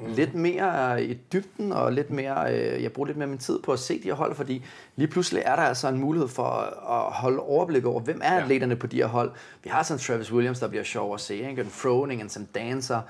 mm. 0.00 0.12
lidt 0.12 0.34
mere 0.34 1.04
i 1.04 1.14
dybden, 1.32 1.72
og 1.72 1.92
lidt 1.92 2.10
mere, 2.10 2.54
øh, 2.54 2.82
jeg 2.82 2.92
bruger 2.92 3.06
lidt 3.06 3.18
mere 3.18 3.28
min 3.28 3.38
tid 3.38 3.58
på 3.62 3.72
at 3.72 3.78
se 3.78 3.98
de 3.98 4.04
her 4.04 4.14
hold, 4.14 4.34
fordi 4.34 4.64
lige 4.96 5.08
pludselig 5.08 5.42
er 5.46 5.56
der 5.56 5.62
altså 5.62 5.88
en 5.88 5.98
mulighed 5.98 6.28
for 6.28 6.44
at 6.44 6.68
at 6.68 7.12
holde 7.12 7.38
overblik 7.40 7.84
over, 7.84 8.00
hvem 8.00 8.20
er 8.24 8.34
Ja. 8.34 8.42
atleterne 8.42 8.76
på 8.76 8.86
de 8.86 8.96
her 8.96 9.06
hold. 9.06 9.32
Vi 9.64 9.70
har 9.70 9.82
sådan 9.82 9.98
Travis 10.00 10.32
Williams, 10.32 10.60
der 10.60 10.68
bliver 10.68 10.84
sjov 10.84 11.14
at 11.14 11.20
se, 11.20 11.36
ikke? 11.36 11.62
en 11.62 11.68
Froning, 11.70 12.20
en 12.20 12.28
Sam 12.28 12.46
Dancer. 12.46 13.00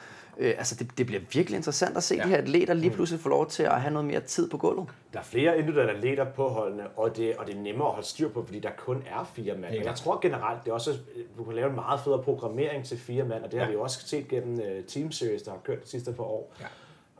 Øh, 0.42 0.54
altså 0.58 0.74
det, 0.74 0.98
det 0.98 1.06
bliver 1.06 1.22
virkelig 1.32 1.56
interessant 1.56 1.96
at 1.96 2.02
se 2.02 2.14
ja. 2.14 2.20
Ja. 2.20 2.24
de 2.24 2.30
her 2.30 2.36
atleter 2.42 2.74
lige 2.74 2.90
pludselig 2.90 3.20
få 3.20 3.28
lov 3.28 3.46
til 3.50 3.62
at 3.62 3.80
have 3.80 3.92
noget 3.92 4.06
mere 4.08 4.20
tid 4.20 4.50
på 4.50 4.56
gulvet. 4.58 4.86
Der 5.12 5.18
er 5.18 5.22
flere 5.22 5.58
individuelle 5.58 5.92
atleter 5.92 6.24
på 6.24 6.48
holdene, 6.48 6.82
og 6.96 7.16
det, 7.16 7.36
og 7.36 7.46
det 7.46 7.54
er 7.56 7.58
nemmere 7.60 7.88
at 7.88 7.92
holde 7.94 8.06
styr 8.08 8.28
på, 8.28 8.44
fordi 8.44 8.58
der 8.58 8.70
kun 8.78 9.02
er 9.06 9.30
fire 9.34 9.54
mand. 9.54 9.74
Men 9.74 9.84
jeg 9.84 9.94
tror 9.94 10.18
generelt, 10.22 10.64
det 10.64 10.70
er 10.70 10.74
også, 10.74 10.92
du 11.38 11.44
kan 11.44 11.54
lave 11.54 11.68
en 11.68 11.74
meget 11.74 12.00
federe 12.04 12.22
programmering 12.22 12.84
til 12.84 12.98
fire 12.98 13.24
mand, 13.24 13.42
og 13.44 13.52
det 13.52 13.58
har 13.58 13.66
Ja. 13.66 13.70
vi 13.70 13.74
jo 13.76 13.82
også 13.82 14.08
set 14.08 14.28
gennem 14.28 14.52
uh, 14.58 14.84
Team 14.88 15.12
Series, 15.12 15.42
der 15.42 15.50
har 15.50 15.58
kørt 15.64 15.84
de 15.84 15.88
sidste 15.90 16.12
par 16.12 16.22
år. 16.24 16.54
Ja. 16.60 16.66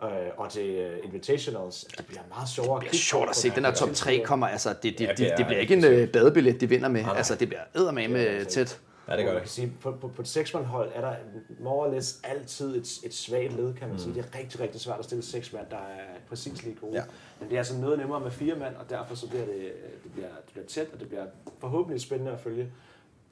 Uh, 0.02 0.12
og 0.36 0.50
til 0.50 0.86
uh, 1.00 1.04
Invitationals, 1.06 1.84
det 1.98 2.06
bliver 2.06 2.22
meget 2.36 2.48
sjovere 2.48 2.80
Det 2.84 2.88
er 2.92 2.96
sjovt 2.96 3.30
at 3.30 3.36
se. 3.36 3.50
Den 3.50 3.64
her 3.64 3.72
top 3.72 3.88
3 3.94 4.18
kommer, 4.24 4.46
altså, 4.46 4.68
det, 4.82 4.82
det, 4.82 5.00
Ja, 5.00 5.06
det, 5.06 5.18
det 5.18 5.18
det, 5.18 5.32
er 5.32 5.36
det 5.36 5.46
bliver 5.46 5.60
ikke 5.60 5.74
en 5.74 5.84
øh, 5.84 6.08
badebillet, 6.08 6.60
de 6.60 6.68
vinder 6.68 6.88
med. 6.88 7.02
nej. 7.02 7.16
Altså, 7.16 7.34
det 7.34 7.48
bliver 7.48 7.60
eddermame 7.74 8.18
er 8.18 8.44
tæt. 8.44 8.80
Ja, 9.10 9.16
det 9.16 9.24
gør 9.24 9.32
man 9.32 9.34
det. 9.34 9.42
kan 9.42 9.50
sige, 9.50 9.72
på, 9.80 9.92
på, 9.92 10.08
på 10.08 10.22
et 10.22 10.28
seksmandhold 10.28 10.90
er 10.94 11.00
der 11.00 11.14
more 11.60 11.86
or 11.88 11.92
less 11.94 12.20
altid 12.24 12.76
et, 12.76 12.98
et 13.06 13.14
svagt 13.14 13.52
led, 13.52 13.74
kan 13.74 13.88
man 13.88 13.98
sige. 13.98 14.14
Det 14.14 14.24
er 14.32 14.38
rigtig, 14.38 14.60
rigtig 14.60 14.80
svært 14.80 14.98
at 14.98 15.04
stille 15.04 15.22
seks 15.24 15.52
mand, 15.52 15.66
der 15.70 15.76
er 15.76 16.04
præcis 16.28 16.62
lige 16.62 16.76
gode. 16.80 16.92
Ja. 16.94 17.02
Men 17.40 17.48
det 17.48 17.54
er 17.54 17.58
altså 17.58 17.76
noget 17.78 17.98
nemmere 17.98 18.20
med 18.20 18.30
fire 18.30 18.54
mand, 18.54 18.76
og 18.76 18.90
derfor 18.90 19.14
så 19.14 19.28
bliver 19.28 19.44
det, 19.44 19.72
det, 20.04 20.12
bliver, 20.12 20.28
det 20.28 20.52
bliver 20.52 20.66
tæt, 20.66 20.86
og 20.94 21.00
det 21.00 21.08
bliver 21.08 21.26
forhåbentlig 21.58 22.00
spændende 22.00 22.32
at 22.32 22.40
følge 22.40 22.72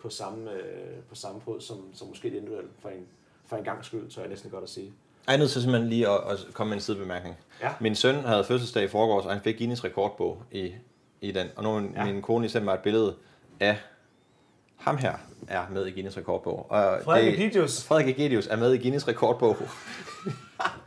på 0.03 0.09
samme, 0.09 0.53
øh, 0.53 0.97
på 1.09 1.15
samme 1.15 1.41
fod, 1.41 1.61
som, 1.61 1.77
som 1.95 2.09
måske 2.09 2.31
det 2.31 2.37
individuelt 2.37 2.71
for 2.81 2.89
en, 2.89 3.07
for 3.47 3.57
en 3.57 3.65
gang 3.65 3.85
skyld, 3.85 4.11
så 4.11 4.21
er 4.21 4.25
jeg 4.25 4.31
næsten 4.31 4.51
godt 4.51 4.65
at 4.65 4.71
sige. 4.71 4.93
Jeg 5.27 5.35
er 5.35 5.39
nødt 5.39 5.51
til 5.51 5.63
simpelthen 5.63 5.89
lige 5.91 6.09
at, 6.09 6.21
at 6.31 6.39
komme 6.55 6.69
med 6.69 6.77
en 6.77 6.81
sidebemærkning. 6.81 7.37
Ja. 7.63 7.71
Min 7.81 7.95
søn 7.95 8.15
havde 8.15 8.45
fødselsdag 8.45 8.85
i 8.85 8.89
forgårs, 8.89 9.25
og 9.25 9.33
han 9.33 9.43
fik 9.43 9.59
Guinness 9.59 9.85
rekordbog 9.85 10.43
i, 10.53 10.73
i 11.21 11.33
den. 11.33 11.47
Og 11.57 11.63
nu 11.65 11.71
har 11.73 12.07
Ja. 12.07 12.13
min 12.13 12.23
kone 12.23 12.49
sendt 12.49 12.65
mig 12.65 12.75
et 12.75 12.81
billede 12.81 13.15
af 13.61 13.77
ham 14.77 14.97
her 14.97 15.15
er 15.49 15.63
med 15.71 15.87
i 15.87 15.91
Guinness 15.91 16.17
rekordbog. 16.17 16.67
Og 16.71 17.01
Frederik 17.05 17.35
Egidius. 17.35 17.85
Frederik 17.85 18.09
Egidius 18.09 18.47
er 18.47 18.57
med 18.57 18.73
i 18.73 18.79
Guinness 18.79 19.09
rekordbog. 19.09 19.57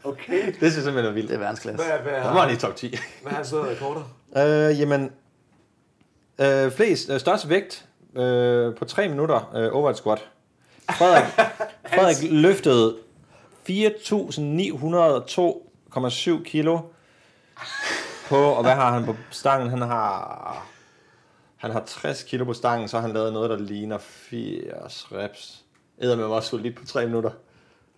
Okay. 0.03 0.45
det 0.45 0.55
synes 0.55 0.75
jeg 0.75 0.83
simpelthen 0.83 1.05
er 1.05 1.11
vildt. 1.11 1.29
Det 1.29 1.35
er 1.35 1.39
verdensklasse. 1.39 1.85
Hvad, 1.85 1.99
hvad, 1.99 2.13
Der 2.13 2.33
var 2.33 2.45
han 2.47 2.55
i 2.55 2.57
top 2.57 2.75
10. 2.75 2.89
hvad 3.21 3.31
har 3.31 3.35
han 3.37 3.45
så 3.45 3.65
rekorder? 3.65 4.01
Øh, 4.69 4.79
jamen, 4.79 5.11
øh, 6.41 6.71
flest, 6.71 7.09
øh, 7.09 7.19
størst 7.19 7.49
vægt 7.49 7.85
øh, 8.15 8.75
på 8.75 8.85
3 8.85 9.09
minutter 9.09 9.51
øh, 9.55 9.75
overhead 9.75 9.95
squat. 9.95 10.27
Frederik, 10.91 11.25
Frederik 11.95 12.31
løftede 12.31 12.95
4.902,7 13.69 16.43
kilo 16.43 16.79
på, 18.29 18.35
og 18.35 18.61
hvad 18.63 18.73
har 18.73 18.91
han 18.93 19.05
på 19.05 19.15
stangen? 19.29 19.69
Han 19.69 19.81
har, 19.81 20.65
han 21.61 21.71
har 21.71 21.83
60 21.85 22.23
kilo 22.23 22.45
på 22.45 22.53
stangen, 22.53 22.87
så 22.87 22.97
har 22.97 23.01
han 23.01 23.13
lavet 23.13 23.33
noget, 23.33 23.49
der 23.49 23.57
ligner 23.57 23.97
80 23.97 25.07
reps. 25.11 25.63
Æder 26.01 26.15
med 26.15 26.23
også 26.25 26.49
solidt 26.49 26.75
på 26.77 26.85
3 26.85 27.05
minutter. 27.05 27.31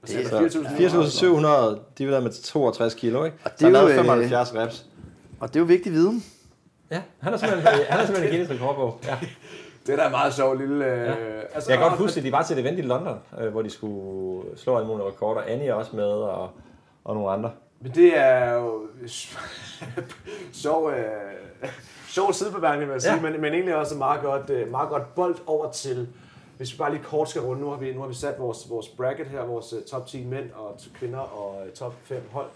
Det 0.07 0.33
er 0.33 0.49
Så 0.49 0.59
4.700. 0.59 1.77
4.700 1.77 1.79
divideret 1.97 2.23
med 2.23 2.31
62 2.43 2.93
kilo, 2.93 3.23
ikke? 3.23 3.37
Og 3.43 3.51
det 3.51 3.55
er 3.55 3.59
så 3.59 3.65
han 3.65 3.75
øh, 3.75 3.81
lavede 3.81 3.95
75 3.95 4.55
reps. 4.55 4.85
Og 5.39 5.47
det 5.47 5.55
er 5.55 5.59
jo 5.59 5.65
vigtig 5.65 5.91
viden. 5.91 6.23
Ja, 6.91 7.01
han 7.19 7.33
er 7.33 7.37
simpelthen, 7.37 7.67
han 7.89 7.99
er 7.99 8.05
simpelthen 8.05 8.29
Guinness 8.31 8.51
rekordbog. 8.61 8.99
Ja. 9.05 9.17
Det 9.87 9.93
er 9.93 9.97
da 9.97 10.05
en 10.05 10.11
meget 10.11 10.33
sjov 10.33 10.55
lille... 10.57 10.85
Øh, 10.85 10.97
Ja. 11.07 11.13
altså, 11.53 11.71
Jeg 11.71 11.79
kan 11.79 11.89
godt 11.89 11.99
huske, 11.99 12.17
at 12.17 12.23
de 12.23 12.31
var 12.31 12.43
til 12.43 12.53
et 12.57 12.61
event 12.61 12.79
i 12.79 12.81
London, 12.81 13.17
øh, 13.41 13.51
hvor 13.51 13.61
de 13.61 13.69
skulle 13.69 14.57
slå 14.57 14.75
alle 14.77 14.87
mulige 14.87 15.07
rekorder. 15.07 15.41
Annie 15.41 15.67
er 15.67 15.73
også 15.73 15.95
med, 15.95 16.03
og, 16.05 16.49
og 17.03 17.15
nogle 17.15 17.31
andre. 17.31 17.51
Men 17.81 17.91
det 17.95 18.17
er 18.17 18.53
jo 18.53 18.81
sjov, 20.63 20.91
øh, 20.91 21.69
sjov 22.13 22.33
sidebemærkning, 22.33 22.89
vil 22.89 22.93
jeg 22.93 23.01
sige, 23.01 23.13
Ja. 23.15 23.21
men, 23.21 23.41
men 23.41 23.53
egentlig 23.53 23.75
også 23.75 23.95
meget 23.95 24.21
godt, 24.21 24.49
øh, 24.49 24.71
meget 24.71 24.89
godt 24.89 25.15
bold 25.15 25.35
over 25.47 25.71
til, 25.71 26.07
hvis 26.57 26.73
vi 26.73 26.77
bare 26.77 26.91
lige 26.91 27.03
kort 27.03 27.29
skal 27.29 27.41
runde, 27.41 27.61
nu 27.61 27.69
har 27.69 27.77
vi, 27.77 27.93
nu 27.93 27.99
har 28.01 28.07
vi 28.07 28.13
sat 28.13 28.39
vores, 28.39 28.69
vores 28.69 28.87
bracket 28.89 29.27
her, 29.27 29.45
vores 29.45 29.73
øh, 29.73 29.83
top 29.83 30.07
10 30.07 30.25
mænd 30.25 30.51
og 30.55 30.77
kvinder 30.93 31.19
og 31.19 31.65
øh, 31.67 31.71
top 31.73 31.93
5 32.03 32.21
hold. 32.31 32.47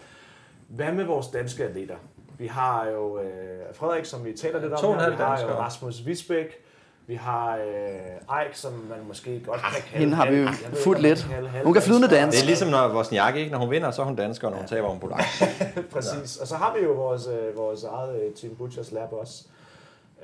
Hvad 0.68 0.92
med 0.92 1.04
vores 1.04 1.26
danske 1.26 1.64
atleter? 1.64 1.96
Vi 2.38 2.46
har 2.46 2.86
jo 2.86 3.20
øh, 3.20 3.28
Frederik, 3.74 4.04
som 4.04 4.24
vi 4.24 4.32
taler 4.32 4.60
lidt 4.60 4.72
om 4.72 4.78
her. 4.94 5.10
Vi 5.10 5.16
har 5.16 5.36
jo. 5.54 5.58
Rasmus 5.60 6.06
Visbæk. 6.06 6.64
Vi 7.08 7.14
har 7.14 7.56
øh, 7.56 8.40
Eik, 8.42 8.54
som 8.54 8.72
man 8.72 8.98
måske 9.06 9.40
godt 9.46 9.60
kan 9.60 9.82
kalde... 9.82 9.98
hende 9.98 10.14
har 10.14 10.30
vi 10.30 10.36
jo 10.36 10.46
om 10.46 11.00
lidt. 11.00 11.26
kalde 11.30 11.50
Hun 11.64 11.72
kan 11.72 11.82
flydende 11.82 12.08
dansk. 12.08 12.36
Det 12.36 12.42
er 12.42 12.46
ligesom 12.46 12.68
når 12.68 12.94
Wozniak, 12.94 13.36
ikke? 13.36 13.50
Når 13.50 13.58
hun 13.58 13.70
vinder, 13.70 13.90
så 13.90 14.02
er 14.02 14.06
hun 14.06 14.16
dansker, 14.16 14.46
og 14.46 14.50
når 14.50 14.58
hun 14.58 14.68
taber, 14.68 14.86
er 14.86 14.90
hun 14.90 15.00
polak. 15.00 15.24
Præcis. 15.92 16.36
Og 16.36 16.46
så 16.46 16.56
har 16.56 16.76
vi 16.78 16.84
jo 16.84 16.92
vores, 16.92 17.26
øh, 17.26 17.56
vores 17.56 17.84
eget 17.84 18.22
øh, 18.22 18.34
Team 18.34 18.56
Butchers 18.56 18.92
Lab 18.92 19.12
også. 19.12 19.44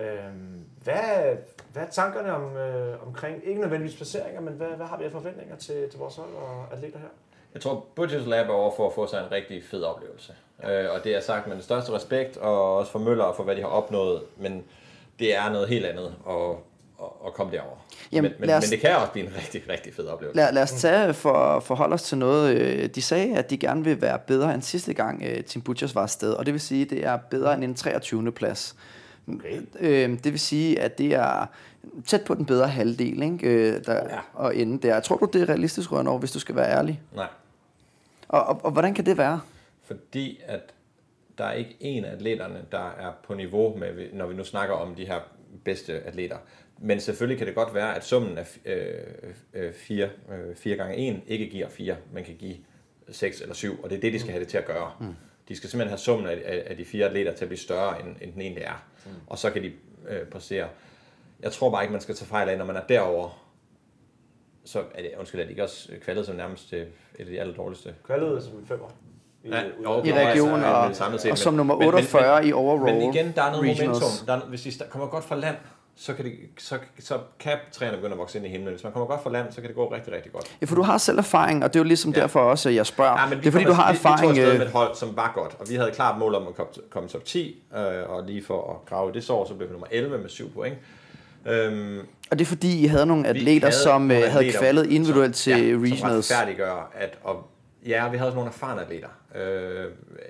Øhm, 0.01 0.65
hvad, 0.85 1.36
hvad 1.73 1.82
er 1.82 1.90
tankerne 1.90 2.35
om, 2.35 2.56
øh, 2.56 3.06
omkring, 3.06 3.36
ikke 3.44 3.61
nødvendigvis 3.61 3.97
placeringer, 3.97 4.40
men 4.40 4.55
hvad, 4.55 4.66
hvad 4.66 4.86
har 4.86 4.98
vi 4.98 5.05
af 5.05 5.12
forventninger 5.12 5.56
til, 5.56 5.90
til 5.90 5.98
vores 5.98 6.16
hold 6.16 6.31
og 6.35 6.66
atleter 6.73 6.98
her? 6.98 7.09
Jeg 7.55 7.62
tror, 7.62 7.85
Butchers 7.94 8.27
Lab 8.27 8.48
er 8.48 8.52
over 8.52 8.73
for 8.77 8.86
at 8.86 8.94
få 8.94 9.06
sig 9.06 9.20
en 9.24 9.32
rigtig 9.32 9.65
fed 9.65 9.82
oplevelse. 9.82 10.35
Øh, 10.65 10.86
og 10.90 11.05
det 11.05 11.15
er 11.15 11.20
sagt 11.20 11.47
med 11.47 11.55
den 11.55 11.62
største 11.62 11.93
respekt, 11.93 12.36
og 12.36 12.77
også 12.77 12.93
for 12.93 12.98
Møller 12.98 13.24
og 13.24 13.36
for, 13.36 13.43
hvad 13.43 13.56
de 13.56 13.61
har 13.61 13.69
opnået. 13.69 14.23
Men 14.36 14.65
det 15.19 15.36
er 15.36 15.51
noget 15.51 15.69
helt 15.69 15.86
andet 15.86 16.15
at, 16.28 16.56
at, 17.02 17.06
at 17.26 17.34
komme 17.34 17.52
derover. 17.52 17.76
Jamen, 18.12 18.30
men, 18.30 18.40
men, 18.40 18.50
os- 18.56 18.64
men 18.64 18.70
det 18.70 18.80
kan 18.80 18.96
også 18.96 19.12
blive 19.12 19.26
en 19.26 19.32
rigtig, 19.36 19.62
rigtig 19.68 19.94
fed 19.94 20.06
oplevelse. 20.06 20.36
Lad, 20.36 20.52
lad 20.52 20.62
os 20.62 20.70
tage 20.72 21.14
for 21.14 21.60
forholde 21.60 21.94
os 21.94 22.02
til 22.02 22.18
noget. 22.18 22.56
øh, 22.60 22.88
De 22.88 23.02
sagde, 23.02 23.36
at 23.36 23.50
de 23.50 23.56
gerne 23.58 23.84
vil 23.84 24.00
være 24.00 24.18
bedre 24.18 24.54
end 24.54 24.62
sidste 24.62 24.94
gang 24.94 25.22
øh, 25.26 25.44
Team 25.44 25.62
Butchers 25.62 25.94
var 25.94 26.02
afsted, 26.02 26.32
og 26.32 26.46
det 26.46 26.54
vil 26.54 26.60
sige, 26.60 26.84
at 26.84 26.90
det 26.90 27.04
er 27.04 27.16
bedre 27.16 27.54
end 27.54 27.64
en 27.64 27.74
23. 27.74 28.32
plads. 28.32 28.76
Okay. 29.28 29.60
Øh, 29.80 30.10
det 30.24 30.32
vil 30.32 30.40
sige, 30.40 30.80
at 30.80 30.98
det 30.98 31.14
er 31.14 31.46
tæt 32.06 32.24
på 32.24 32.34
den 32.34 32.46
bedre 32.46 32.68
halvdel, 32.68 33.22
ikke? 33.22 33.48
Øh, 33.48 33.84
der, 33.84 33.94
Ja. 33.94 34.18
og 34.34 34.56
ende 34.56 34.88
der. 34.88 35.00
Tror 35.00 35.16
du, 35.16 35.28
det 35.32 35.42
er 35.42 35.48
realistisk, 35.48 35.92
Rønner, 35.92 36.18
hvis 36.18 36.32
du 36.32 36.38
skal 36.40 36.56
være 36.56 36.70
ærlig? 36.70 37.00
Nej. 37.14 37.26
Og, 38.28 38.42
og, 38.46 38.60
og 38.64 38.70
hvordan 38.70 38.94
kan 38.94 39.06
det 39.06 39.18
være? 39.18 39.40
Fordi 39.86 40.40
at 40.46 40.60
der 41.38 41.44
er 41.44 41.52
ikke 41.52 41.76
en 41.80 42.04
af 42.04 42.12
atleterne, 42.12 42.58
der 42.72 42.78
er 43.00 43.10
på 43.26 43.34
niveau 43.34 43.76
med, 43.78 43.88
når 44.12 44.26
vi 44.26 44.34
nu 44.34 44.44
snakker 44.44 44.74
om 44.74 44.94
de 44.94 45.04
her 45.06 45.18
bedste 45.64 45.92
atleter. 46.00 46.36
Men 46.85 47.01
selvfølgelig 47.01 47.39
kan 47.39 47.47
det 47.47 47.55
godt 47.55 47.74
være, 47.74 47.97
at 47.97 48.05
summen 48.05 48.39
af 48.39 48.59
øh, 48.65 48.94
øh, 49.55 49.73
4, 49.73 50.09
øh, 50.32 50.56
4 50.56 50.77
gange 50.77 50.97
1 50.97 51.20
ikke 51.27 51.47
giver 51.47 51.69
4, 51.69 51.97
men 52.12 52.24
kan 52.24 52.35
give 52.39 52.56
6 53.11 53.40
eller 53.40 53.55
7, 53.55 53.81
og 53.82 53.90
det 53.90 53.97
er 53.97 54.01
det, 54.01 54.12
de 54.12 54.19
skal 54.19 54.31
have 54.32 54.40
det 54.40 54.48
til 54.48 54.59
at 54.59 54.65
gøre. 54.65 54.93
Mm. 55.01 55.06
De 55.48 55.56
skal 55.56 55.70
simpelthen 55.70 55.89
have 55.90 55.98
summen 55.98 56.27
af, 56.28 56.43
af, 56.44 56.62
af 56.66 56.77
de 56.77 56.85
fire 56.85 57.06
atleter 57.06 57.32
til 57.32 57.44
at 57.44 57.48
blive 57.48 57.59
større, 57.59 58.01
end, 58.01 58.16
end 58.20 58.32
den 58.32 58.40
egentlig 58.40 58.62
er. 58.62 58.85
Mm. 59.06 59.11
Og 59.27 59.39
så 59.39 59.51
kan 59.51 59.62
de 59.62 59.73
øh, 60.09 60.27
præstere. 60.27 60.69
Jeg 61.40 61.52
tror 61.52 61.70
bare 61.70 61.82
ikke, 61.82 61.93
man 61.93 62.01
skal 62.01 62.15
tage 62.15 62.28
fejl 62.28 62.48
af, 62.48 62.59
når 62.59 62.65
man 62.65 62.77
er 62.77 62.82
derover 62.89 63.40
så 64.65 64.78
er 64.94 65.02
det, 65.02 65.11
undskyld, 65.19 65.40
er 65.40 65.44
de 65.44 65.51
ikke 65.51 65.62
også 65.62 65.89
kvalget 66.05 66.27
som 66.27 66.36
nærmest 66.36 66.69
til 66.69 66.78
et 66.78 66.86
af 67.19 67.27
de 67.27 67.40
aller 67.40 67.55
dårligste 67.55 67.94
Kvalget 68.06 68.43
som 68.44 68.59
en 68.59 68.66
femmer. 68.66 68.86
I, 69.44 69.48
Ja, 69.48 69.62
øh. 69.65 69.66
I 70.06 70.11
altså, 70.11 70.15
regionen, 70.15 70.61
men 70.61 70.65
og, 70.65 70.97
samlet 70.97 71.20
set, 71.20 71.31
og 71.31 71.39
som 71.39 71.52
men- 71.52 71.56
nummer 71.56 71.74
men- 71.74 71.81
men- 71.86 71.94
48 71.94 72.40
men- 72.40 72.48
i 72.48 72.52
overall 72.52 72.94
Men 72.94 73.15
igen, 73.15 73.32
der 73.35 73.43
er 73.43 73.51
noget 73.51 73.62
regionals. 73.70 74.01
momentum. 74.01 74.27
Der 74.27 74.32
er, 74.35 74.40
hvis 74.48 74.62
de 74.62 74.85
kommer 74.90 75.09
godt 75.09 75.24
fra 75.24 75.36
land, 75.36 75.56
så 75.96 76.14
kan, 76.14 76.24
de, 76.24 76.30
så, 76.58 76.78
så 76.98 77.18
kan 77.40 77.56
træerne 77.72 77.96
begynde 77.96 78.12
at 78.12 78.18
vokse 78.18 78.38
ind 78.38 78.46
i 78.46 78.50
himlen. 78.50 78.70
Hvis 78.72 78.84
man 78.84 78.92
kommer 78.92 79.06
godt 79.06 79.22
fra 79.22 79.30
land, 79.30 79.52
så 79.52 79.60
kan 79.60 79.68
det 79.68 79.76
gå 79.76 79.92
rigtig, 79.94 80.12
rigtig 80.12 80.32
godt. 80.32 80.56
Ja, 80.60 80.66
for 80.66 80.74
du 80.74 80.82
har 80.82 80.98
selv 80.98 81.18
erfaring, 81.18 81.64
og 81.64 81.72
det 81.74 81.78
er 81.78 81.80
jo 81.80 81.84
ligesom 81.88 82.12
Ja. 82.12 82.20
derfor 82.20 82.40
også, 82.40 82.68
at 82.68 82.74
jeg 82.74 82.86
spørger. 82.86 83.20
Ja, 83.20 83.28
men 83.28 83.38
det 83.38 83.46
er 83.46 83.50
fordi, 83.50 83.64
du 83.64 83.72
har 83.72 83.92
vi- 83.92 83.96
erfaring. 83.96 84.32
Vi 84.34 84.40
tog 84.40 84.48
øh, 84.52 84.58
med 84.58 84.66
et 84.66 84.72
hold, 84.72 84.94
som 84.94 85.16
var 85.16 85.32
godt, 85.34 85.56
og 85.60 85.68
vi 85.70 85.74
havde 85.74 85.90
klart 85.90 86.18
mål 86.18 86.34
om 86.34 86.46
at 86.48 86.54
komme, 86.54 86.72
komme 86.90 87.08
top 87.08 87.24
10, 87.24 87.62
øh, 87.76 87.80
og 88.10 88.24
lige 88.26 88.44
for 88.44 88.70
at 88.70 88.88
grave 88.90 89.12
det 89.12 89.24
sår, 89.24 89.44
så 89.48 89.54
blev 89.54 89.68
vi 89.68 89.72
nummer 89.72 89.86
11 89.90 90.18
med 90.18 90.28
7 90.28 90.52
point. 90.52 90.76
Øhm, 91.46 91.98
Og 92.30 92.38
det 92.38 92.40
er 92.40 92.46
fordi, 92.48 92.82
I 92.82 92.86
havde 92.86 93.06
nogle 93.06 93.26
atleter, 93.28 93.66
havde 93.66 93.82
som 93.82 94.00
nogle 94.02 94.14
øh, 94.24 94.30
havde 94.30 94.38
atleter, 94.44 94.58
kvalet 94.58 94.86
individuelt 94.86 95.36
som, 95.36 95.52
til 95.54 95.68
ja, 95.68 95.76
regionals. 95.78 96.26
Som 96.26 96.36
at, 96.94 97.18
og, 97.24 97.46
ja, 97.86 98.08
vi 98.10 98.16
havde 98.16 98.28
også 98.28 98.36
nogle 98.36 98.50
erfarne 98.50 98.80
atleter. 98.82 99.08
Øh, 99.34 99.84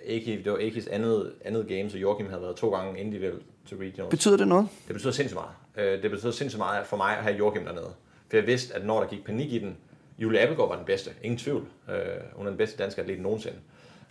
Eki, 0.04 0.42
det 0.42 0.52
var 0.52 0.58
Ekis 0.60 0.86
andet, 0.86 1.32
andet 1.44 1.68
game, 1.68 1.90
så 1.90 1.98
Joachim 1.98 2.28
havde 2.28 2.42
været 2.42 2.56
to 2.56 2.70
gange 2.70 3.00
individuelt 3.00 3.42
til 3.68 3.76
regionals. 3.76 4.10
Betyder 4.10 4.36
det 4.36 4.48
noget? 4.48 4.68
Det 4.86 4.94
betyder 4.94 5.12
sindssygt 5.12 5.40
meget. 5.76 5.94
Øh, 5.96 6.02
Det 6.02 6.10
betyder 6.10 6.32
sindssygt 6.32 6.58
meget 6.58 6.86
for 6.86 6.96
mig 6.96 7.16
at 7.16 7.22
have 7.22 7.36
Joachim 7.36 7.64
dernede. 7.64 7.90
For 8.30 8.36
jeg 8.36 8.46
vidste, 8.46 8.74
at 8.74 8.86
når 8.86 9.00
der 9.00 9.08
gik 9.08 9.24
panik 9.24 9.52
i 9.52 9.58
den, 9.58 9.76
Julie 10.18 10.40
Appelgaard 10.40 10.68
var 10.68 10.76
den 10.76 10.84
bedste. 10.84 11.10
Ingen 11.22 11.38
tvivl. 11.38 11.64
Øh, 11.90 11.96
Hun 12.34 12.46
er 12.46 12.50
den 12.50 12.58
bedste 12.58 12.82
danske 12.82 13.00
atlet 13.00 13.20
nogensinde. 13.20 13.56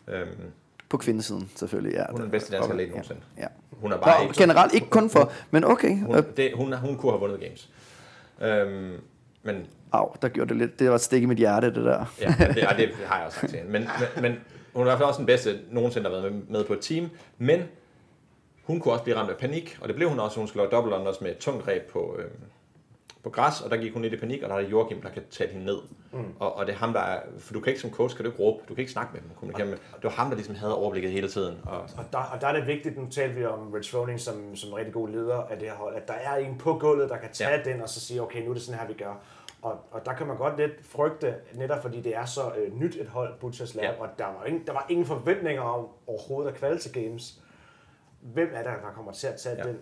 Øhm, 0.08 0.28
På 0.90 0.98
kvindesiden, 0.98 1.50
selvfølgelig. 1.56 1.94
Ja, 1.96 2.04
Hun 2.10 2.20
er 2.20 2.24
den 2.24 2.32
bedste 2.32 2.52
danske 2.52 2.72
atlet 2.72 2.90
nogensinde. 2.90 3.22
Ja. 3.38 3.48
Hun 3.72 3.92
er 3.92 3.98
bare 3.98 4.24
Nå, 4.24 4.30
ikke... 4.30 4.42
generelt 4.42 4.74
ikke 4.74 4.90
kun 4.90 5.10
for, 5.10 5.32
men 5.52 5.64
okay. 5.64 6.00
Hun, 6.00 6.16
Øh, 6.16 6.24
det, 6.38 6.52
hun, 6.56 6.74
hun 6.74 6.98
kunne 6.98 7.12
have 7.12 7.20
vundet 7.20 7.40
games. 7.40 7.70
Øhm, 8.42 8.94
men 9.44 9.66
Au, 9.92 10.16
der 10.22 10.30
gjorde 10.30 10.50
det 10.50 10.58
lidt. 10.58 10.80
Det 10.80 10.90
var 10.90 10.96
et 10.96 11.02
stik 11.02 11.24
i 11.24 11.26
mit 11.26 11.38
hjerte, 11.38 11.68
det 11.68 11.76
der. 11.86 12.14
Ja, 12.22 12.36
det, 12.54 12.68
og 12.68 12.78
det 12.78 12.90
har 13.06 13.18
jeg 13.18 13.26
også 13.26 13.40
sagt 13.40 13.50
til 13.50 13.60
hende. 13.60 13.72
Men, 13.72 13.82
men, 14.16 14.22
men 14.24 14.32
hun 14.74 14.82
er 14.82 14.86
i 14.86 14.90
hvert 14.90 14.98
fald 14.98 15.08
også 15.08 15.18
den 15.18 15.26
bedste 15.26 15.60
nogensinde, 15.72 16.10
der 16.10 16.16
har 16.16 16.22
været 16.22 16.34
med, 16.36 16.42
med 16.50 16.64
på 16.64 16.74
et 16.74 16.80
team. 16.82 17.10
Men 17.38 17.64
hun 18.64 18.80
kunne 18.80 18.94
også 18.94 19.04
blive 19.04 19.18
ramt 19.18 19.30
af 19.30 19.38
panik, 19.38 19.78
og 19.82 19.88
det 19.88 19.96
blev 19.96 20.10
hun 20.10 20.20
også. 20.20 20.40
Hun 20.40 20.48
skulle 20.48 20.64
lave 20.64 20.72
dobbelt 20.72 20.96
også 20.96 21.24
med 21.24 21.32
et 21.32 21.38
tungt 21.38 21.64
greb 21.64 21.90
på, 21.90 22.16
øh, 22.20 22.26
på 23.24 23.30
græs, 23.30 23.62
og 23.62 23.72
der 23.72 23.78
gik 23.78 23.94
hun 23.94 24.02
lidt 24.02 24.14
i 24.14 24.18
panik, 24.18 24.44
og 24.44 24.50
der 24.50 24.56
er 24.56 24.62
Joachim, 24.62 25.02
der 25.02 25.10
kan 25.10 25.24
tage 25.32 25.50
hende 25.50 25.66
ned. 25.66 25.78
Mm. 26.12 26.26
Og, 26.40 26.56
og 26.56 26.66
det 26.66 26.74
er 26.74 26.78
ham, 26.78 26.94
der 26.94 27.00
er... 27.00 27.22
For 27.40 27.54
du 27.54 27.60
kan 27.60 27.70
ikke 27.70 27.82
som 27.82 27.92
coach, 27.92 28.16
kan 28.16 28.26
du 28.26 28.32
ikke 28.32 28.44
råbe, 28.44 28.64
du 28.70 28.74
kan 28.74 28.82
ikke 28.82 28.92
snakke 28.92 29.14
med 29.14 29.22
dem 29.22 29.30
kommunikere 29.36 29.68
med 29.68 29.78
Det 29.96 30.04
var 30.04 30.10
ham, 30.10 30.28
der 30.28 30.36
ligesom 30.36 30.56
havde 30.56 30.78
overblikket 30.78 31.12
hele 31.12 31.30
tiden. 31.30 31.58
Og, 31.64 31.82
Og 31.98 32.06
der, 32.14 32.18
og 32.18 32.42
der 32.42 32.48
er 32.48 32.54
det 32.54 32.68
vigtigt, 32.68 32.98
nu 32.98 33.08
talte 33.10 33.36
vi 33.36 33.46
om 33.46 33.72
Rich 33.72 33.92
Froning 33.92 34.20
som, 34.20 34.56
som 34.56 34.70
en 34.70 34.76
rigtig 34.76 34.94
god 34.94 35.10
leder 35.10 35.36
af 35.36 35.60
det 35.60 35.68
her 35.68 35.76
hold, 35.76 35.96
at 35.96 36.08
der 36.08 36.14
er 36.14 36.36
en 36.36 36.58
på 36.58 36.78
gulvet, 36.78 37.10
der 37.10 37.18
kan 37.18 37.30
tage 37.34 37.50
ja. 37.50 37.72
den 37.72 37.82
og 37.82 37.90
så 37.90 38.00
sige, 38.00 38.22
okay, 38.22 38.44
nu 38.44 38.50
er 38.50 38.54
det 38.54 38.64
sådan 38.64 38.80
her, 38.80 38.88
vi 38.88 38.94
gør. 38.94 39.14
Og, 39.62 39.80
og 39.92 40.06
der 40.06 40.14
kan 40.14 40.28
man 40.28 40.38
godt 40.38 40.58
lidt 40.58 40.72
frygte, 40.82 41.36
netop 41.54 41.82
fordi 41.82 42.02
det 42.02 42.16
er 42.16 42.26
så 42.26 42.42
øh, 42.58 42.80
nyt 42.80 42.96
et 42.96 43.08
hold, 43.08 43.34
Butchers 43.40 43.76
Lab. 43.76 43.84
Ja. 43.84 44.02
og 44.02 44.08
der 44.18 44.26
var, 44.26 44.46
ingen, 44.46 44.68
der 44.68 44.74
var 44.74 44.86
ingen 44.90 45.06
forventninger 45.06 45.62
om 45.62 45.88
overhovedet 46.08 46.52
at 46.52 46.58
kvalde 46.58 46.78
til 46.78 46.94
games. 46.94 47.40
Hvem 48.24 48.50
er 48.54 48.64
der, 48.64 48.72
der 48.72 48.92
kommer 48.96 49.12
til 49.12 49.28
at 49.28 49.36
tage 49.36 49.56
ja. 49.58 49.64
Den? 49.64 49.78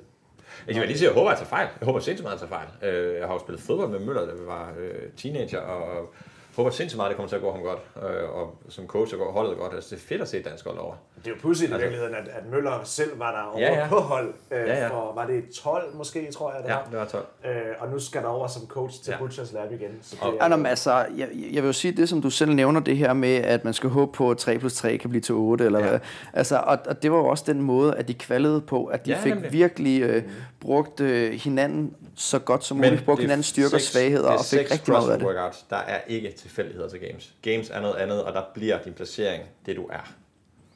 Jeg 0.68 0.76
vil 0.76 0.88
lige 0.88 0.98
sige, 0.98 1.08
jeg 1.08 1.16
håber, 1.16 1.30
at 1.30 1.40
jeg 1.40 1.48
tager 1.48 1.50
fejl. 1.50 1.68
Jeg 1.80 1.86
håber 1.86 2.00
sindssygt 2.00 2.24
meget, 2.26 2.36
at 2.36 2.42
jeg 2.42 2.50
tager 2.50 2.62
fejl. 2.82 2.96
Øh, 2.96 3.16
Jeg 3.20 3.28
har 3.28 3.34
jo 3.34 3.40
spillet 3.40 3.62
fodbold 3.64 3.90
med 3.90 4.00
Møller, 4.00 4.26
da 4.26 4.32
vi 4.34 4.46
var 4.46 4.74
øh, 4.80 5.12
teenager, 5.18 5.60
og 5.60 6.14
håber 6.56 6.70
sindssygt 6.70 6.98
meget, 6.98 7.08
at 7.10 7.12
det 7.12 7.16
kommer 7.16 7.30
til 7.30 7.36
at 7.36 7.42
gå 7.42 7.52
ham 7.52 7.62
godt. 7.62 7.80
Øh, 7.98 8.30
Og 8.36 8.56
som 8.70 8.88
coach, 8.88 9.12
så 9.12 9.18
går 9.18 9.32
holdet 9.32 9.58
godt. 9.58 9.74
Altså, 9.74 9.96
det 9.96 10.02
er 10.02 10.06
fedt 10.08 10.22
at 10.22 10.30
se 10.30 10.40
et 10.40 10.46
dansk 10.46 10.66
hold 10.66 10.78
over. 10.78 10.94
Det 11.18 11.28
er 11.28 11.32
jo 11.32 11.36
pudsigt 11.42 11.70
i 11.70 11.74
Altså- 11.74 11.88
virkeligheden, 11.88 12.16
at, 12.16 12.28
at 12.28 12.52
Møller 12.52 12.80
selv 12.84 13.20
var 13.20 13.32
der 13.32 13.42
over 13.42 13.60
Ja, 13.60 13.80
ja, 13.82 13.88
på 13.90 13.96
hold. 14.00 14.34
Øh, 14.52 14.58
Ja, 14.68 14.80
ja. 14.84 14.88
For, 14.90 15.12
var 15.16 15.26
det 15.28 15.44
12 15.50 15.96
måske, 15.96 16.32
tror 16.32 16.52
jeg, 16.54 16.64
det 16.64 16.70
Ja, 16.70 16.76
var. 16.76 16.88
det 16.92 17.00
var 17.00 17.06
12. 17.06 17.26
Øh, 17.46 17.52
og 17.80 17.90
nu 17.92 18.00
skal 18.00 18.22
der 18.22 18.28
over 18.28 18.48
som 18.48 18.68
coach 18.68 19.04
til 19.04 19.12
ja. 19.12 19.18
Butchers 19.18 19.52
Lab 19.54 19.72
igen. 19.72 19.90
Så 20.02 20.16
det 20.16 20.42
Og- 20.42 20.52
er, 20.62 20.66
altså, 20.68 20.92
jeg, 21.18 21.30
jeg 21.34 21.64
vil 21.64 21.68
jo 21.68 21.74
sige 21.74 21.92
det, 21.92 22.10
som 22.10 22.22
du 22.22 22.30
selv 22.30 22.54
nævner, 22.54 22.80
det 22.80 22.98
her 22.98 23.14
med, 23.14 23.36
at 23.36 23.66
man 23.66 23.74
skal 23.74 23.90
håbe 23.90 24.12
på, 24.12 24.32
at 24.32 24.38
3 24.38 24.58
plus 24.60 24.74
3 24.74 24.98
kan 24.98 25.10
blive 25.10 25.22
til 25.22 25.36
8, 25.36 25.66
eller 25.66 25.80
Ja. 25.80 25.90
hvad. 25.90 26.00
Altså, 26.34 26.58
og, 26.58 26.78
og 26.86 27.04
det 27.04 27.12
var 27.12 27.18
jo 27.18 27.26
også 27.28 27.44
den 27.48 27.62
måde, 27.62 27.96
at 27.96 28.08
de 28.08 28.14
kvalede 28.14 28.62
på, 28.62 28.86
at 28.86 29.06
de 29.06 29.12
Ja, 29.12 29.18
fik 29.20 29.34
nemlig. 29.34 29.52
virkelig 29.54 30.02
øh, 30.02 30.24
brugt 30.60 31.00
øh, 31.00 31.32
hinanden 31.32 31.96
så 32.16 32.40
godt 32.40 32.64
som 32.64 32.78
muligt, 32.78 33.06
brugt 33.06 33.18
det 33.18 33.24
hinandens 33.24 33.46
styrker 33.46 33.76
og 33.76 33.82
svagheder, 33.82 34.22
det 34.24 34.30
er 34.36 34.38
og 34.40 34.46
fik 34.46 34.72
rigtig 34.72 34.92
meget 34.94 35.12
af 35.12 35.20
det. 35.20 35.28
Der 35.70 35.76
er 35.76 36.00
ikke 36.08 36.34
tilfældigheder 36.42 36.90
til 36.90 37.00
games. 37.00 37.36
Games 37.42 37.70
er 37.70 37.82
noget 37.82 37.96
andet, 37.96 38.24
og 38.24 38.34
der 38.34 38.44
bliver 38.54 38.84
din 38.84 38.94
placering 38.94 39.44
det, 39.66 39.76
du 39.76 39.88
er. 39.88 40.14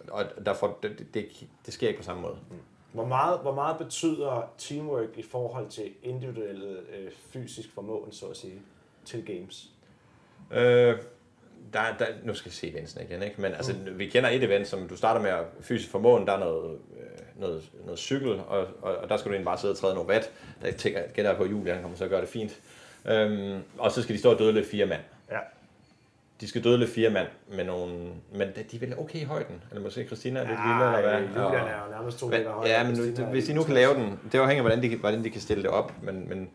Og 0.09 0.25
derfor, 0.45 0.77
det, 0.83 0.99
det, 0.99 1.13
det, 1.13 1.47
det 1.65 1.73
sker 1.73 1.87
ikke 1.87 1.99
på 1.99 2.05
samme 2.05 2.21
måde. 2.21 2.37
Hvor 2.93 3.05
meget, 3.05 3.39
hvor 3.39 3.53
meget 3.53 3.77
betyder 3.77 4.51
teamwork 4.57 5.17
i 5.17 5.21
forhold 5.21 5.67
til 5.67 5.91
individuelle 6.03 6.79
øh, 6.97 7.11
fysisk 7.29 7.73
formåen, 7.73 8.11
så 8.11 8.25
at 8.25 8.37
sige, 8.37 8.61
til 9.05 9.25
games? 9.25 9.69
Øh, 10.51 10.97
der, 11.73 11.97
der, 11.99 12.05
nu 12.23 12.33
skal 12.33 12.49
jeg 12.49 12.53
se 12.53 12.71
eventsen 12.71 13.01
igen, 13.01 13.23
ikke? 13.23 13.41
men 13.41 13.53
altså, 13.53 13.73
vi 13.91 14.07
kender 14.07 14.29
et 14.29 14.43
event, 14.43 14.67
som 14.67 14.87
du 14.87 14.95
starter 14.97 15.21
med 15.21 15.29
at 15.29 15.45
fysisk 15.61 15.91
formåen, 15.91 16.27
der 16.27 16.33
er 16.33 16.39
noget, 16.39 16.79
øh, 16.99 17.41
noget, 17.41 17.71
noget 17.83 17.99
cykel, 17.99 18.31
og, 18.47 18.67
og, 18.81 18.95
og 18.95 19.09
der 19.09 19.17
skal 19.17 19.29
du 19.29 19.33
egentlig 19.33 19.45
bare 19.45 19.57
sidde 19.57 19.71
og 19.71 19.77
træde 19.77 19.95
nogle 19.95 20.09
watt. 20.09 20.31
Der 20.61 20.71
tænker, 20.71 21.01
gætter 21.13 21.31
jeg 21.31 21.37
på, 21.37 21.43
at 21.43 21.51
Julian 21.51 21.81
kommer 21.81 21.97
så 21.97 22.03
at 22.03 22.09
gøre 22.09 22.21
det 22.21 22.29
fint. 22.29 22.61
Øhm, 23.05 23.59
og 23.77 23.91
så 23.91 24.01
skal 24.01 24.15
de 24.15 24.19
stå 24.19 24.31
og 24.31 24.39
dødle 24.39 24.63
fire 24.63 24.85
mand. 24.85 25.01
Ja. 26.41 26.45
De 26.45 26.47
skal 26.49 26.63
dødle 26.63 26.87
fire 26.87 27.09
mand 27.09 27.27
med 27.55 27.65
nogle... 27.65 27.93
Men 28.31 28.47
de 28.71 28.75
er 28.75 28.79
vel 28.79 28.99
okay 28.99 29.19
i 29.19 29.23
højden? 29.23 29.55
Eller 29.71 29.83
måske 29.83 30.05
Christina 30.05 30.39
er 30.39 30.43
lidt 30.47 30.59
lille, 30.67 30.85
eller 30.85 31.01
hvad? 31.01 31.43
Julian 31.43 31.67
er 31.67 31.85
jo 31.85 31.91
nærmest 31.97 32.19
to 32.19 32.25
Men, 32.27 32.37
meter 32.39 32.51
høj. 32.51 32.67
ja, 32.67 32.83
men 32.83 32.95
Christina 32.95 33.21
nu, 33.21 33.27
er 33.27 33.31
hvis 33.31 33.45
de 33.45 33.53
nu 33.53 33.63
kan 33.63 33.73
60. 33.75 33.75
lave 33.75 33.93
den, 33.93 34.19
det 34.31 34.37
afhænger 34.39 34.63
af, 34.63 34.69
hvordan 34.69 34.83
de, 34.83 34.89
kan- 34.89 34.99
hvordan 34.99 35.23
de 35.23 35.29
kan 35.29 35.41
stille 35.41 35.63
det 35.63 35.71
op, 35.71 35.93
men, 36.03 36.29
men 36.29 36.47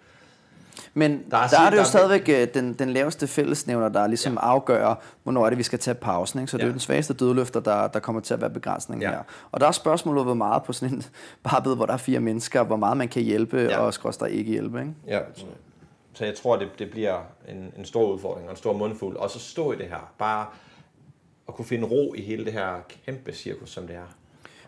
Men 0.94 1.11
Der 1.12 1.19
der 1.31 1.36
er 1.36 1.43
er, 1.43 1.48
der 1.48 1.59
er 1.59 1.65
det 1.65 1.70
jo 1.70 1.77
der 1.77 1.81
er- 1.81 1.85
stadigvæk 1.85 2.28
øh, 2.28 2.55
den, 2.55 2.73
den 2.74 2.90
laveste 2.90 3.27
fællesnævner, 3.27 3.89
der 3.89 4.07
ligesom 4.07 4.32
ja. 4.32 4.39
afgør, 4.43 4.94
hvornår 5.23 5.44
er 5.47 5.48
det, 5.51 5.59
vi 5.59 5.62
skal 5.62 5.78
tage 5.78 5.94
pausen. 5.94 6.40
Ikke? 6.40 6.51
Så 6.51 6.57
det 6.57 6.62
er 6.62 6.66
jo 6.66 6.70
Ja. 6.70 6.73
den 6.73 6.81
svageste 6.81 7.15
dødløfter, 7.15 7.61
der, 7.61 7.89
der 7.89 7.98
kommer 8.01 8.20
til 8.23 8.35
at 8.35 8.40
være 8.40 8.51
begrænsningen 8.51 9.02
Ja. 9.02 9.11
her. 9.11 9.23
Og 9.52 9.61
der 9.61 9.66
er 9.66 9.73
spørgsmålet, 9.73 10.24
hvor 10.24 10.35
meget 10.35 10.62
på 10.62 10.73
sådan 10.73 10.94
en 10.94 11.02
barbed, 11.51 11.77
hvor 11.77 11.86
der 11.86 11.93
er 11.93 11.97
fire 11.97 12.20
mennesker, 12.20 12.62
hvor 12.62 12.77
meget 12.77 12.97
man 12.97 13.09
kan 13.09 13.23
hjælpe, 13.23 13.57
ja. 13.57 13.62
Ja. 13.65 13.78
og 13.78 13.94
skrås 13.94 14.16
der 14.16 14.27
ikke 14.27 14.51
hjælpe. 14.52 14.81
Ikke? 14.81 14.93
ja, 15.07 15.19
så, 16.20 16.26
jeg 16.26 16.34
tror, 16.34 16.56
det, 16.56 16.70
det 16.78 16.90
bliver 16.90 17.22
en, 17.48 17.72
en 17.78 17.84
stor 17.84 18.12
udfordring 18.12 18.47
og 18.47 18.51
en 18.51 18.56
stor 18.56 18.72
mundfuld. 18.72 19.16
Og 19.16 19.30
så 19.30 19.38
stå 19.38 19.72
i 19.72 19.76
det 19.76 19.86
her, 19.86 20.14
bare 20.18 20.47
at 21.48 21.55
kunne 21.55 21.64
finde 21.64 21.86
ro 21.86 22.14
i 22.14 22.20
hele 22.22 22.44
det 22.44 22.52
her 22.52 22.80
kæmpe 23.05 23.32
cirkus, 23.32 23.70
som 23.70 23.86
det 23.86 23.97
er. 23.97 24.16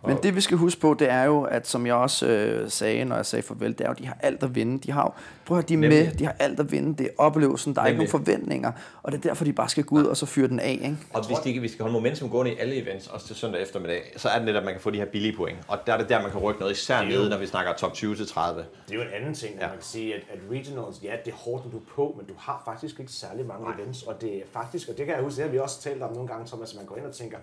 Men 0.07 0.17
det 0.23 0.37
vi 0.37 0.41
skal 0.41 0.57
huske 0.57 0.81
på, 0.81 0.97
det 0.99 1.11
er 1.11 1.25
jo, 1.25 1.43
at 1.43 1.67
som 1.69 1.87
jeg 1.87 1.95
også 1.95 2.27
øh, 2.27 2.71
sagde, 2.71 3.05
når 3.05 3.17
jeg 3.17 3.27
sagde 3.27 3.43
farvel, 3.43 3.73
det 3.73 3.81
er 3.81 3.85
jo, 3.85 3.91
at 3.93 3.99
de 3.99 4.07
har 4.07 4.17
alt 4.21 4.43
at 4.43 4.55
vinde. 4.55 4.79
De 4.79 4.93
har 4.93 5.03
jo, 5.03 5.11
prøv 5.47 5.59
at 5.59 5.63
høre, 5.63 5.69
de 5.69 5.75
er 5.75 5.79
Nemlig. 5.79 6.05
med, 6.05 6.15
de 6.15 6.25
har 6.25 6.37
alt 6.39 6.61
at 6.61 6.73
vinde. 6.73 6.99
Det 6.99 7.07
er 7.07 7.11
oplevelsen, 7.19 7.75
der 7.75 7.83
er 7.83 7.87
ikke 7.87 7.99
Nemlig. 7.99 8.13
nogen 8.13 8.25
forventninger. 8.27 8.73
Og 9.03 9.13
det 9.13 9.19
er 9.19 9.23
derfor, 9.23 9.45
de 9.45 9.53
bare 9.53 9.69
skal 9.69 9.85
gå 9.85 9.97
ud 9.97 10.05
og 10.05 10.17
så 10.17 10.27
fyre 10.27 10.49
den 10.49 10.61
af. 10.61 10.71
Ikke? 10.71 10.97
Og 11.13 11.27
hvis 11.27 11.39
de, 11.39 11.49
ikke- 11.49 11.61
hvis 11.61 11.71
de 11.71 11.75
skal 11.77 11.83
holde 11.83 11.93
momentum 11.93 12.31
gående 12.31 12.53
i 12.53 12.57
alle 12.59 12.83
events, 12.83 13.07
også 13.09 13.27
til 13.27 13.37
søndag 13.37 13.63
eftermiddag, 13.63 14.13
så 14.17 14.29
er 14.29 14.37
det 14.37 14.45
netop, 14.45 14.61
at 14.61 14.65
man 14.65 14.75
kan 14.75 14.81
få 14.81 14.91
de 14.91 14.99
her 14.99 15.05
billige 15.07 15.37
point. 15.37 15.59
Og 15.69 15.79
der 15.87 15.93
er 15.93 15.99
det 15.99 16.09
der, 16.09 16.23
man 16.23 16.31
kan 16.31 16.41
rykke 16.41 16.61
noget, 16.61 16.73
især 16.73 17.03
nede, 17.05 17.29
når 17.31 17.39
vi 17.39 17.47
snakker 17.47 17.73
top 17.73 17.93
20 17.95 18.17
til 18.17 18.27
30. 18.27 18.65
Det 18.89 18.95
er 18.95 18.95
jo 18.95 19.03
en 19.03 19.09
anden 19.21 19.35
ting, 19.35 19.55
ja. 19.55 19.67
Man 19.67 19.71
kan 19.77 19.83
sige, 19.85 20.15
at, 20.15 20.21
at 20.33 20.39
regionals, 20.51 21.03
ja, 21.03 21.13
det 21.25 21.31
er 21.33 21.37
hårdt, 21.37 21.65
du 21.73 21.77
er 21.77 21.83
på, 21.97 22.15
men 22.19 22.27
du 22.27 22.35
har 22.39 22.63
faktisk 22.65 23.01
ikke 23.01 23.13
særlig 23.13 23.47
mange 23.47 23.65
Nej. 23.65 23.75
events, 23.79 24.03
og 24.03 24.21
det 24.21 24.37
er 24.37 24.43
faktisk, 24.53 24.89
og 24.89 24.97
det 24.99 25.07
kan 25.07 25.15
jeg 25.15 25.23
huske, 25.25 25.37
det 25.37 25.45
har 25.45 25.53
vi 25.53 25.59
også 25.59 25.81
talt 25.83 26.03
om 26.03 26.13
nogle 26.13 26.29
gange, 26.29 26.47
Thomas, 26.47 26.71
at 26.73 26.77
man 26.77 26.87
går 26.87 26.97
ind 26.97 27.07
og 27.07 27.13
tænker, 27.15 27.37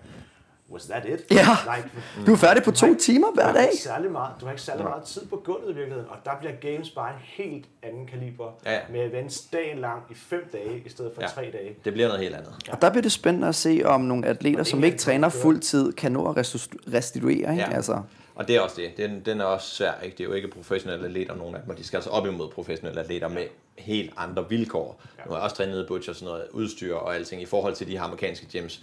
was 0.72 0.84
that 0.84 1.04
it? 1.04 1.20
Ja. 1.30 1.46
Like, 1.76 1.88
Du 2.26 2.32
er 2.32 2.36
færdig 2.36 2.62
på 2.62 2.70
to 2.70 2.94
timer 2.94 3.26
du 3.26 3.34
hver 3.34 3.44
har 3.46 3.52
dag. 3.52 3.64
ikke 3.72 3.82
særlig 3.82 4.10
meget, 4.10 4.30
du 4.40 4.44
har 4.44 4.52
ikke 4.52 4.62
særlig 4.62 4.84
meget 4.84 5.02
tid 5.04 5.26
på 5.26 5.36
gulvet 5.44 5.70
i 5.70 5.74
virkeligheden, 5.74 6.06
og 6.10 6.16
der 6.24 6.30
bliver 6.40 6.52
games 6.74 6.90
bare 6.90 7.10
en 7.10 7.20
helt 7.22 7.64
anden 7.82 8.06
kaliber, 8.06 8.52
Ja, 8.66 8.72
ja. 8.72 8.80
med 8.90 9.00
events 9.10 9.40
dagen 9.40 9.78
lang 9.78 10.02
i 10.10 10.14
fem 10.14 10.48
dage, 10.52 10.82
i 10.86 10.88
stedet 10.88 11.12
for 11.14 11.22
Ja. 11.22 11.26
tre 11.28 11.42
dage. 11.42 11.76
Det 11.84 11.92
bliver 11.92 12.08
noget 12.08 12.22
helt 12.22 12.34
andet. 12.34 12.52
Og 12.70 12.82
der 12.82 12.90
bliver 12.90 13.02
det 13.02 13.12
spændende 13.12 13.48
at 13.48 13.54
se, 13.54 13.82
om 13.84 14.00
nogle 14.00 14.26
atleter, 14.26 14.62
som 14.64 14.84
ikke 14.84 14.98
træner 14.98 15.28
fuld 15.28 15.60
tid, 15.60 15.92
kan 15.92 16.12
nå 16.12 16.32
at 16.32 16.36
restitu- 16.46 16.92
restituere. 16.94 17.34
Ikke? 17.52 17.54
Ja. 17.54 17.70
Altså, 17.74 18.02
Og 18.34 18.48
det 18.48 18.56
er 18.56 18.60
også 18.60 18.76
det. 18.76 18.96
Den, 18.96 19.20
den 19.26 19.40
er 19.40 19.44
også 19.44 19.68
svær. 19.74 19.92
Ikke? 20.02 20.16
Det 20.16 20.24
er 20.24 20.28
jo 20.28 20.34
ikke 20.34 20.48
professionelle 20.48 21.06
atleter, 21.06 21.36
nogen 21.36 21.54
af 21.54 21.60
dem, 21.60 21.70
og 21.70 21.78
de 21.78 21.84
skal 21.84 21.96
altså 21.96 22.10
op 22.10 22.26
imod 22.26 22.48
professionelle 22.48 23.00
atleter 23.00 23.28
med 23.28 23.42
helt 23.78 24.12
andre 24.16 24.48
vilkår. 24.48 25.00
Nu 25.26 25.30
har 25.30 25.36
jeg 25.38 25.44
også 25.44 25.56
trænet 25.56 25.84
i 25.84 25.86
Butcher, 25.86 26.12
sådan 26.14 26.26
noget 26.26 26.42
udstyr 26.50 26.94
og 26.94 27.14
alting, 27.14 27.42
i 27.42 27.46
forhold 27.46 27.74
til 27.74 27.86
de 27.86 27.92
her 27.98 28.02
amerikanske 28.04 28.46
gyms. 28.52 28.82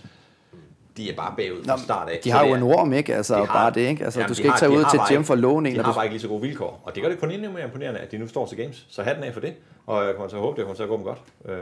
De 0.97 1.11
er 1.11 1.15
bare 1.15 1.33
bagud 1.37 1.63
fra 1.65 1.77
start 1.77 2.09
af. 2.09 2.19
de 2.23 2.31
har 2.31 2.45
jo 2.47 2.53
en 2.53 2.63
orm, 2.63 2.93
ikke? 2.93 3.15
Altså, 3.15 3.33
de 3.39 3.45
har, 3.45 3.53
bare 3.53 3.71
det, 3.73 3.81
ikke? 3.81 4.03
Altså, 4.05 4.19
Jamen, 4.19 4.29
du 4.29 4.33
skal 4.33 4.45
ikke 4.45 4.59
tage 4.59 4.71
ud 4.71 4.85
til 4.91 4.99
gym 5.17 5.23
for 5.23 5.35
en. 5.35 5.75
De 5.75 5.81
har 5.83 5.91
du- 5.91 5.95
bare 5.95 6.05
ikke 6.05 6.13
lige 6.13 6.21
så 6.21 6.27
gode 6.27 6.41
vilkår. 6.41 6.81
Og 6.83 6.95
det 6.95 7.03
gør 7.03 7.09
det 7.09 7.19
kun 7.19 7.31
endnu 7.31 7.51
mere 7.51 7.63
imponerende, 7.63 7.99
at 7.99 8.11
de 8.11 8.17
nu 8.17 8.27
står 8.27 8.45
til 8.45 8.57
games. 8.57 8.85
Så 8.89 9.03
hatten 9.03 9.23
af 9.23 9.33
for 9.33 9.39
det. 9.41 9.53
Og 9.85 10.05
jeg 10.05 10.13
kommer 10.15 10.27
til 10.29 10.35
at 10.35 10.41
håbe, 10.41 10.55
det 10.57 10.63
kommer 10.65 10.75
til 10.75 10.83
at 10.83 10.89
gå 10.89 10.95
dem 10.95 11.03
godt. 11.03 11.19
Øhm, 11.45 11.57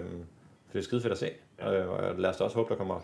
for 0.68 0.74
det 0.74 0.80
er 0.80 0.84
skide 0.84 1.02
fedt 1.02 1.14
at 1.14 1.20
se. 1.20 1.30
Øh, 1.62 1.90
og 1.90 2.00
lad 2.18 2.30
os 2.30 2.38
da 2.38 2.44
også 2.44 2.56
håbe, 2.58 2.70
der 2.70 2.76
kommer 2.76 2.96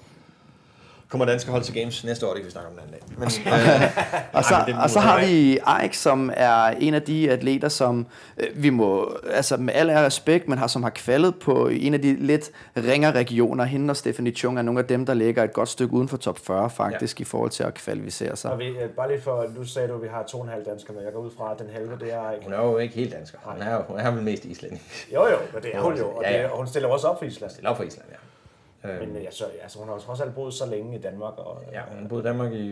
kommer 1.11 1.25
danske 1.25 1.51
hold 1.51 1.63
til 1.63 1.73
games 1.73 2.03
næste 2.03 2.27
år, 2.27 2.33
det 2.33 2.41
kan 2.41 2.45
vi 2.45 2.51
snakke 2.51 2.69
om 2.69 2.75
den 2.75 2.83
anden 2.83 2.93
dag. 2.93 3.01
Men, 3.17 3.27
øh, 3.53 4.33
Og 4.37 4.43
så, 4.43 4.53
ej, 4.53 4.65
men 4.67 4.75
og 4.75 4.89
så 4.89 4.99
har 4.99 5.25
vi 5.25 5.59
Eik, 5.83 5.93
som 5.93 6.31
er 6.33 6.65
en 6.65 6.93
af 6.93 7.01
de 7.01 7.31
atleter, 7.31 7.69
som 7.69 8.07
øh, 8.37 8.63
vi 8.63 8.69
må, 8.69 9.17
altså 9.31 9.57
med 9.57 9.73
al 9.73 9.89
respekt, 9.89 10.47
men 10.47 10.57
har, 10.57 10.67
som 10.67 10.83
har 10.83 10.89
kvalet 10.89 11.35
på 11.39 11.67
en 11.67 11.93
af 11.93 12.01
de 12.01 12.15
lidt 12.15 12.51
ringere 12.77 13.11
regioner. 13.11 13.63
Hende 13.63 13.91
og 13.91 13.97
Stephanie 13.97 14.33
Chung 14.33 14.57
er 14.57 14.61
nogle 14.61 14.79
af 14.79 14.85
dem, 14.85 15.05
der 15.05 15.13
ligger 15.13 15.43
et 15.43 15.53
godt 15.53 15.69
stykke 15.69 15.93
uden 15.93 16.07
for 16.07 16.17
top 16.17 16.39
40 16.39 16.69
faktisk, 16.69 17.19
ja. 17.19 17.21
i 17.21 17.25
forhold 17.25 17.49
til 17.49 17.63
at 17.63 17.73
kvalificere 17.73 18.35
sig. 18.35 18.51
Og 18.51 18.59
vi, 18.59 18.67
øh, 18.67 18.89
bare 18.89 19.07
lige 19.11 19.21
for, 19.21 19.45
nu 19.57 19.65
sagde 19.65 19.87
du, 19.87 19.95
at 19.95 20.01
vi 20.01 20.07
har 20.07 20.23
to 20.23 20.37
og 20.37 20.43
en 20.43 20.51
halv 20.51 20.65
dansker 20.65 20.93
med. 20.93 21.03
Jeg 21.03 21.13
går 21.13 21.19
ud 21.19 21.31
fra, 21.37 21.51
at 21.51 21.59
den 21.59 21.69
halve, 21.73 21.97
det 21.99 22.13
er 22.13 22.31
ikke... 22.31 22.45
Hun 22.45 22.53
er 22.53 22.61
jo 22.61 22.77
ikke 22.77 22.95
helt 22.95 23.13
dansker. 23.13 23.37
Hun 23.43 23.61
er, 23.61 23.73
jo, 23.73 23.81
hun 23.87 23.99
er 23.99 24.11
vel 24.11 24.23
mest 24.23 24.45
islænding. 24.45 24.81
Jo 25.13 25.27
jo, 25.27 25.37
men 25.53 25.63
det 25.63 25.75
er 25.75 25.81
hun 25.81 25.97
jo, 25.97 26.09
og, 26.09 26.23
det, 26.27 26.45
og 26.45 26.57
hun 26.57 26.67
stiller 26.67 26.89
også 26.89 27.07
op 27.07 27.19
for 27.19 27.25
Island. 27.25 27.51
Det 27.51 27.65
er 27.65 27.75
for 27.75 27.83
Island, 27.83 28.07
ja. 28.11 28.15
Men 28.83 29.15
øh, 29.15 29.21
altså, 29.25 29.45
altså, 29.63 29.79
hun 29.79 29.87
har 29.87 29.95
jo 29.95 30.01
trods 30.01 30.21
alt 30.21 30.35
boet 30.35 30.53
så 30.53 30.65
længe 30.65 30.97
i 30.97 31.01
Danmark. 31.01 31.33
Og, 31.37 31.63
Ja, 31.71 31.81
hun 31.91 32.01
har 32.01 32.07
boet 32.07 32.21
i 32.21 32.25
Danmark 32.25 32.53
i 32.53 32.69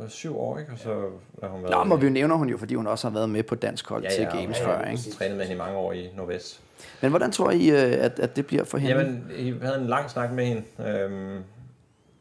øh, 0.00 0.08
syv 0.08 0.38
år, 0.38 0.58
ikke? 0.58 0.72
Og 0.72 0.78
så 0.78 1.08
har 1.42 1.48
hun 1.48 1.62
været... 1.62 1.72
Nå, 1.72 1.84
må 1.84 1.96
vi 1.96 2.06
jo 2.06 2.12
nævner 2.12 2.34
hun 2.34 2.48
jo, 2.48 2.58
fordi 2.58 2.74
hun 2.74 2.86
også 2.86 3.08
har 3.08 3.14
været 3.14 3.30
med 3.30 3.42
på 3.42 3.54
dansk 3.54 3.88
hold 3.88 4.02
ja, 4.02 4.10
til 4.10 4.22
ja, 4.22 4.36
Games 4.40 4.60
ja, 4.60 4.66
før. 4.66 4.80
ja, 4.80 4.90
Ikke? 4.90 5.02
trænet 5.10 5.36
med 5.36 5.44
hende 5.46 5.56
i 5.56 5.58
mange 5.58 5.78
år 5.78 5.92
i 5.92 6.10
Nordvest. 6.16 6.60
Men 7.00 7.10
hvordan 7.10 7.32
tror 7.32 7.50
I, 7.50 7.70
øh, 7.70 8.04
at, 8.04 8.20
at 8.20 8.36
det 8.36 8.46
bliver 8.46 8.64
for 8.64 8.78
hende? 8.78 8.96
Jamen, 8.96 9.30
vi 9.36 9.66
havde 9.66 9.80
en 9.80 9.86
lang 9.86 10.10
snak 10.10 10.32
med 10.32 10.44
hende 10.46 10.62
øhm, 10.78 11.36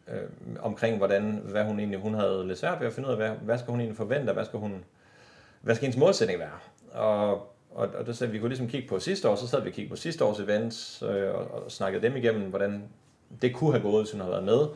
øhm, 0.07 0.57
omkring, 0.61 0.97
hvordan, 0.97 1.41
hvad 1.43 1.63
hun 1.63 1.79
egentlig, 1.79 1.99
hun 1.99 2.13
havde 2.13 2.47
lidt 2.47 2.59
svært 2.59 2.79
ved 2.79 2.87
at 2.87 2.93
finde 2.93 3.07
ud 3.07 3.13
af, 3.13 3.19
hvad, 3.19 3.29
hvad 3.29 3.57
skal 3.57 3.71
hun 3.71 3.79
egentlig 3.79 3.97
forvente, 3.97 4.33
hvad 4.33 4.45
skal 4.45 4.59
hun, 4.59 4.83
hvad 5.61 5.75
skal 5.75 5.85
hendes 5.85 5.99
målsætning 5.99 6.39
være? 6.39 6.49
Og, 6.93 7.31
og, 7.71 7.89
og 7.99 8.05
det 8.05 8.17
sagde, 8.17 8.31
vi 8.33 8.39
kunne 8.39 8.49
ligesom 8.49 8.67
kigge 8.67 8.87
på 8.87 8.99
sidste 8.99 9.29
år, 9.29 9.35
så 9.35 9.47
sad 9.47 9.61
vi 9.61 9.67
og 9.69 9.73
kiggede 9.73 9.89
på 9.89 9.95
sidste 9.95 10.25
års 10.25 10.39
events, 10.39 11.03
øh, 11.09 11.35
og, 11.35 11.51
og 11.51 11.71
snakkede 11.71 12.03
dem 12.03 12.15
igennem, 12.15 12.49
hvordan 12.49 12.83
det 13.41 13.55
kunne 13.55 13.71
have 13.71 13.81
gået, 13.83 14.03
hvis 14.03 14.11
hun 14.11 14.21
havde 14.21 14.31
været 14.31 14.43
med. 14.45 14.67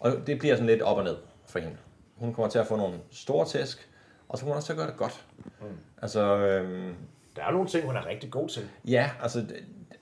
Og 0.00 0.12
det 0.26 0.38
bliver 0.38 0.54
sådan 0.54 0.66
lidt 0.66 0.82
op 0.82 0.96
og 0.96 1.04
ned 1.04 1.16
for 1.46 1.58
hende. 1.58 1.76
Hun 2.16 2.34
kommer 2.34 2.50
til 2.50 2.58
at 2.58 2.66
få 2.66 2.76
nogle 2.76 2.94
store 3.10 3.46
tæsk, 3.46 3.88
og 4.28 4.38
så 4.38 4.44
kommer 4.44 4.54
hun 4.54 4.56
også 4.56 4.66
til 4.66 4.72
at 4.72 4.76
gøre 4.76 4.86
det 4.86 4.96
godt. 4.96 5.24
Mm. 5.60 5.66
Altså, 6.02 6.20
øhm, 6.36 6.94
Der 7.36 7.42
er 7.44 7.50
nogle 7.50 7.68
ting, 7.68 7.86
hun 7.86 7.96
er 7.96 8.06
rigtig 8.06 8.30
god 8.30 8.48
til. 8.48 8.62
Ja, 8.84 9.10
altså 9.22 9.44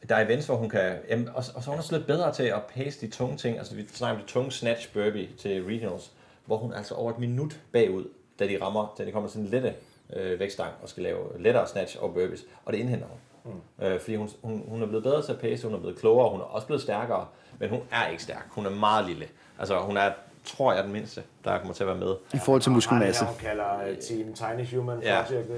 der 0.08 0.14
er 0.14 0.24
events, 0.26 0.46
hvor 0.46 0.56
hun 0.56 0.68
kan... 0.68 0.96
Jamen, 1.08 1.28
og, 1.28 1.34
og 1.36 1.44
så 1.44 1.62
er 1.66 1.70
hun 1.70 1.78
også 1.78 1.96
lidt 1.96 2.06
bedre 2.06 2.32
til 2.32 2.42
at 2.42 2.62
pace 2.74 3.06
de 3.06 3.10
tunge 3.10 3.36
ting. 3.36 3.58
Altså 3.58 3.74
vi 3.74 3.86
snakker 3.86 4.20
om 4.20 4.26
de 4.26 4.32
tunge 4.32 4.52
snatch 4.52 4.92
burpee 4.92 5.28
til 5.38 5.64
regionals, 5.64 6.12
hvor 6.46 6.56
hun 6.56 6.72
altså 6.72 6.94
over 6.94 7.12
et 7.12 7.18
minut 7.18 7.60
bagud, 7.72 8.04
da 8.38 8.46
de 8.46 8.58
rammer, 8.62 8.94
da 8.98 9.04
de 9.04 9.12
kommer 9.12 9.28
til 9.28 9.32
sådan 9.32 9.44
en 9.44 9.50
lette 9.50 9.74
øh, 10.12 10.40
vægtstang 10.40 10.72
og 10.82 10.88
skal 10.88 11.02
lave 11.02 11.18
lettere 11.38 11.66
snatch 11.68 12.02
og 12.02 12.14
burpees, 12.14 12.44
og 12.64 12.72
det 12.72 12.78
indhenter 12.78 13.06
hun. 13.06 13.52
Mm. 13.78 13.84
Øh, 13.84 14.00
fordi 14.00 14.16
hun, 14.16 14.30
hun, 14.42 14.64
hun 14.68 14.82
er 14.82 14.86
blevet 14.86 15.02
bedre 15.02 15.22
til 15.22 15.32
at 15.32 15.38
pace, 15.38 15.66
hun 15.66 15.74
er 15.74 15.80
blevet 15.80 15.98
klogere, 15.98 16.30
hun 16.30 16.40
er 16.40 16.44
også 16.44 16.66
blevet 16.66 16.82
stærkere, 16.82 17.26
men 17.58 17.70
hun 17.70 17.80
er 17.90 18.06
ikke 18.06 18.22
stærk. 18.22 18.46
Hun 18.50 18.66
er 18.66 18.70
meget 18.70 19.06
lille. 19.06 19.26
Altså 19.58 19.78
hun 19.78 19.96
er, 19.96 20.10
tror 20.44 20.72
jeg, 20.72 20.84
den 20.84 20.92
mindste, 20.92 21.22
der 21.44 21.58
kommer 21.58 21.74
til 21.74 21.82
at 21.82 21.86
være 21.88 21.96
med. 21.98 22.14
I 22.34 22.38
forhold 22.44 22.62
til 22.62 22.72
muskelmasse. 22.72 23.24
Hun 23.24 23.34
kalder 23.40 23.80
øh, 23.88 23.96
Team 23.98 24.34
Tiny 24.34 24.76
Human 24.76 25.02
Ja. 25.02 25.22
Project. 25.26 25.48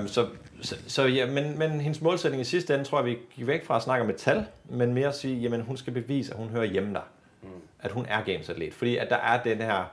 Øhm, 0.00 0.08
så, 0.08 0.26
så, 0.62 0.76
så 0.86 1.02
ja, 1.04 1.26
men, 1.26 1.58
men 1.58 1.70
hendes 1.80 2.00
målsætning 2.00 2.40
i 2.40 2.44
sidste 2.44 2.74
ende, 2.74 2.84
tror 2.84 2.98
jeg, 2.98 3.06
vi 3.06 3.18
gik 3.36 3.46
væk 3.46 3.66
fra 3.66 3.76
at 3.76 3.82
snakke 3.82 4.04
om 4.04 4.10
et 4.10 4.16
tal, 4.16 4.46
men 4.64 4.94
mere 4.94 5.08
at 5.08 5.16
sige, 5.16 5.36
jamen 5.40 5.60
hun 5.60 5.76
skal 5.76 5.92
bevise, 5.92 6.32
at 6.32 6.38
hun 6.38 6.48
hører 6.48 6.64
hjemme 6.64 6.94
der. 6.94 7.00
Mm. 7.42 7.48
At 7.80 7.92
hun 7.92 8.06
er 8.08 8.22
gamesatlet. 8.22 8.74
Fordi 8.74 8.96
at 8.96 9.10
der 9.10 9.16
er 9.16 9.42
den 9.42 9.58
her, 9.58 9.84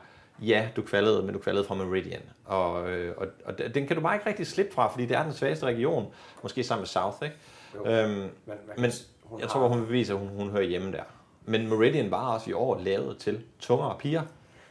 ja, 0.41 0.67
du 0.75 0.81
kvalede, 0.81 1.23
men 1.23 1.33
du 1.33 1.39
kvalede 1.39 1.63
fra 1.63 1.75
Meridian. 1.75 2.21
Og, 2.45 2.89
øh, 2.89 3.13
og, 3.17 3.27
og 3.45 3.53
den 3.75 3.87
kan 3.87 3.95
du 3.95 4.01
bare 4.01 4.15
ikke 4.15 4.29
rigtig 4.29 4.47
slippe 4.47 4.73
fra, 4.73 4.87
fordi 4.87 5.05
det 5.05 5.17
er 5.17 5.23
den 5.23 5.33
svageste 5.33 5.65
region, 5.65 6.07
måske 6.43 6.63
sammen 6.63 6.81
med 6.81 6.87
South, 6.87 7.17
ikke? 7.23 7.35
Jo. 7.75 7.85
Øhm, 7.85 8.09
Men, 8.11 8.29
men 8.77 8.91
hun 9.23 9.39
jeg 9.39 9.47
har- 9.47 9.53
tror, 9.53 9.67
hun 9.67 9.79
vil 9.79 9.85
bevise, 9.85 10.13
at 10.13 10.19
hun, 10.19 10.27
hun 10.27 10.49
hører 10.49 10.63
hjemme 10.63 10.91
der. 10.91 11.03
Men 11.45 11.67
Meridian 11.69 12.11
var 12.11 12.33
også 12.33 12.49
i 12.49 12.53
år 12.53 12.79
lavet 12.79 13.17
til 13.17 13.43
tungere 13.59 13.95
piger. 13.99 14.21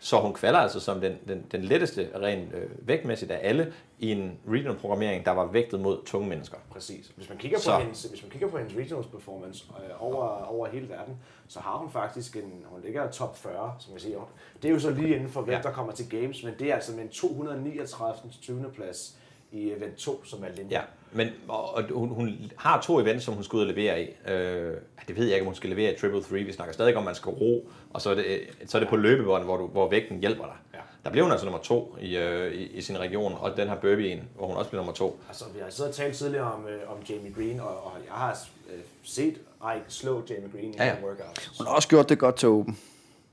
Så 0.00 0.20
hun 0.20 0.34
kvalder 0.34 0.58
altså 0.60 0.80
som 0.80 1.00
den, 1.00 1.12
den, 1.28 1.46
den 1.52 1.62
letteste 1.62 2.08
rent 2.22 2.54
øh, 2.54 2.70
vægtmæssigt 2.88 3.30
af 3.30 3.48
alle 3.48 3.72
i 3.98 4.12
en 4.12 4.38
regional 4.48 4.76
programmering, 4.78 5.24
der 5.24 5.30
var 5.30 5.46
vægtet 5.46 5.80
mod 5.80 5.98
tunge 6.06 6.28
mennesker. 6.28 6.56
Præcis. 6.70 7.12
Hvis 7.16 7.28
man 7.28 7.38
kigger 7.38 7.58
på, 7.58 7.62
Så. 7.62 7.78
hendes, 7.78 8.02
hvis 8.04 8.22
man 8.22 8.30
kigger 8.30 8.48
på 8.48 8.58
hendes 8.58 8.76
regionals 8.76 9.06
performance 9.06 9.64
øh, 9.84 10.02
over, 10.02 10.44
over 10.44 10.66
hele 10.68 10.88
verden, 10.88 11.16
så 11.48 11.60
har 11.60 11.76
hun 11.78 11.90
faktisk 11.90 12.36
en, 12.36 12.64
hun 12.66 12.80
ligger 12.84 13.10
top 13.10 13.38
40, 13.38 13.74
som 13.78 13.92
jeg 13.92 14.00
siger. 14.00 14.30
Det 14.62 14.68
er 14.68 14.72
jo 14.72 14.80
så 14.80 14.90
lige 14.90 15.14
inden 15.14 15.28
for, 15.28 15.40
hvem 15.42 15.54
Ja. 15.54 15.62
der 15.62 15.70
kommer 15.72 15.92
til 15.92 16.08
games, 16.10 16.42
men 16.44 16.54
det 16.58 16.70
er 16.70 16.74
altså 16.74 16.92
med 16.92 17.02
en 17.02 17.08
239. 17.08 18.30
20. 18.42 18.70
plads 18.74 19.18
i 19.54 19.72
event 19.72 19.96
2, 19.96 20.24
som 20.24 20.42
er 20.44 20.48
linje. 20.56 20.70
Ja, 20.70 20.80
men 21.12 21.28
og, 21.48 21.74
og 21.74 21.84
hun, 21.92 22.08
hun 22.08 22.38
har 22.56 22.80
to 22.80 23.00
events, 23.00 23.24
som 23.24 23.34
hun 23.34 23.44
skal 23.44 23.56
ud 23.56 23.60
og 23.62 23.66
levere 23.68 24.02
i. 24.02 24.30
Øh, 24.30 24.76
det 25.08 25.16
ved 25.16 25.24
jeg 25.24 25.34
ikke, 25.34 25.42
om 25.42 25.46
hun 25.46 25.54
skal 25.54 25.70
levere 25.70 25.92
i 25.92 25.96
Triple 25.96 26.22
3. 26.22 26.42
Vi 26.42 26.52
snakker 26.52 26.74
stadig 26.74 26.96
om, 26.96 26.98
at 26.98 27.04
man 27.04 27.14
skal 27.14 27.30
ro, 27.30 27.68
og 27.92 28.00
så 28.00 28.10
er 28.10 28.14
det, 28.14 28.40
så 28.66 28.78
er 28.78 28.80
det 28.80 28.88
på 28.88 28.96
løbebånd, 28.96 29.44
hvor, 29.44 29.56
du, 29.56 29.66
hvor 29.66 29.88
vægten 29.88 30.20
hjælper 30.20 30.44
dig. 30.44 30.54
Ja. 30.74 30.78
Der 31.04 31.10
blev 31.10 31.24
hun 31.24 31.30
altså 31.32 31.46
nummer 31.46 31.60
to 31.60 31.96
i, 32.00 32.16
øh, 32.16 32.52
i, 32.54 32.64
i 32.66 32.80
sin 32.80 32.98
region, 32.98 33.34
og 33.40 33.56
den 33.56 33.68
her 33.68 33.74
Burpee 33.74 34.12
en, 34.12 34.28
hvor 34.36 34.46
hun 34.46 34.56
også 34.56 34.70
blev 34.70 34.78
nummer 34.78 34.92
to. 34.92 35.20
Altså, 35.28 35.44
vi 35.54 35.60
har 35.62 35.70
siddet 35.70 35.90
og 35.90 35.96
talt 35.96 36.16
tidligere 36.16 36.52
om, 36.52 36.66
øh, 36.66 36.92
om 36.92 36.96
Jamie 37.10 37.32
Green, 37.32 37.60
og, 37.60 37.84
og 37.86 37.92
jeg 38.06 38.14
har 38.14 38.38
øh, 38.72 38.80
set 39.02 39.34
Ike 39.76 39.84
slå 39.88 40.22
Jamie 40.30 40.50
Green 40.52 40.74
i 40.74 40.76
Ja, 40.76 40.84
ja, 40.84 40.90
ja. 40.90 40.96
ja. 41.00 41.06
workouts. 41.06 41.58
Hun 41.58 41.66
har 41.66 41.74
også 41.74 41.88
gjort 41.88 42.08
det 42.08 42.18
godt 42.18 42.36
til 42.36 42.48
Open. 42.48 42.78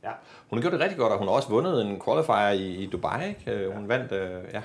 Ja. 0.03 0.11
Hun 0.49 0.57
har 0.57 0.61
gjort 0.61 0.73
det 0.73 0.81
rigtig 0.81 0.97
godt, 0.97 1.11
og 1.13 1.19
hun 1.19 1.27
har 1.27 1.35
også 1.35 1.49
vundet 1.49 1.81
en 1.81 2.01
qualifier 2.05 2.49
i, 2.49 2.75
i 2.75 2.85
Dubai. 2.85 3.29
Ikke? 3.29 3.51
Øh, 3.51 3.71
Hun 3.75 3.87
vandt, 3.89 4.11
øh, 4.11 4.43
ja. 4.53 4.61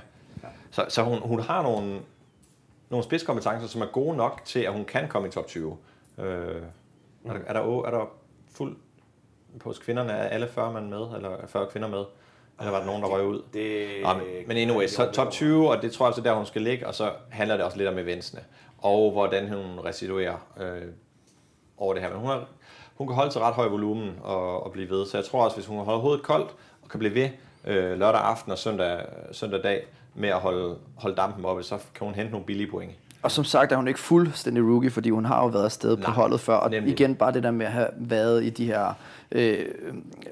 Så, 0.71 0.85
så 0.89 1.03
hun, 1.03 1.19
hun 1.19 1.41
har 1.41 1.63
nogle, 1.63 2.01
nogle 2.91 3.05
spidskompetencer, 3.05 3.69
som 3.69 3.83
er 3.83 3.87
gode 3.87 4.17
nok 4.17 4.43
til, 4.45 4.61
at 4.61 4.73
hun 4.73 4.85
kan 4.85 5.09
komme 5.09 5.29
i 5.29 5.31
top 5.31 5.47
20. 5.47 5.77
Øh, 6.19 6.25
er, 6.25 7.33
der, 7.33 7.41
er, 7.47 7.53
der, 7.53 7.83
er 7.87 7.91
der 7.91 8.11
fuld 8.51 8.77
hos 9.65 9.79
kvinderne, 9.79 10.13
er 10.13 10.29
alle 10.29 10.49
40 10.49 10.73
mand 10.73 10.89
med, 10.89 11.17
eller 11.17 11.31
er 11.31 11.47
40 11.47 11.67
kvinder 11.71 11.89
med? 11.89 12.05
Eller 12.59 12.71
var 12.71 12.79
der 12.79 12.87
nogen, 12.87 13.03
der 13.03 13.09
røg 13.09 13.27
ud? 13.27 13.43
Det, 13.53 13.89
Nå, 14.03 14.09
men, 14.47 14.57
anyway, 14.57 14.87
så 14.87 15.11
top 15.13 15.31
20, 15.31 15.71
og 15.71 15.83
det 15.83 15.93
tror 15.93 16.07
jeg 16.07 16.09
altså 16.09 16.23
der, 16.23 16.35
hun 16.35 16.47
skal 16.47 16.63
ligge, 16.63 16.87
og 16.87 16.95
så 16.95 17.13
handler 17.31 17.57
det 17.57 17.65
også 17.65 17.77
lidt 17.77 17.89
om 17.89 17.99
eventsene, 17.99 18.45
og 18.79 19.11
hvordan 19.11 19.49
hun 19.49 19.81
restituerer 19.85 20.37
øh, 20.61 20.83
over 21.77 21.95
det 21.95 22.03
her. 22.03 22.11
Men 22.11 22.19
hun, 22.19 22.29
har, 22.29 22.49
hun 22.95 23.07
kan 23.07 23.15
holde 23.15 23.31
til 23.31 23.41
ret 23.41 23.55
høj 23.55 23.69
volumen 23.69 24.19
og, 24.23 24.63
og 24.63 24.73
blive 24.73 24.91
ved, 24.91 25.07
så 25.07 25.17
jeg 25.19 25.25
tror 25.25 25.45
også, 25.45 25.57
hvis 25.57 25.67
hun 25.67 25.85
holder 25.85 26.01
hovedet 26.01 26.23
koldt 26.23 26.55
og 26.83 26.89
kan 26.89 26.99
blive 26.99 27.15
ved 27.15 27.29
øh, 27.65 27.99
lørdag 27.99 28.21
aften 28.21 28.53
og 28.53 28.59
søndag, 28.59 29.07
søndag 29.33 29.63
dag 29.63 29.87
med 30.17 30.29
at 30.29 30.41
holde, 30.41 30.77
holde 30.97 31.17
dampen 31.17 31.45
oppe, 31.45 31.63
så 31.63 31.79
kan 31.95 32.05
hun 32.07 32.15
hente 32.15 32.31
nogle 32.31 32.47
billige 32.47 32.71
point. 32.71 32.93
Og 33.23 33.31
som 33.31 33.45
sagt 33.45 33.73
er 33.73 33.77
hun 33.77 33.89
ikke 33.89 34.01
fuldstændig 34.01 34.63
rookie, 34.65 34.91
fordi 34.91 35.11
hun 35.11 35.25
har 35.25 35.43
jo 35.43 35.47
været 35.47 35.65
afsted 35.65 35.97
på 35.97 36.03
Nej, 36.03 36.11
holdet 36.11 36.41
før. 36.41 36.55
Og 36.57 36.71
nemlig. 36.71 36.93
igen 36.93 37.15
bare 37.15 37.33
det 37.33 37.43
der 37.43 37.51
med 37.51 37.67
at 37.67 37.73
have 37.73 37.89
været 37.97 38.45
i 38.45 38.51
de 38.51 38.67
her 38.67 38.93
øh, 39.33 39.67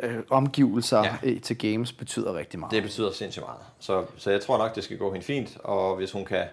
øh, 0.03 0.17
omgivelser 0.31 1.05
Ja. 1.25 1.39
til 1.43 1.59
games 1.59 1.93
betyder 1.93 2.35
rigtig 2.35 2.61
meget. 2.61 2.71
Det 2.73 2.83
betyder 2.83 3.13
sindssygt 3.13 3.45
meget. 3.47 3.61
Så, 3.79 4.05
så 4.17 4.31
jeg 4.31 4.41
tror 4.41 4.59
nok, 4.59 4.75
det 4.75 4.85
skal 4.85 4.99
gå 4.99 5.13
hende 5.13 5.27
fint, 5.27 5.59
og 5.65 5.97
hvis 5.97 6.13
hun 6.13 6.25
kan, 6.25 6.45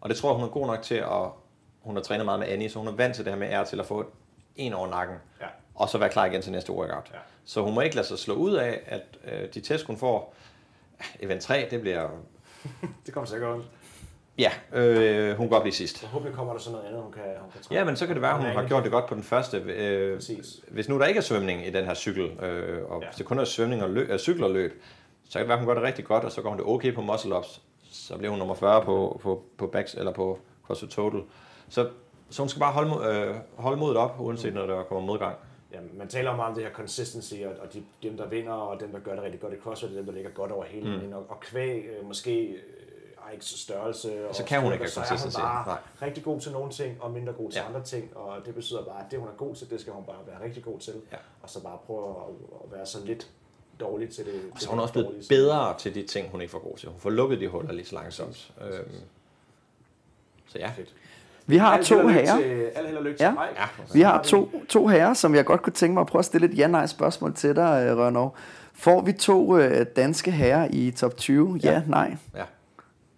og 0.00 0.08
det 0.08 0.16
tror 0.18 0.28
jeg, 0.30 0.34
hun 0.36 0.44
er 0.44 0.48
god 0.52 0.66
nok 0.66 0.82
til, 0.82 0.94
at 0.94 1.28
hun 1.80 1.96
har 1.96 2.02
trænet 2.02 2.24
meget 2.24 2.40
med 2.40 2.48
Annie, 2.48 2.70
så 2.70 2.78
hun 2.78 2.88
er 2.88 2.92
vant 2.92 3.14
til 3.14 3.24
det 3.24 3.32
her 3.32 3.38
med 3.40 3.48
ære 3.50 3.64
til 3.64 3.80
at 3.80 3.86
få 3.86 4.04
en 4.56 4.72
over 4.72 4.88
nakken, 4.90 5.16
Ja. 5.40 5.46
og 5.74 5.88
så 5.88 5.98
være 5.98 6.08
klar 6.08 6.24
igen 6.26 6.42
til 6.42 6.52
næste 6.52 6.72
workout. 6.72 7.10
Ja. 7.12 7.18
Så 7.44 7.62
hun 7.62 7.74
må 7.74 7.80
ikke 7.80 7.96
lade 7.96 8.06
sig 8.06 8.18
slå 8.18 8.34
ud 8.34 8.52
af, 8.54 8.80
at 8.86 9.02
øh, 9.32 9.48
de 9.54 9.60
test, 9.60 9.84
hun 9.86 9.96
får, 9.96 10.34
event 11.20 11.42
3, 11.42 11.68
det 11.70 11.80
bliver... 11.80 12.08
Det 13.06 13.14
kommer 13.14 13.26
sikkert 13.28 13.50
ondt. 13.54 13.66
Ja, 14.38 14.50
øh, 14.72 15.36
hun 15.36 15.48
godt 15.48 15.62
blive 15.62 15.74
sidst. 15.74 15.98
Forhåbentlig 16.00 16.36
kommer 16.36 16.52
der 16.52 16.60
sådan 16.60 16.72
noget 16.74 16.86
andet, 16.88 17.02
hun 17.02 17.12
kan, 17.12 17.22
hun 17.40 17.50
kan 17.52 17.62
trække. 17.62 17.74
Ja, 17.74 17.84
men 17.84 17.96
så 17.96 18.06
kan 18.06 18.14
det 18.14 18.22
være, 18.22 18.36
hun 18.36 18.46
har 18.46 18.66
gjort 18.68 18.82
det 18.82 18.92
godt 18.92 19.06
på 19.06 19.14
den 19.14 19.22
første. 19.22 19.56
Øh, 19.58 20.16
Præcis. 20.16 20.60
hvis 20.68 20.88
nu 20.88 20.98
der 20.98 21.06
ikke 21.06 21.18
er 21.18 21.22
svømning 21.22 21.66
i 21.66 21.70
den 21.70 21.84
her 21.84 21.94
cykel, 21.94 22.24
øh, 22.24 22.84
og 22.90 23.00
Ja. 23.02 23.06
hvis 23.08 23.16
det 23.16 23.26
kun 23.26 23.38
er 23.38 23.44
svømning 23.44 23.82
og 23.82 23.90
løb, 23.90 24.10
øh, 24.10 24.18
cykel 24.18 24.44
og 24.44 24.50
løb, 24.50 24.82
så 25.24 25.32
kan 25.32 25.40
det 25.40 25.48
være, 25.48 25.58
hun 25.58 25.66
gør 25.66 25.74
det 25.74 25.82
rigtig 25.82 26.04
godt, 26.04 26.24
og 26.24 26.32
så 26.32 26.42
går 26.42 26.48
hun 26.48 26.58
det 26.58 26.66
okay 26.66 26.94
på 26.94 27.00
muscle 27.00 27.36
ups. 27.36 27.62
Så 27.92 28.16
bliver 28.16 28.30
hun 28.30 28.38
nummer 28.38 28.54
40 28.54 28.84
på, 28.84 29.20
på, 29.22 29.42
på 29.58 29.66
backs, 29.66 29.94
eller 29.94 30.12
på 30.12 30.38
CrossFit 30.66 30.90
Total. 30.90 31.20
Så, 31.68 31.88
så 32.30 32.42
hun 32.42 32.48
skal 32.48 32.60
bare 32.60 32.72
holde, 32.72 33.16
øh, 33.16 33.34
holde 33.56 33.76
modet 33.76 33.96
op, 33.96 34.16
uanset 34.20 34.54
når 34.54 34.66
der 34.66 34.82
kommer 34.82 35.06
modgang. 35.06 35.36
Ja, 35.72 35.78
man 35.94 36.08
taler 36.08 36.36
meget 36.36 36.48
om 36.48 36.54
det 36.54 36.64
her 36.64 36.72
consistency, 36.72 37.34
og, 37.34 37.52
og 37.62 37.72
de, 37.74 37.84
dem, 38.02 38.16
der 38.16 38.28
vinder, 38.28 38.52
og 38.52 38.80
dem, 38.80 38.92
der 38.92 38.98
gør 38.98 39.14
det 39.14 39.22
rigtig 39.22 39.40
godt 39.40 39.52
i 39.54 39.56
CrossFit, 39.56 39.90
er 39.90 39.94
dem, 39.94 40.04
der 40.06 40.12
ligger 40.12 40.30
godt 40.30 40.52
over 40.52 40.64
hele 40.64 41.06
Mm. 41.06 41.12
Og, 41.12 41.26
og 41.28 41.40
kvæg 41.40 41.84
øh, 41.84 42.06
måske 42.06 42.46
øh, 42.46 42.60
så 43.40 43.58
størrelse. 43.58 44.28
Og 44.28 44.34
Så 44.34 44.44
kan 44.44 44.60
hun 44.62 44.72
ikke 44.72 44.84
have 44.84 44.90
så 44.90 45.00
er 45.00 45.04
consistency. 45.04 45.36
hun 45.38 45.44
bare 45.44 45.66
Nej. 45.66 45.78
rigtig 46.08 46.24
god 46.24 46.40
til 46.40 46.52
nogle 46.52 46.70
ting, 46.72 47.02
og 47.02 47.10
mindre 47.10 47.32
god 47.32 47.50
til 47.50 47.58
Ja. 47.58 47.66
andre 47.66 47.84
ting. 47.84 48.16
Og 48.16 48.46
det 48.46 48.54
betyder 48.54 48.84
bare, 48.84 49.04
at 49.04 49.10
det, 49.10 49.18
hun 49.18 49.28
er 49.28 49.32
god 49.32 49.54
til, 49.54 49.70
det 49.70 49.80
skal 49.80 49.92
hun 49.92 50.04
bare 50.04 50.16
være 50.26 50.44
rigtig 50.44 50.64
god 50.64 50.78
til. 50.78 50.94
Ja. 51.12 51.16
Og 51.42 51.50
så 51.50 51.62
bare 51.62 51.78
prøve 51.86 52.08
at, 52.08 52.14
at 52.64 52.72
være 52.76 52.86
så 52.86 53.04
lidt 53.04 53.30
dårlig 53.80 54.10
til 54.10 54.26
det. 54.26 54.34
Og 54.52 54.60
så 54.60 54.66
er 54.66 54.70
hun 54.70 54.78
det 54.78 54.82
også 54.82 54.92
blevet 54.92 55.08
dårlige. 55.08 55.28
bedre 55.28 55.78
til 55.78 55.94
de 55.94 56.06
ting, 56.06 56.30
hun 56.30 56.40
ikke 56.40 56.50
får 56.50 56.58
god 56.58 56.76
til. 56.76 56.88
Hun 56.88 57.00
får 57.00 57.10
lukket 57.10 57.40
de 57.40 57.48
huller 57.48 57.72
lige 57.72 57.86
så 57.86 57.94
langsomt. 57.94 58.52
Øhm, 58.60 58.90
så 60.46 60.58
ja. 60.58 60.72
Fedt. 60.76 60.94
Vi 61.50 61.56
har 61.56 61.68
Alt 61.76 61.86
to 61.86 62.06
herrer. 62.08 62.36
til- 62.38 62.70
Alt 62.74 62.86
held 62.86 62.96
og 62.98 63.04
lykke 63.04 63.16
Ja. 63.24 63.28
til 63.28 63.34
mig. 63.34 63.48
Ja. 63.58 63.64
Vi 63.94 64.00
har 64.00 64.22
to, 64.22 64.50
to 64.68 64.86
herrer, 64.86 65.14
som 65.14 65.34
jeg 65.34 65.44
godt 65.44 65.62
kunne 65.62 65.72
tænke 65.72 65.94
mig 65.94 66.00
at 66.00 66.06
prøve 66.06 66.20
at 66.20 66.24
stille 66.24 66.46
et 66.52 66.58
ja-nej 66.58 66.86
spørgsmål 66.86 67.34
til 67.34 67.56
dig, 67.56 67.86
øh, 67.90 67.96
Rønnow. 67.98 68.30
Får 68.74 69.00
vi 69.00 69.12
to 69.12 69.58
øh, 69.58 69.86
danske 69.96 70.30
herrer 70.30 70.68
i 70.70 70.90
top 70.90 71.16
20? 71.16 71.60
Ja, 71.62 71.72
Ja. 71.72 71.82
nej. 71.86 72.16
Ja. 72.36 72.42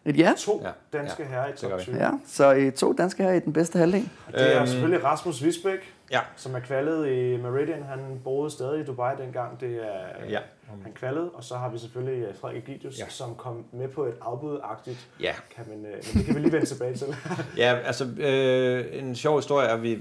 Et 0.05 0.19
ja? 0.19 0.33
To 0.39 0.63
Ja. 0.65 0.99
danske 0.99 1.23
Ja. 1.23 1.29
herrer 1.29 1.49
i 1.49 1.57
top 1.57 1.71
vi. 1.79 1.83
20. 1.83 1.97
Ja, 1.97 2.11
så 2.27 2.55
øh, 2.55 2.73
to 2.73 2.93
danske 2.93 3.23
herrer 3.23 3.35
i 3.35 3.41
den 3.41 3.53
bedste 3.53 3.79
halvdel. 3.79 4.09
Det 4.33 4.53
er 4.53 4.59
Øhm. 4.59 4.67
selvfølgelig 4.67 5.05
Rasmus 5.05 5.45
Visbæk, 5.45 5.95
Ja. 6.13 6.21
som 6.37 6.55
er 6.55 6.61
kvalet 6.61 7.09
i 7.09 7.37
Meridian. 7.37 7.83
Han 7.83 8.21
boede 8.25 8.51
stadig 8.51 8.81
i 8.81 8.85
Dubai 8.85 9.17
dengang. 9.19 9.61
Det 9.61 9.77
er, 9.87 10.25
Ja. 10.29 10.41
Han 10.85 10.93
kvalede, 10.93 11.31
og 11.31 11.45
så 11.45 11.57
har 11.57 11.69
vi 11.71 11.79
selvfølgelig 11.79 12.25
øh, 12.29 12.35
Frederik 12.37 12.69
Egidius, 12.69 12.99
ja. 12.99 13.09
Som 13.09 13.35
kom 13.35 13.65
med 13.73 13.89
på 13.89 14.05
et 14.05 14.15
afbudagtigt, 14.21 15.09
Ja. 15.21 15.33
kan 15.57 15.65
man, 15.69 15.87
øh, 15.87 15.93
men 15.93 16.03
det 16.15 16.25
kan 16.27 16.35
vi 16.35 16.41
lige 16.41 16.53
vende 16.53 16.67
tilbage 16.67 16.95
til. 16.97 17.07
Ja, 17.57 17.79
altså 17.85 18.05
øh, 18.19 18.87
en 18.99 19.17
sjov 19.17 19.39
historie 19.39 19.69
er, 19.69 19.75
at 19.75 19.83
vi 19.83 19.99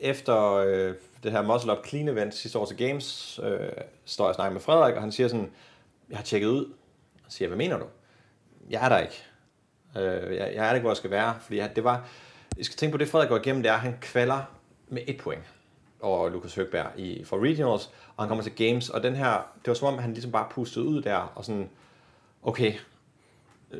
efter 0.00 0.52
øh, 0.54 0.94
det 1.22 1.32
her 1.32 1.42
Muscle 1.42 1.72
Up 1.72 1.86
Clean 1.86 2.08
event 2.08 2.34
sidste 2.34 2.58
år 2.58 2.64
til 2.64 2.76
Games, 2.76 3.40
øh, 3.42 3.58
står 4.04 4.24
jeg 4.24 4.28
og 4.28 4.34
snakker 4.34 4.52
med 4.52 4.60
Frederik, 4.60 4.94
og 4.94 5.00
han 5.00 5.12
siger 5.12 5.28
sådan, 5.28 5.50
jeg 6.10 6.18
har 6.18 6.24
tjekket 6.24 6.48
ud. 6.48 6.64
Og 7.26 7.32
siger, 7.32 7.48
hvad 7.48 7.58
mener 7.58 7.78
du? 7.78 7.84
Jeg 8.70 8.84
er 8.84 8.88
der 8.88 8.98
ikke. 8.98 9.22
Øh, 9.96 10.36
jeg, 10.36 10.52
jeg 10.54 10.64
er 10.64 10.66
der 10.66 10.74
ikke, 10.74 10.82
hvor 10.82 10.90
jeg 10.90 10.96
skal 10.96 11.10
være. 11.10 11.34
Fordi 11.40 11.58
jeg, 11.58 11.76
det 11.76 11.84
var, 11.84 12.06
jeg 12.58 12.64
skal 12.64 12.76
tænke 12.76 12.92
på 12.92 12.98
det, 12.98 13.08
Frederik 13.08 13.28
går 13.28 13.36
igennem, 13.36 13.62
det 13.62 13.70
er, 13.70 13.74
at 13.74 13.80
han 13.80 13.96
kvalder 14.00 14.42
med 14.92 15.02
et 15.06 15.16
point 15.18 15.44
over 16.00 16.28
Lukas 16.28 16.54
Høgberg 16.54 16.86
i, 16.96 17.24
for 17.24 17.44
Regionals, 17.44 17.90
og 18.16 18.24
han 18.24 18.28
kommer 18.28 18.44
til 18.44 18.54
Games, 18.56 18.88
og 18.88 19.02
den 19.02 19.16
her, 19.16 19.32
det 19.32 19.66
var 19.66 19.74
som 19.74 19.88
om, 19.88 19.98
han 19.98 20.12
ligesom 20.12 20.32
bare 20.32 20.46
pustede 20.50 20.84
ud 20.84 21.02
der, 21.02 21.32
og 21.34 21.44
sådan, 21.44 21.70
okay, 22.42 22.74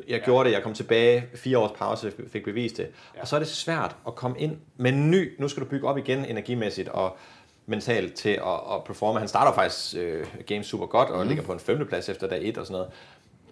jeg 0.07 0.21
gjorde 0.21 0.49
det, 0.49 0.55
jeg 0.55 0.63
kom 0.63 0.73
tilbage, 0.73 1.27
fire 1.35 1.57
års 1.57 1.71
pause, 1.77 2.13
fik 2.27 2.43
bevist 2.43 2.77
det. 2.77 2.87
Ja. 3.15 3.21
Og 3.21 3.27
så 3.27 3.35
er 3.35 3.39
det 3.39 3.47
svært 3.47 3.95
at 4.07 4.15
komme 4.15 4.39
ind 4.39 4.57
med 4.77 4.91
ny, 4.91 5.35
nu 5.39 5.47
skal 5.47 5.63
du 5.63 5.67
bygge 5.69 5.87
op 5.87 5.97
igen 5.97 6.25
energimæssigt 6.25 6.89
og 6.89 7.17
mentalt 7.65 8.13
til 8.13 8.29
at, 8.29 8.75
at 8.75 8.83
performe. 8.85 9.19
Han 9.19 9.27
starter 9.27 9.53
faktisk 9.53 9.95
øh, 9.97 10.25
games 10.47 10.67
super 10.67 10.85
godt 10.85 11.09
og 11.09 11.21
mm. 11.21 11.27
ligger 11.27 11.43
på 11.43 11.53
en 11.53 11.59
femteplads 11.59 12.09
efter 12.09 12.27
dag 12.27 12.39
1 12.43 12.57
og 12.57 12.65
sådan 12.65 12.73
noget. 12.73 12.91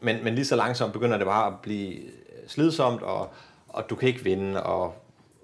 Men, 0.02 0.24
men 0.24 0.36
lige 0.36 0.46
så 0.46 0.56
langsomt 0.56 0.94
begynder 0.94 1.18
det 1.18 1.26
bare 1.26 1.48
at 1.48 1.54
blive 1.62 2.00
slidsomt, 2.48 3.02
og, 3.02 3.34
og 3.68 3.90
du 3.90 3.96
kan 3.96 4.08
ikke 4.08 4.24
vinde, 4.24 4.64
og, 4.64 4.96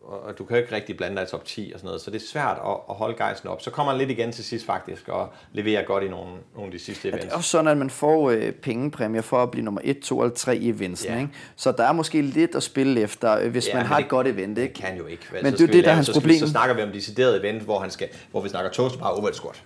og 0.08 0.38
du 0.38 0.46
kan 0.46 0.58
ikke 0.58 0.76
rigtig 0.76 0.98
blande 0.98 1.16
dig 1.18 1.24
i 1.24 1.28
top 1.28 1.46
10 1.46 1.72
og 1.74 1.80
sådan 1.80 1.88
noget. 1.88 2.02
Så 2.02 2.12
det 2.12 2.22
er 2.22 2.26
svært 2.28 2.58
at, 2.66 2.72
at 2.90 2.96
holde 2.96 3.16
gejsten 3.18 3.50
op. 3.50 3.62
Så 3.62 3.72
kommer 3.72 3.92
han 3.92 4.00
lidt 4.00 4.10
igen 4.10 4.32
til 4.32 4.44
sidst 4.44 4.66
faktisk, 4.66 5.08
og 5.10 5.30
leverer 5.54 5.84
godt 5.86 6.04
i 6.04 6.08
nogle, 6.08 6.32
nogle 6.56 6.66
af 6.68 6.72
de 6.72 6.80
sidste 6.80 7.08
Er 7.08 7.12
events. 7.12 7.26
det 7.26 7.32
er 7.34 7.38
også 7.38 7.50
sådan, 7.50 7.68
at 7.72 7.78
man 7.78 7.90
får 7.90 8.30
øh, 8.32 8.52
pengepræmier 8.52 9.22
for 9.22 9.44
at 9.44 9.52
blive 9.52 9.66
nummer 9.66 9.82
1, 9.84 10.00
2 10.00 10.22
eller 10.22 10.36
3 10.36 10.58
i 10.58 10.70
eventsen, 10.70 11.10
Ja. 11.14 11.20
ikke? 11.20 11.30
Så 11.56 11.72
der 11.72 11.84
er 11.84 11.92
måske 11.92 12.22
lidt 12.22 12.56
at 12.56 12.64
spille 12.64 13.02
efter, 13.02 13.38
øh, 13.40 13.52
hvis 13.52 13.68
Ja, 13.68 13.76
man 13.76 13.86
har 13.86 13.98
det- 13.98 14.04
et 14.04 14.10
godt 14.10 14.28
event, 14.28 14.56
Det 14.56 14.62
ikke? 14.62 14.74
kan 14.74 14.98
jo 14.98 15.06
ikke. 15.06 15.24
Vel? 15.32 15.44
Men 15.44 15.52
så 15.54 15.58
det 15.58 15.70
er 15.70 15.74
det, 15.74 15.84
der 15.84 15.90
er 15.92 15.96
hans 15.96 16.06
så 16.06 16.12
skal 16.12 16.22
problem. 16.22 16.34
Vi, 16.36 16.40
så 16.40 16.48
snakker 16.48 16.76
vi 16.76 16.82
om 16.82 16.92
decideret 16.92 17.38
event, 17.40 17.62
hvor, 17.64 17.80
han 17.80 17.92
skal, 17.92 18.10
hvor 18.32 18.42
vi 18.42 18.50
snakker 18.50 18.72
toast 18.72 19.00
bar 19.00 19.10
over 19.10 19.32
squat. 19.32 19.64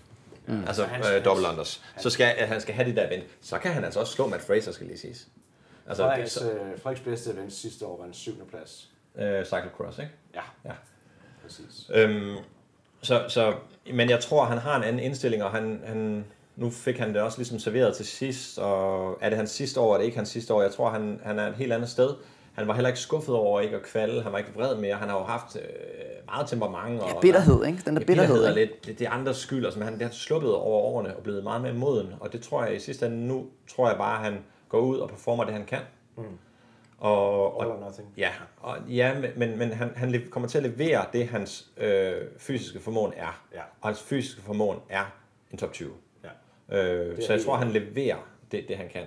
Mm. 0.47 0.63
Altså 0.67 0.83
øh, 0.83 1.25
double 1.25 1.47
unders. 1.51 1.81
Så 1.99 2.09
skal 2.09 2.33
at 2.37 2.47
han 2.47 2.61
skal 2.61 2.73
have 2.75 2.87
det 2.87 2.95
der 2.95 3.07
event. 3.07 3.23
Så 3.41 3.57
kan 3.57 3.71
han 3.71 3.83
altså 3.83 3.99
også 3.99 4.13
slå 4.13 4.27
Matt 4.27 4.43
Fraser, 4.43 4.71
skal 4.71 4.87
lige 4.87 4.97
siges. 4.99 5.27
Altså, 5.87 6.03
det, 6.03 6.11
Frederiks, 6.11 6.31
så, 6.33 6.51
øh, 6.51 6.79
Frederiks 6.83 7.01
bedste 7.01 7.31
event 7.31 7.53
sidste 7.53 7.85
år 7.85 7.97
var 7.99 8.05
en 8.05 8.13
syvende 8.13 8.45
plads. 8.45 8.87
øh, 9.19 9.45
cyclocross, 9.45 9.97
ikke? 9.99 10.11
Ja, 10.35 10.41
Ja. 10.65 10.71
præcis. 11.43 11.91
Øhm, 11.93 12.35
så, 13.01 13.25
så, 13.27 13.53
men 13.93 14.09
jeg 14.09 14.19
tror, 14.19 14.43
han 14.45 14.57
har 14.57 14.75
en 14.77 14.83
anden 14.83 15.01
indstilling, 15.03 15.43
og 15.43 15.51
han, 15.51 15.81
han, 15.85 16.25
nu 16.55 16.69
fik 16.69 16.97
han 16.97 17.13
det 17.13 17.21
også 17.21 17.37
ligesom 17.37 17.59
serveret 17.59 17.95
til 17.95 18.05
sidst, 18.05 18.59
og 18.59 19.17
er 19.21 19.29
det 19.29 19.37
hans 19.37 19.51
sidste 19.51 19.79
år, 19.79 19.93
er 19.93 19.97
det 19.97 20.05
ikke 20.05 20.17
hans 20.17 20.29
sidste 20.29 20.53
år? 20.53 20.61
Jeg 20.61 20.71
tror, 20.71 20.89
han, 20.89 21.19
han 21.23 21.39
er 21.39 21.47
et 21.47 21.55
helt 21.55 21.73
andet 21.73 21.89
sted. 21.89 22.09
Han 22.53 22.67
var 22.67 22.73
heller 22.73 22.87
ikke 22.89 22.99
skuffet 22.99 23.35
over 23.35 23.61
ikke 23.61 23.75
at 23.75 23.81
kvalde, 23.83 24.21
han 24.21 24.31
var 24.31 24.37
ikke 24.37 24.51
vred 24.55 24.75
mere, 24.75 24.95
han 24.95 25.09
har 25.09 25.17
jo 25.17 25.23
haft 25.23 25.55
øh, 25.55 25.61
meget 26.25 26.47
temperament. 26.49 27.01
Ja, 27.01 27.13
og 27.15 27.21
bitterhed, 27.21 27.65
ikke? 27.65 27.81
Den 27.85 27.95
der 27.95 28.01
Ja, 28.01 28.05
bitterhed, 28.05 28.43
er 28.43 28.49
ikke? 28.49 28.61
lidt, 28.61 28.85
det, 28.85 28.99
det 28.99 29.07
er 29.07 29.11
andres 29.11 29.37
skyld, 29.37 29.65
altså, 29.65 29.79
men 29.79 29.87
han 29.87 29.93
det 29.99 30.01
har 30.07 30.11
sluppet 30.13 30.53
over 30.55 30.81
årene 30.81 31.15
og 31.17 31.23
blevet 31.23 31.43
meget 31.43 31.61
mere 31.61 31.73
moden, 31.73 32.13
og 32.19 32.33
det 32.33 32.41
tror 32.41 32.63
jeg 32.65 32.75
i 32.75 32.79
sidste 32.79 33.05
ende, 33.05 33.27
nu 33.27 33.45
tror 33.75 33.87
jeg 33.89 33.97
bare, 33.97 34.17
at 34.17 34.23
han 34.33 34.39
går 34.69 34.79
ud 34.79 34.97
og 34.97 35.09
performer 35.09 35.43
det, 35.43 35.53
han 35.53 35.65
kan. 35.65 35.79
Mm. 36.17 36.23
Og, 37.01 37.61
All 37.61 37.71
og, 37.71 37.77
or 37.77 37.85
nothing. 37.85 38.07
Ja, 38.17 38.29
og, 38.57 38.77
ja 38.89 39.13
men- 39.35 39.57
men, 39.57 39.71
han, 39.73 39.91
han 39.95 40.23
kommer 40.31 40.49
til 40.49 40.57
at 40.57 40.63
levere 40.63 41.05
det, 41.13 41.27
hans 41.27 41.67
øh, 41.77 42.13
fysiske 42.37 42.79
formåen 42.79 43.13
er. 43.17 43.41
Ja. 43.53 43.61
Og 43.81 43.89
hans 43.89 44.01
fysiske 44.03 44.41
formåen 44.41 44.79
er 44.89 45.11
en 45.51 45.57
top 45.57 45.71
20. 45.73 45.91
Ja. 46.69 46.77
Øh, 46.77 47.21
så 47.21 47.33
jeg 47.33 47.41
tror, 47.45 47.55
han 47.55 47.67
leverer 47.71 48.17
det, 48.51 48.65
det 48.67 48.77
han 48.77 48.89
kan. 48.89 49.01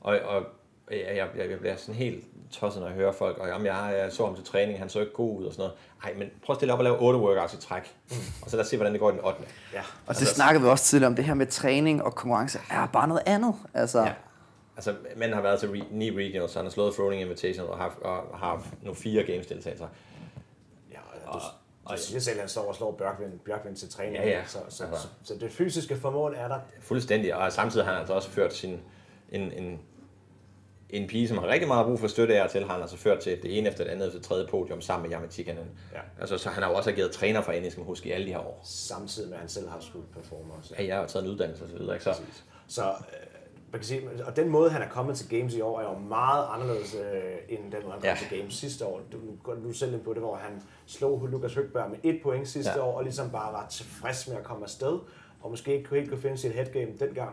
Og, 0.00 0.18
og 0.24 0.42
jeg, 0.90 0.98
jeg, 1.16 1.28
jeg, 1.36 1.50
jeg 1.50 1.58
bliver 1.58 1.76
sådan 1.76 1.94
helt 1.94 2.24
tosset, 2.50 2.80
når 2.80 2.88
jeg 2.88 2.96
hører 2.96 3.12
folk, 3.12 3.38
og 3.38 3.48
jamen, 3.48 3.66
jeg, 3.66 3.94
jeg 3.98 4.12
så 4.12 4.24
ham 4.26 4.34
til 4.34 4.44
træning, 4.44 4.78
han 4.78 4.88
så 4.88 5.00
ikke 5.00 5.12
god 5.12 5.40
ud 5.40 5.44
og 5.44 5.52
sådan 5.52 5.62
noget. 5.62 5.74
Ej, 6.04 6.14
men 6.18 6.30
prøv 6.46 6.54
at 6.54 6.58
stille 6.58 6.72
op 6.72 6.78
og 6.78 6.84
lave 6.84 6.98
8 7.00 7.18
workouts 7.18 7.54
i 7.54 7.56
træk. 7.56 7.94
Mm. 8.10 8.16
Og 8.42 8.50
så 8.50 8.56
lad 8.56 8.64
os 8.64 8.68
se, 8.70 8.76
hvordan 8.76 8.92
det 8.92 9.00
går 9.00 9.10
i 9.10 9.12
den 9.12 9.24
8. 9.24 9.40
Ja. 9.72 9.78
Og 9.80 9.84
Altså, 10.08 10.20
det 10.24 10.28
snakkede 10.28 10.62
vi 10.64 10.68
også 10.70 10.84
tidligere 10.84 11.06
om, 11.10 11.16
det 11.16 11.24
her 11.24 11.34
med 11.34 11.46
træning 11.46 12.02
og 12.02 12.14
konkurrence 12.14 12.58
er 12.70 12.86
bare 12.86 13.08
noget 13.08 13.22
andet. 13.26 13.54
Altså, 13.74 14.00
Ja. 14.02 14.12
Altså, 14.78 14.94
manden 15.16 15.34
har 15.34 15.42
været 15.42 15.60
til 15.60 15.66
re- 15.66 15.86
ni 15.94 16.10
regionals, 16.10 16.52
så 16.52 16.58
han 16.58 16.66
har 16.66 16.70
slået 16.70 16.94
Throwing 16.94 17.22
Invitation 17.22 17.68
og 17.68 17.76
har, 17.78 17.98
og 18.02 18.38
har 18.38 18.46
haft 18.46 18.82
nogle 18.82 18.96
fire 18.96 19.22
games 19.22 19.46
deltagelser. 19.46 19.86
Ja, 20.92 20.98
og, 21.26 21.40
du, 21.88 21.92
du 21.94 21.98
siger 22.02 22.20
selv, 22.20 22.34
at 22.36 22.40
han 22.40 22.48
står 22.48 22.62
og 22.68 22.74
slår 22.74 22.92
Bjørkvind, 22.92 23.38
Bjørkvind 23.38 23.76
til 23.76 23.90
træning. 23.90 24.16
Ja, 24.16 24.28
ja. 24.28 24.44
Så, 24.46 24.58
så, 24.68 24.84
Altså. 24.84 25.02
så, 25.02 25.08
så, 25.22 25.34
det 25.40 25.52
fysiske 25.52 25.96
formål 25.96 26.34
er 26.38 26.48
der. 26.48 26.58
Fuldstændig, 26.80 27.34
og 27.34 27.52
samtidig 27.52 27.84
har 27.86 27.92
han 27.92 28.00
altså 28.00 28.14
også 28.14 28.30
ført 28.30 28.54
sin, 28.54 28.80
en, 29.32 29.52
en, 29.52 29.80
en 30.90 31.08
pige, 31.08 31.28
som 31.28 31.38
har 31.38 31.46
rigtig 31.46 31.68
meget 31.68 31.86
brug 31.86 32.00
for 32.00 32.08
støtte 32.08 32.42
af 32.42 32.50
til, 32.50 32.64
har 32.64 32.72
han 32.72 32.82
altså 32.82 32.96
ført 32.96 33.20
til 33.20 33.42
det 33.42 33.58
ene 33.58 33.68
efter 33.68 33.84
det 33.84 33.90
andet 33.90 34.06
efter 34.06 34.18
det 34.18 34.28
tredje 34.28 34.46
podium 34.46 34.80
sammen 34.80 35.10
med 35.10 35.28
Tikanen. 35.28 35.70
Ja. 35.92 36.00
Altså, 36.20 36.38
så 36.38 36.48
han 36.48 36.62
har 36.62 36.70
jo 36.70 36.76
også 36.76 36.90
ageret 36.90 37.10
træner 37.10 37.40
for 37.42 37.52
NS, 37.52 37.72
skal 37.72 37.80
man 37.80 37.86
huske, 37.86 38.08
i 38.08 38.12
alle 38.12 38.26
de 38.26 38.32
her 38.32 38.38
år. 38.38 38.60
Samtidig 38.64 39.28
med, 39.28 39.36
at 39.36 39.40
han 39.40 39.48
selv 39.48 39.68
har 39.68 39.80
skulle 39.80 40.06
performe 40.14 40.52
også. 40.58 40.74
Ja, 40.78 40.84
jeg 40.86 40.96
har 40.96 41.06
taget 41.06 41.24
en 41.24 41.30
uddannelse 41.30 41.64
og 41.64 41.70
så 41.70 41.76
videre, 41.76 41.94
ikke? 41.94 42.04
Så, 42.04 42.14
Så 42.68 42.82
øh, 42.88 42.94
man 43.72 43.80
kan 43.80 43.84
sige, 43.84 44.02
og 44.26 44.36
den 44.36 44.48
måde, 44.48 44.70
han 44.70 44.82
er 44.82 44.88
kommet 44.88 45.16
til 45.16 45.38
Games 45.38 45.54
i 45.54 45.60
år, 45.60 45.80
er 45.80 45.84
jo 45.84 45.98
meget 45.98 46.46
anderledes 46.54 46.94
øh, 46.94 47.22
end 47.48 47.72
den 47.72 47.82
måde, 47.82 47.92
han 47.92 48.00
kom 48.00 48.02
Ja. 48.02 48.16
til 48.28 48.38
Games 48.38 48.54
sidste 48.54 48.84
år. 48.86 49.00
Du, 49.12 49.16
nu 49.16 49.32
går 49.42 49.54
du 49.54 49.72
selv 49.72 49.94
ind 49.94 50.00
på 50.00 50.12
det, 50.12 50.20
hvor 50.22 50.36
han 50.36 50.62
slog 50.86 51.26
Lukas 51.26 51.54
Høgberg 51.54 51.90
med 51.90 51.98
et 52.02 52.20
point 52.22 52.48
sidste 52.48 52.72
Ja. 52.76 52.82
år, 52.82 52.96
og 52.96 53.02
ligesom 53.04 53.30
bare 53.30 53.52
var 53.52 53.66
tilfreds 53.70 54.28
med 54.28 54.36
at 54.36 54.42
komme 54.44 54.64
afsted, 54.64 54.98
og 55.40 55.50
måske 55.50 55.76
ikke 55.76 55.90
helt 55.90 56.10
kunne 56.10 56.20
finde 56.20 56.38
sit 56.38 56.52
headgame 56.52 56.90
dengang. 57.00 57.30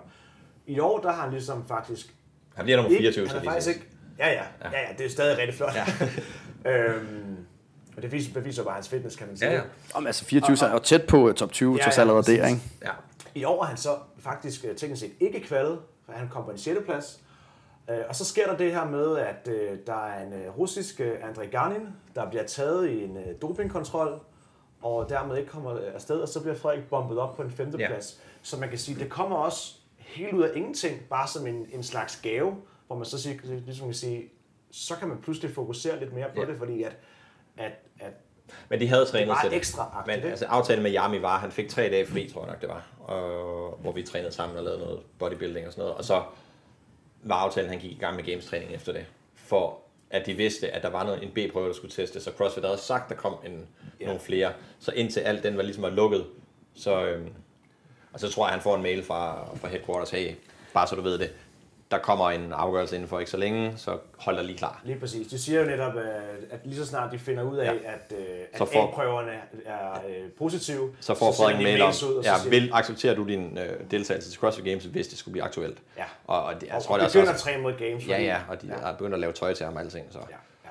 I 0.68 0.80
år, 0.80 0.99
der 0.99 1.12
har 1.12 1.22
han 1.22 1.32
ligesom 1.32 1.68
faktisk 1.68 2.16
han 2.56 2.66
bliver 2.66 2.78
nummer 2.82 2.98
24, 2.98 3.24
ikke, 3.24 3.34
han 3.36 3.48
er 3.48 3.52
faktisk 3.52 3.76
ikke, 3.76 3.88
ja, 4.20 4.28
ja, 4.28 4.44
ja, 4.64 4.70
ja, 4.72 4.94
det 4.98 5.06
er 5.06 5.10
stadig 5.10 5.38
rigtig 5.38 5.53
flot. 5.56 5.74
Ja. 5.76 5.86
øhm, 6.72 7.38
og 7.95 8.02
det 8.02 8.12
viser, 8.12 8.34
beviser 8.34 8.64
bare 8.64 8.74
hans 8.74 8.90
fitness, 8.90 9.16
kan 9.16 9.28
man 9.28 9.38
sige. 9.38 9.49
Ja, 9.52 9.56
ja. 9.57 9.62
om, 9.94 10.07
altså 10.07 10.26
24 10.26 10.57
så 10.57 10.66
er 10.66 10.72
jo 10.72 10.80
tæt 10.80 11.07
på 11.07 11.30
øh, 11.30 11.36
top 11.36 11.52
20, 11.52 11.72
Ja, 11.72 11.78
ja, 11.78 11.84
trods 11.84 11.95
ja, 11.98 12.02
allerede 12.02 12.24
der, 12.38 12.48
ikke? 12.48 12.62
Ja. 12.84 12.91
I 13.36 13.44
år 13.44 13.62
er 13.64 13.66
han 13.68 13.78
så 13.78 13.90
faktisk 14.20 14.66
øh, 14.70 14.76
teknisk 14.76 15.02
set 15.02 15.12
ikke 15.20 15.40
kvalet, 15.41 15.80
han 16.10 16.30
kom 16.30 16.44
på 16.45 16.52
en 16.52 16.57
6. 16.57 16.80
plads. 16.86 17.23
Øh, 17.90 17.98
Og 18.10 18.15
så 18.15 18.26
sker 18.26 18.48
der 18.48 18.57
det 18.57 18.72
her 18.72 18.86
med, 18.86 19.18
at 19.18 19.48
øh, 19.52 19.80
der 19.88 20.06
er 20.06 20.26
en 20.27 20.34
øh, 20.34 20.57
russisk 20.57 20.99
øh, 21.02 21.18
Andrei 21.30 21.48
Ganin, 21.48 21.88
der 22.15 22.30
bliver 22.30 22.44
taget 22.45 22.90
i 22.90 23.03
en 23.03 23.18
øh, 23.18 23.26
dopingkontrol, 23.41 24.19
og 24.82 25.10
dermed 25.10 25.38
ikke 25.38 25.49
kommer 25.49 25.73
øh, 25.76 25.94
afsted, 25.94 26.19
og 26.19 26.27
så 26.27 26.41
bliver 26.41 26.56
Frederik 26.56 26.90
bombet 26.90 27.18
op 27.19 27.36
på 27.36 27.41
en 27.41 27.52
5. 27.52 27.69
Ja. 27.80 27.88
plads. 27.88 28.22
Så 28.41 28.60
man 28.60 28.69
kan 28.69 28.77
sige, 28.77 28.99
det 28.99 29.10
kommer 29.10 29.36
også 29.38 29.76
helt 29.98 30.34
ud 30.34 30.44
af 30.44 30.52
ingenting, 30.56 31.02
bare 31.10 31.27
som 31.27 31.48
en, 31.48 31.65
en 31.72 31.84
slags 31.84 32.19
gave, 32.22 32.56
hvor 32.88 32.95
man 32.95 33.06
så 33.06 33.22
siger, 33.22 33.38
ligesom 33.65 33.88
kan 33.88 33.94
sige, 33.94 34.30
så 34.72 34.95
kan 34.95 35.07
man 35.07 35.18
pludselig 35.22 35.52
fokusere 35.56 35.99
lidt 35.99 36.14
mere 36.14 36.27
på 36.36 36.41
Ja. 36.41 36.48
det, 36.48 36.57
fordi 36.57 36.84
at, 36.84 36.98
at, 37.57 37.72
at 37.99 38.14
Men 38.70 38.80
de 38.80 38.88
havde 38.88 39.06
trænet 39.06 39.28
var 39.28 39.42
det. 39.44 39.54
ekstra-agtigt, 39.54 40.08
Men 40.08 40.16
ikke? 40.16 40.30
altså, 40.30 40.46
aftalen 40.46 40.84
med 40.84 40.96
Yami 40.96 41.22
var, 41.22 41.36
at 41.36 41.42
han 41.42 41.52
fik 41.52 41.70
tre 41.70 41.82
dage 41.82 42.06
fri, 42.08 42.30
tror 42.34 42.42
jeg 42.42 42.52
nok 42.52 42.62
det 42.62 42.70
var. 42.70 42.88
Og, 43.00 43.78
hvor 43.82 43.92
vi 43.92 44.04
trænede 44.04 44.32
sammen 44.32 44.58
og 44.58 44.64
lavede 44.64 44.80
noget 44.80 45.00
bodybuilding 45.20 45.68
og 45.68 45.72
sådan 45.74 45.82
noget. 45.82 45.98
Og 45.98 46.06
så 46.06 46.24
var 47.24 47.36
aftalen, 47.36 47.70
han 47.70 47.80
gik 47.80 47.92
i 47.92 47.98
gang 48.00 48.16
med 48.16 48.24
games-træning 48.24 48.74
efter 48.74 48.94
det. 48.94 49.06
For 49.36 49.80
at 50.10 50.26
de 50.26 50.34
vidste, 50.34 50.70
at 50.70 50.82
der 50.82 50.90
var 50.90 51.04
noget, 51.04 51.24
en 51.24 51.30
B-prøve, 51.30 51.68
der 51.68 51.74
skulle 51.74 51.92
testes, 51.92 52.24
så 52.24 52.32
CrossFit 52.38 52.64
havde 52.66 52.78
sagt, 52.78 53.04
at 53.04 53.10
der 53.10 53.16
kom 53.22 53.36
en, 53.46 53.68
ja. 54.00 54.06
nogle 54.06 54.20
flere. 54.20 54.54
Så 54.80 54.92
indtil 54.92 55.20
alt 55.20 55.44
den 55.44 55.58
var 55.58 55.64
ligesom 55.64 55.84
var 55.84 55.90
lukket, 55.90 56.26
så, 56.76 57.06
øhm, 57.06 57.30
og 58.14 58.20
så 58.20 58.30
tror 58.32 58.46
jeg, 58.46 58.54
han 58.54 58.62
får 58.62 58.76
en 58.76 58.84
mail 58.84 59.04
fra, 59.04 59.48
fra 59.56 59.68
headquarters, 59.68 60.10
hey, 60.12 60.36
bare 60.74 60.88
så 60.88 60.96
du 60.96 61.02
ved 61.02 61.18
det, 61.18 61.34
der 61.96 62.02
kommer 62.02 62.32
en 62.32 62.54
afgørelse 62.54 62.96
inden 62.96 63.10
for 63.10 63.20
ikke 63.20 63.32
så 63.32 63.38
længe, 63.38 63.74
så 63.78 63.98
hold 64.18 64.36
dig 64.36 64.46
lige 64.46 64.58
klar. 64.58 64.82
Lige 64.84 65.00
præcis. 65.00 65.28
De 65.28 65.40
siger 65.40 65.60
jo 65.62 65.66
netop, 65.66 65.98
at, 65.98 66.06
at 66.52 66.60
lige 66.64 66.78
så 66.78 66.86
snart 66.86 67.12
de 67.12 67.20
finder 67.20 67.44
ud 67.44 67.58
af, 67.58 67.66
Ja. 67.66 67.72
at, 67.74 68.14
øh, 68.20 68.26
at 68.52 68.58
Så 68.58 68.66
får- 68.66 68.88
A-prøverne 68.88 69.32
er 69.66 69.92
øh, 70.10 70.32
positive, 70.38 70.96
Så 71.00 71.14
får 71.16 71.32
sender 71.32 71.38
Frederik 71.50 71.56
de 71.56 71.60
en 71.60 71.64
mail 71.64 71.82
om, 71.82 71.88
ud, 71.90 71.94
så 71.94 72.22
ja, 72.24 72.38
siger 72.40 72.50
vil, 72.50 72.70
accepterer 72.74 73.16
du 73.16 73.28
din 73.28 73.58
øh, 73.58 73.92
deltagelse 73.92 74.30
til 74.32 74.40
CrossFit 74.40 74.66
Games, 74.66 74.84
hvis 74.86 75.08
det 75.08 75.18
skulle 75.18 75.32
blive 75.32 75.44
aktuelt? 75.44 75.78
Ja. 75.98 76.04
Og, 76.28 76.44
og 76.44 76.56
det, 76.62 76.68
jeg 76.68 76.76
og, 76.76 76.84
tror, 76.84 76.94
og 76.96 77.00
det 77.00 77.06
er 77.06 77.10
begynder 77.10 77.22
også, 77.34 77.50
at 77.50 77.54
træne 77.54 77.64
mod 77.64 77.74
games. 77.78 78.08
ja, 78.08 78.14
fordi- 78.14 78.26
ja, 78.26 78.40
og 78.50 78.62
de 78.62 78.68
ja. 78.68 78.90
er 78.90 78.94
begyndt 78.98 79.14
at 79.14 79.20
lave 79.20 79.34
tøj 79.34 79.54
til 79.54 79.66
ham 79.66 79.76
og 79.76 79.82
alting, 79.82 80.08
så. 80.12 80.20
Ja, 80.20 80.36
ja. 80.66 80.70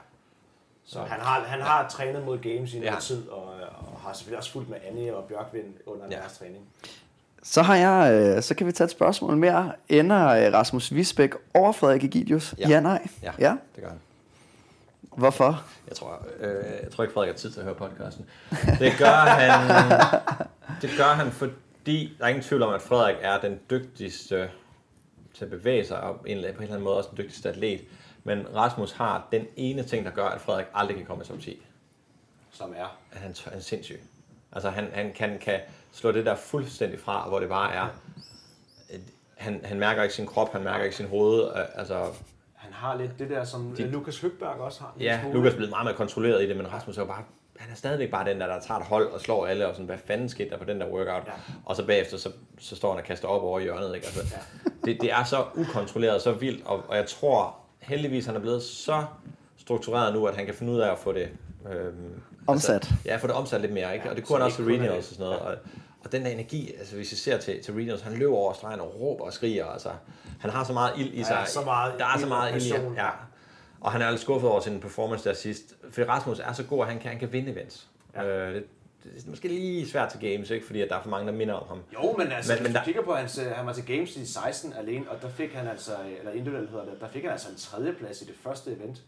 Så 0.86 0.98
han 1.00 1.20
har, 1.20 1.40
han 1.40 1.60
har 1.60 1.88
trænet 1.88 2.24
mod 2.24 2.38
games 2.38 2.74
i 2.74 2.78
noget 2.78 2.92
Ja. 2.94 3.00
tid, 3.00 3.28
og, 3.28 3.44
og 3.78 4.00
har 4.00 4.12
selvfølgelig 4.12 4.38
også 4.38 4.50
fulgt 4.52 4.68
med 4.68 4.78
Annie 4.88 5.16
og 5.16 5.24
Bjørkvind 5.24 5.74
under 5.86 6.06
Ja. 6.10 6.16
deres 6.16 6.38
træning. 6.38 6.64
Så 7.46 7.62
har 7.62 7.76
jeg, 7.76 8.12
øh, 8.12 8.42
så 8.42 8.54
kan 8.54 8.66
vi 8.66 8.72
tage 8.72 8.84
et 8.84 8.90
spørgsmål 8.90 9.36
mere. 9.36 9.72
Ender 9.88 10.28
øh, 10.28 10.52
Rasmus 10.52 10.94
Visbæk 10.94 11.30
over 11.54 11.72
Frederik 11.72 12.04
Egidius? 12.04 12.54
Ja. 12.58 12.68
ja 12.68 12.80
nej? 12.80 13.08
Ja, 13.22 13.32
ja. 13.38 13.56
det 13.74 13.82
gør 13.82 13.88
han. 13.88 14.00
Hvorfor? 15.16 15.64
Jeg 15.88 15.96
tror, 15.96 16.26
øh, 16.40 16.64
jeg 16.82 16.90
tror 16.92 17.04
ikke, 17.04 17.14
Frederik 17.14 17.32
har 17.32 17.38
tid 17.38 17.50
til 17.50 17.60
at 17.60 17.64
høre 17.64 17.74
podcasten. 17.74 18.26
Det 18.78 18.92
gør 18.98 19.06
han, 19.06 20.00
det 20.82 20.90
gør 20.96 21.14
han 21.14 21.32
fordi 21.32 22.14
der 22.18 22.24
er 22.24 22.28
ingen 22.28 22.42
tvivl 22.42 22.62
om, 22.62 22.74
at 22.74 22.82
Frederik 22.82 23.16
er 23.20 23.40
den 23.40 23.60
dygtigste 23.70 24.50
til 25.34 25.44
at 25.44 25.50
bevæge 25.50 25.86
sig, 25.86 26.00
og 26.00 26.20
på 26.20 26.24
en 26.26 26.36
eller 26.36 26.54
anden 26.60 26.82
måde 26.82 26.96
også 26.96 27.08
den 27.10 27.18
dygtigste 27.18 27.48
atlet. 27.48 27.80
Men 28.24 28.46
Rasmus 28.54 28.92
har 28.92 29.28
den 29.32 29.46
ene 29.56 29.82
ting, 29.82 30.04
der 30.04 30.10
gør, 30.10 30.26
at 30.26 30.40
Frederik 30.40 30.66
aldrig 30.74 30.96
kan 30.96 31.06
komme 31.06 31.24
i 31.24 31.26
top 31.26 31.40
10. 31.40 31.62
Som 32.52 32.74
er. 32.76 32.98
at 33.12 33.18
han, 33.18 33.34
han 33.44 33.58
er 33.58 33.60
sindssyg. 33.60 34.00
Altså 34.52 34.70
han, 34.70 34.88
han 34.92 35.12
kan, 35.12 35.38
kan 35.38 35.60
slå 35.94 36.12
det 36.12 36.26
der 36.26 36.34
fuldstændig 36.36 37.00
fra, 37.00 37.28
hvor 37.28 37.40
det 37.40 37.48
bare 37.48 37.72
er, 37.74 37.86
han, 39.36 39.60
han 39.64 39.78
mærker 39.78 40.02
ikke 40.02 40.14
sin 40.14 40.26
krop, 40.26 40.52
han 40.52 40.64
mærker 40.64 40.84
ikke 40.84 40.96
sin 40.96 41.06
hoved. 41.08 41.44
øh, 41.44 41.62
Altså, 41.74 42.04
Han 42.54 42.72
har 42.72 42.96
lidt 42.96 43.18
det 43.18 43.30
der, 43.30 43.44
som 43.44 43.74
De- 43.76 43.82
de, 43.82 43.88
Lukas 43.90 44.20
Høgberg 44.20 44.48
også 44.60 44.80
har. 44.80 44.94
ja, 45.00 45.20
smule. 45.20 45.34
Lukas 45.36 45.52
er 45.52 45.56
blevet 45.56 45.70
meget 45.70 45.84
mere 45.84 45.94
kontrolleret 45.94 46.42
i 46.42 46.48
det, 46.48 46.56
men 46.56 46.72
Rasmus 46.72 46.96
er 46.98 47.02
jo 47.02 47.06
bare, 47.06 47.22
han 47.58 47.70
er 47.72 47.76
stadigvæk 47.76 48.10
bare 48.10 48.28
den 48.30 48.40
der, 48.40 48.46
der 48.46 48.60
tager 48.60 48.80
et 48.80 48.86
hold 48.86 49.06
og 49.10 49.20
slår 49.20 49.46
alle, 49.46 49.66
og 49.68 49.74
sådan, 49.74 49.86
hvad 49.86 49.98
fanden 50.06 50.28
skete 50.28 50.50
der 50.50 50.58
på 50.58 50.64
den 50.64 50.80
der 50.80 50.86
workout? 50.88 51.22
Ja. 51.26 51.32
Og 51.64 51.76
så 51.76 51.86
bagefter, 51.86 52.16
så, 52.16 52.30
så 52.58 52.76
står 52.76 52.90
han 52.90 52.98
og 53.00 53.04
kaster 53.04 53.28
op 53.28 53.42
over 53.42 53.60
hjørnet. 53.60 53.94
Ikke? 53.94 54.06
Altså, 54.06 54.34
det, 54.84 55.00
det 55.00 55.12
er 55.12 55.24
så 55.24 55.44
ukontrolleret, 55.54 56.22
så 56.22 56.32
vildt, 56.32 56.66
og, 56.66 56.82
og 56.88 56.96
jeg 56.96 57.06
tror 57.06 57.56
heldigvis, 57.80 58.26
han 58.26 58.36
er 58.36 58.40
blevet 58.40 58.62
så 58.62 59.04
struktureret 59.56 60.14
nu, 60.14 60.26
at 60.26 60.36
han 60.36 60.46
kan 60.46 60.54
finde 60.54 60.72
ud 60.72 60.78
af 60.80 60.92
at 60.92 60.98
få 60.98 61.12
det 61.12 61.28
øhm, 61.72 62.20
Omsat. 62.46 62.74
Altså, 62.74 62.94
ja, 63.04 63.16
få 63.16 63.26
det 63.26 63.34
omsat 63.36 63.60
lidt 63.60 63.72
mere, 63.72 63.92
ikke? 63.94 64.04
Ja, 64.04 64.10
og 64.10 64.16
det 64.16 64.26
kunne 64.26 64.38
han 64.38 64.46
også 64.46 64.62
regionals 64.62 64.88
det. 64.88 64.96
og 64.98 65.04
sådan 65.04 65.24
noget. 65.24 65.38
Og, 65.40 65.54
og 66.04 66.12
den 66.12 66.24
der 66.24 66.30
energi, 66.30 66.74
altså 66.78 66.96
hvis 66.96 67.10
vi 67.10 67.16
ser 67.16 67.38
til, 67.38 67.62
til 67.62 67.74
regionals, 67.74 68.02
han 68.02 68.12
løber 68.12 68.36
over 68.36 68.52
stregen 68.52 68.80
og 68.80 69.00
råber 69.00 69.24
og 69.24 69.32
skriger, 69.32 69.66
altså. 69.66 69.90
Han 70.40 70.50
har 70.50 70.64
så 70.64 70.72
meget 70.72 70.92
ild 70.98 71.14
i 71.14 71.24
sig. 71.24 71.34
er 71.34 71.44
så 71.44 71.60
meget 71.64 71.94
der 71.98 72.06
er 72.06 72.18
så 72.18 72.26
meget 72.26 72.54
ild 72.56 72.62
i 72.62 72.94
ja. 72.96 73.08
Og 73.80 73.92
han 73.92 74.02
er 74.02 74.10
lidt 74.10 74.20
skuffet 74.20 74.50
over 74.50 74.60
sin 74.60 74.80
performance 74.80 75.28
der 75.28 75.34
sidst. 75.34 75.74
Fordi 75.90 76.04
Rasmus 76.06 76.38
er 76.38 76.52
så 76.52 76.64
god, 76.64 76.80
at 76.82 76.88
han 76.90 76.98
kan, 77.00 77.10
han 77.10 77.18
kan 77.18 77.32
vinde 77.32 77.52
events. 77.52 77.86
Ja. 78.14 78.24
Øh, 78.24 78.54
det, 78.54 78.64
det 79.04 79.24
er 79.26 79.30
måske 79.30 79.48
lige 79.48 79.88
svært 79.88 80.08
til 80.12 80.20
games, 80.32 80.50
ikke? 80.50 80.66
fordi 80.66 80.80
at 80.80 80.88
der 80.88 80.96
er 80.96 81.02
for 81.02 81.10
mange, 81.10 81.26
der 81.26 81.32
minder 81.32 81.54
om 81.54 81.68
ham. 81.68 81.78
Jo, 82.04 82.16
men 82.18 82.32
altså, 82.32 82.52
Men- 82.52 82.62
men, 82.62 82.72
hvis 82.72 82.78
du 82.80 82.84
kigger 82.84 83.02
på 83.02 83.14
hans, 83.14 83.38
øh, 83.38 83.46
han 83.46 83.66
var 83.66 83.72
til 83.72 83.86
Games 83.86 84.16
i 84.16 84.26
16 84.26 84.72
alene, 84.72 85.10
og 85.10 85.22
der 85.22 85.28
fik 85.28 85.52
han 85.54 85.68
altså, 85.68 85.92
eller 86.18 86.32
individuelt 86.32 86.70
hedder 86.70 86.84
det, 86.84 87.00
der 87.00 87.08
fik 87.08 87.22
han 87.22 87.32
altså 87.32 87.48
en 87.50 87.56
tredjeplads 87.56 88.22
i 88.22 88.24
det 88.24 88.34
første 88.42 88.70
event, 88.72 89.02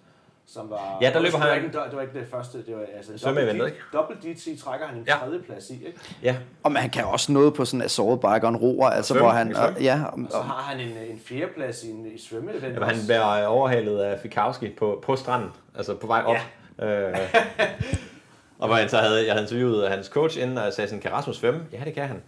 som 0.48 0.70
var... 0.70 0.98
Ja, 1.02 1.10
der 1.10 1.20
løber 1.20 1.38
han- 1.38 1.56
Ikke, 1.56 1.72
det 1.72 1.90
var 1.96 2.02
ikke 2.02 2.18
det 2.18 2.26
første, 2.30 2.58
det 2.66 2.76
var 2.76 2.82
altså... 2.96 3.12
Dobbelt- 3.28 3.66
ikke? 3.66 3.76
Dobbelt 3.92 4.22
DT 4.22 4.62
trækker 4.64 4.86
han 4.86 4.98
en 4.98 5.04
Ja. 5.08 5.14
tredjeplads 5.16 5.70
i, 5.70 5.86
ikke? 5.86 5.98
Ja, 6.22 6.36
Og 6.62 6.72
man 6.72 6.90
kan 6.90 7.04
også 7.04 7.32
noget 7.32 7.54
på 7.54 7.64
sådan 7.64 7.80
en 7.80 7.84
assault 7.84 8.20
bike 8.20 8.42
og 8.42 8.48
en 8.48 8.56
roer, 8.56 8.88
altså 8.90 9.08
svømme, 9.14 9.22
hvor 9.22 9.32
han... 9.32 9.46
han 9.46 9.56
svømme. 9.56 9.76
Og, 9.76 9.82
ja, 9.82 10.00
Og 10.12 10.18
så 10.30 10.38
har 10.40 10.62
han 10.62 10.80
en, 10.80 10.96
en 11.10 11.20
fjerdeplads 11.24 11.84
i, 11.84 11.90
en, 11.90 12.06
i 12.14 12.18
svømmeevent. 12.18 12.64
Jamen, 12.74 12.82
han 12.88 12.96
bliver 13.06 13.46
overhalet 13.46 13.98
af 13.98 14.20
Fikowski 14.20 14.70
på, 14.78 15.02
på 15.06 15.16
stranden, 15.16 15.50
altså 15.76 15.94
på 15.94 16.06
vej 16.06 16.22
op. 16.26 16.36
Ja. 16.78 16.86
Øh, 17.10 17.16
og 18.58 18.68
hvor 18.68 18.76
jeg 18.76 18.90
så 18.90 18.96
havde, 18.98 19.26
jeg 19.26 19.32
havde 19.34 19.44
interviewet 19.44 19.88
hans 19.90 20.06
coach 20.06 20.38
inden, 20.42 20.58
og 20.58 20.64
jeg 20.64 20.72
sagde 20.72 20.88
sådan, 20.88 21.02
kan 21.02 21.12
Rasmus 21.12 21.36
svømme? 21.36 21.60
Ja, 21.72 21.80
det 21.84 21.94
kan 21.94 22.06
han. 22.08 22.22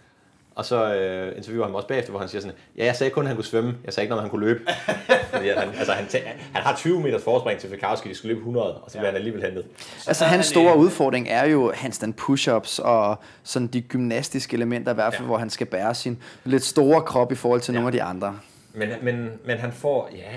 Og 0.59 0.65
så 0.65 0.95
øh, 0.95 1.37
interviewer 1.37 1.65
han 1.65 1.71
mig 1.71 1.77
også 1.77 1.89
bagefter, 1.89 2.11
hvor 2.11 2.21
han 2.21 2.29
siger 2.29 2.41
sådan, 2.43 2.57
ja, 2.77 2.85
jeg 2.85 2.97
sagde 2.97 3.11
kun, 3.11 3.23
at 3.25 3.29
han 3.29 3.37
kunne 3.37 3.45
svømme. 3.45 3.75
Jeg 3.85 3.93
sagde 3.93 4.05
ikke 4.05 4.11
noget, 4.11 4.21
om 4.21 4.25
han 4.25 4.31
kunne 4.31 4.47
løbe. 4.47 4.61
Fordi 5.33 5.49
han, 5.49 5.69
altså, 5.69 5.93
han, 5.93 6.05
tæ- 6.07 6.29
han 6.53 6.63
har 6.63 6.77
20 6.77 7.01
meters 7.01 7.23
forspring 7.25 7.61
til 7.61 7.71
Fikowski, 7.71 8.09
de 8.09 8.15
skulle 8.15 8.29
løbe 8.29 8.39
100, 8.41 8.75
og 8.75 8.91
så 8.91 8.99
bliver 8.99 9.07
han 9.11 9.17
alligevel 9.17 9.43
hentet. 9.45 9.65
Altså 10.07 10.25
hans 10.25 10.35
han 10.37 10.43
store 10.43 10.73
en- 10.73 10.79
udfordring 10.79 11.29
er 11.29 11.45
jo 11.47 11.73
handstand 11.75 12.15
push-ups 12.21 12.83
og 12.83 13.19
sådan 13.43 13.67
de 13.69 13.81
gymnastiske 13.81 14.55
elementer, 14.57 14.93
i 14.93 14.95
hvert 14.95 15.13
fald, 15.15 15.23
Ja. 15.23 15.27
hvor 15.27 15.39
han 15.39 15.51
skal 15.51 15.67
bære 15.67 15.95
sin 15.95 16.23
lidt 16.45 16.65
store 16.65 17.03
krop 17.03 17.33
i 17.33 17.35
forhold 17.35 17.61
til 17.61 17.75
nogle 17.75 17.89
af 17.89 17.93
de 17.93 18.03
andre. 18.03 18.39
Men, 18.75 18.89
men, 19.03 19.31
men 19.45 19.59
han 19.59 19.73
får, 19.73 20.09
ja, 20.13 20.37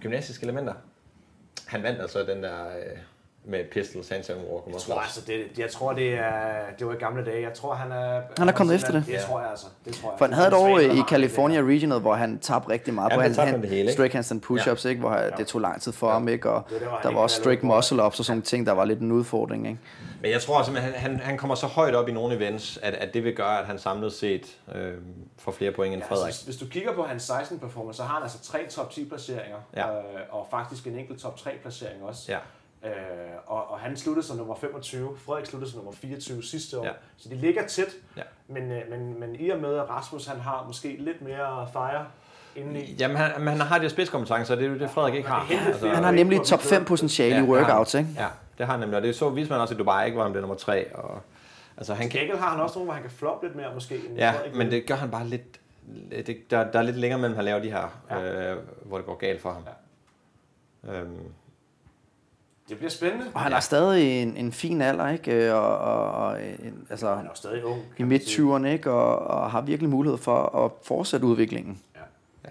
gymnastiske 0.00 0.44
elementer. 0.44 0.72
Han 1.66 1.82
vandt 1.82 2.00
altså 2.00 2.18
den 2.22 2.42
der 2.42 2.66
øh, 2.66 2.98
med 3.44 3.64
pistols, 3.72 4.08
handstand 4.08 4.38
walk. 4.50 4.64
Jeg 4.66 4.74
tror, 4.80 5.00
altså, 5.00 5.20
det, 5.26 5.58
jeg 5.58 5.70
tror, 5.70 5.92
det, 5.92 6.14
er, 6.14 6.52
det 6.78 6.86
var 6.86 6.92
i 6.92 6.96
gamle 6.96 7.24
dage. 7.24 7.42
Jeg 7.42 7.52
tror, 7.54 7.74
han 7.74 7.92
er... 7.92 8.20
Han 8.38 8.48
er 8.48 8.52
kommet 8.52 8.74
efter 8.74 8.92
det. 8.92 9.04
Det 9.06 9.20
tror 9.20 9.40
jeg 9.40 9.50
altså. 9.50 9.66
Det 9.84 9.94
tror 9.94 10.10
jeg. 10.10 10.18
For 10.18 10.24
han 10.24 10.34
havde 10.34 10.48
et 10.48 10.54
år 10.54 10.78
Svagt, 10.80 10.94
i 10.98 11.02
California 11.10 11.60
Regional, 11.60 11.98
hvor 12.00 12.14
han 12.14 12.38
tabte 12.38 12.68
rigtig 12.70 12.94
meget 12.94 13.10
Ja, 13.10 13.16
på 13.16 13.22
han 13.22 13.34
hand, 13.34 13.62
det 13.62 13.70
hele, 13.70 13.80
ikke? 13.80 13.92
strict 13.92 14.12
handstand 14.12 14.42
push-ups, 14.50 14.88
ikke? 14.88 15.00
hvor 15.00 15.10
han- 15.10 15.32
det 15.36 15.46
tog 15.46 15.60
lang 15.60 15.82
tid 15.82 15.92
for 15.92 16.10
ham, 16.10 16.28
ikke? 16.28 16.50
og 16.50 16.62
Det 16.70 16.72
var 16.74 16.78
det, 16.78 16.88
han 16.90 17.02
der 17.02 17.12
var 17.16 17.20
også 17.22 17.42
noget 17.44 17.60
på. 17.60 17.66
muscle-ups 17.66 18.18
og 18.18 18.24
sådan 18.24 18.30
nogle 18.36 18.42
ting, 18.42 18.66
der 18.66 18.72
var 18.72 18.84
lidt 18.84 19.00
en 19.00 19.12
udfordring. 19.12 19.66
Ikke? 19.68 19.78
Men 20.22 20.30
jeg 20.30 20.40
tror 20.42 20.62
simpelthen, 20.62 20.92
han, 20.94 21.10
han, 21.10 21.20
han 21.20 21.38
kommer 21.38 21.54
så 21.54 21.66
højt 21.66 21.94
op 21.94 22.08
i 22.08 22.12
nogle 22.12 22.36
events, 22.36 22.78
at, 22.82 22.94
at 22.94 23.14
det 23.14 23.24
vil 23.24 23.34
gøre, 23.36 23.58
at 23.60 23.66
han 23.66 23.78
samlet 23.78 24.12
set 24.12 24.56
øh, 24.74 24.92
får 25.38 25.52
flere 25.52 25.72
point 25.72 25.94
end 25.94 26.02
Ja, 26.02 26.08
Frederik. 26.08 26.26
altså, 26.26 26.44
hvis 26.44 26.56
du 26.56 26.66
kigger 26.66 26.92
på 26.94 27.02
hans 27.02 27.22
16 27.22 27.58
performance, 27.58 27.96
så 27.96 28.02
har 28.02 28.14
han 28.14 28.22
altså 28.22 28.42
tre 28.42 28.58
top 28.70 28.90
10 28.90 29.04
placeringer, 29.08 29.56
Ja. 29.76 29.88
øh, 29.90 30.02
og 30.30 30.46
faktisk 30.50 30.86
en 30.86 30.94
enkelt 30.98 31.20
top 31.20 31.36
3 31.36 31.50
placering 31.62 32.02
også. 32.02 32.22
Ja. 32.32 32.38
Øh, 32.84 32.90
og, 33.46 33.70
og 33.70 33.78
han 33.78 33.96
sluttede 33.96 34.26
som 34.26 34.36
nummer 34.36 34.54
25, 34.54 35.16
Frederik 35.16 35.46
sluttede 35.46 35.70
som 35.70 35.78
nummer 35.78 35.92
24 35.92 36.42
sidste 36.42 36.78
år, 36.78 36.84
Ja. 36.84 36.90
så 37.16 37.28
de 37.28 37.34
ligger 37.34 37.66
tæt, 37.66 37.96
Ja. 38.16 38.22
men, 38.48 38.72
øh, 38.72 38.82
men, 38.90 39.20
men 39.20 39.36
i 39.40 39.50
og 39.50 39.58
med, 39.60 39.74
at 39.74 39.90
Rasmus 39.90 40.26
han 40.26 40.40
har 40.40 40.64
måske 40.66 40.96
lidt 40.98 41.22
mere 41.22 41.68
fire 41.72 42.06
indeni, 42.56 42.96
Jamen, 42.98 43.16
han, 43.16 43.30
men 43.40 43.48
han 43.48 43.60
har 43.60 43.78
de 43.78 43.82
her 43.82 43.88
spidskompetencer, 43.88 44.54
det 44.54 44.64
er 44.64 44.68
jo 44.68 44.78
det, 44.78 44.90
Frederik 44.90 45.14
ikke 45.14 45.28
har. 45.28 45.46
vildt. 45.80 45.94
Han 45.94 46.04
har 46.04 46.10
nemlig 46.10 46.40
top 46.42 46.60
5 46.60 46.84
potentiale 46.84 47.30
i 47.30 47.32
har 47.34 47.40
han. 47.40 47.48
workouts, 47.50 47.94
ikke? 47.94 48.10
Ja, 48.16 48.26
det 48.58 48.66
har 48.66 48.72
han 48.72 48.80
nemlig, 48.80 48.96
og 48.96 49.02
det 49.02 49.16
så 49.16 49.28
viste 49.30 49.52
man 49.52 49.60
også 49.60 49.74
i 49.74 49.76
Dubai, 49.78 50.04
ikke, 50.04 50.14
hvor 50.14 50.22
han 50.22 50.32
blev 50.32 50.40
nummer 50.40 50.56
3. 50.56 50.94
Og, 50.94 51.20
altså, 51.76 51.94
han 51.94 52.08
kan, 52.10 52.38
har 52.38 52.50
han 52.50 52.60
også 52.60 52.74
nogle, 52.78 52.84
hvor 52.86 52.94
han 52.94 53.02
kan 53.02 53.10
floppe 53.12 53.46
lidt 53.46 53.56
mere 53.56 53.74
måske. 53.74 53.94
End 54.08 54.16
ja, 54.18 54.30
Frederik 54.32 54.54
men 54.54 54.70
det 54.70 54.86
gør 54.86 54.94
han 54.94 55.10
bare 55.10 55.26
lidt... 55.26 55.60
Det, 56.26 56.50
der, 56.50 56.70
der 56.70 56.78
er 56.78 56.82
lidt 56.82 56.96
længere 56.96 57.20
mellem, 57.20 57.36
han 57.36 57.44
laver 57.44 57.58
de 57.62 57.70
her, 57.70 58.00
Ja. 58.10 58.50
øh, 58.52 58.58
hvor 58.84 58.96
det 58.96 59.06
går 59.06 59.14
galt 59.14 59.40
for 59.40 59.52
ham. 59.52 59.62
Øhm, 60.94 61.18
det 62.68 62.76
bliver 62.76 62.90
spændende. 62.90 63.24
Og 63.34 63.40
han 63.40 63.52
har 63.52 63.60
stadig 63.60 64.22
en, 64.22 64.36
en 64.36 64.52
fin 64.52 64.82
alder, 64.82 65.08
ikke? 65.08 65.54
Og, 65.54 65.78
og, 65.78 66.10
og 66.12 66.42
en, 66.42 66.86
altså, 66.90 67.14
Han 67.14 67.26
er 67.26 67.30
stadig 67.34 67.64
ung. 67.64 67.78
i 67.78 67.82
kan 67.96 68.08
man 68.08 68.20
sige. 68.20 68.42
midt-20'erne, 68.42 68.66
ikke? 68.66 68.90
Og, 68.90 69.18
og 69.18 69.50
har 69.50 69.60
virkelig 69.60 69.90
mulighed 69.90 70.18
for 70.18 70.64
at 70.64 70.70
fortsætte 70.82 71.26
udviklingen. 71.26 71.80
Ja. 71.96 72.00
ja. 72.44 72.50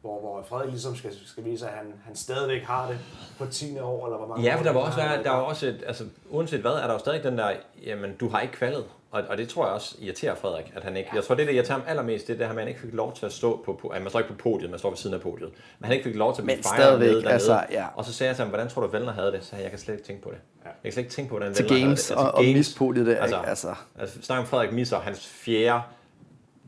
Hvor, 0.00 0.20
hvor 0.20 0.44
Frederik 0.48 0.70
ligesom 0.70 0.96
skal, 0.96 1.10
skal 1.26 1.44
vise, 1.44 1.68
at 1.68 1.72
han, 1.76 1.86
han 2.06 2.16
stadigvæk 2.16 2.62
har 2.62 2.88
det 2.88 2.98
på 3.38 3.46
10. 3.46 3.78
år, 3.78 4.06
eller 4.06 4.18
hvor 4.18 4.26
mange 4.26 4.44
Ja, 4.44 4.56
for 4.56 4.64
der 4.64 4.72
var 4.72 4.80
også, 4.80 4.96
være, 4.96 5.22
der 5.22 5.30
var 5.30 5.40
også 5.40 5.66
et, 5.66 5.84
altså, 5.86 6.04
uanset 6.30 6.60
hvad, 6.60 6.72
er 6.72 6.86
der 6.86 6.92
jo 6.92 6.98
stadig 6.98 7.22
den 7.24 7.38
der, 7.38 7.50
jamen, 7.86 8.16
du 8.20 8.28
har 8.28 8.40
ikke 8.40 8.54
kvalet. 8.54 8.84
Og, 9.16 9.22
og 9.28 9.38
det 9.38 9.48
tror 9.48 9.64
jeg 9.66 9.74
også 9.74 9.96
irriterer 10.00 10.34
Frederik, 10.34 10.72
at 10.76 10.84
han 10.84 10.96
ikke, 10.96 11.10
jeg 11.14 11.24
tror 11.24 11.34
det, 11.34 11.46
der 11.46 11.52
irriterer 11.52 11.78
ham 11.78 11.82
allermest, 11.88 12.26
det 12.26 12.32
er 12.32 12.36
det 12.38 12.46
her, 12.46 12.52
at 12.52 12.58
han 12.58 12.68
ikke 12.68 12.80
fik 12.80 12.92
lov 12.92 13.14
til 13.16 13.26
at 13.26 13.32
stå 13.32 13.62
på, 13.64 13.72
på 13.82 13.88
at 13.88 14.02
man 14.02 14.10
står 14.10 14.20
ikke 14.20 14.32
på 14.32 14.38
podiet, 14.38 14.70
man 14.70 14.78
står 14.78 14.90
ved 14.90 14.96
siden 14.96 15.14
af 15.14 15.20
podiet. 15.20 15.50
Men 15.78 15.84
han 15.84 15.92
ikke 15.92 16.04
fik 16.04 16.14
lov 16.16 16.34
til 16.34 16.42
at 16.42 16.46
blive 16.46 16.62
fejret 16.62 16.98
nede 16.98 17.12
dernede. 17.14 17.32
altså, 17.32 17.64
ja. 17.70 17.86
Og 17.94 18.04
så 18.04 18.12
sagde 18.12 18.28
jeg 18.28 18.36
til 18.36 18.42
ham, 18.42 18.48
hvordan 18.48 18.68
tror 18.68 18.82
du, 18.82 18.88
Vellner 18.88 19.12
havde 19.12 19.32
det? 19.32 19.42
Så 19.42 19.48
sagde 19.48 19.60
jeg, 19.60 19.64
jeg 19.64 19.70
kan 19.70 19.78
slet 19.78 19.94
ikke 19.94 20.06
tænke 20.06 20.22
på 20.22 20.30
det. 20.30 20.38
Ja. 20.64 20.68
Jeg 20.68 20.76
kan 20.82 20.92
slet 20.92 21.02
ikke 21.02 21.14
tænke 21.14 21.28
på, 21.28 21.36
hvordan 21.36 21.54
Til 21.54 21.64
Vellner 21.64 21.86
games 21.86 22.08
havde 22.08 22.20
det. 22.20 22.28
og, 22.28 22.34
og 22.34 22.44
mispodiet 22.44 23.06
der, 23.06 23.16
Altså, 23.20 23.36
ikke? 23.36 23.48
Altså, 23.48 23.74
altså 23.98 24.22
snak 24.22 24.38
om 24.38 24.46
Frederik 24.46 24.72
misser 24.72 24.98
hans 24.98 25.26
fjerde 25.26 25.82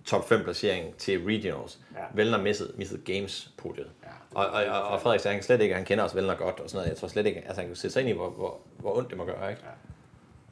top 0.05 0.29
5 0.29 0.43
placering 0.45 0.95
til 0.97 1.25
regionals. 1.25 1.79
Ja. 1.95 2.01
Ja. 2.01 2.05
Vellner 2.15 2.43
missede, 2.43 2.73
missede 2.77 3.01
games 3.05 3.51
podiet. 3.59 3.87
Ja, 4.03 4.09
det 4.09 4.37
og, 4.37 4.47
og, 4.47 4.65
og, 4.65 4.89
og, 4.89 5.01
Frederik 5.01 5.21
sagde, 5.21 5.33
han 5.33 5.41
kan 5.41 5.45
slet 5.47 5.61
ikke, 5.61 5.75
han 5.75 5.85
kender 5.85 6.05
os 6.05 6.15
Vellner 6.15 6.35
godt 6.35 6.61
og 6.61 6.71
sådan 6.71 6.77
noget. 6.77 6.89
Jeg 6.89 6.97
tror 6.97 7.09
slet 7.09 7.27
ikke, 7.27 7.39
altså 7.47 7.61
han 7.61 7.69
kan 7.69 7.77
sætte 7.77 7.93
sig 7.93 8.01
ind 8.01 8.09
i, 8.09 8.13
hvor, 8.13 8.31
hvor, 8.31 8.59
hvor 8.79 8.97
ondt 8.97 9.11
det 9.11 9.19
må 9.19 9.25
gøre, 9.25 9.51
ikke? 9.51 9.63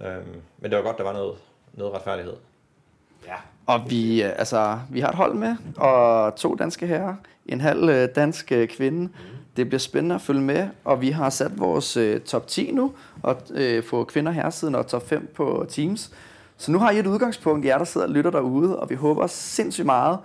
Ja. 0.01 0.17
Øhm, 0.17 0.43
men 0.59 0.71
det 0.71 0.79
var 0.79 0.85
godt, 0.85 0.99
der 0.99 1.05
var 1.05 1.13
noget, 1.13 1.37
noget 1.77 1.95
retfærdighed. 1.95 2.35
Ja. 3.27 3.35
Og 3.67 3.91
vi, 3.91 4.23
øh, 4.23 4.33
altså, 4.37 4.79
vi 4.91 5.01
har 5.01 5.09
et 5.09 5.15
hold 5.15 5.35
med, 5.35 5.57
og 5.77 6.37
to 6.37 6.55
danske 6.55 6.87
herrer, 6.87 7.15
en 7.47 7.61
halv 7.61 7.89
øh, 7.89 8.09
dansk 8.17 8.53
øh, 8.53 8.69
kvinde. 8.69 9.13
Det 9.57 9.69
bliver 9.69 9.79
spændende 9.79 10.15
at 10.15 10.21
følge 10.21 10.41
med, 10.41 10.69
og 10.85 11.01
vi 11.01 11.11
har 11.11 11.31
sat 11.31 11.59
vores 11.61 11.97
øh, 11.97 12.21
top 12.21 12.47
10 12.47 12.71
nu, 12.73 12.93
og 13.23 13.37
øh, 13.51 13.85
få 13.85 14.05
kvinder 14.05 14.33
her 14.33 14.51
siden 14.51 14.75
og 14.75 14.87
top 14.87 15.09
5 15.09 15.33
på 15.35 15.67
Teams. 15.69 16.11
Så 16.57 16.73
nu 16.73 16.79
har 16.79 16.91
I 16.91 16.99
et 16.99 17.07
udgangspunkt, 17.07 17.67
jer 17.67 17.79
der 17.79 17.85
sidder 17.85 18.07
og 18.07 18.13
lytter 18.13 18.31
derude, 18.31 18.79
og 18.79 18.91
vi 18.91 18.95
håber 18.95 19.27
sindssygt 19.27 19.87
meget, 19.87 20.19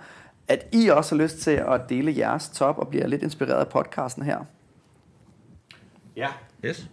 at 0.48 0.66
I 0.72 0.88
også 0.88 1.14
har 1.14 1.22
lyst 1.22 1.38
til 1.38 1.50
at 1.50 1.80
dele 1.88 2.14
jeres 2.18 2.48
top 2.48 2.78
og 2.78 2.88
bliver 2.88 3.06
lidt 3.06 3.22
inspireret 3.22 3.60
af 3.60 3.68
podcasten 3.68 4.22
her. 4.22 4.38
Ja, 6.16 6.28
Yes. 6.64 6.88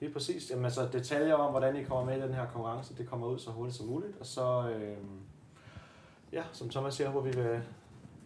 Lige 0.00 0.12
præcis. 0.12 0.50
Jamen, 0.50 0.64
altså, 0.64 0.88
detaljer 0.92 1.34
om, 1.34 1.50
hvordan 1.50 1.76
I 1.76 1.82
kommer 1.82 2.04
med 2.04 2.18
i 2.18 2.22
den 2.22 2.34
her 2.34 2.46
konkurrence, 2.46 2.94
det 2.98 3.08
kommer 3.08 3.26
ud 3.26 3.38
så 3.38 3.50
hurtigt 3.50 3.76
som 3.76 3.86
muligt. 3.86 4.12
Og 4.20 4.26
så, 4.26 4.70
øh, 4.74 4.96
ja, 6.32 6.42
som 6.52 6.68
Thomas 6.68 6.94
siger, 6.94 7.10
hvor 7.10 7.20
vi 7.20 7.30
vil, 7.30 7.60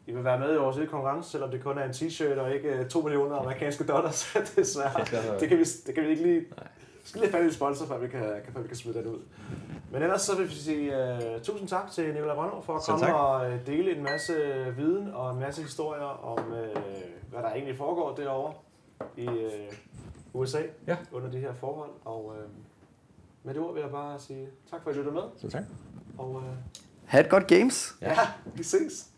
I 0.07 0.13
vil 0.13 0.25
være 0.25 0.39
med 0.39 0.55
i 0.55 0.59
vores 0.59 0.77
lille 0.77 0.91
konkurrence, 0.91 1.31
selvom 1.31 1.51
det 1.51 1.63
kun 1.63 1.79
er 1.79 1.85
en 1.85 1.91
t-shirt 1.91 2.39
og 2.39 2.55
ikke 2.55 2.69
øh, 2.69 2.89
2 2.89 3.01
millioner 3.01 3.37
amerikanske 3.37 3.85
dollars. 3.85 4.37
Desværre. 4.57 5.41
Det 5.41 5.49
kan 5.49 5.59
vi, 5.59 5.65
det 5.87 5.95
kan 5.95 6.05
vi 6.05 6.09
ikke 6.09 6.23
lige... 6.23 6.41
Vi 7.03 7.09
skal 7.09 7.21
lige 7.21 7.33
have 7.33 7.45
en 7.45 7.53
sponsor, 7.53 7.87
før 7.87 7.99
vi 7.99 8.09
kan, 8.09 8.21
før 8.53 8.61
vi 8.61 8.69
kan 8.69 8.77
smide 8.77 8.99
den 8.99 9.07
ud. 9.07 9.19
Men 9.93 10.03
ellers 10.03 10.23
så 10.23 10.37
vil 10.37 10.49
vi 10.49 10.55
sige 10.55 10.93
uh, 11.35 11.43
tusind 11.43 11.69
tak 11.69 11.91
til 11.91 12.13
Nicolai 12.13 12.37
Rønner 12.37 12.61
for 12.61 12.75
at 12.75 12.83
komme 12.83 13.07
tak. 13.07 13.15
og 13.15 13.47
uh, 13.47 13.67
dele 13.67 13.97
en 13.97 14.03
masse 14.03 14.35
viden 14.77 15.11
og 15.15 15.33
en 15.33 15.41
masse 15.41 15.63
historier 15.63 16.03
om, 16.03 16.39
uh, 16.39 16.83
hvad 17.31 17.43
der 17.43 17.51
egentlig 17.51 17.77
foregår 17.77 18.15
derovre 18.15 18.53
i 19.17 19.29
uh, 19.29 19.75
USA 20.35 20.63
Ja. 20.87 20.97
under 21.13 21.31
de 21.31 21.39
her 21.39 21.55
forhold. 21.55 21.91
Og 22.05 22.27
uh, 22.27 22.35
med 23.43 23.55
det 23.55 23.63
ord 23.63 23.75
vil 23.75 23.81
jeg 23.81 23.91
bare 23.91 24.19
sige 24.19 24.49
tak 24.71 24.83
for 24.83 24.91
at 24.91 24.97
I 24.97 24.99
lyttede 24.99 25.15
med. 25.15 25.23
Så 25.37 25.49
tak. 25.51 25.63
Og 26.19 26.31
uh, 26.31 26.43
Ha' 27.05 27.21
et 27.21 27.29
godt 27.31 27.47
games! 27.47 27.97
Ja. 28.01 28.11
ja, 28.11 28.29
vi 28.57 28.63
ses. 28.63 29.12